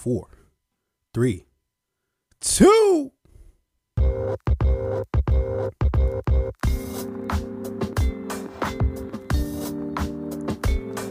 four, 0.00 0.28
three, 1.12 1.44
two. 2.40 3.12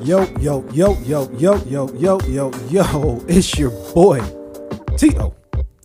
Yo, 0.01 0.25
yo, 0.39 0.65
yo, 0.71 0.97
yo, 1.03 1.29
yo, 1.37 1.63
yo, 1.65 1.87
yo, 1.93 2.19
yo, 2.27 2.51
yo. 2.71 3.23
It's 3.27 3.59
your 3.59 3.69
boy, 3.93 4.21
T.O. 4.97 5.35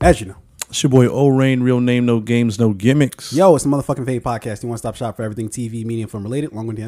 As 0.00 0.22
you 0.22 0.28
know. 0.28 0.36
It's 0.70 0.82
your 0.82 0.88
boy 0.88 1.06
O 1.06 1.28
Rain, 1.28 1.62
real 1.62 1.82
name, 1.82 2.06
no 2.06 2.20
games, 2.20 2.58
no 2.58 2.72
gimmicks. 2.72 3.34
Yo, 3.34 3.54
it's 3.54 3.64
the 3.64 3.70
motherfucking 3.70 4.06
Fade 4.06 4.24
Podcast. 4.24 4.62
You 4.62 4.70
want 4.70 4.78
to 4.78 4.78
stop 4.78 4.96
shop 4.96 5.16
for 5.16 5.24
everything 5.24 5.50
TV, 5.50 5.84
media, 5.84 6.08
film 6.08 6.22
related, 6.22 6.52
along 6.52 6.68
with 6.68 6.78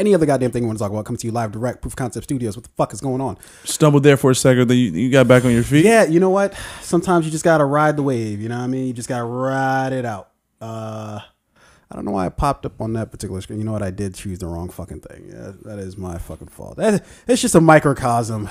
any 0.00 0.14
other 0.14 0.26
goddamn 0.26 0.50
thing 0.50 0.62
you 0.62 0.66
want 0.66 0.78
to 0.78 0.82
talk 0.82 0.90
about. 0.90 1.04
Come 1.04 1.16
to 1.16 1.26
you 1.26 1.32
live, 1.32 1.52
direct, 1.52 1.82
Proof 1.82 1.92
of 1.92 1.96
Concept 1.96 2.24
Studios. 2.24 2.56
What 2.56 2.64
the 2.64 2.70
fuck 2.70 2.92
is 2.92 3.00
going 3.00 3.20
on? 3.20 3.36
Stumbled 3.64 4.02
there 4.02 4.16
for 4.16 4.30
a 4.30 4.34
second, 4.34 4.68
then 4.68 4.78
you, 4.78 4.90
you 4.90 5.10
got 5.10 5.28
back 5.28 5.44
on 5.44 5.52
your 5.52 5.62
feet. 5.62 5.84
Yeah, 5.84 6.04
you 6.04 6.18
know 6.18 6.30
what? 6.30 6.54
Sometimes 6.80 7.26
you 7.26 7.30
just 7.30 7.44
gotta 7.44 7.64
ride 7.64 7.96
the 7.96 8.02
wave. 8.02 8.40
You 8.40 8.48
know 8.48 8.58
what 8.58 8.64
I 8.64 8.68
mean? 8.68 8.86
You 8.86 8.92
just 8.92 9.08
gotta 9.08 9.24
ride 9.24 9.92
it 9.92 10.04
out. 10.04 10.30
Uh, 10.60 11.20
I 11.90 11.94
don't 11.94 12.04
know 12.04 12.12
why 12.12 12.26
I 12.26 12.28
popped 12.28 12.64
up 12.66 12.80
on 12.80 12.92
that 12.94 13.10
particular 13.10 13.40
screen. 13.40 13.58
You 13.58 13.64
know 13.64 13.72
what? 13.72 13.82
I 13.82 13.90
did 13.90 14.14
choose 14.14 14.38
the 14.38 14.46
wrong 14.46 14.70
fucking 14.70 15.00
thing. 15.00 15.28
Yeah, 15.28 15.52
that 15.62 15.78
is 15.78 15.96
my 15.96 16.18
fucking 16.18 16.48
fault. 16.48 16.76
That, 16.76 17.04
it's 17.26 17.42
just 17.42 17.54
a 17.54 17.60
microcosm 17.60 18.48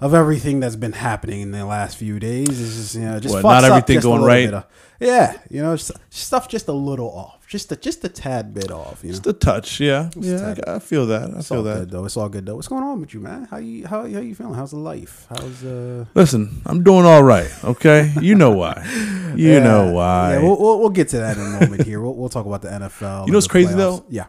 of 0.00 0.12
everything 0.14 0.60
that's 0.60 0.76
been 0.76 0.92
happening 0.92 1.40
in 1.40 1.50
the 1.52 1.64
last 1.64 1.96
few 1.96 2.18
days. 2.18 2.48
It's 2.60 2.74
just 2.76 2.94
you 2.94 3.02
know 3.02 3.20
just 3.20 3.42
not 3.42 3.64
everything 3.64 3.96
just 3.96 4.04
going 4.06 4.22
right? 4.22 4.52
of- 4.52 4.66
yeah, 5.00 5.38
you 5.50 5.60
know, 5.60 5.76
stuff 5.76 6.48
just 6.48 6.68
a 6.68 6.72
little 6.72 7.10
off, 7.10 7.46
just 7.48 7.70
a, 7.72 7.76
just 7.76 8.04
a 8.04 8.08
tad 8.08 8.54
bit 8.54 8.70
off. 8.70 9.00
You 9.02 9.08
know, 9.08 9.12
Just 9.14 9.26
a 9.26 9.32
touch, 9.32 9.80
yeah. 9.80 10.08
yeah. 10.16 10.54
I, 10.66 10.76
I 10.76 10.78
feel 10.78 11.06
that. 11.06 11.34
I 11.34 11.38
it's 11.38 11.48
feel 11.48 11.58
all 11.58 11.62
that. 11.64 11.78
good 11.80 11.90
though. 11.90 12.04
It's 12.04 12.16
all 12.16 12.28
good 12.28 12.46
though. 12.46 12.54
What's 12.54 12.68
going 12.68 12.84
on 12.84 13.00
with 13.00 13.12
you, 13.12 13.20
man? 13.20 13.44
How 13.50 13.56
you 13.56 13.86
how, 13.86 14.02
how 14.02 14.06
you 14.06 14.34
feeling? 14.36 14.54
How's 14.54 14.70
the 14.70 14.78
life? 14.78 15.26
How's 15.28 15.64
uh? 15.64 16.04
Listen, 16.14 16.62
I'm 16.64 16.84
doing 16.84 17.04
all 17.04 17.24
right, 17.24 17.50
okay? 17.64 18.12
You 18.20 18.36
know 18.36 18.52
why. 18.52 18.84
You 19.36 19.50
Yeah, 19.54 19.64
know 19.64 19.92
why. 19.92 20.34
Yeah, 20.34 20.42
we'll, 20.42 20.58
we'll, 20.60 20.78
we'll 20.78 20.90
get 20.90 21.08
to 21.08 21.18
that 21.18 21.36
in 21.36 21.42
a 21.42 21.60
moment 21.60 21.84
here. 21.84 22.00
We'll, 22.00 22.14
we'll 22.14 22.28
talk 22.28 22.46
about 22.46 22.62
the 22.62 22.68
NFL. 22.68 23.26
You 23.26 23.32
know 23.32 23.38
what's 23.38 23.48
crazy, 23.48 23.74
playoffs. 23.74 23.76
though? 23.76 24.06
Yeah. 24.08 24.26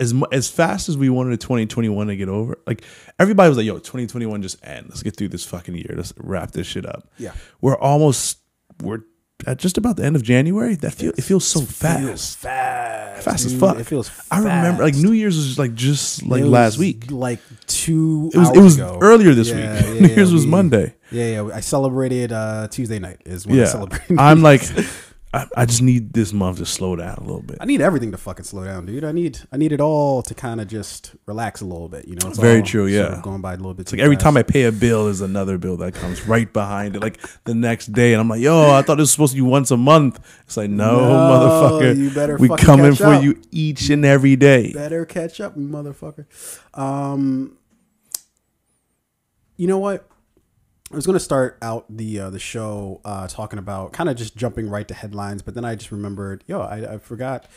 As 0.00 0.14
as 0.32 0.48
fast 0.50 0.88
as 0.88 0.96
we 0.96 1.08
wanted 1.08 1.40
2021 1.40 2.06
to 2.08 2.16
get 2.16 2.28
over, 2.28 2.58
like 2.66 2.82
everybody 3.18 3.48
was 3.48 3.56
like, 3.58 3.66
"Yo, 3.66 3.74
2021 3.74 4.42
just 4.42 4.64
end. 4.66 4.86
Let's 4.88 5.02
get 5.02 5.16
through 5.16 5.28
this 5.28 5.44
fucking 5.44 5.74
year. 5.74 5.94
Let's 5.96 6.12
wrap 6.18 6.50
this 6.52 6.66
shit 6.66 6.86
up." 6.86 7.08
Yeah. 7.18 7.32
we're 7.60 7.76
almost 7.78 8.38
we're 8.82 9.00
at 9.46 9.58
just 9.58 9.76
about 9.78 9.96
the 9.96 10.04
end 10.04 10.16
of 10.16 10.22
January. 10.22 10.74
That 10.76 10.92
feel 10.94 11.12
it 11.16 11.22
feels 11.22 11.44
so 11.44 11.60
fast, 11.60 12.02
Feels 12.04 12.34
fast. 12.36 13.24
fast 13.24 13.44
as 13.46 13.54
fuck. 13.58 13.78
It 13.78 13.84
feels 13.84 14.10
I 14.30 14.38
remember 14.38 14.82
like. 14.84 14.94
New 14.96 15.12
Year's 15.12 15.36
was 15.36 15.46
just 15.46 15.58
like 15.58 15.74
just 15.74 16.24
like 16.24 16.44
last 16.44 16.78
week. 16.78 17.10
like 17.10 17.40
two. 17.66 18.30
It 18.34 18.38
was 18.38 18.50
it 18.50 18.60
was 18.60 18.76
ago. 18.76 18.98
earlier 19.02 19.34
this 19.34 19.48
Yeah, 19.50 19.74
week. 19.74 19.84
yeah, 19.86 19.92
New 20.00 20.08
yeah, 20.08 20.14
Year's 20.16 20.32
was 20.32 20.46
Monday. 20.46 20.94
Yeah, 21.10 21.42
yeah. 21.42 21.54
I 21.54 21.60
celebrated 21.60 22.32
uh, 22.32 22.68
Tuesday 22.68 22.98
night. 22.98 23.20
Is 23.26 23.46
when 23.46 23.60
I 23.60 23.64
celebrated. 23.66 24.18
I'm 24.18 24.42
like, 24.42 24.62
I, 25.34 25.46
I 25.56 25.66
just 25.66 25.82
need 25.82 26.12
this 26.12 26.32
month 26.32 26.58
to 26.58 26.66
slow 26.66 26.94
down 26.94 27.16
a 27.16 27.20
little 27.22 27.42
bit. 27.42 27.58
I 27.60 27.64
need 27.64 27.80
everything 27.80 28.12
to 28.12 28.16
fucking 28.16 28.44
slow 28.44 28.64
down, 28.64 28.86
dude. 28.86 29.02
I 29.02 29.10
need 29.10 29.40
I 29.50 29.56
need 29.56 29.72
it 29.72 29.80
all 29.80 30.22
to 30.22 30.32
kind 30.32 30.60
of 30.60 30.68
just 30.68 31.16
relax 31.26 31.60
a 31.60 31.64
little 31.64 31.88
bit. 31.88 32.06
You 32.06 32.14
know, 32.14 32.28
it's 32.28 32.38
Very 32.38 32.62
true, 32.62 32.82
sort 32.82 32.92
yeah. 32.92 33.16
of 33.16 33.22
going 33.22 33.40
by 33.40 33.54
a 33.54 33.56
little 33.56 33.74
bit. 33.74 33.82
It's 33.82 33.92
like 33.92 34.00
every 34.00 34.16
time 34.16 34.36
I 34.36 34.44
pay 34.44 34.62
a 34.62 34.70
bill, 34.72 35.08
is 35.08 35.20
another 35.20 35.58
bill 35.58 35.76
that 35.78 35.94
comes 35.94 36.24
right 36.28 36.50
behind 36.52 36.94
it, 36.94 37.00
like 37.00 37.20
the 37.44 37.54
next 37.54 37.86
day, 37.92 38.12
and 38.12 38.20
I'm 38.20 38.28
like, 38.28 38.42
"Yo, 38.42 38.70
I 38.70 38.82
thought 38.82 38.94
this 38.94 39.02
was 39.06 39.10
supposed 39.10 39.32
to 39.32 39.36
be 39.36 39.42
once 39.42 39.72
a 39.72 39.76
month." 39.76 40.20
It's 40.46 40.56
like, 40.56 40.70
no, 40.70 41.00
No, 41.00 41.08
motherfucker, 41.10 41.96
you 41.96 42.10
better 42.10 42.36
we 42.36 42.48
coming 42.50 42.94
for 42.94 43.06
up. 43.14 43.24
you 43.24 43.40
each 43.50 43.90
and 43.90 44.04
every 44.04 44.36
day. 44.36 44.72
better 44.72 45.04
catch 45.04 45.40
up, 45.40 45.56
motherfucker. 45.56 46.26
Um, 46.78 47.58
you 49.56 49.66
know 49.66 49.78
what? 49.80 50.08
I 50.94 50.96
was 50.96 51.06
gonna 51.06 51.18
start 51.18 51.58
out 51.60 51.86
the 51.90 52.20
uh, 52.20 52.30
the 52.30 52.38
show 52.38 53.00
uh, 53.04 53.26
talking 53.26 53.58
about 53.58 53.92
kind 53.92 54.08
of 54.08 54.14
just 54.14 54.36
jumping 54.36 54.70
right 54.70 54.86
to 54.86 54.94
headlines, 54.94 55.42
but 55.42 55.54
then 55.54 55.64
I 55.64 55.74
just 55.74 55.90
remembered, 55.90 56.44
yo, 56.46 56.60
I, 56.60 56.94
I 56.94 56.98
forgot 56.98 57.48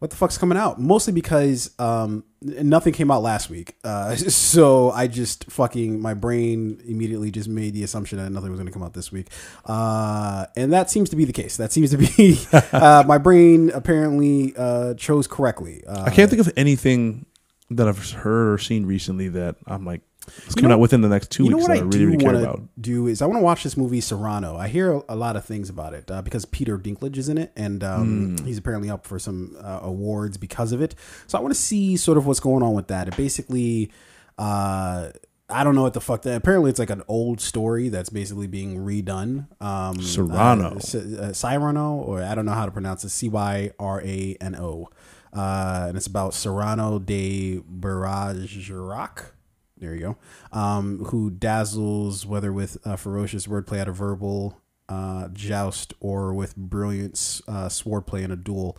what 0.00 0.10
the 0.10 0.16
fuck's 0.16 0.36
coming 0.36 0.58
out. 0.58 0.78
Mostly 0.78 1.14
because 1.14 1.70
um, 1.78 2.24
nothing 2.42 2.92
came 2.92 3.10
out 3.10 3.22
last 3.22 3.48
week, 3.48 3.76
uh, 3.84 4.14
so 4.16 4.90
I 4.90 5.06
just 5.06 5.50
fucking 5.50 5.98
my 5.98 6.12
brain 6.12 6.82
immediately 6.84 7.30
just 7.30 7.48
made 7.48 7.72
the 7.72 7.84
assumption 7.84 8.18
that 8.18 8.30
nothing 8.30 8.50
was 8.50 8.60
gonna 8.60 8.70
come 8.70 8.82
out 8.82 8.92
this 8.92 9.10
week, 9.10 9.28
uh, 9.64 10.44
and 10.54 10.70
that 10.74 10.90
seems 10.90 11.08
to 11.08 11.16
be 11.16 11.24
the 11.24 11.32
case. 11.32 11.56
That 11.56 11.72
seems 11.72 11.90
to 11.92 11.96
be 11.96 12.38
uh, 12.52 13.02
my 13.06 13.16
brain 13.16 13.70
apparently 13.70 14.54
uh, 14.58 14.92
chose 14.92 15.26
correctly. 15.26 15.84
Uh, 15.86 16.02
I 16.02 16.10
can't 16.10 16.28
think 16.28 16.46
of 16.46 16.52
anything 16.54 17.24
that 17.70 17.88
I've 17.88 18.10
heard 18.10 18.52
or 18.52 18.58
seen 18.58 18.84
recently 18.84 19.28
that 19.28 19.56
I'm 19.66 19.86
like, 19.86 20.02
it's 20.46 20.54
coming 20.54 20.68
know- 20.68 20.74
out 20.76 20.80
within 20.80 21.00
the 21.00 21.08
next 21.08 21.30
two 21.30 21.44
you 21.44 21.50
know 21.50 21.56
weeks 21.56 21.68
what 21.68 21.74
that 21.76 21.82
I 21.82 21.86
I 21.86 21.88
really, 21.88 22.04
really 22.06 22.16
care 22.18 22.32
want 22.32 22.44
about. 22.44 22.56
to 22.56 22.68
do 22.80 23.06
is 23.06 23.20
I 23.22 23.26
want 23.26 23.38
to 23.38 23.42
watch 23.44 23.62
this 23.64 23.76
movie 23.76 24.00
Serrano. 24.00 24.56
I 24.56 24.68
hear 24.68 24.92
a, 24.94 25.02
a 25.10 25.16
lot 25.16 25.36
of 25.36 25.44
things 25.44 25.68
about 25.70 25.94
it 25.94 26.10
uh, 26.10 26.22
because 26.22 26.44
Peter 26.44 26.78
Dinklage 26.78 27.16
is 27.16 27.28
in 27.28 27.38
it, 27.38 27.52
and 27.56 27.82
um, 27.84 28.36
Hmm. 28.36 28.44
he's 28.46 28.58
apparently 28.58 28.90
up 28.90 29.06
for 29.06 29.18
some 29.18 29.56
uh, 29.60 29.80
awards 29.82 30.36
because 30.36 30.72
of 30.72 30.80
it. 30.82 30.94
So 31.26 31.38
I 31.38 31.40
want 31.40 31.54
to 31.54 31.60
see 31.60 31.96
sort 31.96 32.18
of 32.18 32.26
what's 32.26 32.40
going 32.40 32.62
on 32.62 32.74
with 32.74 32.88
that. 32.88 33.08
It 33.08 33.16
basically. 33.16 33.90
Uh, 34.38 35.10
I 35.50 35.64
don't 35.64 35.74
know 35.74 35.80
what 35.82 35.94
the 35.94 36.00
fuck 36.02 36.20
that. 36.22 36.36
Apparently, 36.36 36.68
it's 36.68 36.78
like 36.78 36.90
an 36.90 37.02
old 37.08 37.40
story 37.40 37.88
that's 37.88 38.10
basically 38.10 38.46
being 38.46 38.76
redone. 38.84 39.46
Um, 39.62 39.98
Serrano, 40.02 40.76
uh, 40.76 40.98
uh, 41.22 41.32
Cyrano, 41.32 41.94
or 41.94 42.22
I 42.22 42.34
don't 42.34 42.44
know 42.44 42.52
how 42.52 42.66
to 42.66 42.70
pronounce 42.70 43.02
it. 43.02 43.08
C 43.08 43.30
y 43.30 43.70
r 43.78 44.02
a 44.04 44.36
n 44.42 44.54
o, 44.56 44.90
uh, 45.32 45.86
and 45.88 45.96
it's 45.96 46.06
about 46.06 46.34
Serrano 46.34 46.98
de 46.98 47.62
Bergerac. 47.66 49.32
There 49.80 49.94
you 49.94 50.00
go. 50.00 50.16
Um, 50.58 51.04
who 51.06 51.30
dazzles 51.30 52.26
whether 52.26 52.52
with 52.52 52.78
uh, 52.84 52.96
ferocious 52.96 53.46
wordplay 53.46 53.78
at 53.78 53.88
a 53.88 53.92
verbal 53.92 54.60
uh, 54.88 55.28
joust 55.28 55.94
or 56.00 56.34
with 56.34 56.56
brilliant 56.56 57.40
uh, 57.46 57.68
swordplay 57.68 58.22
in 58.22 58.30
a 58.30 58.36
duel. 58.36 58.76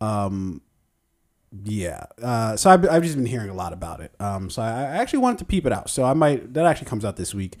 Um, 0.00 0.60
yeah. 1.64 2.04
Uh, 2.22 2.56
so 2.56 2.70
I've, 2.70 2.88
I've 2.88 3.02
just 3.02 3.16
been 3.16 3.26
hearing 3.26 3.48
a 3.48 3.54
lot 3.54 3.72
about 3.72 4.00
it. 4.00 4.12
Um, 4.20 4.50
so 4.50 4.62
I, 4.62 4.68
I 4.68 4.96
actually 4.96 5.20
wanted 5.20 5.38
to 5.38 5.44
peep 5.44 5.64
it 5.66 5.72
out. 5.72 5.88
So 5.90 6.04
I 6.04 6.12
might 6.12 6.52
that 6.54 6.66
actually 6.66 6.88
comes 6.88 7.04
out 7.04 7.16
this 7.16 7.34
week. 7.34 7.56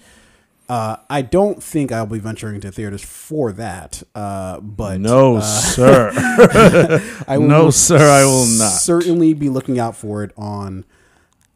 Uh, 0.68 0.96
I 1.08 1.22
don't 1.22 1.62
think 1.62 1.92
I'll 1.92 2.04
be 2.04 2.18
venturing 2.18 2.60
to 2.60 2.70
theaters 2.70 3.02
for 3.02 3.52
that. 3.52 4.02
Uh, 4.14 4.60
but 4.60 5.00
No, 5.00 5.36
uh, 5.36 5.40
sir. 5.40 6.12
I 7.26 7.38
will 7.38 7.48
No, 7.48 7.70
sir, 7.70 7.96
I 7.96 8.24
will 8.26 8.44
not. 8.44 8.72
Certainly 8.72 9.32
be 9.34 9.48
looking 9.48 9.78
out 9.78 9.96
for 9.96 10.22
it 10.22 10.32
on, 10.36 10.84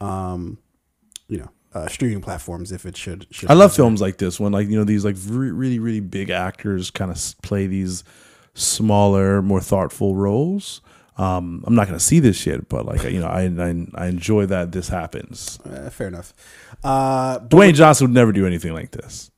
um, 0.00 0.56
you 1.28 1.38
know, 1.38 1.50
uh, 1.74 1.88
streaming 1.88 2.20
platforms 2.20 2.72
if 2.72 2.84
it 2.86 2.96
should. 2.96 3.26
should 3.30 3.50
I 3.50 3.54
love 3.54 3.74
films 3.74 4.00
like 4.00 4.18
this 4.18 4.38
when 4.38 4.52
like 4.52 4.68
you 4.68 4.76
know 4.76 4.84
these 4.84 5.04
like 5.04 5.16
re- 5.26 5.50
really 5.50 5.78
really 5.78 6.00
big 6.00 6.30
actors 6.30 6.90
kind 6.90 7.10
of 7.10 7.34
play 7.42 7.66
these 7.66 8.04
smaller, 8.54 9.42
more 9.42 9.60
thoughtful 9.60 10.14
roles. 10.14 10.80
Um, 11.16 11.64
I'm 11.66 11.74
not 11.74 11.86
gonna 11.86 12.00
see 12.00 12.20
this 12.20 12.36
shit, 12.36 12.68
but 12.68 12.86
like 12.86 13.02
you 13.04 13.20
know, 13.20 13.26
I 13.26 13.42
I, 13.44 13.86
I 13.94 14.06
enjoy 14.06 14.46
that 14.46 14.72
this 14.72 14.88
happens. 14.88 15.58
Uh, 15.64 15.90
fair 15.90 16.08
enough. 16.08 16.32
Uh, 16.84 17.38
Dwayne 17.40 17.74
Johnson 17.74 18.08
would 18.08 18.14
never 18.14 18.32
do 18.32 18.46
anything 18.46 18.72
like 18.74 18.90
this. 18.92 19.30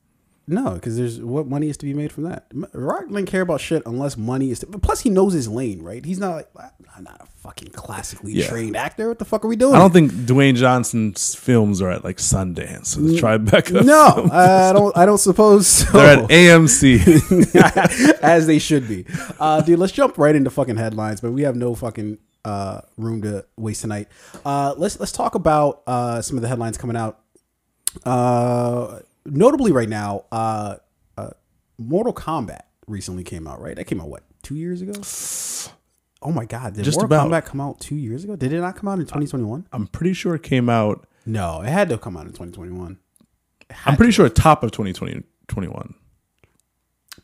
No, 0.47 0.71
because 0.75 0.97
there's 0.97 1.21
what 1.21 1.47
money 1.47 1.69
is 1.71 1.77
to 1.79 1.87
be 1.87 1.95
made 1.95 2.13
from 2.13 2.25
that. 2.25 2.47
Rock 2.75 3.09
doesn't 3.09 3.27
care 3.27 3.41
about 3.41 3.61
shit 3.61 3.83
unless 3.87 4.17
money 4.17 4.51
is. 4.51 4.59
To, 4.61 4.67
plus, 4.67 5.01
he 5.01 5.09
knows 5.11 5.33
his 5.33 5.49
lane, 5.49 5.83
right? 5.83 6.05
He's 6.05 6.19
not 6.19 6.35
like 6.55 6.71
I'm 6.97 7.05
not 7.05 7.21
a 7.23 7.27
fucking 7.41 7.69
classically 7.71 8.33
Yeah. 8.33 8.47
trained 8.49 8.77
actor. 8.77 9.09
What 9.09 9.19
the 9.19 9.25
fuck 9.25 9.45
are 9.45 9.49
we 9.49 9.57
doing? 9.57 9.75
I 9.75 9.79
don't 9.79 9.93
think 9.93 10.13
Dwayne 10.13 10.55
Johnson's 10.57 11.35
films 11.35 11.81
are 11.81 11.91
at 11.91 12.05
like 12.05 12.19
Sundance, 12.19 12.95
the 12.95 13.19
Tribeca. 13.21 13.85
No. 13.85 14.29
I 14.31 14.73
don't. 14.73 14.97
I 14.97 15.07
don't 15.07 15.19
suppose 15.19 15.67
so. 15.67 15.91
they're 15.93 16.23
at 16.25 16.29
AMC. 16.29 18.19
as 18.23 18.47
they 18.47 18.59
should 18.59 18.87
be. 18.87 19.07
Uh, 19.41 19.63
dude, 19.63 19.79
let's 19.79 19.93
jump 19.93 20.19
right 20.19 20.35
into 20.37 20.51
fucking 20.51 20.77
headlines, 20.77 21.21
but 21.21 21.33
we 21.33 21.43
have 21.43 21.57
no 21.57 21.75
fucking 21.75 22.19
uh, 22.45 22.83
room 22.99 23.23
to 23.23 23.47
waste 23.57 23.81
tonight. 23.81 24.09
Uh, 24.45 24.75
let's 24.77 25.01
let's 25.01 25.13
talk 25.13 25.35
about 25.35 25.83
uh, 25.87 26.21
some 26.21 26.37
of 26.37 26.43
the 26.43 26.49
headlines 26.49 26.77
coming 26.77 26.97
out. 26.97 27.21
Notably, 29.27 29.73
right 29.73 29.89
now, 29.89 30.25
uh, 30.31 30.77
uh, 31.17 31.31
Mortal 31.79 32.13
Kombat 32.13 32.63
recently 32.87 33.25
came 33.25 33.47
out. 33.47 33.61
Right, 33.61 33.77
that 33.77 33.85
came 33.85 34.01
out 34.01 34.09
what 34.09 34.25
two 34.43 34.57
years 34.57 34.83
ago? 34.83 34.93
Oh 36.23 36.33
my 36.33 36.45
god, 36.45 36.75
did 36.75 36.85
Just 36.85 36.99
Mortal 36.99 37.29
about. 37.29 37.31
Kombat 37.31 37.47
come 37.47 37.61
out 37.61 37.81
two 37.81 37.97
years 37.97 38.25
ago? 38.25 38.37
Did 38.37 38.53
it 38.53 38.61
not 38.61 38.77
come 38.77 38.89
out 38.89 38.99
in 38.99 39.05
2021? 39.05 39.67
I'm 39.73 39.87
pretty 39.87 40.15
sure 40.15 40.35
it 40.35 40.43
came 40.43 40.69
out. 40.69 41.07
No, 41.27 41.63
it 41.63 41.69
had 41.69 41.89
to 41.91 41.99
come 41.99 42.17
out 42.17 42.27
in 42.27 42.33
2021. 42.33 42.99
I'm 43.87 43.97
pretty 43.97 44.13
sure 44.13 44.29
top 44.29 44.63
of 44.63 44.71
2020, 44.73 45.23
21. 45.49 45.95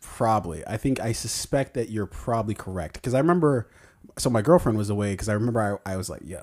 Probably. 0.00 0.66
I 0.66 0.76
think 0.76 1.00
I 1.00 1.12
suspect 1.12 1.74
that 1.74 1.90
you're 1.90 2.06
probably 2.06 2.54
correct 2.54 2.94
because 2.94 3.14
I 3.14 3.18
remember. 3.18 3.70
So 4.18 4.30
my 4.30 4.42
girlfriend 4.42 4.76
was 4.78 4.90
away 4.90 5.12
because 5.12 5.28
I 5.28 5.34
remember 5.34 5.80
I, 5.86 5.92
I 5.92 5.96
was 5.96 6.08
like, 6.10 6.22
"Yo, 6.24 6.38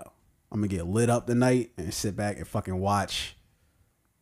I'm 0.51 0.59
gonna 0.59 0.67
get 0.67 0.87
lit 0.87 1.09
up 1.09 1.27
tonight 1.27 1.71
and 1.77 1.93
sit 1.93 2.15
back 2.15 2.37
and 2.37 2.47
fucking 2.47 2.79
watch, 2.79 3.36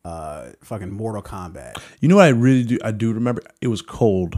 uh, 0.06 0.52
fucking 0.62 0.90
Mortal 0.92 1.22
Kombat." 1.22 1.74
You 2.00 2.08
know 2.08 2.16
what 2.16 2.24
I 2.26 2.28
really 2.28 2.64
do? 2.64 2.78
I 2.84 2.92
do 2.92 3.12
remember 3.12 3.42
it 3.60 3.68
was 3.68 3.82
cold. 3.82 4.36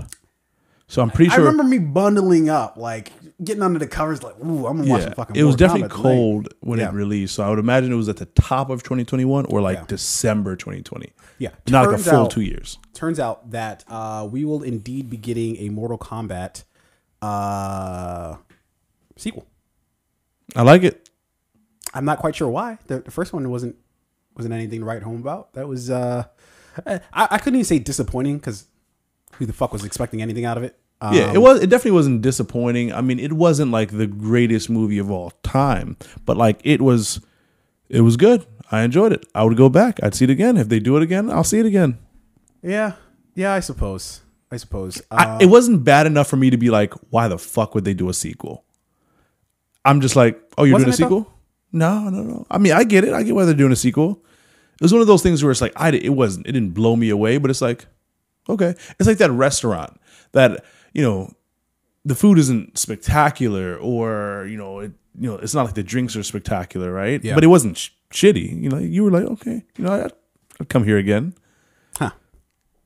So 0.90 1.02
I'm 1.02 1.10
pretty 1.10 1.30
I 1.30 1.34
sure. 1.34 1.44
I 1.44 1.48
remember 1.50 1.64
me 1.68 1.78
bundling 1.78 2.48
up, 2.48 2.78
like 2.78 3.12
getting 3.44 3.62
under 3.62 3.78
the 3.78 3.86
covers, 3.86 4.22
like, 4.22 4.38
ooh, 4.42 4.66
I'm 4.66 4.78
gonna 4.78 4.90
watch 4.90 5.00
yeah, 5.00 5.04
some 5.04 5.12
fucking. 5.14 5.36
it 5.36 5.42
was 5.42 5.52
Mortal 5.60 5.66
definitely 5.68 5.88
Kombat 5.90 6.02
tonight. 6.02 6.14
cold 6.14 6.48
when 6.60 6.78
Yeah. 6.78 6.88
it 6.88 6.94
released. 6.94 7.34
So 7.34 7.42
I 7.44 7.50
would 7.50 7.58
imagine 7.58 7.92
it 7.92 7.96
was 7.96 8.08
at 8.08 8.16
the 8.16 8.24
top 8.24 8.70
of 8.70 8.82
2021 8.82 9.44
or 9.50 9.60
like 9.60 9.76
Yeah. 9.76 9.84
December 9.86 10.56
2020. 10.56 11.12
Yeah, 11.36 11.50
Not 11.68 11.86
like 11.88 11.96
a 11.96 12.02
full 12.02 12.14
out- 12.24 12.30
two 12.30 12.40
years. 12.40 12.78
Turns 12.94 13.20
out 13.20 13.50
that 13.50 13.84
uh, 13.86 14.26
we 14.32 14.46
will 14.46 14.62
indeed 14.62 15.10
be 15.10 15.18
getting 15.18 15.56
a 15.58 15.68
Mortal 15.68 15.98
Kombat 15.98 16.64
uh, 17.20 18.36
sequel. 19.16 19.46
I 20.56 20.62
like 20.62 20.84
it. 20.84 21.08
I'm 21.92 22.06
not 22.06 22.18
quite 22.18 22.34
sure 22.34 22.48
why. 22.48 22.78
The, 22.86 23.00
the 23.00 23.10
first 23.10 23.32
one 23.34 23.48
wasn't 23.50 23.76
wasn't 24.38 24.54
anything 24.54 24.80
to 24.80 24.86
write 24.86 25.02
home 25.02 25.20
about. 25.20 25.52
That 25.54 25.68
was 25.68 25.90
uh, 25.90 26.24
I, 26.86 27.00
I 27.12 27.38
couldn't 27.38 27.56
even 27.56 27.64
say 27.64 27.78
disappointing 27.78 28.38
because 28.38 28.66
who 29.34 29.46
the 29.46 29.52
fuck 29.52 29.72
was 29.72 29.84
expecting 29.84 30.22
anything 30.22 30.44
out 30.44 30.56
of 30.56 30.62
it? 30.62 30.78
Um, 31.00 31.14
Yeah, 31.14 31.32
it 31.32 31.38
was. 31.38 31.60
It 31.60 31.68
definitely 31.68 31.92
wasn't 31.92 32.22
disappointing. 32.22 32.92
I 32.92 33.00
mean, 33.02 33.18
it 33.18 33.32
wasn't 33.32 33.70
like 33.72 33.90
the 33.90 34.06
greatest 34.06 34.70
movie 34.70 34.98
of 34.98 35.10
all 35.10 35.30
time, 35.42 35.96
but 36.24 36.36
like 36.36 36.60
it 36.64 36.80
was, 36.80 37.20
it 37.88 38.00
was 38.00 38.16
good. 38.16 38.46
I 38.70 38.82
enjoyed 38.82 39.12
it. 39.12 39.26
I 39.34 39.44
would 39.44 39.56
go 39.56 39.68
back. 39.68 39.98
I'd 40.02 40.14
see 40.14 40.24
it 40.24 40.30
again. 40.30 40.56
If 40.56 40.68
they 40.68 40.78
do 40.78 40.96
it 40.96 41.02
again, 41.02 41.30
I'll 41.30 41.44
see 41.44 41.58
it 41.58 41.66
again. 41.66 41.98
yeah, 42.62 42.92
yeah. 43.34 43.52
I 43.54 43.60
suppose. 43.60 44.20
I 44.50 44.56
suppose. 44.56 45.02
I, 45.10 45.24
Uh, 45.24 45.38
it 45.42 45.46
wasn't 45.46 45.84
bad 45.84 46.06
enough 46.06 46.26
for 46.28 46.36
me 46.36 46.48
to 46.50 46.56
be 46.56 46.70
like, 46.70 46.94
why 47.10 47.28
the 47.28 47.38
fuck 47.38 47.74
would 47.74 47.84
they 47.84 47.92
do 47.94 48.08
a 48.08 48.14
sequel? 48.14 48.64
I'm 49.84 50.00
just 50.00 50.16
like, 50.16 50.40
oh, 50.56 50.64
you're 50.64 50.78
doing 50.78 50.88
a 50.88 50.92
it, 50.92 50.98
though? 50.98 51.04
sequel? 51.04 51.32
No, 51.70 52.08
no, 52.08 52.22
no. 52.22 52.46
I 52.50 52.56
mean, 52.58 52.72
I 52.72 52.84
get 52.84 53.04
it. 53.04 53.12
I 53.12 53.22
get 53.22 53.34
why 53.34 53.44
they're 53.44 53.54
doing 53.54 53.72
a 53.72 53.76
sequel. 53.76 54.22
It 54.80 54.82
was 54.82 54.92
one 54.92 55.00
of 55.00 55.08
those 55.08 55.22
things 55.22 55.42
where 55.42 55.50
it's 55.50 55.60
like, 55.60 55.72
I, 55.76 55.90
it 55.90 56.10
wasn't, 56.10 56.46
it 56.46 56.52
didn't 56.52 56.70
blow 56.70 56.94
me 56.94 57.10
away, 57.10 57.38
but 57.38 57.50
it's 57.50 57.60
like, 57.60 57.86
okay. 58.48 58.74
It's 58.98 59.06
like 59.06 59.18
that 59.18 59.30
restaurant 59.32 60.00
that, 60.32 60.64
you 60.92 61.02
know, 61.02 61.32
the 62.04 62.14
food 62.14 62.38
isn't 62.38 62.78
spectacular 62.78 63.76
or, 63.76 64.46
you 64.48 64.56
know, 64.56 64.78
it, 64.80 64.92
you 65.18 65.28
know, 65.28 65.36
it's 65.36 65.54
not 65.54 65.64
like 65.66 65.74
the 65.74 65.82
drinks 65.82 66.14
are 66.14 66.22
spectacular, 66.22 66.92
right? 66.92 67.22
Yeah. 67.24 67.34
But 67.34 67.42
it 67.42 67.48
wasn't 67.48 67.76
sh- 67.76 67.90
shitty. 68.12 68.62
You 68.62 68.68
know, 68.68 68.78
you 68.78 69.02
were 69.02 69.10
like, 69.10 69.24
okay, 69.24 69.64
you 69.76 69.84
know, 69.84 70.04
I'd, 70.04 70.12
I'd 70.60 70.68
come 70.68 70.84
here 70.84 70.96
again. 70.96 71.34
Huh. 71.96 72.10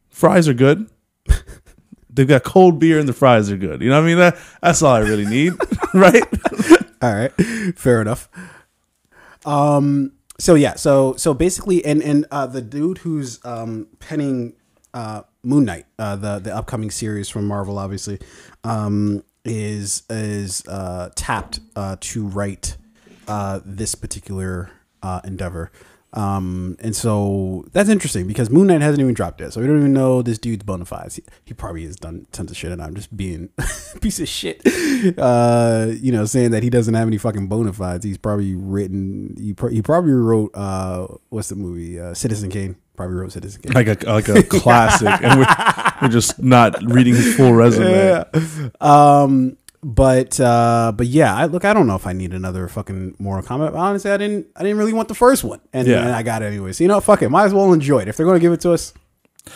Fries 0.09 0.49
are 0.49 0.55
good. 0.55 0.89
They've 2.11 2.29
got 2.29 2.43
cold 2.43 2.79
beer 2.79 2.99
and 2.99 3.09
the 3.09 3.13
fries 3.13 3.51
are 3.51 3.57
good. 3.57 3.83
You 3.83 3.91
know 3.91 3.97
what 3.97 4.05
I 4.05 4.07
mean? 4.07 4.19
That, 4.19 4.39
that's 4.63 4.83
all 4.83 4.95
I 4.95 5.01
really 5.01 5.27
need, 5.27 5.53
right? 5.95 6.25
All 7.03 7.13
right, 7.13 7.33
fair 7.77 8.01
enough. 8.01 8.29
Um. 9.45 10.13
So 10.43 10.57
yeah. 10.57 10.75
So 10.75 11.15
so 11.15 11.35
basically, 11.35 11.85
and 11.85 12.03
and 12.03 12.27
uh, 12.33 12.49
the 12.49 12.61
dude 12.61 12.99
who's 12.99 13.39
um 13.45 13.87
penning 14.01 14.55
uh 14.93 15.23
Moon 15.45 15.65
Knight, 15.65 15.87
uh 16.01 16.17
the 16.17 16.41
the 16.41 16.53
upcoming 16.53 16.91
series 16.91 17.29
from 17.29 17.47
Marvel, 17.47 17.79
obviously, 17.79 18.19
um 18.65 19.23
is 19.45 20.03
is 20.11 20.67
uh 20.67 21.11
tapped 21.15 21.61
uh 21.77 21.95
to 22.01 22.27
write 22.27 22.77
uh 23.29 23.61
this 23.65 23.95
particular 23.95 24.69
uh 25.01 25.21
endeavor. 25.23 25.71
Um, 26.15 26.77
and 26.81 26.95
so 26.95 27.65
that's 27.73 27.89
interesting 27.89 28.27
because 28.27 28.51
Moon 28.51 28.67
Knight 28.67 28.83
hasn't 28.83 29.01
even 29.01 29.15
dropped 29.15 29.41
yet, 29.41 29.53
so 29.53 29.61
we 29.61 29.67
don't 29.67 29.79
even 29.79 29.93
know 29.95 30.21
this 30.21 30.39
dude's 30.39 30.63
bona 30.63 30.85
fides. 30.85 31.17
He, 31.17 31.23
he 31.45 31.55
probably 31.55 31.85
has 31.87 31.97
done 31.97 32.27
tons 32.33 32.51
of 32.51 32.57
shit, 32.57 32.71
and 32.71 32.83
I'm 32.83 32.95
just 32.95 33.17
being 33.17 33.49
a 33.59 33.65
piece 34.01 34.21
of 34.21 34.29
shit. 34.29 34.61
Uh, 35.19 35.87
you 35.91 36.13
know, 36.13 36.25
saying 36.27 36.51
that 36.51 36.63
he 36.63 36.69
doesn't 36.71 36.95
have 36.95 37.07
any 37.09 37.19
fucking 37.19 37.47
bona 37.47 37.73
fides. 37.73 38.05
He's 38.05 38.19
probably 38.19 38.55
written. 38.55 39.35
He, 39.39 39.55
pro- 39.55 39.71
he 39.71 39.81
probably 39.81 40.13
wrote. 40.13 40.51
Uh, 40.55 41.07
what's 41.31 41.49
the 41.49 41.57
movie? 41.57 41.99
Uh, 41.99 42.13
Citizen 42.15 42.51
Kane. 42.51 42.77
Probably 42.95 43.17
wrote 43.17 43.33
Citizen 43.33 43.63
Kane. 43.63 43.73
like 43.73 43.87
a 43.89 43.97
like 44.07 44.29
a 44.29 44.43
classic, 44.43 45.09
and 45.23 45.41
we're, 45.41 45.47
we're 46.03 46.09
just 46.09 46.39
not 46.43 46.77
reading 46.83 47.15
his 47.15 47.35
full 47.35 47.55
resume. 47.55 47.91
Yeah. 48.33 48.69
Um, 48.83 49.57
but 49.83 50.39
uh, 50.41 50.93
but 50.95 51.07
yeah, 51.07 51.35
I, 51.35 51.47
look, 51.47 51.65
I 51.65 51.75
don't 51.75 51.87
know 51.87 51.97
if 51.97 52.07
I 52.07 52.13
need 52.13 52.33
another 52.35 52.69
fucking 52.69 53.17
Mortal 53.19 53.45
Kombat. 53.49 53.75
Honestly, 53.75 54.11
I 54.11 54.17
didn't. 54.17 54.47
I 54.57 54.63
didn't 54.63 54.79
really 54.79 54.93
want 54.93 55.09
the 55.09 55.15
first 55.15 55.43
one, 55.45 55.61
and, 55.73 55.87
Yeah. 55.89 56.03
and 56.03 56.11
I 56.13 56.23
got 56.23 56.43
it 56.43 56.47
anyway. 56.47 56.73
So 56.73 56.85
you 56.85 56.89
know, 56.89 57.01
fuck 57.01 57.23
it. 57.23 57.29
Might 57.31 57.45
as 57.47 57.55
well 57.55 57.73
enjoy 57.73 58.01
it. 58.01 58.09
If 58.09 58.17
they're 58.17 58.27
going 58.27 58.39
to 58.39 58.41
give 58.41 58.53
it 58.53 58.61
to 58.63 58.73
us, 58.73 58.93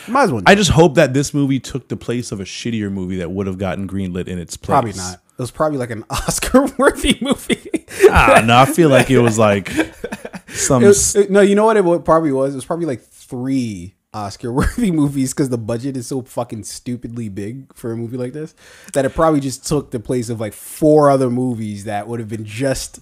might 0.09 0.25
as 0.25 0.33
well. 0.33 0.43
I 0.47 0.55
just 0.55 0.71
hope 0.71 0.97
that 0.97 1.15
this 1.15 1.33
movie 1.33 1.61
took 1.61 1.89
the 1.89 1.97
place 1.97 2.33
of 2.33 2.41
a 2.41 2.45
shittier 2.45 2.91
movie 2.91 3.17
that 3.19 3.31
would 3.31 3.47
have 3.47 3.59
gotten 3.59 3.87
greenlit 3.89 4.27
in 4.29 4.39
its 4.39 4.57
place. 4.57 4.75
probably 4.75 4.93
not. 4.95 5.15
It 5.15 5.43
was 5.43 5.51
probably 5.51 5.79
like 5.79 5.91
an 5.91 6.03
Oscar-worthy 6.11 7.19
movie. 7.21 7.85
Ah, 8.11 8.43
no, 8.45 8.57
I 8.57 8.65
feel 8.65 8.89
like 8.89 9.11
it 9.11 9.19
was 9.19 9.39
like 9.39 9.69
some. 10.49 10.83
It 10.83 10.87
was- 10.89 11.15
it- 11.15 11.31
no, 11.31 11.41
you 11.41 11.55
know 11.55 11.67
what 11.67 11.77
it 11.77 12.05
probably 12.05 12.33
was? 12.33 12.55
It 12.55 12.57
was 12.57 12.65
probably 12.65 12.87
like 12.87 13.03
three 13.03 13.95
Oscar-worthy 14.17 14.91
movies 15.03 15.35
because 15.35 15.51
the 15.51 15.59
budget 15.59 15.97
is 15.97 16.07
so 16.07 16.23
fucking 16.23 16.65
stupidly 16.65 17.29
big 17.29 17.73
for 17.75 17.93
a 17.93 17.97
movie 17.97 18.17
like 18.17 18.33
this 18.33 18.55
that 18.95 19.05
it 19.05 19.15
probably 19.15 19.41
just 19.41 19.67
took 19.67 19.91
the 19.91 20.01
place 20.01 20.31
of 20.31 20.41
like 20.41 20.55
four 20.55 21.11
other 21.11 21.29
movies 21.29 21.85
that 21.85 22.09
would 22.09 22.19
have 22.19 22.29
been 22.29 22.45
just 22.45 22.99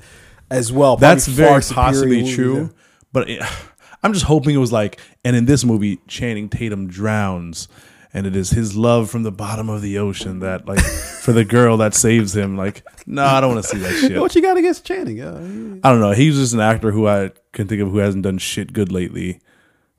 as 0.50 0.72
well. 0.72 0.96
that's 0.96 1.26
very 1.26 1.62
possibly 1.62 2.32
true, 2.34 2.70
but 3.12 3.30
it, 3.30 3.42
I'm 4.02 4.12
just 4.12 4.26
hoping 4.26 4.54
it 4.54 4.58
was 4.58 4.72
like. 4.72 5.00
And 5.24 5.34
in 5.34 5.46
this 5.46 5.64
movie, 5.64 5.98
Channing 6.06 6.50
Tatum 6.50 6.88
drowns, 6.88 7.68
and 8.12 8.26
it 8.26 8.36
is 8.36 8.50
his 8.50 8.76
love 8.76 9.08
from 9.10 9.22
the 9.22 9.32
bottom 9.32 9.70
of 9.70 9.80
the 9.80 9.96
ocean 9.96 10.40
that, 10.40 10.66
like, 10.66 10.80
for 11.22 11.32
the 11.32 11.44
girl 11.44 11.78
that 11.78 11.94
saves 11.94 12.36
him. 12.36 12.54
Like, 12.56 12.84
no, 13.06 13.24
I 13.24 13.40
don't 13.40 13.54
want 13.54 13.64
to 13.64 13.70
see 13.70 13.78
that 13.78 13.92
shit. 14.00 14.20
What 14.20 14.34
you 14.34 14.42
got 14.42 14.58
against 14.58 14.84
Channing? 14.84 15.22
Uh, 15.22 15.78
I 15.82 15.90
don't 15.90 16.00
know. 16.00 16.10
He's 16.10 16.36
just 16.36 16.52
an 16.52 16.60
actor 16.60 16.90
who 16.90 17.08
I 17.08 17.30
can 17.52 17.66
think 17.66 17.80
of 17.80 17.90
who 17.90 17.98
hasn't 17.98 18.24
done 18.24 18.36
shit 18.36 18.74
good 18.74 18.92
lately. 18.92 19.40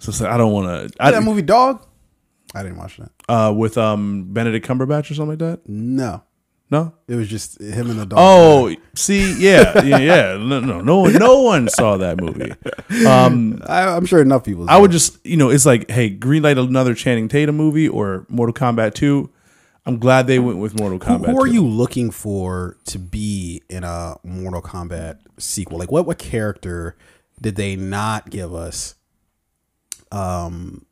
So 0.06 0.10
it's 0.12 0.22
like, 0.22 0.32
I 0.32 0.38
don't 0.38 0.52
want 0.54 0.92
to. 0.92 0.98
that 1.00 1.24
movie 1.24 1.42
Dog? 1.42 1.86
I 2.54 2.64
didn't 2.64 2.78
watch 2.78 2.98
that. 2.98 3.12
uh, 3.28 3.52
with 3.56 3.78
um 3.78 4.26
Benedict 4.34 4.66
Cumberbatch 4.68 5.10
or 5.12 5.16
something 5.16 5.30
like 5.30 5.40
that. 5.40 5.68
No, 5.68 6.24
No. 6.72 6.94
it 7.08 7.16
was 7.16 7.28
just 7.28 7.60
him 7.60 7.90
and 7.90 8.00
the 8.00 8.06
dog. 8.06 8.20
Oh, 8.22 8.74
see, 8.96 9.34
yeah, 9.38 9.84
yeah, 9.84 9.98
yeah. 9.98 10.38
No, 10.38 10.60
no, 10.62 10.80
no, 10.82 11.00
one- 11.00 11.14
no 11.14 11.42
one 11.42 11.68
saw 11.68 11.98
that 11.98 12.22
movie. 12.22 12.54
Um, 13.06 13.62
I, 13.68 13.96
I'm 13.96 14.06
sure 14.06 14.22
enough 14.22 14.44
people. 14.46 14.70
I 14.70 14.78
would 14.78 14.92
just, 14.92 15.18
you 15.26 15.36
know, 15.38 15.50
it's 15.50 15.66
like, 15.66 15.90
hey, 15.92 16.16
greenlight 16.16 16.58
another 16.64 16.94
Channing 16.94 17.28
Tatum 17.28 17.58
movie 17.58 17.90
or 17.90 18.26
Mortal 18.30 18.54
Kombat 18.54 18.94
Two. 18.94 19.32
I'm 19.88 20.00
glad 20.00 20.26
they 20.28 20.40
went 20.40 20.58
with 20.60 20.80
Mortal 20.80 20.98
Who, 21.00 21.06
Kombat. 21.06 21.32
who 21.32 21.42
are 21.42 21.48
2. 21.48 21.54
you 21.54 21.66
looking 21.68 22.10
for 22.10 22.78
to 22.86 22.98
be 23.00 23.62
in 23.70 23.84
a 23.84 24.16
Mortal 24.24 24.62
Kombat 24.62 25.18
sequel? 25.38 25.78
Like, 25.78 25.92
what 25.92 26.06
what 26.06 26.18
character 26.20 26.96
did 27.42 27.56
they 27.56 27.76
not 27.76 28.30
give 28.30 28.54
us, 28.54 28.96
um, 30.12 30.86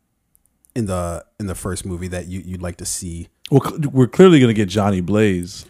in 0.76 0.86
the 0.86 1.26
in 1.40 1.48
the 1.48 1.56
first 1.56 1.86
movie 1.86 2.08
that 2.10 2.28
you 2.28 2.42
you'd 2.46 2.62
like 2.62 2.78
to 2.78 2.86
see? 2.86 3.30
Well, 3.52 3.62
we're 3.92 4.08
clearly 4.08 4.40
gonna 4.40 4.54
get 4.54 4.70
Johnny 4.70 5.02
Blaze. 5.02 5.66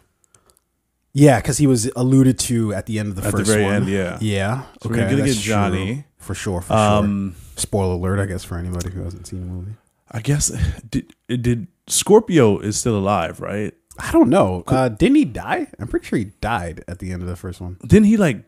Yeah, 1.16 1.40
because 1.40 1.60
he 1.60 1.68
was 1.68 1.92
alluded 1.95 2.40
to 2.40 2.74
at 2.74 2.88
the 2.88 2.98
end 2.98 3.10
of 3.10 3.16
the 3.16 3.22
At 3.28 3.31
the 3.31 3.38
first 3.40 3.51
very 3.51 3.63
one. 3.63 3.74
end, 3.75 3.88
yeah. 3.90 4.18
yeah. 4.19 4.63
So 4.81 4.90
we're 4.90 4.95
gonna 4.95 5.24
get 5.24 5.36
Johnny. 5.38 5.94
true. 5.94 6.04
for 6.18 6.34
sure. 6.36 6.62
For 6.62 6.74
Um, 6.74 7.31
sure. 7.34 7.40
Spoiler 7.56 7.94
alert, 7.94 8.19
I 8.19 8.25
guess, 8.25 8.44
for 8.44 8.57
anybody 8.57 8.90
who 8.90 9.04
hasn't 9.04 9.28
seen 9.28 9.42
the 9.42 9.46
movie. 9.46 9.74
I 10.10 10.22
guess 10.22 10.51
did 10.89 11.13
did 11.27 11.67
Scorpio 11.88 12.58
is 12.60 12.77
still 12.79 12.98
alive, 12.98 13.39
right? 13.41 13.74
I 14.00 14.12
don't 14.12 14.29
know. 14.29 14.63
Uh, 14.65 14.89
didn't 14.89 15.17
he 15.17 15.25
die? 15.25 15.67
I'm 15.79 15.88
pretty 15.88 16.08
sure 16.08 16.17
he 16.17 16.25
died 16.41 16.84
at 16.88 16.98
the 16.98 17.12
end 17.12 17.22
of 17.22 17.27
the 17.27 17.36
first 17.36 17.62
one. 17.62 17.77
Didn't 17.86 18.06
he 18.06 18.17
like 18.17 18.44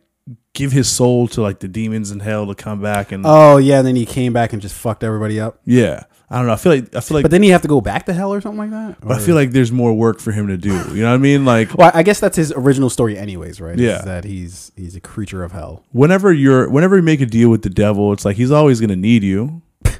give 0.54 0.72
his 0.72 0.88
soul 0.88 1.28
to 1.28 1.42
like 1.42 1.60
the 1.60 1.68
demons 1.68 2.10
in 2.10 2.20
hell 2.20 2.46
to 2.46 2.54
come 2.54 2.80
back 2.80 3.12
and 3.12 3.24
Oh 3.26 3.56
yeah, 3.58 3.78
and 3.78 3.86
then 3.86 3.96
he 3.96 4.06
came 4.06 4.32
back 4.32 4.52
and 4.52 4.60
just 4.62 4.74
fucked 4.74 5.04
everybody 5.04 5.38
up. 5.40 5.60
yeah? 5.64 6.04
I 6.28 6.38
don't 6.38 6.48
know. 6.48 6.54
I 6.54 6.56
feel 6.56 6.72
like 6.74 6.92
I 6.96 6.98
feel 7.00 7.14
like, 7.18 7.22
But 7.22 7.30
then 7.30 7.44
he 7.44 7.50
have 7.50 7.62
to 7.62 7.68
go 7.68 7.80
back 7.80 8.06
to 8.06 8.12
hell 8.12 8.34
or 8.34 8.40
something 8.40 8.58
like 8.58 8.70
that. 8.70 9.00
but 9.00 9.12
I 9.12 9.20
feel 9.20 9.36
like 9.36 9.52
there's 9.52 9.70
more 9.70 9.94
work 9.94 10.18
for 10.18 10.32
him 10.32 10.48
to 10.48 10.56
do. 10.56 10.70
You 10.92 11.02
know 11.02 11.10
what 11.10 11.14
I 11.14 11.18
mean? 11.18 11.44
Like 11.44 11.72
Well, 11.76 11.92
I 11.94 12.02
guess 12.02 12.18
that's 12.18 12.36
his 12.36 12.50
original 12.56 12.90
story, 12.90 13.16
anyways, 13.16 13.60
right? 13.60 13.78
Yeah. 13.78 13.98
Is 14.00 14.04
that 14.06 14.24
he's 14.24 14.72
he's 14.74 14.96
a 14.96 15.00
creature 15.00 15.44
of 15.44 15.52
hell. 15.52 15.84
whenever 15.92 16.32
you're 16.32 16.68
whenever 16.68 16.96
you 16.96 17.02
make 17.02 17.20
a 17.20 17.26
deal 17.26 17.48
with 17.48 17.62
the 17.62 17.70
devil, 17.70 18.12
it's 18.12 18.24
like 18.24 18.34
he's 18.36 18.50
always 18.50 18.80
gonna 18.80 18.96
need 18.96 19.22
you. 19.22 19.62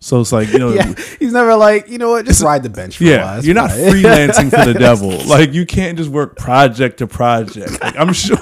So 0.00 0.20
it's 0.20 0.32
like 0.32 0.52
you 0.52 0.58
know, 0.58 0.74
Yeah, 0.74 0.92
he's 1.18 1.32
never 1.32 1.54
like 1.56 1.88
you 1.88 1.96
know 1.96 2.10
what, 2.10 2.26
just 2.26 2.42
ride 2.42 2.62
the 2.62 2.68
bench. 2.68 2.98
For 2.98 3.04
a 3.04 3.06
while. 3.06 3.16
Yeah, 3.16 3.34
That's 3.36 3.46
you're 3.46 3.54
not 3.54 3.70
fine. 3.70 3.80
freelancing 3.80 4.50
for 4.50 4.70
the 4.70 4.74
devil. 4.78 5.08
Like 5.26 5.54
you 5.54 5.64
can't 5.64 5.96
just 5.96 6.10
work 6.10 6.36
project 6.36 6.98
to 6.98 7.06
project. 7.06 7.80
Like, 7.82 7.98
I'm 7.98 8.12
sure 8.26 8.36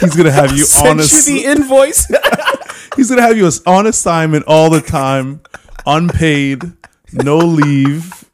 he's 0.00 0.16
gonna 0.16 0.30
have 0.30 0.56
you 0.56 0.64
on 0.84 1.00
a, 1.00 1.02
the 1.02 1.42
invoice. 1.44 2.06
he's 2.96 3.08
gonna 3.08 3.22
have 3.22 3.36
you 3.36 3.48
on 3.66 3.86
assignment 3.86 4.44
all 4.46 4.70
the 4.70 4.80
time, 4.80 5.40
unpaid, 5.86 6.62
no 7.12 7.38
leave, 7.38 8.24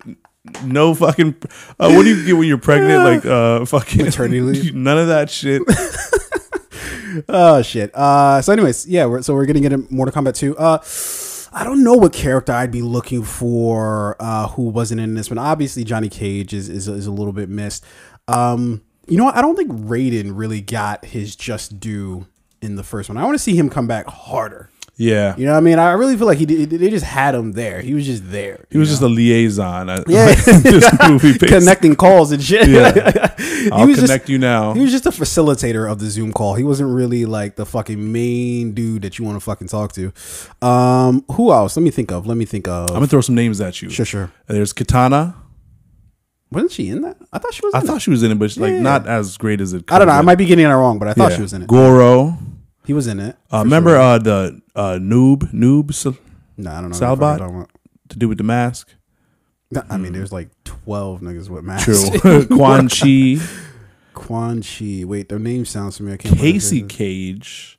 no 0.65 0.95
fucking. 0.95 1.37
Uh, 1.79 1.93
what 1.93 2.03
do 2.03 2.15
you 2.15 2.25
get 2.25 2.33
when 2.35 2.49
you're 2.49 2.59
pregnant? 2.59 3.05
Like 3.05 3.27
uh, 3.27 3.65
fucking 3.65 4.05
Maternity 4.05 4.41
leave? 4.41 4.75
None 4.75 4.99
of 4.99 5.09
that 5.09 5.31
shit. 5.31 5.63
oh 7.29 7.63
shit. 7.63 7.95
Uh, 7.95 8.41
so 8.43 8.53
anyways, 8.53 8.87
yeah. 8.87 9.07
We're, 9.07 9.23
so 9.23 9.35
we're 9.35 9.47
gonna 9.47 9.61
get 9.61 9.73
a 9.73 9.79
Mortal 9.91 10.15
Kombat 10.15 10.37
2. 10.37 10.57
Uh, 10.57 10.79
I 11.53 11.65
don't 11.65 11.83
know 11.83 11.95
what 11.95 12.13
character 12.13 12.53
I'd 12.53 12.71
be 12.71 12.83
looking 12.83 13.25
for 13.25 14.17
uh, 14.21 14.49
who 14.49 14.69
wasn't 14.69 15.01
in 15.01 15.15
this 15.15 15.31
one. 15.31 15.39
Obviously, 15.39 15.85
Johnny 15.85 16.09
Cage 16.09 16.55
is 16.55 16.69
is, 16.69 16.89
is 16.89 17.07
a 17.07 17.13
little 17.13 17.33
bit 17.33 17.49
missed. 17.49 17.85
Um, 18.29 18.83
you 19.11 19.17
know 19.17 19.25
what? 19.25 19.37
I 19.37 19.43
don't 19.43 19.57
think 19.57 19.71
Raiden 19.71 20.33
really 20.35 20.61
got 20.61 21.05
his 21.05 21.37
just 21.37 21.81
due 21.81 22.27
in 22.63 22.77
the 22.77 22.83
first 22.83 23.09
one. 23.09 23.19
I 23.19 23.25
want 23.25 23.35
to 23.35 23.43
see 23.43 23.57
him 23.57 23.69
come 23.69 23.87
back 23.87 24.07
harder. 24.07 24.71
Yeah. 25.01 25.35
You 25.39 25.47
know 25.47 25.53
what 25.53 25.59
I 25.59 25.61
mean? 25.63 25.79
I 25.79 25.93
really 25.93 26.15
feel 26.15 26.27
like 26.27 26.37
he 26.37 26.45
did, 26.45 26.69
they 26.69 26.91
just 26.91 27.07
had 27.07 27.35
him 27.35 27.53
there. 27.53 27.81
He 27.81 27.95
was 27.95 28.05
just 28.05 28.31
there. 28.31 28.67
He 28.71 28.77
was 28.77 28.91
just 28.91 29.01
a 29.01 29.09
liaison. 29.09 29.89
Yeah. 30.07 30.35
this 30.35 30.91
movie, 31.09 31.39
connecting 31.39 31.97
calls 31.97 32.33
and 32.33 32.43
shit. 32.43 32.69
Yeah. 32.69 33.35
he 33.39 33.71
I'll 33.71 33.87
was 33.87 33.99
connect 33.99 34.25
just, 34.25 34.29
you 34.29 34.39
now. 34.39 34.75
He 34.75 34.81
was 34.81 34.91
just 34.91 35.07
a 35.07 35.11
facilitator 35.11 35.91
of 35.91 36.01
the 36.01 36.11
Zoom 36.11 36.35
call. 36.35 36.55
He 36.55 36.65
wasn't 36.65 36.95
really 36.95 37.25
like 37.25 37.57
the 37.57 37.65
fucking 37.65 38.13
main 38.13 38.75
dude 38.75 39.01
that 39.01 39.19
you 39.19 39.25
want 39.25 39.37
to 39.37 39.41
fucking 39.41 39.69
talk 39.69 39.93
to. 39.95 40.13
Um, 40.61 41.25
who 41.33 41.51
else? 41.51 41.79
Let 41.79 41.83
me 41.83 41.91
think 41.91 42.13
of. 42.13 42.27
Let 42.27 42.37
me 42.37 42.45
think 42.45 42.69
of. 42.69 42.91
I'm 42.91 42.97
gonna 42.97 43.07
throw 43.07 43.23
some 43.23 43.35
names 43.35 43.59
at 43.63 43.81
you. 43.81 43.89
sure, 43.89 44.05
sure. 44.05 44.31
There's 44.49 44.75
Katana. 44.75 45.35
Wasn't 46.53 46.73
she 46.73 46.89
in 46.89 47.03
that? 47.03 47.17
I 47.33 47.39
thought 47.39 47.55
she 47.55 47.61
was. 47.65 47.75
I 47.75 47.81
thought 47.81 48.03
she 48.03 48.11
was 48.11 48.23
in 48.23 48.33
it, 48.33 48.39
but 48.39 48.57
like 48.57 48.73
Yeah. 48.73 48.81
not 48.83 49.07
as 49.07 49.37
great 49.37 49.61
as 49.61 49.73
it. 49.73 49.87
Could. 49.87 49.95
I 49.95 49.99
don't 50.01 50.09
know. 50.09 50.15
I 50.15 50.21
might 50.23 50.37
be 50.39 50.47
getting 50.47 50.65
it 50.67 50.69
wrong, 50.69 50.99
but 50.99 51.09
I 51.09 51.13
thought 51.15 51.31
Yeah. 51.31 51.37
she 51.37 51.43
was 51.43 51.53
in 51.53 51.63
it. 51.63 51.69
Goro. 51.69 52.39
He 52.85 52.93
was 52.93 53.07
in 53.07 53.21
it. 53.21 53.37
Uh, 53.53 53.59
remember 53.63 53.91
sure. 53.91 53.99
uh, 54.01 54.19
the 54.19 54.61
uh, 54.75 54.99
noob 55.01 55.53
noobs 55.53 56.05
No, 56.57 56.71
I 56.73 56.81
don't 56.81 56.91
know. 56.91 56.97
Saibot? 56.97 57.01
what 57.01 57.19
the 57.19 57.21
fuck 57.21 57.21
you're 57.21 57.39
talking 57.39 57.57
about. 57.57 57.71
to 58.09 58.19
do 58.19 58.29
with 58.29 58.39
the 58.39 58.45
mask? 58.45 58.89
I 59.89 59.97
mean, 59.97 60.13
there's 60.13 60.33
like 60.33 60.49
twelve 60.65 61.21
niggas 61.21 61.49
with 61.49 61.63
masks. 61.63 62.09
True. 62.21 62.47
Quan 62.51 62.89
Chi, 62.89 63.37
Quan 64.15 64.63
Chi. 64.63 65.05
Wait, 65.05 65.29
their 65.29 65.39
name 65.39 65.65
sounds 65.65 65.99
to 65.99 66.03
me. 66.03 66.15
I 66.15 66.17
can't. 66.17 66.35
put 66.37 66.45
it 66.45 66.53
Casey. 66.53 66.83
Cage, 66.83 67.79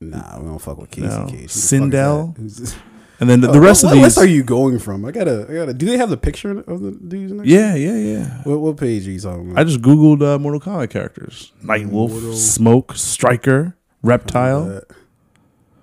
Nah, 0.00 0.38
we 0.38 0.46
don't 0.46 0.58
fuck 0.60 0.78
with 0.78 0.90
Casey 0.92 1.08
No. 1.08 1.26
Cage. 1.26 1.50
Sindel? 1.50 2.36
that? 3.18 3.24
Who's 3.24 3.30
this? 3.30 3.30
and 3.30 3.30
then 3.30 3.40
the, 3.40 3.52
the 3.52 3.60
rest 3.60 3.84
what, 3.84 3.92
of 3.92 3.98
what 3.98 4.04
these. 4.04 4.16
list 4.16 4.18
are 4.18 4.28
you 4.28 4.42
going 4.42 4.78
from? 4.78 5.04
I 5.04 5.10
gotta, 5.10 5.46
I 5.48 5.54
gotta. 5.54 5.74
Do 5.74 5.86
they 5.86 5.96
have 5.96 6.10
the 6.10 6.16
picture 6.16 6.50
of 6.60 6.80
the 6.80 6.92
dudes? 6.92 7.32
Next 7.32 7.48
yeah, 7.48 7.74
yeah, 7.74 7.96
yeah. 7.96 8.42
What, 8.44 8.60
what 8.60 8.76
page 8.76 9.06
are 9.06 9.10
you 9.10 9.20
talking 9.20 9.56
I 9.56 9.64
just 9.64 9.80
googled 9.80 10.22
uh, 10.22 10.38
Mortal 10.38 10.60
Kombat 10.60 10.90
characters: 10.90 11.52
Nightwolf, 11.62 12.10
Mortal 12.10 12.34
Smoke, 12.34 12.94
Stryker, 12.94 13.76
Reptile. 14.02 14.76
Uh, 14.76 14.94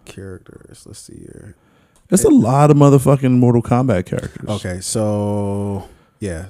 characters. 0.05 0.85
Let's 0.85 0.99
see 0.99 1.19
here. 1.19 1.55
There's 2.09 2.25
a 2.25 2.29
lot 2.29 2.69
of 2.69 2.77
motherfucking 2.77 3.31
Mortal 3.31 3.63
Kombat 3.63 4.05
characters. 4.05 4.47
Okay, 4.47 4.81
so 4.81 5.89
yeah, 6.19 6.47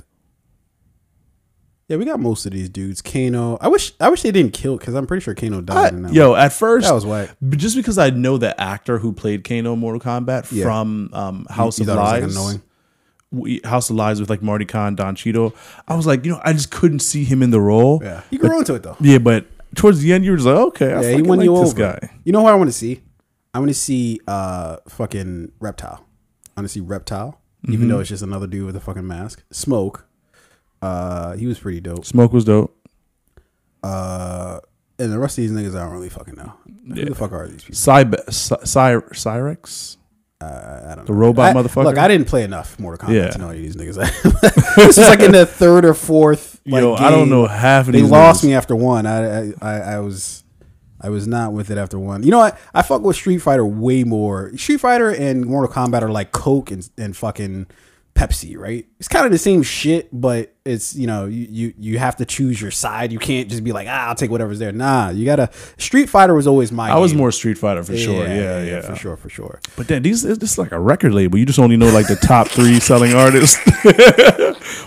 yeah, 1.93 1.97
we 1.99 2.05
got 2.05 2.19
most 2.19 2.45
of 2.45 2.51
these 2.51 2.69
dudes. 2.69 3.01
Kano. 3.01 3.57
I 3.61 3.67
wish, 3.67 3.93
I 3.99 4.09
wish 4.09 4.21
they 4.23 4.31
didn't 4.31 4.53
kill 4.53 4.77
because 4.77 4.95
I'm 4.95 5.05
pretty 5.07 5.23
sure 5.23 5.35
Kano 5.35 5.61
died 5.61 5.93
I- 5.93 5.95
in 5.95 6.01
that. 6.03 6.13
yo, 6.13 6.33
at 6.35 6.53
first, 6.53 6.87
that 6.87 6.93
was 6.93 7.05
whack. 7.05 7.29
But 7.41 7.59
just 7.59 7.75
because 7.75 7.97
I 7.97 8.09
know 8.09 8.37
the 8.37 8.59
actor 8.59 8.97
who 8.99 9.13
played 9.13 9.43
Kano 9.43 9.73
in 9.73 9.79
Mortal 9.79 10.01
Kombat 10.01 10.51
Yeah. 10.51 10.63
from 10.65 11.09
um, 11.13 11.45
House 11.49 11.79
You 11.79 11.83
of 11.83 11.87
was, 11.89 11.95
like, 11.97 12.21
Lies, 12.23 12.35
annoying? 12.35 12.61
we- 13.31 13.61
House 13.63 13.89
of 13.89 13.95
Lies 13.95 14.19
with 14.19 14.29
like 14.29 14.41
Marty 14.41 14.65
Kaan, 14.65 14.95
Don 14.95 15.15
Cheadle, 15.15 15.55
I 15.87 15.95
was 15.95 16.05
like, 16.07 16.25
you 16.25 16.31
know, 16.31 16.41
I 16.43 16.53
just 16.53 16.71
couldn't 16.71 16.99
see 16.99 17.23
him 17.23 17.41
in 17.43 17.51
the 17.51 17.61
role. 17.61 17.99
Yeah, 18.03 18.21
he 18.29 18.37
grew 18.37 18.57
into 18.59 18.73
it 18.75 18.83
though. 18.83 18.97
Yeah, 18.99 19.17
but 19.19 19.45
towards 19.75 19.99
the 20.01 20.13
end, 20.13 20.23
you 20.25 20.31
were 20.31 20.37
just 20.37 20.47
like, 20.47 20.55
okay, 20.55 20.93
I 20.93 21.01
Yeah, 21.01 21.15
he 21.17 21.21
won 21.21 21.37
like 21.39 21.45
you 21.45 21.55
this 21.59 21.69
over. 21.73 21.79
guy. 21.99 22.09
You 22.23 22.31
know 22.31 22.41
who 22.41 22.47
I 22.47 22.55
want 22.55 22.69
to 22.69 22.73
see? 22.75 23.01
I 23.53 23.59
want 23.59 23.69
to 23.69 23.75
see 23.75 24.19
uh 24.27 24.77
fucking 24.87 25.51
reptile. 25.59 26.05
I 26.55 26.61
want 26.61 26.65
to 26.69 26.73
see 26.73 26.79
reptile, 26.79 27.39
Mm-hmm. 27.63 27.73
even 27.73 27.87
though 27.87 27.99
it's 27.99 28.09
just 28.09 28.21
another 28.23 28.45
dude 28.45 28.65
with 28.65 28.75
a 28.75 28.79
fucking 28.81 29.07
mask. 29.07 29.41
Smoke. 29.51 30.05
Uh, 30.83 31.33
he 31.37 31.47
was 31.47 31.59
pretty 31.59 31.79
dope. 31.79 32.05
Smoke 32.05 32.33
was 32.33 32.43
dope. 32.45 32.75
Uh, 33.83 34.59
and 34.99 35.11
the 35.11 35.19
rest 35.19 35.37
of 35.37 35.43
these 35.43 35.51
niggas, 35.51 35.75
I 35.75 35.83
don't 35.83 35.93
really 35.93 36.09
fucking 36.09 36.35
know. 36.35 36.53
Who 36.87 37.05
the 37.05 37.15
fuck 37.15 37.31
are 37.31 37.47
these 37.47 37.63
people? 37.63 37.75
Cybe- 37.75 38.31
Cy- 38.31 38.63
Cy- 38.63 38.95
Cyrax, 39.13 39.97
Uh, 40.41 40.87
I 40.91 40.95
don't 40.95 41.05
the 41.07 41.13
know. 41.13 41.19
robot 41.19 41.55
I- 41.55 41.59
motherfucker. 41.61 41.85
Look, 41.85 41.97
I 41.97 42.07
didn't 42.07 42.27
play 42.27 42.43
enough 42.43 42.77
Mortal 42.79 43.07
Kombat 43.07 43.13
Yeah. 43.15 43.29
to 43.31 43.37
know 43.37 43.49
any 43.49 43.65
of 43.65 43.73
these 43.73 43.75
niggas. 43.75 44.75
this 44.75 44.97
is 44.97 45.07
like 45.07 45.21
in 45.21 45.31
the 45.31 45.45
third 45.45 45.85
or 45.85 45.93
fourth. 45.93 46.59
Like, 46.65 46.81
Yo, 46.81 46.95
I 46.95 47.09
don't 47.11 47.29
know 47.29 47.45
half 47.47 47.87
of 47.87 47.93
They 47.93 48.01
these. 48.01 48.09
lost 48.09 48.43
niggas. 48.43 48.47
me 48.47 48.53
after 48.53 48.75
one. 48.75 49.05
I, 49.05 49.49
I 49.49 49.53
I 49.61 49.73
I 49.95 49.99
was 49.99 50.43
I 51.01 51.09
was 51.09 51.27
not 51.27 51.51
with 51.53 51.71
it 51.71 51.77
after 51.77 51.97
one. 51.99 52.23
You 52.23 52.31
know 52.31 52.39
what? 52.39 52.57
I 52.73 52.81
fuck 52.81 53.01
with 53.03 53.15
Street 53.15 53.39
Fighter 53.39 53.65
way 53.65 54.03
more. 54.03 54.55
Street 54.57 54.79
Fighter 54.81 55.09
and 55.09 55.45
Mortal 55.45 55.73
Kombat 55.73 56.01
are 56.01 56.11
like 56.11 56.31
Coke 56.33 56.71
and, 56.71 56.89
and 56.97 57.15
fucking 57.15 57.67
Pepsi, 58.15 58.57
right? 58.57 58.85
It's 58.99 59.07
kind 59.07 59.25
of 59.25 59.31
the 59.31 59.37
same 59.37 59.63
shit, 59.63 60.09
but 60.11 60.53
it's 60.65 60.95
you 60.95 61.07
know 61.07 61.25
you, 61.25 61.47
you 61.49 61.73
you 61.77 61.99
have 61.99 62.15
to 62.17 62.25
choose 62.25 62.61
your 62.61 62.69
side. 62.69 63.11
You 63.11 63.19
can't 63.19 63.49
just 63.49 63.63
be 63.63 63.71
like 63.71 63.87
ah 63.89 64.09
I'll 64.09 64.15
take 64.15 64.29
whatever's 64.29 64.59
there. 64.59 64.71
Nah, 64.71 65.09
you 65.09 65.25
gotta. 65.25 65.49
Street 65.77 66.09
Fighter 66.09 66.35
was 66.35 66.45
always 66.45 66.71
my. 66.71 66.91
I 66.91 66.99
was 66.99 67.11
game. 67.11 67.19
more 67.19 67.31
Street 67.31 67.57
Fighter 67.57 67.83
for 67.83 67.97
sure. 67.97 68.25
Yeah, 68.25 68.63
yeah, 68.63 68.81
for 68.81 68.95
sure, 68.95 69.17
for 69.17 69.29
sure. 69.29 69.59
But 69.75 69.87
then 69.87 70.03
these 70.03 70.21
this 70.21 70.51
is 70.51 70.57
like 70.57 70.71
a 70.71 70.79
record 70.79 71.13
label. 71.13 71.39
You 71.39 71.45
just 71.45 71.59
only 71.59 71.75
know 71.75 71.89
like 71.89 72.07
the 72.07 72.15
top 72.15 72.47
three 72.47 72.79
selling 72.79 73.13
artists. 73.13 73.57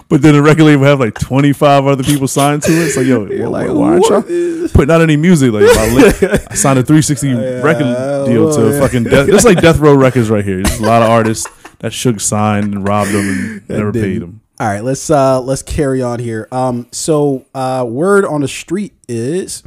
but 0.09 0.23
then 0.23 0.35
the 0.35 0.43
record 0.43 0.65
label 0.65 0.85
have 0.85 1.01
like 1.01 1.15
twenty 1.19 1.53
five 1.53 1.85
other 1.85 2.05
people 2.05 2.29
signed 2.29 2.63
to 2.63 2.73
it. 2.73 2.91
So 2.93 3.01
yo, 3.01 3.27
wh- 3.27 3.51
like, 3.51 3.69
why 3.69 3.95
aren't 3.95 4.07
y'all 4.07 4.69
putting 4.69 4.91
out 4.91 5.01
any 5.01 5.17
music? 5.17 5.53
Like 5.53 5.65
I 5.65 6.55
signed 6.55 6.79
a 6.79 6.85
three 6.85 7.03
sixty 7.03 7.35
record 7.35 8.27
deal 8.27 8.53
to 8.53 8.61
well, 8.61 8.73
yeah. 8.73 8.81
fucking 8.81 9.05
death. 9.05 9.29
It's 9.29 9.45
like 9.45 9.61
Death 9.61 9.79
Row 9.79 9.95
Records 9.95 10.31
right 10.31 10.45
here. 10.45 10.63
There's 10.63 10.79
a 10.79 10.85
lot 10.85 11.03
of 11.03 11.11
artists 11.11 11.47
that 11.81 11.93
Suge 11.93 12.21
signed 12.21 12.75
and 12.75 12.87
robbed 12.87 13.11
them 13.11 13.29
and 13.29 13.69
never 13.69 13.93
didn't. 13.93 14.09
paid 14.13 14.23
them. 14.23 14.41
All 14.59 14.67
right, 14.67 14.83
let's 14.83 15.11
uh 15.11 15.41
let's 15.43 15.63
carry 15.63 16.01
on 16.03 16.19
here. 16.19 16.49
Um, 16.51 16.87
so 16.91 17.45
uh, 17.55 17.85
word 17.87 18.25
on 18.25 18.41
the 18.41 18.49
street 18.49 18.95
is, 19.07 19.63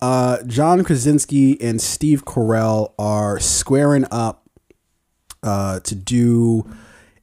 uh, 0.00 0.42
John 0.48 0.82
Krasinski 0.82 1.60
and 1.60 1.80
Steve 1.80 2.24
Carell 2.24 2.92
are 2.98 3.38
squaring 3.38 4.04
up, 4.10 4.42
uh, 5.44 5.78
to 5.80 5.94
do 5.94 6.68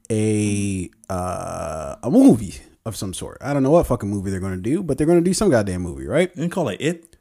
a 0.10 0.89
uh 1.10 1.98
a 2.01 2.10
movie 2.10 2.55
of 2.86 2.96
some 2.96 3.13
sort. 3.13 3.38
I 3.41 3.53
don't 3.53 3.63
know 3.63 3.72
what 3.72 3.86
fucking 3.88 4.10
movie 4.10 4.31
they're 4.31 4.39
gonna 4.39 4.55
do, 4.58 4.81
but 4.81 4.98
they're 4.98 5.05
gonna 5.08 5.19
do 5.19 5.34
some 5.34 5.50
goddamn 5.50 5.81
movie, 5.81 6.08
right? 6.08 6.34
And 6.38 6.50
call 6.50 6.69
it 6.69 6.79
it. 6.79 7.17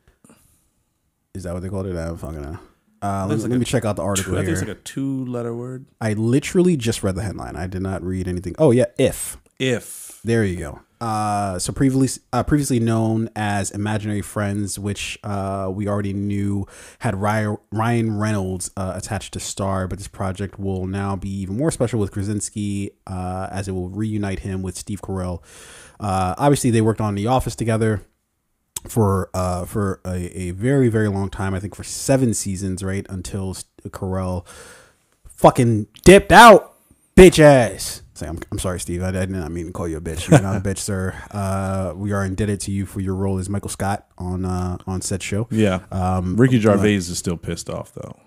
Is 1.35 1.43
that 1.43 1.55
what 1.55 1.63
they 1.63 1.69
called 1.69 1.87
it? 1.87 1.97
I 1.97 2.07
don't 2.07 2.17
fucking 2.17 2.41
know. 2.41 2.59
Uh, 3.03 3.21
let, 3.23 3.29
There's 3.29 3.49
let 3.49 3.59
me 3.59 3.65
check 3.65 3.85
out 3.85 3.97
the 3.97 4.03
article 4.03 4.35
I 4.35 4.39
think 4.39 4.47
here. 4.47 4.55
it's 4.55 4.63
like 4.69 4.77
a 4.77 4.81
two 4.81 5.25
letter 5.27 5.55
word. 5.55 5.87
I 6.01 6.15
literally 6.15 6.77
just 6.77 7.03
read 7.03 7.15
the 7.15 7.23
headline. 7.23 7.57
I 7.57 7.67
did 7.67 7.83
not 7.83 8.03
read 8.03 8.29
anything. 8.29 8.55
Oh 8.59 8.71
yeah, 8.71 8.87
if. 8.99 9.37
If 9.59 10.21
There 10.25 10.45
you 10.45 10.57
go. 10.57 10.81
Uh, 11.01 11.59
so 11.61 11.73
previously, 11.73 12.23
uh, 12.33 12.43
previously 12.43 12.81
known 12.81 13.31
as 13.37 13.71
Imaginary 13.71 14.21
Friends, 14.21 14.79
which 14.79 15.19
uh, 15.23 15.71
we 15.73 15.87
already 15.87 16.13
knew 16.13 16.67
had 17.01 17.15
Ryan, 17.15 17.57
Ryan 17.71 18.19
Reynolds 18.19 18.71
uh, 18.77 18.95
attached 18.97 19.33
to 19.35 19.41
star, 19.41 19.87
but 19.87 19.99
this 19.99 20.09
project 20.09 20.59
will 20.59 20.87
now 20.87 21.15
be 21.15 21.31
even 21.31 21.57
more 21.57 21.71
special 21.71 22.01
with 22.01 22.11
Krasinski, 22.11 22.91
uh, 23.07 23.49
as 23.51 23.69
it 23.69 23.73
will 23.73 23.91
reunite 23.91 24.41
him 24.41 24.63
with 24.63 24.77
Steve 24.77 25.01
Carell. 25.01 25.43
Uh, 26.01 26.35
obviously, 26.37 26.71
they 26.71 26.81
worked 26.81 27.01
on 27.01 27.15
The 27.15 27.29
Office 27.29 27.55
together 27.55 28.03
for 28.87 29.31
uh 29.35 29.65
for 29.65 30.01
a, 30.05 30.39
a 30.39 30.51
very 30.53 30.89
very 30.89 31.09
long 31.09 31.31
time. 31.31 31.55
I 31.55 31.61
think 31.61 31.75
for 31.75 31.85
seven 31.85 32.35
seasons, 32.35 32.83
right 32.83 33.07
until 33.09 33.55
Carell 33.89 34.47
fucking 35.27 35.87
dipped 36.05 36.33
out, 36.33 36.75
bitch 37.17 37.39
ass. 37.39 38.03
Say, 38.15 38.27
I'm, 38.27 38.39
I'm 38.51 38.59
sorry, 38.59 38.81
Steve. 38.81 39.03
I, 39.03 39.09
I 39.09 39.13
did 39.13 39.31
not 39.31 39.51
mean 39.53 39.67
to 39.67 39.73
call 39.73 39.87
you 39.87 39.97
a 39.99 40.01
bitch. 40.01 40.29
You're 40.29 40.41
not 40.43 40.57
a 40.57 40.61
bitch, 40.61 40.79
sir. 40.79 41.15
Uh, 41.31 41.93
we 41.95 42.11
are 42.13 42.25
indebted 42.25 42.59
to 42.63 42.73
you 42.73 42.85
for 42.85 42.99
your 42.99 43.15
role 43.15 43.39
as 43.39 43.49
Michael 43.49 43.69
Scott 43.71 44.07
on 44.19 44.45
uh, 44.45 44.77
on 44.89 45.01
said 45.03 45.23
show. 45.23 45.47
yeah, 45.51 45.81
Um, 45.93 46.37
Ricky 46.37 46.59
Gervais 46.59 46.95
is 46.97 47.17
still 47.17 47.37
pissed 47.37 47.71
off 47.71 47.93
though. 47.95 48.19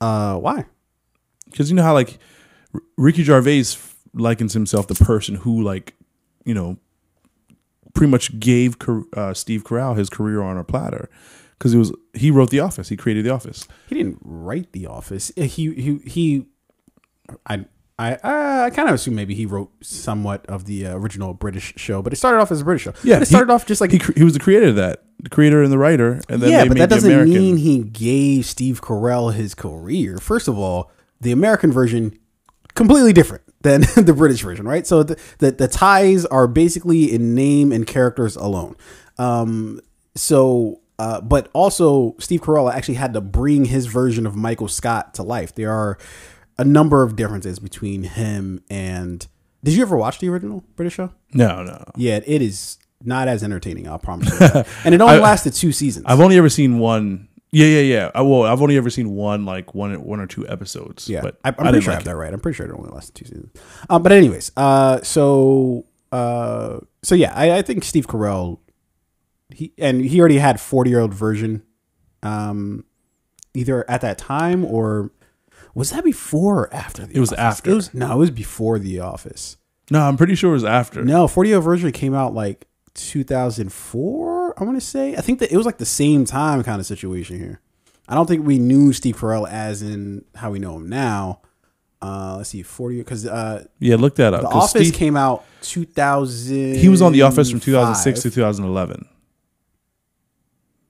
uh, 0.00 0.36
why? 0.38 0.66
because 1.50 1.68
you 1.70 1.76
know 1.76 1.82
how 1.82 1.92
like 1.92 2.18
R- 2.74 2.80
Ricky 2.96 3.22
Gervais 3.24 3.64
likens 4.14 4.52
himself 4.54 4.86
the 4.86 4.94
person 4.94 5.34
who 5.34 5.62
like 5.62 5.94
you 6.44 6.54
know 6.54 6.76
pretty 7.94 8.10
much 8.10 8.38
gave 8.40 8.76
uh, 9.16 9.34
Steve 9.34 9.64
Carell 9.64 9.96
his 9.96 10.08
career 10.10 10.42
on 10.42 10.56
a 10.56 10.64
platter 10.64 11.08
because 11.58 11.74
it 11.74 11.78
was 11.78 11.92
he 12.14 12.30
wrote 12.30 12.50
The 12.50 12.60
Office, 12.60 12.88
he 12.88 12.96
created 12.96 13.24
The 13.24 13.30
Office. 13.30 13.66
He 13.88 13.94
didn't 13.94 14.18
write 14.22 14.72
The 14.72 14.86
Office. 14.86 15.30
He 15.36 15.44
he 15.74 15.98
he. 16.06 16.46
I. 17.46 17.64
I, 17.98 18.14
I, 18.24 18.64
I 18.64 18.70
kind 18.70 18.88
of 18.88 18.94
assume 18.96 19.14
maybe 19.14 19.34
he 19.34 19.44
wrote 19.46 19.70
somewhat 19.82 20.44
of 20.46 20.64
the 20.64 20.86
uh, 20.86 20.96
original 20.96 21.34
British 21.34 21.74
show, 21.76 22.00
but 22.02 22.12
it 22.12 22.16
started 22.16 22.40
off 22.40 22.50
as 22.50 22.62
a 22.62 22.64
British 22.64 22.82
show. 22.82 22.94
Yeah, 23.04 23.16
But 23.16 23.22
it 23.22 23.28
he- 23.28 23.34
started 23.34 23.52
off 23.52 23.66
just 23.66 23.80
like 23.82 23.92
he, 23.92 24.00
he 24.16 24.24
was 24.24 24.32
the 24.32 24.40
creator 24.40 24.68
of 24.68 24.76
that, 24.76 25.04
the 25.22 25.28
creator 25.28 25.62
and 25.62 25.70
the 25.70 25.76
writer, 25.78 26.20
and 26.28 26.42
then 26.42 26.50
yeah, 26.50 26.64
but 26.64 26.78
that 26.78 26.88
doesn't 26.88 27.08
American. 27.08 27.34
mean 27.34 27.56
he 27.58 27.80
gave 27.80 28.46
Steve 28.46 28.80
Carell 28.80 29.32
his 29.34 29.54
career. 29.54 30.16
First 30.18 30.48
of 30.48 30.58
all, 30.58 30.90
the 31.20 31.32
American 31.32 31.70
version 31.70 32.18
completely 32.74 33.12
different 33.12 33.44
than 33.62 33.80
the 33.96 34.12
British 34.16 34.42
version, 34.42 34.66
right? 34.66 34.86
So 34.86 35.02
the, 35.02 35.18
the 35.38 35.50
the 35.52 35.68
ties 35.68 36.24
are 36.26 36.46
basically 36.46 37.12
in 37.12 37.34
name 37.34 37.72
and 37.72 37.86
characters 37.86 38.36
alone. 38.36 38.76
Um, 39.18 39.80
so. 40.14 40.78
Uh, 40.98 41.20
but 41.20 41.48
also, 41.52 42.14
Steve 42.20 42.42
Carell 42.42 42.72
actually 42.72 42.94
had 42.94 43.12
to 43.14 43.20
bring 43.20 43.64
his 43.64 43.86
version 43.86 44.24
of 44.24 44.36
Michael 44.36 44.68
Scott 44.68 45.14
to 45.14 45.24
life. 45.24 45.52
There 45.52 45.72
are 45.72 45.98
a 46.58 46.64
number 46.64 47.02
of 47.02 47.16
differences 47.16 47.58
between 47.58 48.04
him 48.04 48.62
and. 48.70 49.26
Did 49.64 49.74
you 49.74 49.82
ever 49.82 49.96
watch 49.96 50.20
the 50.20 50.28
original 50.28 50.62
British 50.76 50.94
show? 50.94 51.10
no, 51.32 51.64
no. 51.64 51.82
Yeah, 51.96 52.20
it 52.24 52.40
is 52.42 52.78
not 53.02 53.26
as 53.26 53.42
entertaining. 53.42 53.88
I'll 53.88 53.98
promise 53.98 54.28
you. 54.38 54.62
And 54.84 54.94
it 54.94 55.00
only 55.00 55.16
I- 55.16 55.18
lasted 55.20 55.54
two 55.54 55.72
seasons. 55.72 56.04
I've 56.06 56.20
only 56.20 56.36
ever 56.38 56.50
seen 56.50 56.78
one. 56.78 57.26
Yeah, 57.52 57.66
yeah, 57.66 57.80
yeah. 57.80 58.10
I, 58.14 58.22
well, 58.22 58.44
I've 58.44 58.62
only 58.62 58.76
ever 58.78 58.88
seen 58.90 59.10
one, 59.10 59.44
like 59.44 59.74
one, 59.74 59.92
one 60.02 60.20
or 60.20 60.26
two 60.26 60.48
episodes. 60.48 61.06
Yeah, 61.08 61.20
but 61.20 61.38
I, 61.44 61.48
I'm 61.50 61.54
I 61.58 61.62
pretty 61.70 61.80
sure 61.82 61.90
I 61.92 61.94
have 61.94 62.02
it. 62.02 62.06
that 62.06 62.16
right. 62.16 62.32
I'm 62.32 62.40
pretty 62.40 62.56
sure 62.56 62.66
it 62.66 62.72
only 62.72 62.90
lasted 62.90 63.14
two 63.14 63.24
seasons. 63.26 63.50
Um, 63.90 64.02
but 64.02 64.10
anyways, 64.12 64.50
uh, 64.56 65.02
so 65.02 65.84
uh, 66.12 66.78
so 67.02 67.14
yeah, 67.14 67.32
I, 67.36 67.58
I 67.58 67.62
think 67.62 67.84
Steve 67.84 68.06
Carell, 68.06 68.58
he 69.50 69.72
and 69.78 70.00
he 70.02 70.18
already 70.18 70.38
had 70.38 70.60
40 70.60 70.88
year 70.90 71.00
old 71.00 71.12
virgin, 71.12 71.62
um, 72.22 72.84
either 73.52 73.88
at 73.90 74.00
that 74.00 74.16
time 74.16 74.64
or 74.64 75.10
Was 75.74 75.90
that 75.90 76.04
before 76.04 76.60
or 76.64 76.74
after? 76.74 77.04
The 77.06 77.16
It 77.16 77.20
was 77.20 77.32
Office? 77.32 77.38
after. 77.44 77.70
It 77.70 77.74
was 77.74 77.94
no, 77.94 78.12
it 78.12 78.16
was 78.18 78.30
before 78.30 78.78
The 78.78 79.00
Office. 79.00 79.58
No, 79.90 80.00
I'm 80.00 80.16
pretty 80.16 80.36
sure 80.36 80.50
it 80.50 80.54
was 80.54 80.64
after. 80.64 81.04
No, 81.04 81.28
40 81.28 81.48
Year 81.50 81.56
old 81.56 81.64
virgin 81.66 81.92
came 81.92 82.14
out 82.14 82.32
like 82.32 82.66
2004. 82.94 84.60
I 84.60 84.64
want 84.64 84.76
to 84.76 84.80
say. 84.86 85.16
I 85.16 85.20
think 85.20 85.38
that 85.40 85.52
it 85.52 85.56
was 85.56 85.66
like 85.66 85.78
the 85.78 85.84
same 85.86 86.24
time 86.24 86.62
kind 86.62 86.80
of 86.80 86.86
situation 86.86 87.38
here. 87.38 87.60
I 88.08 88.14
don't 88.14 88.26
think 88.26 88.44
we 88.46 88.58
knew 88.58 88.92
Steve 88.92 89.16
Carell 89.16 89.48
as 89.48 89.80
in 89.82 90.24
how 90.34 90.50
we 90.50 90.58
know 90.58 90.76
him 90.76 90.88
now. 90.88 91.40
Uh, 92.02 92.34
let's 92.38 92.50
see, 92.50 92.62
40 92.62 92.98
because 92.98 93.26
uh, 93.26 93.64
Yeah, 93.78 93.94
look 93.96 94.16
that 94.16 94.34
up. 94.34 94.42
The 94.42 94.48
Office 94.48 94.88
Steve- 94.88 94.94
came 94.94 95.16
out 95.16 95.44
2000. 95.62 96.74
he 96.76 96.88
was 96.88 97.00
on 97.00 97.12
The 97.12 97.22
Office 97.22 97.50
from 97.50 97.60
2006 97.60 98.22
to 98.22 98.30
2011. 98.30 99.06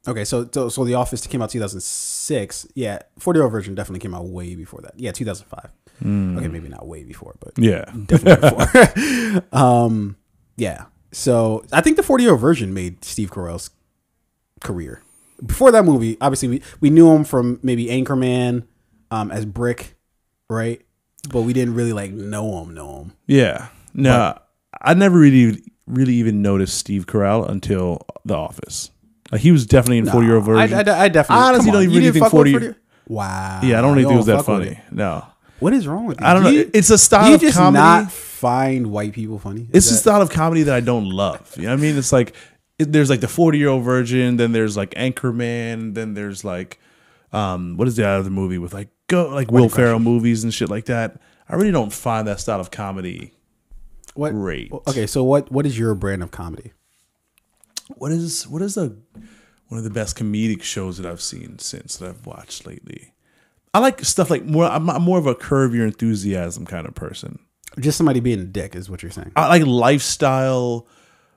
Okay, 0.08 0.24
so, 0.24 0.48
so 0.52 0.68
so 0.68 0.84
The 0.84 0.94
Office 0.94 1.24
came 1.26 1.42
out 1.42 1.50
2006. 1.50 2.66
Yeah, 2.74 3.00
40 3.18 3.38
Year 3.38 3.48
Virgin 3.48 3.74
definitely 3.74 4.00
came 4.00 4.14
out 4.14 4.24
way 4.26 4.54
before 4.56 4.80
that. 4.80 4.94
Yeah, 4.96 5.12
2005. 5.12 5.70
Hmm. 6.00 6.38
Okay, 6.38 6.48
maybe 6.48 6.68
not 6.68 6.86
way 6.88 7.04
before, 7.04 7.36
but 7.40 7.52
Yeah. 7.56 7.84
definitely 8.06 8.50
before. 8.50 9.44
um, 9.52 10.16
yeah. 10.56 10.86
So 11.12 11.64
I 11.72 11.80
think 11.80 11.96
the 11.96 12.02
40 12.02 12.24
year 12.24 12.36
virgin 12.36 12.74
made 12.74 13.04
Steve 13.04 13.30
Carell's 13.30 13.70
career. 14.60 15.02
Before 15.44 15.70
that 15.70 15.84
movie, 15.84 16.16
obviously 16.20 16.48
we, 16.48 16.62
we 16.80 16.90
knew 16.90 17.10
him 17.10 17.24
from 17.24 17.58
maybe 17.62 17.86
Anchorman, 17.86 18.64
um, 19.10 19.30
as 19.30 19.44
Brick, 19.44 19.96
right? 20.48 20.80
But 21.30 21.42
we 21.42 21.52
didn't 21.52 21.74
really 21.74 21.92
like 21.92 22.12
know 22.12 22.62
him, 22.62 22.74
know 22.74 23.02
him. 23.02 23.12
Yeah. 23.26 23.68
No, 23.94 24.38
I 24.80 24.94
never 24.94 25.18
really, 25.18 25.62
really 25.86 26.14
even 26.14 26.42
noticed 26.42 26.78
Steve 26.78 27.06
Carell 27.06 27.48
until 27.48 28.06
The 28.24 28.34
Office. 28.34 28.90
Like 29.30 29.40
he 29.40 29.52
was 29.52 29.66
definitely 29.66 29.98
in 29.98 30.06
40 30.06 30.26
year 30.26 30.36
old 30.36 30.44
virgin. 30.44 30.74
I, 30.88 31.04
I 31.04 31.08
definitely 31.08 31.42
I 31.42 31.48
honestly 31.48 31.70
don't 31.70 31.76
on, 31.76 31.82
even 31.84 31.96
really 31.96 32.10
think 32.12 32.24
fuck 32.24 32.32
with 32.32 32.52
40 32.52 32.74
Wow. 33.08 33.60
yeah, 33.62 33.78
I 33.78 33.82
don't 33.82 33.98
You 33.98 34.04
think 34.04 34.14
it 34.14 34.16
was 34.16 34.26
that 34.26 34.44
funny. 34.44 34.80
No. 34.90 35.26
What 35.62 35.72
is 35.72 35.86
wrong 35.86 36.06
with 36.06 36.20
you? 36.20 36.26
I 36.26 36.34
don't 36.34 36.42
know. 36.42 36.50
You- 36.50 36.70
It's 36.74 36.90
a 36.90 36.94
do 36.94 36.98
style 36.98 37.28
you 37.28 37.34
of 37.36 37.40
just 37.40 37.56
comedy. 37.56 37.82
not 37.82 38.10
find 38.12 38.88
white 38.88 39.12
people 39.12 39.38
funny? 39.38 39.68
it's 39.72 39.86
Is 39.86 39.92
a 39.92 39.96
style 39.96 40.20
of 40.20 40.30
comedy 40.30 40.64
that 40.64 40.74
I 40.74 40.80
don't 40.80 41.08
love. 41.08 41.54
You 41.56 41.62
know 41.64 41.68
what 41.70 41.78
I 41.78 41.82
mean? 41.82 41.96
It's 41.96 42.12
like 42.12 42.34
it, 42.78 42.90
there's 42.92 43.08
like 43.10 43.20
the 43.20 43.28
40 43.28 43.58
year 43.58 43.68
old 43.68 43.84
virgin, 43.84 44.36
then 44.36 44.52
there's 44.52 44.76
like 44.76 44.90
Anchorman, 44.94 45.94
then 45.94 46.14
there's 46.14 46.44
like 46.44 46.78
um 47.32 47.76
what 47.76 47.86
is 47.88 47.96
the 47.96 48.06
other 48.06 48.28
movie 48.30 48.58
with 48.58 48.74
like 48.74 48.88
go 49.06 49.28
like 49.28 49.50
Will 49.50 49.68
Ferrell 49.68 50.00
movies 50.00 50.42
and 50.44 50.52
shit 50.52 50.68
like 50.68 50.86
that. 50.86 51.20
I 51.48 51.54
really 51.56 51.70
don't 51.72 51.92
find 51.92 52.26
that 52.28 52.40
style 52.40 52.60
of 52.60 52.70
comedy 52.70 53.32
what, 54.14 54.32
great. 54.32 54.70
Okay, 54.88 55.06
so 55.06 55.22
what 55.24 55.50
what 55.52 55.64
is 55.66 55.78
your 55.78 55.94
brand 55.94 56.22
of 56.22 56.30
comedy? 56.30 56.72
What 57.96 58.10
is 58.12 58.46
what 58.48 58.62
is 58.62 58.74
the 58.74 58.96
one 59.68 59.78
of 59.78 59.84
the 59.84 59.90
best 59.90 60.16
comedic 60.18 60.62
shows 60.62 60.98
that 60.98 61.06
I've 61.06 61.22
seen 61.22 61.58
since 61.58 61.96
that 61.96 62.08
I've 62.08 62.26
watched 62.26 62.66
lately? 62.66 63.11
I 63.74 63.78
like 63.78 64.04
stuff 64.04 64.30
like 64.30 64.44
more. 64.44 64.64
I'm, 64.64 64.88
I'm 64.90 65.02
more 65.02 65.18
of 65.18 65.26
a 65.26 65.34
curb 65.34 65.74
your 65.74 65.86
enthusiasm 65.86 66.66
kind 66.66 66.86
of 66.86 66.94
person. 66.94 67.38
Just 67.78 67.96
somebody 67.96 68.20
being 68.20 68.38
a 68.40 68.44
dick 68.44 68.74
is 68.76 68.90
what 68.90 69.02
you're 69.02 69.10
saying. 69.12 69.32
I 69.34 69.48
like 69.48 69.64
lifestyle, 69.64 70.86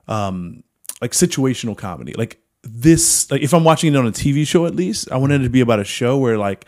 um, 0.06 0.62
like 1.00 1.12
situational 1.12 1.76
comedy. 1.76 2.12
Like 2.12 2.38
this, 2.62 3.30
like 3.30 3.40
if 3.40 3.54
I'm 3.54 3.64
watching 3.64 3.94
it 3.94 3.96
on 3.96 4.06
a 4.06 4.12
TV 4.12 4.46
show, 4.46 4.66
at 4.66 4.74
least 4.74 5.10
I 5.10 5.16
want 5.16 5.32
it 5.32 5.38
to 5.38 5.48
be 5.48 5.60
about 5.60 5.80
a 5.80 5.84
show 5.84 6.18
where 6.18 6.36
like 6.36 6.66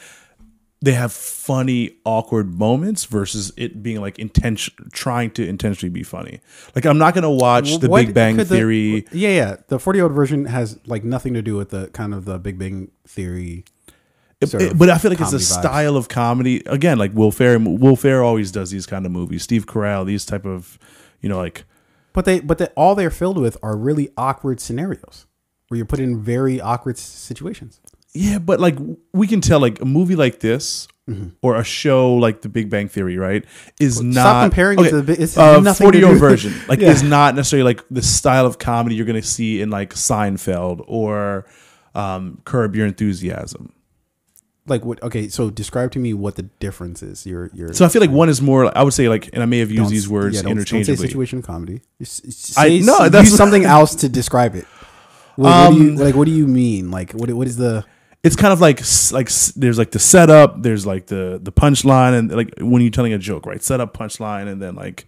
they 0.81 0.93
have 0.93 1.13
funny, 1.13 1.97
awkward 2.05 2.55
moments 2.55 3.05
versus 3.05 3.53
it 3.59 3.83
being 3.83 4.01
like 4.01 4.19
intention, 4.19 4.73
trying 4.93 5.33
to 5.33 5.47
intentionally 5.47 5.91
be 5.93 6.03
funny. 6.03 6.41
Like 6.75 6.87
I'm 6.87 6.97
not 6.99 7.15
gonna 7.15 7.31
watch 7.31 7.77
The 7.79 7.91
What 7.91 8.07
Big 8.07 8.15
Bang 8.15 8.37
the- 8.37 8.45
Theory. 8.47 9.05
yeah, 9.13 9.29
yeah. 9.31 9.57
The 9.67 9.79
40 9.79 9.97
year 9.99 10.05
old 10.05 10.15
virgin 10.15 10.47
has 10.47 10.79
like 10.87 11.05
nothing 11.05 11.35
to 11.35 11.43
do 11.43 11.57
with 11.57 11.71
the 11.71 11.89
kind 11.89 12.15
of 12.15 12.25
the 12.25 12.39
Big 12.39 12.59
Bang 12.59 12.91
Theory. 13.07 13.65
Sort 14.45 14.63
It- 14.63 14.79
but 14.79 14.89
I 14.89 14.99
feel 14.99 15.11
like 15.11 15.21
it's 15.21 15.33
a 15.33 15.37
vibes. 15.37 15.59
style 15.61 15.97
of 15.97 16.09
comedy. 16.09 16.63
Again, 16.67 16.97
like 16.99 17.13
Will 17.13 17.33
Ferrell. 17.33 17.77
Will 17.77 17.97
Ferrell 17.97 18.29
always 18.29 18.53
does 18.53 18.71
these 18.71 18.87
kind 18.87 19.05
of 19.05 19.11
movies. 19.13 19.43
Steve 19.43 19.67
Carell, 19.67 20.07
these 20.07 20.25
type 20.25 20.45
of, 20.47 20.79
you 21.21 21.29
know, 21.29 21.39
like 21.39 21.65
But 22.13 22.25
they, 22.25 22.39
but 22.41 22.59
they, 22.59 22.67
all 22.77 22.95
they're 22.95 23.11
filled 23.11 23.39
with 23.39 23.57
are 23.63 23.77
really 23.77 24.11
awkward 24.17 24.61
scenarios 24.61 25.27
where 25.69 25.77
you're 25.77 25.87
put 25.87 25.99
in 26.01 26.23
very 26.23 26.61
awkward 26.61 26.99
situations. 26.99 27.81
yeah, 28.15 28.39
but 28.39 28.61
like 28.61 28.77
we 29.13 29.27
can 29.27 29.41
tell, 29.41 29.59
like 29.61 29.81
a 29.81 29.85
movie 29.85 30.17
like 30.17 30.39
this 30.41 30.87
or 31.43 31.57
a 31.57 31.65
show 31.65 32.15
like 32.15 32.43
The 32.43 32.49
Big 32.51 32.69
Bang 32.71 32.87
Theory, 32.89 33.17
right, 33.19 33.45
is 33.81 34.01
not 34.03 34.45
comparing 34.45 34.79
it 34.85 34.91
to 34.91 35.03
the 35.03 35.21
it's 35.21 35.37
uh, 35.37 35.75
forty 35.75 35.99
year 35.99 36.09
old 36.09 36.19
virgin. 36.19 36.53
Like 36.69 36.81
Yeah. 36.81 36.91
is 36.91 37.03
not 37.03 37.35
necessarily 37.35 37.65
like 37.65 37.83
the 37.91 38.03
style 38.03 38.47
of 38.47 38.59
comedy 38.59 38.95
you're 38.95 39.07
going 39.07 39.21
to 39.21 39.27
see 39.27 39.61
in 39.63 39.71
like 39.71 39.95
Seinfeld 39.95 40.85
or 40.87 41.47
um, 41.95 42.41
Curb 42.45 42.77
Your 42.77 42.87
Enthusiasm. 42.87 43.73
Like 44.69 44.85
what? 44.85 45.03
Okay, 45.03 45.29
so 45.29 45.51
describe 45.51 45.91
to 45.93 45.99
me 45.99 46.15
what 46.15 46.37
the 46.37 46.43
difference 46.61 47.03
is. 47.03 47.27
Your, 47.27 47.51
your. 47.55 47.73
So 47.73 47.85
I 47.85 47.89
feel 47.89 48.01
like 48.01 48.11
one 48.11 48.29
is 48.29 48.41
more. 48.43 48.77
I 48.77 48.83
would 48.83 48.93
say 48.95 49.09
like, 49.09 49.31
and 49.33 49.43
I 49.43 49.47
may 49.47 49.59
have 49.61 49.71
used 49.71 49.91
these 49.91 50.09
words 50.09 50.37
yeah, 50.37 50.43
don't- 50.43 50.51
Don't 50.51 50.59
interchangeably. 50.59 50.97
say 50.97 51.07
situation 51.09 51.43
comedy. 51.43 51.81
Just 51.99 52.57
I- 52.59 52.69
Say, 52.69 52.81
no, 52.81 52.99
that's- 53.09 53.25
use 53.31 53.37
something 53.45 53.65
else 53.65 53.95
to 53.97 54.09
describe 54.09 54.55
it. 54.55 54.65
What, 55.37 55.47
what 55.49 55.71
do 55.79 55.83
you, 55.85 55.91
Um, 55.91 55.97
like, 55.97 56.15
what 56.15 56.25
do 56.27 56.33
you 56.33 56.47
mean? 56.47 56.91
Like, 56.91 57.13
what, 57.13 57.31
what 57.31 57.47
is 57.47 57.57
the? 57.57 57.85
it's 58.25 58.35
kind 58.35 58.53
of 58.53 58.61
like 58.61 58.81
like 59.13 59.31
there's 59.55 59.79
like 59.79 59.93
the 59.93 59.99
setup, 60.01 60.61
there's 60.63 60.85
like 60.85 61.07
the 61.07 61.39
the 61.43 61.53
punchline, 61.53 62.19
and 62.19 62.33
like 62.33 62.53
when 62.61 62.83
you're 62.83 62.91
telling 62.91 63.13
a 63.13 63.19
joke, 63.19 63.47
right? 63.47 63.63
Setup, 63.63 63.97
punchline, 63.97 64.49
and 64.49 64.61
then 64.61 64.75
like 64.75 65.07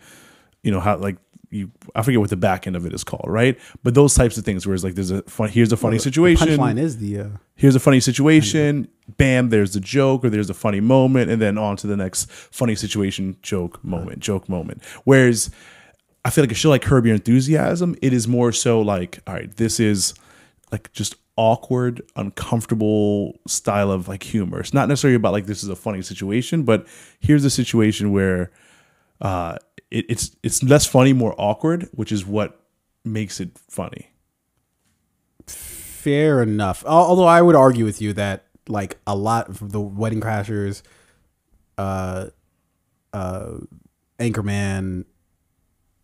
you 0.62 0.70
know 0.70 0.78
how 0.80 0.96
like 0.96 1.16
you 1.50 1.70
I 1.94 2.02
forget 2.02 2.20
what 2.20 2.30
the 2.30 2.36
back 2.36 2.66
end 2.66 2.76
of 2.76 2.86
it 2.86 2.94
is 2.94 3.04
called, 3.04 3.26
right? 3.26 3.58
But 3.82 3.94
those 3.94 4.14
types 4.14 4.38
of 4.38 4.44
things, 4.44 4.66
where 4.66 4.74
it's 4.74 4.84
like 4.84 4.94
there's 4.94 5.10
a 5.10 5.22
fun, 5.22 5.48
here's 5.48 5.72
a 5.72 5.76
funny 5.76 5.98
situation, 5.98 6.46
Punchline 6.46 6.78
is 6.78 6.98
the. 6.98 7.20
Uh, 7.20 7.28
here's 7.56 7.74
a 7.74 7.80
funny 7.80 8.00
situation, 8.00 8.88
bam, 9.16 9.50
there's 9.50 9.74
the 9.74 9.80
joke 9.80 10.24
or 10.24 10.30
there's 10.30 10.50
a 10.50 10.54
funny 10.54 10.80
moment, 10.80 11.30
and 11.30 11.42
then 11.42 11.58
on 11.58 11.76
to 11.76 11.86
the 11.86 11.96
next 11.96 12.30
funny 12.30 12.74
situation, 12.74 13.36
joke 13.42 13.82
moment, 13.84 14.20
joke 14.20 14.48
moment. 14.48 14.82
Whereas 15.04 15.50
I 16.24 16.30
feel 16.30 16.44
like 16.44 16.52
a 16.52 16.54
show 16.54 16.70
like 16.70 16.82
Curb 16.82 17.06
Your 17.06 17.14
Enthusiasm, 17.14 17.96
it 18.02 18.12
is 18.12 18.28
more 18.28 18.52
so 18.52 18.80
like, 18.80 19.20
all 19.26 19.34
right, 19.34 19.54
this 19.56 19.80
is 19.80 20.14
like 20.70 20.92
just 20.92 21.16
awkward, 21.36 22.02
uncomfortable 22.16 23.40
style 23.46 23.90
of 23.90 24.08
like 24.08 24.22
humor. 24.22 24.60
It's 24.60 24.74
not 24.74 24.88
necessarily 24.88 25.16
about 25.16 25.32
like 25.32 25.46
this 25.46 25.62
is 25.62 25.68
a 25.68 25.76
funny 25.76 26.02
situation, 26.02 26.64
but 26.64 26.86
here's 27.18 27.44
a 27.44 27.50
situation 27.50 28.12
where 28.12 28.50
uh 29.22 29.56
it, 29.90 30.06
it's 30.08 30.36
it's 30.42 30.62
less 30.62 30.86
funny, 30.86 31.12
more 31.12 31.34
awkward, 31.38 31.88
which 31.92 32.12
is 32.12 32.24
what 32.24 32.60
makes 33.04 33.40
it 33.40 33.58
funny. 33.68 34.10
Fair 35.46 36.42
enough. 36.42 36.84
Although 36.86 37.24
I 37.24 37.42
would 37.42 37.56
argue 37.56 37.84
with 37.84 38.00
you 38.00 38.12
that 38.14 38.46
like 38.68 38.98
a 39.06 39.16
lot 39.16 39.48
of 39.48 39.72
the 39.72 39.80
Wedding 39.80 40.20
Crashers, 40.20 40.82
uh, 41.76 42.26
uh, 43.12 43.52
Anchorman, 44.18 45.04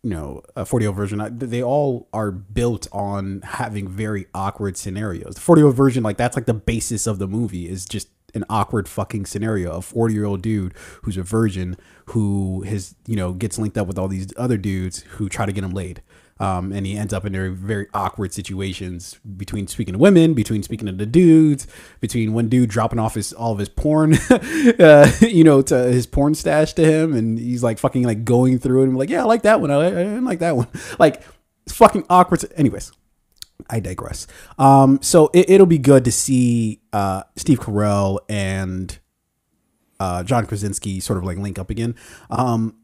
you 0.03 0.09
know, 0.09 0.41
a 0.55 0.65
40 0.65 0.85
year 0.85 0.91
virgin, 0.91 1.37
they 1.37 1.63
all 1.63 2.09
are 2.13 2.31
built 2.31 2.87
on 2.91 3.41
having 3.43 3.87
very 3.87 4.27
awkward 4.33 4.77
scenarios. 4.77 5.35
The 5.35 5.41
40 5.41 5.61
year 5.61 5.71
virgin, 5.71 6.03
like 6.03 6.17
that's 6.17 6.35
like 6.35 6.45
the 6.45 6.53
basis 6.53 7.07
of 7.07 7.19
the 7.19 7.27
movie 7.27 7.69
is 7.69 7.85
just 7.85 8.09
an 8.33 8.43
awkward 8.49 8.87
fucking 8.87 9.25
scenario. 9.25 9.77
A 9.77 9.81
40 9.81 10.13
year 10.13 10.25
old 10.25 10.41
dude 10.41 10.73
who's 11.03 11.17
a 11.17 11.23
virgin 11.23 11.77
who 12.07 12.61
has, 12.63 12.95
you 13.05 13.15
know, 13.15 13.33
gets 13.33 13.57
linked 13.57 13.77
up 13.77 13.87
with 13.87 13.97
all 13.97 14.07
these 14.07 14.33
other 14.37 14.57
dudes 14.57 14.99
who 15.01 15.29
try 15.29 15.45
to 15.45 15.51
get 15.51 15.63
him 15.63 15.71
laid. 15.71 16.01
Um, 16.39 16.71
and 16.71 16.85
he 16.85 16.95
ends 16.95 17.13
up 17.13 17.25
in 17.25 17.33
very, 17.33 17.49
very 17.49 17.87
awkward 17.93 18.31
situations 18.31 19.17
between 19.37 19.67
speaking 19.67 19.93
to 19.93 19.99
women, 19.99 20.35
between 20.35 20.61
speaking 20.61 20.85
to 20.85 20.91
the 20.91 21.05
dudes, 21.05 21.65
between 21.99 22.33
one 22.33 22.47
dude 22.47 22.69
dropping 22.69 22.99
off 22.99 23.15
his 23.15 23.33
all 23.33 23.53
of 23.53 23.57
his 23.57 23.69
porn, 23.69 24.13
uh, 24.79 25.11
you 25.21 25.43
know, 25.43 25.63
to 25.63 25.75
his 25.85 26.05
porn 26.05 26.35
stash 26.35 26.73
to 26.73 26.85
him, 26.85 27.15
and 27.15 27.39
he's 27.39 27.63
like 27.63 27.79
fucking 27.79 28.03
like 28.03 28.23
going 28.23 28.59
through 28.59 28.81
it 28.83 28.89
and 28.89 28.97
like, 28.97 29.09
yeah, 29.09 29.21
I 29.21 29.25
like 29.25 29.41
that 29.43 29.61
one, 29.61 29.71
I, 29.71 29.87
I 29.87 29.89
didn't 29.89 30.25
like 30.25 30.39
that 30.39 30.55
one, 30.55 30.67
like 30.99 31.23
fucking 31.69 32.05
awkward. 32.07 32.45
Anyways, 32.55 32.91
I 33.69 33.79
digress. 33.79 34.27
Um, 34.57 34.99
so 35.01 35.29
it, 35.33 35.49
it'll 35.49 35.65
be 35.65 35.77
good 35.77 36.05
to 36.05 36.11
see 36.11 36.81
uh, 36.93 37.23
Steve 37.35 37.59
Carell 37.59 38.19
and 38.29 38.97
uh, 39.99 40.23
John 40.23 40.45
Krasinski 40.45 40.99
sort 40.99 41.17
of 41.17 41.25
like 41.25 41.37
link 41.37 41.59
up 41.59 41.69
again. 41.69 41.95
Um, 42.29 42.75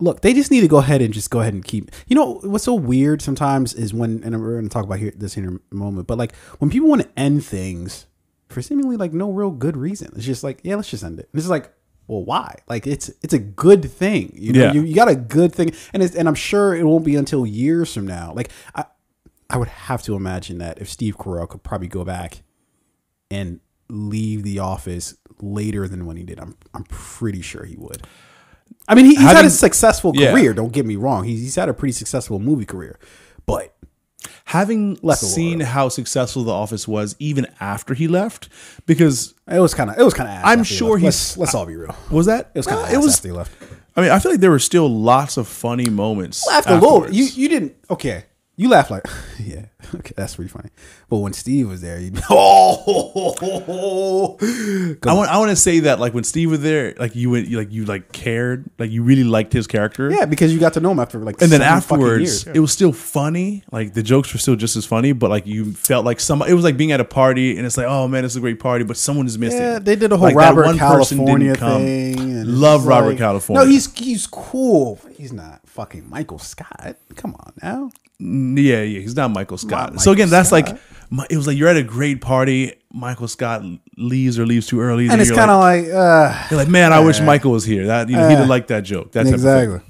look, 0.00 0.22
they 0.22 0.34
just 0.34 0.50
need 0.50 0.62
to 0.62 0.68
go 0.68 0.78
ahead 0.78 1.02
and 1.02 1.12
just 1.12 1.30
go 1.30 1.40
ahead 1.40 1.54
and 1.54 1.64
keep. 1.64 1.90
You 2.06 2.16
know 2.16 2.40
what's 2.42 2.64
so 2.64 2.74
weird 2.74 3.22
sometimes 3.22 3.74
is 3.74 3.94
when, 3.94 4.22
and 4.24 4.40
we're 4.40 4.54
going 4.54 4.68
to 4.68 4.72
talk 4.72 4.84
about 4.84 4.98
here 4.98 5.12
this 5.16 5.36
in 5.36 5.60
a 5.70 5.74
moment, 5.74 6.06
but 6.06 6.18
like 6.18 6.34
when 6.58 6.70
people 6.70 6.88
want 6.88 7.02
to 7.02 7.08
end 7.16 7.44
things 7.44 8.06
for 8.48 8.62
seemingly 8.62 8.96
like 8.96 9.12
no 9.12 9.30
real 9.30 9.50
good 9.50 9.76
reason, 9.76 10.12
it's 10.16 10.24
just 10.24 10.42
like 10.44 10.60
yeah, 10.62 10.76
let's 10.76 10.90
just 10.90 11.04
end 11.04 11.18
it. 11.20 11.28
And 11.32 11.38
it's 11.40 11.48
like. 11.48 11.72
Well, 12.08 12.24
why? 12.24 12.56
Like 12.68 12.88
it's 12.88 13.10
it's 13.22 13.32
a 13.32 13.38
good 13.38 13.88
thing, 13.90 14.32
you 14.34 14.52
know. 14.52 14.64
Yeah. 14.64 14.72
You, 14.72 14.82
you 14.82 14.94
got 14.94 15.08
a 15.08 15.14
good 15.14 15.54
thing, 15.54 15.72
and 15.94 16.02
it's, 16.02 16.16
and 16.16 16.26
I'm 16.26 16.34
sure 16.34 16.74
it 16.74 16.82
won't 16.82 17.04
be 17.04 17.14
until 17.14 17.46
years 17.46 17.94
from 17.94 18.08
now. 18.08 18.32
Like 18.34 18.50
I, 18.74 18.84
I 19.52 19.58
would 19.58 19.68
have 19.68 20.02
to 20.04 20.14
imagine 20.14 20.58
that 20.58 20.78
if 20.80 20.88
Steve 20.88 21.18
Carell 21.18 21.48
could 21.48 21.62
probably 21.62 21.88
go 21.88 22.04
back 22.04 22.42
and 23.30 23.60
leave 23.88 24.42
the 24.42 24.58
office 24.58 25.16
later 25.40 25.86
than 25.86 26.06
when 26.06 26.16
he 26.16 26.22
did, 26.22 26.40
I'm 26.40 26.56
I'm 26.74 26.84
pretty 26.84 27.42
sure 27.42 27.64
he 27.64 27.76
would. 27.76 28.06
I 28.88 28.94
mean, 28.94 29.04
he, 29.04 29.14
he's 29.14 29.30
had 29.30 29.44
a 29.44 29.50
successful 29.50 30.12
yeah. 30.14 30.32
career. 30.32 30.54
Don't 30.54 30.72
get 30.72 30.86
me 30.86 30.96
wrong; 30.96 31.24
he's 31.24 31.40
he's 31.40 31.56
had 31.56 31.68
a 31.68 31.74
pretty 31.74 31.92
successful 31.92 32.38
movie 32.38 32.64
career, 32.64 32.98
but 33.46 33.74
having 34.46 34.98
seen 35.14 35.60
how 35.60 35.88
successful 35.88 36.44
The 36.44 36.52
Office 36.52 36.86
was 36.86 37.16
even 37.18 37.46
after 37.60 37.94
he 37.94 38.08
left, 38.08 38.48
because 38.86 39.34
It 39.50 39.58
was 39.58 39.74
kind 39.74 39.90
of 39.90 39.98
it 39.98 40.02
was 40.02 40.14
kind 40.14 40.28
of. 40.30 40.44
I'm 40.44 40.62
sure 40.64 40.96
he's- 40.98 41.36
Let's, 41.36 41.38
let's 41.38 41.54
all 41.54 41.66
be 41.66 41.76
real. 41.76 41.94
was 42.10 42.26
that 42.26 42.50
It 42.54 42.58
was 42.58 42.66
kind 42.66 42.80
of 42.86 42.92
it 42.92 42.98
was 42.98 43.16
after 43.16 43.28
he 43.28 43.32
left. 43.32 43.52
I 43.94 44.00
mean, 44.00 44.10
I 44.10 44.18
feel 44.18 44.32
like 44.32 44.40
there 44.40 44.50
were 44.50 44.58
still 44.58 44.88
lots 44.88 45.36
of 45.36 45.46
funny 45.46 45.90
moments. 45.90 46.46
Laughed 46.46 46.68
a 46.68 46.74
little. 46.74 47.04
afterwards. 47.04 47.16
You 47.16 47.42
you 47.42 47.48
didn't. 47.48 47.76
Okay, 47.90 48.24
you 48.56 48.68
laugh 48.68 48.90
like 48.90 49.06
yeah. 49.38 49.66
Okay, 49.94 50.12
that's 50.16 50.36
pretty 50.36 50.48
funny. 50.48 50.70
But 51.10 51.18
when 51.18 51.32
Steve 51.34 51.68
was 51.68 51.82
there, 51.82 51.98
you 51.98 52.12
oh. 52.30 54.38
I 55.06 55.12
want 55.12 55.30
I 55.30 55.38
want 55.38 55.50
to 55.50 55.56
say 55.56 55.80
that 55.80 56.00
like 56.00 56.14
when 56.14 56.24
Steve 56.24 56.50
was 56.50 56.60
there, 56.60 56.94
like 56.98 57.14
you 57.14 57.30
went, 57.30 57.48
you, 57.48 57.58
like 57.58 57.72
you 57.72 57.84
like 57.84 58.12
cared, 58.12 58.70
like 58.78 58.90
you 58.90 59.02
really 59.02 59.24
liked 59.24 59.52
his 59.52 59.66
character. 59.66 60.10
Yeah, 60.10 60.24
because 60.24 60.52
you 60.54 60.60
got 60.60 60.74
to 60.74 60.80
know 60.80 60.92
him 60.92 60.98
after 60.98 61.18
like 61.18 61.40
And 61.42 61.50
then 61.50 61.62
afterwards, 61.62 62.46
it 62.46 62.60
was 62.60 62.72
still 62.72 62.92
funny. 62.92 63.64
Like 63.70 63.94
the 63.94 64.02
jokes 64.02 64.32
were 64.32 64.38
still 64.38 64.56
just 64.56 64.76
as 64.76 64.86
funny, 64.86 65.12
but 65.12 65.30
like 65.30 65.46
you 65.46 65.72
felt 65.72 66.04
like 66.04 66.20
some. 66.20 66.42
It 66.42 66.54
was 66.54 66.64
like 66.64 66.76
being 66.76 66.92
at 66.92 67.00
a 67.00 67.04
party, 67.04 67.56
and 67.56 67.66
it's 67.66 67.76
like, 67.76 67.86
oh 67.86 68.08
man, 68.08 68.24
it's 68.24 68.36
a 68.36 68.40
great 68.40 68.60
party, 68.60 68.84
but 68.84 68.96
someone 68.96 69.26
is 69.26 69.38
missing. 69.38 69.60
Yeah, 69.60 69.78
they 69.78 69.96
did 69.96 70.12
a 70.12 70.16
whole 70.16 70.28
Like, 70.28 70.36
Robert 70.36 70.66
one 70.66 70.78
person 70.78 71.18
California 71.18 71.48
didn't 71.48 71.58
come. 71.58 71.82
thing. 71.82 72.44
Love 72.46 72.86
Robert 72.86 73.10
like- 73.10 73.18
California. 73.18 73.64
No, 73.64 73.70
he's 73.70 73.92
he's 73.94 74.26
cool. 74.26 75.00
He's 75.10 75.32
not 75.32 75.60
fucking 75.66 76.08
Michael 76.08 76.38
Scott. 76.38 76.96
Come 77.16 77.34
on 77.34 77.52
now. 77.62 77.90
Yeah, 78.24 78.82
yeah, 78.82 79.00
he's 79.00 79.16
not 79.16 79.30
Michael 79.30 79.58
Scott. 79.58 79.94
Not 79.94 80.02
so 80.02 80.12
again, 80.12 80.28
Michael 80.28 80.30
that's 80.30 80.48
Scott. 80.48 80.68
like 80.68 80.80
my- 81.10 81.26
it 81.28 81.36
was 81.36 81.46
like 81.46 81.56
you're 81.56 81.68
at 81.68 81.76
a 81.76 81.82
great 81.82 82.20
party. 82.20 82.74
Michael 82.92 83.28
Scott 83.28 83.62
leaves 83.96 84.38
or 84.38 84.46
leaves 84.46 84.66
too 84.66 84.80
early, 84.80 85.08
And 85.08 85.20
it's 85.20 85.30
kind 85.30 85.50
of 85.50 85.60
like, 85.60 85.84
uh, 85.86 86.46
you're 86.50 86.58
like, 86.58 86.68
man, 86.68 86.92
I 86.92 87.00
wish 87.00 87.20
Michael 87.20 87.50
was 87.52 87.64
here. 87.64 87.86
That 87.86 88.08
you 88.08 88.16
know, 88.16 88.28
he 88.28 88.34
didn't 88.34 88.48
like 88.48 88.66
that 88.68 88.82
joke. 88.82 89.12
That's 89.12 89.30
exactly. 89.30 89.80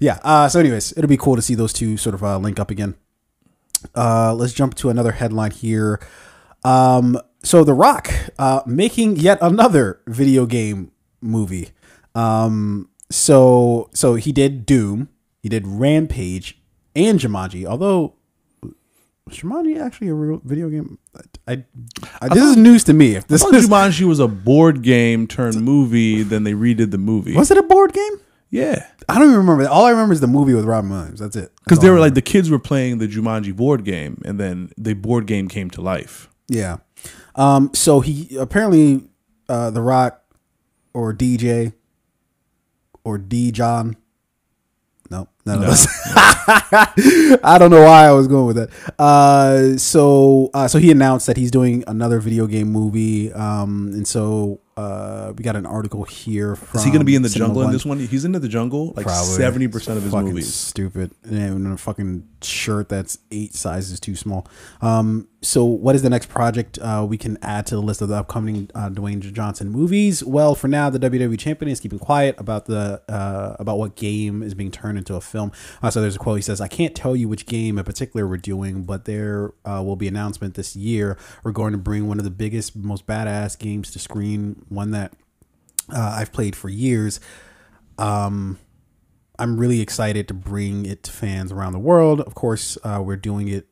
Yeah. 0.00 0.18
Uh, 0.22 0.48
so, 0.48 0.58
anyways, 0.60 0.92
it'll 0.96 1.08
be 1.08 1.16
cool 1.16 1.36
to 1.36 1.42
see 1.42 1.54
those 1.54 1.72
two 1.72 1.96
sort 1.96 2.14
of 2.14 2.24
uh, 2.24 2.38
link 2.38 2.58
up 2.58 2.70
again. 2.70 2.94
Uh, 3.94 4.34
let's 4.34 4.52
jump 4.52 4.74
to 4.76 4.88
another 4.90 5.12
headline 5.12 5.50
here. 5.50 6.00
Um, 6.64 7.18
so, 7.42 7.62
The 7.62 7.74
Rock 7.74 8.10
uh, 8.38 8.62
making 8.66 9.16
yet 9.16 9.38
another 9.40 10.00
video 10.06 10.46
game 10.46 10.90
movie. 11.20 11.70
Um, 12.14 12.88
so, 13.10 13.90
so 13.92 14.14
he 14.14 14.32
did 14.32 14.66
Doom, 14.66 15.08
he 15.42 15.48
did 15.48 15.66
Rampage, 15.66 16.58
and 16.96 17.20
Jumanji. 17.20 17.64
Although 17.66 18.14
was 18.62 19.38
Jumanji 19.38 19.80
actually 19.80 20.08
a 20.08 20.14
real 20.14 20.40
video 20.44 20.68
game? 20.70 20.98
I, 21.48 21.64
I, 22.20 22.28
this 22.28 22.42
is 22.44 22.56
news 22.56 22.84
to 22.84 22.92
me. 22.92 23.14
If 23.16 23.26
this 23.28 23.42
I 23.42 23.46
thought 23.46 23.54
is, 23.54 23.68
Jumanji 23.68 24.02
was 24.06 24.18
a 24.20 24.28
board 24.28 24.82
game 24.82 25.26
turned 25.26 25.60
movie. 25.62 26.22
Then 26.22 26.44
they 26.44 26.52
redid 26.52 26.90
the 26.90 26.98
movie. 26.98 27.34
was 27.34 27.50
it 27.50 27.58
a 27.58 27.62
board 27.62 27.92
game? 27.92 28.20
Yeah, 28.50 28.86
I 29.08 29.14
don't 29.18 29.24
even 29.28 29.38
remember. 29.38 29.68
All 29.68 29.84
I 29.84 29.90
remember 29.90 30.12
is 30.12 30.20
the 30.20 30.28
movie 30.28 30.54
with 30.54 30.64
Robin 30.64 30.88
Williams. 30.90 31.18
That's 31.20 31.34
it. 31.36 31.52
because 31.64 31.80
they 31.80 31.90
were 31.90 31.98
like 31.98 32.14
the 32.14 32.22
kids 32.22 32.48
were 32.48 32.60
playing 32.60 32.98
the 32.98 33.08
Jumanji 33.08 33.54
board 33.54 33.84
game, 33.84 34.22
and 34.24 34.38
then 34.38 34.70
the 34.78 34.94
board 34.94 35.26
game 35.26 35.48
came 35.48 35.68
to 35.70 35.80
life. 35.80 36.28
yeah. 36.48 36.78
Um. 37.34 37.70
So 37.74 38.00
he 38.00 38.36
apparently, 38.38 39.04
uh, 39.48 39.70
The 39.70 39.82
Rock, 39.82 40.22
or 40.94 41.12
DJ, 41.12 41.74
or 43.04 43.18
D 43.18 43.50
John. 43.52 43.96
No, 45.46 45.54
of 45.54 45.60
those. 45.60 45.86
I 47.42 47.56
don't 47.58 47.70
know 47.70 47.82
why 47.84 48.06
I 48.06 48.12
was 48.12 48.26
going 48.26 48.46
with 48.46 48.56
that. 48.56 48.70
Uh, 48.98 49.76
so 49.78 50.50
uh, 50.52 50.66
so 50.66 50.78
he 50.78 50.90
announced 50.90 51.26
that 51.28 51.36
he's 51.36 51.50
doing 51.52 51.84
another 51.86 52.18
video 52.18 52.46
game 52.46 52.72
movie. 52.72 53.32
Um, 53.32 53.92
and 53.94 54.06
so 54.06 54.60
uh, 54.76 55.32
we 55.36 55.44
got 55.44 55.54
an 55.54 55.64
article 55.64 56.02
here. 56.04 56.56
From 56.56 56.78
Is 56.78 56.84
he 56.84 56.90
going 56.90 57.00
to 57.00 57.06
be 57.06 57.14
in 57.14 57.22
the 57.22 57.28
Cinema 57.28 57.48
jungle 57.48 57.62
in 57.62 57.70
this 57.70 57.84
one? 57.84 58.00
He's 58.00 58.24
into 58.24 58.40
the 58.40 58.48
jungle 58.48 58.92
like 58.96 59.08
seventy 59.08 59.68
percent 59.68 59.98
of 59.98 60.02
his 60.02 60.12
fucking 60.12 60.28
movies. 60.28 60.52
Stupid, 60.52 61.12
and 61.24 61.78
fucking 61.80 62.28
shirt 62.46 62.88
that's 62.88 63.18
eight 63.30 63.54
sizes 63.54 64.00
too 64.00 64.14
small. 64.14 64.46
Um, 64.80 65.28
so 65.42 65.64
what 65.64 65.94
is 65.94 66.02
the 66.02 66.10
next 66.10 66.28
project 66.28 66.78
uh, 66.80 67.06
we 67.08 67.16
can 67.16 67.38
add 67.42 67.66
to 67.66 67.76
the 67.76 67.80
list 67.80 68.02
of 68.02 68.08
the 68.08 68.16
upcoming 68.16 68.70
uh, 68.74 68.90
Dwayne 68.90 69.20
Johnson 69.32 69.70
movies? 69.70 70.24
Well, 70.24 70.54
for 70.54 70.68
now, 70.68 70.90
the 70.90 70.98
WWE 70.98 71.38
champion 71.38 71.70
is 71.70 71.80
keeping 71.80 71.98
quiet 71.98 72.34
about 72.38 72.66
the 72.66 73.02
uh, 73.08 73.56
about 73.58 73.78
what 73.78 73.96
game 73.96 74.42
is 74.42 74.54
being 74.54 74.70
turned 74.70 74.98
into 74.98 75.14
a 75.14 75.20
film. 75.20 75.52
Uh, 75.82 75.90
so 75.90 76.00
there's 76.00 76.16
a 76.16 76.18
quote. 76.18 76.38
He 76.38 76.42
says, 76.42 76.60
"I 76.60 76.68
can't 76.68 76.94
tell 76.94 77.14
you 77.14 77.28
which 77.28 77.46
game 77.46 77.78
in 77.78 77.84
particular 77.84 78.26
we're 78.26 78.38
doing, 78.38 78.84
but 78.84 79.04
there 79.04 79.52
uh, 79.64 79.82
will 79.84 79.96
be 79.96 80.08
announcement 80.08 80.54
this 80.54 80.74
year. 80.74 81.16
We're 81.44 81.52
going 81.52 81.72
to 81.72 81.78
bring 81.78 82.08
one 82.08 82.18
of 82.18 82.24
the 82.24 82.30
biggest, 82.30 82.74
most 82.74 83.06
badass 83.06 83.58
games 83.58 83.90
to 83.92 83.98
screen. 83.98 84.64
One 84.68 84.90
that." 84.92 85.12
Uh, 85.88 86.16
I've 86.18 86.32
played 86.32 86.56
for 86.56 86.68
years. 86.68 87.20
Um, 87.96 88.58
I'm 89.38 89.58
really 89.58 89.80
excited 89.80 90.28
to 90.28 90.34
bring 90.34 90.86
it 90.86 91.02
to 91.04 91.10
fans 91.10 91.52
around 91.52 91.72
the 91.72 91.78
world. 91.78 92.20
Of 92.20 92.34
course, 92.34 92.78
uh, 92.84 93.02
we're 93.04 93.16
doing 93.16 93.48
it. 93.48 93.66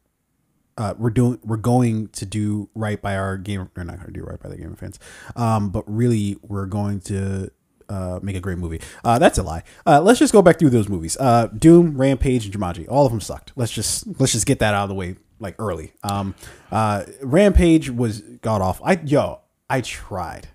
Uh, 0.76 0.94
we're 0.98 1.10
doing. 1.10 1.38
We're 1.44 1.56
going 1.56 2.08
to 2.08 2.26
do 2.26 2.68
right 2.74 3.00
by 3.00 3.16
our 3.16 3.36
game. 3.36 3.70
We're 3.76 3.84
not 3.84 3.96
going 3.96 4.06
to 4.06 4.12
do 4.12 4.24
right 4.24 4.40
by 4.40 4.48
the 4.48 4.56
game 4.56 4.74
fans. 4.74 4.98
Um, 5.36 5.70
but 5.70 5.84
really, 5.86 6.36
we're 6.42 6.66
going 6.66 7.00
to 7.02 7.50
uh, 7.88 8.20
make 8.22 8.36
a 8.36 8.40
great 8.40 8.58
movie. 8.58 8.80
Uh, 9.04 9.18
that's 9.18 9.38
a 9.38 9.42
lie. 9.42 9.62
Uh, 9.86 10.00
let's 10.00 10.18
just 10.18 10.32
go 10.32 10.42
back 10.42 10.58
through 10.58 10.70
those 10.70 10.88
movies. 10.88 11.16
Uh, 11.18 11.48
Doom, 11.48 11.96
Rampage, 11.96 12.46
and 12.46 12.54
Jumanji. 12.54 12.88
All 12.88 13.06
of 13.06 13.12
them 13.12 13.20
sucked. 13.20 13.52
Let's 13.56 13.72
just 13.72 14.06
let's 14.18 14.32
just 14.32 14.46
get 14.46 14.58
that 14.58 14.74
out 14.74 14.84
of 14.84 14.88
the 14.88 14.94
way 14.94 15.16
like 15.38 15.56
early. 15.58 15.92
Um, 16.02 16.34
uh, 16.70 17.04
Rampage 17.22 17.90
was 17.90 18.20
god 18.20 18.62
off. 18.62 18.80
I 18.84 19.00
yo, 19.04 19.40
I 19.68 19.80
tried. 19.80 20.48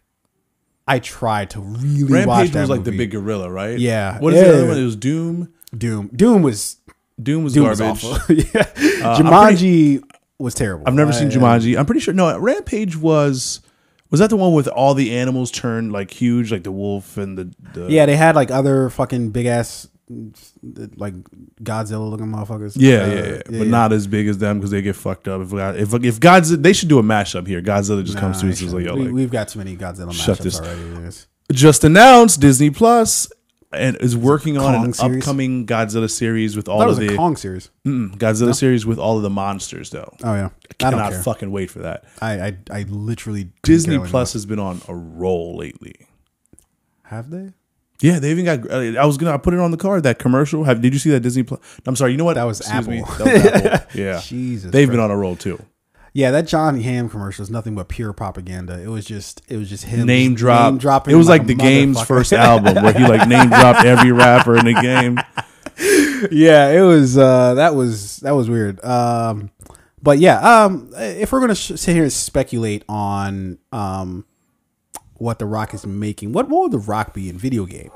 I 0.90 0.98
tried 0.98 1.52
to 1.52 1.62
really 1.62 2.26
watch 2.26 2.48
Rampage 2.50 2.56
was 2.56 2.70
like 2.70 2.84
the 2.84 2.92
big 2.92 3.12
gorilla, 3.12 3.50
right? 3.50 3.78
Yeah. 3.78 4.18
What 4.20 4.34
is 4.34 4.44
the 4.44 4.54
other 4.54 4.68
one? 4.68 4.78
It 4.80 4.84
was 4.84 4.96
Doom. 4.96 5.54
Doom. 5.78 6.10
Doom 6.16 6.42
was 6.42 6.78
Doom 7.22 7.44
was 7.44 7.54
Doom 7.54 7.68
was 7.68 7.80
garbage. 7.80 8.04
awful. 8.04 8.36
yeah. 8.36 8.62
Uh, 9.08 9.18
Jumanji 9.20 10.02
was 10.40 10.56
terrible. 10.56 10.88
I've 10.88 10.96
never 10.96 11.14
seen 11.14 11.30
Jumanji. 11.30 11.78
I'm 11.78 11.86
pretty 11.86 12.02
sure. 12.02 12.14
No, 12.14 12.36
Rampage 12.38 12.98
was. 12.98 13.62
Was 14.10 14.20
that 14.20 14.32
the 14.32 14.38
one 14.38 14.54
with 14.54 14.68
all 14.68 14.96
the 14.96 15.16
animals 15.16 15.52
turned 15.52 15.92
like 15.92 16.10
huge, 16.10 16.52
like 16.52 16.64
the 16.64 16.72
wolf 16.72 17.18
and 17.18 17.38
the, 17.38 17.54
the 17.74 17.92
Yeah, 17.92 18.08
they 18.08 18.16
had 18.16 18.36
like 18.36 18.50
other 18.50 18.90
fucking 18.90 19.30
big 19.30 19.46
ass, 19.46 19.88
like 20.10 21.14
Godzilla 21.62 22.10
looking 22.10 22.28
motherfuckers. 22.28 22.74
Yeah, 22.76 22.98
Uh, 22.98 23.08
yeah, 23.08 23.26
yeah, 23.50 23.60
but 23.60 23.68
not 23.68 23.94
as 23.94 24.08
big 24.08 24.28
as 24.28 24.38
them 24.40 24.58
because 24.58 24.72
they 24.72 24.82
get 24.82 24.96
fucked 24.96 25.28
up. 25.28 25.42
If 25.42 25.52
God, 25.52 25.76
if 25.76 25.94
if 25.94 26.20
Godzilla, 26.20 26.62
they 26.64 26.74
should 26.74 26.90
do 26.90 27.00
a 27.00 27.04
mashup 27.04 27.48
here. 27.48 27.62
Godzilla 27.62 28.04
just 28.04 28.18
comes 28.18 28.40
through 28.40 28.50
and 28.50 28.58
says 28.58 28.74
"Yo, 28.74 28.78
we, 28.96 29.04
like, 29.04 29.14
we've 29.14 29.32
got 29.32 29.48
too 29.50 29.60
many 29.60 29.78
Godzilla 29.78 30.12
Shut 30.14 30.40
matchups 30.40 30.44
this- 30.44 30.60
already. 30.60 30.82
Yes. 31.04 31.28
just 31.52 31.84
announced 31.84 32.40
Disney 32.42 32.70
Plus 32.72 33.32
and 33.72 33.98
is 33.98 34.18
working 34.18 34.58
on 34.58 34.74
Kong 34.74 34.86
an 34.86 34.94
series? 34.94 35.24
upcoming 35.24 35.68
Godzilla 35.68 36.10
series 36.10 36.56
with 36.56 36.68
I 36.68 36.72
all 36.72 36.82
of 36.82 36.88
was 36.90 36.98
the 36.98 37.14
a 37.14 37.16
Kong 37.16 37.36
series. 37.36 37.70
Godzilla 37.86 38.56
series 38.56 38.86
with 38.88 38.98
all 38.98 39.18
of 39.18 39.22
the 39.24 39.30
monsters 39.30 39.92
though. 39.92 40.12
Oh 40.24 40.34
yeah, 40.34 40.50
I 40.70 40.74
Cannot 40.80 41.12
care. 41.12 41.22
fucking 41.22 41.52
wait 41.52 41.70
for 41.70 41.80
that. 41.80 42.06
I, 42.20 42.40
I 42.48 42.58
I 42.72 42.82
literally 42.90 43.52
Disney 43.62 44.00
Plus 44.00 44.34
has 44.34 44.48
been 44.48 44.60
on 44.60 44.82
a 44.88 44.96
roll 44.96 45.56
lately. 45.58 46.08
have 47.04 47.30
they? 47.30 47.52
Yeah, 48.02 48.20
they 48.20 48.32
even 48.32 48.46
got. 48.46 48.70
uh, 48.72 49.00
I 49.00 49.06
was 49.06 49.18
gonna 49.18 49.34
I 49.34 49.38
put 49.38 49.54
it 49.54 49.60
on 49.60 49.72
the 49.72 49.78
card. 49.78 50.04
That 50.04 50.20
commercial. 50.20 50.64
Have 50.64 50.82
did 50.82 50.94
you 50.94 51.00
see 51.00 51.10
that 51.12 51.20
Disney 51.20 51.44
Plus? 51.44 51.60
I'm 51.86 51.96
sorry. 51.96 52.12
You 52.12 52.18
know 52.18 52.24
what? 52.26 52.36
That 52.36 52.46
was 52.46 52.60
Excuse 52.62 52.88
me, 52.88 53.00
Apple. 53.02 53.26
That 53.26 53.34
was 53.34 53.46
Apple. 53.64 53.88
Yeah, 54.00 54.22
Jesus 54.22 54.72
they've 54.72 54.90
been 54.90 55.00
on 55.00 55.12
a 55.12 55.18
roll 55.18 55.36
too. 55.36 55.62
Yeah, 56.14 56.32
that 56.32 56.48
Jon 56.48 56.80
Hamm 56.80 57.10
commercial 57.10 57.44
is 57.44 57.50
nothing 57.52 57.76
but 57.76 57.88
pure 57.88 58.14
propaganda. 58.14 58.82
It 58.82 58.88
was 58.88 59.06
just 59.06 59.42
it 59.48 59.58
was 59.58 59.70
just 59.70 59.84
him 59.84 60.06
Name 60.08 60.34
drop. 60.34 60.78
dropping 60.78 61.14
it 61.14 61.18
was 61.18 61.28
like 61.28 61.42
like 61.42 61.48
the 61.48 61.56
game's 61.56 62.02
first 62.06 62.34
album 62.34 62.82
where 62.84 62.94
he 62.94 63.06
like 63.06 63.28
name 63.28 63.50
dropped 63.50 63.86
every 63.86 64.12
rapper 64.12 64.58
in 64.58 64.66
the 64.66 64.74
game. 64.74 65.20
yeah, 66.32 66.70
it 66.70 66.82
was 66.82 67.18
uh 67.18 67.54
that 67.56 67.76
was 67.76 68.18
that 68.18 68.32
was 68.32 68.50
weird. 68.50 68.84
Um 68.84 69.52
but 70.02 70.18
yeah, 70.20 70.64
um 70.64 70.90
if 70.96 71.32
we're 71.32 71.40
going 71.40 71.50
to 71.50 71.56
sh- 71.56 71.74
sit 71.76 71.94
here 71.94 72.04
and 72.04 72.14
speculate 72.14 72.84
on 72.90 73.58
um 73.72 74.26
what 75.20 75.40
the 75.40 75.46
Rock 75.46 75.74
is 75.74 75.86
making, 75.86 76.32
what 76.34 76.50
would 76.50 76.72
the 76.72 76.78
Rock 76.80 77.14
be 77.14 77.30
in 77.30 77.38
video 77.38 77.66
game? 77.66 77.92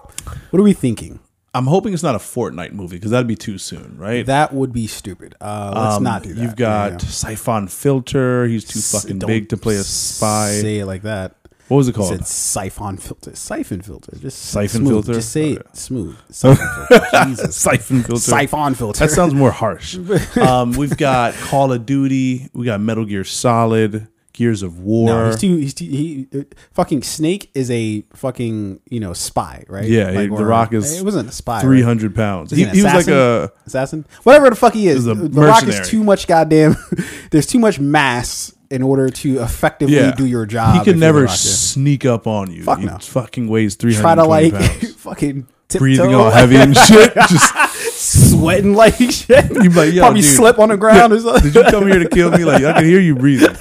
What 0.50 0.60
are 0.60 0.64
we 0.64 0.74
thinking? 0.74 1.20
I'm 1.56 1.68
hoping 1.68 1.94
it's 1.94 2.02
not 2.02 2.16
a 2.16 2.20
Fortnite 2.20 2.72
movie 2.74 2.96
because 2.98 3.12
that'd 3.12 3.28
be 3.28 3.36
too 3.36 3.58
soon, 3.60 3.96
right? 3.98 4.26
That 4.26 4.54
would 4.54 4.74
be 4.74 4.88
stupid. 4.88 5.36
Uh 5.40 5.72
let's 5.76 5.96
Um, 5.98 6.04
not 6.04 6.24
do 6.24 6.34
that. 6.34 6.42
You've 6.42 6.56
got 6.56 6.92
Yeah. 6.94 6.98
Syphon 7.10 7.68
Filter. 7.68 8.48
He's 8.48 8.66
too 8.66 8.80
fucking 8.80 9.20
don't 9.20 9.28
big 9.28 9.50
to 9.50 9.58
play 9.58 9.76
a 9.76 9.84
spy. 9.84 10.52
Say 10.62 10.80
it 10.80 10.86
like 10.88 11.04
that. 11.04 11.36
what 11.68 11.78
was 11.78 11.88
it 11.88 11.94
called? 11.96 12.26
syphon 12.26 12.98
filter. 12.98 13.36
Syphon 13.36 13.82
filter. 13.82 14.16
Just 14.20 14.40
Siphon 14.40 14.82
smooth. 14.82 15.06
filter? 15.06 15.14
Just 15.14 15.32
say 15.32 15.52
it 15.52 15.78
smooth. 15.78 16.18
Syphon 16.30 16.68
filter. 16.88 17.08
Jesus. 17.26 17.56
Syphon 17.56 18.04
Filter. 18.04 18.22
Syphon 18.22 18.74
filter. 18.76 19.00
That 19.06 19.12
sounds 19.12 19.34
more 19.36 19.52
harsh. 19.52 19.96
um, 20.38 20.72
we've 20.74 20.98
got 20.98 21.34
Call 21.36 21.72
of 21.72 21.86
Duty. 21.86 22.50
We 22.54 22.66
got 22.66 22.82
Metal 22.82 23.06
Gear 23.06 23.24
Solid. 23.24 24.08
Gears 24.34 24.63
of 24.63 24.80
War. 24.80 25.08
No, 25.08 25.26
he's 25.28 25.39
too. 25.39 25.56
He's 25.58 25.74
too. 25.76 25.86
He 25.86 26.28
uh, 26.36 26.41
fucking 26.74 27.04
Snake 27.04 27.52
is 27.54 27.69
a 27.69 28.02
fucking 28.13 28.82
you 28.89 29.00
know 29.00 29.13
spy, 29.13 29.63
right? 29.69 29.88
Yeah, 29.88 30.12
The 30.12 30.30
or- 30.30 30.46
Rock 30.46 30.74
is 30.74 31.00
It 31.00 31.06
wasn't 31.06 31.30
a 31.30 31.32
spy. 31.32 31.62
Three 31.62 31.84
right? 31.84 32.15
pounds. 32.15 32.52
He, 32.52 32.65
he 32.65 32.69
he 32.78 32.84
was 32.84 32.93
like 32.93 33.08
a 33.08 33.52
assassin, 33.65 34.06
whatever 34.24 34.50
the 34.50 34.56
fuck 34.56 34.74
he 34.74 34.88
is. 34.88 35.06
The 35.06 35.15
Rock 35.15 35.67
is 35.67 35.88
too 35.88 36.04
much 36.04 36.28
goddamn. 36.28 36.76
there's 37.32 37.46
too 37.46 37.60
much 37.60 37.80
mass 37.80 38.54
in 38.72 38.82
order 38.82 39.08
to 39.08 39.39
effectively 39.39 39.96
yeah. 39.96 40.15
do 40.15 40.26
your 40.26 40.48
job. 40.48 40.80
He 40.80 40.84
can 40.91 41.00
never 41.00 41.22
The 41.22 41.28
yeah. 41.28 41.34
sneak 41.36 42.06
up 42.06 42.26
on 42.26 42.52
you. 42.52 42.63
Fuck 42.63 42.80
he 42.80 42.86
no. 42.88 42.98
fucking 42.98 43.48
weighs 43.48 43.76
three 43.76 43.93
try 43.93 44.15
to 44.15 44.24
like 44.24 44.54
pounds. 44.54 44.96
fucking 44.98 45.48
breathing 45.69 46.15
all 46.15 46.32
heavy 46.32 46.56
and 46.56 46.76
shit. 46.88 47.13
Just 47.13 48.32
sweating 48.32 48.74
like 48.74 48.96
shit. 48.96 49.52
You 49.52 49.69
like, 49.69 49.96
Probably 49.96 50.22
dude. 50.22 50.36
slip 50.36 50.58
on 50.58 50.69
the 50.69 50.78
ground 50.78 51.13
or 51.13 51.19
something. 51.19 51.52
Did 51.52 51.56
you 51.65 51.72
come 51.72 51.88
here 51.88 52.00
to 52.00 52.10
kill 52.10 52.32
me? 52.32 52.43
Like 52.46 52.63
I 52.63 52.74
can 52.74 52.86
hear 52.86 53.00
you 53.00 53.15
breathing 53.15 53.56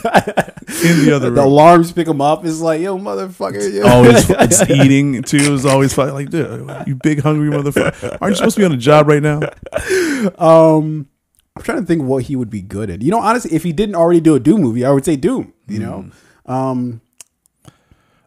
in 0.85 1.04
the 1.04 1.12
other 1.16 1.26
room. 1.26 1.35
the 1.37 1.44
alarms 1.44 1.92
pick 1.92 2.06
him 2.08 2.20
up. 2.20 2.44
It's 2.44 2.61
like, 2.61 2.80
yo, 2.80 2.98
motherfucker. 2.98 3.72
Yo. 3.72 3.87
Always 3.87 4.28
it's 4.30 4.62
eating 4.70 5.22
too. 5.22 5.54
It's 5.54 5.64
always 5.64 5.92
fucking 5.94 6.14
like, 6.14 6.30
dude, 6.30 6.70
you 6.87 6.94
big 6.96 7.20
hungry 7.20 7.50
motherfucker. 7.50 8.18
Aren't 8.20 8.32
you 8.32 8.37
supposed 8.37 8.56
to 8.56 8.61
be 8.61 8.64
on 8.64 8.72
a 8.72 8.76
job 8.76 9.08
right 9.08 9.22
now? 9.22 9.40
Um, 10.38 11.08
I'm 11.56 11.62
trying 11.62 11.80
to 11.80 11.87
think 11.87 12.02
what 12.04 12.24
he 12.24 12.37
would 12.37 12.50
be 12.50 12.62
good 12.62 12.88
at. 12.90 13.02
You 13.02 13.11
know, 13.11 13.18
honestly, 13.20 13.52
if 13.54 13.62
he 13.62 13.72
didn't 13.72 13.94
already 13.94 14.20
do 14.20 14.35
a 14.35 14.40
Doom 14.40 14.62
movie, 14.62 14.85
I 14.85 14.90
would 14.90 15.04
say 15.04 15.16
Doom. 15.16 15.52
You 15.68 15.78
know, 15.80 16.11
Hmm. 16.46 16.52
um, 16.52 17.00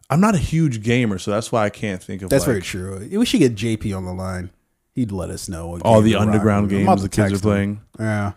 I'm 0.08 0.20
not 0.20 0.34
a 0.36 0.38
huge 0.38 0.82
gamer, 0.82 1.18
so 1.18 1.32
that's 1.32 1.50
why 1.50 1.64
I 1.64 1.70
can't 1.70 2.00
think 2.02 2.22
of. 2.22 2.30
that's 2.30 2.42
like, 2.46 2.52
very 2.52 2.62
true. 2.62 3.08
We 3.18 3.26
should 3.26 3.40
get 3.40 3.56
JP 3.56 3.96
on 3.96 4.04
the 4.04 4.12
line. 4.12 4.50
He'd 4.94 5.10
let 5.12 5.30
us 5.30 5.48
know 5.48 5.78
all 5.82 6.00
the 6.00 6.14
rock 6.14 6.22
underground 6.22 6.70
about 6.72 6.86
games 6.86 7.02
the 7.02 7.08
kids 7.08 7.18
are 7.18 7.22
text 7.30 7.34
him. 7.44 7.50
playing. 7.50 7.80
Yeah. 7.98 8.32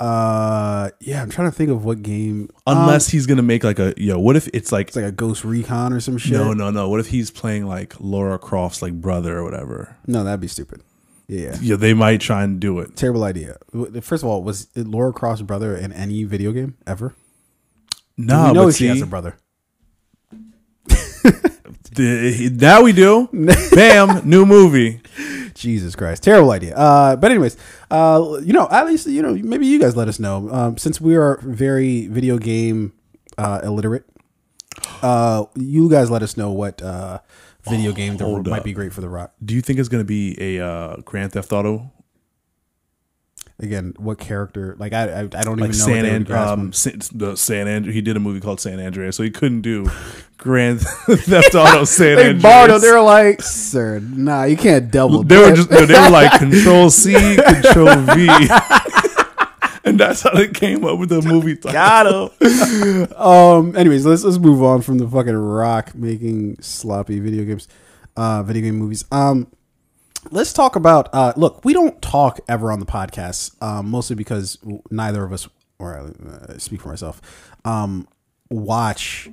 Uh, 0.00 0.90
yeah. 1.00 1.22
I'm 1.22 1.30
trying 1.30 1.50
to 1.50 1.56
think 1.56 1.70
of 1.70 1.84
what 1.84 2.02
game. 2.02 2.48
Unless 2.66 3.08
um, 3.08 3.12
he's 3.12 3.26
gonna 3.26 3.42
make 3.42 3.62
like 3.62 3.78
a 3.78 3.94
yo. 3.96 4.18
What 4.18 4.34
if 4.36 4.48
it's 4.54 4.72
like 4.72 4.88
it's 4.88 4.96
like 4.96 5.04
a 5.04 5.12
Ghost 5.12 5.44
Recon 5.44 5.92
or 5.92 6.00
some 6.00 6.18
shit. 6.18 6.32
no, 6.32 6.52
no, 6.52 6.70
no? 6.70 6.88
What 6.88 7.00
if 7.00 7.08
he's 7.08 7.30
playing 7.30 7.66
like 7.66 7.94
Laura 8.00 8.38
Croft's 8.38 8.82
like 8.82 8.94
brother 8.94 9.38
or 9.38 9.44
whatever? 9.44 9.96
no, 10.06 10.24
that'd 10.24 10.40
be 10.40 10.48
stupid. 10.48 10.82
Yeah. 11.28 11.56
Yeah, 11.60 11.76
they 11.76 11.94
might 11.94 12.20
try 12.20 12.42
and 12.42 12.58
do 12.58 12.80
it. 12.80 12.96
Terrible 12.96 13.22
idea. 13.22 13.56
First 14.00 14.24
of 14.24 14.28
all, 14.28 14.42
was 14.42 14.66
Laura 14.74 15.12
Croft's 15.12 15.42
brother 15.42 15.76
in 15.76 15.92
any 15.92 16.24
video 16.24 16.50
game 16.50 16.76
ever? 16.88 17.14
No, 18.16 18.48
we 18.48 18.52
know 18.52 18.64
but 18.64 18.74
she 18.74 18.78
see, 18.78 18.86
has 18.88 19.02
a 19.02 19.06
brother. 19.06 19.36
now 22.52 22.82
we 22.82 22.92
do. 22.92 23.28
Bam, 23.74 24.28
new 24.28 24.46
movie. 24.46 25.00
Jesus 25.54 25.94
Christ, 25.94 26.22
terrible 26.22 26.52
idea. 26.52 26.74
Uh, 26.74 27.16
but 27.16 27.30
anyways, 27.30 27.56
uh, 27.90 28.40
you 28.42 28.52
know, 28.52 28.66
at 28.70 28.86
least 28.86 29.06
you 29.06 29.20
know, 29.20 29.34
maybe 29.34 29.66
you 29.66 29.78
guys 29.78 29.96
let 29.96 30.08
us 30.08 30.18
know. 30.18 30.48
Um, 30.50 30.78
since 30.78 31.00
we 31.00 31.16
are 31.16 31.38
very 31.42 32.06
video 32.06 32.38
game 32.38 32.92
uh, 33.36 33.60
illiterate, 33.62 34.06
uh, 35.02 35.44
you 35.54 35.90
guys 35.90 36.10
let 36.10 36.22
us 36.22 36.36
know 36.36 36.50
what 36.50 36.80
uh, 36.80 37.18
video 37.68 37.92
game 37.92 38.16
that 38.16 38.26
might 38.46 38.60
up. 38.60 38.64
be 38.64 38.72
great 38.72 38.92
for 38.92 39.02
the 39.02 39.08
Rock. 39.08 39.34
Do 39.44 39.54
you 39.54 39.60
think 39.60 39.78
it's 39.78 39.88
gonna 39.88 40.04
be 40.04 40.36
a 40.40 40.64
uh, 40.64 40.96
Grand 41.04 41.32
Theft 41.32 41.52
Auto 41.52 41.90
Again, 43.62 43.92
what 43.98 44.18
character? 44.18 44.74
Like 44.78 44.92
I, 44.94 45.04
I, 45.04 45.20
I 45.20 45.26
don't 45.26 45.58
like 45.58 45.68
even 45.68 45.78
know. 45.78 45.84
San 45.84 46.02
what 46.04 46.12
and 46.12 46.30
um 46.30 46.60
on. 46.60 46.72
San, 46.72 47.00
the 47.12 47.36
San 47.36 47.68
Andreas? 47.68 47.94
He 47.94 48.00
did 48.00 48.16
a 48.16 48.20
movie 48.20 48.40
called 48.40 48.58
San 48.60 48.80
Andreas, 48.80 49.14
so 49.16 49.22
he 49.22 49.30
couldn't 49.30 49.60
do 49.60 49.86
Grand 50.38 50.80
Theft 50.82 51.54
Auto 51.54 51.84
San 51.84 52.16
They 52.16 52.22
Andreas. 52.30 52.42
borrowed. 52.42 52.70
it. 52.70 52.80
They 52.80 52.90
were 52.90 53.02
like, 53.02 53.42
"Sir, 53.42 54.00
nah, 54.00 54.44
you 54.44 54.56
can't 54.56 54.90
double." 54.90 55.22
They 55.24 55.36
were 55.36 55.54
just 55.54 55.70
no, 55.70 55.84
they 55.84 55.92
were 56.00 56.08
like 56.10 56.38
Control 56.38 56.88
C, 56.88 57.12
Control 57.36 57.94
V, 58.14 58.28
and 59.84 60.00
that's 60.00 60.22
how 60.22 60.30
they 60.30 60.48
came 60.48 60.84
up 60.84 60.98
with 60.98 61.10
the 61.10 61.20
movie. 61.22 61.56
title. 61.56 61.72
Got 61.72 62.06
him. 62.40 63.12
um. 63.20 63.76
Anyways, 63.76 64.06
let's 64.06 64.24
let's 64.24 64.38
move 64.38 64.62
on 64.62 64.80
from 64.82 64.96
the 64.98 65.06
fucking 65.06 65.36
rock 65.36 65.94
making 65.94 66.56
sloppy 66.62 67.20
video 67.20 67.44
games, 67.44 67.68
uh, 68.16 68.42
video 68.42 68.62
game 68.62 68.76
movies. 68.76 69.04
Um, 69.12 69.48
let's 70.30 70.52
talk 70.52 70.76
about. 70.76 71.08
Uh, 71.14 71.32
look, 71.36 71.64
we 71.64 71.72
don't 71.72 72.00
talk 72.02 72.40
ever 72.48 72.70
on 72.72 72.80
the 72.80 72.86
podcast, 72.86 73.60
um, 73.62 73.90
mostly 73.90 74.16
because 74.16 74.58
neither 74.90 75.24
of 75.24 75.32
us, 75.32 75.48
or 75.78 75.96
uh, 75.96 76.58
speak 76.58 76.80
for 76.80 76.88
myself, 76.88 77.20
um, 77.64 78.06
watch 78.50 79.28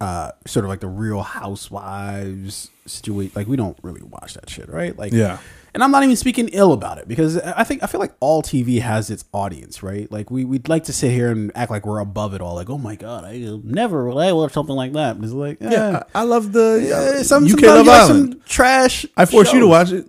uh 0.00 0.32
sort 0.44 0.64
of 0.64 0.68
like 0.68 0.80
the 0.80 0.88
Real 0.88 1.22
Housewives 1.22 2.70
situation. 2.86 3.32
Like 3.36 3.46
we 3.46 3.56
don't 3.56 3.78
really 3.82 4.02
watch 4.02 4.34
that 4.34 4.50
shit, 4.50 4.68
right? 4.68 4.96
Like 4.98 5.12
Yeah. 5.12 5.38
and 5.72 5.84
I'm 5.84 5.90
not 5.92 6.02
even 6.02 6.16
speaking 6.16 6.48
ill 6.52 6.72
about 6.72 6.98
it 6.98 7.06
because 7.06 7.38
I 7.38 7.62
think 7.62 7.82
I 7.84 7.86
feel 7.86 8.00
like 8.00 8.12
all 8.20 8.42
TV 8.42 8.80
has 8.80 9.08
its 9.08 9.24
audience, 9.32 9.82
right? 9.84 10.10
Like 10.10 10.30
we 10.32 10.44
we'd 10.44 10.68
like 10.68 10.84
to 10.84 10.92
sit 10.92 11.12
here 11.12 11.30
and 11.30 11.52
act 11.54 11.70
like 11.70 11.86
we're 11.86 12.00
above 12.00 12.34
it 12.34 12.40
all. 12.40 12.56
Like, 12.56 12.70
oh 12.70 12.78
my 12.78 12.96
god, 12.96 13.24
I 13.24 13.38
never 13.62 14.08
will 14.08 14.18
I 14.18 14.32
watch 14.32 14.52
something 14.52 14.74
like 14.74 14.92
that. 14.94 15.16
It's 15.18 15.32
like, 15.32 15.58
eh, 15.62 15.70
Yeah, 15.70 16.02
I, 16.14 16.20
I 16.20 16.22
love 16.24 16.52
the 16.52 16.88
eh, 17.16 17.20
uh, 17.20 17.22
some, 17.22 17.44
UK 17.46 17.62
Love 17.62 17.86
like 17.86 18.02
Island. 18.02 18.32
some 18.32 18.42
trash. 18.46 19.06
I 19.16 19.26
forced 19.26 19.52
you 19.52 19.60
to 19.60 19.68
watch 19.68 19.92
it. 19.92 20.08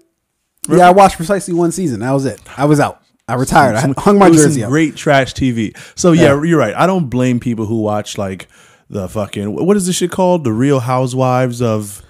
Yeah, 0.69 0.88
I 0.88 0.91
watched 0.91 1.17
precisely 1.17 1.54
one 1.54 1.71
season. 1.71 1.99
That 1.99 2.12
was 2.12 2.25
it. 2.25 2.41
I 2.58 2.65
was 2.65 2.80
out. 2.80 3.01
I 3.28 3.36
retired. 3.36 3.75
I 3.75 3.82
hung 3.97 4.19
my 4.19 4.28
some 4.28 4.36
jersey 4.38 4.63
up. 4.63 4.69
Great 4.69 4.95
trash 4.95 5.34
TV. 5.34 5.75
So 5.97 6.12
yeah, 6.12 6.41
you're 6.43 6.60
right. 6.60 6.75
I 6.75 6.88
don't 6.88 7.10
blame 7.10 7.39
people 7.39 7.65
who 7.65 7.82
watch 7.82 8.17
like 8.17 8.47
the 8.89 9.10
fucking 9.10 9.54
what 9.65 9.75
is 9.78 9.88
this 9.88 9.95
shit 9.95 10.12
called? 10.12 10.43
The 10.43 10.54
Real 10.54 10.80
Housewives 10.80 11.62
of. 11.62 12.01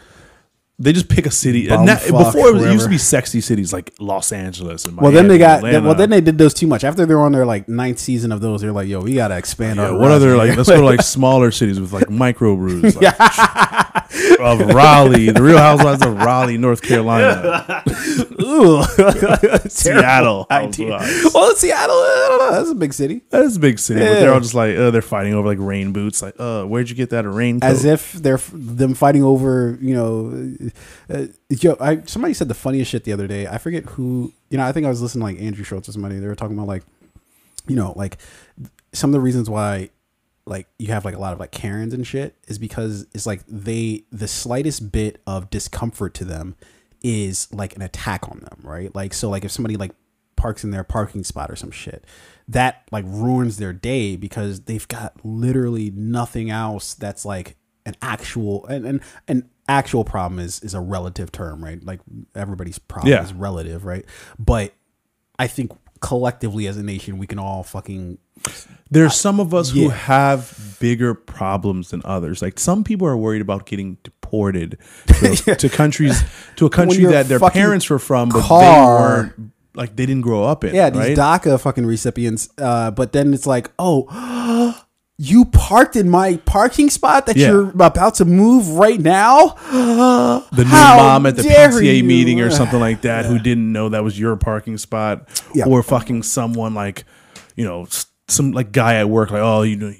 They 0.78 0.92
just 0.92 1.08
pick 1.08 1.26
a 1.26 1.32
city. 1.32 1.70
And 1.70 1.88
that- 1.88 2.02
Bumfuck, 2.02 2.34
before 2.34 2.50
it, 2.50 2.54
was, 2.56 2.66
it 2.66 2.74
used 2.74 2.84
to 2.84 2.90
be 2.90 2.98
sexy 2.98 3.40
cities 3.40 3.72
like 3.72 3.94
Los 4.00 4.34
Angeles 4.34 4.84
and 4.86 4.98
Well, 4.98 5.12
then 5.12 5.30
they 5.30 5.38
got. 5.38 5.64
Well, 5.64 5.96
then 5.96 6.10
they 6.10 6.20
did 6.22 6.38
those 6.38 6.54
too 6.54 6.68
much. 6.68 6.84
After 6.84 7.06
they 7.06 7.16
were 7.16 7.22
on 7.22 7.32
their 7.32 7.46
like 7.46 7.70
ninth 7.70 8.00
season 8.00 8.32
of 8.34 8.42
those, 8.42 8.60
they're 8.62 8.74
like, 8.74 8.88
"Yo, 8.90 9.00
we 9.02 9.16
gotta 9.16 9.38
expand 9.38 9.78
Yeah, 9.78 9.88
our." 9.92 9.98
what 9.98 10.12
other 10.12 10.36
like 10.36 10.58
let's 10.58 10.68
go 10.70 10.76
to 10.78 10.86
like 10.86 11.02
smaller 11.02 11.52
cities 11.52 11.80
with 11.80 11.94
like 11.94 12.08
microbrews 12.08 12.96
like, 13.02 14.40
of 14.40 14.60
Raleigh, 14.76 15.30
the 15.32 15.42
Real 15.42 15.58
Housewives 15.58 16.06
of 16.06 16.18
Raleigh, 16.18 16.58
North 16.58 16.82
Carolina, 16.82 17.84
Ooh. 18.42 18.84
Seattle. 19.70 20.46
Well, 20.50 20.72
Seattle, 21.56 21.96
I 21.96 22.28
don't 22.30 22.40
know. 22.40 22.52
That's 22.52 22.70
a 22.70 22.76
big 22.76 22.94
city. 22.94 23.22
That 23.30 23.44
is 23.44 23.58
a 23.58 23.60
big 23.60 23.80
city, 23.80 24.02
but 24.02 24.06
they're 24.20 24.34
all 24.34 24.40
just 24.40 24.54
like 24.54 24.76
uh, 24.76 24.92
they're 24.92 25.02
fighting 25.02 25.34
over 25.34 25.48
like 25.48 25.60
rain 25.60 25.92
boots. 25.94 26.22
Like, 26.22 26.36
uh, 26.40 26.64
where'd 26.66 26.90
you 26.90 26.96
get 26.96 27.10
that 27.12 27.26
raincoat? 27.26 27.70
as 27.70 27.86
if 27.86 28.14
they're 28.14 28.36
f- 28.36 28.52
them 28.54 28.94
fighting 28.94 29.24
over 29.24 29.78
you 29.82 29.94
know 29.96 30.32
uh, 31.10 31.25
yo 31.49 31.78
I 31.80 32.01
somebody 32.06 32.34
said 32.34 32.47
the 32.47 32.54
funniest 32.54 32.91
shit 32.91 33.04
the 33.04 33.13
other 33.13 33.28
day. 33.28 33.47
I 33.47 33.58
forget 33.58 33.86
who 33.86 34.34
you 34.49 34.58
know 34.58 34.65
I 34.65 34.71
think 34.71 34.86
I 34.86 34.89
was 34.89 35.01
listening 35.01 35.21
to 35.21 35.34
like 35.34 35.41
Andrew 35.45 35.63
Schulz 35.63 35.89
or 35.89 35.91
somebody 35.91 36.19
they 36.19 36.28
were 36.28 36.36
talking 36.36 36.58
about 36.58 36.67
like 36.67 36.84
you 37.67 37.75
know 37.75 37.93
like 37.95 38.17
some 38.93 39.10
of 39.10 39.13
the 39.13 39.19
reasons 39.19 39.49
why 39.49 39.89
like 40.45 40.67
you 40.78 40.88
have 40.88 41.06
like 41.06 41.15
a 41.15 41.19
lot 41.19 41.34
of 41.34 41.39
like 41.39 41.51
Karens 41.51 41.93
and 41.93 42.06
shit 42.06 42.36
is 42.47 42.58
because 42.58 43.08
it's 43.13 43.25
like 43.25 43.43
they 43.47 44.04
the 44.12 44.28
slightest 44.28 44.91
bit 44.91 45.21
of 45.25 45.49
discomfort 45.49 46.13
to 46.15 46.25
them 46.25 46.56
is 47.01 47.51
like 47.54 47.75
an 47.75 47.82
attack 47.82 48.30
on 48.30 48.39
them 48.39 48.60
right? 48.63 48.93
Like 48.93 49.13
so 49.13 49.30
like 49.30 49.43
if 49.43 49.51
somebody 49.51 49.78
like 49.78 49.91
parks 50.36 50.63
in 50.63 50.71
their 50.71 50.84
parking 50.84 51.23
spot 51.23 51.49
or 51.49 51.56
some 51.56 51.71
shit 51.71 52.06
that 52.47 52.88
like 52.91 53.06
ruins 53.08 53.58
their 53.58 53.73
day 53.73 54.15
because 54.15 54.62
they've 54.62 54.88
got 54.88 55.13
literally 55.23 55.91
nothing 55.91 56.49
else 56.49 56.93
that's 56.93 57.25
like 57.25 57.56
an 57.86 57.95
actual 58.01 58.65
and 58.67 58.86
and 58.86 59.01
an 59.28 59.49
actual 59.67 60.04
problem 60.04 60.39
is 60.39 60.60
is 60.62 60.73
a 60.73 60.80
relative 60.80 61.32
term 61.32 61.63
right 61.63 61.84
like 61.84 61.99
everybody's 62.36 62.78
problem 62.80 63.12
Yeah. 63.12 63.23
is 63.23 63.34
relative 63.34 63.84
right 63.86 64.06
but 64.38 64.73
i 65.39 65.47
think 65.47 65.71
collectively 66.01 66.67
as 66.67 66.78
a 66.78 66.84
nation 66.84 67.17
we 67.17 67.25
can 67.25 67.39
all 67.39 67.63
fucking 67.63 68.17
There's 68.91 69.15
some 69.15 69.39
of 69.39 69.54
us 69.54 69.71
who 69.71 69.89
have 69.89 70.75
bigger 70.80 71.13
problems 71.15 71.89
than 71.91 72.01
others. 72.04 72.41
Like 72.41 72.60
some 72.60 72.84
people 72.84 73.08
are 73.08 73.15
worried 73.17 73.41
about 73.41 73.65
getting 73.65 73.97
deported 74.04 74.78
to, 75.19 75.56
to 75.58 75.69
countries 75.69 76.21
to 76.58 76.65
a 76.65 76.69
country 76.69 77.06
that 77.06 77.28
their 77.28 77.39
parents 77.39 77.89
were 77.89 77.97
from, 77.97 78.30
but 78.30 78.43
car- 78.43 78.62
they 78.62 78.69
weren't 79.39 79.51
like 79.73 79.95
they 79.95 80.06
didn't 80.06 80.21
grow 80.21 80.43
up 80.43 80.63
in. 80.63 80.75
Yeah, 80.75 80.89
these 80.89 81.17
right? 81.17 81.17
DACA 81.17 81.60
fucking 81.60 81.86
recipients. 81.86 82.49
Uh, 82.58 82.91
but 82.91 83.13
then 83.13 83.34
it's 83.34 83.47
like, 83.47 83.71
oh, 83.80 84.06
you 85.17 85.45
parked 85.45 85.95
in 85.95 86.10
my 86.10 86.36
parking 86.45 86.89
spot 86.89 87.25
that 87.28 87.38
Yeah. 87.38 87.47
you're 87.51 87.69
about 87.69 88.15
to 88.15 88.25
move 88.25 88.69
right 88.69 88.99
now. 88.99 89.56
the 89.71 90.43
new 90.58 90.63
How 90.65 90.97
mom 90.97 91.25
at 91.25 91.38
the 91.38 91.43
PTA 91.43 91.97
you. 91.97 92.04
meeting 92.04 92.41
or 92.41 92.51
something 92.51 92.80
like 92.80 93.01
that 93.01 93.25
who 93.25 93.39
didn't 93.39 93.71
know 93.71 93.89
that 93.89 94.04
was 94.04 94.19
your 94.19 94.36
parking 94.36 94.78
spot, 94.78 95.28
Yeah. 95.54 95.65
or 95.65 95.82
fucking 95.84 96.23
someone 96.23 96.73
like, 96.73 97.06
you 97.56 97.63
know, 97.63 97.88
some 98.28 98.51
like 98.51 98.71
guy 98.71 98.95
at 98.95 99.08
work 99.10 99.32
like, 99.32 99.41
oh, 99.41 99.62
you 99.62 99.78
know, 99.78 99.93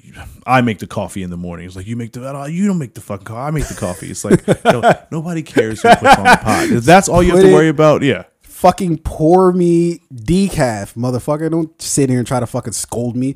I 0.46 0.60
make 0.60 0.80
the 0.80 0.86
coffee 0.86 1.22
in 1.22 1.30
the 1.30 1.36
morning. 1.36 1.64
It's 1.66 1.76
like 1.76 1.86
you 1.86 1.96
make 1.96 2.12
the, 2.12 2.28
oh, 2.28 2.44
you 2.46 2.66
don't 2.66 2.78
make 2.78 2.94
the 2.94 3.00
fucking 3.00 3.24
coffee. 3.24 3.40
I 3.40 3.50
make 3.52 3.68
the 3.68 3.74
coffee. 3.74 4.10
It's 4.10 4.24
like 4.24 4.44
nobody 5.12 5.42
cares 5.42 5.80
who 5.80 5.88
puts 5.88 6.02
on 6.18 6.24
the 6.24 6.38
pot. 6.42 6.66
If 6.70 6.84
that's 6.84 7.08
all 7.08 7.22
you 7.22 7.30
have 7.32 7.40
to 7.40 7.52
worry 7.54 7.68
about, 7.68 8.02
yeah. 8.02 8.24
Fucking 8.42 8.98
pour 8.98 9.52
me 9.52 10.00
decaf, 10.12 10.94
motherfucker. 10.94 11.50
Don't 11.50 11.80
sit 11.80 12.08
here 12.10 12.18
and 12.18 12.26
try 12.26 12.40
to 12.40 12.46
fucking 12.46 12.72
scold 12.72 13.14
me. 13.16 13.34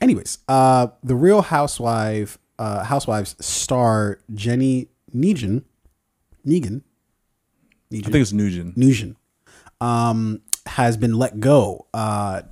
Anyways, 0.00 0.38
uh, 0.48 0.88
the 1.02 1.14
Real 1.14 1.42
Housewife, 1.42 2.38
uh, 2.58 2.84
Housewives 2.84 3.36
star 3.44 4.18
Jenny 4.34 4.88
Negan, 5.14 5.62
Negan, 6.46 6.82
I 7.92 8.00
think 8.00 8.14
it's 8.16 8.32
Nugent. 8.32 8.76
Nugent, 8.76 9.16
um, 9.80 10.42
has 10.66 10.96
been 10.96 11.14
let 11.14 11.40
go 11.40 11.86
uh, 11.94 12.42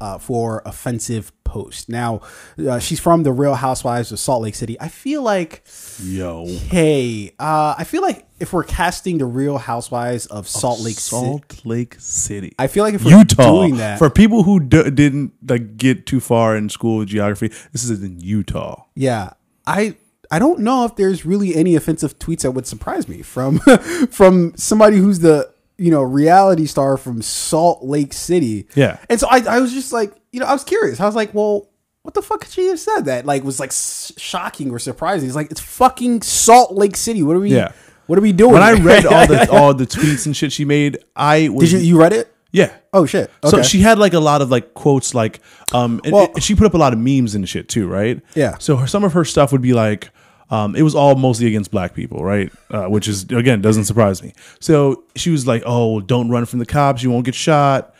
uh, 0.00 0.18
for 0.18 0.62
offensive 0.64 1.32
post. 1.54 1.88
Now, 1.88 2.20
uh, 2.58 2.78
she's 2.80 2.98
from 3.00 3.22
the 3.22 3.32
Real 3.32 3.54
Housewives 3.54 4.10
of 4.12 4.18
Salt 4.18 4.42
Lake 4.42 4.56
City. 4.56 4.76
I 4.80 4.88
feel 4.88 5.22
like, 5.22 5.64
Yo, 6.02 6.46
hey, 6.46 7.30
uh, 7.38 7.74
I 7.78 7.84
feel 7.84 8.02
like 8.02 8.26
if 8.40 8.52
we're 8.52 8.64
casting 8.64 9.18
the 9.18 9.24
Real 9.26 9.58
Housewives 9.58 10.26
of 10.26 10.48
Salt 10.48 10.80
Lake 10.80 10.98
City, 10.98 11.24
Salt 11.26 11.64
Lake 11.64 11.94
City. 11.98 12.52
I 12.58 12.66
feel 12.66 12.82
like 12.84 12.94
if 12.94 13.04
we're 13.04 13.18
Utah. 13.18 13.50
doing 13.52 13.76
that, 13.76 13.98
For 13.98 14.10
people 14.10 14.42
who 14.42 14.58
d- 14.60 14.90
didn't 14.90 15.32
like 15.48 15.76
get 15.76 16.06
too 16.06 16.20
far 16.20 16.56
in 16.56 16.68
school 16.68 17.04
geography, 17.04 17.48
this 17.72 17.84
is 17.84 18.02
in 18.02 18.20
Utah. 18.20 18.84
yeah, 18.94 19.34
I. 19.66 19.96
I 20.30 20.38
don't 20.40 20.60
know 20.60 20.84
if 20.86 20.96
there's 20.96 21.24
really 21.24 21.54
any 21.54 21.76
offensive 21.76 22.18
tweets 22.18 22.40
that 22.42 22.52
would 22.52 22.66
surprise 22.66 23.06
me 23.08 23.22
from 23.22 23.58
from 24.10 24.52
somebody 24.56 24.96
who's 24.96 25.20
the 25.20 25.54
you 25.76 25.90
know, 25.90 26.02
reality 26.02 26.66
star 26.66 26.96
from 26.96 27.20
Salt 27.22 27.82
Lake 27.84 28.12
City. 28.12 28.66
Yeah. 28.74 28.98
And 29.10 29.18
so 29.20 29.26
I, 29.28 29.38
I 29.48 29.60
was 29.60 29.72
just 29.72 29.92
like, 29.92 30.12
you 30.34 30.40
know, 30.40 30.46
I 30.46 30.52
was 30.52 30.64
curious. 30.64 31.00
I 31.00 31.06
was 31.06 31.14
like, 31.14 31.32
well, 31.32 31.68
what 32.02 32.12
the 32.14 32.20
fuck 32.22 32.40
could 32.42 32.50
she 32.50 32.66
have 32.66 32.78
said 32.80 33.02
that? 33.06 33.24
Like, 33.24 33.44
was 33.44 33.58
like 33.60 33.72
shocking 33.72 34.70
or 34.70 34.78
surprising. 34.78 35.28
It's 35.28 35.36
like, 35.36 35.50
it's 35.50 35.60
fucking 35.60 36.22
Salt 36.22 36.72
Lake 36.74 36.96
City. 36.96 37.22
What 37.22 37.36
are 37.36 37.40
we, 37.40 37.54
Yeah. 37.54 37.72
what 38.06 38.18
are 38.18 38.22
we 38.22 38.32
doing? 38.32 38.52
when 38.52 38.62
I 38.62 38.72
read 38.72 39.06
all 39.12 39.26
the 39.26 39.50
all 39.50 39.74
the 39.74 39.86
tweets 39.86 40.26
and 40.26 40.36
shit 40.36 40.52
she 40.52 40.64
made, 40.64 40.98
I 41.16 41.48
was 41.48 41.70
Did 41.70 41.80
you, 41.82 41.94
you 41.94 42.00
read 42.00 42.12
it? 42.12 42.34
yeah. 42.52 42.72
Oh, 42.92 43.06
shit. 43.06 43.30
So 43.44 43.62
she 43.62 43.80
had 43.80 43.98
like 43.98 44.12
a 44.12 44.20
lot 44.20 44.42
of 44.42 44.50
like 44.50 44.74
quotes, 44.74 45.14
like 45.14 45.40
um, 45.72 46.00
and, 46.04 46.12
Well- 46.12 46.30
and 46.34 46.42
she 46.42 46.54
put 46.54 46.66
up 46.66 46.74
a 46.74 46.78
lot 46.78 46.92
of 46.92 46.98
memes 46.98 47.34
and 47.34 47.48
shit 47.48 47.68
too, 47.68 47.88
right? 47.88 48.20
Yeah. 48.34 48.58
So 48.58 48.76
her, 48.76 48.86
some 48.86 49.02
of 49.04 49.12
her 49.14 49.24
stuff 49.24 49.50
would 49.52 49.62
be 49.62 49.72
like, 49.72 50.10
um, 50.50 50.76
it 50.76 50.82
was 50.82 50.94
all 50.94 51.14
mostly 51.16 51.46
against 51.46 51.70
black 51.70 51.94
people, 51.94 52.22
right? 52.22 52.52
Uh, 52.70 52.84
which 52.84 53.08
is 53.08 53.24
again 53.30 53.62
doesn't 53.62 53.84
surprise 53.84 54.22
me. 54.22 54.34
So 54.60 55.04
she 55.16 55.30
was 55.30 55.46
like, 55.46 55.62
"Oh, 55.64 56.00
don't 56.02 56.28
run 56.28 56.44
from 56.44 56.58
the 56.58 56.66
cops, 56.66 57.02
you 57.02 57.10
won't 57.10 57.24
get 57.24 57.34
shot." 57.34 57.93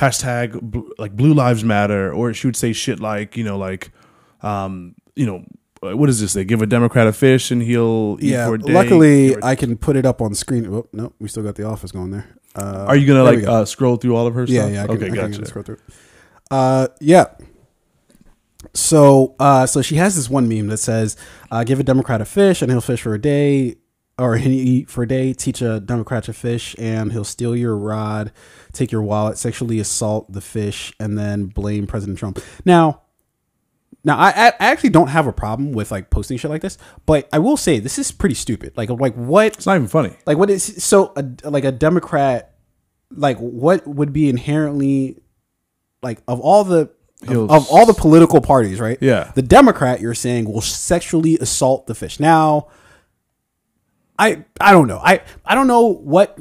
Hashtag 0.00 0.60
bl- 0.62 0.88
like 0.98 1.14
Blue 1.14 1.34
Lives 1.34 1.62
Matter, 1.62 2.12
or 2.12 2.32
she 2.32 2.46
would 2.46 2.56
say 2.56 2.72
shit 2.72 3.00
like, 3.00 3.36
you 3.36 3.44
know, 3.44 3.58
like, 3.58 3.92
um, 4.42 4.94
you 5.14 5.26
know, 5.26 5.44
uh, 5.82 5.96
what 5.96 6.08
is 6.08 6.20
this? 6.20 6.32
They 6.32 6.44
give 6.44 6.62
a 6.62 6.66
Democrat 6.66 7.06
a 7.06 7.12
fish 7.12 7.50
and 7.50 7.62
he'll 7.62 8.16
eat 8.20 8.30
yeah. 8.30 8.46
for 8.46 8.54
a 8.54 8.58
day. 8.58 8.72
Luckily, 8.72 9.42
I 9.42 9.54
can 9.54 9.76
put 9.76 9.96
it 9.96 10.06
up 10.06 10.22
on 10.22 10.34
screen. 10.34 10.66
Oh, 10.66 10.86
no, 10.92 11.12
we 11.20 11.28
still 11.28 11.42
got 11.42 11.54
the 11.56 11.64
office 11.64 11.92
going 11.92 12.10
there. 12.10 12.26
Uh, 12.54 12.86
Are 12.88 12.96
you 12.96 13.06
gonna 13.06 13.22
like 13.24 13.42
go. 13.42 13.52
uh, 13.52 13.64
scroll 13.64 13.96
through 13.96 14.16
all 14.16 14.26
of 14.26 14.34
her 14.34 14.44
Yeah, 14.44 14.62
stuff? 14.62 14.72
yeah. 14.72 14.82
I 14.82 14.86
can, 14.86 14.96
okay, 14.96 15.06
I 15.06 15.08
can 15.10 15.30
gotcha. 15.32 15.46
scroll 15.46 15.62
through. 15.64 15.78
Uh, 16.50 16.88
yeah. 17.00 17.26
So, 18.74 19.34
uh, 19.38 19.66
so 19.66 19.82
she 19.82 19.96
has 19.96 20.16
this 20.16 20.28
one 20.28 20.48
meme 20.48 20.66
that 20.68 20.78
says, 20.78 21.16
uh, 21.50 21.64
"Give 21.64 21.80
a 21.80 21.82
Democrat 21.84 22.20
a 22.20 22.24
fish, 22.24 22.60
and 22.60 22.70
he'll 22.70 22.80
fish 22.80 23.02
for 23.02 23.14
a 23.14 23.20
day, 23.20 23.76
or 24.20 24.36
eat 24.36 24.90
for 24.90 25.02
a 25.02 25.08
day. 25.08 25.32
Teach 25.32 25.62
a 25.62 25.80
Democrat 25.80 26.24
to 26.24 26.32
fish, 26.32 26.76
and 26.78 27.12
he'll 27.12 27.24
steal 27.24 27.56
your 27.56 27.76
rod, 27.76 28.32
take 28.72 28.92
your 28.92 29.02
wallet, 29.02 29.38
sexually 29.38 29.80
assault 29.80 30.32
the 30.32 30.40
fish, 30.40 30.92
and 31.00 31.18
then 31.18 31.46
blame 31.46 31.86
President 31.86 32.18
Trump." 32.18 32.38
Now, 32.64 33.02
now 34.04 34.16
I, 34.18 34.28
I 34.30 34.46
I 34.48 34.66
actually 34.70 34.90
don't 34.90 35.08
have 35.08 35.26
a 35.26 35.32
problem 35.32 35.72
with 35.72 35.90
like 35.90 36.10
posting 36.10 36.38
shit 36.38 36.50
like 36.50 36.62
this, 36.62 36.78
but 37.06 37.28
I 37.32 37.38
will 37.38 37.56
say 37.56 37.78
this 37.80 37.98
is 37.98 38.12
pretty 38.12 38.34
stupid. 38.34 38.74
Like, 38.76 38.90
like 38.90 39.14
what 39.14 39.56
It's 39.56 39.66
not 39.66 39.76
even 39.76 39.88
funny. 39.88 40.12
like 40.26 40.38
what 40.38 40.50
is 40.50 40.82
so 40.84 41.12
a, 41.16 41.24
like 41.50 41.64
a 41.64 41.72
democrat 41.72 42.54
like 43.12 43.38
what 43.38 43.86
would 43.86 44.12
be 44.12 44.28
inherently 44.28 45.16
like 46.02 46.22
of 46.28 46.40
all 46.40 46.62
the 46.64 46.90
of, 47.28 47.50
of 47.50 47.68
all 47.70 47.84
the 47.84 47.92
political 47.92 48.40
parties 48.40 48.80
right 48.80 48.96
Yeah. 49.00 49.32
the 49.34 49.42
democrat 49.42 50.00
you're 50.00 50.14
saying 50.14 50.44
will 50.50 50.60
sexually 50.60 51.36
assault 51.38 51.86
the 51.88 51.94
fish 51.94 52.18
now 52.20 52.68
i 54.20 54.44
i 54.60 54.70
don't 54.70 54.86
know 54.86 54.98
i 55.02 55.20
i 55.44 55.54
don't 55.56 55.66
know 55.66 55.86
what 55.86 56.38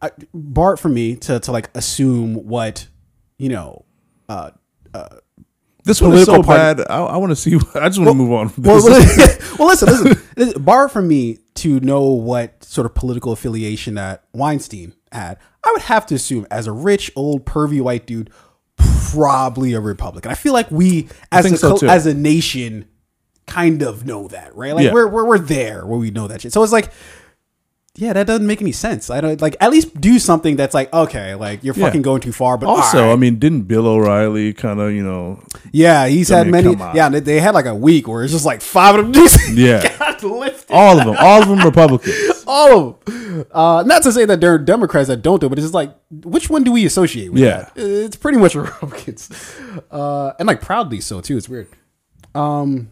I- 0.00 0.10
bart 0.32 0.78
for 0.80 0.88
me 0.88 1.16
to 1.16 1.40
to 1.40 1.52
like 1.52 1.68
assume 1.76 2.34
what 2.46 2.86
you 3.38 3.48
know 3.50 3.84
uh 4.30 4.50
This 5.84 6.00
one 6.00 6.14
is 6.14 6.24
so 6.24 6.32
Political 6.32 6.44
party- 6.44 6.82
bad. 6.82 6.90
I, 6.90 6.96
I 7.04 7.16
want 7.18 7.30
to 7.32 7.36
see. 7.36 7.56
I 7.74 7.88
just 7.88 7.98
want 7.98 8.08
to 8.08 8.14
move 8.14 8.32
on. 8.32 8.48
From 8.48 8.62
well, 8.64 8.80
this. 8.80 9.58
well, 9.58 9.68
listen, 9.72 9.88
listen. 9.88 10.22
This- 10.34 10.54
Bar 10.54 10.88
for 10.88 11.02
me 11.02 11.40
to 11.56 11.78
know 11.80 12.04
what 12.04 12.64
sort 12.64 12.86
of 12.86 12.94
political 12.94 13.32
affiliation 13.32 13.94
that 13.96 14.24
Weinstein 14.32 14.94
had, 15.12 15.36
I 15.62 15.70
would 15.72 15.82
have 15.82 16.06
to 16.06 16.14
assume 16.14 16.46
as 16.50 16.66
a 16.66 16.72
rich 16.72 17.12
old 17.16 17.44
pervy 17.44 17.82
white 17.82 18.06
dude, 18.06 18.30
probably 18.78 19.74
a 19.74 19.80
Republican. 19.80 20.30
I 20.30 20.34
feel 20.36 20.54
like 20.54 20.70
we 20.70 21.08
as 21.30 21.44
a 21.52 21.56
so, 21.58 21.76
as 21.86 22.06
a 22.06 22.14
nation 22.14 22.86
kind 23.46 23.82
of 23.82 24.04
know 24.06 24.28
that, 24.28 24.54
right? 24.56 24.74
Like 24.74 24.84
Yeah. 24.86 24.92
we're, 24.92 25.08
we're 25.08 25.26
we're 25.26 25.38
there 25.38 25.84
where 25.86 25.98
we 25.98 26.10
know 26.10 26.28
that 26.28 26.40
shit. 26.42 26.52
So 26.52 26.62
it's 26.62 26.72
like. 26.72 26.90
Yeah, 27.96 28.12
that 28.14 28.26
doesn't 28.26 28.48
make 28.48 28.60
any 28.60 28.72
sense. 28.72 29.08
I 29.08 29.20
don't 29.20 29.40
like 29.40 29.54
at 29.60 29.70
least 29.70 30.00
do 30.00 30.18
something 30.18 30.56
that's 30.56 30.74
like 30.74 30.92
okay, 30.92 31.36
like 31.36 31.62
you're 31.62 31.76
Yeah. 31.76 31.84
fucking 31.86 32.02
going 32.02 32.20
too 32.22 32.32
far. 32.32 32.58
But 32.58 32.66
also, 32.66 33.06
right. 33.06 33.12
I 33.12 33.14
mean, 33.14 33.38
didn't 33.38 33.68
Bill 33.68 33.86
O'Reilly 33.86 34.52
kind 34.52 34.80
of, 34.80 34.90
you 34.90 35.04
know, 35.04 35.40
yeah, 35.70 36.08
he's 36.08 36.28
had 36.28 36.48
many. 36.48 36.74
Yeah, 36.92 37.08
they, 37.08 37.20
they 37.20 37.38
had 37.38 37.54
like 37.54 37.66
a 37.66 37.74
week 37.74 38.08
where 38.08 38.24
it's 38.24 38.32
just 38.32 38.44
like 38.44 38.62
five 38.62 38.96
of 38.96 39.04
them 39.04 39.12
just 39.12 39.38
Yeah. 39.56 39.96
got 39.96 40.20
lifted. 40.24 40.74
all 40.74 40.98
of 40.98 41.06
them, 41.06 41.14
all 41.20 41.40
of 41.42 41.48
them 41.48 41.60
Republicans. 41.60 42.42
all 42.48 42.88
of 42.88 43.04
them. 43.04 43.44
Uh, 43.52 43.84
not 43.86 44.02
to 44.02 44.10
say 44.10 44.24
that 44.24 44.40
there 44.40 44.52
are 44.54 44.58
Democrats 44.58 45.06
that 45.06 45.22
don't 45.22 45.38
do 45.38 45.46
it, 45.46 45.50
but 45.50 45.58
it's 45.60 45.64
just 45.66 45.74
like, 45.74 45.94
which 46.10 46.50
one 46.50 46.64
do 46.64 46.72
we 46.72 46.84
associate 46.86 47.32
with 47.32 47.42
Yeah. 47.44 47.68
that? 47.76 47.76
It's 47.76 48.16
pretty 48.16 48.38
much 48.38 48.54
Republicans. 48.56 49.30
Uh, 49.88 50.32
and 50.40 50.48
like 50.48 50.60
proudly 50.60 51.00
so 51.00 51.20
too. 51.20 51.36
It's 51.36 51.48
weird. 51.48 51.68
Um, 52.34 52.90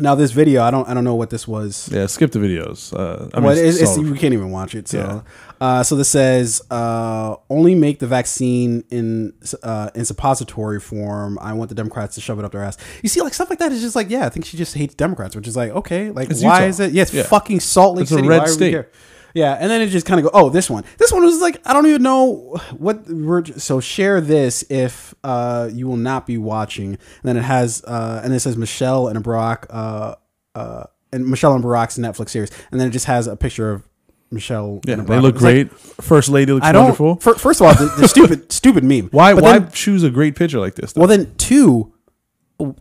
now 0.00 0.14
this 0.14 0.30
video, 0.32 0.62
I 0.62 0.70
don't, 0.70 0.88
I 0.88 0.94
don't 0.94 1.04
know 1.04 1.14
what 1.16 1.30
this 1.30 1.46
was. 1.48 1.88
Yeah, 1.92 2.06
skip 2.06 2.30
the 2.32 2.38
videos. 2.38 2.92
Uh, 2.92 3.28
I 3.34 3.40
mean, 3.40 3.46
Well, 3.48 3.56
it's, 3.58 3.80
it's, 3.80 3.98
we 3.98 4.16
can't 4.18 4.32
even 4.34 4.50
watch 4.50 4.74
it. 4.74 4.88
So, 4.88 4.98
Yeah. 4.98 5.66
uh, 5.66 5.82
so 5.82 5.96
this 5.96 6.08
says 6.08 6.62
uh, 6.70 7.36
only 7.50 7.74
make 7.74 7.98
the 7.98 8.06
vaccine 8.06 8.84
in 8.90 9.32
uh, 9.62 9.90
in 9.94 10.04
suppository 10.04 10.80
form. 10.80 11.38
I 11.40 11.52
want 11.52 11.68
the 11.68 11.74
Democrats 11.74 12.14
to 12.14 12.20
shove 12.20 12.38
it 12.38 12.44
up 12.44 12.52
their 12.52 12.62
ass. 12.62 12.76
You 13.02 13.08
see, 13.08 13.20
like 13.20 13.34
stuff 13.34 13.50
like 13.50 13.58
that 13.58 13.72
is 13.72 13.80
just 13.80 13.96
like, 13.96 14.08
yeah, 14.10 14.26
I 14.26 14.28
think 14.28 14.46
she 14.46 14.56
just 14.56 14.74
hates 14.74 14.94
Democrats, 14.94 15.34
which 15.34 15.48
is 15.48 15.56
like, 15.56 15.70
okay, 15.72 16.10
like 16.10 16.30
It's 16.30 16.42
why 16.42 16.58
Utah. 16.60 16.68
is 16.68 16.80
it? 16.80 16.92
Yeah, 16.92 17.02
it's 17.02 17.12
Yeah. 17.14 17.22
fucking 17.24 17.60
Salt 17.60 17.96
Lake 17.96 18.04
It's 18.04 18.12
a 18.12 18.16
City. 18.16 18.28
red 18.28 18.38
Why 18.40 18.46
state. 18.46 18.86
Yeah, 19.34 19.54
and 19.60 19.70
then 19.70 19.80
it 19.82 19.88
just 19.88 20.06
kind 20.06 20.18
of 20.18 20.24
go. 20.24 20.30
Oh, 20.38 20.48
this 20.48 20.70
one. 20.70 20.84
This 20.98 21.12
one 21.12 21.22
was 21.22 21.40
like 21.40 21.60
I 21.66 21.72
don't 21.72 21.86
even 21.86 22.02
know 22.02 22.56
what. 22.76 23.06
We're, 23.08 23.44
so 23.44 23.78
share 23.80 24.20
this 24.20 24.64
if 24.70 25.14
uh, 25.22 25.68
you 25.72 25.86
will 25.86 25.96
not 25.98 26.26
be 26.26 26.38
watching. 26.38 26.90
And 26.92 26.98
then 27.24 27.36
it 27.36 27.42
has 27.42 27.84
uh, 27.84 28.20
and 28.24 28.32
it 28.32 28.40
says 28.40 28.56
Michelle 28.56 29.08
and 29.08 29.22
Barack 29.22 29.66
uh, 29.70 30.14
uh, 30.54 30.84
and 31.12 31.26
Michelle 31.28 31.54
and 31.54 31.62
Barack's 31.62 31.98
Netflix 31.98 32.30
series, 32.30 32.50
and 32.70 32.80
then 32.80 32.88
it 32.88 32.92
just 32.92 33.06
has 33.06 33.26
a 33.26 33.36
picture 33.36 33.70
of 33.70 33.86
Michelle. 34.30 34.80
yeah, 34.86 34.96
they 34.96 35.18
look 35.20 35.36
It's 35.36 35.42
like, 35.44 35.68
great. 35.68 35.72
First 35.78 36.28
lady 36.30 36.52
looks 36.52 36.66
I 36.66 36.72
don't. 36.72 36.84
wonderful. 36.84 37.16
fir- 37.16 37.34
first 37.34 37.60
of 37.60 37.66
all, 37.66 37.74
the, 37.74 37.94
the 38.00 38.08
stupid 38.14 38.50
stupid 38.52 38.82
meme. 38.84 39.08
why? 39.10 39.34
But 39.34 39.42
Why 39.44 39.58
then- 39.58 39.70
choose 39.72 40.02
a 40.04 40.10
great 40.10 40.36
picture 40.36 40.58
like 40.58 40.74
this? 40.74 40.92
though? 40.94 41.00
well, 41.02 41.08
then 41.08 41.34
two, 41.36 41.92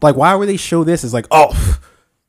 like 0.02 0.16
why 0.16 0.34
would 0.34 0.48
they 0.50 0.58
show 0.58 0.84
this 0.84 1.04
Is 1.04 1.14
like 1.14 1.26
oh. 1.32 1.80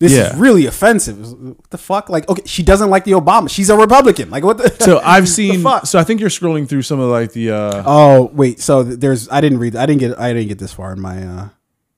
This 0.01 0.13
Yeah. 0.13 0.33
is 0.33 0.37
really 0.37 0.67
offensive. 0.67 1.19
What 1.43 1.71
the 1.71 1.79
fuck? 1.79 2.09
Like, 2.09 2.29
okay, 2.29 2.43
she 2.47 2.63
doesn't 2.63 2.89
like 2.89 3.03
the 3.05 3.13
Obama. 3.13 3.51
She's 3.51 3.69
a 3.69 3.77
Republican. 3.77 4.31
Like, 4.31 4.45
what 4.45 4.59
the? 4.59 4.71
so 4.85 5.01
I've 5.05 5.29
seen. 5.29 5.65
So 5.85 5.99
I 5.99 6.05
think 6.05 6.21
you're 6.21 6.31
scrolling 6.31 6.69
through 6.69 6.83
some 6.83 7.01
of 7.01 7.11
like 7.11 7.33
the. 7.33 7.51
uh 7.51 7.83
Oh 7.85 8.31
wait, 8.33 8.61
so 8.61 8.83
there's 8.85 9.29
I 9.29 9.41
didn't 9.41 9.59
read 9.59 9.75
I 9.75 9.87
didn't 9.87 10.01
get 10.01 10.19
I 10.19 10.33
didn't 10.33 10.49
get 10.49 10.59
this 10.59 10.73
far 10.73 10.93
in 10.93 11.01
my 11.01 11.23
uh 11.27 11.49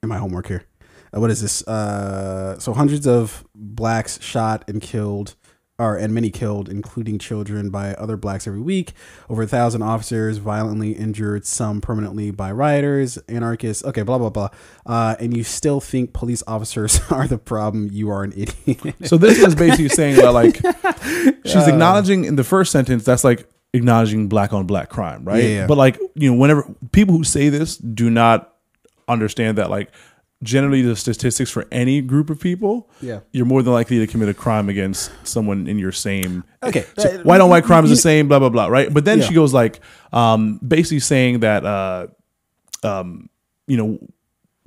in 0.02 0.08
my 0.08 0.16
homework 0.16 0.46
here. 0.48 0.64
Uh, 1.14 1.20
what 1.20 1.30
is 1.30 1.42
this? 1.42 1.66
Uh 1.68 2.58
so 2.58 2.72
hundreds 2.72 3.06
of 3.06 3.44
blacks 3.54 4.18
shot 4.22 4.64
and 4.68 4.80
killed 4.80 5.34
or 5.80 5.96
and 5.96 6.12
many 6.12 6.30
killed, 6.30 6.68
including 6.68 7.18
children 7.18 7.70
by 7.70 7.94
other 7.94 8.16
blacks 8.16 8.46
every 8.46 8.60
week. 8.60 8.92
Over 9.28 9.42
a 9.42 9.46
thousand 9.46 9.82
officers 9.82 10.36
violently 10.36 10.92
injured, 10.92 11.46
some 11.46 11.80
permanently 11.80 12.30
by 12.30 12.52
rioters, 12.52 13.16
anarchists. 13.28 13.82
Okay, 13.84 14.02
blah 14.02 14.18
blah 14.18 14.30
blah. 14.30 14.50
Uh, 14.84 15.16
and 15.18 15.34
you 15.34 15.42
still 15.42 15.80
think 15.80 16.12
police 16.12 16.42
officers 16.46 17.00
are 17.10 17.26
the 17.26 17.38
problem? 17.38 17.88
You 17.90 18.10
are 18.10 18.22
an 18.22 18.32
idiot. 18.36 18.94
So 19.04 19.16
this 19.16 19.38
is 19.38 19.54
basically 19.54 19.88
saying 20.00 20.16
that 20.16 20.32
like 20.32 20.56
she's 21.46 21.66
acknowledging 21.66 22.24
in 22.24 22.36
the 22.36 22.44
first 22.44 22.72
sentence 22.72 23.04
that's 23.04 23.24
like 23.24 23.48
acknowledging 23.72 24.28
black 24.28 24.52
on 24.52 24.66
black 24.66 24.90
crime, 24.90 25.24
right? 25.24 25.42
Yeah, 25.42 25.48
yeah. 25.48 25.66
But 25.66 25.78
like 25.78 25.98
you 26.14 26.30
know, 26.30 26.38
whenever 26.38 26.72
people 26.92 27.16
who 27.16 27.24
say 27.24 27.48
this 27.48 27.78
do 27.78 28.10
not 28.10 28.54
understand 29.08 29.58
that 29.58 29.70
like 29.70 29.90
generally 30.42 30.80
the 30.82 30.96
statistics 30.96 31.50
for 31.50 31.66
any 31.70 32.00
group 32.00 32.30
of 32.30 32.40
people, 32.40 32.88
Yeah. 33.02 33.20
you're 33.32 33.44
more 33.46 33.62
than 33.62 33.72
likely 33.74 33.98
to 33.98 34.06
commit 34.06 34.28
a 34.30 34.34
crime 34.34 34.68
against 34.70 35.10
someone 35.22 35.66
in 35.66 35.78
your 35.78 35.92
same. 35.92 36.44
Okay. 36.62 36.84
So 36.98 37.18
white 37.24 37.40
on 37.42 37.50
white 37.50 37.64
crime 37.64 37.84
is 37.84 37.90
the 37.90 37.96
same, 37.96 38.26
blah 38.28 38.38
blah 38.38 38.48
blah, 38.48 38.66
right? 38.66 38.92
But 38.92 39.04
then 39.04 39.18
Yeah. 39.18 39.26
she 39.26 39.34
goes 39.34 39.52
like, 39.52 39.80
um, 40.12 40.58
basically 40.66 41.00
saying 41.00 41.40
that, 41.40 41.64
uh, 41.66 42.06
um, 42.82 43.28
you 43.66 43.76
know, 43.76 43.98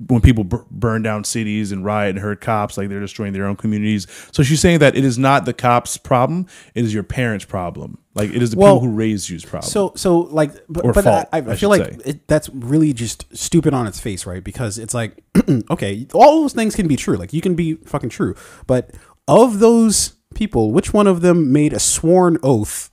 when 0.08 0.20
people 0.20 0.44
bur- 0.44 0.66
burn 0.70 1.02
down 1.02 1.22
cities 1.24 1.70
and 1.72 1.84
riot 1.84 2.10
and 2.10 2.18
hurt 2.18 2.40
cops, 2.40 2.76
like 2.76 2.88
they're 2.88 3.00
destroying 3.00 3.32
their 3.32 3.46
own 3.46 3.56
communities. 3.56 4.06
So 4.32 4.42
she's 4.42 4.60
saying 4.60 4.80
that 4.80 4.96
it 4.96 5.04
is 5.04 5.18
not 5.18 5.44
the 5.44 5.52
cops' 5.52 5.96
problem; 5.96 6.46
it 6.74 6.84
is 6.84 6.92
your 6.92 7.04
parents' 7.04 7.44
problem. 7.44 7.98
Like 8.14 8.30
it 8.30 8.42
is 8.42 8.50
the 8.52 8.58
Well, 8.58 8.76
people 8.76 8.88
who 8.90 8.94
raised 8.94 9.28
you's 9.28 9.44
problem. 9.44 9.70
So, 9.70 9.92
so 9.96 10.18
like, 10.18 10.52
but, 10.68 10.84
but 10.94 11.04
fault, 11.04 11.28
I, 11.32 11.38
I, 11.38 11.50
I 11.52 11.56
feel 11.56 11.68
like 11.68 12.00
it, 12.04 12.26
that's 12.28 12.48
really 12.50 12.92
just 12.92 13.24
stupid 13.36 13.74
on 13.74 13.86
its 13.86 13.98
face, 14.00 14.24
right? 14.26 14.42
Because 14.42 14.78
it's 14.78 14.94
like, 14.94 15.22
okay, 15.70 16.06
all 16.12 16.42
those 16.42 16.52
things 16.52 16.76
can 16.76 16.86
be 16.86 16.96
true. 16.96 17.16
Like, 17.16 17.32
you 17.32 17.40
can 17.40 17.54
be 17.54 17.74
fucking 17.74 18.10
true, 18.10 18.34
but 18.66 18.90
of 19.26 19.58
those 19.58 20.14
people, 20.34 20.70
which 20.72 20.92
one 20.92 21.06
of 21.06 21.22
them 21.22 21.52
made 21.52 21.72
a 21.72 21.80
sworn 21.80 22.38
oath 22.42 22.90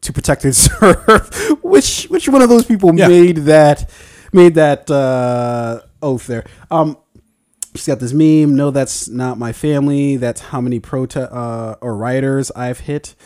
to 0.00 0.12
protect 0.12 0.44
and 0.44 0.54
serve? 0.56 1.58
which 1.62 2.04
which 2.04 2.28
one 2.28 2.42
of 2.42 2.48
those 2.48 2.64
people 2.64 2.94
Yeah. 2.96 3.08
made 3.08 3.36
that 3.38 3.88
made 4.32 4.54
that 4.56 4.90
uh, 4.90 5.80
oath 6.04 6.26
there? 6.26 6.44
Um, 6.70 6.96
She's 7.76 7.86
got 7.88 7.98
this 7.98 8.12
meme. 8.12 8.54
No, 8.54 8.70
that's 8.70 9.08
not 9.08 9.36
my 9.36 9.52
family. 9.52 10.16
That's 10.16 10.40
how 10.40 10.60
many 10.60 10.78
protest 10.78 11.32
uh, 11.32 11.74
or 11.80 11.96
rioters 11.96 12.52
I've 12.52 12.78
hit. 12.78 13.16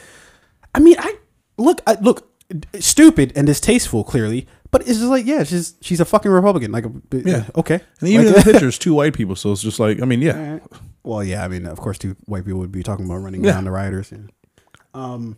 I 0.74 0.78
mean, 0.78 0.96
I 0.98 1.16
look, 1.58 1.82
I, 1.86 1.98
look, 2.00 2.32
stupid 2.80 3.34
and 3.36 3.46
distasteful, 3.46 4.04
clearly, 4.04 4.46
but 4.70 4.80
it's 4.88 5.00
just 5.00 5.10
like, 5.10 5.26
yeah, 5.26 5.44
she's 5.44 5.74
she's 5.82 6.00
a 6.00 6.06
fucking 6.06 6.30
Republican. 6.30 6.72
Like, 6.72 6.86
Yeah. 7.12 7.44
okay, 7.56 7.80
and 8.00 8.08
even 8.08 8.24
Like- 8.28 8.36
in 8.36 8.42
the 8.42 8.42
picture, 8.52 8.68
it's 8.68 8.78
two 8.78 8.94
white 8.94 9.12
people. 9.12 9.36
So 9.36 9.52
it's 9.52 9.60
just 9.60 9.78
like, 9.78 10.00
I 10.00 10.06
mean, 10.06 10.22
yeah, 10.22 10.60
well, 11.02 11.22
yeah, 11.22 11.44
I 11.44 11.48
mean, 11.48 11.66
of 11.66 11.78
course, 11.78 11.98
two 11.98 12.16
white 12.24 12.46
people 12.46 12.60
would 12.60 12.72
be 12.72 12.82
talking 12.82 13.04
about 13.04 13.16
running 13.18 13.44
Yeah. 13.44 13.52
down 13.52 13.64
the 13.64 13.70
rioters. 13.70 14.10
Yeah. 14.10 14.18
Um, 14.94 15.36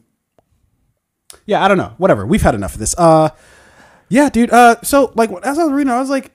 yeah, 1.46 1.64
I 1.64 1.68
don't 1.68 1.78
know. 1.78 1.94
Whatever. 1.98 2.26
We've 2.26 2.42
had 2.42 2.54
enough 2.54 2.74
of 2.74 2.78
this. 2.80 2.94
Uh, 2.96 3.30
yeah, 4.08 4.28
dude. 4.30 4.50
Uh, 4.50 4.76
so 4.82 5.12
like 5.16 5.30
as 5.42 5.58
I 5.58 5.64
was 5.64 5.72
reading, 5.72 5.92
I 5.92 5.98
was 5.98 6.10
like, 6.10 6.30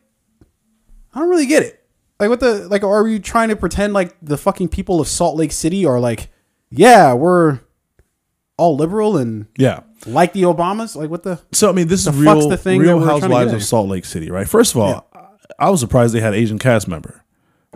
I 1.15 1.19
don't 1.19 1.29
really 1.29 1.45
get 1.45 1.63
it. 1.63 1.81
Like, 2.19 2.29
what 2.29 2.39
the 2.39 2.67
like? 2.67 2.83
Are 2.83 3.03
we 3.03 3.19
trying 3.19 3.49
to 3.49 3.55
pretend 3.55 3.93
like 3.93 4.15
the 4.21 4.37
fucking 4.37 4.69
people 4.69 5.01
of 5.01 5.07
Salt 5.07 5.35
Lake 5.37 5.51
City 5.51 5.85
are 5.85 5.99
like, 5.99 6.29
yeah, 6.69 7.13
we're 7.13 7.59
all 8.57 8.75
liberal 8.77 9.17
and 9.17 9.47
Yeah. 9.57 9.81
like 10.05 10.33
the 10.33 10.43
Obamas? 10.43 10.95
Like, 10.95 11.09
what 11.09 11.23
the? 11.23 11.39
So 11.51 11.69
I 11.69 11.73
mean, 11.73 11.87
this 11.87 12.05
is 12.07 12.15
real, 12.15 12.47
the 12.47 12.57
thing 12.57 12.79
that 12.79 12.85
real 12.85 12.99
we're 12.99 13.05
trying 13.05 13.21
to 13.21 13.27
Housewives 13.27 13.53
of? 13.53 13.63
Salt 13.63 13.89
Lake 13.89 14.05
City, 14.05 14.31
right? 14.31 14.47
First 14.47 14.75
of 14.75 14.81
all, 14.81 15.09
I 15.59 15.69
was 15.69 15.79
surprised 15.79 16.13
they 16.13 16.21
had 16.21 16.33
Asian 16.33 16.59
cast 16.59 16.87
member. 16.87 17.21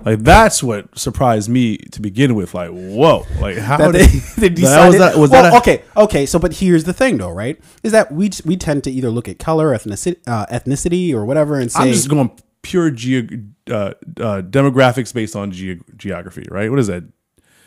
Like 0.05 0.19
that's 0.19 0.63
what 0.63 0.97
surprised 0.97 1.49
me 1.49 1.75
to 1.77 2.01
begin 2.01 2.33
with. 2.33 2.53
Like, 2.53 2.69
whoa! 2.69 3.25
Like 3.41 3.57
how 3.57 3.75
that 3.77 3.91
did 3.91 4.07
they, 4.07 4.19
they 4.37 4.47
that 4.47 4.55
decided. 4.55 4.87
was 4.87 4.97
that 4.99 5.17
was 5.17 5.29
well, 5.29 5.43
that 5.43 5.53
a- 5.53 5.57
okay, 5.57 5.83
okay. 5.97 6.25
So, 6.25 6.39
but 6.39 6.53
here's 6.53 6.85
the 6.85 6.93
thing, 6.93 7.17
though, 7.17 7.31
right? 7.31 7.59
Is 7.83 7.91
that 7.91 8.09
we 8.09 8.29
we 8.45 8.55
tend 8.55 8.85
to 8.85 8.91
either 8.91 9.09
look 9.09 9.27
at 9.27 9.39
color, 9.39 9.77
ethnicity, 9.77 10.15
uh, 10.25 10.45
ethnicity, 10.45 11.13
or 11.13 11.25
whatever, 11.25 11.59
and 11.59 11.69
say, 11.69 11.81
I'm 11.81 11.87
just 11.91 12.07
going 12.09 12.31
pure 12.62 12.91
geo, 12.91 13.28
uh, 13.70 13.74
uh, 13.74 13.93
demographics 14.41 15.14
based 15.14 15.36
on 15.36 15.51
ge- 15.51 15.80
geography, 15.97 16.45
right? 16.49 16.70
What 16.70 16.80
is 16.80 16.88
that? 16.88 17.03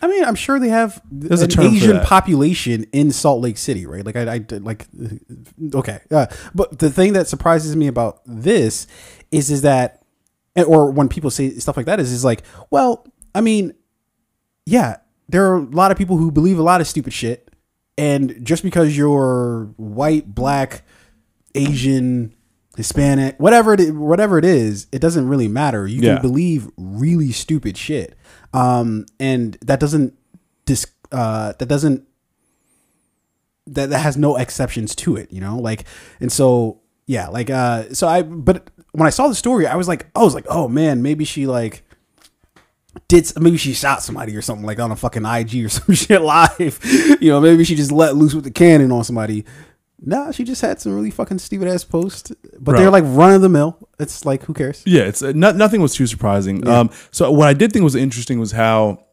I 0.01 0.09
mean, 0.09 0.25
I'm 0.25 0.35
sure 0.35 0.59
they 0.59 0.69
have 0.69 1.01
a 1.31 1.33
an 1.35 1.49
term 1.49 1.69
for 1.69 1.75
Asian 1.75 1.97
that. 1.99 2.07
population 2.07 2.85
in 2.93 3.13
Salt 3.13 3.41
Lake 3.41 3.57
City, 3.57 3.87
right? 3.87 4.05
Like, 4.05 4.17
I, 4.17 4.33
I 4.33 4.39
did- 4.39 4.65
like, 4.65 4.87
okay. 5.75 6.01
Uh, 6.11 6.27
but 6.55 6.79
the 6.81 6.91
thing 6.91 7.13
that 7.13 7.29
surprises 7.29 7.77
me 7.77 7.87
about 7.87 8.21
this 8.27 8.87
is, 9.31 9.51
is 9.51 9.63
that, 9.63 10.03
or 10.57 10.91
when 10.91 11.09
people 11.09 11.31
say 11.31 11.51
stuff 11.59 11.77
like 11.77 11.87
that, 11.87 12.01
is, 12.01 12.11
is 12.11 12.25
like, 12.25 12.43
well, 12.71 13.07
I 13.35 13.41
mean, 13.41 13.75
yeah, 14.67 14.97
there 15.29 15.47
are 15.53 15.57
a 15.57 15.61
lot 15.61 15.93
of 15.93 15.97
people 15.99 16.17
who 16.17 16.31
believe 16.33 16.59
a 16.59 16.63
lot 16.63 16.81
of 16.81 16.89
stupid 16.89 17.13
shit, 17.13 17.49
and 17.97 18.45
just 18.45 18.63
because 18.65 18.97
you're 18.97 19.67
white, 19.77 20.35
black, 20.35 20.83
Asian, 21.55 22.35
Hispanic, 22.77 23.39
whatever 23.39 23.75
it 23.75 23.81
is, 23.81 23.93
whatever 23.93 24.39
it 24.39 24.45
is, 24.45 24.87
it 24.93 25.01
doesn't 25.01 25.29
really 25.29 25.49
matter. 25.49 25.87
You 25.87 26.01
Yeah. 26.01 26.15
can 26.15 26.23
believe 26.23 26.69
really 26.77 27.31
stupid 27.33 27.77
shit, 27.77 28.17
um, 28.55 29.07
and 29.21 29.59
that 29.63 29.79
doesn't 29.81 30.15
dis 30.65 30.87
uh, 31.11 31.53
that 31.59 31.67
doesn't 31.69 32.05
that 33.67 33.91
that 33.91 33.99
has 34.01 34.17
no 34.17 34.37
exceptions 34.37 34.95
to 34.97 35.17
it. 35.17 35.31
You 35.33 35.41
know, 35.41 35.59
like 35.59 35.85
and 36.21 36.33
so 36.33 36.81
yeah, 37.07 37.29
like 37.29 37.51
uh, 37.51 37.93
so 37.93 38.09
I 38.09 38.23
but 38.23 38.71
when 38.93 39.07
I 39.07 39.11
saw 39.11 39.29
the 39.29 39.35
story, 39.35 39.67
I 39.67 39.77
was 39.77 39.89
like, 39.89 40.07
I 40.17 40.23
was 40.23 40.35
like, 40.35 40.47
oh 40.49 40.67
man, 40.69 41.03
maybe 41.03 41.25
she 41.25 41.47
like 41.47 41.85
did 43.09 43.31
maybe 43.41 43.57
she 43.57 43.73
shot 43.75 44.03
somebody 44.03 44.37
or 44.37 44.43
something 44.43 44.67
like 44.67 44.79
on 44.79 44.91
a 44.91 44.97
fucking 44.97 45.25
IG 45.25 45.65
or 45.65 45.69
some 45.71 45.95
shit 45.95 46.23
live. 46.23 46.79
you 47.21 47.31
know, 47.31 47.41
maybe 47.41 47.65
she 47.65 47.75
just 47.75 47.93
let 47.93 48.17
loose 48.17 48.35
with 48.35 48.45
the 48.45 48.51
cannon 48.51 48.93
on 48.93 49.05
somebody. 49.05 49.45
Nah, 50.05 50.33
she 50.33 50.43
just 50.43 50.61
had 50.61 50.81
some 50.81 50.95
really 50.95 51.11
fucking 51.13 51.39
stupid 51.39 51.69
ass 51.69 51.85
posts, 51.85 52.33
but 52.59 52.77
they're 52.77 52.91
like 52.91 53.05
run 53.07 53.33
of 53.35 53.41
the 53.41 53.49
mill. 53.49 53.79
It's 54.01 54.25
like 54.25 54.43
who 54.45 54.53
cares? 54.55 54.83
Yeah, 54.85 55.03
it's 55.03 55.23
uh, 55.23 55.33
no, 55.35 55.53
nothing 55.53 55.81
was 55.81 55.95
too 55.95 56.09
surprising. 56.09 56.67
Um, 56.67 56.91
so 57.13 57.31
what 57.31 57.47
I 57.49 57.53
did 57.55 57.73
think 57.73 57.85
was 57.85 57.95
interesting 57.95 58.41
was 58.41 58.51
how 58.53 59.05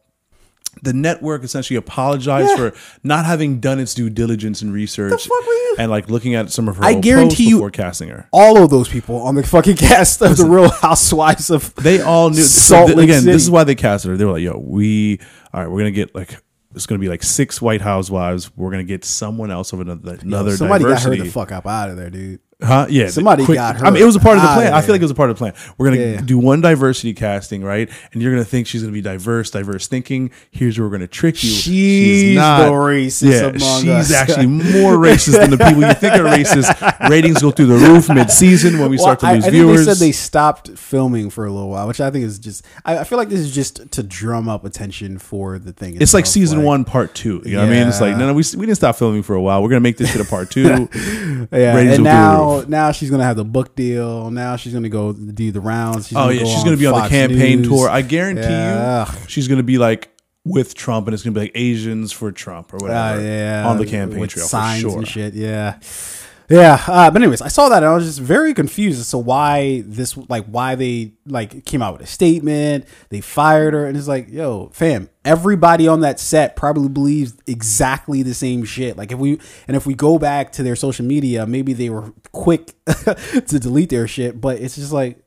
the 0.82 0.92
network 0.92 1.42
essentially 1.44 1.76
apologized 1.76 2.48
Yeah. 2.50 2.56
for 2.70 2.72
not 3.02 3.24
having 3.24 3.60
done 3.60 3.78
its 3.80 3.92
due 3.92 4.08
diligence 4.08 4.62
and 4.62 4.72
research 4.72 5.10
fuck 5.26 5.46
were 5.46 5.52
you- 5.52 5.76
and 5.78 5.90
like 5.90 6.08
looking 6.08 6.34
at 6.36 6.50
some 6.50 6.68
of 6.68 6.76
her 6.76 6.84
I 6.84 6.94
guarantee 6.94 7.48
you- 7.48 7.68
casting 7.70 8.08
her. 8.08 8.28
All 8.32 8.62
of 8.62 8.70
those 8.70 8.88
people 8.88 9.16
on 9.22 9.34
the 9.34 9.42
fucking 9.44 9.76
cast 9.88 10.22
of 10.22 10.36
the 10.36 10.44
Real 10.46 10.70
Housewives 10.70 11.50
of 11.50 11.74
They 11.76 12.00
all 12.00 12.30
knew. 12.30 12.42
Salt 12.42 12.90
Lake 12.90 13.04
again, 13.04 13.20
City. 13.22 13.32
this 13.32 13.42
is 13.42 13.50
why 13.50 13.64
they 13.64 13.74
casted 13.74 14.10
her. 14.12 14.16
They 14.16 14.24
were 14.24 14.32
like, 14.32 14.42
"Yo, 14.42 14.58
we 14.58 15.20
all 15.52 15.60
right. 15.60 15.70
We're 15.70 15.78
gonna 15.80 15.90
get 15.90 16.14
like 16.14 16.36
it's 16.74 16.86
gonna 16.86 16.98
be 16.98 17.08
like 17.08 17.22
six 17.22 17.60
White 17.60 17.80
Housewives. 17.80 18.54
We're 18.56 18.70
gonna 18.70 18.84
get 18.84 19.04
someone 19.04 19.50
else 19.50 19.72
of 19.72 19.80
another 19.80 20.18
another 20.22 20.56
somebody 20.56 20.84
diversity." 20.84 21.16
got 21.16 21.18
her 21.18 21.24
the 21.24 21.30
fuck 21.30 21.52
up 21.52 21.66
out 21.66 21.90
of 21.90 21.96
there, 21.96 22.10
dude. 22.10 22.40
Huh? 22.62 22.86
Yeah. 22.90 23.08
Somebody 23.08 23.46
got 23.46 23.76
her 23.78 23.86
I 23.86 23.90
mean, 23.90 24.02
it 24.02 24.06
was 24.06 24.16
a 24.16 24.20
part 24.20 24.36
of 24.36 24.42
the 24.42 24.48
plan. 24.48 24.72
I 24.72 24.78
ah, 24.78 24.80
feel 24.80 24.94
like 24.94 25.00
it 25.00 25.04
was 25.04 25.10
a 25.10 25.14
part 25.14 25.30
of 25.30 25.36
the 25.36 25.38
plan. 25.38 25.54
We're 25.78 25.90
gonna 25.90 26.00
Yeah. 26.02 26.20
do 26.20 26.38
one 26.38 26.60
diversity 26.60 27.14
casting, 27.14 27.62
right? 27.64 27.88
And 28.12 28.20
you're 28.22 28.32
gonna 28.32 28.44
think 28.44 28.66
she's 28.66 28.82
gonna 28.82 28.92
be 28.92 29.00
diverse, 29.00 29.50
diverse 29.50 29.86
thinking. 29.86 30.30
Here's 30.50 30.78
where 30.78 30.86
we're 30.86 30.92
gonna 30.92 31.06
trick 31.06 31.42
you. 31.42 31.50
She's 31.50 32.34
the 32.36 32.40
racist 32.40 33.30
Yeah, 33.30 33.46
among 33.46 33.80
she's 33.80 34.10
us. 34.10 34.12
actually 34.12 34.46
more 34.46 34.94
racist 34.96 35.38
than 35.38 35.50
the 35.50 35.58
people 35.64 35.82
you 35.82 35.94
think 35.94 36.14
are 36.14 36.24
racist. 36.24 37.08
Ratings 37.08 37.40
go 37.40 37.50
through 37.50 37.66
the 37.66 37.76
roof 37.76 38.08
mid-season 38.08 38.78
when 38.78 38.90
we 38.90 38.96
Well, 38.96 39.04
start 39.04 39.20
to 39.20 39.26
I, 39.26 39.34
lose 39.34 39.44
I 39.46 39.50
viewers. 39.50 39.86
they 39.86 39.92
said 39.94 39.96
they 40.06 40.12
stopped 40.12 40.70
filming 40.78 41.30
for 41.30 41.46
a 41.46 41.50
little 41.52 41.70
while, 41.70 41.88
which 41.88 42.00
I 42.00 42.10
think 42.10 42.24
is 42.24 42.38
just. 42.38 42.64
I, 42.84 42.98
I 42.98 43.04
feel 43.04 43.18
like 43.18 43.28
this 43.30 43.40
is 43.40 43.54
just 43.54 43.90
to 43.92 44.02
drum 44.02 44.48
up 44.48 44.64
attention 44.64 45.18
for 45.18 45.58
the 45.58 45.72
thing. 45.72 45.96
it's 46.00 46.14
like 46.14 46.26
season 46.26 46.62
one, 46.62 46.84
part 46.84 47.14
two. 47.14 47.42
You 47.44 47.52
know 47.56 47.60
what 47.60 47.68
I 47.68 47.72
mean? 47.78 47.88
It's 47.88 48.00
like 48.00 48.16
no, 48.16 48.26
no, 48.26 48.34
we, 48.34 48.44
we 48.56 48.66
didn't 48.66 48.76
stop 48.76 48.96
filming 48.96 49.22
for 49.22 49.34
a 49.34 49.40
while. 49.40 49.62
We're 49.62 49.70
gonna 49.70 49.80
make 49.80 49.96
this 49.96 50.12
shit 50.12 50.20
a 50.20 50.24
part 50.28 50.50
two. 50.50 50.88
Yeah, 51.52 51.74
Ratings 51.74 51.96
and 51.96 52.06
the 52.06 52.10
now 52.58 52.64
now 52.68 52.92
she's 52.92 53.10
gonna 53.10 53.24
have 53.24 53.36
the 53.36 53.44
book 53.44 53.74
deal. 53.76 54.30
Now 54.30 54.56
she's 54.56 54.72
gonna 54.72 54.88
go 54.88 55.12
do 55.12 55.52
the 55.52 55.60
rounds. 55.60 56.08
She's 56.08 56.16
Oh 56.16 56.22
gonna 56.22 56.34
yeah, 56.34 56.42
go 56.42 56.48
she's 56.48 56.64
gonna 56.64 56.76
be 56.76 56.86
on 56.86 57.02
the 57.02 57.08
campaign 57.08 57.58
News. 57.62 57.68
tour. 57.68 57.88
I 57.88 58.02
guarantee 58.02 58.42
Yeah. 58.42 59.10
you, 59.10 59.18
she's 59.28 59.48
gonna 59.48 59.62
be 59.62 59.78
like 59.78 60.08
with 60.44 60.74
Trump, 60.74 61.06
and 61.06 61.14
it's 61.14 61.22
gonna 61.22 61.34
be 61.34 61.40
like 61.40 61.52
Asians 61.54 62.12
for 62.12 62.32
Trump 62.32 62.72
or 62.72 62.76
Uh, 62.76 62.80
whatever 62.80 63.22
yeah, 63.22 63.68
on 63.68 63.76
the 63.78 63.86
campaign 63.86 64.20
with 64.20 64.30
trail 64.30 64.46
signs 64.46 64.82
for 64.82 64.88
sure. 64.90 64.98
and 64.98 65.08
shit. 65.08 65.34
Yeah, 65.34 65.74
yeah. 66.50 66.82
Uh, 66.86 67.10
but 67.10 67.22
anyways, 67.22 67.40
I 67.40 67.48
saw 67.48 67.68
that 67.68 67.78
and 67.82 67.86
I 67.86 67.94
was 67.94 68.04
just 68.04 68.18
very 68.18 68.54
confused 68.54 69.00
as 69.00 69.10
to 69.10 69.18
why 69.18 69.82
this, 69.86 70.16
like, 70.28 70.44
why 70.46 70.74
they 70.74 71.12
like 71.24 71.64
came 71.64 71.80
out 71.80 71.92
with 71.94 72.02
a 72.02 72.06
statement. 72.06 72.86
They 73.08 73.20
fired 73.20 73.72
her, 73.72 73.86
and 73.86 73.96
it's 73.96 74.08
like, 74.08 74.28
yo, 74.28 74.70
fam, 74.72 75.08
everybody 75.24 75.86
on 75.86 76.00
that 76.00 76.18
set 76.18 76.56
probably 76.56 76.88
believes 76.88 77.36
exactly 77.46 78.22
the 78.24 78.34
same 78.34 78.64
shit. 78.64 78.96
Like, 78.96 79.12
if 79.12 79.18
we 79.18 79.38
and 79.68 79.76
if 79.76 79.86
we 79.86 79.94
go 79.94 80.18
back 80.18 80.50
to 80.52 80.64
their 80.64 80.76
social 80.76 81.06
media, 81.06 81.46
maybe 81.46 81.72
they 81.72 81.88
were 81.88 82.12
quick 82.32 82.72
to 82.86 83.58
delete 83.58 83.90
their 83.90 84.08
shit, 84.08 84.40
but 84.40 84.60
it's 84.60 84.74
just 84.74 84.92
like. 84.92 85.18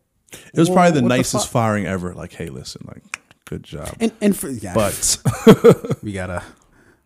It 0.54 0.60
was 0.60 0.70
probably 0.70 1.00
the 1.00 1.08
nicest 1.08 1.48
firing 1.48 1.86
ever. 1.86 2.14
Like, 2.16 2.34
hey, 2.34 2.50
listen, 2.50 2.82
like, 2.88 3.04
good 3.46 3.64
job. 3.64 3.96
And 4.00 4.12
and 4.20 4.36
for 4.36 4.50
yeah, 4.50 4.74
But 4.74 5.18
we 6.02 6.12
gotta 6.12 6.44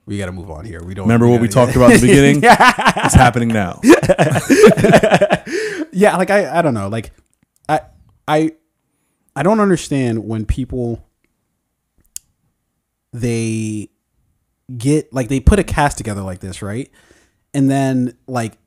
we 0.08 0.18
gotta 0.18 0.32
move 0.32 0.49
on 0.49 0.66
here. 0.66 0.84
We 0.84 0.95
don't 0.95 1.05
remember 1.05 1.28
what 1.28 1.41
we 1.41 1.47
talked 1.47 1.76
about 1.76 1.91
in 1.91 2.01
the 2.01 2.08
beginning? 2.08 2.41
It's 2.43 3.14
happening 3.14 3.49
now. 3.49 3.82
yeah 5.97 6.16
like 6.16 6.30
i 6.30 6.60
i 6.60 6.62
don't 6.62 6.76
know 6.76 6.89
like 6.89 7.12
i 7.68 7.82
i 8.28 8.51
i 9.36 9.41
don't 9.41 9.60
understand 9.60 10.28
when 10.28 10.45
people 10.45 11.03
they 13.12 13.89
get 14.78 15.12
like 15.12 15.28
they 15.28 15.39
put 15.39 15.58
a 15.58 15.64
cast 15.64 15.97
together 15.97 16.22
like 16.22 16.39
this 16.39 16.62
right 16.62 16.91
and 17.53 17.70
then 17.70 18.16
like 18.28 18.60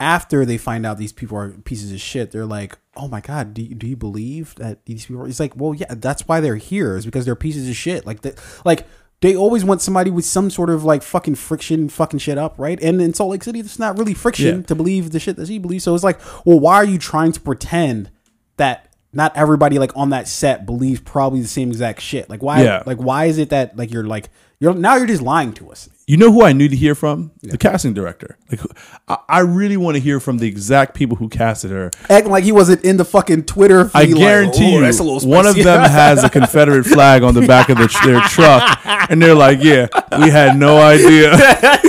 after 0.00 0.44
they 0.44 0.58
find 0.58 0.84
out 0.84 0.98
these 0.98 1.12
people 1.12 1.38
are 1.38 1.50
pieces 1.50 1.92
of 1.92 2.00
shit 2.00 2.32
they're 2.32 2.44
like 2.44 2.76
oh 2.96 3.06
my 3.06 3.20
god 3.20 3.54
do 3.54 3.62
you, 3.62 3.74
do 3.74 3.86
you 3.86 3.96
believe 3.96 4.54
that 4.56 4.84
these 4.86 5.06
people 5.06 5.22
are, 5.22 5.28
it's 5.28 5.38
like 5.38 5.56
well 5.56 5.72
yeah 5.72 5.94
that's 5.94 6.26
why 6.26 6.40
they're 6.40 6.56
here 6.56 6.96
is 6.96 7.04
because 7.04 7.24
they're 7.24 7.36
pieces 7.36 7.68
of 7.68 7.76
shit 7.76 8.04
like 8.04 8.22
that 8.22 8.42
like 8.64 8.86
they 9.22 9.34
always 9.34 9.64
want 9.64 9.80
somebody 9.80 10.10
with 10.10 10.24
some 10.24 10.50
sort 10.50 10.68
of 10.70 10.84
like 10.84 11.02
fucking 11.02 11.34
friction 11.34 11.88
fucking 11.88 12.18
shit 12.18 12.36
up 12.38 12.54
right 12.58 12.80
and 12.82 13.00
in 13.00 13.14
salt 13.14 13.30
lake 13.30 13.42
city 13.42 13.60
it's 13.60 13.78
not 13.78 13.96
really 13.98 14.14
friction 14.14 14.56
Yeah. 14.60 14.66
to 14.66 14.74
believe 14.74 15.10
the 15.10 15.18
shit 15.20 15.36
that 15.36 15.48
she 15.48 15.58
believes 15.58 15.84
so 15.84 15.94
it's 15.94 16.04
like 16.04 16.20
well 16.44 16.60
why 16.60 16.74
are 16.76 16.84
you 16.84 16.98
trying 16.98 17.32
to 17.32 17.40
pretend 17.40 18.10
that 18.56 18.92
not 19.12 19.34
everybody 19.36 19.78
like 19.78 19.96
on 19.96 20.10
that 20.10 20.28
set 20.28 20.66
believes 20.66 21.00
probably 21.00 21.40
the 21.40 21.48
same 21.48 21.70
exact 21.70 22.00
shit 22.02 22.28
like 22.28 22.42
why 22.42 22.62
Yeah. 22.62 22.82
like 22.86 22.98
why 22.98 23.24
is 23.24 23.38
it 23.38 23.50
that 23.50 23.76
like 23.76 23.90
you're 23.90 24.04
like 24.04 24.28
you're 24.60 24.74
now 24.74 24.96
you're 24.96 25.06
just 25.06 25.22
lying 25.22 25.52
to 25.54 25.70
us 25.70 25.88
You 26.08 26.16
know 26.16 26.30
who 26.30 26.44
I 26.44 26.52
need 26.52 26.70
to 26.70 26.76
hear 26.76 26.94
from? 26.94 27.32
The 27.42 27.58
casting 27.58 27.92
director. 27.92 28.38
Like, 28.48 28.60
I, 29.08 29.16
I 29.28 29.38
really 29.40 29.76
want 29.76 29.96
to 29.96 30.00
hear 30.00 30.20
from 30.20 30.38
the 30.38 30.46
exact 30.46 30.94
people 30.94 31.16
who 31.16 31.28
casted 31.28 31.72
her. 31.72 31.90
acting 32.08 32.30
like 32.30 32.44
he 32.44 32.52
wasn't 32.52 32.84
in 32.84 32.96
the 32.96 33.04
fucking 33.04 33.42
Twitter. 33.44 33.90
I 33.92 34.04
like, 34.04 34.14
guarantee 34.14 34.66
"Oh, 34.66 34.78
you, 34.78 34.80
that's 34.82 35.00
a 35.00 35.02
little 35.02 35.28
one 35.28 35.46
of 35.46 35.56
them 35.56 35.80
has 35.90 36.22
a 36.22 36.30
Confederate 36.30 36.84
flag 36.84 37.24
on 37.24 37.34
the 37.34 37.44
back 37.44 37.70
of 37.70 37.78
the, 37.78 37.88
their 38.04 38.20
truck, 38.20 38.78
and 39.10 39.20
they're 39.20 39.34
like, 39.34 39.64
"Yeah, 39.64 39.88
we 40.22 40.30
had 40.30 40.56
no 40.56 40.78
idea." 40.78 41.36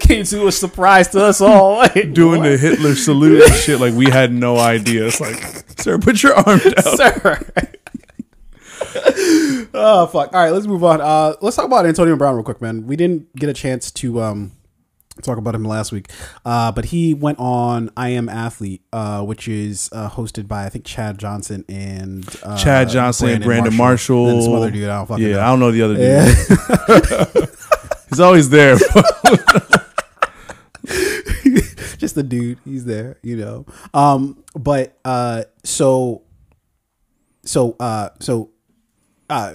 came 0.00 0.24
to 0.24 0.46
a 0.46 0.52
surprise 0.52 1.08
to 1.08 1.24
us 1.24 1.40
all. 1.40 1.68
Like, 1.78 2.12
Doing 2.12 2.40
what? 2.40 2.48
the 2.48 2.58
Hitler 2.58 2.96
salute 2.96 3.44
and 3.44 3.54
shit, 3.54 3.78
like 3.78 3.94
we 3.94 4.10
had 4.10 4.32
no 4.32 4.56
idea. 4.56 5.06
It's 5.06 5.20
like, 5.20 5.36
sir, 5.78 5.98
put 5.98 6.22
your 6.22 6.34
arm 6.34 6.58
down. 6.58 6.96
sir. 6.96 7.40
oh 9.74 10.08
fuck! 10.12 10.32
All 10.32 10.40
right, 10.44 10.50
let's 10.50 10.66
move 10.66 10.84
on. 10.84 11.00
Uh, 11.00 11.34
let's 11.40 11.56
talk 11.56 11.66
about 11.66 11.86
Antonio 11.86 12.16
Brown 12.16 12.34
real 12.34 12.44
quick, 12.44 12.60
man. 12.60 12.86
We 12.86 12.96
didn't 12.96 13.34
get 13.36 13.48
a 13.48 13.54
chance 13.54 13.90
to 13.92 14.20
um 14.20 14.52
talk 15.22 15.38
about 15.38 15.54
him 15.54 15.64
last 15.64 15.92
week, 15.92 16.10
uh, 16.44 16.72
but 16.72 16.86
he 16.86 17.14
went 17.14 17.38
on 17.38 17.90
I 17.96 18.10
Am 18.10 18.28
Athlete, 18.28 18.82
uh, 18.92 19.22
which 19.24 19.48
is 19.48 19.88
uh, 19.92 20.08
hosted 20.10 20.48
by 20.48 20.64
I 20.64 20.68
think 20.68 20.84
Chad 20.84 21.18
Johnson 21.18 21.64
and 21.68 22.28
uh, 22.42 22.56
Chad 22.56 22.88
Johnson, 22.88 23.30
and 23.30 23.44
Brandon 23.44 23.74
Marshall, 23.74 24.28
and 24.28 24.42
some 24.42 24.54
other 24.54 24.70
dude. 24.70 24.88
I 24.88 24.98
don't 24.98 25.06
fucking 25.06 25.24
yeah, 25.24 25.32
know. 25.34 25.40
I 25.40 25.46
don't 25.46 25.60
know 25.60 25.70
the 25.72 25.82
other 25.82 25.94
dude. 27.36 27.48
He's 28.08 28.20
always 28.20 28.50
there. 28.50 28.76
just 31.98 32.14
the 32.14 32.22
dude 32.22 32.58
he's 32.64 32.84
there 32.84 33.18
you 33.22 33.36
know 33.36 33.66
um 33.92 34.42
but 34.54 34.96
uh 35.04 35.42
so 35.64 36.22
so 37.44 37.76
uh 37.80 38.08
so 38.20 38.50
uh 39.28 39.54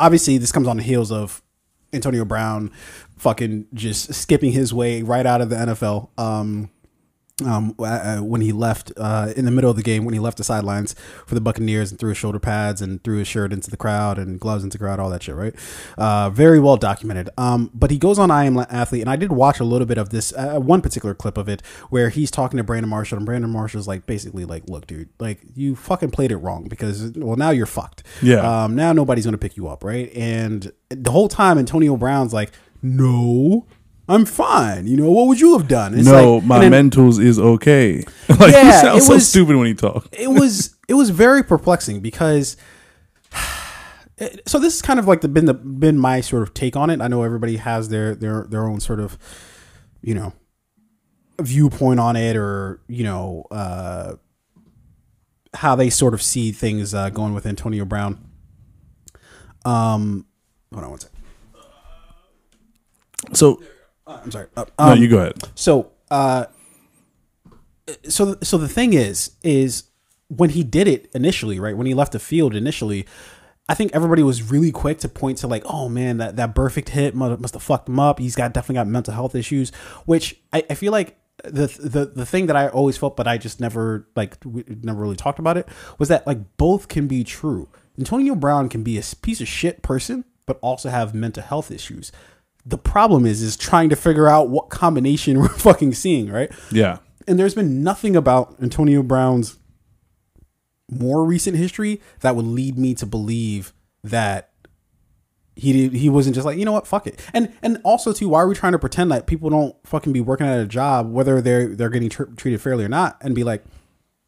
obviously 0.00 0.38
this 0.38 0.52
comes 0.52 0.68
on 0.68 0.76
the 0.76 0.82
heels 0.82 1.12
of 1.12 1.42
Antonio 1.92 2.24
Brown 2.24 2.70
fucking 3.16 3.66
just 3.72 4.12
skipping 4.14 4.52
his 4.52 4.74
way 4.74 5.02
right 5.02 5.24
out 5.24 5.40
of 5.40 5.48
the 5.48 5.56
NFL. 5.56 6.08
Um, 6.18 6.70
um, 7.44 7.74
uh, 7.80 8.18
when 8.18 8.40
he 8.40 8.52
left 8.52 8.92
uh, 8.96 9.32
in 9.36 9.44
the 9.44 9.50
middle 9.50 9.68
of 9.68 9.76
the 9.76 9.82
game, 9.82 10.04
when 10.04 10.14
he 10.14 10.20
left 10.20 10.38
the 10.38 10.44
sidelines 10.44 10.94
for 11.26 11.34
the 11.34 11.40
Buccaneers 11.40 11.90
and 11.90 11.98
threw 11.98 12.10
his 12.10 12.18
shoulder 12.18 12.38
pads 12.38 12.80
and 12.80 13.02
threw 13.02 13.18
his 13.18 13.26
shirt 13.26 13.52
into 13.52 13.70
the 13.70 13.76
crowd 13.76 14.18
and 14.18 14.38
gloves 14.38 14.62
into 14.62 14.78
the 14.78 14.84
crowd, 14.84 15.00
all 15.00 15.10
that 15.10 15.24
shit, 15.24 15.34
right? 15.34 15.54
Uh, 15.98 16.30
very 16.30 16.60
well 16.60 16.76
documented. 16.76 17.28
Um, 17.36 17.70
but 17.74 17.90
he 17.90 17.98
goes 17.98 18.20
on 18.20 18.30
I 18.30 18.44
Am 18.44 18.56
Athlete, 18.58 19.00
and 19.00 19.10
I 19.10 19.16
did 19.16 19.32
watch 19.32 19.58
a 19.58 19.64
little 19.64 19.86
bit 19.86 19.98
of 19.98 20.10
this, 20.10 20.32
uh, 20.34 20.60
one 20.60 20.80
particular 20.80 21.12
clip 21.12 21.36
of 21.36 21.48
it, 21.48 21.60
where 21.90 22.08
he's 22.08 22.30
talking 22.30 22.56
to 22.58 22.62
Brandon 22.62 22.88
Marshall, 22.88 23.16
and 23.16 23.26
Brandon 23.26 23.50
Marshall's 23.50 23.88
like, 23.88 24.06
basically, 24.06 24.44
like, 24.44 24.68
look, 24.68 24.86
dude, 24.86 25.08
like, 25.18 25.40
you 25.56 25.74
fucking 25.74 26.12
played 26.12 26.30
it 26.30 26.36
wrong 26.36 26.68
because, 26.68 27.12
well, 27.16 27.36
now 27.36 27.50
you're 27.50 27.66
fucked. 27.66 28.04
Yeah. 28.22 28.64
Um, 28.64 28.76
now 28.76 28.92
nobody's 28.92 29.24
going 29.24 29.32
to 29.32 29.38
pick 29.38 29.56
you 29.56 29.66
up, 29.66 29.82
right? 29.82 30.12
And 30.14 30.72
the 30.88 31.10
whole 31.10 31.28
time, 31.28 31.58
Antonio 31.58 31.96
Brown's 31.96 32.32
like, 32.32 32.52
no, 32.80 33.66
I'm 34.08 34.26
fine. 34.26 34.86
You 34.86 34.96
know, 34.98 35.10
what 35.10 35.28
would 35.28 35.40
you 35.40 35.56
have 35.56 35.66
done? 35.66 35.94
It's 35.94 36.06
no, 36.06 36.36
like- 36.36 36.44
my 36.44 36.68
then- 36.68 36.90
mentals 36.90 37.18
is 37.22 37.38
okay. 37.38 37.98
like 38.28 38.52
Yeah, 38.52 38.62
he 38.62 38.68
it 38.68 38.80
sounds 38.80 39.06
so 39.06 39.14
was- 39.14 39.28
stupid 39.28 39.56
when 39.56 39.66
he 39.66 39.74
talks. 39.74 40.08
it 40.12 40.28
was 40.28 40.76
it 40.88 40.94
was 40.94 41.10
very 41.10 41.42
perplexing 41.42 42.00
because 42.00 42.56
so 44.46 44.58
this 44.60 44.74
is 44.76 44.82
kind 44.82 44.98
of 45.00 45.06
like 45.08 45.22
the 45.22 45.28
been 45.28 45.46
the 45.46 45.54
been 45.54 45.98
my 45.98 46.20
sort 46.20 46.42
of 46.42 46.54
take 46.54 46.76
on 46.76 46.88
it. 46.90 47.00
I 47.00 47.08
know 47.08 47.22
everybody 47.22 47.56
has 47.56 47.88
their 47.88 48.14
their 48.14 48.44
their 48.44 48.64
own 48.66 48.80
sort 48.80 49.00
of 49.00 49.18
you 50.02 50.14
know 50.14 50.32
viewpoint 51.40 51.98
on 51.98 52.14
it 52.14 52.36
or 52.36 52.80
you 52.86 53.02
know 53.02 53.44
uh 53.50 54.14
how 55.54 55.74
they 55.74 55.88
sort 55.90 56.14
of 56.14 56.22
see 56.22 56.52
things 56.52 56.94
uh, 56.94 57.10
going 57.10 57.32
with 57.32 57.46
Antonio 57.46 57.84
Brown. 57.84 58.18
Um, 59.64 60.26
hold 60.72 60.84
on 60.84 60.90
one 60.90 60.98
second. 61.00 61.18
So 63.32 63.62
I'm 64.06 64.30
sorry. 64.30 64.46
Uh, 64.56 64.64
no, 64.78 64.84
um, 64.84 64.98
you 64.98 65.08
go 65.08 65.18
ahead. 65.18 65.34
So, 65.54 65.92
uh, 66.10 66.46
so 68.08 68.36
so 68.42 68.58
the 68.58 68.68
thing 68.68 68.92
is, 68.92 69.36
is 69.42 69.84
when 70.28 70.50
he 70.50 70.62
did 70.62 70.88
it 70.88 71.10
initially, 71.14 71.58
right? 71.60 71.76
When 71.76 71.86
he 71.86 71.94
left 71.94 72.12
the 72.12 72.18
field 72.18 72.54
initially, 72.54 73.06
I 73.68 73.74
think 73.74 73.94
everybody 73.94 74.22
was 74.22 74.50
really 74.50 74.72
quick 74.72 74.98
to 75.00 75.08
point 75.08 75.38
to 75.38 75.46
like, 75.46 75.64
oh 75.66 75.88
man, 75.88 76.18
that 76.18 76.36
that 76.36 76.54
perfect 76.54 76.90
hit 76.90 77.14
must, 77.14 77.40
must 77.40 77.54
have 77.54 77.62
fucked 77.62 77.88
him 77.88 77.98
up. 78.00 78.18
He's 78.18 78.36
got 78.36 78.52
definitely 78.52 78.76
got 78.76 78.88
mental 78.88 79.14
health 79.14 79.34
issues, 79.34 79.70
which 80.06 80.40
I, 80.52 80.64
I 80.70 80.74
feel 80.74 80.92
like. 80.92 81.18
The, 81.42 81.66
the 81.66 82.06
the 82.06 82.24
thing 82.24 82.46
that 82.46 82.56
I 82.56 82.68
always 82.68 82.96
felt, 82.96 83.16
but 83.16 83.26
I 83.26 83.36
just 83.38 83.60
never 83.60 84.08
like 84.16 84.38
we 84.44 84.64
never 84.82 85.02
really 85.02 85.16
talked 85.16 85.40
about 85.40 85.58
it, 85.58 85.68
was 85.98 86.08
that 86.08 86.26
like 86.26 86.56
both 86.56 86.88
can 86.88 87.06
be 87.06 87.22
true. 87.22 87.68
Antonio 87.98 88.34
Brown 88.34 88.68
can 88.68 88.82
be 88.82 88.96
a 88.96 89.02
piece 89.20 89.40
of 89.42 89.48
shit 89.48 89.82
person, 89.82 90.24
but 90.46 90.58
also 90.62 90.88
have 90.88 91.12
mental 91.12 91.42
health 91.42 91.70
issues. 91.70 92.12
The 92.66 92.78
problem 92.78 93.26
is, 93.26 93.42
is 93.42 93.56
trying 93.56 93.90
to 93.90 93.96
figure 93.96 94.28
out 94.28 94.48
what 94.48 94.70
combination 94.70 95.38
we're 95.40 95.48
fucking 95.48 95.94
seeing, 95.94 96.30
right? 96.30 96.50
Yeah. 96.70 96.98
And 97.26 97.38
there's 97.38 97.54
been 97.54 97.82
nothing 97.82 98.16
about 98.16 98.56
Antonio 98.60 99.02
Brown's 99.02 99.58
more 100.90 101.24
recent 101.24 101.56
history 101.56 102.00
that 102.20 102.36
would 102.36 102.44
lead 102.46 102.78
me 102.78 102.94
to 102.94 103.06
believe 103.06 103.72
that 104.02 104.50
he 105.56 105.72
did, 105.72 105.92
he 105.94 106.08
wasn't 106.10 106.34
just 106.34 106.44
like 106.44 106.58
you 106.58 106.64
know 106.64 106.72
what? 106.72 106.86
Fuck 106.86 107.06
it. 107.06 107.20
And 107.32 107.52
and 107.62 107.80
also 107.84 108.12
too 108.12 108.28
why 108.28 108.40
are 108.40 108.48
we 108.48 108.54
trying 108.54 108.72
to 108.72 108.78
pretend 108.78 109.10
that 109.12 109.26
people 109.26 109.50
don't 109.50 109.74
fucking 109.86 110.12
be 110.12 110.20
working 110.20 110.46
at 110.46 110.58
a 110.60 110.66
job 110.66 111.10
whether 111.12 111.40
they're 111.40 111.68
they're 111.68 111.90
getting 111.90 112.10
tr- 112.10 112.24
treated 112.36 112.60
fairly 112.60 112.84
or 112.84 112.88
not 112.88 113.16
and 113.20 113.34
be 113.34 113.44
like 113.44 113.64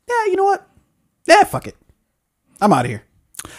yeah 0.09 0.24
you 0.26 0.37
know 0.37 0.45
what? 0.45 0.68
Yeah 1.26 1.45
fuck 1.45 1.66
it. 1.66 1.76
I'm 2.61 2.72
out 2.72 2.84
of 2.84 2.91
here 2.91 3.03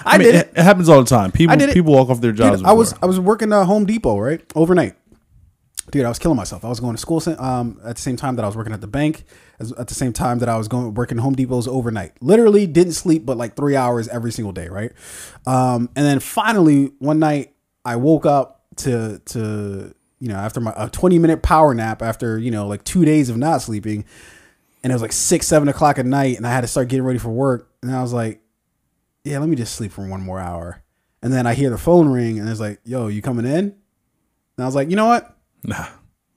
I, 0.05 0.15
I 0.15 0.17
mean, 0.17 0.27
did 0.27 0.35
it, 0.35 0.53
it 0.55 0.63
happens 0.63 0.89
all 0.89 1.01
the 1.01 1.09
time. 1.09 1.31
People 1.31 1.55
people 1.57 1.93
walk 1.93 2.09
off 2.09 2.21
their 2.21 2.31
jobs. 2.31 2.59
Dude, 2.59 2.67
I 2.67 2.73
was. 2.73 2.93
I 3.01 3.05
was 3.05 3.19
working 3.19 3.53
at 3.53 3.65
Home 3.65 3.85
Depot 3.85 4.19
right 4.19 4.41
overnight. 4.55 4.95
Dude, 5.91 6.03
I 6.03 6.09
was 6.09 6.19
killing 6.19 6.35
myself. 6.35 6.65
I 6.65 6.69
was 6.69 6.81
going 6.81 6.95
to 6.95 7.01
school 7.01 7.21
um, 7.39 7.79
at 7.85 7.95
the 7.95 8.01
same 8.01 8.17
time 8.17 8.35
that 8.35 8.43
I 8.43 8.47
was 8.47 8.57
working 8.57 8.73
at 8.73 8.81
the 8.81 8.87
bank. 8.87 9.23
As, 9.59 9.71
at 9.71 9.87
the 9.87 9.93
same 9.93 10.13
time 10.13 10.39
that 10.39 10.49
I 10.49 10.57
was 10.57 10.67
going 10.67 10.93
working 10.93 11.17
Home 11.17 11.33
Depots 11.33 11.67
overnight. 11.67 12.21
Literally 12.21 12.67
didn't 12.67 12.93
sleep 12.93 13.25
but 13.25 13.37
like 13.37 13.55
three 13.55 13.75
hours 13.75 14.07
every 14.09 14.31
single 14.31 14.51
day, 14.51 14.67
right? 14.67 14.91
Um, 15.45 15.89
and 15.95 16.05
then 16.05 16.19
finally 16.19 16.91
one 16.99 17.19
night 17.19 17.53
I 17.85 17.95
woke 17.95 18.25
up 18.25 18.65
to 18.77 19.19
to 19.25 19.95
you 20.19 20.27
know 20.27 20.35
after 20.35 20.59
my 20.59 20.73
a 20.75 20.89
twenty 20.89 21.19
minute 21.19 21.41
power 21.41 21.73
nap 21.73 22.01
after 22.01 22.37
you 22.37 22.51
know 22.51 22.67
like 22.67 22.83
two 22.83 23.05
days 23.05 23.29
of 23.29 23.37
not 23.37 23.61
sleeping, 23.61 24.05
and 24.83 24.91
it 24.91 24.95
was 24.95 25.01
like 25.01 25.13
six 25.13 25.47
seven 25.47 25.69
o'clock 25.69 25.97
at 25.97 26.05
night, 26.05 26.37
and 26.37 26.45
I 26.45 26.51
had 26.51 26.61
to 26.61 26.67
start 26.67 26.89
getting 26.89 27.05
ready 27.05 27.19
for 27.19 27.29
work, 27.29 27.71
and 27.81 27.95
I 27.95 28.01
was 28.01 28.13
like, 28.13 28.41
yeah, 29.27 29.39
let 29.39 29.49
me 29.49 29.55
just 29.55 29.75
sleep 29.75 29.91
for 29.91 30.07
one 30.07 30.21
more 30.21 30.39
hour. 30.39 30.83
And 31.21 31.33
then 31.33 31.45
I 31.47 31.53
hear 31.53 31.69
the 31.69 31.77
phone 31.77 32.09
ring 32.09 32.39
and 32.39 32.47
it's 32.47 32.59
like, 32.59 32.79
yo, 32.85 33.07
you 33.07 33.21
coming 33.21 33.45
in? 33.45 33.65
And 33.65 33.75
I 34.59 34.65
was 34.65 34.75
like, 34.75 34.89
you 34.89 34.95
know 34.95 35.07
what? 35.07 35.35
nah. 35.63 35.87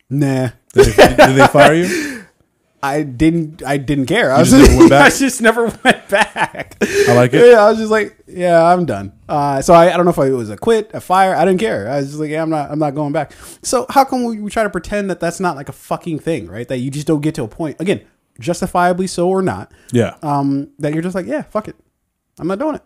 Nah. 0.09 0.51
Did 0.73 0.87
they, 0.87 1.09
did 1.09 1.37
they 1.37 1.47
fire 1.47 1.75
you? 1.75 2.25
I 2.83 3.03
didn't 3.03 3.63
I 3.63 3.77
didn't 3.77 4.07
care. 4.07 4.33
I 4.33 4.41
was 4.41 4.51
just 4.51 4.63
never 4.71 4.79
went 4.79 4.91
back? 4.91 5.07
I 5.07 5.17
just 5.19 5.43
never 5.43 5.65
went 5.85 6.09
back. 6.09 6.77
I 6.83 7.13
like 7.13 7.35
it. 7.35 7.47
Yeah, 7.47 7.65
I 7.65 7.69
was 7.69 7.79
just 7.79 7.91
like, 7.91 8.17
yeah, 8.27 8.65
I'm 8.65 8.87
done. 8.87 9.13
Uh, 9.29 9.61
so 9.61 9.75
I, 9.75 9.93
I 9.93 9.97
don't 9.97 10.07
know 10.07 10.13
if 10.13 10.19
it 10.19 10.33
was 10.33 10.49
a 10.49 10.57
quit, 10.57 10.91
a 10.95 11.01
fire. 11.01 11.35
I 11.35 11.45
didn't 11.45 11.61
care. 11.61 11.91
I 11.91 11.99
was 11.99 12.07
just 12.07 12.19
like, 12.19 12.31
yeah, 12.31 12.43
I'm 12.43 12.49
not 12.49 12.71
I'm 12.71 12.79
not 12.79 12.95
going 12.95 13.13
back. 13.13 13.33
So 13.63 13.87
how 13.91 14.05
come 14.05 14.25
we, 14.25 14.41
we 14.41 14.51
try 14.51 14.63
to 14.63 14.71
pretend 14.71 15.11
that 15.11 15.21
that's 15.21 15.41
not 15.41 15.57
like 15.57 15.69
a 15.69 15.73
fucking 15.73 16.21
thing, 16.21 16.47
right? 16.47 16.67
That 16.67 16.79
you 16.79 16.91
just 16.91 17.07
don't 17.07 17.21
get 17.21 17.35
to 17.35 17.45
a 17.45 17.49
point 17.49 17.77
again, 17.81 18.01
justifiably 18.39 19.07
so 19.07 19.29
or 19.29 19.43
not. 19.43 19.71
Yeah. 19.93 20.17
Um, 20.23 20.71
that 20.79 20.95
you're 20.95 21.03
just 21.03 21.15
like, 21.15 21.27
yeah, 21.27 21.43
fuck 21.43 21.69
it, 21.69 21.77
I'm 22.41 22.49
not 22.49 22.59
doing 22.59 22.77
it. 22.77 22.83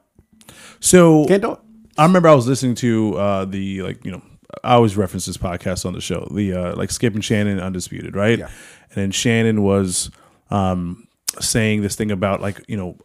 So 0.80 1.24
Can't 1.26 1.42
do 1.42 1.52
it. 1.52 1.58
I 1.96 2.04
remember 2.04 2.28
I 2.28 2.34
was 2.34 2.46
listening 2.46 2.74
to 2.76 3.16
uh, 3.16 3.44
the 3.44 3.82
like 3.82 4.04
you 4.04 4.10
know 4.10 4.22
I 4.62 4.74
always 4.74 4.96
reference 4.96 5.26
this 5.26 5.36
podcast 5.36 5.86
on 5.86 5.92
the 5.92 6.00
show 6.00 6.26
the 6.32 6.52
uh, 6.52 6.76
like 6.76 6.90
Skip 6.90 7.14
and 7.14 7.24
Shannon 7.24 7.60
Undisputed 7.60 8.16
right 8.16 8.38
Yeah. 8.38 8.46
and 8.46 8.94
then 8.96 9.10
Shannon 9.12 9.62
was 9.62 10.10
um, 10.50 11.06
saying 11.40 11.82
this 11.82 11.94
thing 11.96 12.10
about 12.10 12.40
like 12.40 12.60
you 12.68 12.76
know 12.76 12.96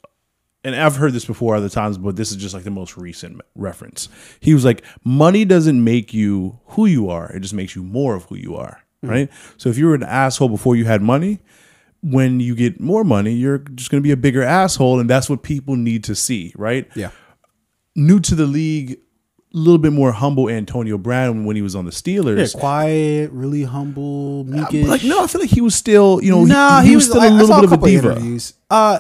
and 0.64 0.76
I've 0.76 0.95
heard 0.97 1.14
this 1.14 1.26
before 1.26 1.56
other 1.56 1.70
times 1.70 1.97
but 1.97 2.16
this 2.16 2.32
is 2.32 2.38
just 2.38 2.54
like 2.54 2.64
the 2.64 2.72
most 2.72 2.97
recent 2.97 3.41
reference 3.56 4.10
he 4.39 4.54
was 4.54 4.66
like 4.66 4.84
money 5.04 5.45
doesn't 5.45 5.82
make 5.84 6.14
you 6.14 6.60
who 6.70 6.86
you 6.88 7.10
are 7.10 7.32
it 7.32 7.39
just 7.41 7.54
makes 7.54 7.76
you 7.76 7.84
more 7.84 8.16
of 8.16 8.24
who 8.26 8.36
you 8.36 8.56
are 8.56 8.82
Hmm. 9.02 9.10
right 9.10 9.30
so 9.58 9.70
if 9.70 9.78
you 9.78 9.86
were 9.88 9.95
an 9.95 10.04
asshole 10.04 10.50
before 10.50 10.76
you 10.76 10.84
had 10.86 11.02
money 11.02 11.39
when 12.02 12.39
you 12.39 12.56
get 12.56 12.80
more 12.80 13.04
money 13.04 13.34
you're 13.34 13.58
just 13.58 13.89
going 13.91 14.02
to 14.02 14.08
be 14.08 14.12
a 14.12 14.18
bigger 14.18 14.41
asshole 14.43 15.00
and 15.00 15.10
that's 15.10 15.30
what 15.30 15.43
people 15.43 15.76
need 15.76 16.04
to 16.06 16.16
see 16.16 16.54
right 16.56 16.88
Yeah. 16.95 17.12
new 17.95 18.20
to 18.22 18.36
the 18.36 18.45
league, 18.45 18.91
a 19.54 19.58
little 19.58 19.80
bit 19.80 19.91
more 19.91 20.12
humble 20.12 20.47
Antonio 20.47 20.97
Brown 20.97 21.43
when 21.43 21.56
he 21.56 21.62
was 21.62 21.76
on 21.76 21.86
the 21.86 21.91
Yeah, 21.91 22.20
Steelers. 22.22 22.56
quiet, 22.56 23.32
really 23.32 23.64
humble, 23.64 24.45
meekish. 24.45 24.84
But 24.84 24.89
like 24.89 25.04
no, 25.04 25.24
I 25.24 25.28
feel 25.28 25.41
like 25.41 25.50
he 25.50 25.60
was 25.62 25.74
still, 25.76 26.22
you 26.24 26.32
know, 26.32 26.45
Nah, 26.45 26.82
he, 26.82 26.89
he 26.89 26.95
was, 26.95 27.06
still 27.06 27.20
I- 27.22 27.28
a 27.28 27.32
little 27.32 27.56
bit 27.56 27.66
of 27.66 27.74
a 27.74 27.78
diva. 27.86 28.12
Interviews. 28.12 28.54
Uh, 28.70 29.00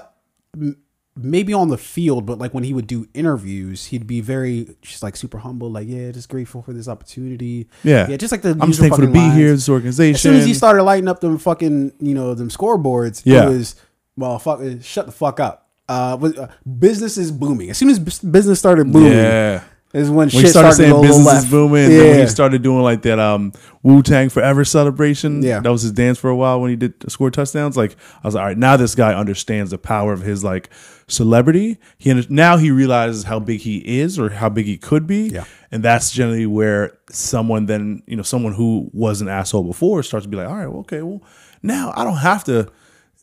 maybe 1.23 1.53
on 1.53 1.69
the 1.69 1.77
field, 1.77 2.25
but 2.25 2.37
like 2.39 2.53
when 2.53 2.63
he 2.63 2.73
would 2.73 2.87
do 2.87 3.07
interviews, 3.13 3.85
he'd 3.87 4.07
be 4.07 4.21
very 4.21 4.75
just 4.81 5.03
like 5.03 5.15
super 5.15 5.37
humble, 5.39 5.69
like 5.69 5.87
yeah, 5.87 6.11
just 6.11 6.29
grateful 6.29 6.61
for 6.61 6.73
this 6.73 6.87
opportunity. 6.87 7.67
Yeah. 7.83 8.07
yeah, 8.09 8.17
just 8.17 8.31
like 8.31 8.41
the. 8.41 8.57
I'm 8.59 8.67
just 8.67 8.79
thankful 8.79 9.05
to 9.05 9.11
be 9.11 9.19
lines. 9.19 9.35
here, 9.35 9.51
this 9.51 9.69
organization. 9.69 10.15
As 10.15 10.21
soon 10.21 10.35
as 10.35 10.45
he 10.45 10.53
started 10.53 10.83
lighting 10.83 11.07
up 11.07 11.19
them 11.19 11.37
fucking, 11.37 11.93
you 11.99 12.13
know, 12.13 12.33
them 12.33 12.49
scoreboards, 12.49 13.21
Yeah. 13.25 13.45
it 13.45 13.49
was 13.49 13.75
well, 14.17 14.37
fuck, 14.39 14.59
uh, 14.59 14.79
shut 14.81 15.05
the 15.05 15.11
fuck 15.11 15.39
up. 15.39 15.69
Uh, 15.87 16.17
uh, 16.37 16.47
business 16.77 17.17
is 17.17 17.31
booming. 17.31 17.69
As 17.69 17.77
soon 17.77 17.89
as 17.89 17.97
business 17.97 18.59
started 18.59 18.91
booming, 18.91 19.13
yeah. 19.13 19.63
Is 19.93 20.07
when, 20.09 20.15
When 20.17 20.29
shit 20.29 20.49
started 20.51 20.73
started, 20.73 20.75
saying 20.75 20.89
to 20.89 20.93
go 20.93 20.99
a 20.99 21.01
little 21.01 21.17
business 21.17 21.25
left. 21.33 21.45
is 21.45 21.51
booming, 21.51 21.83
and 21.85 21.93
yeah. 21.93 21.99
then 21.99 22.09
when 22.11 22.19
he 22.19 22.27
started 22.27 22.61
doing 22.61 22.83
like 22.83 23.01
that 23.03 23.17
um 23.19 23.53
Wu 23.81 24.03
Tang 24.03 24.29
Forever 24.29 24.63
celebration, 24.63 25.41
Yeah. 25.41 25.59
that 25.61 25.69
was 25.71 25.81
his 25.81 25.91
dance 25.93 26.17
for 26.19 26.29
a 26.29 26.35
while 26.35 26.61
when 26.61 26.69
he 26.69 26.75
did 26.75 26.93
score 27.11 27.31
touchdowns. 27.31 27.75
Like 27.75 27.95
I 28.23 28.27
was 28.27 28.35
like, 28.35 28.41
all 28.41 28.47
right, 28.47 28.57
now 28.57 28.77
this 28.77 28.93
guy 28.95 29.13
understands 29.15 29.71
the 29.71 29.77
power 29.79 30.13
of 30.13 30.21
his 30.21 30.43
like 30.43 30.69
celebrity. 31.07 31.77
He 31.97 32.13
now 32.29 32.57
he 32.57 32.71
realizes 32.71 33.23
how 33.23 33.39
big 33.39 33.61
he 33.61 33.77
is 33.99 34.19
or 34.19 34.29
how 34.29 34.49
big 34.49 34.65
he 34.67 34.77
could 34.77 35.07
be, 35.07 35.29
Yeah. 35.29 35.45
and 35.71 35.81
that's 35.83 36.11
generally 36.11 36.45
where 36.45 36.97
someone 37.09 37.65
then 37.65 38.03
you 38.05 38.15
know 38.15 38.23
someone 38.23 38.53
who 38.53 38.89
was 38.93 39.21
an 39.21 39.27
asshole 39.27 39.63
before 39.63 40.03
starts 40.03 40.25
to 40.25 40.29
be 40.29 40.37
like, 40.37 40.47
all 40.47 40.55
right, 40.55 40.67
well, 40.67 40.81
okay, 40.81 41.01
well 41.01 41.23
now 41.63 41.91
I 41.95 42.03
don't 42.03 42.17
have 42.17 42.43
to. 42.45 42.67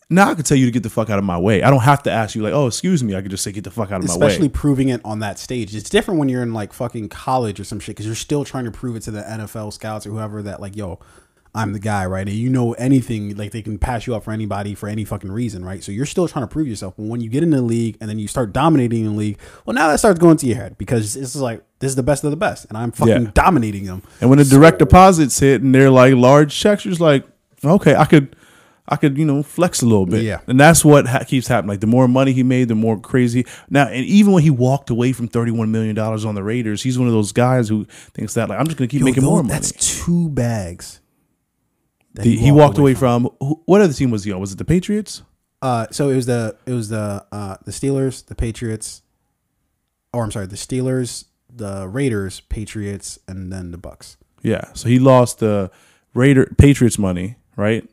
Now 0.08 0.30
I 0.30 0.34
can 0.34 0.44
tell 0.44 0.56
you 0.56 0.66
to 0.66 0.70
get 0.72 0.84
the 0.84 0.90
fuck 0.90 1.10
out 1.10 1.18
of 1.18 1.24
my 1.24 1.36
way. 1.38 1.64
I 1.64 1.70
don't 1.70 1.82
have 1.82 2.02
to 2.04 2.12
ask 2.12 2.36
you 2.36 2.42
like, 2.42 2.52
oh, 2.52 2.68
excuse 2.68 3.02
me. 3.02 3.16
I 3.16 3.22
could 3.22 3.30
just 3.32 3.42
say 3.42 3.50
get 3.50 3.64
the 3.64 3.72
fuck 3.72 3.90
out 3.90 4.02
of 4.02 4.08
my 4.08 4.16
way. 4.16 4.26
especially 4.26 4.48
proving 4.48 4.88
it 4.88 5.00
on 5.04 5.18
that 5.18 5.38
stage. 5.38 5.74
It's 5.74 5.90
different 5.90 6.20
when 6.20 6.28
you're 6.28 6.42
in 6.44 6.52
like 6.54 6.72
fucking 6.72 7.08
college 7.08 7.58
or 7.58 7.64
some 7.64 7.80
shit 7.80 7.96
because 7.96 8.06
you're 8.06 8.14
still 8.14 8.44
trying 8.44 8.66
to 8.66 8.70
prove 8.70 8.94
it 8.94 9.00
to 9.02 9.10
the 9.10 9.22
NFL 9.22 9.72
scouts 9.72 10.06
or 10.06 10.10
whoever 10.10 10.42
that 10.42 10.60
like, 10.60 10.76
yo, 10.76 11.00
I'm 11.56 11.72
the 11.72 11.80
guy, 11.80 12.06
right? 12.06 12.24
And 12.28 12.36
you 12.36 12.50
know 12.50 12.74
anything, 12.74 13.34
like 13.36 13.50
they 13.50 13.62
can 13.62 13.78
pass 13.78 14.06
you 14.06 14.14
up 14.14 14.22
for 14.24 14.30
anybody 14.30 14.74
for 14.76 14.88
any 14.88 15.04
fucking 15.04 15.32
reason, 15.32 15.64
right? 15.64 15.82
So 15.82 15.90
you're 15.90 16.06
still 16.06 16.28
trying 16.28 16.44
to 16.44 16.48
prove 16.52 16.68
yourself. 16.68 16.94
But 16.96 17.04
when 17.06 17.20
you 17.20 17.28
get 17.30 17.42
in 17.42 17.50
the 17.50 17.62
league 17.62 17.96
and 18.00 18.08
then 18.08 18.18
you 18.20 18.28
start 18.28 18.52
dominating 18.52 19.04
the 19.06 19.10
league, 19.10 19.38
well, 19.64 19.74
now 19.74 19.88
that 19.88 19.98
starts 19.98 20.20
going 20.20 20.36
to 20.36 20.46
your 20.46 20.56
head 20.56 20.78
because 20.78 21.14
this 21.14 21.34
is 21.34 21.40
like 21.40 21.64
this 21.80 21.88
is 21.88 21.96
the 21.96 22.02
best 22.04 22.22
of 22.24 22.30
the 22.30 22.36
best, 22.36 22.66
and 22.68 22.78
I'm 22.78 22.92
fucking 22.92 23.22
Yeah. 23.24 23.30
dominating 23.34 23.86
them. 23.86 24.02
And 24.20 24.30
when 24.30 24.38
the 24.38 24.44
direct 24.44 24.78
deposits 24.78 25.40
hit 25.40 25.62
and 25.62 25.74
they're 25.74 25.90
like 25.90 26.14
large 26.14 26.54
checks, 26.54 26.84
you're 26.84 26.92
just 26.92 27.00
like, 27.00 27.24
okay, 27.64 27.96
I 27.96 28.04
could, 28.04 28.35
I 28.88 28.96
could, 28.96 29.18
you 29.18 29.24
know, 29.24 29.42
flex 29.42 29.82
a 29.82 29.86
little 29.86 30.06
bit. 30.06 30.22
Yeah. 30.22 30.40
And 30.46 30.58
that's 30.60 30.84
what 30.84 31.06
ha- 31.06 31.24
keeps 31.26 31.48
happening. 31.48 31.70
Like 31.70 31.80
the 31.80 31.86
more 31.86 32.06
money 32.06 32.32
he 32.32 32.42
made, 32.42 32.68
the 32.68 32.74
more 32.74 32.98
crazy. 33.00 33.44
Now, 33.68 33.88
and 33.88 34.04
even 34.06 34.32
when 34.32 34.42
he 34.42 34.50
walked 34.50 34.90
away 34.90 35.12
from 35.12 35.28
$31 35.28 35.70
million 35.70 35.98
on 35.98 36.34
the 36.34 36.42
Raiders, 36.42 36.82
he's 36.82 36.98
one 36.98 37.08
of 37.08 37.14
those 37.14 37.32
guys 37.32 37.68
who 37.68 37.84
thinks 38.14 38.34
that, 38.34 38.48
like, 38.48 38.58
I'm 38.60 38.66
just 38.66 38.78
going 38.78 38.88
to 38.88 38.92
keep 38.92 39.00
Yo, 39.00 39.04
making 39.06 39.22
those- 39.22 39.30
more 39.30 39.42
money. 39.42 39.54
That's 39.54 39.72
two 40.04 40.28
bags. 40.28 41.00
that 42.14 42.22
The- 42.22 42.36
he 42.36 42.50
walked 42.52 42.78
away 42.78 42.94
from, 42.94 43.28
who- 43.40 43.60
what 43.66 43.80
other 43.80 43.92
team 43.92 44.10
was 44.10 44.24
he 44.24 44.32
on? 44.32 44.40
Was 44.40 44.52
it 44.52 44.58
the 44.58 44.64
Patriots? 44.64 45.22
Uh, 45.62 45.86
so 45.90 46.10
it 46.10 46.16
was 46.16 46.26
the 46.26 46.54
it 46.66 46.72
was 46.72 46.90
the 46.90 47.24
uh 47.32 47.56
the 47.64 47.70
Steelers, 47.72 48.24
the 48.26 48.34
Patriots, 48.34 49.02
or 50.12 50.22
I'm 50.22 50.30
sorry, 50.30 50.46
the 50.46 50.54
Steelers, 50.54 51.24
the 51.52 51.88
Raiders, 51.88 52.40
Patriots, 52.40 53.18
and 53.26 53.50
then 53.52 53.70
the 53.70 53.78
Bucks. 53.78 54.18
Yeah. 54.42 54.66
So 54.74 54.88
he 54.88 54.98
lost 54.98 55.38
the 55.38 55.70
Raider 56.14 56.54
Patriots 56.58 56.98
money, 56.98 57.36
right? 57.56 57.88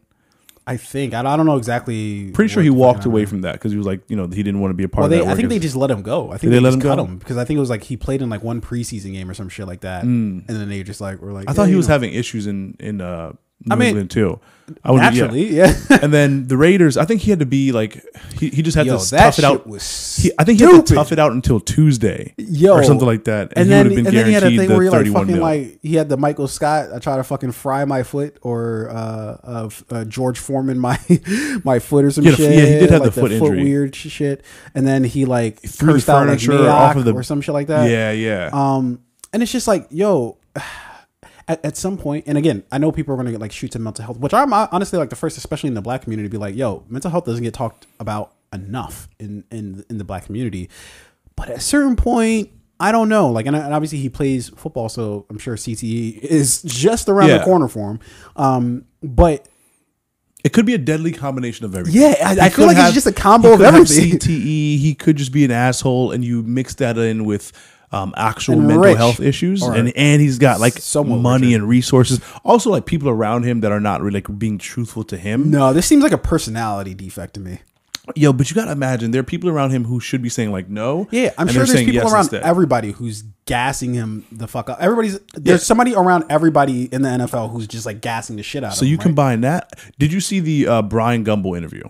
I 0.65 0.77
think 0.77 1.13
I, 1.13 1.19
I 1.19 1.35
don't 1.35 1.45
know 1.45 1.57
exactly. 1.57 2.31
Pretty 2.31 2.51
sure 2.53 2.63
he 2.63 2.69
walked 2.69 3.05
away 3.05 3.25
from 3.25 3.41
that 3.41 3.53
because 3.53 3.71
he 3.71 3.77
was 3.77 3.85
like, 3.85 4.01
you 4.07 4.15
know, 4.15 4.27
he 4.27 4.43
didn't 4.43 4.61
want 4.61 4.71
to 4.71 4.75
be 4.75 4.83
a 4.83 4.87
part 4.89 5.01
Well, 5.01 5.05
of 5.05 5.11
they 5.11 5.19
that. 5.25 5.31
I 5.31 5.35
think 5.35 5.49
they 5.49 5.59
just 5.59 5.75
let 5.75 5.91
him 5.91 6.01
go. 6.01 6.31
I 6.31 6.37
think 6.37 6.51
they 6.51 6.57
they, 6.57 6.59
let 6.59 6.69
just 6.69 6.75
him 6.83 6.89
cut 6.89 6.95
go? 6.95 7.05
him 7.05 7.17
because 7.17 7.37
I 7.37 7.43
think 7.43 7.57
it 7.57 7.59
was 7.59 7.69
like 7.69 7.83
he 7.83 7.97
played 7.97 8.21
in 8.21 8.29
like 8.29 8.43
one 8.43 8.61
preseason 8.61 9.11
game 9.11 9.29
or 9.29 9.33
some 9.33 9.49
shit 9.49 9.67
like 9.67 9.81
that, 9.81 10.03
and 10.03 10.45
then 10.47 10.69
they 10.69 10.81
just 10.83 11.01
like 11.01 11.21
were 11.21 11.33
like. 11.33 11.49
I 11.49 11.53
thought 11.53 11.63
yeah, 11.63 11.69
he 11.71 11.75
was 11.75 11.87
know. 11.87 11.93
having 11.95 12.13
issues 12.13 12.47
in 12.47 12.75
in 12.79 13.01
uh, 13.01 13.33
New 13.65 13.73
I 13.73 13.75
mean, 13.77 13.87
England 13.89 14.11
too. 14.11 14.39
I 14.81 14.91
would- 14.91 14.99
yeah. 15.01 15.09
naturally, 15.09 15.55
yeah. 15.57 15.73
and 16.01 16.13
then 16.13 16.47
the 16.47 16.55
Raiders, 16.55 16.95
I 16.95 17.03
think 17.03 17.19
he 17.19 17.29
had 17.31 17.39
to 17.39 17.45
be 17.45 17.73
like 17.73 18.01
he, 18.39 18.47
he 18.49 18.61
just 18.61 18.77
had 18.77 18.85
Yo, 18.85 18.97
to 18.97 19.09
tough 19.09 19.37
it 19.37 19.43
out. 19.43 19.65
He, 19.67 20.31
I 20.39 20.45
think 20.45 20.57
he 20.59 20.65
had 20.65 20.85
to 20.87 20.95
tough 20.95 21.11
it 21.11 21.19
out 21.19 21.33
until 21.33 21.59
Tuesday, 21.59 22.33
Yo. 22.37 22.73
or 22.73 22.83
something 22.85 23.05
like 23.05 23.25
that, 23.25 23.51
and, 23.57 23.57
And 23.57 23.65
he 23.65 23.69
then, 23.69 23.77
would 23.89 23.91
have 23.91 23.95
been 23.97 24.07
and 24.07 24.15
then 24.17 24.25
he 24.27 24.31
had 24.33 24.43
a 24.43 24.49
guaranteed 24.51 24.59
thing 24.69 24.77
where 24.77 24.83
he 24.83 24.89
like 24.89 25.11
fucking 25.11 25.33
mil. 25.35 25.41
like 25.41 25.79
he 25.81 25.95
had 25.95 26.07
the 26.07 26.15
Michael 26.15 26.47
Scott. 26.47 26.93
I 26.93 26.99
try 26.99 27.17
to 27.17 27.23
fucking 27.25 27.51
fry 27.51 27.83
my 27.83 28.03
foot, 28.03 28.37
or 28.41 28.89
uh, 28.89 29.37
of 29.43 29.83
uh, 29.89 30.05
George 30.05 30.39
Foreman 30.39 30.79
my 30.79 30.97
my 31.65 31.79
foot 31.79 32.05
or 32.05 32.11
some 32.11 32.23
Yeah, 32.23 32.31
shit. 32.35 32.51
yeah, 32.55 32.65
he 32.65 32.79
did 32.79 32.89
have 32.91 33.01
like 33.01 33.13
the 33.13 33.19
foot 33.21 33.31
injury. 33.33 33.63
weird 33.63 33.93
shit. 33.95 34.45
And 34.73 34.87
then 34.87 35.03
he 35.03 35.25
like 35.25 35.59
Threw 35.59 35.87
the 35.87 35.93
cursed 35.95 36.09
out 36.09 36.25
like 36.25 36.39
furniture 36.39 36.69
off 36.69 36.95
of 36.95 37.03
the- 37.03 37.13
or 37.13 37.21
some 37.23 37.41
shit 37.41 37.53
like 37.53 37.67
that. 37.67 37.89
yeah, 37.89 38.11
yeah. 38.13 38.49
Um, 38.53 39.01
and 39.33 39.43
it's 39.43 39.51
just 39.51 39.67
like, 39.67 39.87
yo, 39.89 40.37
at, 41.47 41.63
at 41.65 41.77
some 41.77 41.97
point, 41.97 42.25
and 42.27 42.37
again, 42.37 42.63
I 42.71 42.77
know 42.77 42.91
people 42.91 43.13
are 43.13 43.17
gonna 43.17 43.31
get 43.31 43.41
like 43.41 43.51
shoot 43.51 43.71
to 43.71 43.79
mental 43.79 44.05
health, 44.05 44.17
which 44.17 44.33
I'm 44.33 44.53
uh, 44.53 44.67
honestly 44.71 44.97
like 44.99 45.09
the 45.09 45.15
first, 45.15 45.37
especially 45.37 45.67
in 45.69 45.73
the 45.73 45.81
black 45.81 46.03
community, 46.03 46.27
to 46.27 46.31
be 46.31 46.37
like, 46.37 46.55
yo, 46.55 46.83
mental 46.89 47.11
health 47.11 47.25
doesn't 47.25 47.43
get 47.43 47.53
talked 47.53 47.87
about 47.99 48.33
enough 48.53 49.09
in 49.19 49.43
in 49.51 49.83
in 49.89 49.97
the 49.97 50.03
black 50.03 50.25
community. 50.25 50.69
But 51.35 51.49
at 51.49 51.57
a 51.57 51.61
certain 51.61 51.95
point, 51.95 52.51
I 52.79 52.91
don't 52.91 53.09
know. 53.09 53.29
Like, 53.29 53.45
and, 53.45 53.55
and 53.55 53.73
obviously 53.73 53.97
he 53.99 54.09
plays 54.09 54.49
football, 54.49 54.87
so 54.89 55.25
I'm 55.29 55.37
sure 55.39 55.55
CTE 55.55 56.19
is 56.19 56.61
just 56.63 57.09
around 57.09 57.29
Yeah. 57.29 57.39
the 57.39 57.43
corner 57.43 57.67
for 57.67 57.91
him. 57.91 57.99
Um, 58.35 58.85
but 59.01 59.47
it 60.43 60.51
could 60.51 60.65
be 60.65 60.73
a 60.73 60.77
deadly 60.77 61.11
combination 61.13 61.65
of 61.65 61.73
everything. 61.75 62.01
yeah, 62.01 62.15
I, 62.41 62.45
I 62.47 62.49
feel 62.49 62.67
like 62.67 62.75
have- 62.77 62.87
it's 62.87 62.93
just 62.95 63.07
a 63.07 63.13
combo 63.13 63.53
of 63.53 63.61
everything. 63.61 64.19
CTE. 64.19 64.77
He 64.77 64.93
could 64.95 65.15
just 65.15 65.31
be 65.31 65.45
an 65.45 65.51
asshole, 65.51 66.11
and 66.11 66.23
you 66.23 66.43
mix 66.43 66.75
that 66.75 66.97
in 66.97 67.23
with 67.25 67.51
um, 67.93 68.13
actual 68.17 68.55
And 68.55 68.67
mental 68.67 68.83
rich. 68.83 68.97
health 68.97 69.19
issues, 69.19 69.61
Or 69.63 69.73
and 69.73 69.95
and 69.95 70.21
he's 70.21 70.39
got 70.39 70.59
like 70.59 70.73
somewhat 70.73 71.17
money 71.21 71.47
richer. 71.47 71.57
and 71.59 71.69
resources. 71.69 72.19
Also, 72.43 72.69
like 72.71 72.85
people 72.85 73.07
around 73.09 73.43
him 73.43 73.61
that 73.61 73.71
are 73.71 73.79
not 73.79 74.01
really 74.01 74.15
like 74.15 74.39
being 74.39 74.57
truthful 74.57 75.03
to 75.05 75.17
him. 75.17 75.49
No, 75.51 75.71
this 75.73 75.85
seems 75.85 76.03
like 76.03 76.11
a 76.11 76.17
personality 76.17 76.93
defect 76.93 77.35
to 77.35 77.39
me. 77.39 77.59
Yo, 78.17 78.33
but 78.33 78.49
you 78.49 78.55
got 78.55 78.65
to 78.65 78.71
imagine 78.73 79.11
there 79.11 79.21
are 79.21 79.23
people 79.23 79.49
around 79.49 79.69
him 79.71 79.85
who 79.85 79.97
should 80.01 80.21
be 80.21 80.27
saying 80.27 80.51
like 80.51 80.67
no. 80.67 81.07
Yeah, 81.09 81.29
I'm 81.37 81.47
and 81.47 81.51
sure 81.51 81.59
they're 81.59 81.65
there's 81.67 81.71
saying 81.71 81.85
people 81.85 82.03
yes 82.03 82.11
around 82.11 82.21
instead. 82.25 82.43
everybody 82.43 82.91
who's 82.91 83.23
gassing 83.45 83.93
him 83.93 84.25
the 84.29 84.45
fuck 84.45 84.69
up. 84.69 84.77
Everybody's 84.81 85.19
there's 85.35 85.61
Yeah. 85.61 85.63
somebody 85.63 85.95
around 85.95 86.25
everybody 86.29 86.85
in 86.93 87.01
the 87.03 87.09
NFL 87.09 87.51
who's 87.51 87.65
just 87.65 87.85
like 87.85 88.01
gassing 88.01 88.35
the 88.35 88.43
shit 88.43 88.61
out 88.63 88.71
of 88.73 88.77
So 88.77 88.83
him. 88.83 88.91
you 88.91 88.97
right? 88.97 89.03
combine 89.03 89.41
that. 89.41 89.71
Did 89.99 90.11
you 90.11 90.19
see 90.19 90.41
the 90.41 90.67
uh, 90.67 90.81
Brian 90.81 91.23
Gumbel 91.23 91.57
interview? 91.57 91.83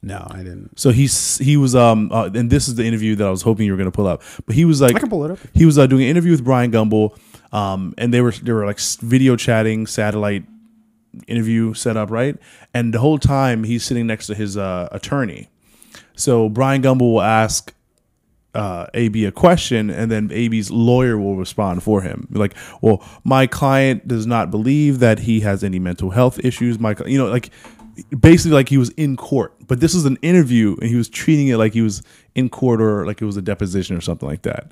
No, 0.00 0.26
I 0.30 0.38
didn't. 0.38 0.78
So 0.78 0.90
he's 0.90 1.38
he 1.38 1.56
was 1.56 1.74
um 1.74 2.10
uh, 2.12 2.30
and 2.32 2.50
this 2.50 2.68
is 2.68 2.76
the 2.76 2.84
interview 2.84 3.16
that 3.16 3.26
I 3.26 3.30
was 3.30 3.42
hoping 3.42 3.66
you 3.66 3.72
were 3.72 3.78
going 3.78 3.90
to 3.90 3.94
pull 3.96 4.06
up. 4.06 4.22
But 4.46 4.54
he 4.54 4.64
was 4.64 4.80
like 4.80 4.94
I 4.94 5.00
can 5.00 5.08
pull 5.08 5.24
it 5.24 5.30
up. 5.32 5.38
He 5.54 5.66
was 5.66 5.78
uh, 5.78 5.86
doing 5.86 6.04
an 6.04 6.08
interview 6.08 6.30
with 6.30 6.44
Brian 6.44 6.70
Gumbel, 6.70 7.18
um, 7.52 7.94
and 7.98 8.14
they 8.14 8.20
were 8.20 8.32
they 8.32 8.52
were 8.52 8.64
like 8.64 8.78
video 9.00 9.34
chatting, 9.34 9.86
satellite 9.86 10.44
interview 11.26 11.74
set 11.74 11.96
up, 11.96 12.10
right? 12.10 12.36
And 12.72 12.94
the 12.94 13.00
whole 13.00 13.18
time 13.18 13.64
he's 13.64 13.84
sitting 13.84 14.06
next 14.06 14.28
to 14.28 14.34
his 14.34 14.56
uh, 14.56 14.88
attorney. 14.92 15.48
So 16.14 16.48
Brian 16.48 16.82
Gumbel 16.82 17.12
will 17.12 17.22
ask 17.22 17.74
uh, 18.54 18.86
AB 18.94 19.24
a 19.24 19.32
question, 19.32 19.90
and 19.90 20.10
then 20.10 20.30
AB's 20.32 20.70
lawyer 20.70 21.18
will 21.18 21.36
respond 21.36 21.82
for 21.82 22.02
him. 22.02 22.28
Like, 22.30 22.54
well, 22.80 23.04
my 23.24 23.46
client 23.46 24.08
does 24.08 24.26
not 24.26 24.50
believe 24.50 24.98
that 25.00 25.20
he 25.20 25.40
has 25.40 25.62
any 25.62 25.78
mental 25.78 26.10
health 26.10 26.42
issues. 26.44 26.78
My, 26.78 26.96
you 27.06 27.18
know, 27.18 27.26
like 27.26 27.50
basically 28.18 28.52
like 28.52 28.68
he 28.68 28.78
was 28.78 28.90
in 28.90 29.16
court, 29.16 29.54
but 29.66 29.80
this 29.80 29.94
is 29.94 30.04
an 30.04 30.18
interview, 30.22 30.76
and 30.80 30.88
he 30.88 30.96
was 30.96 31.08
treating 31.08 31.48
it 31.48 31.56
like 31.56 31.72
he 31.72 31.82
was 31.82 32.02
in 32.34 32.48
court 32.48 32.80
or 32.80 33.06
like 33.06 33.20
it 33.20 33.24
was 33.24 33.36
a 33.36 33.42
deposition 33.42 33.96
or 33.96 34.00
something 34.00 34.28
like 34.28 34.42
that. 34.42 34.70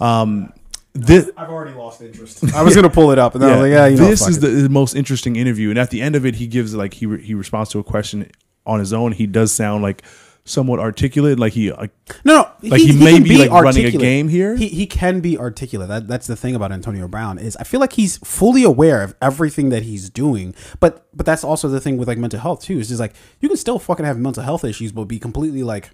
Um, 0.00 0.52
this, 0.92 1.30
I've 1.36 1.50
already 1.50 1.76
lost 1.76 2.00
interest. 2.00 2.54
I 2.54 2.62
was 2.62 2.74
gonna 2.74 2.90
pull 2.90 3.10
it 3.10 3.18
up, 3.18 3.34
and 3.34 3.42
then 3.42 3.50
I 3.50 3.52
was 3.54 3.62
like, 3.62 3.70
yeah, 3.70 3.86
you 3.86 3.96
know, 3.96 4.08
this 4.08 4.20
fuck 4.20 4.30
is 4.30 4.38
it. 4.38 4.40
the, 4.40 4.48
the 4.48 4.68
most 4.68 4.94
interesting 4.94 5.36
interview, 5.36 5.70
and 5.70 5.78
at 5.78 5.90
the 5.90 6.00
end 6.00 6.16
of 6.16 6.24
it, 6.24 6.36
he 6.36 6.46
gives 6.46 6.74
like 6.74 6.94
he 6.94 7.06
re- 7.06 7.22
he 7.22 7.34
responds 7.34 7.70
to 7.70 7.78
a 7.78 7.84
question 7.84 8.30
on 8.64 8.78
his 8.78 8.92
own. 8.92 9.12
He 9.12 9.26
does 9.26 9.52
sound 9.52 9.82
like 9.82 10.02
somewhat 10.46 10.78
articulate, 10.80 11.38
like 11.38 11.52
he 11.52 11.70
like 11.72 11.90
no, 12.24 12.50
no. 12.62 12.70
like 12.70 12.80
he 12.80 12.92
may 12.98 13.14
can 13.14 13.24
be, 13.24 13.36
like, 13.36 13.50
running 13.50 13.84
a 13.84 13.90
game 13.90 14.28
here. 14.28 14.56
He 14.56 14.68
he 14.68 14.86
can 14.86 15.20
be 15.20 15.36
articulate. 15.36 15.88
That 15.88 16.08
that's 16.08 16.26
the 16.26 16.36
thing 16.36 16.54
about 16.54 16.72
Antonio 16.72 17.06
Brown 17.08 17.38
is 17.38 17.56
I 17.56 17.64
feel 17.64 17.80
like 17.80 17.92
he's 17.92 18.16
fully 18.18 18.62
aware 18.64 19.02
of 19.02 19.14
everything 19.20 19.68
that 19.70 19.82
he's 19.82 20.08
doing. 20.08 20.54
But 20.80 21.06
but 21.14 21.26
that's 21.26 21.44
also 21.44 21.68
the 21.68 21.80
thing 21.80 21.98
with 21.98 22.08
like 22.08 22.16
mental 22.18 22.40
health 22.40 22.62
too. 22.62 22.78
Is 22.78 22.88
just 22.88 23.00
like 23.00 23.14
you 23.40 23.48
can 23.48 23.58
still 23.58 23.78
fucking 23.78 24.06
have 24.06 24.18
mental 24.18 24.42
health 24.42 24.64
issues, 24.64 24.92
but 24.92 25.04
be 25.04 25.18
completely 25.18 25.62
like 25.62 25.90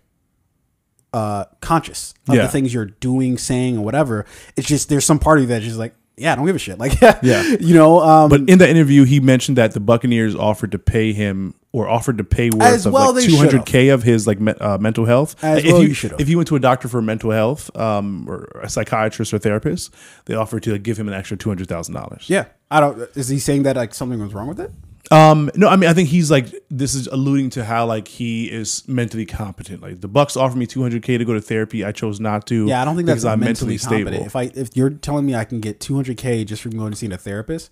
uh 1.12 1.44
conscious 1.61 2.14
of 2.28 2.34
Yeah. 2.36 2.42
the 2.42 2.48
things 2.48 2.72
you're 2.72 2.86
doing, 2.86 3.38
saying, 3.38 3.78
or 3.78 3.84
whatever. 3.84 4.24
It's 4.57 4.68
just 4.68 4.88
there's 4.88 5.05
some 5.05 5.18
part 5.18 5.38
of 5.38 5.42
you 5.42 5.48
that's 5.48 5.64
just 5.64 5.78
like 5.78 5.94
yeah, 6.16 6.32
I 6.32 6.36
don't 6.36 6.44
give 6.46 6.57
a 6.57 6.59
shit. 6.59 6.78
Like 6.78 7.00
yeah, 7.00 7.18
Yeah. 7.22 7.42
you 7.59 7.74
know. 7.74 8.00
Um, 8.00 8.28
But 8.28 8.48
in 8.48 8.59
that 8.59 8.68
interview, 8.68 9.05
he 9.05 9.18
mentioned 9.18 9.57
that 9.59 9.72
the 9.72 9.80
Buccaneers 9.80 10.34
offered 10.34 10.72
to 10.72 10.78
pay 10.78 11.12
him 11.14 11.55
or 11.72 11.88
offered 11.88 12.18
to 12.18 12.24
pay 12.24 12.50
worth 12.50 12.62
As 12.62 12.86
of 12.86 12.92
well 12.92 13.14
like 13.14 13.24
they 13.24 13.30
two 13.30 13.36
hundred 13.36 13.64
k 13.66 13.88
of 13.88 14.02
his 14.02 14.26
like 14.26 14.38
me, 14.40 14.52
uh, 14.52 14.78
mental 14.78 15.06
health. 15.06 15.42
As 15.42 15.64
if 15.64 15.72
well 15.72 15.82
you, 15.82 15.88
you 15.88 16.16
if 16.18 16.28
you 16.28 16.36
went 16.36 16.48
to 16.48 16.56
a 16.56 16.60
doctor 16.60 16.86
for 16.86 17.00
mental 17.00 17.30
health, 17.30 17.74
um, 17.76 18.28
or 18.28 18.44
a 18.62 18.68
psychiatrist 18.68 19.32
or 19.32 19.38
therapist, 19.38 19.92
they 20.26 20.34
offered 20.34 20.62
to 20.64 20.72
like, 20.72 20.82
give 20.82 20.98
him 20.98 21.08
an 21.08 21.14
extra 21.14 21.36
two 21.36 21.48
hundred 21.48 21.68
thousand 21.68 21.94
dollars. 21.94 22.28
yeah, 22.28 22.46
I 22.70 22.80
don't. 22.80 22.98
Is 23.16 23.28
he 23.28 23.38
saying 23.38 23.64
that 23.64 23.76
like 23.76 23.94
something 23.94 24.20
was 24.20 24.34
wrong 24.34 24.48
with 24.48 24.60
it? 24.60 24.70
Um, 25.10 25.50
no, 25.54 25.68
I 25.68 25.76
mean, 25.76 25.90
I 25.90 25.92
think 25.92 26.08
he's 26.08 26.30
like 26.30 26.46
this 26.70 26.94
is 26.94 27.06
alluding 27.06 27.50
to 27.50 27.64
how 27.64 27.86
like 27.86 28.08
he 28.08 28.50
is 28.50 28.86
mentally 28.88 29.26
competent. 29.26 29.82
Like 29.82 30.00
the 30.00 30.08
Bucks 30.08 30.36
offered 30.36 30.56
me 30.56 30.66
200k 30.66 31.18
to 31.18 31.24
go 31.24 31.34
to 31.34 31.40
therapy. 31.40 31.84
I 31.84 31.92
chose 31.92 32.20
not 32.20 32.46
to. 32.46 32.66
Yeah, 32.66 32.80
I 32.80 32.84
don't 32.84 32.96
think 32.96 33.06
that's 33.06 33.16
because 33.16 33.24
I'm 33.26 33.40
mentally, 33.40 33.74
mentally 33.74 34.04
stable. 34.12 34.26
If 34.26 34.36
I 34.36 34.44
if 34.44 34.76
you're 34.76 34.90
telling 34.90 35.26
me 35.26 35.34
I 35.34 35.44
can 35.44 35.60
get 35.60 35.80
200k 35.80 36.46
just 36.46 36.62
from 36.62 36.72
going 36.72 36.92
to 36.92 36.96
see 36.96 37.06
a 37.06 37.18
therapist, 37.18 37.70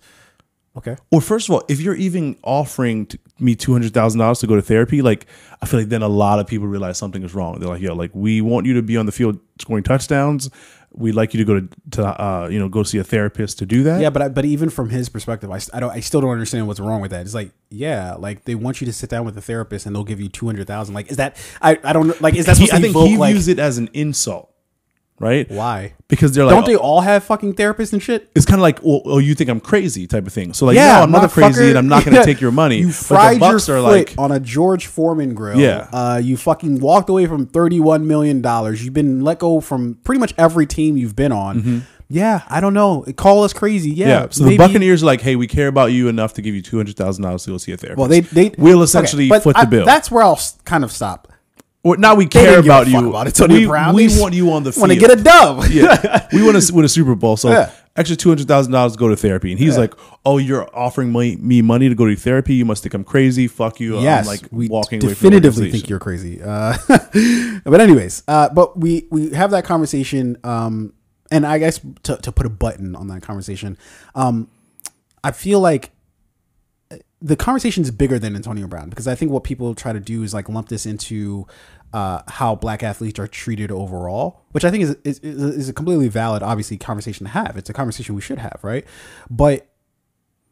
okay. 0.77 0.95
Or 1.11 1.21
first 1.21 1.49
of 1.49 1.55
all, 1.55 1.63
if 1.69 1.79
you're 1.81 1.95
even 1.95 2.37
offering 2.43 3.05
to 3.07 3.19
me 3.39 3.55
two 3.55 3.71
hundred 3.73 3.93
thousand 3.93 4.19
dollars 4.19 4.39
to 4.39 4.47
go 4.47 4.55
to 4.55 4.61
therapy, 4.61 5.01
like 5.01 5.25
I 5.61 5.65
feel 5.65 5.79
like 5.79 5.89
then 5.89 6.01
a 6.01 6.07
lot 6.07 6.39
of 6.39 6.47
people 6.47 6.67
realize 6.67 6.97
something 6.97 7.23
is 7.23 7.33
wrong. 7.33 7.59
They're 7.59 7.69
like, 7.69 7.81
"Yo, 7.81 7.93
like 7.95 8.11
we 8.13 8.41
want 8.41 8.65
you 8.65 8.73
to 8.75 8.81
be 8.81 8.97
on 8.97 9.05
the 9.05 9.11
field 9.11 9.39
scoring 9.59 9.83
touchdowns. 9.83 10.49
We'd 10.93 11.15
like 11.15 11.33
you 11.33 11.37
to 11.37 11.45
go 11.45 11.59
to, 11.61 11.69
to 11.91 12.05
uh, 12.21 12.47
you 12.51 12.59
know 12.59 12.67
go 12.67 12.83
see 12.83 12.97
a 12.97 13.03
therapist 13.03 13.59
to 13.59 13.65
do 13.65 13.83
that." 13.83 14.01
Yeah, 14.01 14.09
but 14.09 14.21
I, 14.21 14.27
but 14.27 14.43
even 14.43 14.69
from 14.69 14.89
his 14.89 15.07
perspective, 15.07 15.49
I 15.49 15.79
don't 15.79 15.91
I 15.91 16.01
still 16.01 16.19
don't 16.21 16.31
understand 16.31 16.67
what's 16.67 16.81
wrong 16.81 16.99
with 17.01 17.11
that. 17.11 17.21
It's 17.21 17.33
like 17.33 17.51
yeah, 17.69 18.15
like 18.15 18.43
they 18.43 18.55
want 18.55 18.81
you 18.81 18.85
to 18.87 18.93
sit 18.93 19.09
down 19.09 19.23
with 19.23 19.37
a 19.37 19.41
therapist 19.41 19.85
and 19.85 19.95
they'll 19.95 20.03
give 20.03 20.19
you 20.19 20.27
200,000. 20.27 20.93
Like 20.93 21.09
is 21.09 21.17
that 21.17 21.37
I 21.61 21.79
I 21.83 21.93
don't 21.93 22.19
like 22.21 22.35
is 22.35 22.45
that 22.45 22.57
He- 22.57 22.65
supposed 22.67 22.71
to 22.71 22.75
I 22.77 22.81
think 22.81 22.91
evoke 22.91 23.07
he 23.07 23.17
like 23.17 23.33
views 23.33 23.47
it 23.47 23.57
as 23.57 23.77
an 23.77 23.89
insult, 23.93 24.50
right? 25.21 25.49
why? 25.49 25.93
Because 26.07 26.33
they're 26.33 26.43
like, 26.45 26.55
Don't 26.55 26.65
they 26.65 26.75
all 26.75 27.01
have 27.01 27.23
fucking 27.23 27.53
therapists 27.53 27.93
and 27.93 28.03
shit? 28.03 28.29
it's 28.35 28.45
kind 28.45 28.59
of 28.59 28.63
like, 28.63 28.83
well, 28.83 29.01
oh, 29.05 29.17
you 29.19 29.33
think 29.33 29.49
I'm 29.49 29.59
crazy 29.61 30.07
type 30.07 30.27
of 30.27 30.33
thing. 30.33 30.53
So 30.53 30.65
like, 30.65 30.75
Yeah, 30.75 30.97
no, 30.97 31.03
I'm 31.03 31.11
not 31.11 31.29
crazy, 31.31 31.69
and 31.69 31.77
I'm 31.77 31.87
not 31.87 32.03
going 32.03 32.15
to 32.19 32.25
take 32.25 32.41
your 32.41 32.51
money. 32.51 32.79
You 32.79 32.87
But 32.87 32.97
the 32.97 33.03
fried 33.03 33.39
your 33.39 33.51
Bucks 33.53 33.65
foot 33.67 33.81
like, 33.83 34.15
on 34.17 34.31
a 34.31 34.39
George 34.39 34.87
Foreman 34.87 35.33
grill. 35.33 35.59
Yeah. 35.59 35.87
Uh, 35.93 36.19
you 36.21 36.35
fucking 36.37 36.79
walked 36.79 37.09
away 37.09 37.27
from 37.27 37.45
thirty-one 37.45 38.07
million 38.07 38.41
dollars. 38.41 38.83
You've 38.83 38.93
been 38.93 39.21
let 39.21 39.39
go 39.39 39.61
from 39.61 39.95
pretty 40.03 40.19
much 40.19 40.33
every 40.37 40.65
team 40.65 40.97
you've 40.97 41.15
been 41.15 41.31
on. 41.31 41.85
Yeah, 42.13 42.41
I 42.49 42.59
don't 42.59 42.73
know. 42.73 43.05
Call 43.15 43.45
us 43.45 43.53
crazy. 43.53 43.91
Yeah. 43.91 44.05
Mm-hmm. 44.05 44.23
yeah. 44.23 44.29
So 44.31 44.43
maybe- 44.43 44.57
the 44.57 44.67
Buccaneers 44.67 45.01
are 45.01 45.05
like, 45.05 45.21
hey, 45.21 45.37
we 45.37 45.47
care 45.47 45.67
about 45.67 45.93
you 45.93 46.09
enough 46.09 46.33
to 46.33 46.41
give 46.41 46.53
you 46.53 46.61
two 46.61 46.75
hundred 46.75 46.97
thousand 46.97 47.23
dollars 47.23 47.45
to 47.45 47.51
go 47.51 47.57
see 47.57 47.71
a 47.71 47.77
therapist. 47.77 47.99
Well, 47.99 48.09
they 48.09 48.19
they 48.19 48.49
will 48.57 48.83
essentially 48.83 49.31
okay, 49.31 49.39
foot 49.39 49.55
the 49.55 49.65
bill. 49.65 49.85
That's 49.85 50.11
where 50.11 50.23
I'll 50.23 50.39
kind 50.65 50.83
of 50.83 50.91
stop. 50.91 51.30
Or 51.83 51.97
now 51.97 52.13
we 52.13 52.27
care 52.27 52.61
didn't 52.61 52.65
give 52.65 52.71
a 52.71 52.75
about 52.75 52.87
you. 52.87 53.09
about 53.09 53.49
we, 53.49 53.65
Brown. 53.65 53.95
we 53.95 54.07
want 54.19 54.35
you 54.35 54.51
on 54.51 54.63
the 54.63 54.71
field. 54.71 54.81
Want 54.89 54.93
to 54.93 54.99
get 54.99 55.11
a 55.17 55.21
dub? 55.21 55.65
yeah, 55.71 56.27
we 56.31 56.43
want 56.43 56.61
to 56.61 56.73
win 56.73 56.85
a 56.85 56.89
Super 56.89 57.15
Bowl. 57.15 57.37
So 57.37 57.49
Yeah. 57.49 57.71
extra 57.95 58.15
two 58.15 58.29
hundred 58.29 58.47
thousand 58.47 58.71
dollars 58.71 58.93
to 58.93 58.99
go 58.99 59.07
to 59.07 59.15
therapy, 59.15 59.51
and 59.51 59.59
he's 59.59 59.79
like, 59.79 59.95
"Oh, 60.23 60.37
you're 60.37 60.69
offering 60.77 61.11
me, 61.11 61.37
me 61.37 61.63
money 61.63 61.89
to 61.89 61.95
go 61.95 62.05
to 62.05 62.15
therapy? 62.15 62.53
You 62.53 62.65
must 62.65 62.83
think 62.83 62.93
I'm 62.93 63.03
crazy. 63.03 63.47
Fuck 63.47 63.79
you. 63.79 63.99
yes, 63.99 64.27
I'm 64.27 64.27
like 64.27 64.41
we 64.51 64.67
walking 64.67 65.03
away 65.03 65.15
from 65.15 65.31
definitively 65.31 65.71
think 65.71 65.89
you're 65.89 65.97
crazy. 65.97 66.39
Uh, 66.43 66.77
but 67.63 67.81
anyways, 67.81 68.23
uh, 68.27 68.49
but 68.49 68.77
we 68.79 69.07
we 69.09 69.31
have 69.31 69.49
that 69.49 69.65
conversation, 69.65 70.37
um, 70.43 70.93
and 71.31 71.47
I 71.47 71.57
guess 71.57 71.79
to 72.03 72.17
to 72.17 72.31
put 72.31 72.45
a 72.45 72.49
button 72.51 72.95
on 72.95 73.07
that 73.07 73.23
conversation, 73.23 73.75
um, 74.13 74.49
I 75.23 75.31
feel 75.31 75.59
like 75.59 75.89
the 77.21 77.35
conversation 77.35 77.83
is 77.83 77.91
bigger 77.91 78.17
than 78.17 78.35
Antonio 78.35 78.67
Brown 78.67 78.89
because 78.89 79.07
I 79.07 79.15
think 79.15 79.31
what 79.31 79.43
people 79.43 79.75
try 79.75 79.93
to 79.93 79.99
do 79.99 80.23
is 80.23 80.33
like 80.33 80.49
lump 80.49 80.69
this 80.69 80.85
into 80.85 81.45
uh, 81.93 82.21
how 82.27 82.55
black 82.55 82.83
athletes 82.83 83.19
are 83.19 83.27
treated 83.27 83.71
overall, 83.71 84.41
which 84.51 84.65
I 84.65 84.71
think 84.71 84.83
is, 84.83 84.95
is 85.03 85.19
is 85.19 85.69
a 85.69 85.73
completely 85.73 86.07
valid, 86.07 86.41
obviously, 86.41 86.77
conversation 86.77 87.25
to 87.25 87.31
have. 87.31 87.57
It's 87.57 87.69
a 87.69 87.73
conversation 87.73 88.15
we 88.15 88.21
should 88.21 88.39
have, 88.39 88.59
right? 88.63 88.85
But 89.29 89.67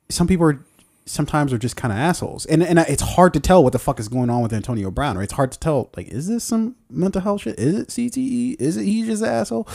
some 0.10 0.28
people 0.28 0.46
are 0.46 0.60
sometimes 1.06 1.52
are 1.52 1.58
just 1.58 1.76
kind 1.76 1.92
of 1.92 1.98
assholes, 1.98 2.46
and 2.46 2.62
and 2.62 2.78
it's 2.80 3.02
hard 3.02 3.34
to 3.34 3.40
tell 3.40 3.64
what 3.64 3.74
the 3.74 3.80
fuck 3.80 4.00
is 4.00 4.08
going 4.08 4.30
on 4.30 4.42
with 4.42 4.54
Antonio 4.54 4.92
Brown. 4.92 5.18
Right? 5.18 5.24
It's 5.24 5.34
hard 5.34 5.52
to 5.54 5.60
tell. 5.60 5.90
Like, 5.96 6.10
is 6.10 6.28
this 6.28 6.44
some 6.44 6.76
mental 6.90 7.22
health 7.22 7.42
shit? 7.42 7.58
Is 7.58 7.76
it 7.76 7.88
CTE? 7.88 8.60
Is 8.60 8.78
it 8.78 8.84
he's 8.84 9.08
just 9.08 9.24
an 9.24 9.30
asshole? 9.30 9.68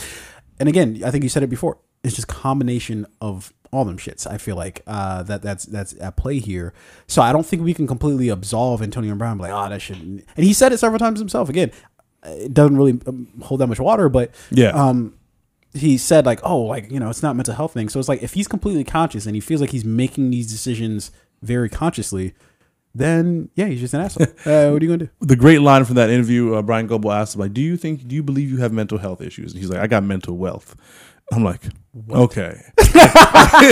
And 0.60 0.68
again, 0.68 1.02
I 1.04 1.10
think 1.10 1.24
you 1.24 1.30
said 1.30 1.42
it 1.42 1.50
before. 1.50 1.78
It's 2.04 2.14
just 2.14 2.28
combination 2.28 3.06
of 3.22 3.54
all 3.74 3.84
them 3.84 3.98
shits. 3.98 4.26
I 4.26 4.38
feel 4.38 4.56
like 4.56 4.82
uh, 4.86 5.22
that 5.24 5.42
that's 5.42 5.64
that's 5.66 5.94
at 6.00 6.16
play 6.16 6.38
here. 6.38 6.72
So 7.06 7.20
I 7.22 7.32
don't 7.32 7.44
think 7.46 7.62
we 7.62 7.74
can 7.74 7.86
completely 7.86 8.28
absolve 8.28 8.80
Antonio 8.82 9.14
Brown. 9.14 9.38
Like, 9.38 9.52
oh, 9.52 9.68
that 9.68 9.82
shouldn't. 9.82 10.24
And 10.36 10.44
he 10.46 10.52
said 10.52 10.72
it 10.72 10.78
several 10.78 10.98
times 10.98 11.18
himself. 11.18 11.48
Again, 11.48 11.70
it 12.24 12.54
doesn't 12.54 12.76
really 12.76 12.98
um, 13.06 13.28
hold 13.42 13.60
that 13.60 13.66
much 13.66 13.80
water, 13.80 14.08
but 14.08 14.30
Yeah. 14.50 14.70
um, 14.70 15.14
he 15.74 15.98
said 15.98 16.24
like, 16.24 16.40
oh, 16.42 16.60
like 16.62 16.90
you 16.90 17.00
know, 17.00 17.10
it's 17.10 17.22
not 17.22 17.36
mental 17.36 17.54
health 17.54 17.72
thing. 17.74 17.88
So 17.88 17.98
it's 17.98 18.08
like 18.08 18.22
if 18.22 18.34
he's 18.34 18.48
completely 18.48 18.84
conscious 18.84 19.26
and 19.26 19.34
he 19.34 19.40
feels 19.40 19.60
like 19.60 19.70
he's 19.70 19.84
making 19.84 20.30
these 20.30 20.46
decisions 20.50 21.10
very 21.42 21.68
consciously, 21.68 22.32
then 22.94 23.50
yeah, 23.56 23.66
he's 23.66 23.80
just 23.80 23.92
an 23.92 24.00
asshole. 24.02 24.22
uh, 24.46 24.70
what 24.70 24.80
are 24.80 24.84
you 24.84 24.88
gonna 24.88 24.98
do? 24.98 25.08
the 25.20 25.34
great 25.36 25.60
line 25.60 25.84
from 25.84 25.96
that 25.96 26.10
interview, 26.10 26.54
uh, 26.54 26.62
Brian 26.62 26.88
Gumbel 26.88 27.12
asked 27.12 27.34
him, 27.34 27.40
like, 27.40 27.52
"Do 27.52 27.60
you 27.60 27.76
think? 27.76 28.06
Do 28.06 28.14
you 28.14 28.22
believe 28.22 28.48
you 28.48 28.58
have 28.58 28.72
mental 28.72 28.98
health 28.98 29.20
issues?" 29.20 29.52
And 29.52 29.60
he's 29.60 29.68
like, 29.68 29.80
"I 29.80 29.86
got 29.88 30.04
mental 30.04 30.36
wealth." 30.36 30.76
I'm 31.32 31.42
like, 31.44 31.60
okay, 32.10 32.60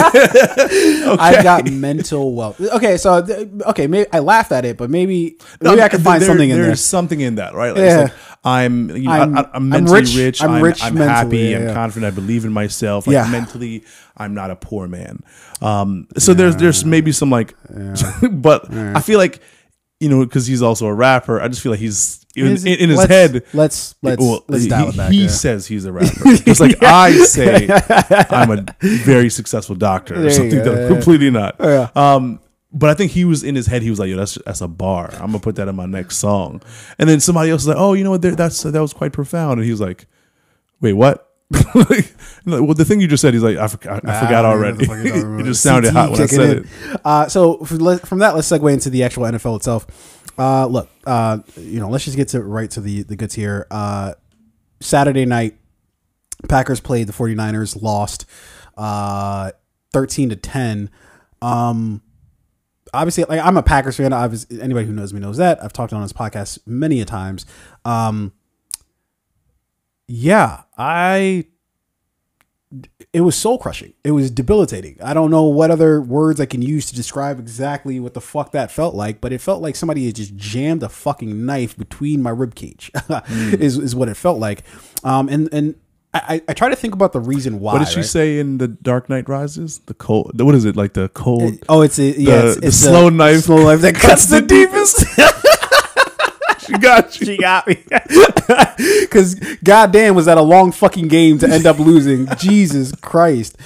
I 0.07 1.41
got 1.43 1.71
mental 1.71 2.35
wealth. 2.35 2.61
Okay, 2.61 2.97
so 2.97 3.25
okay, 3.69 3.87
maybe 3.87 4.09
I 4.13 4.19
laughed 4.21 4.53
at 4.53 4.65
it, 4.65 4.77
but 4.77 4.91
maybe 4.91 5.37
maybe 5.61 5.83
I 5.83 5.89
can 5.89 6.03
There- 6.03 6.13
find 6.13 6.23
something 6.23 6.51
in 6.51 6.57
there. 6.57 6.67
There's 6.67 6.85
something 6.85 7.21
in 7.21 7.37
that, 7.37 7.55
right? 7.55 7.71
Like, 7.75 7.83
Yeah. 7.85 7.97
like, 8.03 8.13
I'm, 8.45 8.91
you 8.91 9.03
know, 9.05 9.11
I'm- 9.13 9.37
I, 9.37 9.41
am 9.41 9.47
I'm 9.55 9.69
mentally 9.69 10.01
rich- 10.01 10.17
rich. 10.17 10.43
I'm 10.43 10.51
I'm, 10.53 10.63
rich 10.63 10.83
I'm 10.83 10.95
mentally, 10.95 11.09
happy. 11.15 11.39
yeah, 11.51 11.57
I'm 11.59 11.63
yeah. 11.69 11.75
confident. 11.75 12.13
I 12.13 12.15
believe 12.15 12.45
in 12.45 12.53
myself. 12.53 13.07
Like 13.07 13.15
Yeah. 13.15 13.31
mentally, 13.31 13.85
I'm 14.17 14.35
not 14.35 14.51
a 14.51 14.57
poor 14.57 14.89
man. 14.89 15.21
Um, 15.61 16.09
so 16.19 16.35
there's 16.35 16.57
there's 16.57 16.85
maybe 16.85 17.13
some 17.13 17.31
like, 17.31 17.55
but 18.33 18.73
I 18.73 19.01
feel 19.01 19.19
like 19.19 19.41
you 20.01 20.09
know 20.09 20.25
because 20.25 20.47
he's 20.47 20.63
also 20.63 20.87
a 20.87 20.95
rapper. 20.95 21.41
I 21.41 21.49
just 21.49 21.61
feel 21.63 21.71
like 21.73 21.81
he's 21.81 22.22
in, 22.35 22.47
in, 22.47 22.67
in 22.67 22.89
his 22.91 22.99
let's- 22.99 23.11
head. 23.11 23.43
Let's 23.53 23.95
let's 24.03 24.21
well, 24.21 24.45
let's 24.49 24.65
he, 24.65 24.69
dial 24.71 24.89
it 24.89 24.97
back. 24.97 25.13
he 25.13 25.23
yeah. 25.23 25.29
says 25.29 25.67
he's 25.67 25.85
a 25.85 25.93
rapper, 25.99 26.37
just 26.37 26.61
like 26.61 26.83
I 26.83 27.13
say 27.25 27.69
I'm 28.31 28.51
a 28.51 28.65
very 28.81 29.29
successful 29.31 29.75
doctor 29.77 30.17
There 30.17 30.27
or 30.27 30.31
something 30.31 30.63
that 30.63 30.83
yeah. 30.83 30.89
completely 30.89 31.31
not. 31.31 31.57
Yeah. 31.61 31.89
Um, 31.95 32.41
but 32.75 32.89
I 32.89 32.95
think 32.95 33.13
he 33.13 33.27
was 33.27 33.45
in 33.45 33.55
his 33.55 33.67
head. 33.67 33.83
He 33.83 33.91
was 33.91 33.99
like, 33.99 34.09
"Yo, 34.09 34.17
that's 34.17 34.39
that's 34.47 34.63
a 34.63 34.69
bar. 34.69 35.11
I'm 35.15 35.27
gonna 35.27 35.41
put 35.41 35.57
that 35.57 35.69
in 35.69 35.77
my 35.77 35.85
next 35.87 36.17
song." 36.17 36.63
And 36.99 37.07
then 37.09 37.21
somebody 37.21 37.51
else 37.51 37.61
was 37.63 37.69
like, 37.69 37.77
"Oh, 37.77 37.93
you 37.93 38.03
know 38.03 38.11
what? 38.13 38.23
That's 38.23 38.63
that 38.63 38.81
was 38.81 38.95
quite 38.95 39.13
profound." 39.13 39.59
And 39.59 39.65
he 39.67 39.71
was 39.71 39.81
like, 39.81 40.07
"Wait, 40.81 40.95
what?" 40.95 41.29
like, 41.75 42.15
well, 42.47 42.73
the 42.73 42.87
thing 42.87 42.99
you 42.99 43.07
just 43.07 43.21
said, 43.21 43.35
he's 43.35 43.43
like, 43.43 43.59
"I, 43.59 43.69
forgot- 43.69 44.09
I 44.09 44.21
forgot 44.25 44.47
Ah, 44.47 44.53
already." 44.53 44.87
what 44.87 45.03
the 45.03 45.05
fuck 45.05 45.05
you're 45.05 45.23
talking 45.23 45.41
it 45.41 45.45
just 45.45 45.63
sounded 45.63 45.91
CTE 45.91 45.93
hot 45.93 46.11
when 46.13 46.21
I 46.23 46.27
said 46.27 46.57
in. 46.57 46.65
it. 46.65 47.01
Uh, 47.05 47.29
so 47.29 47.59
from, 47.59 47.99
from 47.99 48.19
that, 48.21 48.35
let's 48.35 48.49
segue 48.51 48.73
into 48.73 48.89
the 48.89 49.03
actual 49.03 49.25
NFL 49.25 49.57
itself. 49.57 49.87
Uh, 50.39 50.67
look, 50.67 50.89
uh, 51.07 51.39
you 51.57 51.81
know, 51.81 51.89
let's 51.89 52.05
just 52.05 52.17
get 52.17 52.29
to 52.29 52.43
right 52.43 52.71
to 52.71 52.81
the 52.81 53.03
the 53.03 53.17
goods 53.17 53.35
here. 53.35 53.67
Uh, 53.71 54.15
Saturday 54.81 55.25
night, 55.25 55.59
Packers 56.49 56.81
played 56.81 57.07
the 57.07 57.13
49ers, 57.13 57.81
lost 57.81 58.27
uh, 58.77 59.53
13 59.93 60.31
to 60.31 60.37
10. 60.37 60.91
Um, 61.41 62.03
obviously, 62.95 63.25
like 63.25 63.41
I'm 63.41 63.57
a 63.57 63.63
Packers 63.63 63.97
fan. 63.97 64.13
Obviously, 64.13 64.61
anybody 64.61 64.87
who 64.87 64.93
knows 64.93 65.13
me 65.13 65.21
knows 65.21 65.37
that. 65.37 65.63
I've 65.63 65.73
talked 65.73 65.93
on 65.93 66.03
this 66.03 66.13
podcast 66.13 66.59
many 66.67 67.01
a 67.01 67.05
times. 67.05 67.47
Um, 67.85 68.33
yeah, 70.09 70.63
I 70.77 71.47
it 73.13 73.21
was 73.21 73.37
soul 73.37 73.59
crushing. 73.59 73.93
It 74.05 74.13
was 74.13 74.31
debilitating. 74.31 74.99
I 75.03 75.15
don't 75.15 75.31
know 75.31 75.45
what 75.45 75.71
other 75.71 76.01
words 76.01 76.41
I 76.41 76.47
can 76.47 76.63
use 76.63 76.87
to 76.87 76.95
describe 76.95 77.39
exactly 77.39 78.01
what 78.01 78.15
the 78.15 78.21
fuck 78.21 78.53
that 78.53 78.71
felt 78.71 78.95
like, 78.95 79.21
but 79.21 79.33
it 79.33 79.41
felt 79.41 79.63
like 79.63 79.77
somebody 79.77 80.07
had 80.07 80.17
just 80.17 80.37
jammed 80.37 80.83
a 80.83 80.89
fucking 80.89 81.45
knife 81.45 81.77
between 81.77 82.23
my 82.23 82.31
rib 82.31 82.55
cage. 82.55 82.91
is 83.29 83.79
is 83.79 83.95
what 83.95 84.09
it 84.09 84.17
felt 84.17 84.39
like. 84.39 84.63
Um, 85.05 85.29
and 85.29 85.49
and 85.53 85.75
I, 86.15 86.43
I 86.47 86.53
try 86.53 86.69
to 86.69 86.77
think 86.77 86.93
about 86.95 87.13
the 87.13 87.21
reason 87.21 87.59
why. 87.59 87.73
What 87.75 87.79
did 87.81 87.89
she 87.89 87.97
right? 88.01 88.05
say 88.05 88.39
in 88.39 88.59
the 88.59 88.69
Dark 88.69 89.09
Knight 89.09 89.29
Rises? 89.29 89.79
The 89.87 89.95
cold. 89.95 90.39
What 90.41 90.55
is 90.55 90.67
it 90.67 90.77
like? 90.77 90.93
The 90.93 91.09
cold. 91.09 91.55
Oh, 91.71 91.81
it's 91.81 91.99
a, 91.99 92.03
yeah, 92.03 92.43
The- 92.43 92.49
it's, 92.49 92.61
the 92.61 92.67
it's 92.67 92.77
slow 92.77 93.09
a 93.09 93.11
knife 93.11 93.45
slow 93.45 93.65
knife 93.65 93.81
that 93.81 93.95
cuts 94.07 94.27
the 94.27 94.43
deepest. 94.43 95.07
she 96.67 96.73
got 96.75 97.21
you. 97.21 97.27
she 97.27 97.37
got 97.37 97.67
me. 97.67 97.83
Because 99.01 99.35
goddamn, 99.63 100.15
was 100.15 100.27
that 100.27 100.39
a 100.39 100.43
long 100.43 100.73
fucking 100.73 101.09
game 101.09 101.39
to 101.39 101.49
end 101.49 101.67
up 101.67 101.79
losing? 101.79 102.27
Jesus 102.39 102.93
Christ. 102.93 103.57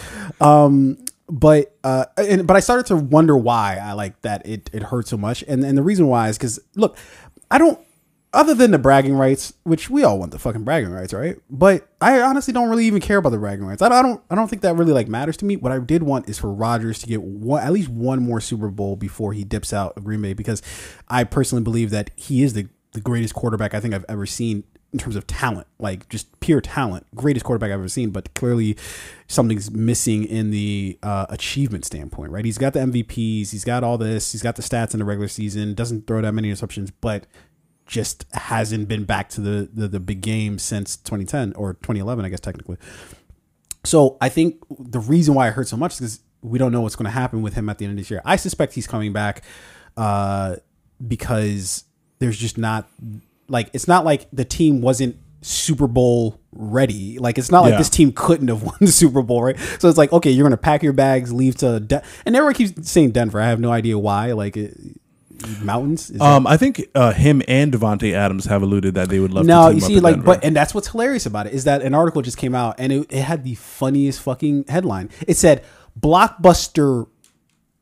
Um, 0.41 0.99
but 1.29 1.77
uh, 1.85 2.07
and, 2.17 2.47
but 2.47 2.57
I 2.57 2.61
started 2.61 2.87
to 2.87 2.97
wonder 2.97 3.37
why 3.37 3.79
I 3.83 3.93
like 3.93 4.21
that 4.23 4.47
it 4.47 4.71
it 4.73 4.83
hurt 4.85 5.09
so 5.09 5.17
much, 5.17 5.45
and 5.47 5.65
and 5.65 5.77
the 5.77 5.83
reason 5.83 6.07
why 6.07 6.29
is 6.29 6.39
because 6.39 6.61
look, 6.75 6.97
I 7.51 7.59
don't. 7.59 7.79
Other 8.33 8.53
than 8.53 8.71
the 8.71 8.79
bragging 8.79 9.15
rights, 9.15 9.55
which 9.63 9.89
we 9.89 10.05
all 10.05 10.19
want 10.19 10.31
the 10.31 10.39
fucking 10.39 10.63
bragging 10.63 10.91
rights, 10.91 11.15
right? 11.15 11.37
But 11.49 11.89
I 12.03 12.21
honestly 12.21 12.53
don't 12.53 12.69
really 12.69 12.85
even 12.85 13.01
care 13.01 13.17
about 13.17 13.31
the 13.31 13.39
bragging 13.39 13.65
rights. 13.65 13.81
I 13.81 13.89
don't, 13.89 13.97
I 13.97 14.03
don't, 14.03 14.23
I 14.29 14.35
don't 14.35 14.49
think 14.49 14.61
that 14.61 14.77
really 14.77 14.93
like 14.93 15.09
matters 15.09 15.39
to 15.39 15.47
me. 15.47 15.57
What 15.57 15.73
I 15.73 15.79
did 15.79 16.03
want 16.03 16.29
is 16.29 16.39
for 16.39 16.53
Rodgers 16.53 16.99
to 16.99 17.07
get 17.07 17.23
one, 17.23 17.63
at 17.63 17.73
least 17.73 17.89
one 17.89 18.23
more 18.23 18.43
Super 18.43 18.69
Bowl 18.69 18.95
before 18.95 19.33
he 19.33 19.43
dips 19.43 19.73
out 19.73 19.97
of 19.97 20.05
Green 20.05 20.21
Bay, 20.21 20.35
because 20.35 20.61
I 21.09 21.25
personally 21.25 21.65
believe 21.65 21.89
that 21.91 22.11
he 22.15 22.43
is 22.43 22.53
the 22.53 22.69
the 22.97 23.03
greatest 23.03 23.35
quarterback 23.35 23.75
I 23.75 23.81
think 23.81 23.93
I've 23.93 24.07
ever 24.09 24.25
seen 24.25 24.65
in 24.91 24.99
terms 24.99 25.17
of 25.17 25.27
talent, 25.27 25.67
like 25.79 26.09
just 26.09 26.41
pure 26.41 26.63
talent, 26.63 27.07
greatest 27.15 27.45
quarterback 27.45 27.71
I've 27.71 27.79
ever 27.79 27.89
seen. 27.89 28.09
But 28.09 28.33
clearly, 28.33 28.75
something's 29.29 29.71
missing 29.71 30.25
in 30.25 30.51
the 30.51 30.99
uh, 31.03 31.27
achievement 31.29 31.85
standpoint, 31.85 32.33
right? 32.33 32.43
He's 32.43 32.57
got 32.57 32.73
the 32.73 32.79
MVPs, 32.79 33.51
he's 33.51 33.65
got 33.65 33.85
all 33.85 33.99
this, 33.99 34.33
he's 34.33 34.43
got 34.43 34.57
the 34.57 34.63
stats 34.63 34.95
in 34.95 35.01
the 35.01 35.05
regular 35.05 35.29
season, 35.29 35.75
doesn't 35.75 36.07
throw 36.07 36.23
that 36.23 36.33
many 36.33 36.51
interceptions, 36.51 36.91
but 37.03 37.27
just 37.85 38.25
hasn't 38.33 38.89
been 38.89 39.05
back 39.05 39.29
to 39.29 39.43
the, 39.43 39.69
the 39.73 39.87
the 39.87 40.01
big 40.01 40.23
game 40.23 40.59
since 40.59 40.97
2010 40.97 41.53
or 41.53 41.75
2011, 41.75 42.25
I 42.25 42.31
guess 42.31 42.41
technically. 42.41 42.79
So 43.85 44.17
I 44.23 44.31
think 44.31 44.65
the 44.71 45.01
reason 45.01 45.35
why 45.35 45.49
it 45.49 45.53
hurt 45.53 45.69
so 45.69 45.77
much 45.77 45.93
is 45.93 45.99
because 45.99 46.21
we 46.41 46.59
don't 46.59 46.73
know 46.73 46.81
what's 46.81 46.97
going 46.97 47.05
to 47.05 47.11
happen 47.11 47.43
with 47.43 47.53
him 47.53 47.69
at 47.69 47.77
the 47.77 47.85
end 47.85 47.93
of 47.93 47.99
this 47.99 48.11
year. 48.11 48.23
I 48.25 48.37
suspect 48.37 48.73
he's 48.73 48.87
coming 48.87 49.13
back 49.13 49.45
uh, 49.99 50.57
because 51.07 51.85
there's 52.19 52.39
just 52.39 52.59
not 52.59 52.89
like 53.49 53.71
it's 53.73 53.87
not 53.89 54.05
like 54.05 54.27
the 54.33 54.45
team 54.45 54.81
wasn't 54.81 55.17
Super 55.43 55.87
Bowl 55.87 56.41
ready. 56.53 57.19
Like 57.19 57.39
it's 57.39 57.51
not 57.53 57.61
like 57.63 57.73
Yeah. 57.73 57.79
this 57.79 57.91
team 57.91 58.13
couldn't 58.13 58.49
have 58.49 58.63
won 58.65 58.77
the 58.81 58.89
Super 58.89 59.23
Bowl, 59.23 59.43
right? 59.43 59.59
So 59.79 59.89
it's 59.89 59.99
like 59.99 60.13
okay, 60.13 60.31
you're 60.31 60.45
going 60.45 60.51
to 60.51 60.57
pack 60.57 60.83
your 60.83 60.93
bags, 60.93 61.33
leave 61.33 61.57
to 61.59 61.81
De- 61.81 62.03
and 62.25 62.35
everyone 62.35 62.55
keeps 62.55 62.91
saying 62.91 63.13
Denver. 63.13 63.41
I 63.41 63.49
have 63.49 63.61
no 63.61 63.71
idea 63.71 63.99
why. 63.99 64.33
Like 64.33 64.57
it, 64.57 64.77
mountains. 65.63 66.11
Is 66.11 66.19
that- 66.19 66.25
Um, 66.25 66.47
I 66.47 66.57
think 66.57 66.87
uh, 66.95 67.13
him 67.13 67.43
and 67.47 67.73
Davante 67.73 68.13
Adams 68.15 68.47
have 68.47 68.63
alluded 68.63 68.95
that 68.95 69.09
they 69.11 69.21
would 69.21 69.33
love. 69.33 69.45
no, 69.47 69.69
to 69.69 69.75
you 69.75 69.81
see, 69.83 70.01
like, 70.01 70.25
but 70.25 70.43
and 70.43 70.57
that's 70.57 70.75
what's 70.75 70.89
hilarious 70.89 71.27
about 71.27 71.47
it 71.47 71.53
is 71.53 71.65
that 71.65 71.83
an 71.83 71.95
article 71.95 72.23
just 72.23 72.39
came 72.39 72.55
out 72.55 72.77
and 72.79 72.91
it, 72.93 73.07
it 73.13 73.23
had 73.23 73.45
the 73.45 73.55
funniest 73.55 74.21
fucking 74.23 74.65
headline. 74.69 75.11
It 75.29 75.37
said 75.37 75.63
blockbuster 76.01 77.07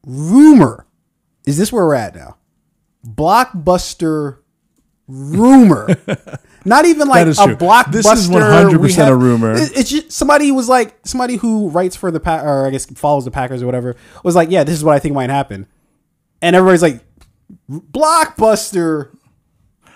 rumor. 0.05 0.87
Is 1.47 1.57
this 1.59 1.72
where 1.72 1.85
we're 1.87 1.95
at 1.95 2.14
now? 2.14 2.37
Blockbuster 3.07 4.38
rumor. 5.09 5.88
Not 6.66 6.86
even 6.86 7.09
like 7.09 7.26
That 7.26 7.28
is 7.28 7.38
a 7.38 7.44
true. 7.44 7.57
blockbuster. 7.57 7.90
This 7.92 8.07
is 8.07 8.28
100% 8.30 9.09
a 9.09 9.14
rumor. 9.16 9.52
It's 9.55 9.90
just 9.90 10.11
somebody 10.12 10.50
was 10.50 10.66
like 10.68 10.96
somebody 11.05 11.36
who 11.36 11.68
writes 11.68 11.94
for 11.94 12.11
the 12.11 12.20
pack 12.20 12.42
or 12.42 12.66
I 12.66 12.70
guess 12.70 12.86
follows 12.86 13.26
the 13.26 13.30
Packers 13.30 13.62
or 13.62 13.66
whatever 13.66 13.96
was 14.22 14.34
like, 14.34 14.50
yeah, 14.50 14.64
this 14.64 14.74
is 14.74 14.82
what 14.82 14.94
I 14.94 14.98
think 14.98 15.14
might 15.14 15.28
happen, 15.28 15.66
and 16.40 16.57
everybody's 16.57 16.80
like, 16.80 17.05
blockbuster 17.70 19.11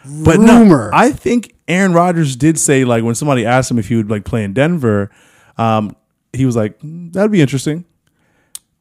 but 0.05 0.37
rumor. 0.39 0.91
no, 0.91 0.97
I 0.97 1.11
think 1.13 1.55
Aaron 1.67 1.93
Rodgers 1.93 2.37
did 2.37 2.59
say 2.59 2.85
like 2.85 3.03
when 3.05 3.15
somebody 3.15 3.45
asked 3.47 3.71
him 3.71 3.79
if 3.79 3.89
he 3.89 3.97
would 3.97 4.11
like 4.11 4.25
play 4.25 4.45
in 4.45 4.53
Denver, 4.53 5.11
um, 5.57 5.97
he 6.33 6.45
was 6.47 6.57
like, 6.57 6.79
"Mm, 6.81 7.13
"That'd 7.13 7.33
be 7.33 7.41
interesting." 7.41 7.85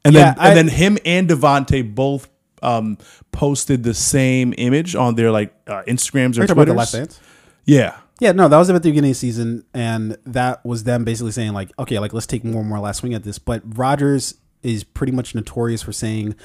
And 0.05 0.13
Yeah, 0.13 0.33
then 0.33 0.35
I- 0.39 0.47
and 0.49 0.57
then 0.57 0.67
him 0.67 0.97
and 1.05 1.27
Davante 1.29 1.95
both 1.95 2.29
um, 2.61 2.97
posted 3.31 3.83
the 3.83 3.93
same 3.93 4.53
image 4.57 4.95
on 4.95 5.15
their 5.15 5.31
like 5.31 5.53
uh, 5.67 5.83
Instagrams 5.87 6.37
or 6.37 6.47
talking 6.47 6.51
about 6.51 6.65
the 6.67 6.73
Twitters. 6.73 6.75
last 6.75 6.91
dance? 6.91 7.19
Yeah, 7.65 7.97
Yeah, 8.19 8.31
no, 8.31 8.47
that 8.47 8.57
was 8.57 8.69
at 8.69 8.73
the 8.73 8.89
beginning 8.89 9.11
of 9.11 9.15
the 9.15 9.19
season, 9.19 9.63
and 9.73 10.17
that 10.25 10.65
was 10.65 10.83
them 10.83 11.03
basically 11.03 11.31
saying 11.31 11.53
like, 11.53 11.71
okay, 11.77 11.99
like 11.99 12.13
let's 12.13 12.25
take 12.25 12.43
more 12.43 12.61
and 12.61 12.69
more 12.69 12.79
last 12.79 12.99
swing 12.99 13.13
at 13.13 13.23
this. 13.23 13.37
But 13.37 13.61
Rodgers 13.77 14.35
is 14.63 14.83
pretty 14.83 15.11
much 15.11 15.35
notorious 15.35 15.83
for 15.83 15.91
saying 15.91 16.35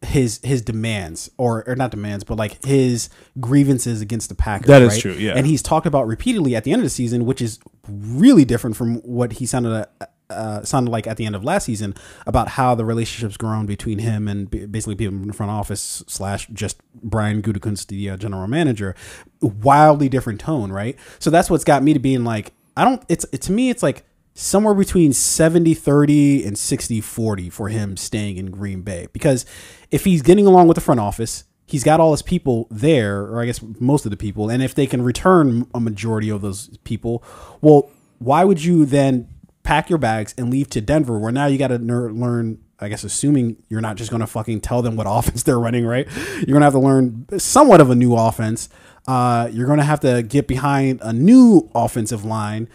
his 0.00 0.40
his 0.42 0.62
demands 0.62 1.30
or 1.36 1.68
or 1.68 1.76
not 1.76 1.90
demands, 1.90 2.24
but 2.24 2.38
like 2.38 2.64
his 2.64 3.08
grievances 3.40 4.00
against 4.00 4.28
the 4.28 4.34
Packers. 4.34 4.66
That 4.66 4.82
is 4.82 4.94
right? 4.94 5.00
true, 5.00 5.12
yeah. 5.12 5.34
and 5.36 5.46
he's 5.46 5.62
talked 5.62 5.86
about 5.86 6.06
repeatedly 6.06 6.56
at 6.56 6.64
the 6.64 6.72
end 6.72 6.80
of 6.80 6.84
the 6.84 6.90
season, 6.90 7.26
which 7.26 7.42
is 7.42 7.58
really 7.88 8.44
different 8.44 8.76
from 8.76 8.96
what 9.02 9.34
he 9.34 9.46
sounded 9.46 9.86
at, 10.00 10.11
uh, 10.32 10.64
sounded 10.64 10.90
like 10.90 11.06
at 11.06 11.16
the 11.16 11.26
end 11.26 11.34
of 11.34 11.44
last 11.44 11.64
season 11.64 11.94
about 12.26 12.48
how 12.48 12.74
the 12.74 12.84
relationship's 12.84 13.36
grown 13.36 13.66
between 13.66 13.98
him 13.98 14.28
and 14.28 14.50
b- 14.50 14.66
basically 14.66 14.94
people 14.94 15.14
in 15.14 15.26
the 15.26 15.32
front 15.32 15.50
office 15.50 16.02
slash 16.06 16.48
just 16.48 16.80
Brian 16.94 17.42
Gutekunst, 17.42 17.86
the 17.86 18.10
uh, 18.10 18.16
general 18.16 18.46
manager. 18.46 18.94
Wildly 19.40 20.08
different 20.08 20.40
tone, 20.40 20.72
right? 20.72 20.96
So 21.18 21.30
that's 21.30 21.50
what's 21.50 21.64
got 21.64 21.82
me 21.82 21.92
to 21.92 21.98
being 21.98 22.24
like, 22.24 22.52
I 22.76 22.84
don't. 22.84 23.02
It's 23.08 23.26
it, 23.32 23.42
to 23.42 23.52
me, 23.52 23.70
it's 23.70 23.82
like 23.82 24.04
somewhere 24.34 24.74
between 24.74 25.12
70 25.12 25.74
30 25.74 26.44
and 26.46 26.58
60 26.58 27.00
40 27.02 27.50
for 27.50 27.68
him 27.68 27.96
staying 27.96 28.38
in 28.38 28.50
Green 28.50 28.80
Bay 28.80 29.08
because 29.12 29.44
if 29.90 30.04
he's 30.04 30.22
getting 30.22 30.46
along 30.46 30.68
with 30.68 30.76
the 30.76 30.80
front 30.80 31.00
office 31.00 31.44
he's 31.72 31.82
got 31.82 32.00
all 32.00 32.12
his 32.12 32.20
people 32.20 32.66
there, 32.70 33.22
or 33.22 33.40
I 33.40 33.46
guess 33.46 33.62
most 33.80 34.04
of 34.04 34.10
the 34.10 34.16
people, 34.16 34.50
and 34.50 34.62
if 34.62 34.74
they 34.74 34.86
can 34.86 35.00
return 35.00 35.66
a 35.74 35.80
majority 35.80 36.28
of 36.28 36.42
those 36.42 36.76
people, 36.84 37.24
well, 37.62 37.90
why 38.18 38.44
would 38.44 38.62
you 38.62 38.84
then 38.84 39.26
pack 39.62 39.88
your 39.88 39.98
bags 39.98 40.34
and 40.36 40.50
leave 40.50 40.68
to 40.70 40.80
Denver, 40.80 41.18
where 41.18 41.32
now 41.32 41.46
you 41.46 41.58
got 41.58 41.68
to 41.68 41.78
ner- 41.78 42.12
learn? 42.12 42.58
I 42.80 42.88
guess 42.88 43.04
assuming 43.04 43.62
you're 43.68 43.80
not 43.80 43.96
just 43.96 44.10
going 44.10 44.22
to 44.22 44.26
fucking 44.26 44.60
tell 44.60 44.82
them 44.82 44.96
what 44.96 45.06
offense 45.08 45.44
they're 45.44 45.60
running, 45.60 45.86
right? 45.86 46.06
You're 46.36 46.46
going 46.46 46.60
to 46.60 46.66
have 46.66 46.72
to 46.72 46.80
learn 46.80 47.26
somewhat 47.38 47.80
of 47.80 47.90
a 47.90 47.94
new 47.94 48.14
offense. 48.16 48.68
Uh, 49.06 49.48
you're 49.52 49.66
going 49.66 49.78
to 49.78 49.84
have 49.84 50.00
to 50.00 50.22
get 50.22 50.48
behind 50.48 51.00
a 51.02 51.12
new 51.12 51.70
offensive 51.74 52.24
line 52.24 52.68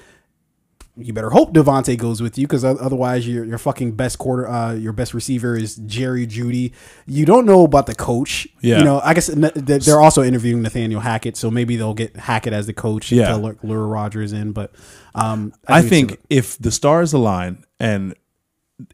you 1.00 1.14
better 1.14 1.30
hope 1.30 1.54
Davante 1.54 1.96
goes 1.98 2.22
with 2.22 2.38
you 2.38 2.48
because 2.48 2.64
otherwise 2.66 3.28
your 3.28 3.46
your 3.46 3.58
fucking 3.58 3.92
best 3.92 4.18
quarter 4.18 4.48
uh 4.48 4.74
your 4.74 4.94
best 4.94 5.14
receiver 5.14 5.56
is 5.56 5.76
Jerry 5.76 6.26
Jeudy. 6.26 6.74
You 7.06 7.26
don't 7.26 7.46
know 7.46 7.64
about 7.64 7.86
the 7.86 7.96
coach. 7.96 8.48
Yeah. 8.62 8.80
You 8.80 8.84
know, 8.84 9.00
I 9.04 9.14
guess 9.14 9.28
they're 9.28 10.02
also 10.02 10.24
interviewing 10.24 10.62
Nathaniel 10.64 11.00
Hackett, 11.02 11.38
so 11.38 11.52
maybe 11.52 11.76
they'll 11.76 11.94
get 11.94 12.16
Hackett 12.16 12.54
as 12.54 12.66
the 12.66 12.74
coach 12.74 13.12
Yeah. 13.12 13.30
to 13.30 13.56
lure- 13.64 13.88
Rodgers 13.88 14.34
in. 14.34 14.52
But 14.54 14.72
um, 15.16 15.54
I 15.68 15.80
it's 15.82 15.90
think 15.90 16.12
a- 16.14 16.18
if 16.30 16.58
the 16.58 16.72
stars 16.72 17.14
align 17.14 17.64
and 17.80 18.16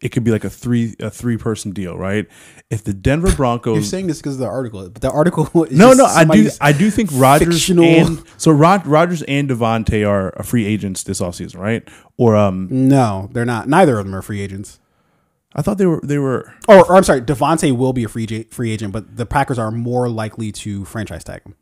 it 0.01 0.09
could 0.09 0.23
be 0.23 0.31
like 0.31 0.43
a 0.43 0.49
three 0.49 0.95
a 0.99 1.09
three 1.09 1.37
person 1.37 1.71
deal, 1.71 1.97
right? 1.97 2.27
If 2.69 2.83
the 2.83 2.93
Denver 2.93 3.33
Broncos, 3.35 3.75
you're 3.75 3.83
saying 3.83 4.07
this 4.07 4.19
because 4.19 4.35
of 4.35 4.39
the 4.39 4.47
article, 4.47 4.89
but 4.89 5.01
the 5.01 5.11
article 5.11 5.63
is 5.65 5.77
No, 5.77 5.93
no, 5.93 6.05
I 6.05 6.23
do. 6.23 6.49
I 6.61 6.71
do 6.71 6.89
think 6.89 7.09
Rodgers 7.13 7.47
fictional- 7.55 7.85
and 7.85 8.23
so 8.37 8.51
Rod, 8.51 8.85
Rodgers 8.87 9.21
and 9.23 9.49
Davante 9.49 10.07
are 10.07 10.41
free 10.43 10.65
agents 10.65 11.03
this 11.03 11.19
offseason, 11.19 11.57
right? 11.57 11.87
Or 12.17 12.35
um, 12.35 12.67
no, 12.71 13.29
they're 13.33 13.45
not. 13.45 13.67
Neither 13.67 13.99
of 13.99 14.05
them 14.05 14.15
are 14.15 14.21
free 14.21 14.41
agents. 14.41 14.79
I 15.55 15.61
thought 15.61 15.77
they 15.77 15.85
were. 15.85 16.01
They 16.03 16.17
were. 16.17 16.53
Or, 16.67 16.85
or 16.89 16.95
I'm 16.95 17.03
sorry, 17.03 17.21
Davante 17.21 17.75
will 17.75 17.93
be 17.93 18.03
a 18.03 18.09
free 18.09 18.25
free 18.51 18.71
agent, 18.71 18.93
but 18.93 19.17
the 19.17 19.25
Packers 19.25 19.59
are 19.59 19.69
more 19.71 20.09
likely 20.09 20.51
to 20.53 20.85
franchise 20.85 21.23
tag 21.23 21.43
him. 21.45 21.55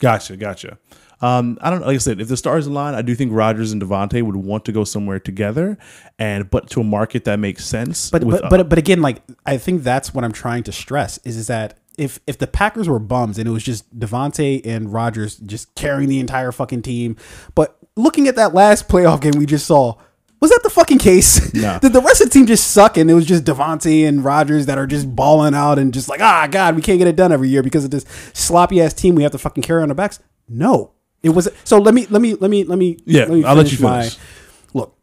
Gotcha, 0.00 0.36
gotcha. 0.36 0.78
Um, 1.20 1.58
I 1.60 1.70
don't 1.70 1.80
know, 1.80 1.86
like 1.86 1.96
I 1.96 1.98
said, 1.98 2.20
if 2.20 2.28
the 2.28 2.36
stars 2.36 2.66
align, 2.66 2.94
I 2.94 3.02
do 3.02 3.14
think 3.14 3.32
Rodgers 3.32 3.72
and 3.72 3.82
Davante 3.82 4.22
would 4.22 4.36
want 4.36 4.64
to 4.66 4.72
go 4.72 4.84
somewhere 4.84 5.18
together, 5.18 5.76
and 6.18 6.48
but 6.48 6.70
to 6.70 6.80
a 6.80 6.84
market 6.84 7.24
that 7.24 7.38
makes 7.38 7.64
sense. 7.64 8.10
But 8.10 8.24
with, 8.24 8.40
but, 8.42 8.50
but 8.50 8.68
but 8.68 8.78
again, 8.78 9.02
like 9.02 9.22
I 9.44 9.58
think 9.58 9.82
that's 9.82 10.14
what 10.14 10.24
I'm 10.24 10.32
trying 10.32 10.62
to 10.64 10.72
stress 10.72 11.18
is 11.24 11.36
is 11.36 11.48
that 11.48 11.78
if 11.96 12.20
if 12.26 12.38
the 12.38 12.46
Packers 12.46 12.88
were 12.88 13.00
bums 13.00 13.38
and 13.38 13.48
it 13.48 13.50
was 13.50 13.64
just 13.64 13.98
Davante 13.98 14.64
and 14.64 14.92
Rodgers 14.92 15.36
just 15.38 15.74
carrying 15.74 16.08
the 16.08 16.20
entire 16.20 16.52
fucking 16.52 16.82
team, 16.82 17.16
but 17.54 17.76
looking 17.96 18.28
at 18.28 18.36
that 18.36 18.54
last 18.54 18.88
playoff 18.88 19.20
game 19.20 19.32
we 19.36 19.44
just 19.46 19.66
saw. 19.66 19.96
Was 20.40 20.52
that 20.52 20.60
the 20.62 20.70
fucking 20.70 20.98
case? 20.98 21.52
No. 21.58 21.80
Did 21.80 21.92
the 21.92 22.00
rest 22.00 22.20
of 22.20 22.28
the 22.28 22.32
team 22.32 22.46
just 22.46 22.70
suck 22.70 22.96
and 22.96 23.10
it 23.10 23.14
was 23.14 23.26
just 23.26 23.42
Davante 23.42 24.06
and 24.06 24.24
Rodgers 24.24 24.66
that 24.66 24.78
are 24.78 24.86
just 24.86 25.16
balling 25.16 25.52
out 25.52 25.80
and 25.80 25.92
just 25.92 26.08
like, 26.08 26.20
ah, 26.20 26.46
God, 26.48 26.76
we 26.76 26.82
can't 26.82 26.98
get 27.00 27.08
it 27.08 27.16
done 27.16 27.32
every 27.32 27.48
year 27.48 27.64
because 27.64 27.84
of 27.84 27.90
this 27.90 28.04
sloppy 28.34 28.80
ass 28.80 28.94
team 28.94 29.16
we 29.16 29.24
have 29.24 29.32
to 29.32 29.38
fucking 29.38 29.64
carry 29.64 29.82
on 29.82 29.90
our 29.90 29.96
backs? 29.96 30.20
No. 30.48 30.92
It 31.22 31.30
was 31.30 31.48
so 31.64 31.78
let 31.78 31.94
me 31.94 32.06
let 32.06 32.22
me 32.22 32.34
let 32.34 32.50
me 32.50 32.64
let 32.64 32.78
me 32.78 32.98
Yeah, 33.04 33.22
let 33.22 33.30
me 33.30 33.44
I'll 33.44 33.54
let 33.54 33.70
you 33.72 33.78
finish. 33.78 34.16
My, 34.18 34.80
look 34.80 34.96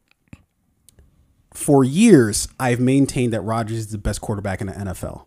for 1.53 1.83
years 1.83 2.47
I've 2.59 2.79
maintained 2.79 3.33
that 3.33 3.41
Rodgers 3.41 3.77
is 3.77 3.87
the 3.87 3.97
best 3.97 4.21
quarterback 4.21 4.61
in 4.61 4.67
the 4.67 4.73
NFL. 4.73 5.25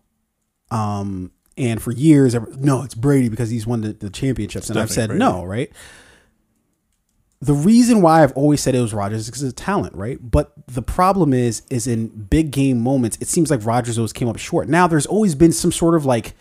Um, 0.71 1.31
and 1.57 1.81
for 1.81 1.91
years, 1.91 2.35
no, 2.57 2.83
it's 2.83 2.95
Brady 2.95 3.27
because 3.27 3.49
he's 3.49 3.67
won 3.67 3.81
the, 3.81 3.93
the 3.93 4.09
championships, 4.09 4.69
and 4.69 4.79
I've 4.79 4.91
said 4.91 5.09
Brady. 5.09 5.19
no, 5.19 5.43
right? 5.43 5.71
The 7.41 7.53
reason 7.53 8.01
why 8.01 8.23
I've 8.23 8.33
always 8.33 8.61
said 8.61 8.75
it 8.75 8.81
was 8.81 8.93
Rodgers 8.93 9.21
is 9.21 9.27
because 9.27 9.43
of 9.43 9.55
talent, 9.55 9.95
right? 9.95 10.17
But 10.21 10.51
the 10.67 10.81
problem 10.81 11.33
is, 11.33 11.63
is 11.69 11.87
in 11.87 12.07
big 12.07 12.51
game 12.51 12.81
moments, 12.81 13.17
it 13.21 13.27
seems 13.27 13.49
like 13.49 13.65
Rodgers 13.65 13.97
always 13.97 14.13
came 14.13 14.27
up 14.27 14.37
short. 14.37 14.67
Now 14.67 14.87
there's 14.87 15.05
always 15.05 15.35
been 15.35 15.53
some 15.53 15.71
sort 15.71 15.95
of 15.95 16.05
like 16.05 16.33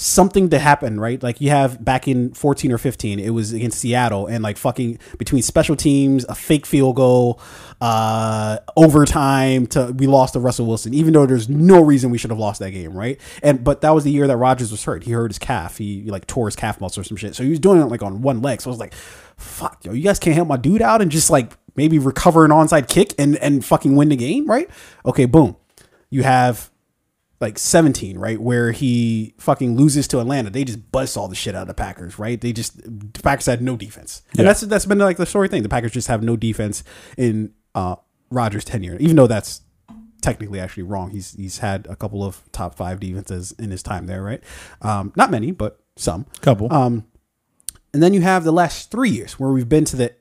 something 0.00 0.48
to 0.50 0.60
happen, 0.60 1.00
right? 1.00 1.20
Like 1.20 1.40
you 1.40 1.50
have 1.50 1.84
back 1.84 2.06
in 2.06 2.32
14 2.32 2.70
or 2.70 2.78
15, 2.78 3.18
it 3.18 3.30
was 3.30 3.52
against 3.52 3.80
Seattle 3.80 4.28
and 4.28 4.44
like 4.44 4.56
fucking 4.56 5.00
between 5.18 5.42
special 5.42 5.74
teams, 5.74 6.24
a 6.28 6.36
fake 6.36 6.66
field 6.66 6.94
goal, 6.94 7.40
uh, 7.80 8.58
overtime 8.76 9.66
to 9.66 9.92
we 9.98 10.06
lost 10.06 10.34
to 10.34 10.40
Russell 10.40 10.66
Wilson, 10.66 10.94
even 10.94 11.12
though 11.12 11.26
there's 11.26 11.48
no 11.48 11.82
reason 11.82 12.10
we 12.10 12.18
should 12.18 12.30
have 12.30 12.38
lost 12.38 12.60
that 12.60 12.70
game, 12.70 12.92
right? 12.96 13.20
And 13.42 13.64
but 13.64 13.80
that 13.80 13.90
was 13.90 14.04
the 14.04 14.12
year 14.12 14.28
that 14.28 14.36
Rodgers 14.36 14.70
was 14.70 14.84
hurt. 14.84 15.02
He 15.02 15.10
hurt 15.10 15.32
his 15.32 15.38
calf. 15.40 15.78
He 15.78 16.04
like 16.04 16.28
tore 16.28 16.46
his 16.46 16.54
calf 16.54 16.80
muscle 16.80 17.00
or 17.00 17.04
some 17.04 17.16
shit. 17.16 17.34
So 17.34 17.42
he 17.42 17.50
was 17.50 17.58
doing 17.58 17.80
it 17.80 17.86
like 17.86 18.02
on 18.02 18.22
one 18.22 18.40
leg. 18.40 18.60
So 18.60 18.70
I 18.70 18.72
was 18.72 18.78
like, 18.78 18.94
fuck, 19.36 19.84
yo, 19.84 19.92
you 19.92 20.04
guys 20.04 20.20
can't 20.20 20.36
help 20.36 20.46
my 20.46 20.56
dude 20.56 20.80
out 20.80 21.02
and 21.02 21.10
just 21.10 21.28
like 21.28 21.54
maybe 21.74 21.98
recover 21.98 22.44
an 22.44 22.52
onside 22.52 22.88
kick 22.88 23.14
and 23.18 23.36
and 23.38 23.64
fucking 23.64 23.96
win 23.96 24.10
the 24.10 24.16
game, 24.16 24.46
right? 24.46 24.70
Okay, 25.04 25.24
boom. 25.24 25.56
You 26.08 26.22
have 26.22 26.70
like 27.40 27.58
17, 27.58 28.18
right? 28.18 28.40
Where 28.40 28.72
he 28.72 29.34
fucking 29.38 29.76
loses 29.76 30.08
to 30.08 30.20
Atlanta. 30.20 30.50
They 30.50 30.64
just 30.64 30.90
bust 30.90 31.16
all 31.16 31.28
the 31.28 31.34
shit 31.36 31.54
out 31.54 31.62
of 31.62 31.68
the 31.68 31.74
Packers, 31.74 32.18
right? 32.18 32.40
They 32.40 32.52
just 32.52 32.76
the 32.82 33.22
Packers 33.22 33.46
had 33.46 33.62
no 33.62 33.76
defense. 33.76 34.22
And 34.30 34.40
Yeah. 34.40 34.44
that's 34.46 34.60
that's 34.62 34.86
been 34.86 34.98
like 34.98 35.16
the 35.18 35.26
story 35.26 35.48
thing. 35.48 35.62
The 35.62 35.68
Packers 35.68 35.92
just 35.92 36.08
have 36.08 36.22
no 36.22 36.36
defense 36.36 36.82
in 37.16 37.52
uh 37.74 37.96
Rodgers' 38.30 38.64
tenure. 38.64 38.96
Even 38.98 39.16
though 39.16 39.26
that's 39.28 39.62
technically 40.20 40.58
actually 40.58 40.82
wrong. 40.82 41.10
He's 41.10 41.34
he's 41.34 41.58
had 41.58 41.86
a 41.88 41.94
couple 41.94 42.24
of 42.24 42.42
top 42.50 42.74
5 42.74 42.98
defenses 42.98 43.52
in 43.52 43.70
his 43.70 43.82
time 43.84 44.06
there, 44.06 44.22
right? 44.22 44.42
Um 44.82 45.12
not 45.14 45.30
many, 45.30 45.52
but 45.52 45.78
some. 45.96 46.26
couple. 46.40 46.72
Um, 46.72 47.04
and 47.94 48.02
then 48.02 48.12
you 48.14 48.20
have 48.20 48.44
the 48.44 48.52
last 48.52 48.90
three 48.90 49.10
years 49.10 49.38
where 49.38 49.50
we've 49.50 49.68
been 49.68 49.84
to 49.86 49.96
the 49.96 50.12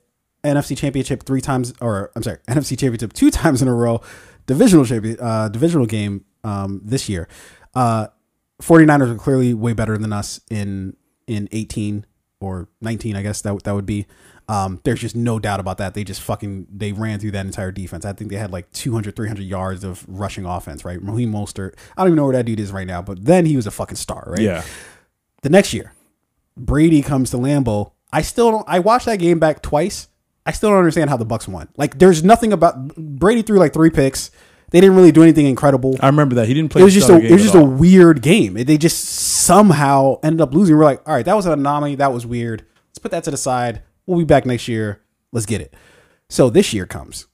NFC 0.44 0.78
Championship 0.78 1.24
three 1.24 1.42
times, 1.42 1.74
or 1.82 2.12
I'm 2.16 2.24
sorry, 2.24 2.38
NFC 2.48 2.78
Championship 2.78 3.12
two 3.14 3.30
times 3.42 3.62
in 3.62 3.68
a 3.68 3.74
row, 3.74 4.02
divisional 4.46 4.86
champion, 4.86 5.18
uh, 5.20 5.50
divisional 5.50 5.86
game 5.86 6.24
um, 6.48 6.82
this 6.84 7.10
year. 7.10 7.28
Uh, 7.76 8.08
49ers 8.62 9.12
are 9.12 9.16
clearly 9.16 9.54
way 9.54 9.74
better 9.74 9.98
than 9.98 10.14
us 10.14 10.40
in 10.50 10.96
in 11.28 11.50
18 11.52 12.06
or 12.40 12.70
19, 12.82 13.16
I 13.16 13.22
guess 13.22 13.42
that 13.42 13.64
that 13.64 13.76
would 13.76 13.86
be. 13.86 14.06
Um, 14.50 14.80
there's 14.86 15.02
just 15.02 15.16
no 15.16 15.40
doubt 15.40 15.60
about 15.60 15.78
that. 15.80 15.94
They 15.94 16.06
just 16.06 16.22
fucking 16.22 16.68
they 16.72 16.94
ran 16.94 17.20
through 17.20 17.32
that 17.32 17.46
entire 17.46 17.72
defense. 17.72 18.06
I 18.06 18.14
think 18.14 18.32
they 18.32 18.38
had 18.38 18.52
like 18.52 18.72
200, 18.72 19.16
300 19.16 19.44
yards 19.44 19.84
of 19.84 20.06
rushing 20.08 20.46
offense, 20.46 20.86
right? 20.86 21.02
Raheem 21.02 21.34
Mostert. 21.34 21.74
I 21.98 22.02
don't 22.02 22.10
even 22.10 22.16
know 22.16 22.24
where 22.24 22.36
that 22.36 22.46
dude 22.46 22.60
is 22.60 22.72
right 22.72 22.88
now, 22.88 23.02
but 23.02 23.26
then 23.26 23.46
he 23.46 23.58
was 23.58 23.68
a 23.68 23.72
fucking 23.72 23.98
star, 23.98 24.24
right? 24.28 24.42
yeah, 24.42 24.64
the 25.42 25.50
next 25.50 25.74
year, 25.74 25.94
Brady 26.56 27.02
comes 27.02 27.30
to 27.32 27.38
Lambeau. 27.38 27.92
I 28.14 28.22
still 28.22 28.52
don't. 28.52 28.66
I 28.70 28.80
watched 28.80 29.06
that 29.06 29.20
game 29.20 29.38
back 29.38 29.62
twice. 29.62 30.08
I 30.46 30.54
still 30.54 30.70
don't 30.70 30.80
understand 30.80 31.10
how 31.10 31.18
the 31.18 31.26
Bucks 31.26 31.46
won. 31.46 31.68
Like, 31.76 32.00
there's 32.00 32.24
nothing 32.24 32.54
about 32.54 32.96
Brady 32.96 33.42
threw 33.42 33.60
like 33.60 33.74
three 33.74 33.90
picks. 33.90 34.32
They 34.70 34.82
didn't 34.82 34.98
really 34.98 35.14
do 35.14 35.24
anything 35.24 35.46
incredible. 35.46 35.96
I 36.02 36.08
remember 36.08 36.36
that 36.36 36.48
he 36.48 36.54
didn't 36.54 36.72
play. 36.72 36.82
It 36.82 36.86
was 36.86 36.94
just 36.94 37.10
a 37.10 37.18
it 37.18 37.32
was 37.32 37.42
just 37.42 37.56
a 37.56 37.64
weird 37.64 38.22
game. 38.22 38.54
They 38.54 38.78
just 38.78 39.06
somehow 39.06 40.20
ended 40.24 40.42
up 40.42 40.54
losing. 40.54 40.76
We're 40.76 40.84
like, 40.84 41.08
all 41.08 41.16
right, 41.16 41.26
that 41.26 41.36
was 41.36 41.46
an 41.46 41.54
anomaly. 41.54 41.96
That 41.96 42.12
was 42.12 42.26
weird. 42.26 42.66
Let's 42.90 43.00
put 43.00 43.12
that 43.12 43.24
to 43.26 43.32
the 43.32 43.38
side. 43.38 43.84
We'll 44.06 44.20
be 44.20 44.26
back 44.26 44.46
next 44.46 44.68
year. 44.68 45.02
Let's 45.32 45.46
get 45.46 45.62
it. 45.62 45.74
So 46.30 46.50
this 46.50 46.74
year 46.74 46.86
comes. 46.86 47.28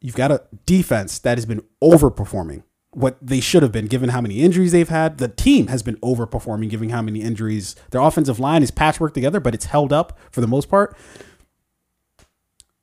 You've 0.00 0.16
got 0.16 0.32
a 0.32 0.44
defense 0.66 1.18
that 1.20 1.38
has 1.38 1.46
been 1.46 1.62
overperforming 1.82 2.64
what 2.94 3.16
they 3.20 3.40
should 3.40 3.62
have 3.62 3.72
been 3.72 3.86
given 3.86 4.10
how 4.10 4.20
many 4.20 4.40
injuries 4.40 4.72
they've 4.72 4.88
had. 4.88 5.18
The 5.18 5.28
team 5.28 5.66
has 5.68 5.82
been 5.82 5.96
overperforming 5.96 6.70
given 6.70 6.90
how 6.90 7.02
many 7.02 7.20
injuries. 7.20 7.74
Their 7.90 8.00
offensive 8.00 8.38
line 8.38 8.62
is 8.62 8.70
patchwork 8.70 9.14
together, 9.14 9.40
but 9.40 9.54
it's 9.54 9.66
held 9.66 9.92
up 9.92 10.18
for 10.30 10.40
the 10.40 10.46
most 10.46 10.68
part. 10.68 10.96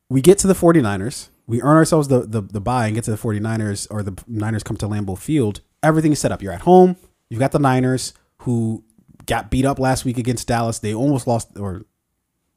We 0.09 0.21
get 0.21 0.37
to 0.39 0.47
the 0.47 0.53
49ers. 0.53 1.29
We 1.51 1.61
earn 1.61 1.75
ourselves 1.75 2.07
the, 2.07 2.21
the, 2.21 2.41
the 2.41 2.61
bye 2.61 2.85
and 2.85 2.95
get 2.95 3.03
to 3.03 3.11
the 3.11 3.17
49ers, 3.17 3.85
or 3.91 4.03
the 4.03 4.17
Niners 4.25 4.63
come 4.63 4.77
to 4.77 4.87
Lambeau 4.87 5.17
Field. 5.17 5.59
Everything 5.83 6.13
is 6.13 6.19
set 6.19 6.31
up. 6.31 6.41
You're 6.41 6.53
at 6.53 6.61
home. 6.61 6.95
You've 7.29 7.41
got 7.41 7.51
the 7.51 7.59
Niners 7.59 8.13
who 8.39 8.85
got 9.25 9.51
beat 9.51 9.65
up 9.65 9.77
last 9.77 10.05
week 10.05 10.17
against 10.17 10.47
Dallas. 10.47 10.79
They 10.79 10.93
almost 10.93 11.27
lost, 11.27 11.49
or 11.59 11.83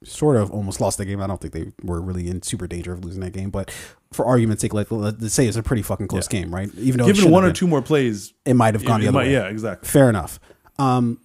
sort 0.05 0.36
of 0.36 0.53
almost 0.53 0.80
lost 0.80 0.99
the 0.99 1.05
game. 1.05 1.20
I 1.20 1.26
don't 1.26 1.40
think 1.40 1.55
they 1.55 1.72
were 1.82 2.01
really 2.01 2.28
in 2.28 2.42
super 2.42 2.68
danger 2.68 2.92
of 2.92 3.05
losing 3.05 3.20
that 3.22 3.32
game, 3.32 3.51
but 3.51 3.70
for 4.12 4.24
argument's 4.26 4.61
sake, 4.62 4.72
like 4.74 4.86
let's 4.92 5.34
say 5.34 5.47
it's 5.49 5.57
a 5.57 5.62
pretty 5.64 5.82
fucking 5.82 6.07
close 6.07 6.28
game, 6.28 6.55
right? 6.55 6.70
Even 6.76 7.01
though 7.01 7.07
Given 7.07 7.32
one 7.32 7.42
or 7.42 7.49
been. 7.49 7.55
two 7.57 7.66
more 7.66 7.82
plays, 7.82 8.32
it 8.45 8.55
might 8.55 8.74
have 8.74 8.84
gone 8.84 9.01
the 9.01 9.09
other 9.09 9.18
might- 9.18 9.24
way. 9.26 9.32
yeah, 9.32 9.49
exactly. 9.49 9.88
Fair 9.88 10.09
enough. 10.09 10.38
Um, 10.78 11.18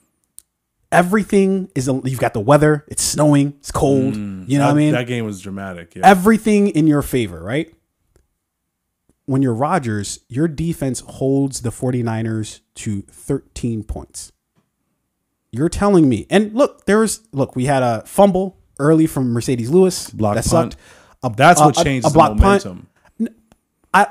everything 0.91 1.69
is 1.75 1.87
you've 1.87 2.19
got 2.19 2.33
the 2.33 2.39
weather. 2.39 2.85
It's 2.87 3.03
snowing. 3.03 3.53
It's 3.59 3.71
cold. 3.71 4.15
Mm, 4.15 4.49
you 4.49 4.57
know 4.57 4.65
that, 4.65 4.71
what 4.73 4.75
I 4.77 4.79
mean? 4.79 4.93
That 4.93 5.07
game 5.07 5.25
was 5.25 5.41
dramatic. 5.41 5.95
Yeah, 5.95 6.01
everything 6.05 6.69
in 6.69 6.87
your 6.87 7.01
favor, 7.01 7.41
right? 7.43 7.73
When 9.25 9.41
you're 9.41 9.53
Rodgers, 9.53 10.21
your 10.27 10.47
defense 10.47 11.01
holds 11.01 11.61
the 11.61 11.69
49ers 11.69 12.61
to 12.75 13.03
13 13.03 13.83
points. 13.83 14.31
You're 15.51 15.69
telling 15.69 16.09
me, 16.09 16.25
and 16.29 16.53
look, 16.53 16.85
there's 16.85 17.21
look, 17.31 17.55
we 17.55 17.65
had 17.65 17.83
a 17.83 18.03
fumble 18.05 18.57
early 18.79 19.05
from 19.07 19.33
Marcedes 19.33 19.69
Lewis. 19.69 20.09
Block 20.09 20.35
that 20.35 20.45
punt. 20.45 20.73
sucked. 20.73 20.83
A- 21.23 21.35
that's 21.35 21.61
a- 21.61 21.65
what 21.65 21.75
changed 21.75 22.07
a 22.07 22.09
the 22.09 22.13
block 22.13 22.37
punt. 22.37 22.65
momentum. 22.65 22.87
I 23.93 24.07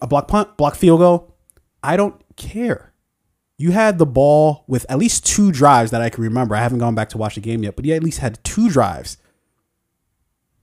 a 0.00 0.06
block 0.06 0.28
punt, 0.28 0.56
block 0.56 0.74
field 0.74 1.00
goal. 1.00 1.34
I 1.82 1.96
don't 1.96 2.20
care. 2.36 2.89
You 3.60 3.72
had 3.72 3.98
the 3.98 4.06
ball 4.06 4.64
with 4.66 4.86
at 4.88 4.96
least 4.96 5.26
two 5.26 5.52
drives 5.52 5.90
that 5.90 6.00
I 6.00 6.08
can 6.08 6.24
remember. 6.24 6.56
I 6.56 6.62
haven't 6.62 6.78
gone 6.78 6.94
back 6.94 7.10
to 7.10 7.18
watch 7.18 7.34
the 7.34 7.42
game 7.42 7.62
yet, 7.62 7.76
but 7.76 7.84
you 7.84 7.92
at 7.92 8.02
least 8.02 8.20
had 8.20 8.42
two 8.42 8.70
drives 8.70 9.18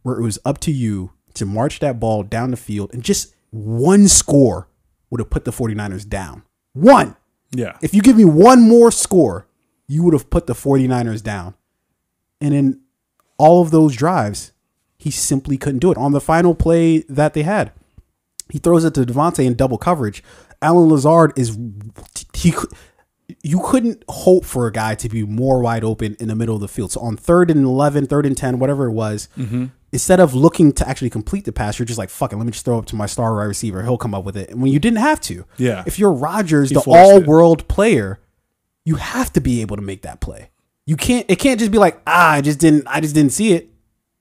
where 0.01 0.17
it 0.17 0.23
was 0.23 0.39
up 0.43 0.57
to 0.61 0.71
you 0.71 1.11
to 1.35 1.45
march 1.45 1.77
that 1.77 1.99
ball 1.99 2.23
down 2.23 2.49
the 2.49 2.57
field 2.57 2.91
and 2.91 3.03
just 3.03 3.35
one 3.51 4.07
score 4.07 4.67
would 5.11 5.21
have 5.21 5.29
put 5.29 5.45
the 5.45 5.51
49ers 5.51 6.09
down. 6.09 6.41
One. 6.73 7.15
Yeah. 7.51 7.77
If 7.83 7.93
you 7.93 8.01
give 8.01 8.17
me 8.17 8.25
one 8.25 8.67
more 8.67 8.89
score, 8.89 9.45
you 9.87 10.01
would 10.01 10.15
have 10.15 10.31
put 10.31 10.47
the 10.47 10.55
49ers 10.55 11.21
down. 11.21 11.53
And 12.41 12.55
in 12.55 12.81
all 13.37 13.61
of 13.61 13.69
those 13.69 13.95
drives, 13.95 14.53
he 14.97 15.11
simply 15.11 15.59
couldn't 15.59 15.79
do 15.81 15.91
it. 15.91 15.99
On 15.99 16.13
the 16.13 16.19
final 16.19 16.55
play 16.55 17.05
that 17.09 17.35
they 17.35 17.43
had, 17.43 17.73
he 18.49 18.57
throws 18.57 18.85
it 18.85 18.95
to 18.95 19.01
Davante 19.01 19.45
in 19.45 19.53
double 19.53 19.77
coverage. 19.77 20.23
Allen 20.63 20.89
Lazard 20.89 21.33
is 21.35 21.55
he 22.33 22.53
you 23.43 23.61
couldn't 23.63 24.03
hope 24.07 24.45
for 24.45 24.67
a 24.67 24.71
guy 24.71 24.95
to 24.95 25.09
be 25.09 25.23
more 25.23 25.59
wide 25.61 25.83
open 25.83 26.15
in 26.19 26.29
the 26.29 26.35
middle 26.35 26.55
of 26.55 26.61
the 26.61 26.67
field. 26.67 26.91
So 26.91 27.01
on 27.01 27.17
third 27.17 27.51
and 27.51 27.65
11, 27.65 28.07
third 28.07 28.25
and 28.25 28.37
10, 28.37 28.59
whatever 28.59 28.85
it 28.85 28.93
was, 28.93 29.27
instead 29.91 30.19
of 30.19 30.33
looking 30.33 30.71
to 30.73 30.87
actually 30.87 31.09
complete 31.09 31.45
the 31.45 31.51
pass, 31.51 31.77
you're 31.77 31.85
just 31.85 31.97
like, 31.97 32.09
fuck 32.09 32.31
it, 32.31 32.37
let 32.37 32.45
me 32.45 32.51
just 32.51 32.65
throw 32.65 32.79
it 32.79 32.87
to 32.87 32.95
my 32.95 33.05
star 33.05 33.35
wide 33.35 33.45
receiver. 33.45 33.83
He'll 33.83 33.97
come 33.97 34.13
up 34.13 34.23
with 34.23 34.37
it. 34.37 34.49
And 34.49 34.61
when 34.61 34.71
you 34.71 34.79
didn't 34.79 34.99
have 34.99 35.19
to. 35.21 35.45
Yeah. 35.57 35.83
If 35.85 35.99
you're 35.99 36.11
Rodgers, 36.11 36.69
the 36.69 36.83
all 36.87 37.21
world 37.21 37.67
player, 37.67 38.19
you 38.85 38.95
have 38.95 39.33
to 39.33 39.41
be 39.41 39.61
able 39.61 39.75
to 39.75 39.81
make 39.81 40.03
that 40.03 40.21
play. 40.21 40.49
You 40.85 40.95
can't 40.95 41.25
it 41.29 41.37
can't 41.37 41.59
just 41.59 41.71
be 41.71 41.77
like, 41.77 42.01
ah, 42.07 42.31
I 42.31 42.41
just 42.41 42.59
didn't 42.59 42.83
I 42.87 43.01
just 43.01 43.13
didn't 43.13 43.33
see 43.33 43.51
it. 43.51 43.69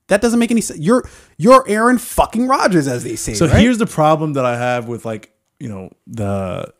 That 0.08 0.20
doesn't 0.20 0.38
make 0.40 0.50
any 0.50 0.60
sense. 0.60 0.80
You're 0.80 1.08
you're 1.36 1.64
Aaron 1.68 1.98
fucking 1.98 2.48
Rodgers, 2.48 2.88
as 2.88 3.04
they 3.04 3.14
say. 3.14 3.34
So 3.34 3.46
right? 3.46 3.60
here's 3.60 3.78
the 3.78 3.86
problem 3.86 4.32
that 4.32 4.44
I 4.44 4.56
have 4.56 4.88
with 4.88 5.04
like 5.04 5.32
you 5.60 5.68
know 5.68 5.90
the 6.08 6.72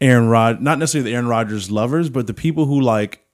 Aaron 0.00 0.28
Rod, 0.28 0.60
not 0.60 0.78
necessarily 0.78 1.10
the 1.10 1.14
Aaron 1.14 1.28
Rodgers 1.28 1.70
lovers, 1.70 2.08
but 2.08 2.26
the 2.26 2.34
people 2.34 2.66
who 2.66 2.80
like 2.80 3.24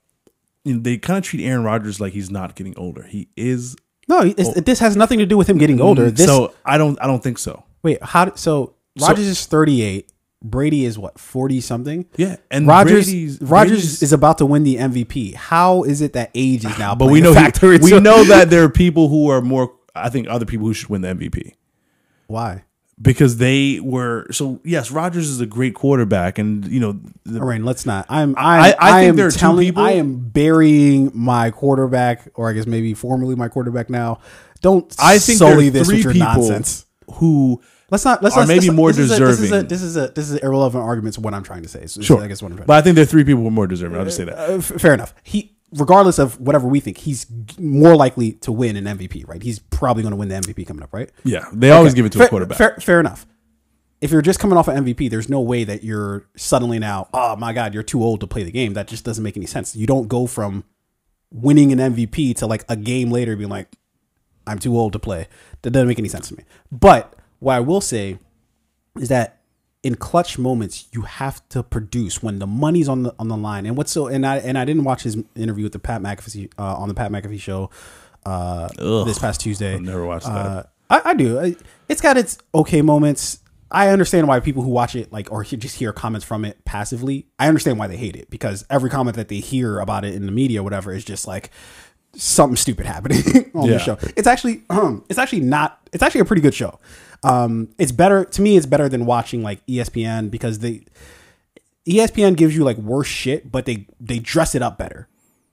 they 0.63 0.97
kind 0.97 1.17
of 1.17 1.23
treat 1.23 1.45
Aaron 1.45 1.63
Rodgers 1.63 1.99
like 2.01 2.13
he's 2.13 2.31
not 2.31 2.55
getting 2.55 2.77
older. 2.77 3.03
He 3.03 3.27
is. 3.35 3.75
No, 4.07 4.21
it's, 4.21 4.61
this 4.61 4.79
has 4.79 4.95
nothing 4.95 5.19
to 5.19 5.25
do 5.25 5.37
with 5.37 5.49
him 5.49 5.57
getting 5.57 5.79
older. 5.81 6.07
Mm-hmm. 6.07 6.15
This 6.15 6.27
so 6.27 6.53
I 6.63 6.77
don't. 6.77 6.97
I 7.01 7.07
don't 7.07 7.21
think 7.23 7.37
so. 7.37 7.63
wait, 7.83 8.01
how? 8.03 8.33
So 8.35 8.75
Rodgers 8.99 9.27
is 9.27 9.45
thirty 9.45 9.81
eight. 9.81 10.11
Brady 10.43 10.85
is 10.85 10.99
what 10.99 11.17
forty 11.17 11.59
something. 11.59 12.05
Yeah, 12.17 12.35
and 12.51 12.67
Rodgers 12.67 13.05
Brady's- 13.05 13.41
Rodgers 13.41 13.69
Brady's- 13.71 14.03
is 14.03 14.13
about 14.13 14.37
to 14.39 14.45
win 14.45 14.63
the 14.63 14.75
MVP. 14.75 15.33
How 15.33 15.83
is 15.83 16.01
it 16.01 16.13
that 16.13 16.29
age 16.35 16.65
is 16.65 16.77
now? 16.77 16.93
But 16.95 17.07
we 17.09 17.19
know 17.21 17.33
he- 17.33 17.77
we 17.79 17.99
know 17.99 18.23
that 18.25 18.49
there 18.51 18.63
are 18.63 18.69
people 18.83 19.09
who 19.09 19.29
are 19.29 19.41
more. 19.41 19.73
I 19.95 20.09
think 20.09 20.27
other 20.29 20.45
people 20.45 20.67
who 20.67 20.73
should 20.73 20.89
win 20.89 21.01
the 21.01 21.07
MVP 21.09 21.53
why. 22.27 22.63
Because 23.01 23.37
they 23.37 23.79
were. 23.81 24.25
So 24.31 24.61
yes, 24.63 24.89
Rodgers 24.89 25.29
is 25.29 25.41
a 25.41 25.45
great 25.45 25.75
quarterback, 25.75 26.37
and 26.37 26.65
you 26.65 26.79
know 26.79 26.99
the, 27.25 27.39
All 27.41 27.45
right, 27.47 27.61
let's 27.61 27.85
not. 27.85 28.05
I'm. 28.07 28.35
I'm 28.37 28.61
I- 28.63 28.75
I, 28.79 29.01
am 29.01 29.17
there 29.17 29.27
are 29.27 29.31
two 29.31 29.37
telling. 29.37 29.65
people- 29.65 29.83
I 29.83 29.91
am 29.91 30.17
burying 30.29 31.11
my 31.13 31.51
quarterback, 31.51 32.29
or 32.35 32.49
I 32.49 32.53
guess 32.53 32.65
maybe 32.65 32.93
formerly 32.93 33.35
my 33.35 33.49
quarterback 33.49 33.89
now. 33.89 34.19
Don't 34.61 34.95
I 34.97 35.19
think 35.19 35.41
are 35.41 35.55
this 35.69 35.87
three 35.87 35.97
with 35.97 36.03
your 36.05 36.13
people 36.13 36.27
nonsense. 36.27 36.85
who 37.15 37.61
Let's 37.91 38.03
not. 38.05 38.23
Let's 38.23 38.35
are 38.35 38.39
let's- 38.39 38.47
maybe 38.47 38.67
let's- 38.67 38.75
more 38.75 38.91
this 38.91 39.11
is 39.11 39.11
a- 39.11 39.25
This 39.25 39.39
is, 39.41 39.51
a, 39.51 39.63
this 39.63 39.81
is 39.81 39.97
a 39.97 40.07
this 40.07 40.29
is 40.31 40.37
irrelevant 40.37 40.83
argument 40.83 41.17
Of 41.17 41.23
what 41.23 41.33
I'm 41.33 41.43
trying 41.43 41.61
to 41.63 41.69
say. 41.69 41.85
So 41.87 42.01
sure. 42.01 42.21
I 42.21 42.27
guess 42.27 42.41
what 42.41 42.51
I'm 42.51 42.57
trying. 42.57 42.67
But 42.67 42.77
I 42.77 42.81
think 42.81 42.95
there 42.95 43.03
are 43.03 43.05
three 43.05 43.23
people 43.23 43.41
who 43.41 43.47
are 43.47 43.51
more 43.51 43.67
deserving. 43.67 43.97
I'll 43.99 44.05
just 44.05 44.17
say 44.17 44.23
that. 44.23 44.37
Uh, 44.37 44.59
fair 44.61 44.93
enough. 44.93 45.13
He, 45.23 45.54
regardless 45.75 46.19
of 46.19 46.39
whatever 46.39 46.67
we 46.67 46.79
think, 46.79 46.97
he's 46.97 47.25
more 47.59 47.95
likely 47.95 48.33
to 48.33 48.51
win 48.51 48.75
an 48.75 48.85
MVP. 48.97 49.27
Right? 49.27 49.41
He's 49.41 49.59
probably 49.59 50.03
going 50.03 50.11
to 50.11 50.17
win 50.17 50.29
the 50.29 50.35
MVP 50.35 50.65
coming 50.67 50.83
up. 50.83 50.93
Right? 50.93 51.09
Yeah, 51.23 51.45
they 51.53 51.71
always 51.71 51.91
Okay. 51.93 51.97
give 51.99 52.05
it 52.07 52.11
to 52.13 52.17
fair, 52.19 52.27
a 52.27 52.29
quarterback. 52.29 52.57
Fair, 52.57 52.75
fair 52.79 52.99
enough. 52.99 53.25
If 54.01 54.11
you're 54.11 54.21
just 54.21 54.39
coming 54.39 54.57
off 54.57 54.67
an 54.67 54.83
MVP, 54.85 55.09
there's 55.09 55.29
no 55.29 55.39
way 55.39 55.63
that 55.63 55.83
you're 55.83 56.27
suddenly 56.35 56.79
now, 56.79 57.07
oh 57.13 57.35
my 57.37 57.53
God, 57.53 57.73
you're 57.73 57.81
too 57.81 58.03
old 58.03 58.19
to 58.19 58.27
play 58.27 58.43
the 58.43 58.51
game. 58.51 58.73
That 58.73 58.87
just 58.87 59.03
doesn't 59.05 59.23
make 59.23 59.37
any 59.37 59.45
sense. 59.45 59.75
You 59.75 59.87
don't 59.87 60.07
go 60.07 60.27
from 60.27 60.63
winning 61.31 61.71
an 61.71 61.79
MVP 61.93 62.35
to 62.37 62.45
like 62.45 62.65
a 62.69 62.75
game 62.75 63.09
later 63.09 63.35
being 63.35 63.49
like, 63.49 63.69
I'm 64.45 64.59
too 64.59 64.77
old 64.77 64.93
to 64.93 64.99
play. 64.99 65.27
That 65.63 65.71
doesn't 65.71 65.87
make 65.87 65.97
any 65.97 66.09
sense 66.09 66.27
to 66.27 66.35
me. 66.35 66.43
But 66.71 67.15
what 67.39 67.53
I 67.55 67.61
will 67.61 67.81
say 67.81 68.19
is 68.99 69.09
that 69.09 69.34
in 69.85 69.93
clutch 69.93 70.39
moments, 70.39 70.87
you 70.93 71.03
have 71.03 71.47
to 71.49 71.61
produce 71.61 72.23
when 72.23 72.39
the 72.39 72.47
money's 72.47 72.89
on 72.89 73.03
the 73.03 73.13
on 73.19 73.27
the 73.27 73.37
line. 73.37 73.67
And 73.67 73.77
what's 73.77 73.91
so 73.91 74.07
and 74.07 74.25
I 74.25 74.37
and 74.37 74.57
I 74.57 74.65
didn't 74.65 74.83
watch 74.83 75.03
his 75.03 75.15
interview 75.35 75.63
with 75.63 75.73
the 75.73 75.79
Pat 75.79 76.01
McAfee 76.01 76.51
uh, 76.57 76.75
on 76.75 76.87
the 76.87 76.95
Pat 76.95 77.11
McAfee 77.11 77.39
show 77.39 77.69
uh, 78.25 78.67
Ugh. 78.79 79.05
this 79.05 79.19
past 79.19 79.41
Tuesday. 79.41 79.75
I've 79.75 79.81
never 79.81 80.03
watched 80.03 80.25
that. 80.25 80.31
Uh, 80.31 80.63
I, 80.89 81.01
I 81.11 81.13
do. 81.13 81.55
It's 81.87 82.01
got 82.01 82.17
its 82.17 82.39
okay 82.55 82.81
moments. 82.81 83.39
I 83.69 83.89
understand 83.89 84.27
why 84.27 84.39
people 84.39 84.63
who 84.63 84.69
watch 84.69 84.95
it 84.95 85.11
like 85.13 85.31
or 85.31 85.43
just 85.43 85.75
hear 85.77 85.93
comments 85.93 86.25
from 86.25 86.45
it 86.45 86.65
passively. 86.65 87.27
I 87.37 87.47
understand 87.47 87.77
why 87.77 87.85
they 87.85 87.97
hate 87.97 88.15
it 88.15 88.29
because 88.31 88.65
every 88.71 88.89
comment 88.89 89.15
that 89.17 89.27
they 89.27 89.39
hear 89.39 89.79
about 89.79 90.03
it 90.03 90.15
in 90.15 90.25
the 90.25 90.31
media, 90.31 90.61
or 90.61 90.63
whatever, 90.63 90.93
is 90.93 91.05
just 91.05 91.27
like 91.27 91.51
something 92.15 92.55
stupid 92.55 92.87
happening 92.87 93.51
on 93.53 93.65
Yeah. 93.65 93.73
the 93.73 93.79
show. 93.79 93.97
It's 94.15 94.27
actually 94.27 94.63
um, 94.71 95.03
it's 95.09 95.19
actually 95.19 95.41
not. 95.41 95.79
It's 95.93 96.01
actually 96.01 96.21
a 96.21 96.25
pretty 96.25 96.41
good 96.41 96.55
show. 96.55 96.79
Um, 97.25 97.69
it's 97.77 97.91
better 97.91 98.25
to 98.25 98.41
me. 98.41 98.57
It's 98.57 98.65
better 98.65 98.87
than 98.89 99.05
watching 99.05 99.41
like 99.43 99.65
ESPN 99.67 100.29
because 100.31 100.59
they 100.59 100.83
ESPN 101.87 102.35
gives 102.35 102.55
you 102.55 102.63
like 102.63 102.77
worse 102.77 103.07
shit, 103.07 103.51
but 103.51 103.65
they 103.65 103.87
they 103.99 104.19
dress 104.19 104.55
it 104.55 104.61
up 104.61 104.77
better 104.77 105.07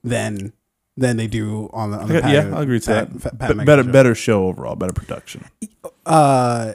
than 0.05 0.53
than 0.97 1.17
they 1.17 1.27
do 1.27 1.71
on 1.73 1.91
the. 1.91 1.99
On 1.99 2.09
the 2.09 2.15
yeah, 2.15 2.21
Pat- 2.43 2.53
I 2.55 2.63
agree 2.63 2.81
to 2.81 2.87
Pat- 2.87 3.21
that. 3.21 3.39
Pat 3.39 3.51
McAfee 3.53 3.67
better, 3.67 3.83
show. 3.85 3.93
better 3.93 4.15
show 4.15 4.47
overall, 4.49 4.77
better 4.77 4.93
production. 4.93 5.45
uh 6.07 6.73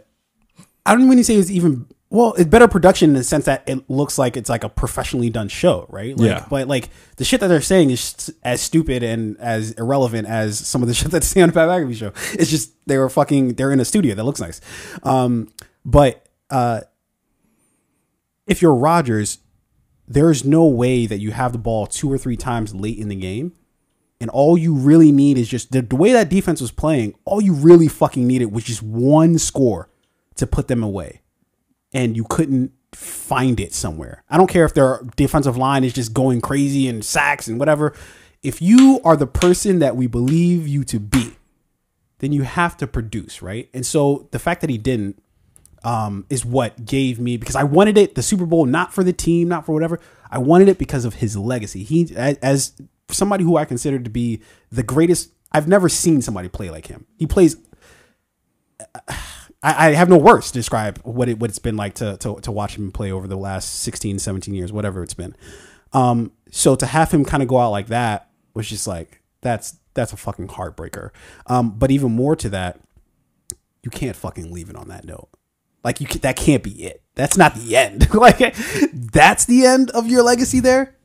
I 0.86 0.96
don't 0.96 1.04
even 1.12 1.24
say 1.24 1.36
it's 1.36 1.52
even 1.52 1.86
well, 2.10 2.34
it's 2.34 2.50
better 2.50 2.68
production 2.68 3.10
in 3.10 3.16
the 3.16 3.24
sense 3.24 3.46
that 3.46 3.64
it 3.68 3.90
looks 3.90 4.18
like 4.18 4.38
it's 4.38 4.50
like 4.50 4.64
a 4.64 4.70
professionally 4.70 5.30
done 5.30 5.50
show, 5.50 5.86
right? 5.90 6.18
Like, 6.18 6.30
Yeah. 6.30 6.46
But 6.50 6.68
like 6.68 6.90
the 7.18 7.26
shit 7.26 7.42
that 7.42 7.48
they're 7.48 7.62
saying 7.62 7.90
is 7.90 8.34
as 8.44 8.62
stupid 8.62 9.04
and 9.04 9.38
as 9.40 9.72
irrelevant 9.72 10.28
as 10.28 10.58
some 10.58 10.82
of 10.82 10.88
the 10.88 10.94
shit 10.96 11.12
that's 11.12 11.36
on 11.36 11.48
the 11.48 11.54
Pat 11.54 11.68
McAfee 11.68 11.96
show. 11.96 12.14
It's 12.34 12.50
just 12.50 12.74
they 12.88 12.98
were 12.98 13.10
fucking. 13.10 13.56
They're 13.56 13.72
in 13.72 13.80
a 13.80 13.86
studio 13.86 14.16
that 14.16 14.24
looks 14.24 14.40
nice. 14.40 14.62
Um, 15.04 15.52
but 15.84 16.26
uh, 16.50 16.82
if 18.46 18.62
you're 18.62 18.76
Rodgers, 18.76 19.40
there's 20.08 20.46
no 20.46 20.66
way 20.66 21.06
that 21.06 21.20
you 21.20 21.32
have 21.32 21.52
the 21.52 21.58
ball 21.58 21.88
two 21.88 22.12
or 22.12 22.18
three 22.18 22.38
times 22.38 22.74
late 22.74 22.98
in 22.98 23.10
the 23.10 23.16
game 23.16 23.54
and 24.20 24.30
all 24.30 24.58
you 24.58 24.74
really 24.74 25.12
need 25.12 25.38
is 25.38 25.48
just 25.48 25.72
the, 25.72 25.82
the 25.82 25.96
way 25.96 26.12
that 26.14 26.30
defense 26.30 26.62
was 26.62 26.72
playing. 26.72 27.14
All 27.26 27.42
you 27.42 27.54
really 27.54 27.88
fucking 27.88 28.26
needed 28.26 28.46
was 28.46 28.64
just 28.64 28.82
one 28.82 29.38
score 29.38 29.90
to 30.36 30.48
put 30.48 30.68
them 30.68 30.84
away, 30.84 31.22
and 31.94 32.16
you 32.16 32.24
couldn't 32.24 32.72
find 32.94 33.60
it 33.60 33.74
somewhere. 33.74 34.24
I 34.30 34.38
don't 34.38 34.48
care 34.48 34.66
if 34.66 34.74
their 34.74 35.02
defensive 35.16 35.58
line 35.58 35.84
is 35.84 35.94
just 35.94 36.14
going 36.14 36.42
crazy 36.42 36.88
and 36.88 37.04
sacks 37.04 37.48
and 37.48 37.60
whatever. 37.60 37.94
If 38.44 38.62
you 38.62 39.02
are 39.04 39.16
the 39.18 39.28
person 39.28 39.80
that 39.80 39.96
we 39.96 40.08
believe 40.08 40.68
you 40.68 40.84
to 40.86 41.00
be, 41.00 41.36
then 42.20 42.32
you 42.32 42.44
have 42.44 42.78
to 42.78 42.88
produce, 42.88 43.42
right? 43.42 43.70
And 43.74 43.86
so 43.86 44.28
the 44.32 44.40
fact 44.40 44.62
that 44.62 44.70
he 44.70 44.78
didn't 44.78 45.22
um, 45.84 46.26
is 46.30 46.44
what 46.44 46.86
gave 46.86 47.20
me 47.20 47.38
because 47.38 47.56
I 47.56 47.64
wanted 47.64 47.98
it 47.98 48.16
the 48.16 48.24
Super 48.24 48.46
Bowl 48.46 48.66
not 48.66 48.94
for 48.94 49.04
the 49.04 49.14
team, 49.14 49.48
not 49.48 49.66
for 49.66 49.74
whatever. 49.74 50.00
I 50.30 50.40
wanted 50.40 50.68
it 50.68 50.78
because 50.78 51.06
of 51.06 51.16
his 51.16 51.38
legacy. 51.38 51.84
He 51.84 52.14
as, 52.16 52.38
as 52.38 52.74
somebody 53.10 53.44
who 53.44 53.58
I 53.58 53.66
consider 53.66 54.00
to 54.00 54.10
be 54.10 54.42
the 54.72 54.84
greatest. 54.84 55.32
I've 55.52 55.68
never 55.68 55.88
seen 55.88 56.22
somebody 56.22 56.50
play 56.50 56.70
like 56.70 56.88
him. 56.88 57.06
He 57.18 57.26
plays. 57.26 57.56
I, 59.64 59.88
I 59.88 59.94
have 59.94 60.10
no 60.10 60.18
words 60.18 60.48
to 60.48 60.54
describe 60.54 61.00
what 61.00 61.30
it 61.30 61.40
what 61.40 61.50
it's 61.50 61.60
been 61.60 61.78
like 61.78 61.96
to, 61.96 62.18
to 62.18 62.40
to 62.42 62.52
watch 62.52 62.78
him 62.78 62.92
play 62.92 63.12
over 63.12 63.28
the 63.28 63.38
last 63.38 63.82
16, 63.82 64.20
17 64.20 64.54
years, 64.54 64.72
whatever 64.72 65.04
it's 65.04 65.14
been. 65.14 65.36
Um, 65.94 66.32
so 66.52 66.76
to 66.76 66.86
have 66.86 67.12
him 67.12 67.26
kind 67.26 67.42
of 67.42 67.50
go 67.50 67.58
out 67.58 67.72
like 67.72 67.88
that 67.88 68.30
was 68.54 68.70
just 68.70 68.88
like 68.88 69.22
that's 69.42 69.78
that's 69.94 70.14
a 70.14 70.18
fucking 70.18 70.50
heartbreaker. 70.50 71.10
Um, 71.48 71.72
but 71.72 71.92
even 71.92 72.12
more 72.12 72.36
to 72.36 72.50
that, 72.50 72.80
you 73.84 73.90
can't 73.90 74.16
fucking 74.16 74.52
leave 74.52 74.70
it 74.70 74.76
on 74.76 74.90
that 74.90 75.06
note. 75.06 75.30
Like 75.84 76.02
you, 76.02 76.08
can, 76.08 76.22
that 76.22 76.36
can't 76.36 76.64
be 76.64 76.84
it. 76.84 77.02
That's 77.16 77.38
not 77.38 77.56
the 77.56 77.76
end. 77.76 78.14
like 78.14 78.56
that's 78.94 79.46
the 79.46 79.66
end 79.66 79.90
of 79.92 80.08
your 80.08 80.24
legacy. 80.24 80.60
There, 80.60 80.97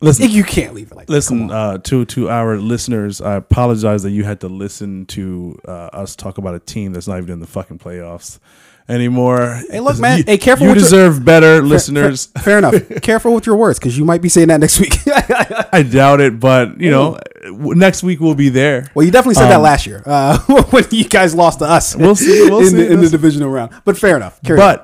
Listen, 0.00 0.28
you 0.30 0.44
can't 0.44 0.74
leave 0.74 0.90
it 0.92 0.96
like. 0.96 1.06
that. 1.06 1.12
listen 1.12 1.50
uh, 1.50 1.78
to 1.78 2.04
to 2.06 2.28
our 2.28 2.56
listeners. 2.58 3.20
I 3.20 3.34
apologize 3.36 4.02
that 4.02 4.10
you 4.10 4.24
had 4.24 4.40
to 4.40 4.48
listen 4.48 5.06
to 5.06 5.58
uh, 5.66 5.70
us 5.92 6.14
talk 6.16 6.36
about 6.38 6.54
a 6.54 6.58
team 6.58 6.92
that's 6.92 7.08
not 7.08 7.18
even 7.18 7.30
in 7.30 7.40
the 7.40 7.46
fucking 7.46 7.78
playoffs 7.78 8.38
anymore. 8.86 9.62
Hey, 9.70 9.80
look, 9.80 9.98
man. 9.98 10.18
You, 10.18 10.24
Hey, 10.26 10.36
careful 10.36 10.66
You 10.66 10.70
with 10.72 10.78
your- 10.80 10.84
deserve 10.84 11.24
better, 11.24 11.62
listeners. 11.62 12.26
Fair, 12.26 12.42
fair 12.42 12.58
enough. 12.58 12.74
Careful 13.02 13.32
with 13.34 13.46
your 13.46 13.56
words 13.56 13.78
because 13.78 13.96
you 13.96 14.04
might 14.04 14.20
be 14.20 14.28
saying 14.28 14.48
that 14.48 14.60
next 14.60 14.78
week. 14.78 14.94
I 15.06 15.82
doubt 15.82 16.20
it, 16.20 16.38
but 16.38 16.78
you 16.80 16.90
know, 16.90 17.18
next 17.50 18.02
week 18.02 18.20
we'll 18.20 18.34
be 18.34 18.50
there. 18.50 18.90
well, 18.94 19.06
you 19.06 19.12
definitely 19.12 19.36
said 19.36 19.48
that 19.48 19.60
last 19.60 19.86
year 19.86 20.02
uh, 20.04 20.38
when 20.70 20.84
you 20.90 21.08
guys 21.08 21.34
lost 21.34 21.60
to 21.60 21.64
us. 21.66 21.94
Um, 21.94 22.02
We'll 22.02 22.16
see, 22.16 22.42
we'll 22.50 22.60
in, 22.60 22.66
see. 22.66 22.76
The, 22.76 22.92
in 22.92 23.00
the 23.00 23.08
divisional 23.08 23.48
round. 23.48 23.72
But 23.86 23.96
fair 23.96 24.16
enough. 24.16 24.38
Carry 24.42 24.60
on. 24.60 24.80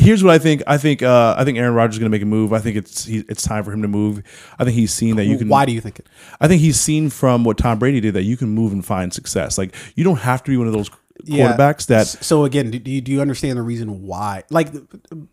Here's 0.00 0.24
what 0.24 0.32
I 0.34 0.38
think. 0.38 0.62
I 0.66 0.78
think 0.78 1.02
uh, 1.02 1.34
I 1.36 1.44
think 1.44 1.58
Aaron 1.58 1.74
Rodgers 1.74 1.94
is 1.96 1.98
going 1.98 2.10
to 2.10 2.14
make 2.14 2.22
a 2.22 2.26
move. 2.26 2.52
I 2.52 2.58
think 2.58 2.76
it's 2.76 3.04
he, 3.04 3.18
it's 3.28 3.42
time 3.42 3.64
for 3.64 3.72
him 3.72 3.82
to 3.82 3.88
move. 3.88 4.22
I 4.58 4.64
think 4.64 4.76
he's 4.76 4.92
seen 4.92 5.16
that 5.16 5.24
you 5.26 5.38
can. 5.38 5.48
why 5.48 5.66
do 5.66 5.72
you 5.72 5.80
think 5.80 5.98
it? 5.98 6.06
I 6.40 6.48
think 6.48 6.60
he's 6.60 6.80
seen 6.80 7.10
from 7.10 7.44
what 7.44 7.58
Tom 7.58 7.78
Brady 7.78 8.00
did 8.00 8.14
that 8.14 8.22
you 8.22 8.36
can 8.36 8.48
move 8.48 8.72
and 8.72 8.84
find 8.84 9.12
success. 9.12 9.58
Like 9.58 9.74
you 9.94 10.04
don't 10.04 10.18
have 10.20 10.42
to 10.44 10.50
be 10.50 10.56
one 10.56 10.66
of 10.66 10.72
those 10.72 10.90
Yeah. 11.24 11.52
quarterbacks 11.52 11.86
that 11.86 12.06
So 12.06 12.44
again, 12.44 12.70
do 12.70 12.78
do 12.78 12.90
you, 12.90 13.00
do 13.02 13.12
you 13.12 13.20
understand 13.20 13.58
the 13.58 13.62
reason 13.62 14.02
why? 14.02 14.42
Like, 14.50 14.68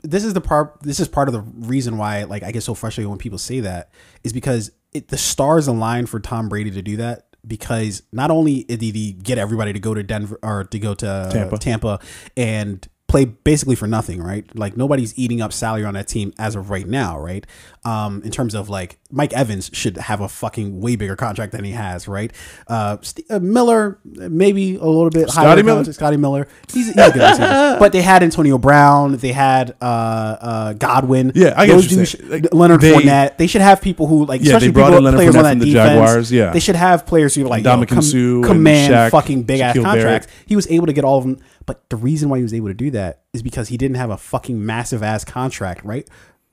this 0.03 0.23
is 0.25 0.33
the 0.33 0.41
part. 0.41 0.81
This 0.81 0.99
is 0.99 1.07
part 1.07 1.29
of 1.29 1.33
the 1.33 1.41
reason 1.41 1.97
why, 1.97 2.23
like, 2.25 2.43
I 2.43 2.51
get 2.51 2.63
so 2.63 2.73
frustrated 2.73 3.09
when 3.09 3.19
people 3.19 3.37
say 3.37 3.61
that 3.61 3.91
is 4.23 4.33
because 4.33 4.71
it, 4.93 5.07
the 5.07 5.17
stars 5.17 5.67
align 5.67 6.05
for 6.07 6.19
Tom 6.19 6.49
Brady 6.49 6.71
to 6.71 6.81
do 6.81 6.97
that. 6.97 7.23
Because 7.45 8.01
not 8.11 8.29
only 8.29 8.63
did 8.63 8.81
he 8.81 9.13
get 9.13 9.37
everybody 9.37 9.71
to 9.71 9.79
go 9.79 9.93
to 9.93 10.03
Denver 10.03 10.37
or 10.43 10.65
to 10.65 10.79
go 10.79 10.93
to 10.95 11.29
Tampa. 11.31 11.57
Tampa 11.57 11.99
and 12.35 12.85
play 13.07 13.23
basically 13.23 13.75
for 13.75 13.87
nothing, 13.87 14.21
right? 14.21 14.45
Like 14.57 14.75
nobody's 14.75 15.17
eating 15.17 15.41
up 15.41 15.53
salary 15.53 15.85
on 15.85 15.93
that 15.93 16.07
team 16.09 16.33
as 16.37 16.55
of 16.55 16.69
right 16.69 16.85
now, 16.85 17.17
right? 17.17 17.45
Um, 17.85 18.21
in 18.23 18.31
terms 18.31 18.53
of 18.53 18.67
like 18.67 18.99
Mike 19.09 19.31
Evans 19.31 19.69
should 19.71 19.95
have 19.95 20.19
a 20.19 20.27
fucking 20.27 20.81
way 20.81 20.97
bigger 20.97 21.15
contract 21.15 21.53
than 21.53 21.63
he 21.63 21.71
has, 21.71 22.09
right? 22.09 22.33
Uh, 22.67 22.97
St- 23.01 23.25
uh 23.31 23.39
Miller 23.39 23.99
maybe 24.03 24.75
a 24.75 24.83
little 24.83 25.09
bit 25.09 25.29
higher. 25.29 25.45
Scotty 25.45 25.63
Miller? 25.63 25.93
Scotty 25.93 26.17
Miller, 26.17 26.47
he's, 26.73 26.87
he's 26.87 26.97
a 26.97 27.11
good 27.11 27.79
but 27.79 27.93
they 27.93 28.01
had 28.01 28.23
Antonio 28.23 28.57
Brown, 28.57 29.15
they 29.15 29.31
had 29.31 29.75
uh, 29.79 29.85
uh, 29.85 30.73
Godwin. 30.73 31.31
Yeah, 31.33 31.53
I 31.55 31.65
get 31.65 31.73
Those 31.75 31.83
what 31.83 31.91
you're 31.91 32.05
dudes 32.05 32.29
Like, 32.29 32.53
Leonard 32.53 32.81
they- 32.81 32.91
Fournette. 32.91 33.37
They 33.37 33.47
should 33.47 33.61
have 33.61 33.81
people 33.81 34.07
who 34.07 34.25
like, 34.25 34.41
Yeah, 34.41 34.47
especially 34.47 34.67
they 34.67 34.73
brought 34.73 34.91
people, 34.91 35.11
players 35.13 35.35
Fournette 35.35 35.37
on 35.37 35.43
that 35.43 35.49
from 35.51 35.59
the 35.59 35.65
defense. 35.67 35.89
Jaguars, 35.89 36.31
yeah. 36.31 36.49
they 36.51 36.59
should 36.59 36.75
have 36.75 37.05
players 37.05 37.35
who 37.35 37.45
like 37.45 37.63
yo, 37.63 37.69
Ndamukong 37.77 38.03
Suh 38.03 38.17
and 38.17 38.43
command 38.43 38.93
Shaq, 38.93 39.11
fucking 39.11 39.43
big 39.43 39.61
ass 39.61 39.75
Shaquille 39.77 39.83
Barrett. 39.83 40.01
contracts. 40.03 40.27
He 40.45 40.57
was 40.57 40.69
able 40.69 40.87
to 40.87 40.93
get 40.93 41.05
all 41.05 41.19
of 41.19 41.23
them. 41.23 41.39
But 41.67 41.89
the 41.89 41.97
reason 41.97 42.29
why 42.29 42.37
he 42.37 42.43
was 42.43 42.53
able 42.53 42.69
to 42.69 42.73
do 42.73 42.89
that 42.91 43.23
is 43.33 43.43
because 43.43 43.67
he 43.67 43.77
didn't 43.77 43.97
have 43.97 44.09
a 44.09 44.17
fucking 44.17 44.65
massive 44.65 45.03
ass 45.03 45.23
contract, 45.23 45.83
right? 45.83 46.07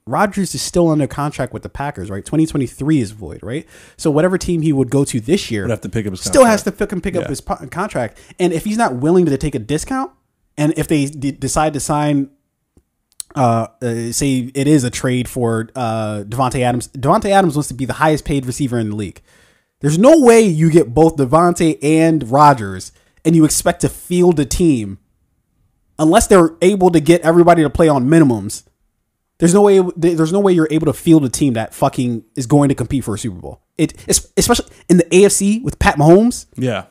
Rodgers 0.06 0.54
is 0.54 0.60
still 0.60 0.90
under 0.90 1.06
contract 1.06 1.54
with 1.54 1.62
the 1.62 1.70
Packers, 1.70 2.10
right? 2.10 2.22
2023 2.24 3.00
is 3.00 3.12
void, 3.12 3.40
right? 3.42 3.66
So 3.96 4.10
whatever 4.10 4.36
team 4.36 4.60
he 4.60 4.72
would 4.72 4.90
go 4.90 5.02
to 5.04 5.20
this 5.20 5.50
year 5.50 5.62
would 5.62 5.70
have 5.70 5.80
to 5.80 5.88
pick 5.88 6.06
up 6.06 6.10
his 6.10 6.20
still 6.20 6.44
has 6.44 6.62
to 6.64 6.72
pick 6.72 6.80
fucking 6.80 7.00
pick 7.00 7.16
up 7.16 7.28
his 7.28 7.40
po- 7.40 7.66
contract. 7.70 8.18
And 8.38 8.52
if 8.52 8.64
he's 8.64 8.76
not 8.76 8.96
willing 8.96 9.24
to 9.24 9.38
take 9.38 9.54
a 9.54 9.58
discount, 9.58 10.12
and 10.58 10.74
if 10.76 10.88
they 10.88 11.06
d- 11.06 11.30
decide 11.32 11.72
to 11.72 11.80
sign, 11.80 12.30
uh, 13.34 13.68
uh, 13.80 14.12
say 14.12 14.50
it 14.54 14.66
is 14.66 14.84
a 14.84 14.90
trade 14.90 15.26
for 15.28 15.70
uh, 15.74 16.24
Davante 16.28 16.60
Adams, 16.60 16.88
Davante 16.88 17.30
Adams 17.30 17.56
wants 17.56 17.68
to 17.68 17.74
be 17.74 17.86
the 17.86 17.94
highest 17.94 18.26
paid 18.26 18.44
receiver 18.44 18.78
in 18.78 18.90
the 18.90 18.96
league. 18.96 19.22
There's 19.80 19.98
no 19.98 20.20
way 20.20 20.42
you 20.42 20.70
get 20.70 20.92
both 20.92 21.16
Davante 21.16 21.78
and 21.82 22.30
Rodgers, 22.30 22.92
and 23.24 23.34
you 23.34 23.44
expect 23.44 23.80
to 23.82 23.88
field 23.88 24.38
a 24.38 24.44
team 24.44 24.98
unless 25.98 26.26
they're 26.26 26.50
able 26.62 26.90
to 26.90 27.00
get 27.00 27.22
everybody 27.22 27.62
to 27.62 27.70
play 27.70 27.88
on 27.88 28.06
minimums. 28.06 28.64
There's 29.38 29.54
no 29.54 29.62
way. 29.62 29.82
There's 29.96 30.32
no 30.32 30.40
way 30.40 30.52
you're 30.52 30.68
able 30.70 30.86
to 30.86 30.92
field 30.92 31.24
a 31.24 31.28
team 31.28 31.54
that 31.54 31.74
fucking 31.74 32.24
is 32.36 32.46
going 32.46 32.68
to 32.68 32.74
compete 32.74 33.04
for 33.04 33.14
a 33.14 33.18
Super 33.18 33.40
Bowl. 33.40 33.62
It, 33.76 33.92
especially 34.08 34.66
in 34.88 34.98
the 34.98 35.04
AFC 35.04 35.62
with 35.62 35.78
Pat 35.78 35.96
Mahomes. 35.96 36.46
Yeah. 36.56 36.86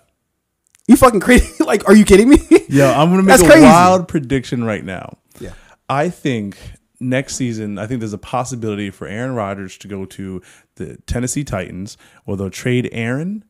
You 0.88 0.97
fucking 0.97 1.22
crazy? 1.22 1.64
like, 1.64 1.88
are 1.88 1.95
you 1.95 2.04
kidding 2.04 2.30
me? 2.30 2.38
Yeah, 2.68 2.99
I'm 2.99 3.10
gonna 3.10 3.24
make 3.24 3.39
a 3.39 3.45
crazy. 3.45 3.62
wild 3.62 4.08
prediction 4.08 4.64
right 4.64 4.84
now. 4.84 5.18
Yeah. 5.39 5.54
I 5.88 6.10
think 6.10 6.58
next 6.99 7.36
season, 7.36 7.78
I 7.78 7.88
think 7.88 7.99
there's 7.99 8.14
a 8.14 8.18
possibility 8.18 8.89
for 8.89 9.08
Aaron 9.08 9.36
Rodgers 9.36 9.78
to 9.80 9.88
go 9.88 10.06
to 10.06 10.41
the 10.76 10.97
Tennessee 11.06 11.43
Titans, 11.43 11.97
or 12.26 12.36
they'll 12.36 12.49
trade 12.49 12.89
Aaron 12.91 13.45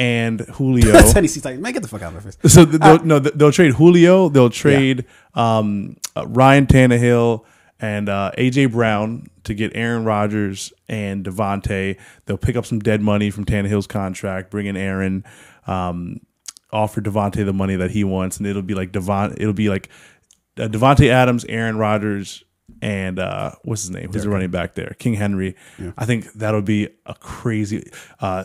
and 0.00 0.40
Julio. 0.54 0.92
Tennessee 1.12 1.40
Titans. 1.40 1.62
Man, 1.62 1.74
get 1.74 1.82
the 1.82 1.88
fuck 1.88 2.00
out 2.00 2.14
of 2.14 2.24
my 2.24 2.30
face. 2.30 2.52
so 2.52 2.64
they'll, 2.64 3.04
no, 3.04 3.18
they'll 3.18 3.52
trade 3.52 3.74
Julio. 3.74 4.30
They'll 4.30 4.48
trade 4.48 5.04
um, 5.34 5.96
uh, 6.16 6.26
Ryan 6.26 6.66
Tannehill 6.66 7.44
and 7.78 8.08
uh, 8.08 8.32
AJ 8.38 8.72
Brown 8.72 9.26
to 9.44 9.54
get 9.54 9.72
Aaron 9.74 10.04
Rodgers 10.04 10.72
and 10.88 11.22
Davante. 11.24 11.98
They'll 12.24 12.38
pick 12.38 12.56
up 12.56 12.64
some 12.64 12.78
dead 12.78 13.02
money 13.02 13.30
from 13.30 13.44
Tannehill's 13.44 13.86
contract, 13.86 14.50
bring 14.50 14.66
in 14.66 14.76
Aaron, 14.76 15.22
um, 15.66 16.20
offer 16.72 17.02
Davante 17.02 17.44
the 17.44 17.52
money 17.52 17.76
that 17.76 17.90
he 17.90 18.02
wants, 18.02 18.38
and 18.38 18.46
it'll 18.46 18.62
be 18.62 18.74
like 18.74 18.92
Devon. 18.92 19.34
It'll 19.36 19.52
be 19.52 19.68
like 19.68 19.90
uh, 20.58 20.68
Davante 20.68 21.08
Adams, 21.10 21.44
Aaron 21.44 21.76
Rodgers, 21.76 22.42
and 22.80 23.18
uh, 23.18 23.52
what's 23.64 23.82
his 23.82 23.90
name? 23.90 24.10
Who's 24.10 24.22
the 24.22 24.30
running 24.30 24.50
back 24.50 24.74
there? 24.74 24.96
King 24.98 25.14
Henry. 25.14 25.56
I 25.98 26.06
think 26.06 26.32
that'll 26.34 26.62
be 26.62 26.88
a 27.04 27.14
crazy. 27.14 27.90
Uh, 28.18 28.44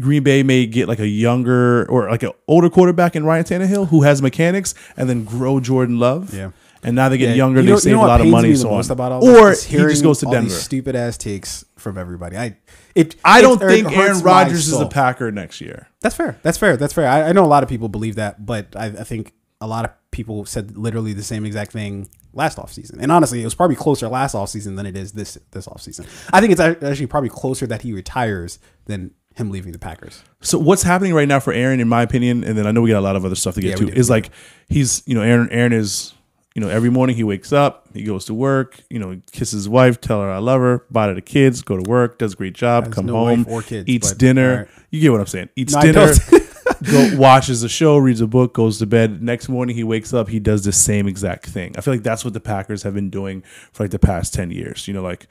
Green 0.00 0.22
Bay 0.22 0.42
may 0.42 0.66
get 0.66 0.88
like 0.88 0.98
a 0.98 1.08
younger 1.08 1.88
or 1.90 2.08
like 2.10 2.22
an 2.22 2.32
older 2.48 2.68
quarterback 2.70 3.16
in 3.16 3.24
Ryan 3.24 3.44
Tannehill 3.44 3.88
who 3.88 4.02
has 4.02 4.20
mechanics, 4.22 4.74
and 4.96 5.08
then 5.08 5.24
grow 5.24 5.60
Jordan 5.60 5.98
Love. 5.98 6.34
Yeah. 6.34 6.50
And 6.82 6.94
now 6.94 7.08
they 7.08 7.18
get 7.18 7.30
Yeah, 7.30 7.34
younger, 7.36 7.60
you 7.62 7.66
they 7.80 7.90
know- 7.90 7.90
you 7.90 7.96
know 7.96 8.04
a 8.04 8.06
lot 8.06 8.20
of 8.20 8.28
money, 8.28 8.54
so 8.54 8.70
most 8.70 8.90
about 8.90 9.10
all 9.10 9.26
Or 9.26 9.50
he 9.52 9.76
just 9.78 10.02
goes 10.04 10.20
to 10.20 10.26
Denver. 10.26 10.50
Stupid 10.50 10.94
ass 10.94 11.16
takes 11.16 11.64
from 11.76 11.98
everybody. 11.98 12.36
I 12.36 12.56
it. 12.94 13.16
I 13.24 13.40
don't 13.42 13.60
it 13.62 13.66
think 13.66 13.90
Aaron 13.92 14.20
Rodgers 14.20 14.68
is 14.68 14.78
a 14.80 14.86
Packer 14.86 15.32
next 15.32 15.60
year. 15.60 15.88
That's 16.00 16.14
fair. 16.14 16.38
That's 16.42 16.58
fair. 16.58 16.76
That's 16.76 16.92
fair. 16.92 17.08
I, 17.08 17.30
I 17.30 17.32
know 17.32 17.44
a 17.44 17.46
lot 17.46 17.62
of 17.62 17.68
people 17.68 17.88
believe 17.88 18.14
that, 18.16 18.44
but 18.46 18.76
I, 18.76 18.86
I 18.86 19.04
think 19.04 19.32
a 19.60 19.66
lot 19.66 19.84
of 19.84 19.90
people 20.10 20.44
said 20.44 20.76
literally 20.76 21.12
the 21.12 21.22
same 21.22 21.44
exact 21.44 21.72
thing 21.72 22.08
last 22.32 22.58
offseason. 22.58 22.98
And 23.00 23.10
honestly, 23.10 23.40
it 23.40 23.44
was 23.44 23.54
probably 23.54 23.76
closer 23.76 24.06
last 24.08 24.34
offseason 24.34 24.76
than 24.76 24.86
it 24.86 24.96
is 24.96 25.12
this 25.12 25.36
this 25.50 25.66
offseason. 25.66 26.06
I 26.32 26.40
think 26.40 26.52
it's 26.52 26.60
actually 26.60 27.06
probably 27.06 27.30
closer 27.30 27.66
that 27.66 27.82
he 27.82 27.92
retires 27.92 28.58
than 28.84 29.12
him 29.36 29.50
leaving 29.50 29.72
the 29.72 29.78
Packers. 29.78 30.22
So 30.40 30.58
what's 30.58 30.82
happening 30.82 31.14
right 31.14 31.28
now 31.28 31.40
for 31.40 31.52
Aaron, 31.52 31.80
in 31.80 31.88
my 31.88 32.02
opinion, 32.02 32.42
and 32.44 32.56
then 32.58 32.66
I 32.66 32.72
know 32.72 32.80
we 32.82 32.90
got 32.90 32.98
a 32.98 33.00
lot 33.00 33.16
of 33.16 33.24
other 33.24 33.34
stuff 33.34 33.54
to 33.54 33.60
get 33.60 33.80
Yeah, 33.80 33.86
to, 33.86 33.94
is 33.94 34.10
like 34.10 34.30
he's 34.68 35.02
you 35.06 35.14
know 35.14 35.22
Aaron 35.22 35.48
Aaron 35.50 35.72
is 35.72 36.12
you 36.54 36.60
know 36.62 36.68
every 36.68 36.90
morning 36.90 37.16
he 37.16 37.22
wakes 37.24 37.52
up, 37.52 37.86
he 37.94 38.02
goes 38.02 38.24
to 38.26 38.34
work, 38.34 38.80
you 38.90 38.98
know 38.98 39.20
kisses 39.32 39.52
his 39.52 39.68
wife, 39.68 40.00
tell 40.00 40.20
her 40.22 40.30
I 40.30 40.38
love 40.38 40.60
her, 40.60 40.84
buy 40.90 41.06
her 41.08 41.14
the 41.14 41.20
kids, 41.22 41.62
go 41.62 41.76
to 41.76 41.88
work, 41.88 42.18
does 42.18 42.32
a 42.32 42.36
great 42.36 42.54
job, 42.54 42.92
come 42.92 43.06
no 43.06 43.12
home, 43.14 43.46
or 43.48 43.62
kids, 43.62 43.88
eats 43.88 44.10
but- 44.10 44.18
dinner. 44.18 44.50
alright. 44.52 44.68
You 44.90 45.00
get 45.00 45.10
what 45.12 45.20
I'm 45.20 45.26
saying? 45.26 45.48
Eats 45.56 45.74
No, 45.74 45.80
dinner. 45.82 46.12
go 46.90 47.18
watches 47.18 47.60
the 47.60 47.68
show, 47.68 47.96
reads 47.98 48.20
a 48.20 48.26
book, 48.26 48.54
goes 48.54 48.78
to 48.78 48.86
bed. 48.86 49.22
Next 49.22 49.48
morning 49.48 49.76
he 49.76 49.84
wakes 49.84 50.14
up, 50.14 50.28
he 50.28 50.38
does 50.40 50.64
the 50.64 50.72
same 50.72 51.06
exact 51.08 51.46
thing. 51.46 51.74
I 51.76 51.80
feel 51.80 51.92
like 51.94 52.02
that's 52.02 52.24
what 52.24 52.32
the 52.34 52.40
Packers 52.40 52.82
have 52.84 52.94
been 52.94 53.10
doing 53.10 53.42
for 53.72 53.84
like 53.84 53.90
the 53.90 53.98
past 53.98 54.32
ten 54.32 54.50
years. 54.50 54.86
You 54.88 54.94
know, 54.94 55.02
like 55.02 55.26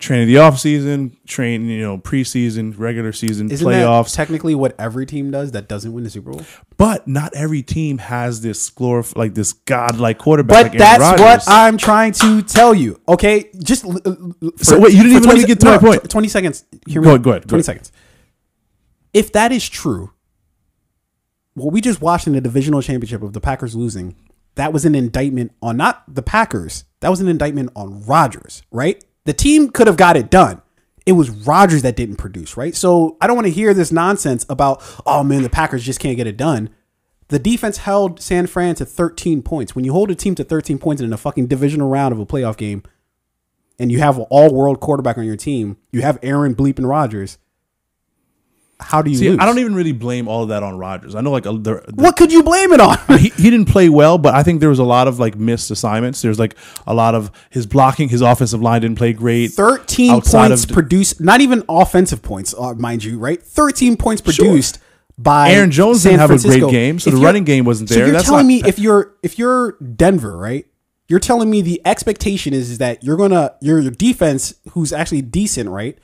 training 0.00 0.26
the 0.26 0.38
off 0.38 0.58
season, 0.58 1.16
train, 1.26 1.66
you 1.66 1.80
know, 1.82 1.98
preseason, 1.98 2.76
regular 2.76 3.12
season, 3.12 3.50
Isn't 3.50 3.64
playoffs. 3.66 4.14
technically 4.14 4.54
what 4.56 4.74
every 4.80 5.06
team 5.06 5.30
does 5.30 5.52
that 5.52 5.68
doesn't 5.68 5.92
win 5.92 6.02
the 6.04 6.10
Super 6.10 6.32
Bowl? 6.32 6.42
but 6.76 7.06
not 7.06 7.32
every 7.34 7.62
team 7.62 7.98
has 7.98 8.40
this 8.40 8.70
glorif- 8.70 9.14
like 9.16 9.34
this 9.34 9.52
godlike 9.52 10.16
quarterback. 10.18 10.72
But 10.72 10.72
like 10.72 10.78
that's 10.78 11.20
what 11.20 11.44
I'm 11.46 11.76
trying 11.76 12.12
to 12.14 12.40
tell 12.42 12.74
you. 12.74 12.98
Okay, 13.06 13.50
just 13.62 13.84
l- 13.84 13.98
l- 14.04 14.34
for- 14.56 14.64
So 14.64 14.80
wait, 14.80 14.92
you 14.94 15.02
didn't 15.04 15.18
even 15.18 15.22
let 15.28 15.34
me 15.36 15.42
20 15.42 15.46
get 15.46 15.60
to 15.60 15.66
my 15.66 15.78
point. 15.78 16.10
Twenty 16.10 16.28
seconds. 16.28 16.64
Hear 16.88 17.02
me 17.02 17.04
Go 17.04 17.10
ahead, 17.10 17.22
go 17.22 17.30
ahead, 17.30 17.42
go 17.42 17.48
Twenty 17.50 17.60
ahead. 17.60 17.64
seconds. 17.66 17.92
If 19.12 19.32
that 19.32 19.52
is 19.52 19.68
true, 19.68 20.12
what 21.54 21.72
we 21.72 21.80
just 21.80 22.00
watched 22.00 22.26
in 22.26 22.32
the 22.32 22.40
divisional 22.40 22.80
championship 22.80 23.22
of 23.22 23.32
the 23.32 23.40
Packers 23.40 23.74
losing, 23.74 24.16
that 24.54 24.72
was 24.72 24.84
an 24.84 24.94
indictment 24.94 25.52
on 25.60 25.76
not 25.76 26.02
the 26.12 26.22
Packers. 26.22 26.84
That 27.00 27.08
was 27.10 27.20
an 27.20 27.28
indictment 27.28 27.70
on 27.76 28.04
Rodgers, 28.06 28.62
right? 28.70 29.02
The 29.24 29.32
team 29.32 29.70
could 29.70 29.86
have 29.86 29.96
got 29.96 30.16
it 30.16 30.30
done. 30.30 30.62
It 31.06 31.12
was 31.12 31.30
Rodgers 31.30 31.82
that 31.82 31.96
didn't 31.96 32.16
produce, 32.16 32.56
right? 32.56 32.74
So 32.74 33.16
I 33.20 33.26
don't 33.26 33.36
want 33.36 33.46
to 33.46 33.52
hear 33.52 33.74
this 33.74 33.90
nonsense 33.90 34.46
about, 34.48 34.82
oh 35.06 35.24
man, 35.24 35.42
the 35.42 35.50
Packers 35.50 35.84
just 35.84 36.00
can't 36.00 36.16
get 36.16 36.26
it 36.26 36.36
done. 36.36 36.70
The 37.28 37.38
defense 37.38 37.78
held 37.78 38.20
San 38.20 38.46
Fran 38.46 38.74
to 38.76 38.84
13 38.84 39.42
points. 39.42 39.74
When 39.74 39.84
you 39.84 39.92
hold 39.92 40.10
a 40.10 40.14
team 40.14 40.34
to 40.34 40.44
13 40.44 40.78
points 40.78 41.00
in 41.00 41.12
a 41.12 41.16
fucking 41.16 41.46
divisional 41.46 41.88
round 41.88 42.12
of 42.12 42.18
a 42.18 42.26
playoff 42.26 42.56
game, 42.56 42.82
and 43.78 43.90
you 43.90 43.98
have 43.98 44.18
an 44.18 44.26
all 44.30 44.52
world 44.52 44.80
quarterback 44.80 45.16
on 45.16 45.24
your 45.24 45.36
team, 45.36 45.78
you 45.90 46.02
have 46.02 46.18
Aaron 46.22 46.54
Bleeping 46.54 46.88
Rodgers. 46.88 47.38
How 48.80 49.02
do 49.02 49.10
you 49.10 49.16
See, 49.16 49.30
lose? 49.30 49.38
I 49.40 49.46
don't 49.46 49.58
even 49.58 49.74
really 49.74 49.92
blame 49.92 50.26
all 50.26 50.42
of 50.42 50.48
that 50.48 50.62
on 50.62 50.76
Rodgers. 50.78 51.14
I 51.14 51.20
know 51.20 51.30
like 51.30 51.46
a, 51.46 51.52
the, 51.52 51.82
the- 51.86 51.92
What 51.94 52.16
could 52.16 52.32
you 52.32 52.42
blame 52.42 52.72
it 52.72 52.80
on? 52.80 52.96
he, 53.18 53.28
he 53.30 53.50
didn't 53.50 53.66
play 53.68 53.88
well, 53.88 54.18
but 54.18 54.34
I 54.34 54.42
think 54.42 54.60
there 54.60 54.68
was 54.68 54.78
a 54.78 54.84
lot 54.84 55.06
of 55.08 55.18
like 55.18 55.36
missed 55.36 55.70
assignments. 55.70 56.22
There's 56.22 56.38
like 56.38 56.56
a 56.86 56.94
lot 56.94 57.14
of 57.14 57.30
his 57.50 57.66
blocking, 57.66 58.08
his 58.08 58.20
offensive 58.22 58.60
line 58.62 58.80
didn't 58.82 58.98
play 58.98 59.12
great. 59.12 59.48
13 59.52 60.20
points 60.22 60.64
of- 60.64 60.70
produced, 60.70 61.20
not 61.20 61.40
even 61.40 61.62
offensive 61.68 62.22
points, 62.22 62.54
uh, 62.58 62.74
mind 62.74 63.04
you, 63.04 63.18
right? 63.18 63.42
13 63.42 63.96
points 63.96 64.20
produced 64.22 64.78
by 65.18 65.50
Aaron 65.50 65.70
Jones 65.70 66.02
San 66.02 66.12
didn't 66.12 66.20
have 66.20 66.30
a 66.30 66.38
great 66.48 66.70
game, 66.70 66.98
so 66.98 67.10
If 67.10 67.16
the 67.16 67.22
running 67.22 67.44
game 67.44 67.64
wasn't 67.66 67.90
there. 67.90 67.98
So 67.98 68.04
you're 68.04 68.12
That's 68.12 68.24
telling 68.24 68.46
not- 68.46 68.48
me 68.48 68.62
if 68.66 68.78
you're 68.78 69.14
if 69.22 69.38
you're 69.38 69.72
Denver, 69.72 70.36
right? 70.36 70.66
You're 71.08 71.18
telling 71.20 71.50
me 71.50 71.60
the 71.60 71.82
expectation 71.84 72.54
is, 72.54 72.70
is 72.70 72.78
that 72.78 73.02
you're 73.02 73.16
gonna 73.16 73.54
your 73.60 73.80
your 73.80 73.90
defense, 73.90 74.54
who's 74.70 74.92
actually 74.92 75.22
decent, 75.22 75.68
right? 75.68 75.98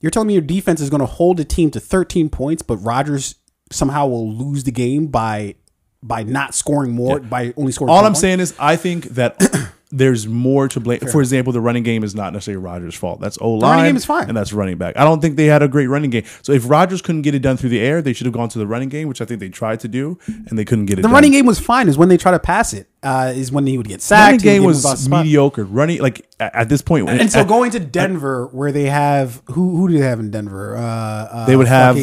You're 0.00 0.10
telling 0.10 0.28
me 0.28 0.34
your 0.34 0.42
defense 0.42 0.80
is 0.80 0.90
gonna 0.90 1.06
hold 1.06 1.40
a 1.40 1.44
team 1.44 1.70
to 1.72 1.80
13 1.80 2.28
points, 2.28 2.62
but 2.62 2.76
Rodgers 2.78 3.34
somehow 3.70 4.06
will 4.06 4.32
lose 4.32 4.64
the 4.64 4.70
game 4.72 5.06
by 5.06 5.56
by 6.02 6.22
not 6.22 6.54
scoring 6.54 6.92
more 6.92 7.18
by 7.20 7.52
only 7.56 7.72
scoring. 7.72 7.90
All 7.90 7.98
I'm 7.98 8.12
points? 8.12 8.20
saying 8.20 8.40
is, 8.40 8.54
I 8.58 8.76
think 8.76 9.04
that 9.10 9.38
there's 9.90 10.26
more 10.28 10.68
to 10.68 10.80
blame. 10.80 11.00
For 11.00 11.20
example, 11.20 11.52
the 11.52 11.60
running 11.62 11.82
game 11.82 12.04
is 12.04 12.14
not 12.14 12.32
necessarily 12.34 12.62
Rodgers' 12.62 12.94
fault. 12.94 13.20
That's 13.20 13.38
O 13.40 13.52
line. 13.52 13.70
running 13.70 13.84
game 13.86 13.96
is 13.96 14.04
fine. 14.04 14.28
and 14.28 14.36
that's 14.36 14.52
running 14.52 14.76
back. 14.76 14.96
I 14.98 15.04
don't 15.04 15.20
think 15.22 15.36
they 15.36 15.46
had 15.46 15.62
a 15.62 15.68
great 15.68 15.86
running 15.86 16.10
game. 16.10 16.24
So 16.42 16.52
if 16.52 16.68
Rodgers 16.68 17.00
couldn't 17.00 17.22
get 17.22 17.34
it 17.34 17.38
done 17.40 17.56
through 17.56 17.70
the 17.70 17.80
air, 17.80 18.02
they 18.02 18.12
should 18.12 18.26
have 18.26 18.34
gone 18.34 18.48
to 18.50 18.58
the 18.58 18.66
running 18.66 18.90
game, 18.90 19.08
which 19.08 19.20
I 19.22 19.24
think 19.24 19.40
they 19.40 19.48
tried 19.48 19.80
to 19.80 19.88
do, 19.88 20.18
and 20.26 20.58
they 20.58 20.64
couldn't 20.64 20.86
get 20.86 20.98
it. 20.98 21.02
the 21.02 21.08
done. 21.08 21.12
running 21.14 21.32
game 21.32 21.46
was 21.46 21.58
fine. 21.58 21.88
Is 21.88 21.96
when 21.96 22.08
they 22.10 22.16
try 22.18 22.32
to 22.32 22.38
pass 22.38 22.72
it. 22.74 22.86
Uh, 23.02 23.32
is 23.34 23.50
when 23.52 23.66
he 23.66 23.78
would 23.78 23.88
get 23.88 24.02
sacked. 24.02 24.32
would 24.32 24.42
game 24.42 24.64
was 24.64 24.78
moved 24.78 24.86
off 24.86 24.96
the 24.98 25.04
spot. 25.04 25.24
mediocre. 25.24 25.64
Running 25.64 26.00
like 26.00 26.26
at, 26.40 26.54
at 26.54 26.68
this 26.68 26.82
point, 26.82 27.08
And 27.08 27.30
so 27.30 27.40
at- 27.40 27.48
going 27.48 27.70
to 27.70 27.80
Denver, 27.80 28.48
where 28.52 28.72
they 28.72 28.86
have 28.86 29.40
who 29.46 29.76
who 29.76 29.88
do 29.88 29.98
they 29.98 30.04
have 30.04 30.20
in 30.20 30.30
Denver? 30.30 30.76
Uh, 30.76 30.80
uh, 30.82 31.46
they 31.46 31.56
would 31.56 31.68
have 31.68 31.96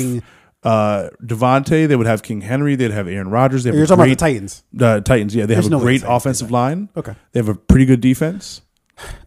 uh, 0.66 1.10
Davante. 1.24 1.88
They 1.88 1.96
would 1.96 2.08
have 2.08 2.24
King 2.24 2.42
Henry. 2.42 2.76
They'd 2.76 2.92
have 2.92 3.08
Aaron 3.08 3.30
Rodgers. 3.30 3.64
They 3.64 3.70
have 3.70 3.76
You're 3.76 3.86
a 3.86 3.88
talking 3.88 4.02
about 4.04 4.10
the 4.10 4.16
Titans. 4.16 4.64
uh, 4.80 5.00
Titans. 5.02 5.36
Yeah, 5.36 5.46
they 5.46 5.54
There's 5.54 5.66
have 5.66 5.72
no 5.72 5.78
a 5.78 5.80
way 5.80 5.86
great 5.86 6.02
the 6.02 6.08
Titans 6.08 6.24
do 6.24 6.30
offensive 6.30 6.52
line. 6.52 6.90
Okay. 6.98 7.16
They 7.32 7.40
have 7.40 7.50
a 7.50 7.56
pretty 7.56 7.86
good 7.86 8.02
defense. 8.02 8.62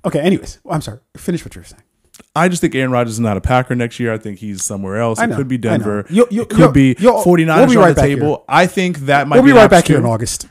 Okay. 0.04 0.20
Anyways, 0.20 0.58
I'm 0.68 0.80
sorry. 0.82 0.98
Finish 1.16 1.44
what 1.44 1.54
you 1.54 1.60
were 1.60 1.64
saying. 1.64 1.82
I 2.34 2.48
just 2.48 2.60
think 2.60 2.74
Aaron 2.74 2.90
Rodgers 2.90 3.14
is 3.14 3.20
not 3.20 3.36
a 3.36 3.40
Packer 3.40 3.74
next 3.74 3.98
year. 4.00 4.12
I 4.12 4.18
think 4.18 4.38
he's 4.38 4.62
somewhere 4.64 4.96
else. 4.98 5.18
I 5.18 5.24
It 5.24 5.26
know, 5.28 5.36
could 5.36 5.48
be 5.48 5.54
I 5.56 5.58
know. 5.58 5.70
Denver. 5.70 6.06
You- 6.10 6.26
you- 6.30 6.42
it 6.42 6.48
could 6.50 6.58
you'll- 6.58 6.72
be 6.72 6.96
you'll- 6.98 7.22
49ers 7.22 7.56
we'll 7.58 7.66
be 7.68 7.76
on 7.76 7.88
the 7.90 7.94
back 7.94 8.04
table. 8.04 8.44
I 8.48 8.66
think 8.66 8.98
that 9.00 9.28
might 9.28 9.36
We'll 9.36 9.44
be 9.44 9.50
an 9.50 9.56
right 9.56 9.70
back 9.70 9.86
here 9.86 9.98
in. 9.98 10.04
August. 10.04 10.46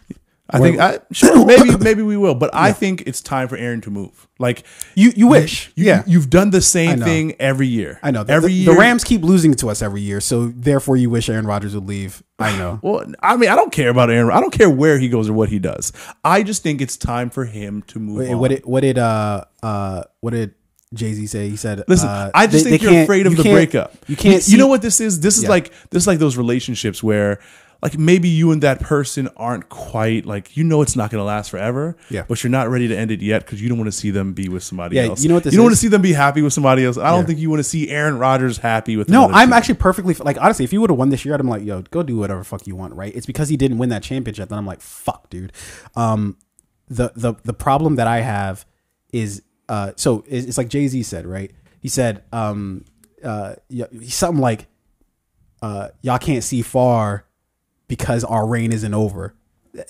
I 0.50 0.60
think 0.60 0.80
I, 0.80 1.00
sure 1.12 1.46
maybe 1.46 1.78
maybe 1.78 2.02
we 2.02 2.16
will, 2.18 2.36
but 2.36 2.50
I 2.54 2.72
think 2.72 3.04
it's 3.06 3.22
time 3.22 3.48
for 3.48 3.58
Aaron 3.58 3.82
to 3.82 3.92
move. 3.92 4.28
Like 4.40 4.64
You 4.96 5.12
you 5.16 5.28
wish. 5.28 5.72
you, 5.76 5.86
yeah. 5.86 6.04
you've 6.08 6.30
done 6.30 6.52
the 6.52 6.62
same 6.62 7.00
know. 7.00 7.06
thing 7.06 7.36
every 7.40 7.68
year. 7.68 8.00
I 8.02 8.12
know. 8.12 8.24
The, 8.24 8.34
every 8.34 8.50
the, 8.52 8.58
year. 8.60 8.74
the 8.74 8.80
Rams 8.80 9.04
keep 9.04 9.24
losing 9.24 9.54
to 9.56 9.70
us 9.70 9.82
every 9.82 10.02
year, 10.02 10.22
so 10.22 10.48
therefore 10.48 10.96
you 10.96 11.10
wish 11.10 11.28
Aaron 11.30 11.46
Rodgers 11.46 11.74
would 11.76 11.88
leave. 11.88 12.24
I 12.40 12.58
know. 12.58 12.80
Well, 12.88 13.04
I 13.22 13.36
mean, 13.36 13.50
I 13.50 13.56
don't 13.56 13.72
care 13.72 13.90
about 13.90 14.10
Aaron. 14.10 14.32
I 14.32 14.40
don't 14.40 14.54
care 14.54 14.70
where 14.70 14.98
he 15.00 15.10
goes 15.10 15.28
or 15.30 15.34
what 15.34 15.50
he 15.50 15.60
does. 15.60 15.92
I 16.24 16.44
just 16.44 16.64
think 16.64 16.80
it's 16.82 16.96
time 16.98 17.30
for 17.30 17.44
him 17.46 17.82
to 17.88 18.00
move 18.00 18.18
Wait, 18.30 18.36
what 18.36 18.50
did 18.50 18.66
what 18.66 18.82
did 18.82 18.98
uh 18.98 19.44
uh 19.64 20.04
what 20.22 20.32
did 20.32 20.54
Jay 20.94 21.12
Z 21.14 21.28
say? 21.28 21.50
He 21.50 21.58
said, 21.58 21.84
Listen, 21.90 22.08
uh, 22.08 22.32
I 22.34 22.48
just 22.48 22.64
they- 22.64 22.70
think 22.72 22.84
they 22.84 22.94
you're 22.94 23.04
afraid 23.04 23.28
of 23.28 23.34
you 23.36 23.44
the 23.44 23.50
breakup. 23.52 23.94
You 24.08 24.16
can't. 24.16 24.36
You, 24.36 24.42
see, 24.42 24.52
you 24.54 24.58
know 24.58 24.68
what 24.68 24.82
this 24.82 25.02
is? 25.02 25.20
This 25.20 25.38
is 25.38 25.44
Yeah. 25.44 25.50
like 25.50 25.74
this 25.90 26.04
is 26.04 26.08
like 26.08 26.20
those 26.20 26.38
relationships 26.38 27.04
where 27.04 27.40
like 27.82 27.98
maybe 27.98 28.28
you 28.28 28.52
and 28.52 28.64
that 28.64 28.80
person 28.80 29.30
aren't 29.38 29.70
quite 29.70 30.26
like 30.26 30.58
you 30.58 30.64
know 30.64 30.82
it's 30.82 30.96
not 30.96 31.12
going 31.12 31.20
to 31.22 31.26
last 31.26 31.50
forever. 31.52 31.96
Yeah. 32.10 32.24
But 32.28 32.44
you're 32.44 32.50
not 32.52 32.70
ready 32.70 32.88
to 32.88 32.98
end 32.98 33.12
it 33.12 33.22
yet 33.22 33.46
because 33.46 33.62
you 33.62 33.70
don't 33.70 33.78
want 33.78 33.88
to 33.88 33.92
see 33.92 34.10
them 34.12 34.34
be 34.34 34.50
with 34.50 34.64
somebody 34.64 34.96
Yeah, 34.96 35.04
else. 35.04 35.22
you 35.22 35.30
know 35.30 35.36
what 35.36 35.44
this 35.44 35.54
You 35.54 35.58
don't 35.58 35.66
want 35.66 35.76
to 35.76 35.80
see 35.80 35.88
them 35.88 36.02
be 36.02 36.14
happy 36.14 36.42
with 36.42 36.54
somebody 36.54 36.84
else. 36.86 36.98
I 36.98 37.12
don't 37.12 37.20
Yeah. 37.22 37.26
think 37.28 37.40
you 37.40 37.50
want 37.50 37.60
to 37.60 37.64
see 37.64 37.90
Aaron 37.90 38.18
Rodgers 38.18 38.58
happy 38.58 38.98
with. 38.98 39.10
No, 39.10 39.30
I'm 39.30 39.50
team. 39.50 39.54
actually 39.54 39.76
perfectly 39.76 40.14
like 40.16 40.38
honestly. 40.42 40.66
If 40.66 40.74
you 40.74 40.82
would 40.82 40.90
have 40.90 40.98
won 41.00 41.10
this 41.10 41.24
year, 41.24 41.36
I'd 41.36 41.42
be 41.42 41.48
like, 41.48 41.64
yo, 41.64 41.82
go 41.84 42.02
do 42.04 42.18
whatever 42.18 42.44
fuck 42.44 42.66
you 42.66 42.76
want, 42.76 42.94
right? 42.96 43.16
It's 43.16 43.26
because 43.28 43.50
he 43.50 43.58
didn't 43.58 43.78
win 43.78 43.90
that 43.90 44.02
championship. 44.04 44.50
Then 44.50 44.58
I'm 44.58 44.66
like, 44.66 44.82
fuck, 44.82 45.30
dude. 45.30 45.54
Um, 45.96 46.38
the 46.88 47.12
the 47.16 47.36
the 47.44 47.54
problem 47.54 47.96
that 47.98 48.08
I 48.08 48.22
have 48.22 48.66
is 49.14 49.44
uh, 49.70 49.92
so 49.98 50.24
it's, 50.28 50.48
it's 50.48 50.58
like 50.58 50.70
Jay 50.70 50.88
Z 50.88 51.04
said, 51.04 51.26
right? 51.28 51.52
He 51.80 51.90
said, 51.90 52.24
um, 52.34 52.86
uh, 53.24 53.54
something 54.08 54.42
like, 54.42 54.68
uh, 55.62 55.90
y'all 56.02 56.18
can't 56.18 56.44
see 56.44 56.62
far 56.62 57.26
because 57.88 58.24
our 58.24 58.48
reign 58.48 58.72
isn't 58.74 58.94
over. 58.94 59.34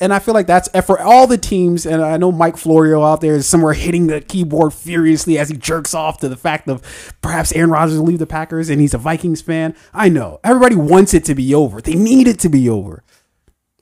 And 0.02 0.14
I 0.14 0.20
feel 0.20 0.34
like 0.34 0.48
that's 0.48 0.68
for 0.86 1.00
all 1.00 1.28
the 1.28 1.38
teams, 1.38 1.86
and 1.86 2.02
I 2.04 2.18
know 2.18 2.30
Mike 2.32 2.58
Florio 2.58 3.04
out 3.04 3.22
there 3.22 3.36
is 3.36 3.48
somewhere 3.48 3.72
hitting 3.74 4.08
the 4.08 4.20
keyboard 4.20 4.74
furiously 4.74 5.38
as 5.40 5.48
he 5.50 5.56
jerks 5.56 5.94
off 5.94 6.18
to 6.20 6.28
the 6.28 6.36
fact 6.36 6.68
of 6.68 7.14
perhaps 7.22 7.54
Aaron 7.54 7.70
Rodgers 7.70 7.98
will 7.98 8.06
leave 8.08 8.20
the 8.20 8.28
Packers 8.28 8.70
and 8.70 8.82
he's 8.82 8.94
a 8.94 8.98
Vikings 8.98 9.42
fan. 9.42 9.76
I 9.94 10.10
know 10.10 10.40
everybody 10.44 10.76
wants 10.76 11.14
it 11.14 11.24
to 11.26 11.36
be 11.36 11.56
over. 11.56 11.82
They 11.82 11.96
need 11.96 12.28
it 12.28 12.38
to 12.40 12.50
be 12.50 12.68
over. 12.70 13.04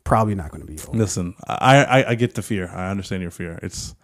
Probably 0.04 0.36
not 0.36 0.52
going 0.52 0.62
to 0.62 0.68
be 0.72 0.78
over. 0.80 0.96
Listen, 0.96 1.34
I, 1.48 1.84
I 1.84 2.10
I 2.12 2.16
get 2.16 2.36
the 2.36 2.44
fear. 2.44 2.70
I 2.70 2.92
understand 2.92 3.24
your 3.24 3.32
fear. 3.32 3.58
It's 3.64 3.96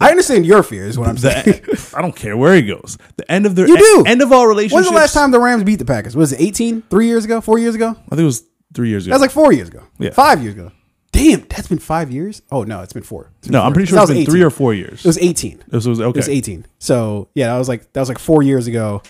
I 0.00 0.10
understand 0.10 0.46
your 0.46 0.62
fear 0.62 0.84
is 0.86 0.96
what 0.96 1.08
I'm 1.08 1.18
saying. 1.18 1.44
the 1.44 1.94
I 1.96 2.00
don't 2.00 2.14
care 2.14 2.36
where 2.36 2.54
he 2.54 2.62
goes. 2.62 2.96
The 3.16 3.28
end 3.28 3.46
of 3.46 3.56
their 3.56 3.66
You 3.66 3.76
do. 3.76 4.04
end 4.06 4.22
of 4.22 4.30
all 4.30 4.46
relationships. 4.46 4.74
When's 4.74 4.88
the 4.88 4.94
last 4.94 5.14
time 5.14 5.32
the 5.32 5.40
Rams 5.40 5.64
beat 5.64 5.80
the 5.80 5.84
Packers? 5.84 6.14
Was 6.14 6.32
it 6.32 6.40
18? 6.40 6.82
Three 6.82 7.08
years 7.08 7.24
ago? 7.24 7.40
Four 7.40 7.58
years 7.58 7.74
ago? 7.74 7.88
I 7.88 8.10
think 8.10 8.20
it 8.20 8.24
was 8.24 8.44
three 8.74 8.88
years 8.88 9.06
ago. 9.06 9.12
That 9.12 9.16
was 9.16 9.22
like 9.22 9.30
four 9.30 9.52
years 9.52 9.68
ago. 9.68 9.82
Yeah. 9.98 10.10
Five 10.10 10.42
years 10.42 10.54
ago. 10.54 10.72
Damn, 11.10 11.40
that's 11.48 11.66
been 11.68 11.78
five 11.78 12.10
years? 12.12 12.42
Oh, 12.52 12.62
no, 12.64 12.82
it's 12.82 12.92
been 12.92 13.02
four. 13.02 13.32
It's 13.38 13.48
been 13.48 13.52
no, 13.54 13.62
I'm 13.62 13.72
pretty 13.72 13.86
sure 13.88 13.96
That 13.96 14.02
it's 14.02 14.10
was 14.10 14.16
been 14.16 14.22
18. 14.22 14.30
three 14.30 14.42
or 14.42 14.50
four 14.50 14.74
years. 14.74 15.04
It 15.04 15.08
was 15.08 15.18
18. 15.18 15.64
This 15.68 15.86
was 15.86 16.00
okay. 16.00 16.08
It 16.10 16.16
was 16.16 16.28
18. 16.28 16.66
So 16.78 17.28
yeah, 17.34 17.52
that 17.52 17.58
was 17.58 17.68
like 17.68 17.92
that 17.94 18.00
was 18.00 18.08
like 18.08 18.18
four 18.18 18.42
years 18.42 18.66
ago. 18.66 19.02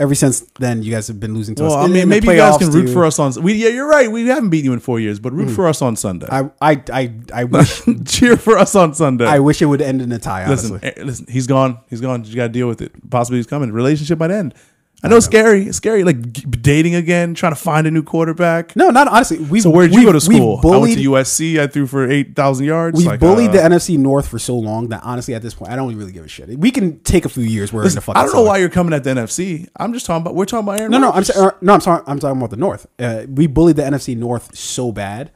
Ever 0.00 0.14
since 0.16 0.40
then, 0.58 0.82
you 0.82 0.90
guys 0.90 1.06
have 1.06 1.20
been 1.20 1.34
losing 1.34 1.54
to 1.56 1.62
Well, 1.62 1.74
us. 1.74 1.84
I 1.84 1.86
mean, 1.86 2.02
in 2.04 2.08
maybe 2.08 2.26
you 2.26 2.34
guys 2.36 2.56
can 2.56 2.70
root 2.72 2.86
too. 2.88 2.92
for 2.92 3.04
us 3.04 3.20
on. 3.20 3.40
We, 3.40 3.52
yeah, 3.52 3.68
you're 3.68 3.86
right. 3.86 4.10
We 4.10 4.26
haven't 4.26 4.50
beaten 4.50 4.64
you 4.64 4.72
in 4.72 4.80
four 4.80 4.98
years, 4.98 5.20
but 5.20 5.32
root 5.32 5.50
for 5.50 5.68
us 5.68 5.80
on 5.82 5.94
Sunday. 5.94 6.26
I 6.28 6.50
I 6.60 6.82
I, 6.92 7.14
I 7.32 7.44
wish 7.44 7.82
Cheer 8.06 8.36
for 8.36 8.58
us 8.58 8.74
on 8.74 8.94
Sunday. 8.94 9.26
I 9.26 9.38
wish 9.38 9.62
it 9.62 9.66
would 9.66 9.82
end 9.82 10.02
in 10.02 10.10
a 10.10 10.18
tie. 10.18 10.44
Honestly, 10.44 10.80
listen, 10.80 10.98
eh, 10.98 11.04
listen. 11.04 11.26
He's 11.28 11.46
gone. 11.46 11.78
He's 11.88 12.00
gone. 12.00 12.24
You 12.24 12.34
got 12.34 12.44
to 12.44 12.48
deal 12.48 12.66
with 12.66 12.80
it. 12.80 12.92
Possibly 13.10 13.38
he's 13.38 13.46
coming. 13.46 13.70
Relationship 13.70 14.18
might 14.18 14.32
end. 14.32 14.54
I 15.04 15.08
know 15.08 15.16
it's 15.16 15.26
scary. 15.26 15.64
It's 15.66 15.76
scary. 15.78 16.04
Like 16.04 16.32
g- 16.32 16.42
dating 16.42 16.94
again, 16.94 17.34
trying 17.34 17.50
to 17.52 17.60
find 17.60 17.86
a 17.88 17.90
new 17.90 18.04
quarterback. 18.04 18.76
no, 18.76 18.90
not 18.90 19.08
honestly. 19.08 19.38
We 19.40 19.60
So 19.60 19.68
where 19.70 19.88
did 19.88 19.96
you 19.96 20.04
go 20.04 20.12
to 20.12 20.20
school? 20.20 20.58
I 20.58 20.62
Bullied, 20.62 20.80
went 20.82 20.94
to 21.02 21.10
USC. 21.10 21.58
I 21.60 21.66
threw 21.66 21.86
for 21.88 22.08
eight 22.08 22.36
thousand 22.36 22.66
yards. 22.66 22.96
We've 22.96 23.06
Like, 23.08 23.18
bullied 23.18 23.50
uh, 23.50 23.52
the 23.54 23.58
NFC 23.74 23.98
North 23.98 24.28
for 24.28 24.38
so 24.38 24.56
long 24.56 24.90
that 24.90 25.02
honestly, 25.02 25.34
at 25.34 25.42
this 25.42 25.54
point, 25.54 25.72
I 25.72 25.76
don't 25.76 25.94
really 25.96 26.12
give 26.12 26.24
a 26.24 26.28
shit. 26.28 26.56
We 26.56 26.70
can 26.70 27.00
take 27.00 27.24
a 27.24 27.28
few 27.28 27.42
years. 27.42 27.72
We're 27.72 27.84
in 27.86 27.94
the 27.94 28.00
fucking. 28.00 28.20
I 28.20 28.24
don't 28.24 28.32
know 28.34 28.42
why 28.42 28.58
you're 28.58 28.68
coming 28.68 28.92
at 28.94 29.02
the 29.02 29.10
NFC. 29.10 29.68
I'm 29.76 29.92
just 29.92 30.06
talking 30.06 30.22
about. 30.22 30.36
We're 30.36 30.44
talking 30.44 30.66
about 30.68 30.78
Aaron. 30.78 30.92
No, 30.92 30.98
no, 30.98 31.08
I'm 31.08 31.14
Rodgers. 31.14 31.34
saying 31.34 31.50
no. 31.62 31.74
I'm 31.74 31.80
sorry. 31.80 32.02
I'm 32.06 32.20
talking 32.20 32.38
about 32.38 32.50
the 32.50 32.56
North. 32.56 32.86
Uh, 32.98 33.24
we 33.28 33.48
bullied 33.48 33.76
the 33.76 33.82
NFC 33.82 34.16
North 34.16 34.56
so 34.56 34.92
bad 34.92 35.32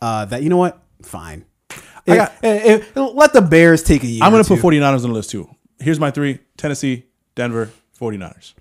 uh, 0.00 0.26
that 0.26 0.42
you 0.44 0.48
know 0.48 0.58
what? 0.58 0.80
Fine. 1.02 1.44
I 2.06 2.16
got- 2.16 2.32
Eh, 2.42 2.76
eh, 2.78 2.84
eh, 2.96 3.00
let 3.14 3.32
the 3.32 3.42
Bears 3.42 3.82
take 3.82 4.02
a 4.02 4.06
year. 4.06 4.22
I'm 4.24 4.30
going 4.32 4.42
to 4.42 4.48
put 4.48 4.60
49ers 4.60 4.94
on 5.02 5.02
the 5.02 5.08
list 5.08 5.30
too. 5.30 5.50
Here's 5.80 5.98
my 6.00 6.10
three: 6.10 6.38
Tennessee, 6.56 7.04
Denver, 7.34 7.70
49ers. 8.00 8.54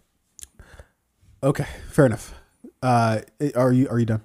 Okay, 1.47 1.65
fair 1.91 2.05
enough. 2.05 2.33
Uh, 2.83 3.21
are 3.55 3.71
you 3.71 3.87
are 3.87 3.97
you 3.97 4.05
done? 4.05 4.21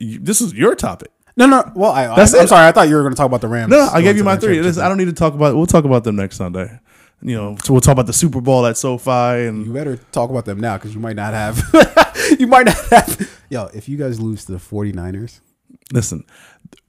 This 0.00 0.40
is 0.40 0.52
your 0.54 0.74
topic. 0.74 1.12
No, 1.36 1.46
no. 1.46 1.70
Well, 1.76 1.92
I, 1.92 2.16
That's 2.16 2.34
I, 2.34 2.40
am 2.40 2.46
sorry. 2.48 2.66
I 2.66 2.72
thought 2.72 2.88
you 2.88 2.96
were 2.96 3.02
going 3.02 3.12
to 3.12 3.16
talk 3.16 3.26
about 3.26 3.42
the 3.42 3.48
Rams. 3.48 3.70
No, 3.70 3.76
no, 3.76 3.90
I 3.92 4.02
gave 4.02 4.16
you 4.16 4.24
my 4.24 4.36
three. 4.36 4.60
Listen, 4.60 4.82
I 4.82 4.88
don't 4.88 4.96
need 4.96 5.04
to 5.04 5.12
talk 5.12 5.34
about. 5.34 5.54
We'll 5.54 5.66
talk 5.66 5.84
about 5.84 6.02
them 6.02 6.16
next 6.16 6.36
Sunday. 6.36 6.80
You 7.22 7.36
know, 7.36 7.56
so 7.62 7.72
we'll 7.72 7.80
talk 7.80 7.92
about 7.92 8.06
the 8.06 8.12
Super 8.12 8.40
Bowl 8.40 8.66
at 8.66 8.76
SoFi 8.76 9.46
and 9.46 9.66
You 9.66 9.72
better 9.72 9.98
talk 10.10 10.30
about 10.30 10.44
them 10.46 10.58
now 10.58 10.76
because 10.76 10.94
you 10.94 11.00
might 11.00 11.16
not 11.16 11.32
have. 11.32 11.62
you 12.38 12.48
might 12.48 12.66
not 12.66 12.76
have. 12.90 13.40
Yo, 13.48 13.66
if 13.72 13.88
you 13.88 13.96
guys 13.96 14.20
lose 14.20 14.44
to 14.46 14.52
the 14.52 14.58
49ers, 14.58 15.40
listen. 15.92 16.24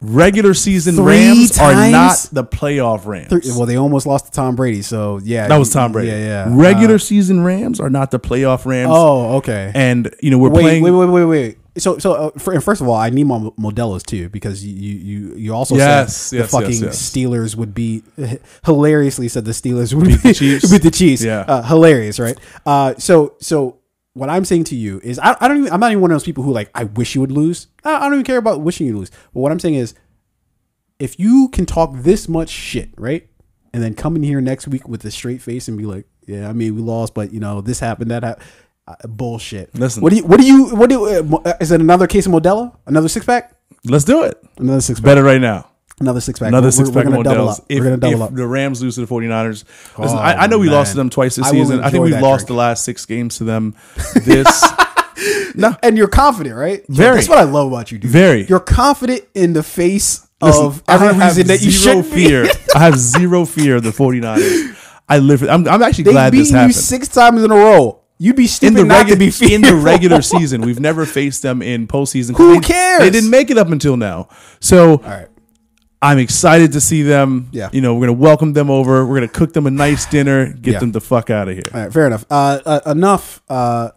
Regular 0.02 0.54
season 0.54 0.96
Three 0.96 1.28
Rams 1.28 1.52
are 1.60 1.74
times? 1.74 1.92
not 1.92 2.30
the 2.34 2.44
playoff 2.44 3.06
Rams. 3.06 3.30
three, 3.30 3.42
well, 3.56 3.66
they 3.66 3.78
almost 3.78 4.06
lost 4.06 4.26
to 4.26 4.32
Tom 4.32 4.56
Brady. 4.56 4.82
So 4.82 5.20
yeah, 5.24 5.48
that 5.48 5.58
was 5.58 5.72
Tom 5.72 5.92
Brady. 5.92 6.10
Yeah, 6.10 6.18
yeah. 6.18 6.48
Regular 6.50 6.96
Uh, 6.96 7.00
season 7.00 7.44
Rams 7.44 7.80
are 7.80 7.90
not 7.90 8.12
the 8.12 8.20
playoff 8.20 8.66
Rams. 8.66 8.92
oh, 8.94 9.38
okay. 9.38 9.72
and 9.74 10.14
you 10.22 10.30
know 10.32 10.38
we're 10.38 10.50
wait, 10.50 10.62
playing. 10.62 10.84
wait, 10.84 10.92
wait, 10.92 11.06
wait, 11.10 11.26
wait. 11.26 11.58
So, 11.80 12.00
so 12.00 12.14
uh, 12.14 12.40
first 12.40 12.82
of 12.82 12.88
all, 12.88 12.96
I 12.96 13.12
need 13.12 13.26
my 13.26 13.38
Modelo's 13.60 14.02
too 14.02 14.30
because 14.30 14.66
you, 14.66 14.74
you, 14.96 15.36
you, 15.36 15.54
also 15.54 15.76
Yes, 15.76 16.16
said 16.16 16.38
yes, 16.38 16.52
the 16.52 16.58
fucking 16.58 16.82
yes. 16.84 17.12
Steelers 17.12 17.56
would 17.56 17.76
be 17.76 18.02
hilariously 18.66 19.28
said 19.28 19.46
the 19.46 19.52
Steelers 19.52 19.94
would 19.94 20.08
beat 20.08 20.24
the 20.24 20.34
Chiefs. 20.34 20.72
beat 20.72 20.82
the 20.82 20.90
Chiefs. 20.90 21.24
Yeah. 21.24 21.42
uh, 21.42 21.62
hilarious, 21.62 22.20
right? 22.20 22.36
Uh, 22.66 22.96
so, 22.98 23.36
so 23.40 23.78
what 24.18 24.30
I'm 24.30 24.46
saying 24.46 24.66
to 24.66 24.76
you 24.76 25.00
is, 25.04 25.20
I, 25.20 25.36
I 25.40 25.48
don't, 25.48 25.60
even, 25.60 25.72
I'm 25.72 25.80
not 25.80 25.92
even 25.92 26.02
one 26.02 26.12
of 26.12 26.16
those 26.16 26.24
people 26.24 26.44
who 26.44 26.52
like, 26.52 26.70
I 26.74 26.86
wish 26.86 27.16
you 27.16 27.22
would 27.22 27.32
lose. 27.32 27.68
I, 27.84 27.96
I 27.96 28.00
don't 28.02 28.14
even 28.14 28.26
care 28.26 28.38
about 28.38 28.62
wishing 28.62 28.88
you 28.88 28.98
lose. 28.98 29.12
But 29.34 29.40
what 29.40 29.52
I'm 29.52 29.60
saying 29.60 29.76
is, 29.76 29.94
if 31.00 31.20
you 31.20 31.50
can 31.50 31.66
talk 31.66 31.92
this 31.94 32.28
much 32.28 32.50
shit, 32.50 32.90
right, 32.98 33.30
and 33.74 33.84
then 33.84 33.94
come 33.94 34.16
in 34.16 34.24
here 34.24 34.42
next 34.42 34.68
week 34.68 34.88
with 34.88 35.06
a 35.06 35.12
straight 35.12 35.42
face 35.42 35.68
and 35.68 35.78
be 35.78 35.86
like, 35.86 36.06
yeah, 36.26 36.50
I 36.50 36.54
mean, 36.54 36.76
we 36.76 36.82
lost, 36.82 37.14
but 37.14 37.32
you 37.32 37.40
know, 37.40 37.62
this 37.62 37.80
happened, 37.80 38.12
that 38.12 38.24
happened. 38.24 38.48
Uh, 38.88 38.96
bullshit. 39.06 39.76
Listen. 39.76 40.02
What 40.02 40.12
do 40.12 40.16
you? 40.16 40.26
What 40.26 40.40
do 40.40 40.46
you? 40.46 40.76
What 40.76 40.90
do? 40.90 41.06
Uh, 41.06 41.38
uh, 41.44 41.54
is 41.60 41.72
it 41.72 41.82
another 41.82 42.08
case 42.08 42.26
of 42.26 42.32
Modelo? 42.32 42.74
Another 42.86 43.10
six 43.10 43.26
pack? 43.26 43.54
Let's 43.84 44.06
do 44.06 44.24
it. 44.24 44.42
Another 44.58 44.80
six 44.80 45.02
pack. 45.02 45.06
Better 45.06 45.24
right 45.24 45.42
now. 45.42 45.70
Another 46.00 46.22
six 46.22 46.38
pack. 46.40 46.50
Another 46.50 46.66
We're- 46.66 46.72
six 46.72 46.90
we're, 46.90 46.94
pack 46.94 47.06
We're 47.06 47.24
gonna 47.24 47.24
double 47.24 47.50
up. 47.50 47.58
If, 47.70 47.80
we're 47.80 47.84
gonna 47.86 47.98
double 47.98 48.16
if 48.16 48.22
up. 48.30 48.36
the 48.36 48.46
Rams 48.48 48.82
lose 48.84 48.96
to 48.96 49.06
the 49.06 49.08
49ers, 49.14 49.64
listen, 49.98 50.18
Oh, 50.18 50.22
I, 50.22 50.44
I 50.44 50.48
know 50.48 50.60
we 50.60 50.70
lost 50.70 50.92
to 50.92 50.98
them 50.98 51.10
twice 51.10 51.36
this 51.38 51.46
I 51.48 51.52
season. 51.52 51.80
I 51.84 51.90
think 51.90 52.04
we 52.04 52.12
lost 52.12 52.42
drink. 52.42 52.48
the 52.50 52.54
last 52.54 52.84
six 52.86 53.06
games 53.06 53.38
to 53.40 53.44
them. 53.46 53.74
This 54.14 54.64
no, 55.56 55.76
and 55.82 55.98
you're 55.98 56.08
confident, 56.08 56.56
right? 56.56 56.84
Very. 56.88 57.16
That's 57.16 57.30
what 57.30 57.40
I 57.40 57.44
love 57.44 57.72
about 57.72 57.92
you, 57.92 57.98
dude. 57.98 58.12
Very. 58.12 58.46
You're 58.46 58.60
confident 58.60 59.24
in 59.34 59.54
the 59.54 59.64
face 59.64 60.28
Listen, 60.40 60.66
of 60.66 60.84
every 60.88 61.08
reason 61.18 61.48
that 61.48 61.62
you 61.62 61.72
should 61.72 62.06
fear. 62.06 62.46
I 62.76 62.80
have 62.80 62.96
zero 62.98 63.46
fear 63.46 63.78
of 63.78 63.84
the 63.84 63.90
49ers. 63.90 64.76
I 65.10 65.18
live. 65.18 65.40
For, 65.40 65.50
I'm, 65.50 65.68
I'm 65.68 65.82
actually 65.82 66.04
They've 66.04 66.14
glad 66.14 66.34
this 66.34 66.52
beaten 66.52 66.68
you 66.68 66.74
six 66.74 67.08
times 67.08 67.42
in 67.44 67.50
a 67.50 67.56
row. 67.56 68.02
You'd 68.20 68.36
be 68.36 68.44
in 68.44 68.48
stupid 68.50 68.78
the, 68.78 68.84
not 68.86 69.06
regu- 69.08 69.32
to 69.32 69.48
be 69.48 69.54
in 69.54 69.62
the 69.62 69.76
regular 69.76 70.22
season, 70.24 70.62
we've 70.62 70.80
never 70.80 71.06
faced 71.08 71.42
them 71.44 71.62
in 71.64 71.88
postseason. 71.88 72.36
Who 72.38 72.56
they- 72.56 72.68
cares? 72.68 73.00
They 73.02 73.10
didn't 73.10 73.30
make 73.32 73.50
it 73.50 73.58
up 73.58 73.70
until 73.70 73.96
now. 73.98 74.28
So 74.60 74.92
All 74.92 74.98
right. 74.98 75.28
I'm 76.02 76.20
excited 76.20 76.74
to 76.74 76.82
see 76.82 77.02
them. 77.02 77.50
Yeah. 77.52 77.70
You 77.74 77.82
know, 77.82 77.96
we're 77.96 78.08
gonna 78.08 78.14
welcome 78.20 78.54
them 78.54 78.70
over. 78.70 79.06
We're 79.06 79.16
gonna 79.16 79.28
cook 79.28 79.54
them 79.54 79.66
a 79.68 79.72
nice 79.72 80.06
dinner. 80.06 80.54
Get 80.54 80.74
Yeah. 80.74 80.80
them 80.80 80.92
the 80.92 81.02
fuck 81.02 81.30
out 81.30 81.48
of 81.48 81.56
here. 81.56 81.64
All 81.74 81.80
right, 81.82 81.92
fair 81.94 82.06
enough. 82.08 82.26
Uh, 82.30 82.60
uh, 82.66 82.82
enough 82.92 83.42
uh, 83.50 83.90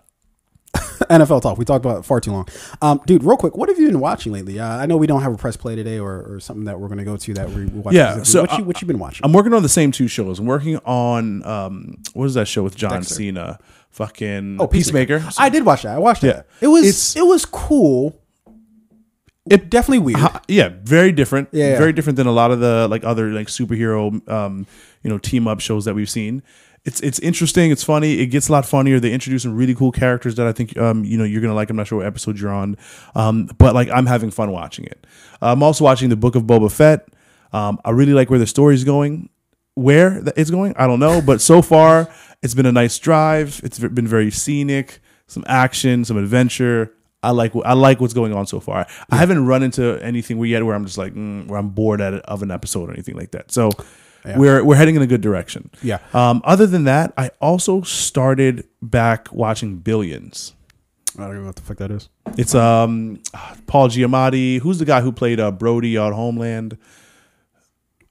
NFL 1.11 1.43
talk. 1.43 1.59
We 1.59 1.65
talked 1.65 1.85
about 1.85 1.99
it 1.99 2.05
far 2.05 2.21
too 2.21 2.31
long. 2.33 2.47
Um, 2.81 3.01
dude, 3.07 3.23
real 3.25 3.37
quick, 3.37 3.57
what 3.57 3.69
have 3.69 3.79
you 3.79 3.87
been 3.89 4.01
watching 4.01 4.33
lately? 4.33 4.59
Uh, 4.61 4.67
I 4.67 4.87
know 4.87 4.97
we 4.97 5.07
don't 5.07 5.21
have 5.23 5.33
a 5.35 5.37
press 5.37 5.57
play 5.57 5.75
today 5.77 5.99
or, 5.99 6.35
or 6.35 6.41
something 6.41 6.65
that 6.65 6.79
we're 6.79 6.87
going 6.89 6.99
to 6.99 7.05
go 7.05 7.17
to 7.17 7.35
that 7.35 7.51
we 7.51 7.67
watch. 7.67 7.95
Yeah, 7.95 8.23
so, 8.23 8.43
what, 8.43 8.59
you, 8.59 8.65
what 8.65 8.81
you 8.81 8.87
been 8.87 8.99
watching? 9.01 9.25
I'm 9.25 9.33
working 9.33 9.53
on 9.53 9.63
the 9.63 9.69
same 9.69 9.91
two 9.93 10.07
shows. 10.09 10.39
I'm 10.39 10.47
working 10.47 10.77
on 10.79 11.45
um, 11.45 11.97
what 12.15 12.27
is 12.27 12.35
that 12.35 12.47
show 12.47 12.63
with 12.63 12.77
John 12.77 12.93
Dexter. 12.93 13.15
Cena? 13.17 13.59
Fucking 13.91 14.59
Oh, 14.61 14.69
Peacemaker. 14.69 15.25
I 15.37 15.49
did 15.49 15.67
watch 15.67 15.83
that. 15.83 15.97
I 15.97 15.99
watched 15.99 16.23
Yeah. 16.23 16.33
that. 16.35 16.47
It 16.61 16.69
was 16.69 16.83
It's- 16.85 17.17
it 17.17 17.27
was 17.27 17.45
cool. 17.45 18.17
It- 19.49 19.71
definitely 19.71 20.01
weird. 20.13 20.21
Yeah, 20.49 20.71
very 20.85 21.13
different. 21.13 21.49
Yeah, 21.53 21.71
yeah. 21.71 21.79
very 21.79 21.93
different 21.93 22.17
than 22.17 22.27
a 22.27 22.33
lot 22.33 22.51
of 22.51 22.61
the 22.61 22.89
like 22.89 23.05
other 23.05 23.31
like 23.31 23.47
superhero, 23.49 24.29
um, 24.29 24.67
you 25.03 25.11
know, 25.11 25.19
team 25.19 25.49
up 25.49 25.61
shows 25.61 25.85
that 25.87 25.95
we've 25.95 26.11
seen. 26.11 26.43
it's 26.85 27.01
it's 27.01 27.19
interesting. 27.21 27.71
It's 27.71 27.85
funny. 27.85 28.21
It 28.21 28.27
gets 28.27 28.49
a 28.49 28.53
lot 28.53 28.65
funnier. 28.67 28.99
They 29.01 29.13
introduce 29.13 29.43
some 29.43 29.55
really 29.55 29.75
cool 29.75 29.93
characters 29.93 30.35
that 30.37 30.47
I 30.47 30.53
think 30.53 30.77
um 30.79 31.05
you 31.05 31.17
know 31.19 31.25
you're 31.25 31.41
gonna 31.43 31.55
like. 31.55 31.69
I'm 31.71 31.77
not 31.77 31.87
sure 31.87 31.99
what 31.99 32.07
episode 32.07 32.39
you're 32.39 32.53
on, 32.53 32.77
um 33.15 33.49
but 33.59 33.75
like 33.75 33.89
I'm 33.91 34.07
having 34.07 34.31
fun 34.31 34.51
watching 34.51 34.85
it. 34.87 35.07
I'm 35.43 35.63
also 35.63 35.85
watching 35.85 36.09
the 36.11 36.17
Book 36.17 36.35
of 36.37 36.45
Boba 36.45 36.71
Fett. 36.73 37.07
Um, 37.53 37.81
I 37.85 37.91
really 37.91 38.13
like 38.13 38.31
where 38.31 38.39
the 38.39 38.47
story's 38.47 38.85
going. 38.85 39.29
Where 39.75 40.23
it's 40.37 40.51
going, 40.51 40.75
I 40.77 40.87
don't 40.87 41.01
know, 41.01 41.21
but 41.23 41.41
so 41.41 41.63
far 41.63 42.09
it's 42.43 42.55
been 42.55 42.67
a 42.67 42.73
nice 42.73 42.99
drive. 42.99 43.61
It's 43.65 43.79
been 43.79 44.07
very 44.07 44.31
scenic, 44.31 45.01
some 45.27 45.45
action, 45.47 46.05
some 46.05 46.17
adventure. 46.19 46.93
I 47.23 47.31
like 47.33 47.53
I 47.65 47.75
like 47.75 48.01
what's 48.01 48.15
going 48.15 48.33
on 48.33 48.47
so 48.47 48.61
far. 48.61 48.87
I 49.11 49.17
haven't 49.17 49.47
run 49.47 49.63
into 49.63 49.99
anything 50.03 50.43
yet 50.45 50.65
where 50.65 50.75
I'm 50.75 50.85
just 50.87 50.99
like 50.99 51.15
mm, 51.15 51.47
where 51.49 51.59
I'm 51.59 51.69
bored 51.71 52.01
at 52.01 52.15
it, 52.15 52.23
of 52.25 52.43
an 52.43 52.51
episode 52.51 52.89
or 52.89 52.93
anything 52.93 53.17
like 53.17 53.33
that. 53.33 53.53
So 53.53 53.71
we're 54.25 54.65
we're 54.65 54.77
heading 54.77 54.97
in 54.97 55.03
a 55.03 55.07
good 55.07 55.21
direction. 55.21 55.71
Yeah. 55.83 55.99
Um, 56.15 56.41
other 56.45 56.67
than 56.67 56.85
that, 56.85 57.13
I 57.19 57.31
also 57.41 57.83
started 57.83 58.67
back 58.83 59.33
watching 59.33 59.79
Billions. 59.79 60.55
I 61.19 61.23
don't 61.27 61.41
know 61.41 61.47
what 61.47 61.57
the 61.57 61.63
fuck 61.63 61.77
that 61.79 61.91
is. 61.91 62.09
It's 62.39 62.55
um 62.55 63.21
Paul 63.67 63.89
Giamatti. 63.89 64.61
Who's 64.61 64.79
the 64.79 64.85
guy 64.85 65.01
who 65.03 65.13
played 65.13 65.41
uh, 65.41 65.51
Brody 65.51 65.97
on 65.99 66.13
Homeland? 66.13 66.79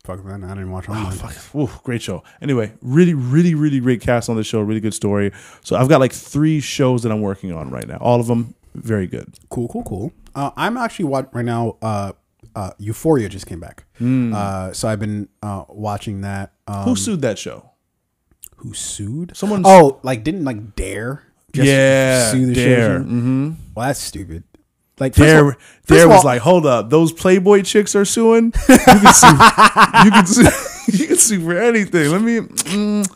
Fuck 0.04 0.24
man, 0.26 0.44
I 0.44 0.50
didn't 0.50 0.72
watch 0.72 0.86
Oh, 0.90 0.94
Homeland. 0.94 1.20
fuck. 1.20 1.56
Ooh, 1.56 1.70
great 1.84 2.02
show. 2.02 2.24
Anyway, 2.42 2.74
really, 2.82 3.14
really, 3.14 3.54
really 3.54 3.80
great 3.80 4.02
cast 4.02 4.30
on 4.30 4.36
the 4.38 4.44
show. 4.44 4.62
Really 4.62 4.80
good 4.80 4.94
story. 4.94 5.32
So 5.64 5.76
I've 5.76 5.90
got 5.90 6.00
like 6.00 6.12
three 6.14 6.60
shows 6.60 7.04
that 7.04 7.12
I'm 7.12 7.22
working 7.22 7.52
on 7.52 7.70
right 7.70 7.88
now. 7.88 7.98
All 7.98 8.20
of 8.20 8.28
them 8.28 8.56
very 8.84 9.08
good. 9.08 9.38
Cool, 9.50 9.68
cool, 9.68 9.84
cool. 9.84 10.12
Uh, 10.36 10.52
I'm 10.58 10.78
actually 10.78 11.06
watching 11.06 11.32
right 11.34 11.46
now. 11.46 11.78
Uh, 11.82 12.12
uh, 12.56 12.72
Euphoria 12.80 13.30
just 13.30 13.46
came 13.46 13.60
back, 13.60 13.86
uh, 14.02 14.72
so 14.74 14.88
I've 14.88 15.00
been 15.00 15.30
uh, 15.44 15.66
watching 15.70 16.22
that. 16.22 16.54
Um, 16.68 16.84
Who 16.84 16.96
sued 16.96 17.22
that 17.22 17.38
show? 17.38 17.66
who 18.58 18.74
sued? 18.74 19.32
Someone- 19.38 19.62
Oh, 19.66 20.00
like 20.04 20.24
didn't 20.26 20.44
like 20.44 20.76
Dare? 20.76 21.24
Just 21.54 21.68
yeah, 21.68 22.30
sue 22.32 22.48
the 22.48 22.54
Dare. 22.54 22.98
show. 23.00 23.04
Mm-hmm. 23.06 23.50
Well, 23.74 23.88
that's 23.88 24.00
stupid. 24.02 24.44
Like 25.00 25.14
Dare, 25.16 25.46
all- 25.46 25.52
first 25.52 25.60
Dare 25.88 26.04
of 26.06 26.10
was 26.10 26.18
all- 26.20 26.26
like, 26.26 26.42
hold 26.42 26.66
up, 26.66 26.90
those 26.90 27.14
Playboy 27.14 27.62
chicks 27.62 27.96
are 27.96 28.04
suing. 28.04 28.52
You 28.68 28.78
can 28.78 29.14
sue. 29.14 29.28
you 30.06 30.12
can 30.12 30.26
sue. 30.28 30.50
You 30.92 31.06
can 31.08 31.18
sue 31.18 31.40
for 31.42 31.56
anything. 31.56 32.12
Let 32.12 32.22
me. 32.22 32.40
Mm, 32.40 33.08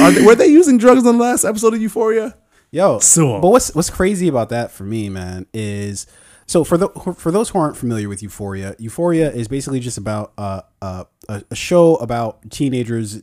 are 0.00 0.12
they, 0.12 0.22
were 0.24 0.34
they 0.36 0.46
using 0.46 0.78
drugs 0.78 1.04
on 1.04 1.18
the 1.18 1.22
last 1.24 1.44
episode 1.44 1.74
of 1.74 1.82
Euphoria? 1.82 2.36
Yo, 2.70 2.98
'em. 3.16 3.40
but 3.40 3.48
what's 3.48 3.74
what's 3.74 3.90
crazy 3.90 4.28
about 4.28 4.48
that 4.50 4.70
for 4.70 4.84
me, 4.84 5.08
man, 5.08 5.46
is 5.54 6.06
so 6.46 6.62
for 6.64 6.76
the 6.76 6.88
for 7.16 7.30
those 7.30 7.48
who 7.50 7.58
aren't 7.58 7.76
familiar 7.76 8.08
with 8.08 8.22
Euphoria, 8.22 8.74
Euphoria 8.78 9.30
is 9.32 9.48
basically 9.48 9.80
just 9.80 9.96
about 9.98 10.32
uh, 10.36 10.62
uh, 10.82 11.04
a 11.28 11.54
show 11.54 11.94
about 11.96 12.50
teenagers 12.50 13.22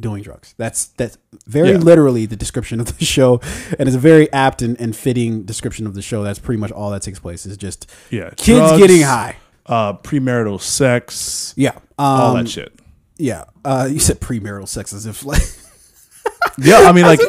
doing 0.00 0.22
drugs. 0.22 0.54
That's 0.56 0.86
that's 0.86 1.18
very 1.46 1.72
Yeah. 1.72 1.78
literally 1.78 2.24
the 2.26 2.36
description 2.36 2.80
of 2.80 2.96
the 2.98 3.04
show, 3.16 3.40
and 3.78 3.88
it's 3.88 3.96
a 3.96 4.00
very 4.00 4.32
apt 4.32 4.62
and, 4.62 4.80
and 4.80 4.96
fitting 4.96 5.42
description 5.42 5.86
of 5.86 5.94
the 5.94 6.02
show. 6.02 6.22
That's 6.22 6.38
pretty 6.38 6.58
much 6.60 6.70
all 6.72 6.90
that 6.92 7.02
takes 7.02 7.18
place 7.18 7.44
is 7.46 7.56
just 7.56 7.90
Yeah, 8.10 8.30
kids 8.36 8.58
drugs, 8.60 8.78
getting 8.78 9.02
high. 9.02 9.36
uh, 9.66 9.92
premarital 9.94 10.60
sex, 10.60 11.52
Yeah, 11.56 11.72
all 11.98 12.36
um, 12.36 12.44
that 12.44 12.50
shit. 12.50 12.72
Yeah, 13.18 13.44
uh, 13.64 13.88
you 13.90 13.98
said 13.98 14.20
premarital 14.20 14.66
sex 14.68 14.92
as 14.94 15.04
if 15.06 15.24
like 15.24 15.42
Yeah, 16.58 16.78
I 16.88 16.92
mean, 16.92 17.04
like, 17.12 17.20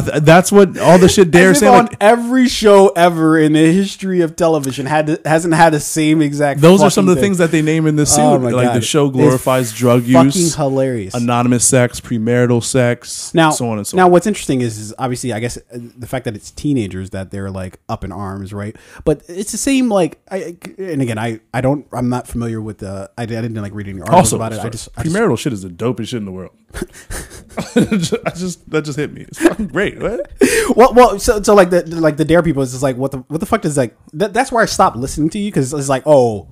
th- 0.00 0.22
that's 0.22 0.50
what 0.50 0.78
all 0.78 0.98
the 0.98 1.08
shit 1.08 1.30
Dare 1.30 1.54
saying. 1.54 1.72
on 1.72 1.84
Like, 1.86 1.96
every 2.00 2.48
show 2.48 2.88
ever 2.88 3.38
in 3.38 3.52
the 3.52 3.72
history 3.72 4.22
of 4.22 4.36
television 4.36 4.86
had 4.86 5.06
to, 5.06 5.20
hasn't 5.24 5.52
had 5.52 5.74
the 5.74 5.80
same 5.80 6.22
exact. 6.22 6.60
those 6.60 6.82
are 6.82 6.90
some 6.90 7.04
of 7.04 7.10
the 7.10 7.16
fucking 7.16 7.22
things 7.22 7.38
that 7.38 7.50
they 7.50 7.60
name 7.60 7.86
in 7.86 7.96
the 7.96 8.06
suit. 8.06 8.20
Oh 8.22 8.36
like 8.36 8.52
God. 8.68 8.76
the 8.76 8.80
show 8.80 9.06
It's 9.06 9.16
glorifies 9.16 9.72
drug 9.72 10.04
thing. 10.04 10.14
Fucking 10.14 10.40
use, 10.40 10.54
hilarious. 10.54 11.14
anonymous 11.14 11.66
sex, 11.66 12.00
premarital 12.00 12.62
sex, 12.64 13.34
now, 13.34 13.50
so 13.50 13.68
on 13.68 13.78
and 13.78 13.86
so 13.86 13.96
now 13.96 14.06
on. 14.06 14.12
what's 14.12 14.26
interesting 14.26 14.62
is, 14.62 14.78
is 14.78 14.94
obviously, 14.98 15.32
I 15.32 15.40
guess, 15.40 15.56
uh, 15.58 15.60
the 15.72 16.06
fact 16.06 16.24
that 16.24 16.34
it's 16.34 16.50
teenagers 16.50 17.10
that 17.10 17.30
they're 17.30 17.50
like 17.50 17.78
up 17.88 18.02
in 18.04 18.12
arms, 18.12 18.54
right? 18.54 18.74
But 19.04 19.22
it's 19.28 19.52
the 19.52 19.58
same, 19.58 19.88
like, 19.90 20.18
I, 20.30 20.56
and 20.78 21.02
again, 21.02 21.18
I, 21.18 21.40
I 21.52 21.60
don't, 21.60 21.86
I'm 21.92 22.08
not 22.08 22.26
familiar 22.26 22.60
with 22.60 22.78
the, 22.78 23.10
I, 23.18 23.26
didn't 23.26 23.54
like 23.54 23.74
read 23.74 23.88
any 23.88 24.00
articles 24.00 24.32
Also, 24.32 24.36
about 24.36 24.52
it. 24.52 24.56
I 24.56 24.58
sorry, 24.58 24.70
just, 24.70 24.88
I 24.96 25.02
just 25.02 25.14
premarital 25.14 25.38
shit 25.38 25.52
is 25.52 25.62
the 25.62 25.68
dopest 25.68 26.08
shit 26.08 26.18
in 26.18 26.24
the 26.24 26.32
world. 26.32 26.52
I 28.24 28.30
just 28.34 28.70
that 28.70 28.82
just 28.84 28.98
hit 28.98 29.12
me. 29.12 29.22
It's 29.22 29.38
fucking 29.38 29.68
great. 29.68 30.00
What? 30.00 30.32
well, 30.76 30.94
well, 30.94 31.18
so, 31.18 31.42
so 31.42 31.54
like 31.54 31.70
the 31.70 31.82
like 31.86 32.16
the 32.16 32.24
dare 32.24 32.42
people 32.42 32.62
is 32.62 32.70
just 32.70 32.82
like 32.82 32.96
what 32.96 33.10
the 33.10 33.18
what 33.18 33.40
the 33.40 33.46
fuck 33.46 33.62
does 33.62 33.76
like 33.76 33.96
that, 34.14 34.32
that's 34.32 34.50
where 34.50 34.62
I 34.62 34.66
stopped 34.66 34.96
listening 34.96 35.30
to 35.30 35.38
you 35.38 35.50
because 35.50 35.72
it's 35.72 35.88
like 35.88 36.02
oh 36.06 36.48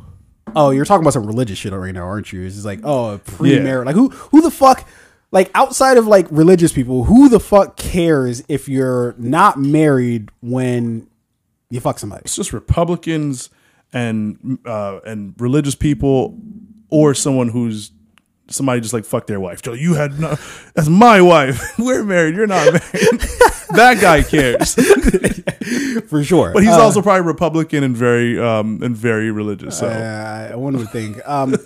oh 0.55 0.71
you're 0.71 0.85
talking 0.85 1.03
about 1.03 1.13
some 1.13 1.27
religious 1.27 1.59
shit 1.59 1.73
right 1.73 1.95
now 1.95 2.05
aren't 2.05 2.33
you? 2.33 2.45
It's 2.45 2.55
just 2.55 2.67
like 2.67 2.81
oh 2.85 3.19
pre-marriage 3.25 3.87
like 3.87 3.95
who 3.95 4.11
who 4.11 4.43
the 4.43 4.51
fuck 4.51 4.87
like 5.31 5.51
outside 5.55 5.97
of 5.97 6.07
like 6.07 6.27
religious 6.31 6.73
people 6.73 7.05
who 7.05 7.29
the 7.29 7.41
fuck 7.41 7.77
cares 7.77 8.43
if 8.49 8.69
you're 8.69 9.15
not 9.19 9.59
married 9.59 10.31
when 10.41 11.09
you 11.71 11.81
fuck 11.81 11.99
somebody? 11.99 12.23
It's 12.25 12.37
just 12.37 12.53
Republicans 12.53 13.49
and 13.93 14.59
uh, 14.67 15.01
and 15.07 15.35
religious 15.39 15.75
people, 15.75 16.39
or 16.91 17.15
someone 17.15 17.49
who's 17.49 17.93
somebody 18.51 18.81
just 18.81 18.93
like 18.93 19.05
fuck 19.05 19.27
their 19.27 19.41
wife. 19.41 19.63
Joe, 19.63 19.73
you 19.73 19.95
had 19.95 20.19
no. 20.21 20.37
That's 20.75 20.89
my 20.89 21.21
wife. 21.21 21.63
We're 21.79 22.05
married. 22.05 22.35
You're 22.35 22.47
not 22.47 22.65
married. 22.67 22.81
that 23.75 23.99
guy 24.01 24.23
cares, 24.23 24.75
For 26.09 26.23
sure, 26.25 26.53
but 26.53 26.63
he's 26.63 26.73
Uh, 26.73 26.81
also 26.83 27.03
probably 27.03 27.27
Republican 27.27 27.85
and 27.85 27.97
very 27.97 28.39
um 28.41 28.83
and 28.83 28.97
very 28.97 29.31
religious. 29.31 29.79
So 29.79 29.87
Uh, 29.89 30.53
one 30.59 30.77
would 30.77 30.91
think. 30.91 31.27
Um, 31.29 31.57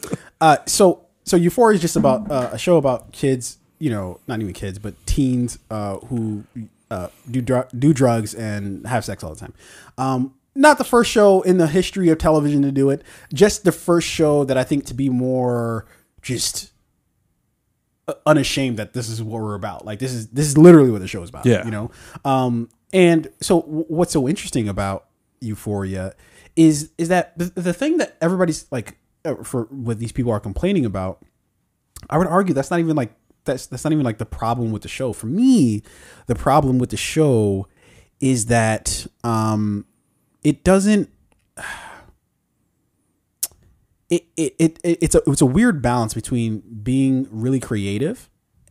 uh, 0.41 0.59
so 0.67 1.07
so 1.25 1.37
Euphoria 1.37 1.77
is 1.77 1.81
just 1.81 1.97
about 1.97 2.31
uh, 2.31 2.51
a 2.53 2.59
show 2.59 2.77
about 2.77 3.13
kids. 3.13 3.59
You 3.79 3.91
know, 3.91 4.21
not 4.27 4.41
even 4.41 4.53
kids, 4.53 4.79
but 4.79 4.95
teens 5.07 5.59
uh, 5.71 5.97
who 5.97 6.45
uh, 6.91 7.09
do 7.31 7.41
dr- 7.43 7.69
do 7.79 7.93
drugs 7.93 8.35
and 8.35 8.87
have 8.87 9.05
sex 9.05 9.23
all 9.25 9.35
the 9.35 9.41
time. 9.41 9.55
Um, 9.99 10.35
not 10.55 10.79
the 10.79 10.85
first 10.85 11.11
show 11.11 11.43
in 11.43 11.59
the 11.59 11.67
history 11.67 12.09
of 12.11 12.19
television 12.19 12.63
to 12.63 12.71
do 12.71 12.89
it. 12.91 13.03
Just 13.33 13.65
the 13.65 13.73
first 13.73 14.07
show 14.09 14.45
that 14.45 14.57
I 14.57 14.63
think 14.65 14.85
to 14.87 14.95
be 14.95 15.09
more 15.09 15.87
just 16.23 16.71
unashamed 18.27 18.79
that 18.79 18.93
this 18.93 19.09
is 19.09 19.23
what 19.23 19.43
we're 19.43 19.55
about. 19.55 19.85
Like 19.85 19.99
this 19.99 20.13
is 20.13 20.29
this 20.29 20.47
is 20.47 20.59
literally 20.59 20.91
what 20.91 21.01
the 21.01 21.09
show 21.09 21.23
is 21.23 21.31
about. 21.31 21.47
Yeah. 21.47 21.65
you 21.65 21.71
know. 21.71 21.91
Um, 22.25 22.69
and 22.93 23.29
so 23.41 23.63
w- 23.63 23.87
what's 23.89 24.13
so 24.13 24.29
interesting 24.29 24.69
about 24.69 25.07
Euphoria 25.41 26.15
is 26.57 26.91
is 26.99 27.09
that 27.09 27.37
the, 27.39 27.47
the 27.47 27.73
thing 27.73 27.99
that 27.99 28.17
everybody's 28.21 28.71
like 28.71 28.99
uh, 29.25 29.37
for 29.43 29.65
what 29.65 29.99
these 29.99 30.13
people 30.13 30.33
are 30.33 30.41
complaining 30.41 30.85
about. 30.85 31.25
I 32.11 32.19
would 32.19 32.27
argue 32.27 32.53
that's 32.53 32.71
not 32.71 32.81
even 32.81 32.97
like 32.97 33.15
that's 33.45 33.67
that's 33.67 33.85
not 33.85 33.93
even 33.93 34.05
like 34.05 34.19
the 34.19 34.27
problem 34.27 34.73
with 34.73 34.83
the 34.83 34.89
show. 34.89 35.13
For 35.13 35.27
me, 35.27 35.83
the 36.27 36.35
problem 36.35 36.79
with 36.79 36.91
the 36.91 36.97
show 36.97 37.67
is 38.21 38.47
that 38.47 39.07
um, 39.23 39.87
it 40.43 40.65
doesn't. 40.65 41.11
It, 44.11 44.27
it, 44.37 44.55
it, 44.59 44.79
it 44.85 44.99
it's 45.01 45.15
a 45.15 45.23
it's 45.27 45.41
a 45.41 45.47
weird 45.47 45.81
balance 45.81 46.15
between 46.15 46.63
being 46.83 47.27
really 47.31 47.61
creative 47.61 48.29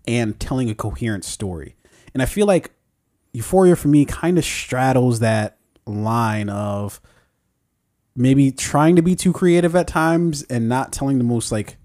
and 0.07 0.39
telling 0.39 0.69
a 0.69 0.75
coherent 0.75 1.25
story. 1.25 1.75
And 2.13 2.21
I 2.21 2.25
feel 2.25 2.45
like 2.45 2.71
Euphoria 3.33 3.75
for 3.75 3.87
me 3.87 4.05
kind 4.05 4.37
of 4.37 4.45
straddles 4.45 5.19
that 5.19 5.57
line 5.85 6.49
of 6.49 7.01
maybe 8.15 8.51
trying 8.51 8.95
to 8.95 9.01
be 9.01 9.15
too 9.15 9.33
creative 9.33 9.75
at 9.75 9.87
times 9.87 10.43
and 10.43 10.69
not 10.69 10.93
telling 10.93 11.17
the 11.17 11.23
most 11.23 11.51
like 11.51 11.77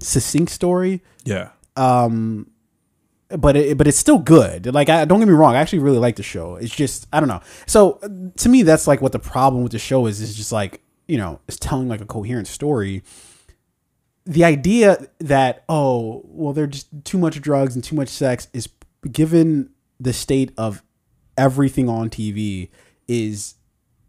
succinct 0.00 0.50
story. 0.50 1.02
Yeah, 1.24 1.50
um 1.76 2.50
but 3.30 3.56
it, 3.56 3.76
but 3.76 3.86
it's 3.86 3.98
still 3.98 4.18
good. 4.18 4.72
Like 4.72 4.88
I, 4.88 5.04
don't 5.04 5.18
get 5.18 5.28
me 5.28 5.34
wrong 5.34 5.54
i 5.54 5.58
actually 5.58 5.80
really 5.80 5.98
like 5.98 6.16
the 6.16 6.22
show. 6.22 6.56
It's 6.56 6.74
just 6.74 7.06
i 7.12 7.20
don't 7.20 7.28
know. 7.28 7.40
So 7.66 8.00
to 8.36 8.48
me 8.48 8.62
that's 8.62 8.86
like 8.86 9.00
what 9.00 9.12
the 9.12 9.18
problem 9.18 9.62
with 9.62 9.72
the 9.72 9.78
show 9.78 10.06
is. 10.06 10.20
Is 10.20 10.34
just 10.34 10.50
like 10.50 10.80
you 11.08 11.16
know 11.16 11.40
is 11.48 11.58
telling 11.58 11.88
like 11.88 12.00
a 12.00 12.06
coherent 12.06 12.46
story 12.46 13.02
the 14.24 14.44
idea 14.44 15.08
that 15.18 15.64
oh 15.68 16.22
well 16.26 16.52
there's 16.52 16.70
just 16.70 16.88
too 17.04 17.18
much 17.18 17.40
drugs 17.40 17.74
and 17.74 17.82
too 17.82 17.96
much 17.96 18.08
sex 18.08 18.46
is 18.52 18.68
given 19.10 19.70
the 19.98 20.12
state 20.12 20.52
of 20.56 20.82
everything 21.36 21.88
on 21.88 22.08
tv 22.08 22.68
is 23.08 23.54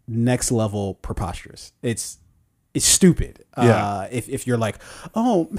next 0.09 0.51
level 0.51 0.95
preposterous. 0.95 1.71
It's 1.81 2.17
it's 2.73 2.85
stupid. 2.85 3.45
Yeah. 3.57 3.63
uh, 3.63 4.07
if, 4.11 4.29
if 4.29 4.45
you're 4.45 4.57
like 4.57 4.77
oh 5.15 5.49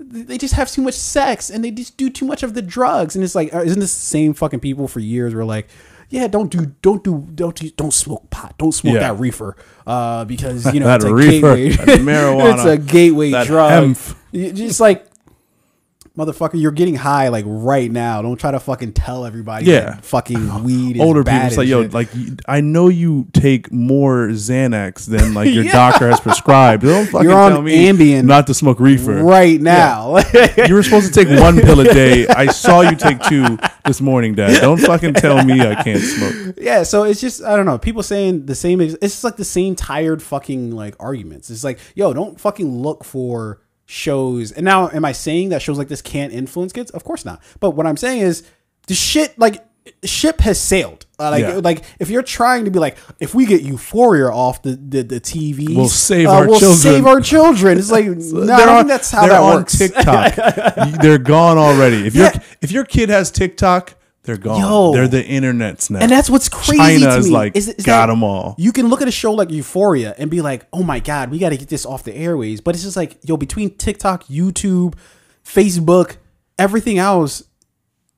they 0.00 0.38
just 0.38 0.54
have 0.54 0.70
too 0.70 0.82
much 0.82 0.94
sex 0.94 1.50
and 1.50 1.64
they 1.64 1.70
just 1.70 1.96
do 1.96 2.10
too 2.10 2.26
much 2.26 2.42
of 2.42 2.54
the 2.54 2.62
drugs. 2.62 3.14
And 3.14 3.24
it's 3.24 3.34
like 3.34 3.52
uh, 3.54 3.62
isn't 3.62 3.80
this 3.80 3.94
the 3.94 4.00
same 4.00 4.34
fucking 4.34 4.60
people 4.60 4.86
for 4.86 5.00
years 5.00 5.34
we're 5.34 5.44
like 5.44 5.68
yeah 6.14 6.28
don't 6.28 6.50
do 6.50 6.66
don't 6.80 7.02
do 7.02 7.26
don't 7.34 7.56
do, 7.56 7.68
don't 7.70 7.92
smoke 7.92 8.30
pot. 8.30 8.54
Don't 8.56 8.72
smoke 8.72 8.94
Yeah. 8.94 9.00
that 9.12 9.18
reefer 9.18 9.56
uh, 9.86 10.24
because 10.24 10.72
you 10.72 10.80
know 10.80 10.94
it's 10.94 11.04
a 11.04 11.12
reefer, 11.12 11.56
gateway. 11.56 11.70
Marijuana, 11.98 12.54
it's 12.54 12.64
a 12.64 12.78
gateway 12.78 13.30
drug. 13.44 13.70
hemp. 13.70 13.98
Just 14.32 14.80
like 14.80 15.06
motherfucker, 16.16 16.60
you're 16.60 16.70
getting 16.72 16.94
high 16.94 17.28
like 17.28 17.44
right 17.46 17.90
now. 17.90 18.22
Don't 18.22 18.36
try 18.38 18.50
to 18.52 18.60
fucking 18.60 18.92
tell 18.92 19.24
everybody. 19.26 19.66
Yeah. 19.66 19.96
fucking 20.00 20.64
weed. 20.64 21.00
Older 21.00 21.24
people. 21.24 21.40
It's 21.40 21.56
like, 21.56 21.68
yo, 21.68 21.82
shit. 21.82 21.92
like 21.94 22.08
I 22.46 22.60
know 22.60 22.88
you 22.88 23.26
take 23.32 23.72
more 23.72 24.28
Xanax 24.28 25.06
than 25.06 25.34
like 25.34 25.50
your 25.52 25.64
Yeah. 25.64 25.72
doctor 25.72 26.08
has 26.08 26.20
prescribed. 26.20 26.84
Don't 26.84 27.06
fucking 27.10 27.28
You're 27.28 27.38
on 27.38 27.52
tell 27.52 27.62
me 27.62 27.86
Ambien 27.88 28.24
not 28.24 28.46
to 28.46 28.54
smoke 28.54 28.78
reefer. 28.80 29.22
right 29.22 29.60
now. 29.60 30.18
You 30.56 30.74
were 30.74 30.82
supposed 30.82 31.12
to 31.12 31.24
take 31.24 31.40
one 31.40 31.60
pill 31.60 31.80
a 31.80 31.84
day. 31.84 32.26
I 32.28 32.46
saw 32.46 32.82
you 32.82 32.96
take 32.96 33.20
two 33.22 33.58
this 33.84 34.00
morning, 34.00 34.34
Dad. 34.34 34.60
Don't 34.60 34.78
fucking 34.78 35.14
tell 35.14 35.44
me 35.44 35.60
I 35.60 35.82
can't 35.82 36.00
smoke. 36.00 36.56
yeah, 36.60 36.82
so 36.84 37.02
it's 37.04 37.20
just 37.20 37.42
I 37.42 37.56
don't 37.56 37.66
know. 37.66 37.78
People 37.78 38.02
saying 38.02 38.46
the 38.46 38.54
same. 38.54 38.80
It's 38.80 38.96
just 39.00 39.24
like 39.24 39.36
the 39.36 39.44
same 39.44 39.74
tired 39.74 40.22
fucking 40.22 40.70
like 40.70 40.94
arguments. 41.00 41.50
It's 41.50 41.64
like, 41.64 41.78
yo, 41.94 42.12
don't 42.12 42.38
fucking 42.40 42.82
look 42.82 43.04
for 43.04 43.60
shows. 43.86 44.52
And 44.52 44.64
now, 44.64 44.88
am 44.90 45.04
I 45.04 45.12
saying 45.12 45.50
that 45.50 45.62
shows 45.62 45.78
like 45.78 45.88
this 45.88 46.02
can't 46.02 46.32
influence 46.32 46.72
kids? 46.72 46.90
Of 46.90 47.04
course 47.04 47.24
not. 47.24 47.42
But 47.60 47.70
what 47.72 47.86
I'm 47.86 47.96
saying 47.96 48.20
is, 48.22 48.42
the 48.86 48.94
shit 48.94 49.38
like 49.38 49.64
ship 50.02 50.40
has 50.40 50.58
sailed. 50.60 51.04
Uh, 51.18 51.30
like 51.30 51.42
Yeah. 51.42 51.60
like 51.62 51.84
if 52.00 52.08
you're 52.10 52.22
trying 52.22 52.64
to 52.64 52.70
be 52.70 52.78
like, 52.78 52.96
if 53.20 53.34
we 53.34 53.44
get 53.46 53.62
Euphoria 53.62 54.28
off 54.30 54.62
the 54.62 54.70
the, 54.76 55.02
the 55.02 55.20
TV, 55.20 55.76
We'll 55.76 55.88
save 55.88 56.28
our 56.28 56.46
we'll 56.46 56.58
children. 56.58 56.78
save 56.78 57.06
our 57.06 57.20
children. 57.20 57.78
It's 57.78 57.90
like 57.90 58.06
no, 58.08 58.52
I 58.54 58.64
don't 58.64 58.76
think 58.78 58.88
that's 58.88 59.10
how 59.10 59.20
they're 59.22 59.30
that 59.30 59.40
on 59.42 59.54
works. 59.56 59.78
TikTok. 59.78 61.00
they're 61.02 61.18
gone 61.18 61.58
already. 61.58 62.06
If 62.06 62.14
your 62.14 62.30
if 62.62 62.72
your 62.72 62.84
kid 62.84 63.10
has 63.10 63.30
TikTok, 63.30 63.94
they're 64.24 64.36
gone. 64.38 64.60
Yo. 64.60 64.92
they're 64.92 65.06
the 65.08 65.22
internets 65.22 65.90
now. 65.90 66.00
And 66.00 66.10
that's 66.10 66.28
what's 66.30 66.48
crazy 66.48 66.76
China 66.78 67.12
to 67.12 67.16
is 67.18 67.30
like 67.30 67.54
is, 67.56 67.68
is 67.68 67.84
got 67.84 68.06
them 68.06 68.24
all. 68.24 68.54
You 68.58 68.72
can 68.72 68.88
look 68.88 69.02
at 69.02 69.08
a 69.08 69.12
show 69.12 69.32
like 69.32 69.50
Euphoria 69.50 70.14
and 70.18 70.30
be 70.30 70.40
like, 70.40 70.66
"Oh 70.72 70.82
my 70.82 70.98
god, 70.98 71.30
we 71.30 71.38
got 71.38 71.50
to 71.50 71.56
get 71.56 71.68
this 71.68 71.84
off 71.86 72.04
the 72.04 72.14
airways." 72.16 72.60
But 72.60 72.74
it's 72.74 72.84
just 72.84 72.96
like, 72.96 73.18
yo, 73.22 73.36
between 73.36 73.76
TikTok, 73.76 74.24
YouTube, 74.24 74.94
Facebook, 75.44 76.16
everything 76.58 76.98
else, 76.98 77.42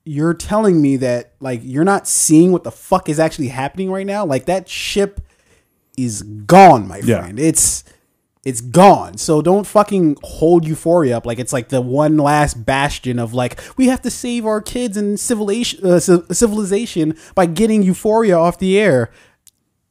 you're 0.05 0.35
telling 0.35 0.81
me 0.81 0.97
that 0.99 1.33
like 1.41 1.61
you're 1.65 1.85
not 1.85 2.07
seeing 2.07 2.53
what 2.53 2.63
the 2.65 2.71
fuck 2.71 3.09
is 3.09 3.19
actually 3.19 3.49
happening 3.49 3.91
right 3.91 4.07
now. 4.07 4.25
Like 4.25 4.45
that 4.47 4.69
ship 4.69 5.21
is 5.97 6.23
gone, 6.23 6.87
my 6.87 6.99
Yeah. 6.99 7.23
friend. 7.23 7.41
It's 7.41 7.83
it's 8.47 8.61
gone. 8.61 9.19
So 9.19 9.43
don't 9.43 9.67
fucking 9.67 10.19
hold 10.23 10.65
Euphoria 10.69 11.17
up 11.17 11.27
like 11.27 11.41
it's 11.41 11.53
like 11.53 11.69
the 11.69 11.81
one 11.81 12.17
last 12.17 12.65
bastion 12.65 13.19
of 13.19 13.35
like 13.35 13.61
we 13.77 13.89
have 13.89 14.01
to 14.03 14.11
save 14.11 14.47
our 14.47 14.61
kids 14.61 14.97
and 14.97 15.19
civilization 15.19 15.85
uh, 15.85 15.99
civilization 15.99 17.19
by 17.35 17.47
getting 17.47 17.83
Euphoria 17.83 18.39
off 18.39 18.59
the 18.59 18.79
air. 18.79 19.11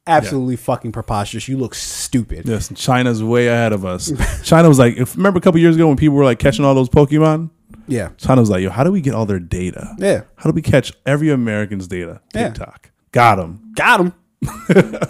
Absolutely 0.07 0.55
fucking 0.55 0.93
preposterous. 0.93 1.49
You 1.49 1.57
look 1.57 1.75
stupid. 1.75 2.47
Yes, 2.47 2.71
China's 2.75 3.21
way 3.21 3.47
ahead 3.47 3.73
of 3.73 3.83
us. 3.85 4.13
China 4.43 4.69
was 4.69 4.79
like, 4.79 4.95
if 4.95 5.17
remember 5.17 5.39
a 5.39 5.41
couple 5.41 5.59
years 5.59 5.75
ago 5.75 5.87
when 5.87 5.97
people 5.97 6.15
were 6.15 6.23
like 6.23 6.39
catching 6.39 6.63
all 6.63 6.75
those 6.75 6.89
Pokemon, 6.89 7.49
Yeah. 7.87 8.09
China 8.17 8.39
was 8.39 8.49
like, 8.49 8.61
yo, 8.61 8.69
how 8.69 8.83
do 8.85 8.91
we 8.91 9.01
get 9.01 9.15
all 9.15 9.25
their 9.25 9.39
data? 9.39 9.95
Yeah. 9.97 10.21
How 10.37 10.49
do 10.49 10.53
we 10.53 10.61
catch 10.61 10.93
every 11.05 11.29
American's 11.29 11.87
data? 11.87 12.21
Yeah. 12.33 12.49
TikTok. 12.49 12.91
Got 13.11 13.35
them. 13.37 13.73
Got 13.75 13.99
him. 13.99 14.13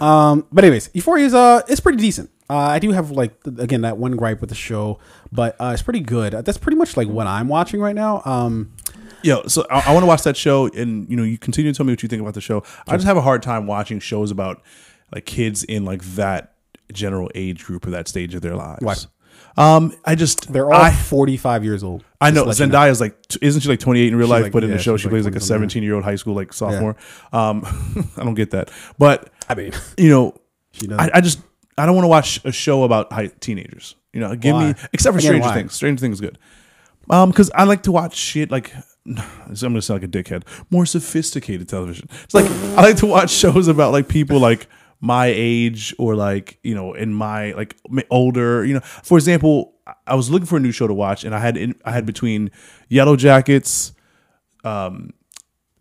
um, 0.02 0.46
but 0.50 0.64
anyways, 0.64 0.90
Euphoria 0.94 1.26
is 1.26 1.34
uh, 1.34 1.60
it's 1.68 1.80
pretty 1.80 1.98
decent. 1.98 2.30
Uh, 2.48 2.56
I 2.56 2.78
do 2.78 2.92
have 2.92 3.10
like 3.10 3.34
again 3.58 3.80
that 3.82 3.98
one 3.98 4.16
gripe 4.16 4.40
with 4.40 4.50
the 4.50 4.56
show, 4.56 4.98
but 5.32 5.56
uh, 5.60 5.70
it's 5.72 5.82
pretty 5.82 6.00
good. 6.00 6.34
Uh, 6.34 6.42
That's 6.42 6.58
pretty 6.58 6.76
much 6.76 6.96
like 6.96 7.08
what 7.08 7.26
I'm 7.26 7.48
watching 7.48 7.80
right 7.80 7.94
now. 7.94 8.22
Um, 8.24 8.72
Yo, 9.22 9.42
so 9.48 9.66
I, 9.70 9.90
I 9.90 9.92
want 9.92 10.02
to 10.04 10.06
watch 10.06 10.22
that 10.22 10.36
show, 10.36 10.68
and 10.68 11.08
you 11.10 11.16
know, 11.16 11.24
you 11.24 11.38
continue 11.38 11.72
to 11.72 11.76
tell 11.76 11.84
me 11.86 11.92
what 11.92 12.02
you 12.02 12.08
think 12.08 12.22
about 12.22 12.34
the 12.34 12.40
show. 12.40 12.62
I 12.86 12.94
just 12.96 13.06
have 13.06 13.16
a 13.16 13.22
hard 13.22 13.42
time 13.42 13.66
watching 13.66 13.98
shows 13.98 14.30
about 14.30 14.62
like 15.12 15.24
kids 15.24 15.64
in 15.64 15.84
like 15.84 16.02
that 16.14 16.54
general 16.92 17.30
age 17.34 17.64
group 17.64 17.86
or 17.86 17.90
that 17.90 18.06
stage 18.06 18.34
of 18.34 18.42
their 18.42 18.54
lives. 18.54 18.82
Why? 18.82 18.94
Um, 19.58 19.94
I 20.04 20.14
just 20.14 20.52
they're 20.52 20.70
all 20.70 20.80
I, 20.80 20.92
45 20.92 21.64
years 21.64 21.82
old. 21.82 22.04
I 22.20 22.30
know 22.30 22.44
Zendaya 22.44 22.60
you 22.60 22.66
know. 22.66 22.78
Zendaya's 22.78 23.00
like, 23.00 23.18
isn't 23.42 23.62
she 23.62 23.68
like 23.68 23.80
28 23.80 24.08
in 24.08 24.16
real 24.16 24.28
life? 24.28 24.44
like- 24.44 24.52
but 24.52 24.62
in 24.64 24.70
yeah, 24.70 24.76
the 24.76 24.82
show, 24.82 24.96
she 24.96 25.06
like 25.06 25.12
plays 25.12 25.24
like 25.24 25.34
a 25.34 25.40
17 25.40 25.82
year 25.82 25.94
old 25.94 26.04
high 26.04 26.16
school 26.16 26.34
like 26.34 26.52
sophomore. 26.52 26.96
Um, 27.32 27.62
I 28.16 28.24
don't 28.24 28.34
get 28.34 28.50
that, 28.52 28.70
but 28.98 29.30
I 29.48 29.54
mean, 29.54 29.72
you 29.96 30.10
know. 30.10 30.38
I, 30.98 31.10
I 31.14 31.20
just 31.22 31.40
I 31.78 31.86
don't 31.86 31.94
want 31.94 32.04
to 32.04 32.08
watch 32.08 32.40
a 32.44 32.52
show 32.52 32.84
about 32.84 33.12
high 33.12 33.28
teenagers. 33.40 33.94
You 34.12 34.20
know, 34.20 34.34
give 34.34 34.56
me 34.56 34.74
except 34.92 35.12
for 35.14 35.18
Again, 35.18 35.28
Stranger 35.28 35.48
why? 35.48 35.54
Things. 35.54 35.72
Stranger 35.74 36.00
Things 36.00 36.14
is 36.16 36.20
good. 36.20 36.38
Um, 37.10 37.30
because 37.30 37.50
I 37.54 37.64
like 37.64 37.82
to 37.84 37.92
watch 37.92 38.16
shit 38.16 38.50
like 38.50 38.72
I'm 39.06 39.14
gonna 39.54 39.82
sound 39.82 40.02
like 40.02 40.02
a 40.02 40.08
dickhead. 40.08 40.42
More 40.70 40.86
sophisticated 40.86 41.68
television. 41.68 42.08
It's 42.24 42.34
like 42.34 42.46
I 42.76 42.82
like 42.82 42.96
to 42.98 43.06
watch 43.06 43.30
shows 43.42 43.68
about 43.68 43.92
like 43.92 44.08
people 44.08 44.38
like 44.40 44.66
my 45.00 45.26
age 45.26 45.94
or 45.98 46.16
like 46.16 46.58
you 46.62 46.74
know 46.74 46.94
in 46.94 47.12
my 47.12 47.52
like 47.52 47.76
m- 47.90 48.00
older. 48.10 48.64
You 48.64 48.74
know, 48.74 48.80
for 48.80 49.18
example, 49.18 49.74
I- 49.86 49.92
I 50.08 50.14
was 50.14 50.30
looking 50.30 50.46
for 50.46 50.56
a 50.56 50.60
new 50.60 50.72
show 50.72 50.86
to 50.86 50.94
watch, 50.94 51.22
and 51.24 51.34
I 51.34 51.38
had 51.38 51.56
in, 51.56 51.74
I 51.84 51.92
had 51.92 52.06
between 52.06 52.50
Yellow 52.88 53.14
Jackets, 53.16 53.92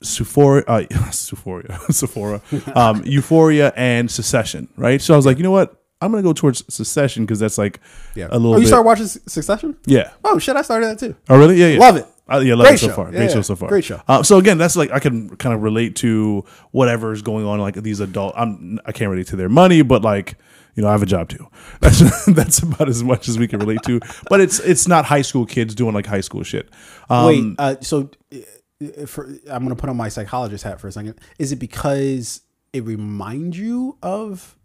Sephora, 0.03 0.63
uh, 0.67 0.83
Sephora, 1.11 1.79
Sephora, 1.91 2.41
um, 2.75 3.01
Euphoria, 3.05 3.73
and 3.75 4.09
Succession. 4.11 4.67
Right. 4.77 5.01
So 5.01 5.13
I 5.13 5.17
was 5.17 5.25
like, 5.25 5.37
you 5.37 5.43
know 5.43 5.51
what? 5.51 5.81
I'm 6.05 6.11
gonna 6.11 6.23
go 6.23 6.33
towards 6.33 6.63
Succession 6.73 7.25
because 7.25 7.39
that's 7.39 7.57
like 7.57 7.79
yeah. 8.15 8.27
a 8.29 8.37
little 8.37 8.53
oh, 8.53 8.57
you 8.57 8.61
bit. 8.61 8.67
start 8.67 8.85
watching 8.85 9.07
Succession? 9.07 9.77
yeah. 9.85 10.11
Oh 10.23 10.39
shit, 10.39 10.55
I 10.55 10.61
started 10.61 10.87
that 10.87 10.99
too. 10.99 11.15
Oh, 11.29 11.37
really? 11.37 11.57
Yeah, 11.57 11.67
yeah. 11.67 11.79
Love 11.79 11.97
it. 11.97 12.07
Uh, 12.27 12.39
yeah, 12.39 12.55
love 12.55 12.65
Great 12.65 12.75
it 12.75 12.79
so 12.79 12.87
show. 12.87 12.93
far. 12.95 13.05
Yeah, 13.05 13.11
Great 13.17 13.29
yeah. 13.29 13.33
show 13.33 13.41
so 13.41 13.55
far. 13.55 13.69
Great 13.69 13.83
show. 13.83 14.01
Uh, 14.07 14.23
so 14.23 14.37
again, 14.37 14.57
that's 14.57 14.75
like 14.75 14.91
I 14.91 14.99
can 14.99 15.35
kind 15.35 15.53
of 15.53 15.61
relate 15.61 15.95
to 15.97 16.43
whatever 16.71 17.11
is 17.13 17.21
going 17.21 17.45
on. 17.45 17.59
Like 17.59 17.75
these 17.75 17.99
adult, 17.99 18.33
I'm 18.35 18.79
I 18.85 18.91
can't 18.91 19.11
relate 19.11 19.27
to 19.27 19.35
their 19.35 19.49
money, 19.49 19.81
but 19.83 20.01
like 20.01 20.37
you 20.75 20.83
know, 20.83 20.89
I 20.89 20.91
have 20.91 21.03
a 21.03 21.07
job 21.07 21.29
too. 21.29 21.47
That's 21.79 22.25
that's 22.25 22.59
about 22.59 22.89
as 22.89 23.01
much 23.01 23.29
as 23.29 23.39
we 23.39 23.47
can 23.47 23.59
relate 23.59 23.81
to. 23.83 24.01
But 24.29 24.41
it's 24.41 24.59
it's 24.59 24.87
not 24.87 25.05
high 25.05 25.21
school 25.21 25.45
kids 25.45 25.73
doing 25.73 25.93
like 25.93 26.05
high 26.05 26.21
school 26.21 26.43
shit. 26.43 26.69
Um, 27.09 27.25
Wait, 27.27 27.55
uh, 27.57 27.75
so 27.81 28.09
uh, 28.33 29.05
for, 29.05 29.29
I'm 29.49 29.63
gonna 29.63 29.75
put 29.75 29.89
on 29.89 29.95
my 29.95 30.09
psychologist 30.09 30.63
hat 30.63 30.81
for 30.81 30.87
a 30.87 30.91
second. 30.91 31.19
Is 31.39 31.51
it 31.51 31.57
because 31.57 32.41
it 32.73 32.83
reminds 32.83 33.57
you 33.57 33.97
of 34.03 34.57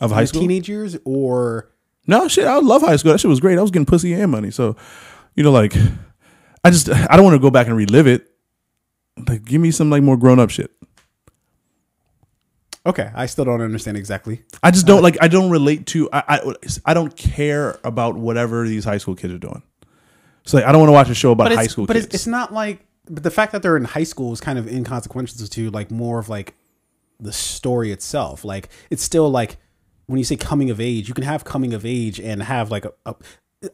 of 0.00 0.10
high 0.10 0.24
school. 0.24 0.42
teenage 0.42 0.68
years, 0.68 0.96
or 1.04 1.70
No 2.06 2.28
shit, 2.28 2.46
I 2.46 2.58
love 2.58 2.82
high 2.82 2.96
school. 2.96 3.12
That 3.12 3.18
shit 3.18 3.28
was 3.28 3.40
great. 3.40 3.58
I 3.58 3.62
was 3.62 3.70
getting 3.70 3.86
pussy 3.86 4.12
and 4.12 4.30
money. 4.30 4.50
So, 4.50 4.76
you 5.34 5.42
know, 5.42 5.50
like, 5.50 5.74
I 6.64 6.70
just 6.70 6.88
I 6.90 7.16
don't 7.16 7.24
want 7.24 7.34
to 7.34 7.40
go 7.40 7.50
back 7.50 7.66
and 7.66 7.76
relive 7.76 8.06
it. 8.06 8.30
Like, 9.28 9.44
give 9.44 9.60
me 9.60 9.70
some 9.70 9.90
like 9.90 10.02
more 10.02 10.16
grown 10.16 10.38
up 10.38 10.50
shit. 10.50 10.70
okay? 12.84 13.10
I 13.14 13.26
still 13.26 13.44
don't 13.44 13.60
understand 13.60 13.96
exactly. 13.96 14.42
I 14.62 14.70
just 14.70 14.86
don't 14.86 14.98
uh, 14.98 15.02
like. 15.02 15.16
I 15.20 15.28
don't 15.28 15.50
relate 15.50 15.86
to. 15.88 16.08
I, 16.12 16.22
I 16.28 16.52
I 16.84 16.94
don't 16.94 17.16
care 17.16 17.78
about 17.82 18.16
whatever 18.16 18.66
these 18.66 18.84
high 18.84 18.98
school 18.98 19.14
kids 19.14 19.32
are 19.32 19.38
doing. 19.38 19.62
So 20.44 20.58
like, 20.58 20.66
I 20.66 20.72
don't 20.72 20.80
want 20.80 20.88
to 20.90 20.94
watch 20.94 21.10
a 21.10 21.14
show 21.14 21.32
about 21.32 21.50
high 21.52 21.66
school 21.66 21.86
but 21.86 21.94
kids. 21.94 22.06
it's, 22.06 22.14
it's 22.14 22.26
not 22.26 22.52
like. 22.52 22.80
But 23.08 23.22
the 23.22 23.30
fact 23.30 23.52
that 23.52 23.62
they're 23.62 23.76
in 23.76 23.84
high 23.84 24.04
school 24.04 24.32
is 24.32 24.40
kind 24.40 24.58
of 24.58 24.66
inconsequential 24.68 25.46
to 25.46 25.70
like 25.70 25.90
more 25.90 26.18
of 26.18 26.28
like 26.28 26.54
the 27.20 27.32
story 27.32 27.92
itself. 27.92 28.44
Like 28.44 28.68
it's 28.90 29.02
still 29.02 29.30
like 29.30 29.58
when 30.06 30.18
you 30.18 30.24
say 30.24 30.36
coming 30.36 30.70
of 30.70 30.80
age, 30.80 31.08
you 31.08 31.14
can 31.14 31.24
have 31.24 31.44
coming 31.44 31.74
of 31.74 31.84
age 31.84 32.20
and 32.20 32.42
have 32.42 32.70
like 32.70 32.84
a, 32.84 32.92
a 33.04 33.14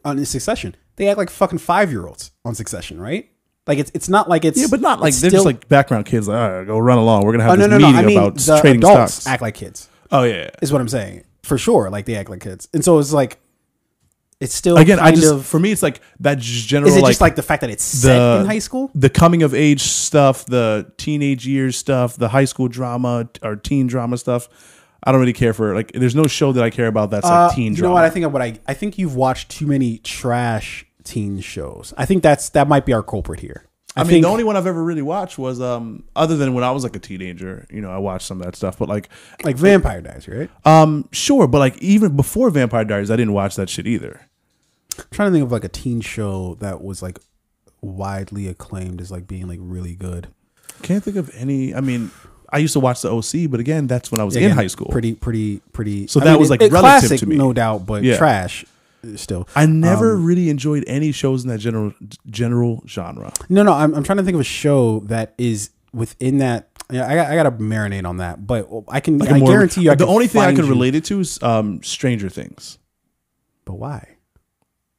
on 0.03 0.23
Succession. 0.25 0.75
They 0.95 1.07
act 1.07 1.17
like 1.17 1.29
fucking 1.29 1.59
five 1.59 1.91
year 1.91 2.05
olds 2.07 2.31
on 2.45 2.55
Succession, 2.55 2.99
right? 2.99 3.29
Like 3.65 3.77
it's 3.77 3.91
it's 3.93 4.09
not 4.09 4.27
like 4.27 4.43
it's 4.43 4.59
yeah, 4.59 4.67
but 4.69 4.81
not 4.81 4.99
like 4.99 5.13
they're 5.13 5.29
still- 5.29 5.43
just 5.43 5.45
like 5.45 5.67
background 5.69 6.05
kids. 6.05 6.27
Like, 6.27 6.37
all 6.37 6.51
right, 6.51 6.67
go 6.67 6.77
run 6.77 6.97
along. 6.97 7.23
We're 7.23 7.31
gonna 7.33 7.43
have 7.43 7.53
oh 7.53 7.55
this 7.55 7.67
no 7.67 7.77
no 7.77 7.91
no. 7.91 7.97
I 7.97 8.03
mean 8.03 8.17
about 8.17 8.35
the 8.35 8.59
trading 8.59 8.83
adults 8.83 9.13
stocks. 9.13 9.27
act 9.27 9.41
like 9.41 9.55
kids. 9.55 9.89
oh 10.11 10.23
yeah. 10.23 10.49
Is 10.61 10.71
what 10.71 10.81
I'm 10.81 10.89
saying 10.89 11.23
for 11.43 11.57
sure. 11.57 11.89
Like 11.89 12.05
they 12.05 12.15
act 12.15 12.29
like 12.29 12.41
kids, 12.41 12.67
and 12.73 12.83
so 12.83 12.99
it's 12.99 13.13
like 13.13 13.39
it's 14.39 14.53
still 14.53 14.77
Again, 14.77 14.99
I 14.99 15.11
just 15.11 15.31
of. 15.31 15.45
for 15.45 15.57
me, 15.57 15.71
it's 15.71 15.81
like 15.81 16.01
that 16.19 16.37
general. 16.39 16.91
Is 16.91 16.97
it 16.97 17.01
like, 17.01 17.11
just 17.11 17.21
like 17.21 17.35
the 17.35 17.43
fact 17.43 17.61
that 17.61 17.69
it's 17.69 17.83
set 17.83 18.41
in 18.41 18.45
high 18.45 18.59
school? 18.59 18.91
the 18.93 19.09
coming 19.09 19.43
of 19.43 19.53
age 19.53 19.81
stuff, 19.81 20.45
the 20.45 20.91
teenage 20.97 21.47
years 21.47 21.77
stuff, 21.77 22.17
the 22.17 22.27
high 22.27 22.43
school 22.43 22.67
drama 22.67 23.29
or 23.41 23.55
teen 23.55 23.87
drama 23.87 24.17
stuff. 24.17 24.49
I 25.03 25.11
don't 25.11 25.19
really 25.19 25.33
care 25.33 25.53
for 25.53 25.73
like. 25.75 25.91
There's 25.93 26.15
no 26.15 26.23
show 26.27 26.51
that 26.53 26.63
I 26.63 26.69
care 26.69 26.87
about 26.87 27.09
that's 27.11 27.25
Uh, 27.25 27.47
like 27.47 27.55
teen 27.55 27.71
you 27.73 27.77
drama. 27.79 27.89
know 27.89 27.93
what? 27.95 28.03
I 28.05 28.09
think 28.09 28.31
what 28.31 28.41
I 28.41 28.59
I 28.67 28.73
think 28.73 28.97
you've 28.97 29.15
watched 29.15 29.49
too 29.49 29.67
many 29.67 29.97
trash 29.99 30.85
teen 31.03 31.39
shows. 31.41 31.93
I 31.97 32.05
think 32.05 32.23
that's 32.23 32.49
that 32.49 32.67
might 32.67 32.85
be 32.85 32.93
our 32.93 33.03
culprit 33.03 33.39
here. 33.41 33.65
I, 33.95 34.01
I 34.01 34.03
mean, 34.05 34.11
think 34.13 34.23
the 34.23 34.29
only 34.29 34.43
one 34.43 34.57
I've 34.57 34.65
ever 34.65 34.83
really 34.83 35.01
watched 35.03 35.37
was 35.37 35.61
um 35.61 36.03
other 36.15 36.35
than 36.37 36.53
when 36.53 36.63
I 36.63 36.71
was 36.71 36.83
like 36.83 36.95
a 36.95 36.99
teenager. 36.99 37.67
You 37.69 37.81
know, 37.81 37.91
I 37.91 37.97
watched 37.97 38.25
some 38.25 38.39
of 38.39 38.45
that 38.45 38.55
stuff, 38.55 38.77
but 38.79 38.87
like 38.89 39.09
like 39.43 39.55
Vampire 39.57 40.01
Diaries, 40.01 40.27
right? 40.27 40.49
um 40.65 41.07
sure, 41.11 41.47
but 41.47 41.59
like 41.59 41.77
even 41.79 42.15
before 42.15 42.49
Vampire 42.49 42.85
Diaries, 42.85 43.11
I 43.11 43.15
didn't 43.17 43.33
watch 43.33 43.55
that 43.57 43.69
shit 43.69 43.85
either. 43.85 44.21
I'm 44.97 45.05
trying 45.11 45.29
to 45.29 45.33
think 45.33 45.43
of 45.45 45.51
like 45.51 45.63
a 45.63 45.69
teen 45.69 46.01
show 46.01 46.55
that 46.59 46.81
was 46.83 47.01
like 47.03 47.19
widely 47.81 48.47
acclaimed 48.47 49.01
as 49.01 49.11
like 49.11 49.27
being 49.27 49.47
like 49.47 49.59
really 49.61 49.95
good. 49.95 50.27
Can't 50.81 51.03
think 51.03 51.17
of 51.17 51.29
any. 51.35 51.73
I 51.75 51.81
mean, 51.81 52.11
I 52.53 52.59
used 52.59 52.73
to 52.73 52.79
watch 52.79 53.01
the 53.01 53.11
OC, 53.11 53.49
but 53.49 53.59
again, 53.59 53.87
that's 53.87 54.11
when 54.11 54.21
I 54.21 54.23
was 54.23 54.35
in 54.35 54.51
high 54.51 54.67
school. 54.67 54.87
Pretty, 54.91 55.15
pretty, 55.15 55.59
pretty. 55.73 56.07
So 56.07 56.19
that 56.21 56.39
was, 56.39 56.49
like, 56.49 56.61
relative 56.61 56.79
classic, 56.81 57.19
to 57.21 57.25
me. 57.25 57.35
no 57.35 57.51
doubt, 57.51 57.85
but 57.85 58.03
Yeah. 58.03 58.17
trash 58.17 58.63
uh, 59.03 59.17
still. 59.17 59.47
I 59.55 59.65
never 59.65 60.13
Um, 60.15 60.23
really 60.25 60.49
enjoyed 60.49 60.83
any 60.87 61.11
shows 61.11 61.43
in 61.43 61.49
that 61.49 61.57
general 61.59 61.93
general 62.29 62.83
genre. 62.87 63.33
No, 63.49 63.63
no, 63.63 63.73
I'm, 63.73 63.93
I'm 63.95 64.03
trying 64.03 64.17
to 64.19 64.23
think 64.23 64.35
of 64.35 64.41
a 64.41 64.45
show 64.45 64.99
that 65.07 65.33
is 65.37 65.71
within 65.93 66.37
that. 66.37 66.69
Yeah, 66.91 67.07
I 67.07 67.15
got, 67.15 67.31
I 67.31 67.35
got 67.35 67.43
to 67.43 67.51
marinate 67.51 68.05
on 68.05 68.17
that, 68.17 68.45
but 68.45 68.69
I 68.87 68.99
can. 68.99 69.21
I 69.21 69.39
more- 69.39 69.47
guarantee 69.49 69.81
you, 69.81 69.91
I 69.91 69.95
the 69.95 70.05
can 70.05 70.13
only 70.13 70.27
thing 70.27 70.41
I 70.41 70.45
find 70.45 70.57
could 70.57 70.65
you- 70.65 70.71
relate 70.71 70.95
it 70.95 71.05
to 71.05 71.19
is 71.21 71.41
um, 71.41 71.81
Stranger 71.81 72.29
Things. 72.29 72.77
But 73.65 73.75
why? 73.75 74.07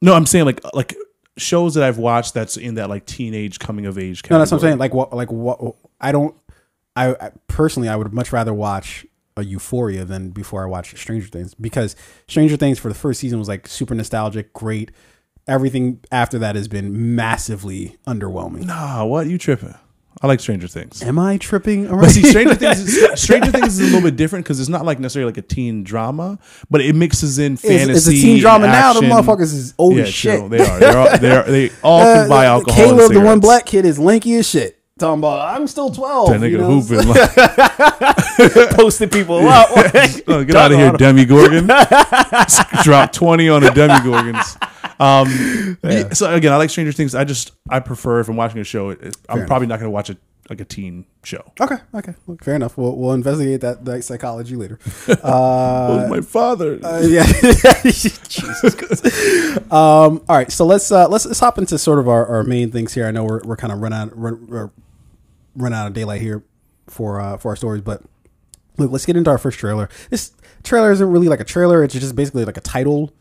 No, 0.01 0.13
I'm 0.13 0.25
saying 0.25 0.45
like 0.45 0.61
like 0.73 0.93
shows 1.37 1.75
that 1.75 1.83
I've 1.83 1.97
watched 1.97 2.33
that's 2.33 2.57
in 2.57 2.75
that 2.75 2.89
like 2.89 3.05
teenage 3.05 3.59
coming 3.59 3.85
of 3.85 3.97
age. 3.97 4.23
No, 4.29 4.39
that's 4.39 4.51
what 4.51 4.57
I'm 4.57 4.61
saying. 4.61 4.77
Like 4.77 4.93
what? 4.93 5.13
Like 5.15 5.31
what? 5.31 5.75
I 6.01 6.11
don't. 6.11 6.35
I, 6.95 7.11
I 7.11 7.31
personally, 7.47 7.89
I 7.89 7.95
would 7.95 8.13
much 8.13 8.31
rather 8.31 8.53
watch 8.53 9.05
a 9.37 9.43
Euphoria 9.43 10.05
than 10.05 10.29
before 10.29 10.63
I 10.63 10.67
watch 10.67 10.97
Stranger 10.97 11.27
Things 11.27 11.53
because 11.53 11.95
Stranger 12.27 12.55
Things 12.55 12.79
for 12.79 12.87
the 12.87 12.95
first 12.95 13.19
season 13.19 13.37
was 13.39 13.47
like 13.47 13.67
super 13.67 13.93
nostalgic, 13.93 14.53
great. 14.53 14.91
Everything 15.47 15.99
after 16.11 16.39
that 16.39 16.55
has 16.55 16.67
been 16.67 17.15
massively 17.15 17.97
underwhelming. 18.07 18.65
Nah, 18.65 19.05
what 19.05 19.27
you 19.27 19.37
tripping? 19.37 19.75
I 20.21 20.27
like 20.27 20.39
Stranger 20.39 20.67
Things. 20.67 21.03
Am 21.03 21.19
I 21.19 21.37
tripping? 21.37 21.87
But 21.87 22.09
see, 22.09 22.23
Stranger 22.23 22.55
Things, 22.55 22.79
is, 22.79 23.21
Stranger 23.21 23.51
Things 23.51 23.77
is 23.77 23.81
a 23.81 23.93
little 23.93 24.09
bit 24.09 24.15
different 24.15 24.45
because 24.45 24.61
it's 24.61 24.69
not 24.69 24.85
like 24.85 24.97
necessarily 24.97 25.31
like 25.31 25.37
a 25.37 25.41
teen 25.41 25.83
drama, 25.83 26.39
but 26.69 26.79
it 26.79 26.95
mixes 26.95 27.37
in 27.37 27.57
fantasy. 27.57 27.91
it's, 27.91 28.07
it's 28.07 28.17
a 28.17 28.21
teen 28.21 28.39
drama 28.39 28.67
now. 28.67 28.93
The 28.93 29.01
motherfuckers 29.01 29.53
is 29.53 29.73
old 29.77 29.97
yeah, 29.97 30.03
as 30.03 30.09
shit. 30.13 30.39
true. 30.39 30.49
They 30.49 30.65
are. 30.65 30.79
They're 30.79 30.97
all, 30.97 31.17
they're, 31.17 31.43
they 31.43 31.69
all 31.83 32.01
can 32.01 32.29
buy 32.29 32.45
alcohol. 32.45 32.75
Caleb, 32.75 33.11
the 33.11 33.19
one 33.19 33.41
black 33.41 33.65
kid, 33.65 33.85
is 33.85 33.99
lanky 33.99 34.35
as 34.35 34.47
shit. 34.47 34.74
Talking 34.97 35.19
about, 35.19 35.53
I'm 35.53 35.67
still 35.67 35.89
12. 35.91 36.29
That 36.29 36.39
nigga 36.39 36.51
you 36.51 36.57
know? 36.59 36.79
hooping. 36.79 37.05
Like, 38.55 38.69
posted 38.71 39.11
people 39.11 39.45
up. 39.47 39.67
oh, 40.27 40.43
get 40.43 40.55
out 40.55 40.71
of 40.71 40.77
here, 40.77 40.91
Demogorgon. 40.93 41.67
Drop 42.83 43.11
twenty 43.13 43.47
on 43.47 43.61
the 43.61 43.71
Demi 43.71 43.93
Gorgons. 44.01 44.57
Um, 44.99 45.77
yeah, 45.83 46.09
So 46.13 46.33
again, 46.33 46.51
I 46.51 46.57
like 46.57 46.69
Stranger 46.69 46.91
Things. 46.91 47.15
I 47.15 47.23
just 47.23 47.51
I 47.69 47.79
prefer 47.79 48.19
if 48.19 48.27
I'm 48.27 48.35
watching 48.35 48.59
a 48.59 48.65
show, 48.65 48.89
it, 48.89 49.01
it- 49.01 49.17
I'm 49.29 49.39
Fair 49.39 49.47
probably 49.47 49.67
not 49.67 49.79
going 49.79 49.87
to 49.87 49.91
watch 49.91 50.09
it 50.09 50.17
like 50.49 50.59
a 50.61 50.65
teen 50.65 51.05
show. 51.23 51.43
okay, 51.59 51.77
okay. 51.93 52.13
Well, 52.27 52.37
fair 52.41 52.55
enough. 52.55 52.77
We'll, 52.77 52.95
we'll 52.95 53.13
investigate 53.13 53.61
that, 53.61 53.83
that 53.85 54.03
psychology 54.03 54.55
later. 54.57 54.79
Oh, 55.23 56.07
my 56.09 56.21
father. 56.21 56.79
Uh, 56.83 56.99
yeah. 56.99 57.25
Jesus 57.83 58.75
Christ. 58.75 59.05
Um, 59.71 60.23
all 60.29 60.35
right, 60.35 60.51
so 60.51 60.65
let's 60.65 60.91
uh, 60.91 61.07
let's 61.07 61.25
let's 61.25 61.39
hop 61.39 61.57
into 61.57 61.77
sort 61.77 61.99
of 61.99 62.07
our, 62.09 62.25
our 62.27 62.43
main 62.43 62.69
things 62.71 62.93
here. 62.93 63.07
I 63.07 63.11
know 63.11 63.23
we're, 63.23 63.41
we're 63.43 63.55
kind 63.57 63.71
of 63.73 63.79
run 63.81 63.93
out 63.93 64.15
run, 64.17 64.71
run- 65.55 65.73
out 65.73 65.87
of 65.87 65.93
daylight 65.93 66.21
here 66.21 66.43
for 66.87 67.19
uh, 67.19 67.37
for 67.37 67.49
our 67.49 67.55
stories, 67.55 67.81
but 67.81 68.01
look, 68.77 68.91
let's 68.91 69.05
get 69.05 69.15
into 69.15 69.29
our 69.29 69.37
first 69.37 69.59
trailer. 69.59 69.89
This 70.09 70.31
trailer 70.63 70.91
isn't 70.91 71.09
really 71.09 71.27
like 71.27 71.39
a 71.39 71.45
trailer; 71.45 71.83
it's 71.83 71.93
just 71.93 72.15
basically 72.15 72.45
like 72.45 72.57
a 72.57 72.61
title 72.61 73.13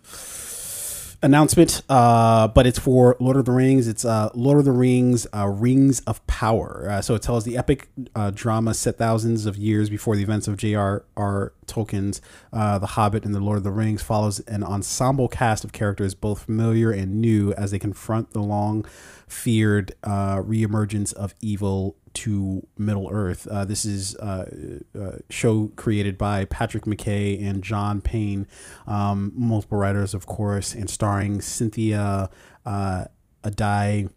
announcement. 1.23 1.82
Uh, 1.89 2.48
but 2.48 2.66
it's 2.66 2.78
for 2.78 3.16
Lord 3.19 3.36
of 3.36 3.47
the 3.47 3.52
Rings. 3.52 3.89
It's 3.89 4.05
uh, 4.05 4.31
Lord 4.35 4.59
of 4.59 4.65
the 4.65 4.73
Rings: 4.73 5.27
uh, 5.35 5.48
Rings 5.48 6.01
of 6.01 6.24
Power. 6.27 6.89
Uh, 6.90 7.02
so 7.02 7.15
it 7.15 7.23
tells 7.23 7.44
the 7.44 7.56
epic 7.56 7.89
uh, 8.15 8.31
drama 8.31 8.74
set 8.74 8.98
thousands 8.98 9.47
of 9.47 9.56
years 9.56 9.89
before 9.89 10.16
the 10.16 10.23
events 10.23 10.47
of 10.47 10.56
J.R.R. 10.56 11.52
Tolkien's 11.66 12.20
uh, 12.52 12.78
The 12.78 12.89
Hobbit 12.89 13.24
and 13.24 13.35
The 13.35 13.40
Lord 13.40 13.59
of 13.59 13.65
the 13.65 13.73
Rings. 13.73 14.02
Follows 14.02 14.40
an 14.40 14.62
ensemble 14.62 15.28
cast 15.28 15.65
of 15.65 15.73
characters, 15.73 16.15
both 16.15 16.44
familiar 16.44 16.90
and 16.90 17.20
new, 17.20 17.52
as 17.55 17.70
they 17.70 17.78
confront 17.78 18.32
the 18.32 18.43
long 18.43 18.85
feared 19.27 19.94
reemergence 20.05 21.12
of 21.15 21.35
evil 21.40 21.97
to 22.15 22.66
Middle 22.78 23.09
Earth. 23.11 23.47
Uh, 23.47 23.65
this 23.65 23.85
is 23.85 24.16
uh, 24.16 24.47
a 24.95 25.20
show 25.31 25.70
created 25.77 26.16
by 26.16 26.45
Patrick 26.47 26.85
McKay 26.85 27.43
and 27.43 27.62
John 27.62 28.01
Payne, 28.01 28.47
um, 28.86 29.32
multiple 29.35 29.78
writers, 29.78 30.15
of 30.15 30.27
course, 30.27 30.74
and 30.74 30.89
starring 30.89 31.41
Cynthia 31.41 32.31
uh, 32.65 33.05
Addai 33.43 34.09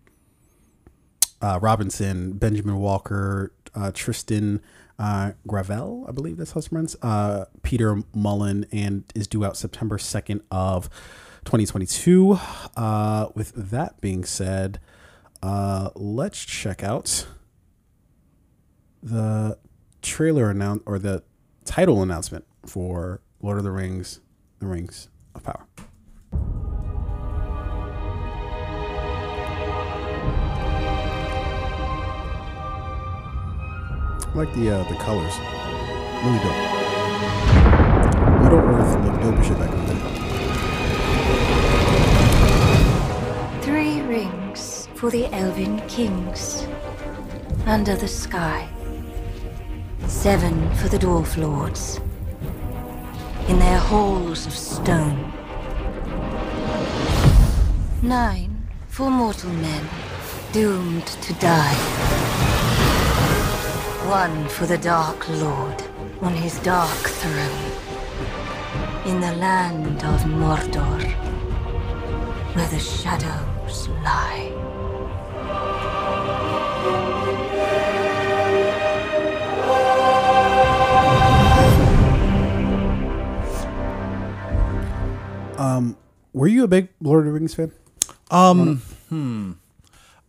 uh, 1.42 1.60
Robinson, 1.62 2.34
Benjamin 2.34 2.78
Walker, 2.78 3.54
uh, 3.76 3.92
Trystan 3.92 4.62
uh, 5.00 5.34
Gravelle, 5.48 6.08
I 6.08 6.12
believe 6.12 6.38
that's 6.38 6.52
how 6.52 6.60
it's 6.60 6.68
pronounced, 6.70 6.96
uh, 7.02 7.46
Peter 7.62 7.96
Mullan, 8.16 8.68
and 8.72 9.04
is 9.14 9.28
due 9.28 9.46
out 9.46 9.56
September 9.58 9.98
2nd 9.98 10.42
of 10.50 10.90
2022. 11.46 12.40
Uh, 12.76 13.28
with 13.36 13.54
that 13.56 14.02
being 14.02 14.24
said, 14.26 14.80
uh, 15.44 15.90
let's 15.96 16.44
check 16.44 16.84
out 16.84 17.28
the 19.02 19.58
trailer 20.02 20.50
announce 20.50 20.84
or 20.86 21.00
the 21.00 21.24
title 21.66 22.02
announcement 22.02 22.46
for 22.66 23.22
Lord 23.42 23.58
of 23.58 23.64
the 23.64 23.72
Rings: 23.72 24.22
The 24.60 24.68
Rings 24.68 25.10
of 25.36 25.44
Power. 25.44 25.66
I 34.24 34.32
like 34.34 34.54
the 34.54 34.70
uh, 34.70 34.84
the 34.84 34.96
colors, 34.98 35.34
really 36.24 36.40
dope. 36.44 36.56
Middle 38.44 38.60
Earth 38.60 38.94
looked 39.04 39.22
dope 39.24 39.44
shit 39.44 39.58
back 39.58 39.72
in 39.74 39.80
the 39.88 39.94
day. 39.94 40.02
Three 43.62 44.02
rings 44.02 44.88
for 44.96 45.10
the 45.10 45.26
Elven 45.34 45.80
kings. 45.88 46.68
Under 47.66 47.96
the 47.96 48.08
sky. 48.08 48.70
Seven 50.08 50.74
for 50.76 50.88
the 50.88 50.98
Dwarf 50.98 51.38
lords. 51.38 52.00
In 53.48 53.60
their 53.60 53.78
halls 53.78 54.46
of 54.48 54.54
stone. 54.54 55.34
Nine 58.02 58.68
for 58.88 59.10
mortal 59.10 59.52
men, 59.52 59.86
doomed 60.52 61.08
to 61.08 61.34
die. 61.36 61.76
One 64.10 64.48
for 64.50 64.66
the 64.66 64.78
Dark 64.78 65.28
Lord 65.30 65.84
on 66.22 66.34
his 66.34 66.58
dark 66.60 66.90
throne. 66.90 67.72
In 69.06 69.20
the 69.22 69.36
land 69.36 70.04
of 70.04 70.22
Mordor 70.26 71.28
where 72.58 72.68
the 72.70 72.80
shadows 72.80 73.88
lie. 74.04 74.67
Were 86.34 86.48
you 86.48 86.64
a 86.64 86.68
big 86.68 86.90
Lord 87.02 87.22
of 87.22 87.26
the 87.26 87.32
Rings 87.32 87.56
fan? 87.56 87.72
Um, 88.30 88.78
hmm. 89.10 89.54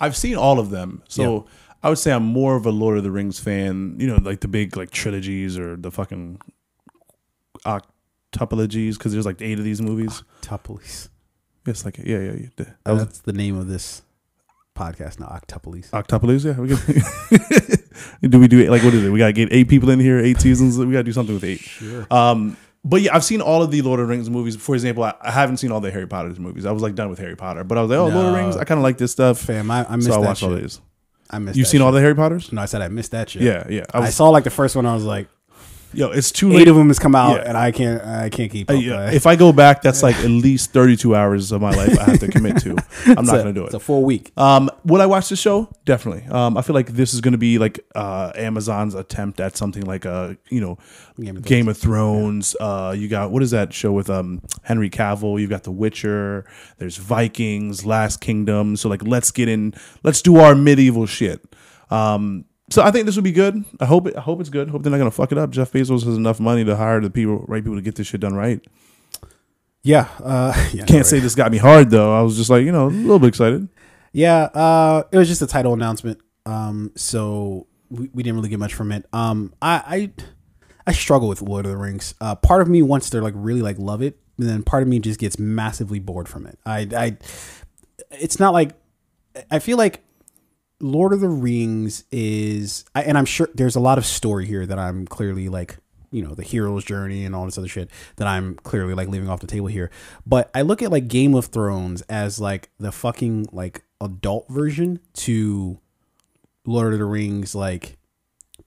I've 0.00 0.16
seen 0.16 0.36
all 0.36 0.58
of 0.58 0.70
them, 0.70 1.02
so 1.08 1.46
I 1.82 1.88
would 1.88 1.98
say 1.98 2.12
I'm 2.12 2.24
more 2.24 2.56
of 2.56 2.66
a 2.66 2.70
Lord 2.70 2.98
of 2.98 3.04
the 3.04 3.10
Rings 3.10 3.38
fan. 3.38 3.96
You 3.98 4.06
know, 4.06 4.18
like 4.22 4.40
the 4.40 4.48
big 4.48 4.76
like 4.76 4.90
trilogies 4.90 5.58
or 5.58 5.76
the 5.76 5.90
fucking 5.90 6.40
octuplologies, 7.64 8.94
because 8.94 9.12
there's 9.12 9.26
like 9.26 9.42
eight 9.42 9.58
of 9.58 9.64
these 9.64 9.82
movies. 9.82 10.22
Octopolis. 10.42 11.08
It's 11.66 11.84
like 11.84 11.98
yeah, 11.98 12.18
yeah, 12.18 12.32
yeah. 12.32 12.64
That 12.84 12.92
was 12.92 13.04
That's 13.04 13.18
the 13.20 13.32
name 13.32 13.58
of 13.58 13.68
this 13.68 14.02
podcast 14.74 15.20
now. 15.20 15.26
Octopolis. 15.26 15.90
Octopolis, 15.90 16.44
yeah. 16.44 16.58
We 16.58 16.68
can, 16.68 18.30
do 18.30 18.38
we 18.38 18.48
do 18.48 18.60
it 18.60 18.70
like 18.70 18.82
what 18.82 18.94
is 18.94 19.04
it? 19.04 19.10
We 19.10 19.18
gotta 19.18 19.32
get 19.32 19.52
eight 19.52 19.68
people 19.68 19.90
in 19.90 20.00
here, 20.00 20.18
eight 20.20 20.40
seasons. 20.40 20.78
We 20.78 20.92
gotta 20.92 21.04
do 21.04 21.12
something 21.12 21.34
with 21.34 21.44
eight. 21.44 21.60
Sure. 21.60 22.06
Um, 22.10 22.56
but 22.88 23.02
yeah, 23.02 23.14
I've 23.14 23.24
seen 23.24 23.40
all 23.42 23.62
of 23.62 23.70
the 23.70 23.82
Lord 23.82 24.00
of 24.00 24.06
the 24.06 24.10
Rings 24.10 24.30
movies. 24.30 24.56
For 24.56 24.74
example, 24.74 25.04
I, 25.04 25.14
I 25.20 25.30
haven't 25.30 25.58
seen 25.58 25.70
all 25.70 25.80
the 25.80 25.90
Harry 25.90 26.06
Potter's 26.06 26.38
movies. 26.38 26.64
I 26.64 26.72
was 26.72 26.82
like 26.82 26.94
done 26.94 27.10
with 27.10 27.18
Harry 27.18 27.36
Potter, 27.36 27.62
but 27.62 27.76
I 27.76 27.82
was 27.82 27.90
like, 27.90 27.98
oh, 27.98 28.08
Lord 28.08 28.26
of 28.26 28.32
the 28.32 28.38
Rings. 28.38 28.56
I 28.56 28.64
kind 28.64 28.78
of 28.78 28.82
like 28.82 28.96
this 28.96 29.12
stuff. 29.12 29.38
Fam, 29.38 29.70
I, 29.70 29.86
I 29.86 29.96
missed 29.96 30.08
so 30.08 30.14
I 30.14 30.20
that 30.20 30.26
watched 30.26 30.40
shit. 30.40 30.50
all 30.50 30.56
these. 30.56 30.80
I 31.30 31.38
missed. 31.38 31.58
You've 31.58 31.68
seen 31.68 31.82
all 31.82 31.92
the 31.92 32.00
Harry 32.00 32.14
Potters? 32.14 32.50
No, 32.50 32.62
I 32.62 32.64
said 32.64 32.80
I 32.80 32.88
missed 32.88 33.10
that 33.10 33.28
shit. 33.28 33.42
Yeah, 33.42 33.66
yeah. 33.68 33.84
I 33.92 34.00
I, 34.00 34.08
saw 34.08 34.30
like 34.30 34.44
the 34.44 34.50
first 34.50 34.74
one. 34.74 34.86
I 34.86 34.94
was 34.94 35.04
like, 35.04 35.28
yo, 35.92 36.08
it's 36.10 36.30
too 36.30 36.50
eight 36.52 36.56
late. 36.58 36.68
of 36.68 36.76
them 36.76 36.88
has 36.88 36.98
come 36.98 37.14
out, 37.14 37.36
Yeah. 37.36 37.48
and 37.48 37.56
I 37.56 37.70
can't. 37.72 38.02
I 38.02 38.28
can't 38.28 38.50
keep 38.50 38.70
Uh, 38.70 38.74
up. 38.74 38.82
yeah, 38.82 38.94
Uh, 39.06 39.10
if 39.10 39.26
I 39.26 39.36
go 39.36 39.52
back, 39.52 39.82
that's 39.82 40.02
like 40.02 40.16
at 40.20 40.30
least 40.30 40.72
32 40.72 41.14
hours 41.14 41.52
of 41.52 41.60
my 41.60 41.70
life 41.70 41.98
I 41.98 42.04
have 42.10 42.20
to 42.20 42.28
commit 42.28 42.58
to. 42.62 42.70
I'm 43.06 43.24
not 43.24 43.32
going 43.32 43.46
to 43.46 43.52
do 43.52 43.62
it. 43.62 43.66
It's 43.66 43.74
a 43.74 43.80
full 43.80 44.04
week. 44.04 44.32
Um, 44.36 44.70
would 44.84 45.00
I 45.00 45.06
watch 45.06 45.28
the 45.28 45.36
show? 45.36 45.68
Definitely. 45.84 46.24
Um, 46.30 46.56
I 46.56 46.62
feel 46.62 46.74
like 46.74 46.88
this 46.92 47.14
is 47.14 47.20
going 47.20 47.32
to 47.32 47.38
be 47.38 47.58
like 47.58 47.80
uh, 47.94 48.32
Amazon's 48.34 48.94
attempt 48.94 49.40
at 49.40 49.56
something 49.56 49.84
like 49.84 50.04
a 50.04 50.36
you 50.50 50.60
know 50.60 50.78
Game 51.20 51.36
of 51.36 51.44
Game 51.44 51.68
of 51.68 51.76
Thrones. 51.78 52.54
Uh, 52.60 52.94
you 52.96 53.08
got 53.08 53.30
what 53.30 53.42
is 53.42 53.50
that 53.52 53.72
show 53.72 53.92
with 53.92 54.08
um 54.10 54.42
Henry 54.62 54.90
Cavill? 54.90 55.40
You've 55.40 55.50
got 55.50 55.64
The 55.64 55.72
Witcher. 55.72 56.44
There's 56.78 56.96
Vikings, 56.96 57.84
Last 57.86 58.20
Kingdom. 58.20 58.76
So 58.76 58.88
like, 58.88 59.02
let's 59.02 59.30
get 59.30 59.48
in. 59.48 59.74
Let's 60.02 60.22
do 60.22 60.36
our 60.38 60.54
medieval 60.54 61.06
shit. 61.06 61.42
Um, 61.90 62.44
so 62.70 62.82
I 62.82 62.90
think 62.90 63.06
this 63.06 63.16
will 63.16 63.22
be 63.22 63.32
good. 63.32 63.64
I 63.80 63.86
hope 63.86 64.06
it. 64.06 64.16
I 64.16 64.20
hope 64.20 64.40
it's 64.40 64.50
good. 64.50 64.68
Hope 64.70 64.82
they're 64.82 64.90
not 64.90 64.98
going 64.98 65.10
to 65.10 65.14
fuck 65.14 65.32
it 65.32 65.38
up. 65.38 65.50
Jeff 65.50 65.72
Bezos 65.72 66.04
has 66.04 66.16
enough 66.16 66.40
money 66.40 66.64
to 66.64 66.76
hire 66.76 67.00
the 67.00 67.10
people, 67.10 67.44
right 67.48 67.62
people, 67.62 67.76
to 67.76 67.82
get 67.82 67.94
this 67.94 68.06
shit 68.06 68.20
done 68.20 68.34
right. 68.34 68.60
Yeah. 69.82 70.08
Uh, 70.22 70.52
yeah. 70.72 70.84
Can't 70.84 71.06
say 71.06 71.20
this 71.20 71.34
got 71.34 71.50
me 71.50 71.58
hard 71.58 71.90
though. 71.90 72.18
I 72.18 72.22
was 72.22 72.36
just 72.36 72.50
like, 72.50 72.64
you 72.64 72.72
know, 72.72 72.86
a 72.86 72.90
little 72.90 73.18
bit 73.18 73.28
excited. 73.28 73.68
Yeah, 74.12 74.44
uh, 74.44 75.04
it 75.12 75.18
was 75.18 75.28
just 75.28 75.42
a 75.42 75.46
title 75.46 75.74
announcement. 75.74 76.20
Um, 76.46 76.92
so 76.96 77.66
we, 77.90 78.10
we 78.12 78.22
didn't 78.22 78.36
really 78.36 78.48
get 78.48 78.58
much 78.58 78.74
from 78.74 78.92
it. 78.92 79.06
Um, 79.12 79.52
I, 79.60 79.82
I 79.86 80.24
I 80.86 80.92
struggle 80.92 81.28
with 81.28 81.42
Lord 81.42 81.66
of 81.66 81.72
the 81.72 81.76
Rings. 81.76 82.14
Uh, 82.20 82.34
part 82.34 82.62
of 82.62 82.68
me 82.68 82.82
wants 82.82 83.10
to 83.10 83.20
like 83.20 83.34
really 83.36 83.60
like 83.60 83.78
love 83.78 84.02
it, 84.02 84.18
and 84.38 84.48
then 84.48 84.62
part 84.62 84.82
of 84.82 84.88
me 84.88 84.98
just 84.98 85.20
gets 85.20 85.38
massively 85.38 85.98
bored 85.98 86.28
from 86.28 86.46
it. 86.46 86.58
I 86.64 86.88
I 86.96 87.16
it's 88.10 88.40
not 88.40 88.54
like 88.54 88.72
I 89.50 89.58
feel 89.58 89.76
like 89.76 90.02
Lord 90.80 91.12
of 91.12 91.20
the 91.20 91.28
Rings 91.28 92.04
is, 92.12 92.84
and 92.94 93.18
I'm 93.18 93.24
sure 93.24 93.48
there's 93.54 93.76
a 93.76 93.80
lot 93.80 93.98
of 93.98 94.06
story 94.06 94.46
here 94.46 94.64
that 94.66 94.78
I'm 94.78 95.06
clearly 95.06 95.48
like 95.48 95.78
you 96.10 96.22
know 96.22 96.34
the 96.34 96.42
hero's 96.42 96.84
journey 96.84 97.24
and 97.24 97.34
all 97.34 97.44
this 97.44 97.58
other 97.58 97.68
shit 97.68 97.90
that 98.16 98.26
I'm 98.26 98.54
clearly 98.54 98.94
like 98.94 99.08
leaving 99.08 99.28
off 99.28 99.40
the 99.40 99.46
table 99.46 99.66
here. 99.66 99.90
But 100.26 100.50
I 100.54 100.62
look 100.62 100.82
at 100.82 100.90
like 100.90 101.08
Game 101.08 101.34
of 101.34 101.46
Thrones 101.46 102.02
as 102.02 102.40
like 102.40 102.70
the 102.78 102.92
fucking 102.92 103.48
like 103.52 103.84
adult 104.00 104.48
version 104.48 105.00
to 105.14 105.80
Lord 106.64 106.92
of 106.92 106.98
the 106.98 107.04
Rings 107.04 107.54
like 107.54 107.98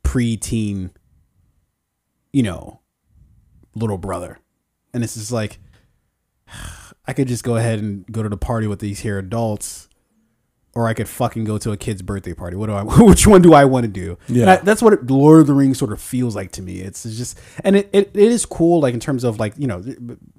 pre-teen, 0.03 0.91
you 2.33 2.43
know, 2.43 2.81
little 3.75 3.97
brother, 3.97 4.39
and 4.93 5.03
it's 5.03 5.15
just 5.15 5.31
like 5.31 5.59
I 7.07 7.13
could 7.13 7.27
just 7.27 7.43
go 7.43 7.55
ahead 7.55 7.79
and 7.79 8.05
go 8.11 8.21
to 8.21 8.29
the 8.29 8.37
party 8.37 8.67
with 8.67 8.79
these 8.79 8.99
here 8.99 9.17
adults, 9.17 9.89
or 10.73 10.87
I 10.87 10.93
could 10.93 11.09
fucking 11.09 11.43
go 11.43 11.57
to 11.57 11.71
a 11.71 11.77
kid's 11.77 12.01
birthday 12.01 12.33
party. 12.33 12.55
What 12.55 12.67
do 12.67 12.73
I? 12.73 12.83
Which 13.03 13.27
one 13.27 13.41
do 13.41 13.53
I 13.53 13.65
want 13.65 13.83
to 13.85 13.91
do? 13.91 14.17
Yeah. 14.29 14.53
I- 14.53 14.55
that's 14.57 14.81
what 14.81 14.93
it, 14.93 15.07
Lord 15.11 15.41
of 15.41 15.47
the 15.47 15.53
Rings 15.53 15.77
sort 15.77 15.91
of 15.91 16.01
feels 16.01 16.35
like 16.35 16.51
to 16.53 16.61
me. 16.61 16.79
It's 16.79 17.03
just, 17.03 17.37
and 17.63 17.75
it, 17.75 17.89
it, 17.91 18.11
it 18.13 18.31
is 18.31 18.45
cool, 18.45 18.79
like 18.81 18.93
in 18.93 18.99
terms 18.99 19.23
of 19.23 19.39
like 19.39 19.53
you 19.57 19.67
know, 19.67 19.83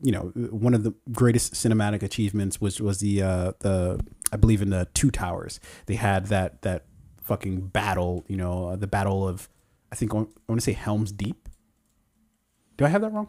you 0.02 0.12
know, 0.12 0.32
one 0.50 0.72
of 0.74 0.84
the 0.84 0.94
greatest 1.12 1.54
cinematic 1.54 2.02
achievements 2.02 2.60
was 2.60 2.80
was 2.80 3.00
the 3.00 3.22
uh 3.22 3.52
the 3.60 4.00
I 4.32 4.36
believe 4.36 4.62
in 4.62 4.70
the 4.70 4.88
Two 4.94 5.10
Towers. 5.10 5.60
They 5.86 5.96
had 5.96 6.26
that 6.26 6.62
that 6.62 6.84
fucking 7.20 7.68
battle, 7.68 8.24
you 8.26 8.36
know, 8.36 8.68
uh, 8.68 8.76
the 8.76 8.86
battle 8.86 9.28
of 9.28 9.48
I 9.92 9.96
think 9.96 10.12
I 10.14 10.16
want 10.16 10.30
to 10.54 10.60
say 10.62 10.72
Helm's 10.72 11.12
Deep. 11.12 11.48
Do 12.78 12.86
I 12.86 12.88
have 12.88 13.02
that 13.02 13.12
wrong? 13.12 13.28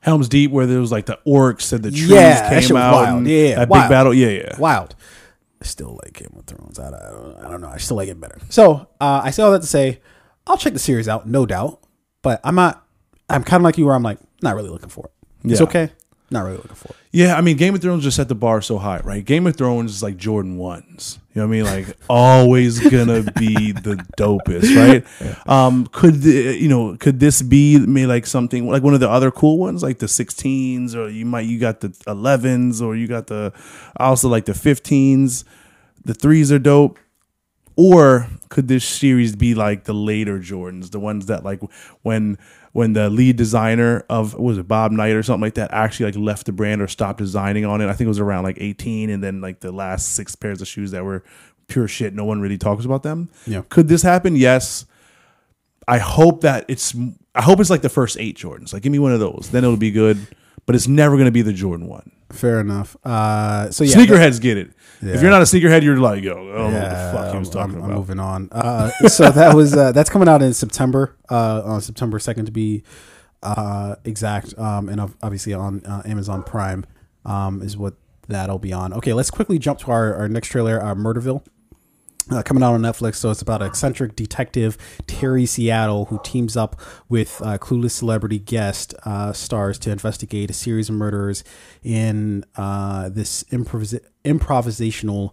Helm's 0.00 0.28
Deep, 0.30 0.50
where 0.50 0.66
there 0.66 0.80
was 0.80 0.90
like 0.90 1.04
the 1.06 1.18
orcs 1.26 1.70
and 1.72 1.84
the 1.84 1.90
trees 1.90 2.08
Yeah, 2.08 2.60
came 2.60 2.74
out. 2.76 2.94
wild. 2.94 3.26
Yeah, 3.26 3.56
that 3.56 3.68
wild. 3.68 3.84
big 3.84 3.90
battle. 3.90 4.14
Yeah, 4.14 4.28
yeah. 4.28 4.58
Wild. 4.58 4.94
Still 5.64 5.98
like 6.04 6.12
Game 6.12 6.34
of 6.38 6.44
Thrones. 6.46 6.78
I, 6.78 6.88
I, 6.88 7.10
don't, 7.10 7.36
I 7.46 7.50
don't 7.50 7.60
know. 7.60 7.68
I 7.68 7.78
still 7.78 7.96
like 7.96 8.08
it 8.08 8.20
better. 8.20 8.38
So 8.50 8.86
uh, 9.00 9.20
I 9.24 9.30
say 9.30 9.42
all 9.42 9.52
that 9.52 9.62
to 9.62 9.66
say, 9.66 10.00
I'll 10.46 10.56
check 10.58 10.72
the 10.74 10.78
series 10.78 11.08
out, 11.08 11.26
no 11.26 11.46
doubt. 11.46 11.80
But 12.22 12.40
I'm 12.44 12.54
not. 12.54 12.86
I'm 13.28 13.42
kind 13.44 13.60
of 13.60 13.64
like 13.64 13.78
you, 13.78 13.86
where 13.86 13.94
I'm 13.94 14.02
like 14.02 14.18
not 14.42 14.54
really 14.54 14.68
looking 14.70 14.88
for 14.90 15.06
it. 15.06 15.12
It's 15.50 15.60
Yeah. 15.60 15.66
okay. 15.66 15.90
Not 16.30 16.42
really 16.44 16.56
looking 16.56 16.74
for 16.74 16.88
it. 16.88 16.96
Yeah, 17.14 17.36
I 17.36 17.42
mean, 17.42 17.56
Game 17.56 17.76
of 17.76 17.80
Thrones 17.80 18.02
just 18.02 18.16
set 18.16 18.26
the 18.26 18.34
bar 18.34 18.60
so 18.60 18.76
high, 18.76 18.98
right? 19.04 19.24
Game 19.24 19.46
of 19.46 19.54
Thrones 19.54 19.92
is 19.92 20.02
like 20.02 20.16
Jordan 20.16 20.58
ones. 20.58 21.20
You 21.32 21.40
know 21.40 21.46
what 21.46 21.54
I 21.54 21.56
mean? 21.56 21.86
Like 21.86 21.96
always 22.08 22.80
gonna 22.80 23.22
be 23.22 23.70
the 23.70 24.04
dopest, 24.18 24.74
right? 25.16 25.48
Um, 25.48 25.86
could 25.86 26.22
the, 26.22 26.58
you 26.58 26.68
know? 26.68 26.96
Could 26.96 27.20
this 27.20 27.40
be 27.40 27.78
maybe 27.78 28.06
like 28.06 28.26
something 28.26 28.68
like 28.68 28.82
one 28.82 28.94
of 28.94 29.00
the 29.00 29.08
other 29.08 29.30
cool 29.30 29.58
ones, 29.58 29.80
like 29.80 30.00
the 30.00 30.06
16s, 30.06 30.96
or 30.96 31.08
you 31.08 31.24
might 31.24 31.46
you 31.46 31.60
got 31.60 31.82
the 31.82 31.90
11s, 32.08 32.82
or 32.82 32.96
you 32.96 33.06
got 33.06 33.28
the 33.28 33.52
I 33.96 34.06
also 34.06 34.28
like 34.28 34.46
the 34.46 34.52
15s. 34.52 35.44
The 36.04 36.14
threes 36.14 36.50
are 36.50 36.58
dope. 36.58 36.98
Or 37.76 38.28
could 38.48 38.66
this 38.66 38.84
series 38.84 39.36
be 39.36 39.54
like 39.54 39.84
the 39.84 39.94
later 39.94 40.38
Jordans, 40.40 40.90
the 40.90 41.00
ones 41.00 41.26
that 41.26 41.44
like 41.44 41.60
when 42.02 42.38
when 42.74 42.92
the 42.92 43.08
lead 43.08 43.36
designer 43.36 44.04
of 44.10 44.34
was 44.34 44.58
it 44.58 44.66
Bob 44.66 44.90
Knight 44.90 45.12
or 45.12 45.22
something 45.22 45.42
like 45.42 45.54
that 45.54 45.72
actually 45.72 46.06
like 46.06 46.16
left 46.16 46.46
the 46.46 46.52
brand 46.52 46.82
or 46.82 46.88
stopped 46.88 47.18
designing 47.18 47.64
on 47.64 47.80
it? 47.80 47.86
I 47.88 47.92
think 47.92 48.06
it 48.06 48.08
was 48.08 48.18
around 48.18 48.42
like 48.42 48.58
18 48.60 49.10
and 49.10 49.22
then 49.22 49.40
like 49.40 49.60
the 49.60 49.70
last 49.70 50.16
six 50.16 50.34
pairs 50.34 50.60
of 50.60 50.66
shoes 50.66 50.90
that 50.90 51.04
were 51.04 51.22
pure 51.68 51.86
shit, 51.86 52.14
no 52.14 52.24
one 52.24 52.40
really 52.40 52.58
talks 52.58 52.84
about 52.84 53.04
them. 53.04 53.30
Yeah. 53.46 53.62
Could 53.68 53.86
this 53.86 54.02
happen? 54.02 54.34
Yes. 54.34 54.86
I 55.86 55.98
hope 55.98 56.40
that 56.40 56.64
it's 56.66 56.96
I 57.36 57.42
hope 57.42 57.60
it's 57.60 57.70
like 57.70 57.82
the 57.82 57.88
first 57.88 58.18
8 58.18 58.36
Jordans. 58.36 58.72
Like 58.72 58.82
give 58.82 58.90
me 58.90 58.98
one 58.98 59.12
of 59.12 59.20
those. 59.20 59.50
Then 59.52 59.62
it'll 59.62 59.76
be 59.76 59.92
good, 59.92 60.18
but 60.66 60.74
it's 60.74 60.88
never 60.88 61.14
going 61.14 61.26
to 61.26 61.32
be 61.32 61.42
the 61.42 61.52
Jordan 61.52 61.86
1. 61.86 62.10
Fair 62.32 62.58
enough. 62.58 62.96
Uh, 63.04 63.70
so 63.70 63.84
yeah, 63.84 63.94
Sneakerheads 63.94 64.40
get 64.40 64.58
it. 64.58 64.72
Yeah. 65.04 65.14
If 65.14 65.22
you're 65.22 65.30
not 65.30 65.42
a 65.42 65.44
sneakerhead, 65.44 65.82
you're 65.82 65.98
like, 65.98 66.22
yo, 66.22 66.32
I 66.32 66.34
don't 66.36 66.54
know 66.54 66.64
what 66.64 66.72
the 66.72 67.10
fuck 67.12 67.32
he 67.32 67.38
was 67.38 67.56
I'm- 67.56 67.68
talking 67.70 67.82
I'm, 67.84 67.90
I'm 67.90 67.96
moving 67.96 68.18
on. 68.20 68.48
Uh, 68.52 68.90
so 69.08 69.30
that 69.30 69.54
was 69.54 69.76
uh, 69.76 69.92
that's 69.92 70.10
coming 70.10 70.28
out 70.28 70.42
in 70.42 70.54
September, 70.54 71.16
uh, 71.30 71.62
on 71.64 71.80
September 71.80 72.18
second 72.18 72.46
to 72.46 72.52
be 72.52 72.82
uh, 73.42 73.96
exact, 74.04 74.58
um, 74.58 74.88
and 74.88 75.00
obviously 75.22 75.52
on 75.52 75.84
uh, 75.84 76.02
Amazon 76.06 76.42
Prime 76.42 76.84
um, 77.24 77.60
is 77.62 77.76
what 77.76 77.94
that'll 78.28 78.58
be 78.58 78.72
on. 78.72 78.92
Okay, 78.94 79.12
let's 79.12 79.30
quickly 79.30 79.58
jump 79.58 79.78
to 79.80 79.90
our, 79.90 80.14
our 80.14 80.28
next 80.28 80.48
trailer, 80.48 80.82
uh, 80.82 80.94
Murderville. 80.94 81.44
Uh, 82.30 82.42
coming 82.42 82.62
out 82.62 82.72
on 82.72 82.80
Netflix, 82.80 83.16
so 83.16 83.30
it's 83.30 83.42
about 83.42 83.60
eccentric 83.60 84.16
detective 84.16 84.78
Terry 85.06 85.44
Seattle 85.44 86.06
who 86.06 86.18
teams 86.24 86.56
up 86.56 86.80
with 87.06 87.42
uh, 87.44 87.58
clueless 87.58 87.90
celebrity 87.90 88.38
guest 88.38 88.94
uh, 89.04 89.34
stars 89.34 89.78
to 89.80 89.90
investigate 89.90 90.48
a 90.48 90.54
series 90.54 90.88
of 90.88 90.94
murders 90.94 91.44
in 91.82 92.42
uh, 92.56 93.10
this 93.10 93.44
improvisa- 93.44 94.00
improvisational 94.24 95.32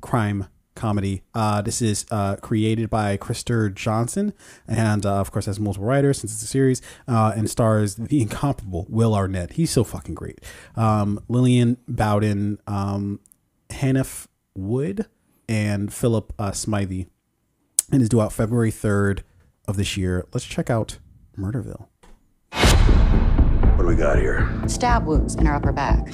crime 0.00 0.46
comedy. 0.76 1.22
Uh, 1.34 1.62
this 1.62 1.82
is 1.82 2.06
uh, 2.12 2.36
created 2.36 2.90
by 2.90 3.16
Krister 3.16 3.74
Johnson, 3.74 4.32
and 4.68 5.04
of 5.04 5.32
course 5.32 5.46
has 5.46 5.58
multiple 5.58 5.88
writers 5.88 6.18
since 6.20 6.32
it's 6.32 6.44
a 6.44 6.46
series, 6.46 6.80
and 7.08 7.50
stars 7.50 7.96
the 7.96 8.22
incomparable 8.22 8.86
Will 8.88 9.16
Arnett. 9.16 9.54
He's 9.54 9.72
so 9.72 9.82
fucking 9.82 10.14
great. 10.14 10.38
Um, 10.76 11.18
Lilan 11.28 11.78
Bowden, 11.88 12.60
um, 12.68 13.18
Wood, 14.54 15.06
and 15.50 15.92
Philip 15.92 16.32
uh, 16.38 16.52
Smythe, 16.52 17.08
and 17.90 18.00
is 18.00 18.08
due 18.08 18.20
out 18.20 18.32
February 18.32 18.70
third 18.70 19.24
of 19.66 19.76
this 19.76 19.96
year. 19.96 20.24
Let's 20.32 20.46
check 20.46 20.70
out 20.70 20.98
Murderville. 21.36 21.88
What 22.52 23.78
do 23.78 23.86
we 23.86 23.96
got 23.96 24.18
here? 24.18 24.48
Stab 24.68 25.06
wounds 25.06 25.34
in 25.34 25.46
her 25.46 25.54
upper 25.54 25.72
back. 25.72 26.06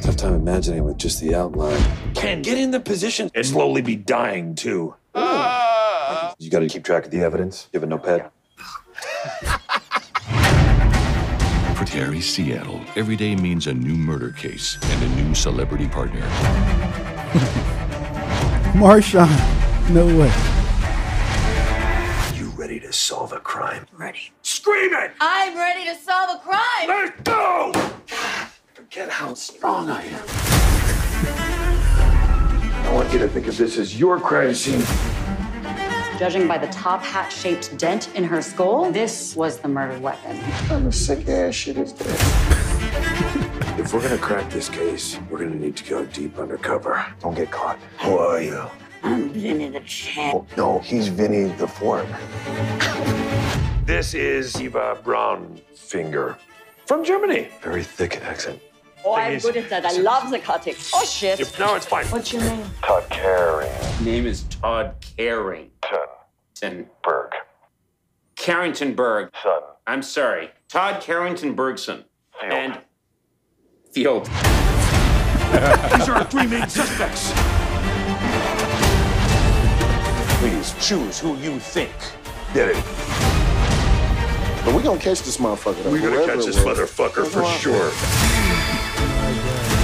Tough 0.00 0.16
time 0.16 0.32
imagining 0.32 0.84
with 0.84 0.96
just 0.96 1.20
the 1.20 1.34
outline. 1.34 1.82
Ken, 2.14 2.40
get 2.40 2.56
in 2.56 2.70
the 2.70 2.80
position 2.80 3.30
and 3.34 3.44
slowly 3.44 3.82
be 3.82 3.94
dying 3.94 4.54
too. 4.54 4.94
You 5.14 6.48
got 6.48 6.60
to 6.60 6.68
keep 6.68 6.84
track 6.84 7.04
of 7.04 7.10
the 7.10 7.20
evidence. 7.20 7.68
You 7.72 7.80
have 7.80 7.86
a 7.86 7.90
notepad. 7.90 8.30
For 11.76 11.84
Terry 11.84 12.22
Seattle, 12.22 12.80
every 12.96 13.16
day 13.16 13.36
means 13.36 13.66
a 13.66 13.74
new 13.74 13.94
murder 13.94 14.30
case 14.30 14.78
and 14.82 15.02
a 15.02 15.22
new 15.22 15.34
celebrity 15.34 15.88
partner. 15.88 16.26
Marshawn, 18.72 19.28
no 19.90 20.06
way. 20.06 20.32
You 22.38 22.50
ready 22.50 22.78
to 22.80 22.92
solve 22.92 23.32
a 23.32 23.40
crime? 23.40 23.84
Ready. 23.98 24.30
Scream 24.42 24.94
it! 24.94 25.10
I'm 25.20 25.56
ready 25.56 25.84
to 25.86 25.96
solve 25.96 26.36
a 26.36 26.38
crime! 26.38 26.86
Let's 26.86 27.20
go! 27.22 27.72
Forget 28.72 29.08
how 29.10 29.34
strong 29.34 29.90
I 29.90 30.04
am. 30.04 30.22
I 32.86 32.92
want 32.94 33.12
you 33.12 33.18
to 33.18 33.28
think 33.28 33.48
of 33.48 33.56
this 33.56 33.76
as 33.76 33.98
your 33.98 34.20
crime 34.20 34.54
scene. 34.54 34.84
Judging 36.18 36.46
by 36.46 36.56
the 36.56 36.68
top 36.68 37.02
hat 37.02 37.32
shaped 37.32 37.76
dent 37.76 38.14
in 38.14 38.22
her 38.22 38.40
skull, 38.40 38.92
this 38.92 39.34
was 39.34 39.58
the 39.58 39.68
murder 39.68 39.98
weapon. 39.98 40.40
I'm 40.70 40.86
a 40.86 40.92
sick 40.92 41.28
ass 41.28 41.54
shit 41.54 41.76
is 41.76 41.92
dead. 41.92 43.29
If 43.80 43.94
we're 43.94 44.02
gonna 44.02 44.18
crack 44.18 44.50
this 44.50 44.68
case, 44.68 45.18
we're 45.30 45.38
gonna 45.38 45.54
need 45.54 45.74
to 45.74 45.84
go 45.84 46.04
deep 46.04 46.38
undercover. 46.38 47.04
Don't 47.20 47.34
get 47.34 47.50
caught. 47.50 47.78
Who 48.00 48.18
are 48.18 48.40
you? 48.40 48.62
I'm 49.02 49.30
Vinny 49.30 49.70
the 49.70 49.80
Champ. 49.80 50.34
Oh, 50.34 50.46
no, 50.56 50.78
he's 50.80 51.08
Vinny 51.08 51.44
the 51.56 51.66
Fork. 51.66 52.06
This 53.86 54.12
is 54.12 54.60
Eva 54.60 54.98
Braunfinger 55.02 56.36
from 56.86 57.04
Germany. 57.04 57.48
Very 57.62 57.82
thick 57.82 58.20
accent. 58.22 58.60
Oh, 59.02 59.14
I'm 59.14 59.32
Please. 59.32 59.42
good 59.44 59.56
at 59.56 59.70
that. 59.70 59.86
I 59.86 59.92
love 59.92 60.30
the 60.30 60.38
cutting. 60.38 60.74
Oh, 60.94 61.04
shit. 61.06 61.40
If- 61.40 61.58
no, 61.58 61.74
it's 61.74 61.86
fine. 61.86 62.04
What's 62.06 62.32
your 62.34 62.42
name? 62.42 62.66
Todd 62.82 63.08
Carey. 63.08 63.70
name 64.02 64.26
is 64.26 64.42
Todd 64.44 64.94
Carrington. 65.16 66.86
Berg. 67.02 67.32
Carrington 68.36 68.94
Berg. 68.94 69.30
Son. 69.42 69.62
I'm 69.86 70.02
sorry. 70.02 70.50
Todd 70.68 71.00
Carrington 71.00 71.54
Bergson. 71.54 72.04
Field. 72.38 72.52
And 72.52 72.78
Field. 73.90 74.26
These 74.26 76.08
are 76.08 76.14
our 76.14 76.24
three 76.24 76.46
main 76.46 76.68
suspects. 76.68 77.32
Please 80.38 80.74
choose 80.80 81.18
who 81.18 81.36
you 81.38 81.58
think. 81.58 81.90
Get 82.54 82.68
it. 82.68 82.76
But 84.64 84.74
we're 84.74 84.82
gonna 84.82 85.00
catch 85.00 85.22
this 85.22 85.38
motherfucker. 85.38 85.90
We're 85.90 85.98
gonna 85.98 86.12
whoever 86.12 86.36
catch 86.36 86.46
this 86.46 86.58
motherfucker 86.58 87.26
for 87.26 87.42
Come 87.42 87.58
sure. 87.58 87.90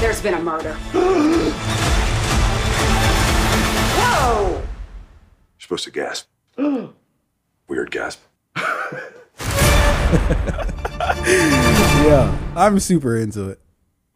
There's 0.01 0.23
been 0.23 0.35
a 0.35 0.41
murder. 0.41 0.75
Whoa! 3.95 4.51
You're 4.51 4.63
supposed 5.59 5.85
to 5.85 5.91
gasp. 5.91 6.29
Weird 7.69 7.91
gasp. 7.91 8.21
Yeah, 11.27 12.39
I'm 12.55 12.79
super 12.79 13.17
into 13.17 13.51
it. 13.51 13.61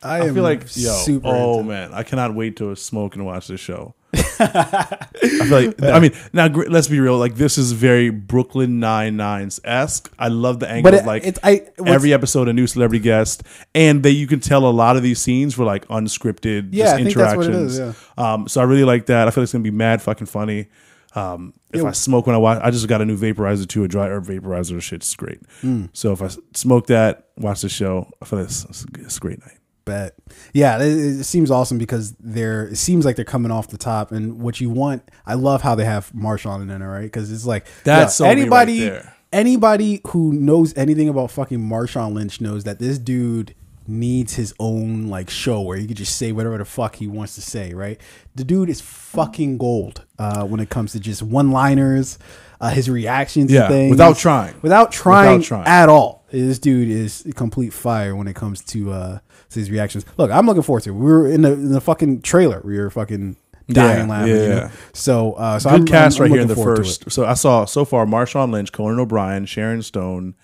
I, 0.02 0.20
I 0.22 0.32
feel 0.32 0.42
like 0.42 0.62
yo, 0.76 0.92
super. 1.04 1.28
oh 1.28 1.62
man, 1.62 1.92
I 1.92 2.02
cannot 2.02 2.34
wait 2.34 2.56
to 2.56 2.74
smoke 2.76 3.14
and 3.16 3.24
watch 3.26 3.48
this 3.48 3.60
show. 3.60 3.94
I 4.14 5.06
feel 5.20 5.48
like 5.68 5.82
I 5.82 6.00
mean 6.00 6.12
now 6.32 6.46
let's 6.46 6.88
be 6.88 6.98
real, 7.00 7.18
like 7.18 7.34
this 7.34 7.58
is 7.58 7.72
very 7.72 8.10
Brooklyn 8.10 8.80
Nine 8.80 9.16
Nines 9.16 9.60
esque. 9.64 10.10
I 10.18 10.28
love 10.28 10.58
the 10.60 10.68
angle 10.68 10.90
But 10.90 10.94
of 10.94 11.04
it- 11.04 11.06
like 11.06 11.24
it's- 11.26 11.38
I- 11.44 11.68
every 11.88 12.12
episode 12.12 12.48
a 12.48 12.52
new 12.52 12.66
celebrity 12.66 13.02
guest, 13.02 13.42
and 13.74 14.02
that 14.02 14.12
you 14.12 14.26
can 14.26 14.40
tell 14.40 14.66
a 14.66 14.70
lot 14.70 14.96
of 14.96 15.02
these 15.02 15.20
scenes 15.20 15.56
were 15.58 15.64
like 15.66 15.86
unscripted, 15.88 16.70
Yeah, 16.72 16.84
just 16.86 16.94
I 16.94 16.96
think 17.04 17.14
that's 17.14 17.36
what 17.36 17.46
it 17.46 17.48
interactions. 17.50 17.78
is, 17.78 17.96
Um, 18.18 18.48
so 18.48 18.60
I 18.60 18.64
really 18.64 18.84
like 18.84 19.06
that. 19.06 19.28
I 19.28 19.30
feel 19.30 19.42
like 19.42 19.46
it's 19.46 19.52
gonna 19.52 19.62
be 19.62 19.70
mad 19.70 20.02
fucking 20.02 20.26
funny. 20.26 20.68
Um, 21.14 21.54
if 21.72 21.84
I 21.84 21.90
smoke 21.90 22.26
when 22.26 22.34
I 22.36 22.38
watch, 22.38 22.60
I 22.62 22.70
just 22.70 22.86
got 22.88 23.00
a 23.02 23.04
new 23.04 23.16
vaporizer 23.18 23.66
too, 23.68 23.84
a 23.84 23.88
dry 23.88 24.06
herb 24.08 24.26
vaporizer. 24.26 24.80
Shit's 24.80 25.14
great. 25.16 25.40
Hmm. 25.60 25.86
So 25.92 26.12
if 26.12 26.22
I 26.22 26.28
smoke 26.54 26.86
that, 26.86 27.26
watch 27.36 27.62
the 27.62 27.68
show, 27.68 28.08
I 28.22 28.24
feel 28.24 28.38
this 28.38 28.64
it's, 28.68 28.86
it's 28.98 29.16
a 29.16 29.20
great 29.20 29.40
night. 29.40 29.58
Bet. 29.90 30.14
Yeah, 30.52 30.78
it, 30.78 31.20
it 31.20 31.24
seems 31.24 31.50
awesome 31.50 31.78
because 31.78 32.12
they're. 32.20 32.68
It 32.68 32.76
seems 32.76 33.04
like 33.04 33.16
they're 33.16 33.24
coming 33.24 33.50
off 33.50 33.68
the 33.68 33.78
top, 33.78 34.12
and 34.12 34.40
what 34.40 34.60
you 34.60 34.70
want. 34.70 35.02
I 35.26 35.34
love 35.34 35.62
how 35.62 35.74
they 35.74 35.84
have 35.84 36.10
Marshawn 36.12 36.62
in 36.62 36.70
it, 36.70 36.78
right? 36.86 37.02
Because 37.02 37.30
it's 37.32 37.44
like 37.46 37.66
That's 37.84 38.18
yeah, 38.20 38.26
me 38.26 38.28
right 38.30 38.38
anybody. 38.68 39.00
Anybody 39.32 40.00
who 40.08 40.32
knows 40.32 40.76
anything 40.76 41.08
about 41.08 41.30
fucking 41.30 41.60
Marshawn 41.60 42.14
Lynch 42.14 42.40
knows 42.40 42.64
that 42.64 42.78
this 42.80 42.98
dude 42.98 43.54
needs 43.86 44.34
his 44.34 44.52
own 44.58 45.06
like 45.08 45.30
show 45.30 45.60
where 45.60 45.76
he 45.78 45.86
could 45.86 45.96
just 45.96 46.16
say 46.16 46.32
whatever 46.32 46.58
the 46.58 46.64
fuck 46.64 46.96
he 46.96 47.06
wants 47.06 47.34
to 47.36 47.40
say, 47.40 47.72
right? 47.74 48.00
The 48.34 48.44
dude 48.44 48.68
is 48.68 48.80
fucking 48.80 49.58
gold 49.58 50.04
uh, 50.18 50.44
when 50.46 50.60
it 50.60 50.68
comes 50.68 50.92
to 50.92 51.00
just 51.00 51.22
one-liners, 51.22 52.18
uh, 52.60 52.70
his 52.70 52.90
reactions, 52.90 53.50
Yeah, 53.52 53.62
to 53.62 53.68
things, 53.68 53.90
without 53.90 54.16
trying. 54.16 54.54
without 54.62 54.92
trying, 54.92 55.38
Without 55.38 55.46
trying. 55.46 55.66
at 55.66 55.88
all. 55.88 56.24
This 56.30 56.58
dude 56.58 56.88
is 56.88 57.26
complete 57.36 57.72
fire 57.72 58.14
when 58.16 58.26
it 58.28 58.34
comes 58.36 58.62
to 58.66 58.92
uh 58.92 59.18
his 59.54 59.70
reactions. 59.70 60.04
Look, 60.16 60.30
I'm 60.30 60.46
looking 60.46 60.62
forward 60.62 60.82
to 60.84 60.90
it. 60.90 60.94
We 60.94 61.04
were 61.10 61.28
in 61.28 61.42
the 61.42 61.52
in 61.52 61.72
the 61.72 61.80
fucking 61.80 62.22
trailer. 62.22 62.60
We 62.64 62.78
were 62.78 62.90
fucking 62.90 63.36
dying 63.68 64.00
Yeah, 64.00 64.06
laughing. 64.06 64.28
yeah, 64.34 64.42
you 64.42 64.48
know? 64.48 64.54
yeah. 64.56 64.70
So 64.92 65.32
uh 65.34 65.58
so 65.58 65.70
Good 65.70 65.80
I'm, 65.80 65.86
cast 65.86 66.16
I'm- 66.20 66.26
I'm 66.26 66.30
right 66.32 66.36
here 66.36 66.42
in 66.42 66.48
the 66.48 66.56
first. 66.56 67.10
So 67.10 67.24
I 67.24 67.34
saw 67.34 67.64
so 67.64 67.84
far 67.84 68.06
Marshawn 68.06 68.50
Lynch, 68.52 68.72
Conan 68.72 68.98
O'Brien, 69.00 69.46
Sharon 69.46 69.82
Stone. 69.82 70.34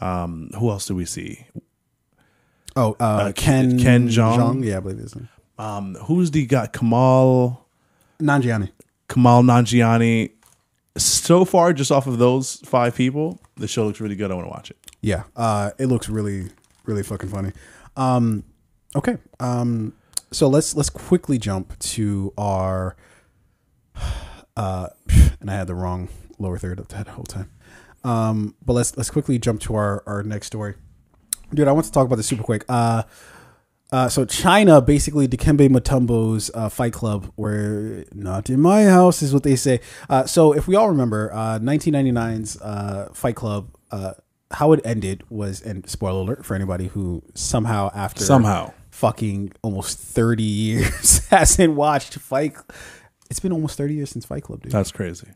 Um, 0.00 0.50
who 0.58 0.68
else 0.70 0.86
do 0.86 0.94
we 0.94 1.04
see? 1.06 1.46
Oh, 2.76 2.94
uh, 3.00 3.04
Uh, 3.04 3.32
Ken 3.32 3.78
Ken 3.78 4.08
Jeong? 4.08 4.62
Yeah, 4.64 4.76
I 4.76 4.80
believe 4.80 4.98
it's 4.98 5.14
him. 5.14 5.28
Um, 5.58 5.94
who's 6.04 6.30
the 6.32 6.44
guy? 6.44 6.66
Kumail 6.66 7.58
Nanjiani. 8.20 8.70
Kumail 9.08 9.42
Nanjiani. 9.42 10.32
So 10.98 11.44
far, 11.44 11.72
just 11.72 11.90
off 11.92 12.06
of 12.06 12.18
those 12.18 12.56
five 12.64 12.94
people, 12.94 13.38
the 13.56 13.66
show 13.68 13.86
looks 13.86 14.00
really 14.00 14.16
good. 14.16 14.30
I 14.30 14.34
want 14.34 14.46
to 14.46 14.50
watch 14.50 14.70
it. 14.70 14.76
Yeah, 15.02 15.24
uh, 15.36 15.70
it 15.78 15.86
looks 15.86 16.08
really, 16.08 16.48
really 16.84 17.02
fucking 17.02 17.28
funny. 17.28 17.52
Um, 17.96 18.44
okay, 18.94 19.18
um, 19.40 19.94
so 20.30 20.48
let's 20.48 20.74
let's 20.76 20.90
quickly 20.90 21.38
jump 21.38 21.78
to 21.80 22.32
our. 22.38 22.96
Uh, 24.58 24.88
and 25.38 25.50
I 25.50 25.52
had 25.52 25.66
the 25.66 25.74
wrong 25.74 26.08
lower 26.38 26.56
third 26.56 26.80
of 26.80 26.88
that 26.88 27.08
whole 27.08 27.26
time. 27.26 27.50
Um, 28.04 28.54
but 28.64 28.72
let's 28.72 28.96
let's 28.96 29.10
quickly 29.10 29.38
jump 29.38 29.60
to 29.62 29.74
our 29.74 30.02
our 30.06 30.22
next 30.22 30.46
story, 30.46 30.76
dude. 31.52 31.68
I 31.68 31.72
want 31.72 31.84
to 31.84 31.92
talk 31.92 32.06
about 32.06 32.16
this 32.16 32.26
super 32.26 32.42
quick. 32.42 32.64
Uh, 32.66 33.02
uh, 33.92 34.08
so 34.08 34.24
China, 34.24 34.80
basically 34.80 35.28
Dikembe 35.28 35.68
Mutombo's 35.68 36.50
uh, 36.54 36.68
Fight 36.68 36.92
Club, 36.92 37.32
where 37.36 38.04
not 38.12 38.50
in 38.50 38.60
my 38.60 38.84
house 38.84 39.22
is 39.22 39.32
what 39.32 39.42
they 39.42 39.56
say. 39.56 39.80
Uh, 40.10 40.24
so 40.24 40.52
if 40.52 40.66
we 40.66 40.74
all 40.74 40.88
remember, 40.88 41.32
uh, 41.32 41.58
1999's 41.60 42.60
uh, 42.60 43.08
Fight 43.12 43.36
Club, 43.36 43.68
uh, 43.92 44.14
how 44.52 44.72
it 44.72 44.80
ended 44.84 45.22
was, 45.28 45.60
and 45.62 45.88
spoiler 45.88 46.20
alert 46.20 46.44
for 46.44 46.54
anybody 46.54 46.86
who 46.88 47.22
somehow 47.34 47.90
after 47.94 48.24
Somehow. 48.24 48.72
fucking 48.90 49.52
almost 49.62 49.98
30 49.98 50.42
years 50.42 51.26
hasn't 51.30 51.74
watched 51.74 52.14
Fight. 52.14 52.54
It's 53.28 53.40
been 53.40 53.52
almost 53.52 53.76
30 53.76 53.94
years 53.94 54.10
since 54.10 54.24
Fight 54.24 54.44
Club, 54.44 54.62
dude. 54.62 54.72
That's 54.72 54.92
crazy. 54.92 55.28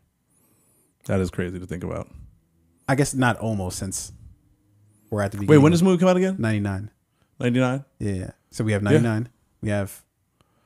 That 1.06 1.20
is 1.20 1.30
crazy 1.30 1.58
to 1.58 1.66
think 1.66 1.82
about. 1.82 2.08
I 2.88 2.94
guess 2.94 3.14
not 3.14 3.36
almost 3.38 3.78
since 3.78 4.12
we're 5.10 5.22
at 5.22 5.32
the 5.32 5.44
Wait, 5.44 5.58
when 5.58 5.72
does 5.72 5.80
the 5.80 5.86
movie 5.86 5.98
come 5.98 6.08
out 6.08 6.16
again? 6.16 6.36
99? 6.38 6.90
99? 7.40 7.84
Yeah, 7.98 8.12
yeah. 8.12 8.30
So 8.50 8.62
we 8.64 8.72
have 8.72 8.82
99. 8.82 9.28
We 9.60 9.70
have 9.70 10.04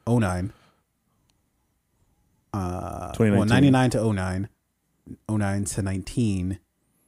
09. 0.06 0.52
Uh, 2.52 3.12
2019. 3.12 3.38
well, 3.38 3.46
99 3.46 3.90
to 3.90 4.12
09. 4.12 4.48
09 5.30 5.64
to 5.64 5.82
19. 5.82 6.58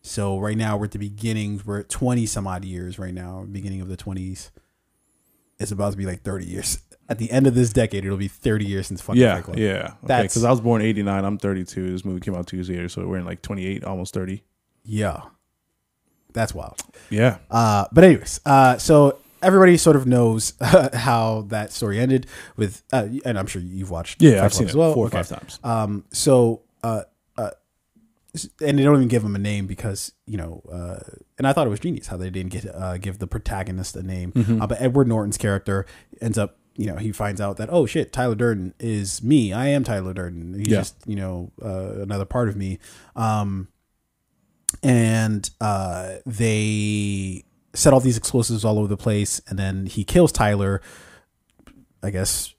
So 0.06 0.38
right 0.38 0.56
now 0.56 0.76
we're 0.76 0.84
at 0.84 0.92
the 0.92 0.98
beginnings. 0.98 1.66
We're 1.66 1.80
at 1.80 1.88
20 1.88 2.26
some 2.26 2.46
odd 2.46 2.64
years 2.64 2.98
right 2.98 3.12
now, 3.14 3.44
beginning 3.50 3.80
of 3.80 3.88
the 3.88 3.96
20s. 3.96 4.50
It's 5.58 5.72
about 5.72 5.90
to 5.92 5.96
be 5.96 6.06
like 6.06 6.22
30 6.22 6.46
years. 6.46 6.78
At 7.08 7.18
the 7.18 7.30
end 7.30 7.46
of 7.46 7.54
this 7.54 7.72
decade, 7.72 8.04
it'll 8.04 8.16
be 8.16 8.28
30 8.28 8.64
years 8.66 8.86
since 8.88 9.00
fucking 9.00 9.20
Yeah, 9.20 9.36
Fight 9.36 9.44
Club. 9.44 9.58
yeah. 9.58 9.72
Okay, 9.78 9.94
That's- 10.04 10.32
because 10.32 10.44
I 10.44 10.50
was 10.50 10.60
born 10.60 10.82
89. 10.82 11.24
I'm 11.24 11.38
32. 11.38 11.90
This 11.92 12.04
movie 12.04 12.20
came 12.20 12.34
out 12.34 12.46
two 12.46 12.56
years 12.56 12.68
later, 12.68 12.88
so 12.88 13.06
we're 13.06 13.18
in 13.18 13.24
like 13.24 13.42
28, 13.42 13.84
almost 13.84 14.12
30. 14.14 14.42
Yeah. 14.84 15.22
That's 16.32 16.54
wild. 16.54 16.80
Yeah. 17.10 17.38
Uh, 17.50 17.86
but 17.92 18.04
anyways, 18.04 18.40
uh, 18.44 18.76
so 18.78 19.18
everybody 19.42 19.76
sort 19.76 19.96
of 19.96 20.06
knows 20.06 20.52
how 20.60 21.46
that 21.48 21.72
story 21.72 21.98
ended 21.98 22.26
with, 22.56 22.82
uh, 22.92 23.06
and 23.24 23.38
I'm 23.38 23.46
sure 23.46 23.62
you've 23.62 23.90
watched. 23.90 24.20
Yeah, 24.22 24.32
Fight 24.32 24.36
I've 24.36 24.40
Club 24.50 24.52
seen 24.52 24.68
as 24.68 24.74
it 24.74 24.78
well. 24.78 24.94
four 24.94 25.04
or 25.04 25.06
Okay. 25.08 25.16
five 25.22 25.28
times. 25.28 25.58
Um, 25.64 26.04
so, 26.12 26.62
uh, 26.82 26.86
uh, 26.86 27.02
and 28.60 28.78
they 28.78 28.82
don't 28.82 28.96
even 28.96 29.08
give 29.08 29.24
him 29.24 29.34
a 29.34 29.38
name 29.38 29.66
because 29.66 30.12
you 30.26 30.36
know, 30.36 30.62
uh, 30.70 30.98
and 31.38 31.46
I 31.46 31.52
thought 31.52 31.66
it 31.66 31.70
was 31.70 31.80
genius 31.80 32.06
how 32.08 32.16
they 32.16 32.30
didn't 32.30 32.52
get 32.52 32.66
uh, 32.74 32.98
give 32.98 33.18
the 33.18 33.26
protagonist 33.26 33.96
a 33.96 34.02
name. 34.02 34.32
Mhm. 34.32 34.60
Uh, 34.62 34.66
but 34.66 34.80
Edward 34.80 35.08
Norton's 35.08 35.38
character 35.38 35.86
ends 36.20 36.36
up, 36.38 36.58
you 36.76 36.86
know, 36.86 36.96
he 36.96 37.12
finds 37.12 37.40
out 37.40 37.56
that 37.56 37.68
oh 37.72 37.86
shit, 37.86 38.12
Tyler 38.12 38.34
Durden 38.34 38.74
is 38.78 39.22
me. 39.22 39.52
I 39.52 39.68
am 39.68 39.84
Tyler 39.84 40.12
Durden. 40.12 40.54
He's 40.58 40.68
Yeah. 40.68 40.78
just 40.78 40.96
you 41.06 41.16
know 41.16 41.52
uh, 41.62 42.00
another 42.02 42.24
part 42.24 42.48
of 42.48 42.56
me. 42.56 42.78
Um, 43.14 43.68
and 44.82 45.48
uh, 45.60 46.14
they 46.26 47.44
set 47.74 47.92
all 47.92 48.00
these 48.00 48.16
explosives 48.18 48.64
all 48.64 48.78
over 48.78 48.88
the 48.88 48.96
place, 48.96 49.40
and 49.48 49.58
then 49.58 49.86
he 49.86 50.04
kills 50.04 50.32
Tyler. 50.32 50.80
I 52.02 52.10
guess 52.10 52.54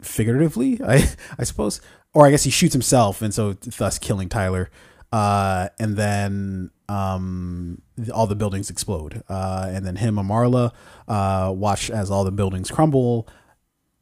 figuratively, 0.00 0.80
I 0.86 1.08
I 1.38 1.44
suppose, 1.44 1.80
or 2.18 2.26
I 2.26 2.32
guess 2.32 2.42
he 2.42 2.50
shoots 2.50 2.72
himself, 2.72 3.22
and 3.22 3.32
so 3.32 3.52
thus 3.52 3.96
killing 3.96 4.28
Tyler. 4.28 4.70
Uh, 5.12 5.68
and 5.78 5.96
then 5.96 6.72
um, 6.88 7.80
all 8.12 8.26
the 8.26 8.34
buildings 8.34 8.70
explode, 8.70 9.22
uh, 9.28 9.70
and 9.72 9.86
then 9.86 9.94
him 9.94 10.18
and 10.18 10.28
Marla 10.28 10.72
uh, 11.06 11.52
watch 11.54 11.90
as 11.90 12.10
all 12.10 12.24
the 12.24 12.32
buildings 12.32 12.72
crumble. 12.72 13.28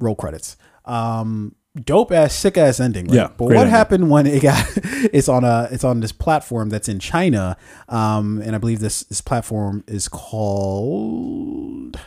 Roll 0.00 0.16
credits. 0.16 0.56
Um, 0.86 1.56
dope 1.78 2.10
ass, 2.10 2.34
sick 2.34 2.56
ass 2.56 2.80
ending. 2.80 3.04
Right? 3.08 3.16
Yeah, 3.16 3.28
but 3.36 3.44
what 3.44 3.56
ending. 3.58 3.70
happened 3.70 4.08
when 4.08 4.26
it 4.26 4.42
got? 4.42 4.66
it's 5.12 5.28
on 5.28 5.44
a 5.44 5.68
it's 5.70 5.84
on 5.84 6.00
this 6.00 6.12
platform 6.12 6.70
that's 6.70 6.88
in 6.88 6.98
China, 6.98 7.58
um, 7.90 8.40
and 8.40 8.56
I 8.56 8.58
believe 8.58 8.80
this 8.80 9.02
this 9.02 9.20
platform 9.20 9.84
is 9.86 10.08
called 10.08 12.00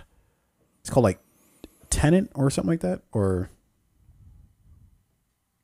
it's 0.80 0.90
called 0.90 1.04
like 1.04 1.20
Tenant 1.92 2.32
or 2.34 2.50
something 2.50 2.72
like 2.72 2.82
that, 2.82 3.04
or 3.12 3.52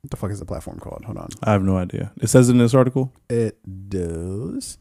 what 0.06 0.12
the 0.12 0.18
fuck 0.18 0.32
is 0.32 0.40
the 0.40 0.46
platform 0.46 0.80
called? 0.80 1.04
Hold 1.06 1.18
on. 1.18 1.30
I 1.44 1.52
have 1.54 1.64
no 1.64 1.78
idea. 1.78 2.12
It 2.22 2.28
says 2.28 2.48
in 2.50 2.58
this 2.60 2.74
article. 2.74 3.12
It 3.30 3.58
does. 3.90 4.78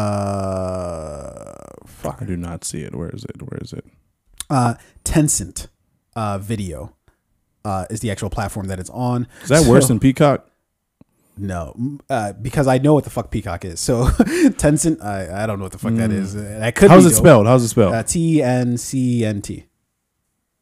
Uh, 0.00 1.42
fuck. 1.86 2.18
I 2.20 2.24
do 2.26 2.36
not 2.36 2.64
see 2.64 2.82
it. 2.82 2.94
Where 2.94 3.10
is 3.10 3.24
it? 3.24 3.40
Where 3.42 3.58
is 3.62 3.72
it? 3.72 3.84
Uh, 4.48 4.74
Tencent 5.04 5.68
uh, 6.16 6.38
Video 6.38 6.94
uh, 7.64 7.86
is 7.90 8.00
the 8.00 8.10
actual 8.10 8.30
platform 8.30 8.66
that 8.68 8.78
it's 8.78 8.90
on. 8.90 9.26
Is 9.42 9.48
that 9.48 9.66
worse 9.66 9.88
than 9.88 9.98
Peacock? 10.00 10.46
No, 11.38 11.74
uh, 12.10 12.34
because 12.34 12.66
I 12.66 12.76
know 12.78 12.92
what 12.92 13.04
the 13.04 13.10
fuck 13.10 13.30
Peacock 13.30 13.64
is. 13.64 13.80
So 13.80 14.04
Tencent, 14.58 15.02
I, 15.02 15.44
I 15.44 15.46
don't 15.46 15.58
know 15.58 15.64
what 15.64 15.72
the 15.72 15.78
fuck 15.78 15.94
that 15.94 16.10
Mm. 16.10 16.14
is. 16.18 16.34
That 16.34 16.74
could 16.74 16.90
How's 16.90 17.06
it 17.06 17.10
dope. 17.10 17.18
spelled? 17.18 17.46
How's 17.46 17.62
it 17.64 17.68
spelled? 17.68 17.94
Uh, 17.94 18.02
T 18.02 18.42
N 18.42 18.76
C 18.76 19.24
N 19.24 19.40
T. 19.40 19.64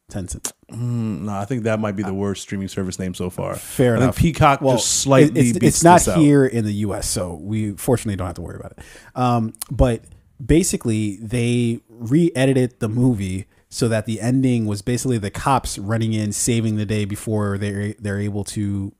Tencent. 0.09 0.51
Mm, 0.71 1.21
no, 1.21 1.33
I 1.33 1.45
think 1.45 1.63
that 1.63 1.79
might 1.79 1.95
be 1.95 2.03
the 2.03 2.13
worst 2.13 2.41
streaming 2.41 2.67
service 2.67 2.99
name 2.99 3.13
so 3.13 3.29
far. 3.29 3.55
Fair 3.55 3.93
I 3.95 3.97
enough. 3.97 4.15
Think 4.15 4.35
Peacock 4.35 4.61
Well, 4.61 4.77
just 4.77 5.01
slightly. 5.01 5.49
It's, 5.49 5.57
it's 5.61 5.83
not 5.83 5.99
this 5.99 6.09
out. 6.09 6.17
here 6.19 6.45
in 6.45 6.65
the 6.65 6.73
U.S., 6.73 7.07
so 7.07 7.35
we 7.35 7.71
fortunately 7.73 8.15
don't 8.15 8.27
have 8.27 8.35
to 8.35 8.41
worry 8.41 8.57
about 8.57 8.73
it. 8.73 8.79
Um, 9.15 9.53
but 9.71 10.03
basically, 10.43 11.17
they 11.17 11.81
re-edited 11.87 12.79
the 12.79 12.89
movie 12.89 13.45
so 13.69 13.87
that 13.87 14.05
the 14.05 14.19
ending 14.19 14.65
was 14.65 14.81
basically 14.81 15.17
the 15.19 15.29
cops 15.31 15.77
running 15.77 16.13
in, 16.13 16.31
saving 16.31 16.77
the 16.77 16.85
day 16.85 17.05
before 17.05 17.57
they're 17.57 17.93
they're 17.93 18.19
able 18.19 18.43
to 18.43 18.91